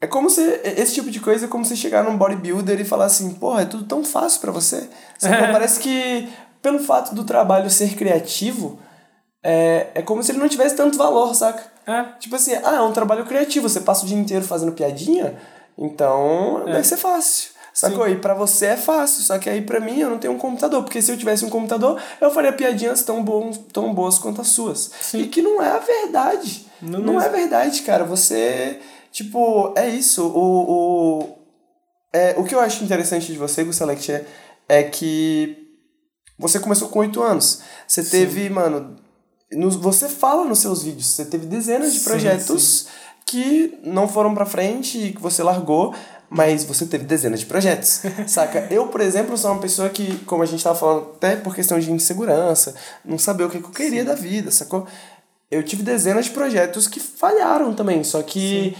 É 0.00 0.06
como 0.06 0.28
se. 0.28 0.40
Esse 0.64 0.94
tipo 0.94 1.10
de 1.10 1.20
coisa 1.20 1.46
é 1.46 1.48
como 1.48 1.64
se 1.64 1.76
chegar 1.76 2.02
num 2.02 2.16
bodybuilder 2.16 2.80
e 2.80 2.84
falar 2.84 3.06
assim, 3.06 3.34
porra, 3.34 3.62
é 3.62 3.66
tudo 3.66 3.84
tão 3.84 4.04
fácil 4.04 4.40
pra 4.40 4.50
você. 4.50 4.88
Sabe? 5.18 5.36
Parece 5.52 5.78
que, 5.80 6.28
pelo 6.62 6.78
fato 6.78 7.14
do 7.14 7.24
trabalho 7.24 7.70
ser 7.70 7.94
criativo. 7.96 8.78
é, 9.42 9.88
é 9.94 10.02
como 10.02 10.22
se 10.22 10.32
ele 10.32 10.38
não 10.38 10.48
tivesse 10.48 10.76
tanto 10.76 10.98
valor, 10.98 11.34
saca? 11.34 11.62
É. 11.86 12.04
Tipo 12.18 12.36
assim, 12.36 12.54
ah, 12.54 12.76
é 12.76 12.80
um 12.82 12.92
trabalho 12.92 13.24
criativo, 13.24 13.68
você 13.68 13.80
passa 13.80 14.04
o 14.04 14.08
dia 14.08 14.18
inteiro 14.18 14.44
fazendo 14.44 14.72
piadinha, 14.72 15.38
então 15.76 16.64
deve 16.66 16.84
ser 16.84 16.96
fácil. 16.98 17.50
Sacou? 17.72 18.08
E 18.08 18.16
pra 18.16 18.34
você 18.34 18.66
é 18.66 18.76
fácil, 18.76 19.22
só 19.22 19.38
que 19.38 19.48
aí 19.48 19.62
pra 19.62 19.78
mim 19.78 20.00
eu 20.00 20.10
não 20.10 20.18
tenho 20.18 20.32
um 20.34 20.38
computador, 20.38 20.82
porque 20.82 21.00
se 21.00 21.12
eu 21.12 21.16
tivesse 21.16 21.44
um 21.44 21.48
computador, 21.48 21.96
eu 22.20 22.28
faria 22.32 22.52
piadinhas 22.52 23.02
tão, 23.02 23.22
bom, 23.22 23.52
tão 23.72 23.94
boas 23.94 24.18
quanto 24.18 24.40
as 24.40 24.48
suas. 24.48 24.90
E 25.14 25.28
que 25.28 25.40
não 25.40 25.62
é 25.62 25.70
a 25.70 25.78
verdade. 25.78 26.66
Não 26.82 26.98
Não, 26.98 27.20
é 27.20 27.28
verdade, 27.28 27.82
cara. 27.82 28.02
Você, 28.02 28.80
tipo, 29.12 29.72
é 29.76 29.88
isso. 29.88 30.26
O, 30.26 31.20
o, 31.20 31.38
é, 32.12 32.34
o 32.36 32.42
que 32.42 32.54
eu 32.54 32.58
acho 32.58 32.82
interessante 32.82 33.30
de 33.30 33.38
você, 33.38 33.62
Gusselect, 33.62 34.10
é, 34.10 34.26
é 34.68 34.82
que 34.82 35.67
você 36.38 36.58
começou 36.60 36.88
com 36.88 37.00
oito 37.00 37.22
anos. 37.22 37.60
Você 37.86 38.02
teve, 38.04 38.48
mano. 38.50 38.96
no- 39.52 39.70
você 39.70 40.08
fala 40.08 40.44
nos 40.44 40.58
seus 40.58 40.82
vídeos, 40.82 41.06
você 41.06 41.24
teve 41.24 41.46
dezenas 41.46 41.92
de 41.92 41.98
Sim, 42.00 42.04
projetos 42.04 42.86
que 43.24 43.78
não 43.82 44.06
foram 44.06 44.34
pra 44.34 44.44
frente 44.46 44.98
e 44.98 45.12
que 45.12 45.20
você 45.22 45.42
largou, 45.42 45.94
mas 46.30 46.64
você 46.64 46.84
teve 46.84 47.04
dezenas 47.04 47.40
de 47.40 47.46
projetos, 47.46 48.02
saca? 48.28 48.66
Eu, 48.70 48.88
por 48.88 49.00
exemplo, 49.00 49.36
sou 49.38 49.50
uma 49.52 49.60
pessoa 49.60 49.88
que, 49.88 50.18
como 50.26 50.42
a 50.42 50.46
gente 50.46 50.62
tava 50.62 50.78
falando, 50.78 51.12
até 51.16 51.36
por 51.36 51.54
questão 51.54 51.78
de 51.80 51.90
insegurança, 51.90 52.74
não 53.04 53.18
saber 53.18 53.44
o 53.44 53.48
que 53.50 53.58
que 53.58 53.64
eu 53.64 53.70
queria 53.70 54.04
da 54.04 54.14
vida, 54.14 54.50
sacou? 54.50 54.86
Eu 55.50 55.62
tive 55.62 55.82
dezenas 55.82 56.26
de 56.26 56.32
projetos 56.32 56.86
que 56.86 57.00
falharam 57.00 57.72
também, 57.72 58.04
só 58.04 58.22
que 58.22 58.76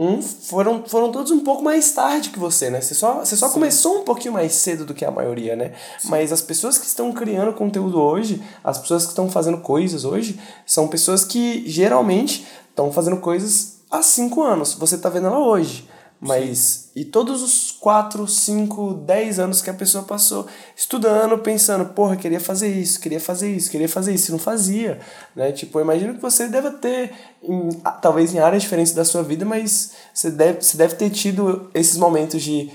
um 0.00 0.22
foram, 0.22 0.84
foram 0.86 1.10
todos 1.10 1.32
um 1.32 1.40
pouco 1.40 1.60
mais 1.60 1.90
tarde 1.90 2.30
que 2.30 2.38
você, 2.38 2.70
né? 2.70 2.80
Você 2.80 2.94
só, 2.94 3.14
você 3.14 3.36
só 3.36 3.48
começou 3.48 3.98
um 3.98 4.04
pouquinho 4.04 4.32
mais 4.32 4.52
cedo 4.52 4.86
do 4.86 4.94
que 4.94 5.04
a 5.04 5.10
maioria, 5.10 5.56
né? 5.56 5.72
Mas 6.04 6.32
as 6.32 6.40
pessoas 6.40 6.78
que 6.78 6.86
estão 6.86 7.12
criando 7.12 7.52
conteúdo 7.52 8.00
hoje, 8.00 8.40
as 8.62 8.78
pessoas 8.78 9.02
que 9.02 9.08
estão 9.08 9.28
fazendo 9.28 9.58
coisas 9.58 10.04
hoje, 10.04 10.38
são 10.64 10.86
pessoas 10.86 11.24
que 11.24 11.68
geralmente 11.68 12.46
estão 12.70 12.92
fazendo 12.92 13.16
coisas 13.16 13.78
há 13.90 14.00
cinco 14.00 14.40
anos. 14.40 14.74
Você 14.74 14.96
tá 14.96 15.08
vendo 15.08 15.26
ela 15.26 15.40
hoje. 15.40 15.88
Mas, 16.20 16.90
e 16.96 17.04
todos 17.04 17.42
os 17.42 17.70
4, 17.70 18.26
5, 18.26 18.94
10 18.94 19.38
anos 19.38 19.62
que 19.62 19.70
a 19.70 19.74
pessoa 19.74 20.02
passou 20.02 20.48
estudando, 20.76 21.38
pensando, 21.38 21.84
porra, 21.86 22.16
queria 22.16 22.40
fazer 22.40 22.68
isso, 22.68 23.00
queria 23.00 23.20
fazer 23.20 23.54
isso, 23.54 23.70
queria 23.70 23.88
fazer 23.88 24.12
isso, 24.14 24.30
e 24.30 24.32
não 24.32 24.38
fazia, 24.38 24.98
né? 25.36 25.52
Tipo, 25.52 25.80
imagino 25.80 26.14
que 26.14 26.20
você 26.20 26.48
deva 26.48 26.72
ter, 26.72 27.12
em, 27.40 27.70
talvez 28.02 28.34
em 28.34 28.40
áreas 28.40 28.62
diferentes 28.62 28.92
da 28.92 29.04
sua 29.04 29.22
vida, 29.22 29.44
mas 29.44 29.92
você 30.12 30.28
deve, 30.28 30.60
você 30.60 30.76
deve 30.76 30.96
ter 30.96 31.10
tido 31.10 31.70
esses 31.72 31.96
momentos 31.96 32.42
de 32.42 32.68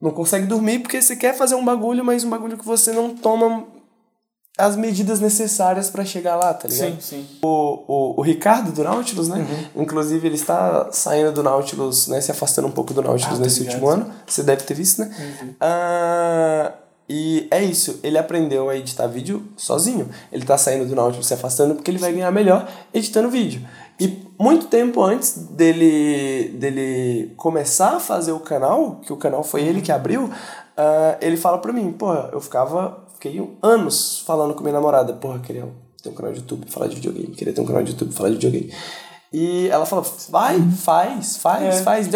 não 0.00 0.10
consegue 0.10 0.46
dormir 0.46 0.80
porque 0.80 1.00
você 1.00 1.14
quer 1.14 1.36
fazer 1.36 1.54
um 1.54 1.64
bagulho, 1.64 2.04
mas 2.04 2.24
um 2.24 2.30
bagulho 2.30 2.58
que 2.58 2.64
você 2.64 2.92
não 2.92 3.14
toma 3.14 3.66
as 4.58 4.74
medidas 4.76 5.20
necessárias 5.20 5.88
pra 5.88 6.04
chegar 6.04 6.34
lá, 6.34 6.52
tá 6.52 6.66
ligado? 6.66 7.00
Sim, 7.00 7.00
sim. 7.00 7.26
O, 7.40 7.48
o, 7.86 8.14
o 8.18 8.22
Ricardo 8.22 8.72
do 8.72 8.82
Nautilus, 8.82 9.28
né? 9.28 9.46
Inclusive, 9.76 10.26
ele 10.26 10.34
está 10.34 10.88
saindo 10.90 11.30
do 11.30 11.42
Nautilus, 11.44 12.08
né? 12.08 12.20
Se 12.20 12.32
afastando 12.32 12.66
um 12.66 12.72
pouco 12.72 12.92
do 12.92 13.00
Nautilus 13.00 13.38
Ah, 13.38 13.42
nesse 13.42 13.60
ligado. 13.60 13.74
último 13.74 13.88
ano. 13.88 14.12
Você 14.26 14.42
deve 14.42 14.64
ter 14.64 14.74
visto, 14.74 14.98
né? 15.00 15.54
Ah, 15.60 16.72
e 17.08 17.46
é 17.50 17.62
isso. 17.62 18.00
Ele 18.02 18.18
aprendeu 18.18 18.68
a 18.68 18.76
editar 18.76 19.06
vídeo 19.06 19.42
sozinho. 19.56 20.08
Ele 20.32 20.44
tá 20.44 20.58
saindo 20.58 20.84
do 20.86 20.94
Nautilus, 20.94 21.26
se 21.26 21.34
afastando, 21.34 21.74
porque 21.74 21.90
ele 21.90 21.98
vai 21.98 22.12
ganhar 22.12 22.30
melhor 22.30 22.68
editando 22.92 23.30
vídeo. 23.30 23.66
E 24.00 24.26
muito 24.38 24.66
tempo 24.66 25.02
antes 25.02 25.36
dele, 25.38 26.50
dele 26.58 27.32
começar 27.36 27.96
a 27.96 28.00
fazer 28.00 28.32
o 28.32 28.40
canal, 28.40 29.00
que 29.04 29.12
o 29.12 29.16
canal 29.16 29.42
foi 29.42 29.62
ele 29.62 29.80
que 29.80 29.90
abriu, 29.90 30.30
ah, 30.76 31.16
ele 31.20 31.36
fala 31.36 31.58
pra 31.58 31.72
mim, 31.72 31.90
pô, 31.92 32.12
eu 32.32 32.40
ficava, 32.40 33.04
fiquei 33.18 33.50
anos 33.62 34.20
falando 34.20 34.54
com 34.54 34.62
minha 34.62 34.72
namorada, 34.72 35.12
porra, 35.12 35.40
queria 35.40 35.68
ter 36.02 36.08
um 36.08 36.14
canal 36.14 36.32
de 36.32 36.38
YouTube, 36.38 36.70
falar 36.70 36.86
de 36.86 36.94
videogame, 36.94 37.34
queria 37.34 37.52
ter 37.52 37.60
um 37.60 37.66
canal 37.66 37.82
de 37.82 37.90
YouTube, 37.92 38.14
falar 38.14 38.28
de 38.30 38.36
videogame. 38.36 38.72
E 39.32 39.68
ela 39.68 39.84
falou, 39.84 40.06
vai, 40.30 40.58
faz, 40.70 41.36
faz, 41.36 41.80
É. 41.80 41.82
faz. 41.82 42.08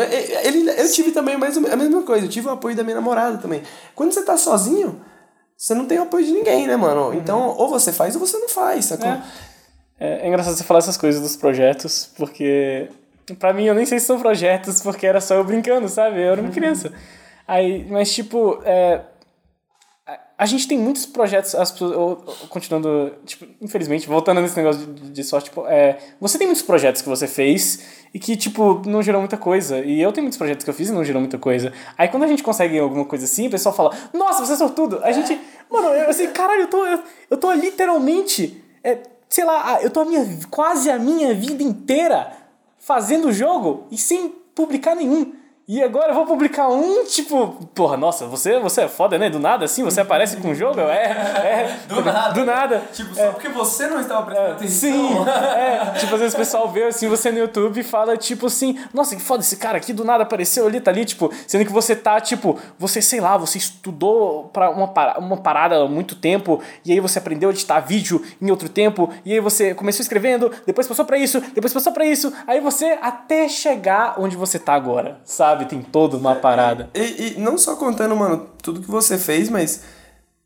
Ele, 0.44 0.70
eu 0.70 0.90
tive 0.90 1.10
também 1.12 1.36
mais 1.36 1.56
a 1.58 1.76
mesma 1.76 2.02
coisa, 2.02 2.24
eu 2.24 2.30
tive 2.30 2.48
o 2.48 2.52
apoio 2.52 2.74
da 2.74 2.82
minha 2.82 2.96
namorada 2.96 3.36
também. 3.38 3.62
Quando 3.94 4.12
você 4.12 4.24
tá 4.24 4.36
sozinho, 4.38 5.00
você 5.56 5.74
não 5.74 5.84
tem 5.84 5.98
o 5.98 6.04
apoio 6.04 6.24
de 6.24 6.32
ninguém, 6.32 6.66
né, 6.66 6.76
mano? 6.76 7.12
Então, 7.12 7.54
ou 7.58 7.68
você 7.68 7.92
faz 7.92 8.14
ou 8.14 8.20
você 8.20 8.38
não 8.38 8.48
faz, 8.48 8.86
sacou? 8.86 9.08
É. 9.08 9.22
É, 10.00 10.24
é 10.24 10.28
engraçado 10.28 10.56
você 10.56 10.64
falar 10.64 10.78
essas 10.78 10.96
coisas 10.96 11.20
dos 11.20 11.36
projetos, 11.36 12.08
porque 12.16 12.88
pra 13.38 13.52
mim 13.52 13.64
eu 13.66 13.74
nem 13.74 13.84
sei 13.84 14.00
se 14.00 14.06
são 14.06 14.18
projetos, 14.18 14.80
porque 14.80 15.06
era 15.06 15.20
só 15.20 15.34
eu 15.34 15.44
brincando, 15.44 15.88
sabe? 15.88 16.16
Eu 16.20 16.32
era 16.32 16.40
uma 16.40 16.50
criança. 16.50 16.92
Aí, 17.46 17.86
mas 17.90 18.12
tipo, 18.12 18.60
é, 18.64 19.02
a- 20.42 20.46
gente 20.46 20.66
tem 20.68 20.78
muitos 20.78 21.06
projetos, 21.06 21.54
as 21.54 21.70
pessoas, 21.70 22.18
continuando, 22.48 23.12
tipo, 23.24 23.46
infelizmente, 23.60 24.06
voltando 24.06 24.40
nesse 24.40 24.56
negócio 24.56 24.84
de, 24.86 25.10
de 25.10 25.24
sorte, 25.24 25.46
tipo, 25.50 25.66
é, 25.66 25.98
você 26.20 26.38
tem 26.38 26.46
muitos 26.46 26.62
projetos 26.62 27.02
que 27.02 27.08
você 27.08 27.26
fez 27.26 27.80
e 28.14 28.18
que, 28.18 28.36
tipo, 28.36 28.82
não 28.86 29.02
gerou 29.02 29.20
muita 29.20 29.36
coisa. 29.36 29.78
E 29.80 30.00
eu 30.00 30.12
tenho 30.12 30.24
muitos 30.24 30.36
projetos 30.38 30.64
que 30.64 30.70
eu 30.70 30.74
fiz 30.74 30.88
e 30.88 30.92
não 30.92 31.04
gerou 31.04 31.20
muita 31.20 31.38
coisa. 31.38 31.72
Aí 31.96 32.08
quando 32.08 32.24
a 32.24 32.26
gente 32.26 32.42
consegue 32.42 32.78
alguma 32.78 33.04
coisa 33.04 33.24
assim, 33.24 33.46
o 33.46 33.50
pessoal 33.50 33.74
fala, 33.74 33.96
nossa, 34.12 34.44
você 34.44 34.52
é 34.52 34.56
sortudo. 34.56 35.00
A 35.02 35.12
gente, 35.12 35.38
mano, 35.70 35.88
eu 35.88 36.10
assim, 36.10 36.26
caralho, 36.28 36.62
eu 36.62 36.68
tô, 36.68 36.84
eu, 36.86 37.02
eu 37.30 37.36
tô 37.36 37.52
literalmente, 37.52 38.62
é, 38.84 38.98
sei 39.28 39.44
lá, 39.44 39.80
eu 39.82 39.90
tô 39.90 40.00
a 40.00 40.04
minha, 40.04 40.26
quase 40.50 40.90
a 40.90 40.98
minha 40.98 41.34
vida 41.34 41.62
inteira 41.62 42.32
fazendo 42.78 43.32
jogo 43.32 43.86
e 43.90 43.96
sem 43.96 44.28
publicar 44.54 44.94
nenhum. 44.94 45.32
E 45.68 45.80
agora 45.82 46.10
eu 46.10 46.14
vou 46.14 46.26
publicar 46.26 46.68
um, 46.68 47.04
tipo, 47.04 47.68
porra, 47.72 47.96
nossa, 47.96 48.26
você, 48.26 48.58
você 48.58 48.82
é 48.82 48.88
foda, 48.88 49.16
né? 49.16 49.30
Do 49.30 49.38
nada 49.38 49.64
assim, 49.64 49.84
você 49.84 50.00
aparece 50.00 50.36
com 50.38 50.50
o 50.50 50.54
jogo? 50.54 50.80
É, 50.80 51.04
é. 51.04 51.78
Do 51.88 52.02
nada. 52.04 52.32
Do 52.34 52.44
nada. 52.44 52.82
Tipo, 52.92 53.14
só 53.14 53.30
porque 53.30 53.48
você 53.48 53.86
não 53.86 54.00
estava 54.00 54.26
prestando 54.26 54.68
Sim, 54.68 55.08
é. 55.56 55.92
Tipo, 55.98 56.14
às 56.14 56.20
vezes 56.20 56.34
o 56.34 56.36
pessoal 56.36 56.68
vê 56.68 56.84
assim, 56.84 57.08
você 57.08 57.30
no 57.30 57.38
YouTube 57.38 57.78
e 57.80 57.84
fala, 57.84 58.16
tipo 58.16 58.46
assim, 58.46 58.76
nossa, 58.92 59.14
que 59.14 59.22
foda 59.22 59.40
esse 59.42 59.56
cara 59.56 59.78
aqui, 59.78 59.92
do 59.92 60.04
nada 60.04 60.24
apareceu 60.24 60.66
ali, 60.66 60.80
tá 60.80 60.90
ali, 60.90 61.04
tipo, 61.04 61.32
sendo 61.46 61.64
que 61.64 61.72
você 61.72 61.94
tá, 61.94 62.20
tipo, 62.20 62.58
você, 62.76 63.00
sei 63.00 63.20
lá, 63.20 63.36
você 63.36 63.56
estudou 63.58 64.50
pra 64.52 64.68
uma, 64.68 64.88
para- 64.88 65.18
uma 65.20 65.36
parada 65.36 65.76
há 65.76 65.86
muito 65.88 66.16
tempo, 66.16 66.60
e 66.84 66.90
aí 66.92 66.98
você 66.98 67.18
aprendeu 67.20 67.48
a 67.50 67.52
editar 67.52 67.78
vídeo 67.80 68.20
em 68.40 68.50
outro 68.50 68.68
tempo, 68.68 69.08
e 69.24 69.32
aí 69.32 69.40
você 69.40 69.74
começou 69.74 70.02
escrevendo, 70.02 70.50
depois 70.66 70.88
passou 70.88 71.04
pra 71.04 71.16
isso, 71.16 71.40
depois 71.54 71.72
passou 71.72 71.92
pra 71.92 72.04
isso, 72.04 72.32
aí 72.48 72.60
você 72.60 72.98
até 73.00 73.48
chegar 73.48 74.16
onde 74.18 74.36
você 74.36 74.58
tá 74.58 74.74
agora, 74.74 75.20
sabe? 75.24 75.51
Tem 75.66 75.82
toda 75.82 76.16
uma 76.16 76.34
parada. 76.34 76.90
E, 76.94 77.34
e 77.36 77.40
não 77.40 77.56
só 77.58 77.76
contando, 77.76 78.14
mano, 78.16 78.46
tudo 78.62 78.80
que 78.80 78.90
você 78.90 79.16
fez, 79.18 79.48
mas 79.48 79.80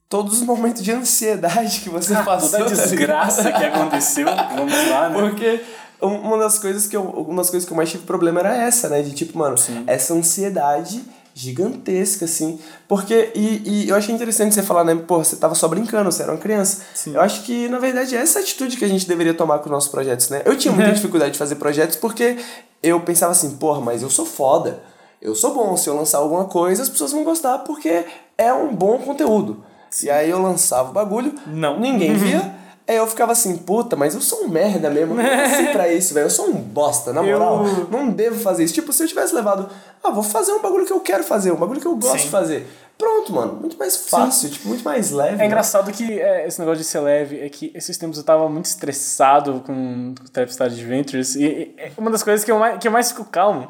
todos 0.08 0.34
os 0.34 0.42
momentos 0.42 0.82
de 0.82 0.92
ansiedade 0.92 1.80
que 1.80 1.88
você 1.88 2.14
passou. 2.22 2.50
Toda 2.50 2.64
a 2.64 2.68
tá 2.68 2.74
ligado? 2.74 2.88
desgraça 2.90 3.52
que 3.52 3.64
aconteceu, 3.64 4.26
vamos 4.56 4.90
lá, 4.90 5.08
né? 5.08 5.20
Porque 5.20 5.60
um- 6.02 6.20
uma 6.20 6.38
das 6.38 6.58
coisas 6.58 6.86
que 6.86 6.96
eu, 6.96 7.02
algumas 7.02 7.50
coisas 7.50 7.66
que 7.66 7.72
eu 7.72 7.76
mais 7.76 7.90
tive 7.90 8.04
problema 8.04 8.40
era 8.40 8.54
essa, 8.56 8.88
né? 8.88 9.02
De 9.02 9.12
tipo, 9.12 9.36
mano, 9.38 9.56
essa 9.86 10.12
ansiedade 10.14 11.02
gigantesca, 11.34 12.24
assim. 12.24 12.58
Porque, 12.88 13.30
e, 13.34 13.62
e 13.84 13.88
eu 13.90 13.96
achei 13.96 14.14
interessante 14.14 14.54
você 14.54 14.62
falar, 14.62 14.84
né? 14.84 14.94
Pô, 14.94 15.18
você 15.22 15.36
tava 15.36 15.54
só 15.54 15.68
brincando, 15.68 16.10
você 16.10 16.22
era 16.22 16.32
uma 16.32 16.38
criança. 16.38 16.82
Eu 17.12 17.20
acho 17.20 17.42
que, 17.42 17.68
na 17.68 17.78
verdade, 17.78 18.16
é 18.16 18.20
essa 18.20 18.38
atitude 18.40 18.76
que 18.76 18.84
a 18.84 18.88
gente 18.88 19.06
deveria 19.06 19.34
tomar 19.34 19.58
com 19.58 19.66
os 19.66 19.70
nossos 19.70 19.90
projetos, 19.90 20.30
né? 20.30 20.40
Eu 20.46 20.56
tinha 20.56 20.72
muita 20.72 20.92
dificuldade 20.96 21.32
de 21.32 21.38
fazer 21.38 21.56
projetos 21.56 21.96
porque 21.96 22.38
eu 22.82 22.98
pensava 23.00 23.32
assim, 23.32 23.50
porra, 23.56 23.80
mas 23.82 24.02
eu 24.02 24.08
sou 24.10 24.24
foda. 24.24 24.82
Eu 25.20 25.34
sou 25.34 25.54
bom, 25.54 25.76
se 25.76 25.88
eu 25.88 25.96
lançar 25.96 26.18
alguma 26.18 26.44
coisa, 26.44 26.82
as 26.82 26.88
pessoas 26.88 27.12
vão 27.12 27.24
gostar 27.24 27.58
porque 27.60 28.04
é 28.36 28.52
um 28.52 28.74
bom 28.74 28.98
conteúdo. 28.98 29.64
E 30.02 30.10
aí 30.10 30.28
eu 30.30 30.40
lançava 30.42 30.90
o 30.90 30.92
bagulho, 30.92 31.34
Não. 31.46 31.78
ninguém 31.80 32.12
via. 32.16 32.54
Aí 32.88 32.94
eu 32.96 33.06
ficava 33.08 33.32
assim, 33.32 33.56
puta, 33.56 33.96
mas 33.96 34.14
eu 34.14 34.20
sou 34.20 34.44
um 34.44 34.48
merda 34.48 34.88
mesmo. 34.88 35.14
Eu 35.20 35.24
não 35.24 35.36
nasci 35.36 35.66
pra 35.72 35.88
isso, 35.92 36.14
velho. 36.14 36.26
Eu 36.26 36.30
sou 36.30 36.46
um 36.48 36.52
bosta, 36.52 37.12
na 37.12 37.20
moral. 37.20 37.66
Eu- 37.66 37.88
Não 37.90 38.08
devo 38.10 38.38
fazer 38.38 38.62
isso. 38.62 38.74
Tipo, 38.74 38.92
se 38.92 39.02
eu 39.02 39.08
tivesse 39.08 39.34
levado, 39.34 39.68
ah, 40.04 40.10
vou 40.10 40.22
fazer 40.22 40.52
um 40.52 40.60
bagulho 40.62 40.86
que 40.86 40.92
eu 40.92 41.00
quero 41.00 41.24
fazer, 41.24 41.50
um 41.50 41.56
bagulho 41.56 41.80
que 41.80 41.86
eu 41.86 41.96
gosto 41.96 42.18
Sim. 42.18 42.24
de 42.24 42.30
fazer. 42.30 42.66
Pronto, 42.96 43.32
mano. 43.32 43.54
Muito 43.54 43.76
mais 43.76 43.96
fácil, 43.96 44.48
tipo, 44.50 44.68
muito 44.68 44.84
mais 44.84 45.10
leve. 45.10 45.42
É 45.42 45.46
engraçado 45.46 45.90
que 45.90 46.20
é, 46.20 46.46
esse 46.46 46.60
negócio 46.60 46.78
de 46.78 46.84
ser 46.84 47.00
leve 47.00 47.40
é 47.40 47.48
que 47.48 47.72
esses 47.74 47.98
tempos 47.98 48.18
eu 48.18 48.24
tava 48.24 48.48
muito 48.48 48.66
estressado 48.66 49.62
com 49.66 50.14
o 50.24 50.28
Trapstar 50.30 50.68
Adventures 50.68 51.34
e, 51.34 51.44
e 51.44 51.74
é 51.76 51.90
uma 51.98 52.10
das 52.10 52.22
coisas 52.22 52.44
que 52.44 52.52
eu, 52.52 52.58
mais, 52.58 52.78
que 52.78 52.86
eu 52.86 52.92
mais 52.92 53.08
fico 53.10 53.24
calmo 53.24 53.68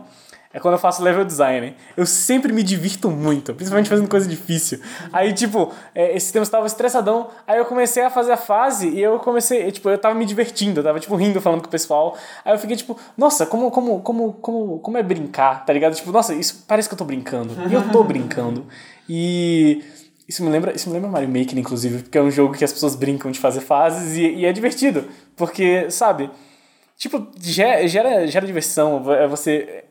é 0.56 0.58
quando 0.58 0.72
eu 0.72 0.78
faço 0.78 1.02
level 1.02 1.22
design. 1.22 1.76
Eu 1.94 2.06
sempre 2.06 2.50
me 2.50 2.62
divirto 2.62 3.10
muito, 3.10 3.52
principalmente 3.52 3.90
fazendo 3.90 4.08
coisa 4.08 4.26
difícil. 4.26 4.80
Aí, 5.12 5.34
tipo, 5.34 5.70
é, 5.94 6.16
esse 6.16 6.32
tempo 6.32 6.46
eu 6.46 6.50
tava 6.50 6.66
estressadão, 6.66 7.28
aí 7.46 7.58
eu 7.58 7.66
comecei 7.66 8.02
a 8.02 8.08
fazer 8.08 8.32
a 8.32 8.38
fase 8.38 8.88
e 8.88 8.98
eu 8.98 9.18
comecei, 9.18 9.70
tipo, 9.70 9.90
eu 9.90 9.98
tava 9.98 10.14
me 10.14 10.24
divertindo, 10.24 10.80
eu 10.80 10.84
tava, 10.84 10.98
tipo, 10.98 11.14
rindo, 11.14 11.42
falando 11.42 11.60
com 11.60 11.66
o 11.66 11.70
pessoal. 11.70 12.16
Aí 12.42 12.54
eu 12.54 12.58
fiquei, 12.58 12.74
tipo, 12.74 12.98
nossa, 13.18 13.44
como, 13.44 13.70
como, 13.70 14.00
como, 14.00 14.32
como, 14.32 14.78
como 14.78 14.96
é 14.96 15.02
brincar, 15.02 15.62
tá 15.66 15.74
ligado? 15.74 15.94
Tipo, 15.94 16.10
nossa, 16.10 16.34
isso 16.34 16.64
parece 16.66 16.88
que 16.88 16.94
eu 16.94 16.98
tô 16.98 17.04
brincando. 17.04 17.54
E 17.68 17.74
eu 17.74 17.90
tô 17.90 18.02
brincando. 18.02 18.66
E... 19.06 19.84
Isso 20.26 20.42
me 20.42 20.50
lembra, 20.50 20.74
isso 20.74 20.88
me 20.88 20.94
lembra 20.94 21.08
Mario 21.08 21.28
Maker, 21.28 21.56
inclusive, 21.56 22.02
porque 22.02 22.18
é 22.18 22.20
um 22.22 22.30
jogo 22.32 22.52
que 22.52 22.64
as 22.64 22.72
pessoas 22.72 22.96
brincam 22.96 23.30
de 23.30 23.38
fazer 23.38 23.60
fases 23.60 24.16
e, 24.16 24.22
e 24.22 24.44
é 24.46 24.52
divertido. 24.52 25.04
Porque, 25.36 25.88
sabe, 25.88 26.30
tipo, 26.96 27.28
gera, 27.40 27.86
gera, 27.86 28.26
gera 28.26 28.46
diversão. 28.46 29.04
É 29.12 29.28
Você. 29.28 29.85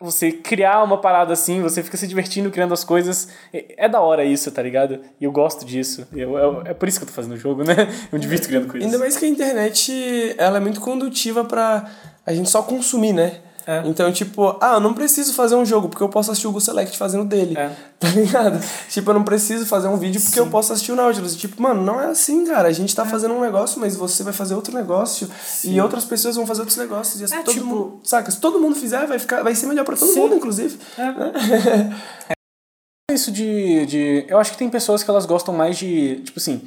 Você 0.00 0.30
criar 0.30 0.82
uma 0.84 0.98
parada 1.00 1.32
assim, 1.32 1.60
você 1.60 1.82
fica 1.82 1.96
se 1.96 2.06
divertindo 2.06 2.50
criando 2.50 2.72
as 2.72 2.84
coisas. 2.84 3.28
É, 3.52 3.86
é 3.86 3.88
da 3.88 4.00
hora 4.00 4.24
isso, 4.24 4.50
tá 4.52 4.62
ligado? 4.62 5.00
E 5.20 5.24
eu 5.24 5.32
gosto 5.32 5.64
disso. 5.64 6.06
Eu, 6.12 6.36
eu- 6.38 6.62
é 6.64 6.72
por 6.74 6.88
isso 6.88 6.98
que 6.98 7.04
eu 7.04 7.08
tô 7.08 7.14
fazendo 7.14 7.32
o 7.34 7.36
jogo, 7.36 7.64
né? 7.64 7.74
Eu 8.12 8.16
me 8.16 8.20
divirto 8.20 8.46
criando 8.46 8.68
coisas. 8.68 8.86
Ainda 8.86 8.98
mais 8.98 9.16
que 9.16 9.24
a 9.24 9.28
internet, 9.28 10.34
ela 10.38 10.58
é 10.58 10.60
muito 10.60 10.80
condutiva 10.80 11.44
pra 11.44 11.84
a 12.24 12.32
gente 12.32 12.48
só 12.48 12.62
consumir, 12.62 13.12
né? 13.12 13.40
É. 13.70 13.82
Então, 13.84 14.10
tipo, 14.10 14.56
ah, 14.62 14.76
eu 14.76 14.80
não 14.80 14.94
preciso 14.94 15.34
fazer 15.34 15.54
um 15.54 15.62
jogo 15.66 15.90
porque 15.90 16.02
eu 16.02 16.08
posso 16.08 16.30
assistir 16.30 16.46
o 16.46 16.52
Go 16.52 16.58
Select 16.58 16.96
fazendo 16.96 17.26
dele. 17.26 17.54
É. 17.58 17.70
Tá 18.00 18.08
ligado? 18.10 18.60
Tipo, 18.88 19.10
eu 19.10 19.14
não 19.14 19.24
preciso 19.24 19.66
fazer 19.66 19.88
um 19.88 19.96
vídeo 19.96 20.20
porque 20.22 20.38
eu 20.38 20.46
posso 20.46 20.72
assistir 20.72 20.92
o 20.92 20.96
Nautilus. 20.96 21.34
Tipo, 21.36 21.60
mano, 21.60 21.82
não 21.82 22.00
é 22.00 22.06
assim, 22.06 22.46
cara. 22.46 22.68
A 22.68 22.72
gente 22.72 22.92
É. 22.92 22.96
tá 22.96 23.04
fazendo 23.04 23.34
um 23.34 23.40
negócio, 23.40 23.78
mas 23.80 23.94
você 23.96 24.22
vai 24.22 24.32
fazer 24.32 24.54
outro 24.54 24.72
negócio 24.72 25.28
e 25.64 25.78
outras 25.80 26.04
pessoas 26.06 26.36
vão 26.36 26.46
fazer 26.46 26.60
outros 26.60 26.78
negócios. 26.78 27.20
E 27.20 27.24
assim, 27.24 27.34
É, 27.34 27.42
todo 27.42 27.52
tipo- 27.54 27.66
mundo, 27.66 28.00
saca? 28.04 28.30
Se 28.30 28.40
todo 28.40 28.58
mundo 28.60 28.74
fizer, 28.76 29.04
vai, 29.06 29.18
ficar, 29.18 29.42
vai 29.42 29.52
ser 29.54 29.66
melhor 29.66 29.84
pra 29.84 29.96
todo 29.96 30.10
Sim. 30.12 30.20
mundo, 30.20 30.36
inclusive. 30.36 30.78
isso 33.12 33.30
de, 33.32 33.84
de. 33.86 34.24
Eu 34.28 34.38
acho 34.38 34.52
que 34.52 34.58
tem 34.58 34.68
pessoas 34.70 35.02
que 35.02 35.10
elas 35.10 35.26
gostam 35.26 35.52
mais 35.54 35.76
de. 35.76 36.20
Tipo 36.24 36.38
assim. 36.38 36.62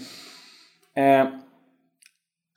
é, 0.95 1.27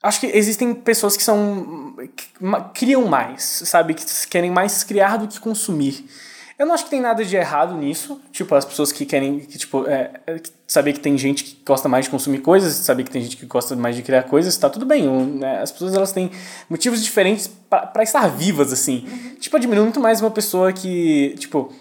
acho 0.05 0.19
que 0.19 0.27
existem 0.27 0.73
pessoas 0.73 1.17
que 1.17 1.23
são. 1.23 1.95
que 2.15 2.27
criam 2.73 3.05
mais, 3.05 3.43
sabe? 3.65 3.93
Que 3.93 4.05
querem 4.27 4.51
mais 4.51 4.83
criar 4.83 5.17
do 5.17 5.27
que 5.27 5.39
consumir. 5.39 6.05
Eu 6.57 6.65
não 6.65 6.73
acho 6.73 6.85
que 6.85 6.89
tem 6.89 7.01
nada 7.01 7.23
de 7.25 7.35
errado 7.35 7.75
nisso. 7.75 8.21
Tipo, 8.31 8.55
as 8.55 8.63
pessoas 8.63 8.91
que 8.91 9.05
querem. 9.05 9.39
Que, 9.39 9.57
tipo, 9.57 9.85
é, 9.87 10.11
é, 10.25 10.41
saber 10.65 10.93
que 10.93 11.01
tem 11.01 11.17
gente 11.17 11.43
que 11.43 11.57
gosta 11.65 11.89
mais 11.89 12.05
de 12.05 12.11
consumir 12.11 12.39
coisas, 12.39 12.73
saber 12.73 13.03
que 13.03 13.11
tem 13.11 13.21
gente 13.21 13.35
que 13.35 13.45
gosta 13.45 13.75
mais 13.75 13.95
de 13.95 14.03
criar 14.03 14.23
coisas, 14.23 14.55
tá 14.55 14.69
tudo 14.69 14.85
bem. 14.85 15.09
Né, 15.09 15.61
As 15.61 15.71
pessoas 15.71 15.93
elas 15.93 16.13
têm 16.13 16.31
motivos 16.69 17.03
diferentes 17.03 17.47
pra 17.69 17.85
pra 17.85 18.03
estar 18.03 18.27
vivas, 18.29 18.71
assim. 18.71 19.05
Tipo, 19.39 19.57
admiro 19.57 19.81
muito 19.81 19.99
mais 19.99 20.21
uma 20.21 20.31
pessoa 20.31 20.71
que. 20.71 21.35
Tipo, 21.39 21.73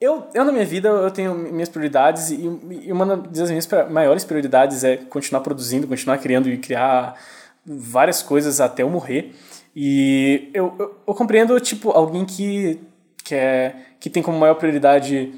eu, 0.00 0.28
eu, 0.32 0.44
na 0.44 0.52
minha 0.52 0.64
vida, 0.64 0.88
eu 0.88 1.10
tenho 1.10 1.34
minhas 1.34 1.68
prioridades 1.68 2.30
e, 2.30 2.40
e 2.70 2.92
uma 2.92 3.16
das 3.16 3.50
minhas 3.50 3.68
maiores 3.90 4.24
prioridades 4.24 4.82
é 4.84 4.96
continuar 4.96 5.42
produzindo, 5.42 5.86
continuar 5.86 6.16
criando 6.18 6.48
e 6.48 6.56
criar 6.56 7.16
várias 7.64 8.22
coisas 8.22 8.60
até 8.60 8.82
eu 8.82 8.90
morrer. 8.90 9.34
E 9.74 10.50
eu, 10.52 10.74
eu, 10.78 10.96
eu 11.06 11.14
compreendo, 11.14 11.58
tipo, 11.60 11.90
alguém 11.90 12.24
que, 12.24 12.80
que, 13.24 13.34
é, 13.34 13.76
que 13.98 14.10
tem 14.10 14.22
como 14.22 14.38
maior 14.38 14.54
prioridade 14.54 15.32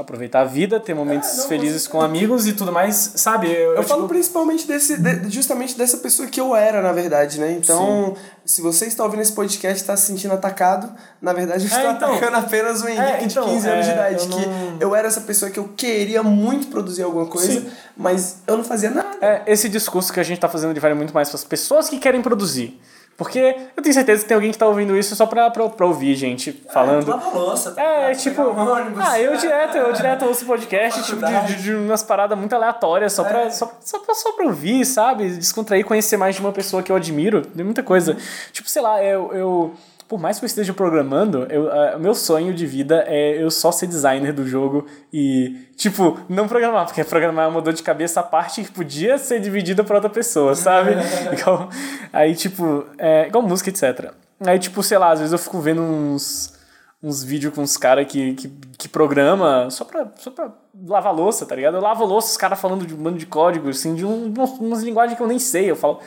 aproveitar 0.00 0.40
a 0.40 0.44
vida, 0.44 0.78
ter 0.80 0.94
momentos 0.94 1.28
É, 1.30 1.36
não, 1.38 1.48
felizes 1.48 1.82
você- 1.82 1.88
com 1.90 2.00
amigos 2.00 2.46
e 2.46 2.52
tudo 2.52 2.72
mais, 2.72 3.12
sabe? 3.16 3.48
Eu, 3.50 3.74
Eu 3.76 3.82
falo 3.82 4.02
tipo, 4.02 4.14
principalmente 4.14 4.66
desse, 4.66 4.96
de- 4.96 5.30
justamente 5.30 5.76
dessa 5.76 5.98
pessoa 5.98 6.28
que 6.28 6.40
eu 6.40 6.54
era, 6.56 6.80
na 6.82 6.92
verdade, 6.92 7.38
né? 7.40 7.52
Então, 7.52 8.14
se 8.44 8.60
você 8.62 8.86
está 8.86 9.04
ouvindo 9.04 9.20
esse 9.20 9.32
podcast 9.32 9.78
e 9.78 9.82
está 9.82 9.96
se 9.96 10.06
sentindo 10.06 10.34
atacado, 10.34 10.90
na 11.20 11.32
verdade 11.32 11.64
eu 11.64 11.66
estou 11.68 11.80
É, 11.90 11.92
então. 11.92 12.10
atacando 12.12 12.36
apenas 12.36 12.82
o 12.82 12.88
Henrique 12.88 13.02
É, 13.02 13.24
então, 13.24 13.44
de 13.46 13.50
15 13.52 13.68
anos 13.68 13.84
de 13.84 13.90
é, 13.90 13.94
idade. 13.94 14.24
eu 14.24 14.28
Que 14.30 14.46
não- 14.46 14.76
eu 14.80 14.94
era 14.96 15.08
essa 15.08 15.20
pessoa 15.20 15.50
que 15.50 15.58
eu 15.58 15.68
queria 15.76 16.22
muito 16.22 16.66
produzir 16.68 17.02
alguma 17.02 17.26
coisa, 17.26 17.52
Sim. 17.60 17.70
mas 17.96 18.38
eu 18.46 18.56
não 18.56 18.64
fazia 18.64 18.90
nada. 18.90 19.08
É, 19.20 19.42
esse 19.46 19.68
discurso 19.68 20.12
que 20.12 20.18
a 20.20 20.22
gente 20.22 20.40
tá 20.40 20.48
fazendo 20.48 20.70
ele 20.70 20.80
vale 20.80 20.94
muito 20.94 21.12
mais 21.14 21.28
para 21.28 21.36
as 21.36 21.44
pessoas 21.44 21.88
que 21.88 21.98
querem 21.98 22.22
produzir. 22.22 22.80
Porque 23.20 23.54
eu 23.76 23.82
tenho 23.82 23.92
certeza 23.92 24.22
que 24.22 24.28
tem 24.28 24.34
alguém 24.34 24.50
que 24.50 24.56
tá 24.56 24.66
ouvindo 24.66 24.96
isso 24.96 25.14
só 25.14 25.26
pra, 25.26 25.50
pra, 25.50 25.68
pra 25.68 25.86
ouvir 25.86 26.14
gente 26.14 26.52
falando. 26.72 27.12
A 27.12 27.28
louça, 27.28 27.72
tá 27.72 27.82
É, 27.82 28.14
tipo. 28.14 28.40
Um. 28.40 28.98
Ah, 28.98 29.20
eu 29.20 29.36
direto, 29.36 29.76
eu 29.76 29.92
direto 29.92 30.24
ouço 30.24 30.46
podcast, 30.46 31.02
tipo, 31.04 31.20
de, 31.26 31.46
de, 31.48 31.62
de 31.64 31.74
umas 31.74 32.02
paradas 32.02 32.38
muito 32.38 32.54
aleatórias, 32.54 33.12
só 33.12 33.22
pra, 33.22 33.50
só, 33.50 33.70
só, 33.84 33.98
pra, 33.98 34.14
só 34.14 34.32
pra 34.32 34.46
ouvir, 34.46 34.86
sabe? 34.86 35.28
Descontrair, 35.28 35.84
conhecer 35.84 36.16
mais 36.16 36.34
de 36.34 36.40
uma 36.40 36.50
pessoa 36.50 36.82
que 36.82 36.90
eu 36.90 36.96
admiro. 36.96 37.42
Tem 37.42 37.62
muita 37.62 37.82
coisa. 37.82 38.16
Tipo, 38.52 38.70
sei 38.70 38.80
lá, 38.80 39.04
eu. 39.04 39.30
eu 39.34 39.74
por 40.10 40.18
mais 40.18 40.40
que 40.40 40.44
eu 40.44 40.48
esteja 40.48 40.74
programando, 40.74 41.46
eu, 41.48 41.70
o 41.96 42.00
meu 42.00 42.16
sonho 42.16 42.52
de 42.52 42.66
vida 42.66 43.04
é 43.06 43.40
eu 43.40 43.48
só 43.48 43.70
ser 43.70 43.86
designer 43.86 44.32
do 44.32 44.44
jogo 44.44 44.84
e, 45.12 45.68
tipo, 45.76 46.18
não 46.28 46.48
programar, 46.48 46.84
porque 46.84 47.04
programar 47.04 47.44
é 47.44 47.48
uma 47.48 47.62
dor 47.62 47.72
de 47.72 47.80
cabeça 47.80 48.18
a 48.18 48.22
parte 48.24 48.64
que 48.64 48.72
podia 48.72 49.18
ser 49.18 49.38
dividida 49.38 49.84
pra 49.84 49.94
outra 49.94 50.10
pessoa, 50.10 50.56
sabe? 50.56 50.96
igual, 51.38 51.70
aí, 52.12 52.34
tipo, 52.34 52.84
é, 52.98 53.28
igual 53.28 53.40
música, 53.44 53.70
etc. 53.70 54.12
Aí, 54.44 54.58
tipo, 54.58 54.82
sei 54.82 54.98
lá, 54.98 55.12
às 55.12 55.20
vezes 55.20 55.32
eu 55.32 55.38
fico 55.38 55.60
vendo 55.60 55.80
uns 55.80 56.58
uns 57.02 57.22
vídeos 57.24 57.54
com 57.54 57.62
uns 57.62 57.78
caras 57.78 58.06
que, 58.06 58.34
que, 58.34 58.48
que 58.76 58.88
programa 58.88 59.70
só 59.70 59.86
pra, 59.86 60.06
só 60.16 60.30
pra 60.30 60.52
lavar 60.86 61.14
louça, 61.14 61.46
tá 61.46 61.54
ligado? 61.54 61.76
Eu 61.76 61.80
lavo 61.80 62.04
louça, 62.04 62.32
os 62.32 62.36
caras 62.36 62.60
falando 62.60 62.84
de 62.84 62.92
um 62.92 62.98
bando 62.98 63.16
de 63.16 63.24
código, 63.24 63.70
assim, 63.70 63.94
de 63.94 64.04
um, 64.04 64.34
umas 64.60 64.82
linguagens 64.82 65.16
que 65.16 65.22
eu 65.22 65.26
nem 65.26 65.38
sei. 65.38 65.70
Eu 65.70 65.76
falo, 65.76 66.00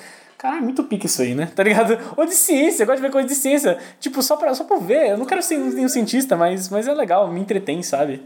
caralho, 0.43 0.59
é 0.59 0.61
muito 0.65 0.83
pique 0.83 1.05
isso 1.05 1.21
aí, 1.21 1.33
né? 1.33 1.49
Tá 1.55 1.63
ligado? 1.63 1.97
Ou 2.17 2.25
de 2.25 2.35
ciência, 2.35 2.83
eu 2.83 2.87
gosto 2.87 2.97
de 2.97 3.03
ver 3.03 3.11
coisa 3.11 3.27
de 3.27 3.33
ciência. 3.33 3.77
Tipo, 4.01 4.21
só 4.21 4.35
pra, 4.35 4.53
só 4.53 4.65
pra 4.65 4.77
ver. 4.77 5.11
Eu 5.11 5.17
não 5.17 5.25
quero 5.25 5.41
ser 5.41 5.57
nenhum 5.57 5.87
cientista, 5.87 6.35
mas, 6.35 6.67
mas 6.67 6.85
é 6.85 6.93
legal, 6.93 7.31
me 7.31 7.39
entretém, 7.39 7.81
sabe? 7.81 8.21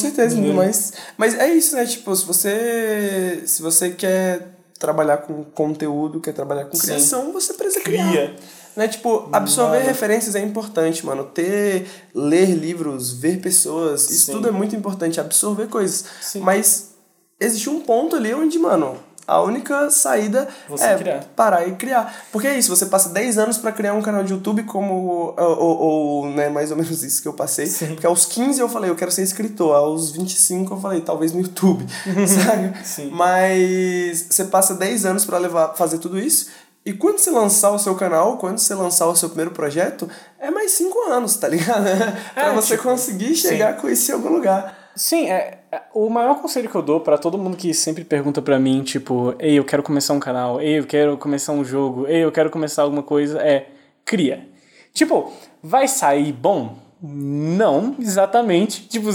Com 0.00 0.06
certeza, 0.06 0.40
mas, 0.54 0.94
mas 1.18 1.38
é 1.38 1.52
isso, 1.52 1.76
né? 1.76 1.84
Tipo, 1.84 2.16
se 2.16 2.24
você, 2.24 3.42
se 3.44 3.60
você 3.60 3.90
quer 3.90 4.48
trabalhar 4.78 5.18
com 5.18 5.44
conteúdo, 5.44 6.20
quer 6.20 6.32
trabalhar 6.32 6.64
com 6.64 6.76
Sim. 6.76 6.86
criação, 6.86 7.32
você 7.32 7.52
precisa 7.52 7.84
criar. 7.84 8.08
Cria. 8.08 8.36
Né? 8.74 8.88
Tipo, 8.88 9.28
absorver 9.30 9.80
referências 9.80 10.34
é 10.34 10.40
importante, 10.40 11.04
mano. 11.04 11.24
Ter, 11.24 11.86
ler 12.14 12.54
livros, 12.54 13.12
ver 13.12 13.38
pessoas, 13.42 14.08
isso 14.08 14.26
Sim. 14.26 14.32
tudo 14.32 14.48
é 14.48 14.50
muito 14.50 14.74
importante, 14.74 15.20
absorver 15.20 15.66
coisas. 15.66 16.06
Sim. 16.22 16.40
Mas 16.40 16.92
existe 17.38 17.68
um 17.68 17.80
ponto 17.80 18.16
ali 18.16 18.32
onde, 18.32 18.58
mano, 18.58 18.96
a 19.30 19.42
única 19.42 19.90
saída 19.90 20.48
Você 20.68 20.84
é 20.84 20.96
criar. 20.96 21.24
parar 21.36 21.66
e 21.68 21.72
criar. 21.72 22.14
Porque 22.32 22.46
é 22.48 22.58
isso, 22.58 22.74
você 22.74 22.86
passa 22.86 23.08
10 23.10 23.38
anos 23.38 23.58
pra 23.58 23.70
criar 23.72 23.94
um 23.94 24.02
canal 24.02 24.24
de 24.24 24.32
YouTube 24.32 24.62
como. 24.64 24.94
Ou, 24.94 25.34
ou, 25.38 25.78
ou, 25.78 26.26
né, 26.30 26.48
mais 26.48 26.70
ou 26.70 26.76
menos 26.76 27.02
isso 27.02 27.22
que 27.22 27.28
eu 27.28 27.32
passei. 27.32 27.66
Porque 27.68 28.06
aos 28.06 28.26
15 28.26 28.60
eu 28.60 28.68
falei, 28.68 28.90
eu 28.90 28.96
quero 28.96 29.10
ser 29.10 29.22
escritor. 29.22 29.74
Aos 29.74 30.10
25 30.10 30.74
eu 30.74 30.80
falei, 30.80 31.00
talvez 31.00 31.32
no 31.32 31.40
YouTube. 31.40 31.86
sabe? 32.44 32.72
Sim. 32.84 33.10
Mas 33.12 34.26
você 34.30 34.44
passa 34.44 34.74
10 34.74 35.04
anos 35.06 35.24
pra 35.24 35.38
levar, 35.38 35.74
fazer 35.74 35.98
tudo 35.98 36.18
isso. 36.18 36.48
E 36.84 36.94
quando 36.94 37.18
você 37.18 37.30
lançar 37.30 37.70
o 37.72 37.78
seu 37.78 37.94
canal, 37.94 38.38
quando 38.38 38.58
você 38.58 38.74
lançar 38.74 39.06
o 39.06 39.14
seu 39.14 39.28
primeiro 39.28 39.50
projeto, 39.50 40.08
é 40.40 40.50
mais 40.50 40.70
5 40.72 40.98
anos, 41.10 41.36
tá 41.36 41.46
ligado? 41.46 41.84
pra 42.34 42.46
É, 42.46 42.54
você 42.54 42.76
tipo, 42.76 42.88
conseguir 42.88 43.34
chegar 43.36 43.76
com 43.76 43.88
isso 43.88 44.10
em 44.10 44.14
algum 44.14 44.30
lugar. 44.30 44.79
Sim, 44.94 45.30
é, 45.30 45.60
é- 45.70 45.82
o 45.94 46.08
maior 46.10 46.40
conselho 46.40 46.68
que 46.68 46.74
eu 46.74 46.82
dou 46.82 47.00
pra 47.00 47.16
todo 47.16 47.38
mundo 47.38 47.56
que 47.56 47.72
sempre 47.72 48.04
pergunta 48.04 48.42
pra 48.42 48.58
mim, 48.58 48.82
tipo, 48.82 49.34
ei, 49.38 49.58
eu 49.58 49.64
quero 49.64 49.82
começar 49.82 50.14
um 50.14 50.20
canal, 50.20 50.60
ei, 50.60 50.78
eu 50.78 50.86
quero 50.86 51.16
começar 51.16 51.52
um 51.52 51.64
jogo, 51.64 52.06
ei, 52.08 52.24
eu 52.24 52.32
quero 52.32 52.50
começar 52.50 52.82
alguma 52.82 53.02
coisa, 53.02 53.40
é 53.40 53.66
cria. 54.04 54.48
Tipo, 54.92 55.32
vai 55.62 55.86
sair 55.86 56.32
bom? 56.32 56.76
Não, 57.02 57.94
exatamente. 57.98 58.86
Tipo, 58.88 59.08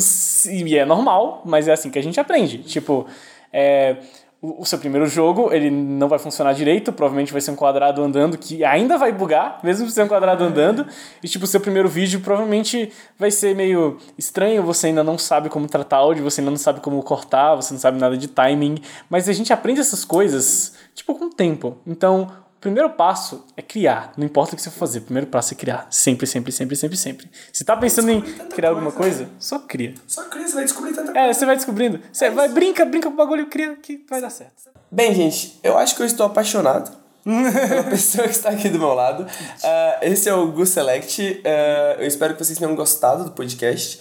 e 0.49 0.77
é 0.77 0.85
normal, 0.85 1.41
mas 1.45 1.67
é 1.67 1.73
assim 1.73 1.91
que 1.91 1.99
a 1.99 2.03
gente 2.03 2.19
aprende. 2.19 2.59
Tipo, 2.59 3.05
é, 3.51 3.97
o, 4.45 4.61
o 4.61 4.65
seu 4.65 4.77
primeiro 4.77 5.07
jogo, 5.07 5.51
ele 5.51 5.71
não 5.71 6.07
vai 6.07 6.19
funcionar 6.19 6.53
direito, 6.53 6.93
provavelmente 6.93 7.31
vai 7.31 7.41
ser 7.41 7.51
um 7.51 7.55
quadrado 7.55 8.03
andando 8.03 8.37
que 8.37 8.63
ainda 8.63 8.97
vai 8.97 9.11
bugar, 9.11 9.59
mesmo 9.63 9.89
sendo 9.89 10.05
um 10.05 10.09
quadrado 10.09 10.43
andando. 10.43 10.85
E 11.23 11.27
tipo, 11.27 11.45
o 11.45 11.47
seu 11.47 11.59
primeiro 11.59 11.89
vídeo 11.89 12.19
provavelmente 12.19 12.91
vai 13.17 13.31
ser 13.31 13.55
meio 13.55 13.97
estranho, 14.17 14.61
você 14.61 14.87
ainda 14.87 15.03
não 15.03 15.17
sabe 15.17 15.49
como 15.49 15.67
tratar 15.67 15.97
áudio, 15.97 16.23
você 16.23 16.41
ainda 16.41 16.51
não 16.51 16.57
sabe 16.57 16.79
como 16.79 17.01
cortar, 17.01 17.55
você 17.55 17.73
não 17.73 17.79
sabe 17.79 17.99
nada 17.99 18.15
de 18.15 18.27
timing, 18.27 18.77
mas 19.09 19.27
a 19.27 19.33
gente 19.33 19.51
aprende 19.51 19.79
essas 19.79 20.05
coisas, 20.05 20.73
tipo, 20.93 21.15
com 21.15 21.25
o 21.25 21.29
tempo. 21.29 21.77
Então, 21.87 22.27
primeiro 22.65 22.89
passo 22.89 23.45
é 23.55 23.61
criar, 23.61 24.11
não 24.17 24.25
importa 24.25 24.53
o 24.53 24.55
que 24.55 24.61
você 24.61 24.71
for 24.71 24.79
fazer, 24.79 24.99
o 24.99 25.01
primeiro 25.03 25.27
passo 25.27 25.53
é 25.53 25.57
criar, 25.57 25.87
sempre, 25.91 26.25
sempre, 26.25 26.51
sempre, 26.51 26.75
sempre, 26.75 26.97
sempre. 26.97 27.31
Se 27.53 27.63
tá 27.63 27.77
pensando 27.77 28.09
em 28.09 28.21
criar 28.21 28.69
alguma 28.69 28.91
coisa, 28.91 29.25
coisa, 29.25 29.31
só 29.39 29.59
cria. 29.59 29.93
Só 30.07 30.23
cria, 30.23 30.47
você 30.47 30.55
vai 30.55 30.63
descobrir 30.63 30.93
tanta 30.93 31.17
É, 31.17 31.31
você 31.31 31.45
vai 31.45 31.55
descobrindo. 31.55 31.99
Você 32.11 32.29
vai, 32.31 32.49
brinca, 32.49 32.83
brinca 32.83 33.07
com 33.07 33.13
o 33.13 33.17
bagulho, 33.17 33.45
cria 33.47 33.75
que 33.75 34.03
vai 34.09 34.19
dar 34.19 34.31
certo. 34.31 34.53
Bem, 34.89 35.13
gente, 35.13 35.59
eu 35.61 35.77
acho 35.77 35.95
que 35.95 36.01
eu 36.01 36.07
estou 36.07 36.25
apaixonado 36.25 36.91
pela 37.23 37.83
pessoa 37.89 38.27
que 38.27 38.33
está 38.33 38.49
aqui 38.49 38.67
do 38.67 38.79
meu 38.79 38.95
lado. 38.95 39.27
Ah, 39.63 39.99
esse 40.01 40.27
é 40.27 40.33
o 40.33 40.51
Gu 40.51 40.65
Select. 40.65 41.43
Ah, 41.45 41.97
eu 41.99 42.07
espero 42.07 42.33
que 42.33 42.43
vocês 42.43 42.57
tenham 42.57 42.75
gostado 42.75 43.25
do 43.25 43.31
podcast. 43.31 43.99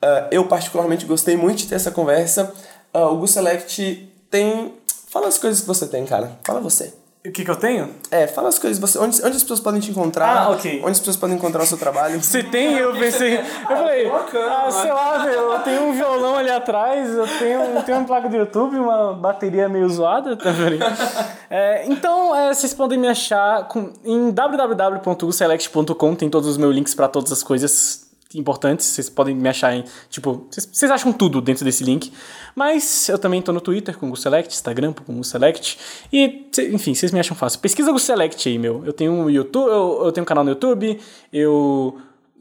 Ah, 0.00 0.28
eu, 0.30 0.46
particularmente, 0.48 1.04
gostei 1.04 1.36
muito 1.36 1.58
de 1.58 1.66
ter 1.66 1.74
essa 1.74 1.90
conversa. 1.90 2.54
O 2.94 3.16
Gu 3.16 3.28
Select 3.28 4.10
tem. 4.30 4.74
Fala 5.08 5.28
as 5.28 5.36
coisas 5.36 5.60
que 5.60 5.66
você 5.66 5.86
tem, 5.86 6.06
cara. 6.06 6.38
Fala 6.42 6.60
você. 6.60 6.94
O 7.28 7.32
que 7.32 7.44
que 7.44 7.50
eu 7.50 7.56
tenho? 7.56 7.90
É, 8.10 8.26
fala 8.26 8.48
as 8.48 8.58
coisas 8.58 8.78
você. 8.78 8.98
Onde, 8.98 9.18
onde 9.18 9.36
as 9.36 9.42
pessoas 9.42 9.60
podem 9.60 9.80
te 9.80 9.90
encontrar? 9.90 10.44
Ah, 10.44 10.50
ok. 10.50 10.80
Onde 10.80 10.92
as 10.92 10.98
pessoas 10.98 11.16
podem 11.16 11.36
encontrar 11.36 11.62
o 11.62 11.66
seu 11.66 11.76
trabalho? 11.76 12.18
Você 12.24 12.42
tem? 12.42 12.72
Eu 12.74 12.94
pensei. 12.94 13.38
Eu 13.38 13.44
falei, 13.66 14.08
ah, 14.10 14.70
sei 14.70 14.90
lá, 14.90 15.18
velho, 15.18 15.52
eu 15.52 15.58
tenho 15.60 15.82
um 15.82 15.92
violão 15.92 16.36
ali 16.36 16.50
atrás, 16.50 17.14
eu 17.14 17.26
tenho, 17.38 17.60
eu 17.60 17.82
tenho 17.82 17.98
uma 17.98 18.06
placa 18.06 18.28
do 18.30 18.36
YouTube, 18.36 18.78
uma 18.78 19.12
bateria 19.12 19.68
meio 19.68 19.88
zoada, 19.88 20.36
tá 20.36 20.50
vendo? 20.50 20.78
É, 21.50 21.86
então, 21.86 22.36
é, 22.36 22.52
vocês 22.52 22.74
podem 22.74 22.98
me 22.98 23.08
achar 23.08 23.66
com, 23.68 23.90
em 24.04 24.30
www.uselect.com, 24.30 26.14
tem 26.14 26.28
todos 26.28 26.46
os 26.46 26.58
meus 26.58 26.74
links 26.74 26.94
pra 26.94 27.08
todas 27.08 27.32
as 27.32 27.42
coisas 27.42 28.07
importantes, 28.34 28.86
vocês 28.86 29.08
podem 29.08 29.34
me 29.34 29.48
achar 29.48 29.74
em, 29.74 29.84
tipo, 30.10 30.46
vocês, 30.50 30.90
acham 30.90 31.12
tudo 31.12 31.40
dentro 31.40 31.64
desse 31.64 31.82
link, 31.82 32.12
mas 32.54 33.08
eu 33.08 33.18
também 33.18 33.40
tô 33.40 33.52
no 33.52 33.60
Twitter 33.60 33.96
com 33.96 34.10
o 34.10 34.16
Select, 34.16 34.52
Instagram 34.54 34.92
com 34.92 35.18
o 35.18 35.24
Select, 35.24 35.78
e, 36.12 36.46
cê- 36.52 36.68
enfim, 36.70 36.94
vocês 36.94 37.10
me 37.12 37.18
acham 37.20 37.36
fácil. 37.36 37.58
Pesquisa 37.60 37.90
o 37.90 37.98
Select 37.98 38.48
aí, 38.48 38.58
meu. 38.58 38.84
Eu 38.84 38.92
tenho 38.92 39.12
um 39.12 39.30
YouTube, 39.30 39.68
eu, 39.70 40.02
eu 40.06 40.12
tenho 40.12 40.22
um 40.24 40.26
canal 40.26 40.44
no 40.44 40.50
YouTube, 40.50 41.00
eu 41.32 41.98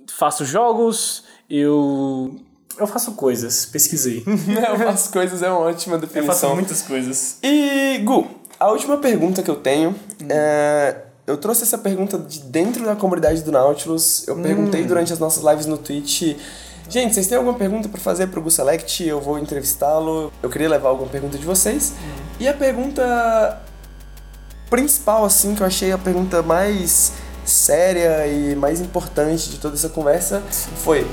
faço 0.07 0.43
jogos, 0.43 1.23
Eu. 1.49 2.35
Eu 2.77 2.85
faço 2.85 3.13
coisas, 3.13 3.65
pesquisei. 3.65 4.23
eu 4.27 4.77
faço 4.77 5.11
coisas, 5.11 5.41
é 5.41 5.49
uma 5.49 5.61
ótima 5.61 5.95
Eu 5.95 6.01
definição. 6.01 6.33
faço 6.33 6.53
muitas 6.53 6.81
coisas. 6.83 7.39
E, 7.41 7.97
Gu, 8.03 8.27
a 8.59 8.69
última 8.71 8.97
pergunta 8.97 9.41
que 9.41 9.49
eu 9.49 9.55
tenho 9.55 9.95
é. 10.29 11.03
Eu 11.27 11.35
trouxe 11.35 11.63
essa 11.63 11.77
pergunta 11.77 12.17
de 12.17 12.39
dentro 12.39 12.85
da 12.85 12.95
comunidade 12.95 13.41
do 13.41 13.51
Nautilus. 13.51 14.25
Eu 14.25 14.37
perguntei 14.37 14.85
durante 14.85 15.11
as 15.11 15.19
nossas 15.19 15.43
lives 15.43 15.65
no 15.65 15.77
Twitch. 15.77 16.37
Gente, 16.89 17.13
vocês 17.13 17.27
têm 17.27 17.37
alguma 17.37 17.57
pergunta 17.57 17.89
pra 17.89 17.99
fazer 17.99 18.27
pro 18.27 18.41
Gu 18.41 18.49
Select? 18.49 19.05
Eu 19.05 19.19
vou 19.19 19.37
entrevistá-lo. 19.37 20.31
Eu 20.41 20.49
queria 20.49 20.69
levar 20.69 20.87
alguma 20.87 21.09
pergunta 21.09 21.37
de 21.37 21.45
vocês. 21.45 21.91
E 22.39 22.47
a 22.47 22.53
pergunta 22.53 23.61
principal, 24.69 25.25
assim, 25.25 25.53
que 25.53 25.61
eu 25.61 25.67
achei 25.67 25.91
a 25.91 25.97
pergunta 25.97 26.41
mais 26.41 27.11
séria 27.43 28.25
e 28.25 28.55
mais 28.55 28.79
importante 28.79 29.49
de 29.49 29.57
toda 29.59 29.75
essa 29.75 29.89
conversa 29.89 30.41
foi. 30.77 31.05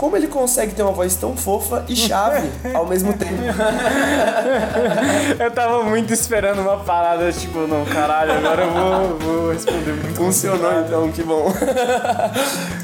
Como 0.00 0.16
ele 0.16 0.28
consegue 0.28 0.72
ter 0.72 0.82
uma 0.82 0.92
voz 0.92 1.14
tão 1.14 1.36
fofa 1.36 1.84
e 1.86 1.94
chave 1.94 2.48
ao 2.72 2.86
mesmo 2.86 3.12
tempo? 3.12 3.34
Eu 5.38 5.50
tava 5.50 5.82
muito 5.82 6.10
esperando 6.10 6.62
uma 6.62 6.78
parada, 6.78 7.30
tipo, 7.30 7.66
não, 7.66 7.84
caralho, 7.84 8.32
agora 8.32 8.62
eu 8.62 8.70
vou, 8.70 9.18
vou 9.18 9.52
responder 9.52 9.92
muito 9.92 10.16
Funcionou 10.16 10.80
então, 10.80 11.12
que 11.12 11.22
bom. 11.22 11.52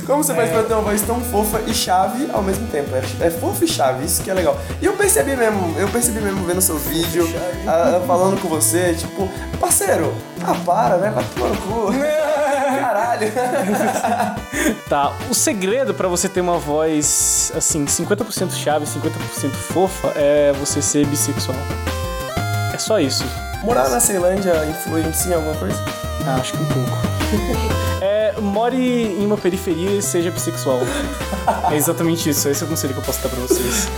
Como 0.04 0.22
você 0.22 0.34
faz 0.34 0.50
pra 0.50 0.64
ter 0.64 0.74
uma 0.74 0.82
voz 0.82 1.00
tão 1.00 1.18
fofa 1.22 1.62
e 1.66 1.72
chave 1.72 2.28
ao 2.34 2.42
mesmo 2.42 2.68
tempo? 2.68 2.90
É, 2.94 3.26
é 3.26 3.30
fofa 3.30 3.64
e 3.64 3.68
chave, 3.68 4.04
isso 4.04 4.22
que 4.22 4.30
é 4.30 4.34
legal. 4.34 4.58
E 4.82 4.84
eu 4.84 4.92
percebi 4.92 5.34
mesmo, 5.34 5.74
eu 5.78 5.88
percebi 5.88 6.20
mesmo 6.20 6.44
vendo 6.44 6.60
seu 6.60 6.76
vídeo, 6.76 7.26
ah, 7.66 7.98
falando 8.06 8.38
com 8.42 8.48
você, 8.48 8.92
tipo, 8.92 9.26
parceiro, 9.58 10.12
ah, 10.46 10.56
para, 10.64 10.96
né? 10.98 11.10
Vai 11.10 11.24
tomar 11.24 11.48
no 11.48 11.56
cu. 11.56 11.92
Caralho. 12.80 13.32
Tá, 14.88 15.12
o 15.28 15.34
segredo 15.34 15.94
pra 15.94 16.08
você 16.08 16.28
ter 16.28 16.40
uma 16.40 16.58
voz, 16.58 17.52
assim, 17.56 17.84
50% 17.84 18.52
chave, 18.52 18.86
50% 18.86 19.50
fofa, 19.50 20.12
é 20.14 20.52
você 20.52 20.80
ser 20.80 21.06
bissexual. 21.06 21.56
É 22.72 22.78
só 22.78 23.00
isso. 23.00 23.24
Morar 23.62 23.88
na 23.88 24.00
Ceilândia 24.00 24.64
influencia 24.66 25.32
em 25.32 25.34
alguma 25.34 25.54
coisa? 25.56 25.82
Ah, 26.26 26.36
acho 26.36 26.52
que 26.52 26.62
um 26.62 26.66
pouco. 26.66 26.98
É, 28.00 28.34
more 28.40 28.76
em 28.76 29.24
uma 29.24 29.36
periferia 29.36 29.90
e 29.90 30.02
seja 30.02 30.30
bissexual. 30.30 30.80
É 31.70 31.76
exatamente 31.76 32.28
isso, 32.30 32.48
esse 32.48 32.62
é 32.62 32.66
o 32.66 32.68
conselho 32.68 32.92
que 32.92 33.00
eu 33.00 33.04
posso 33.04 33.22
dar 33.22 33.28
pra 33.28 33.40
vocês. 33.40 33.88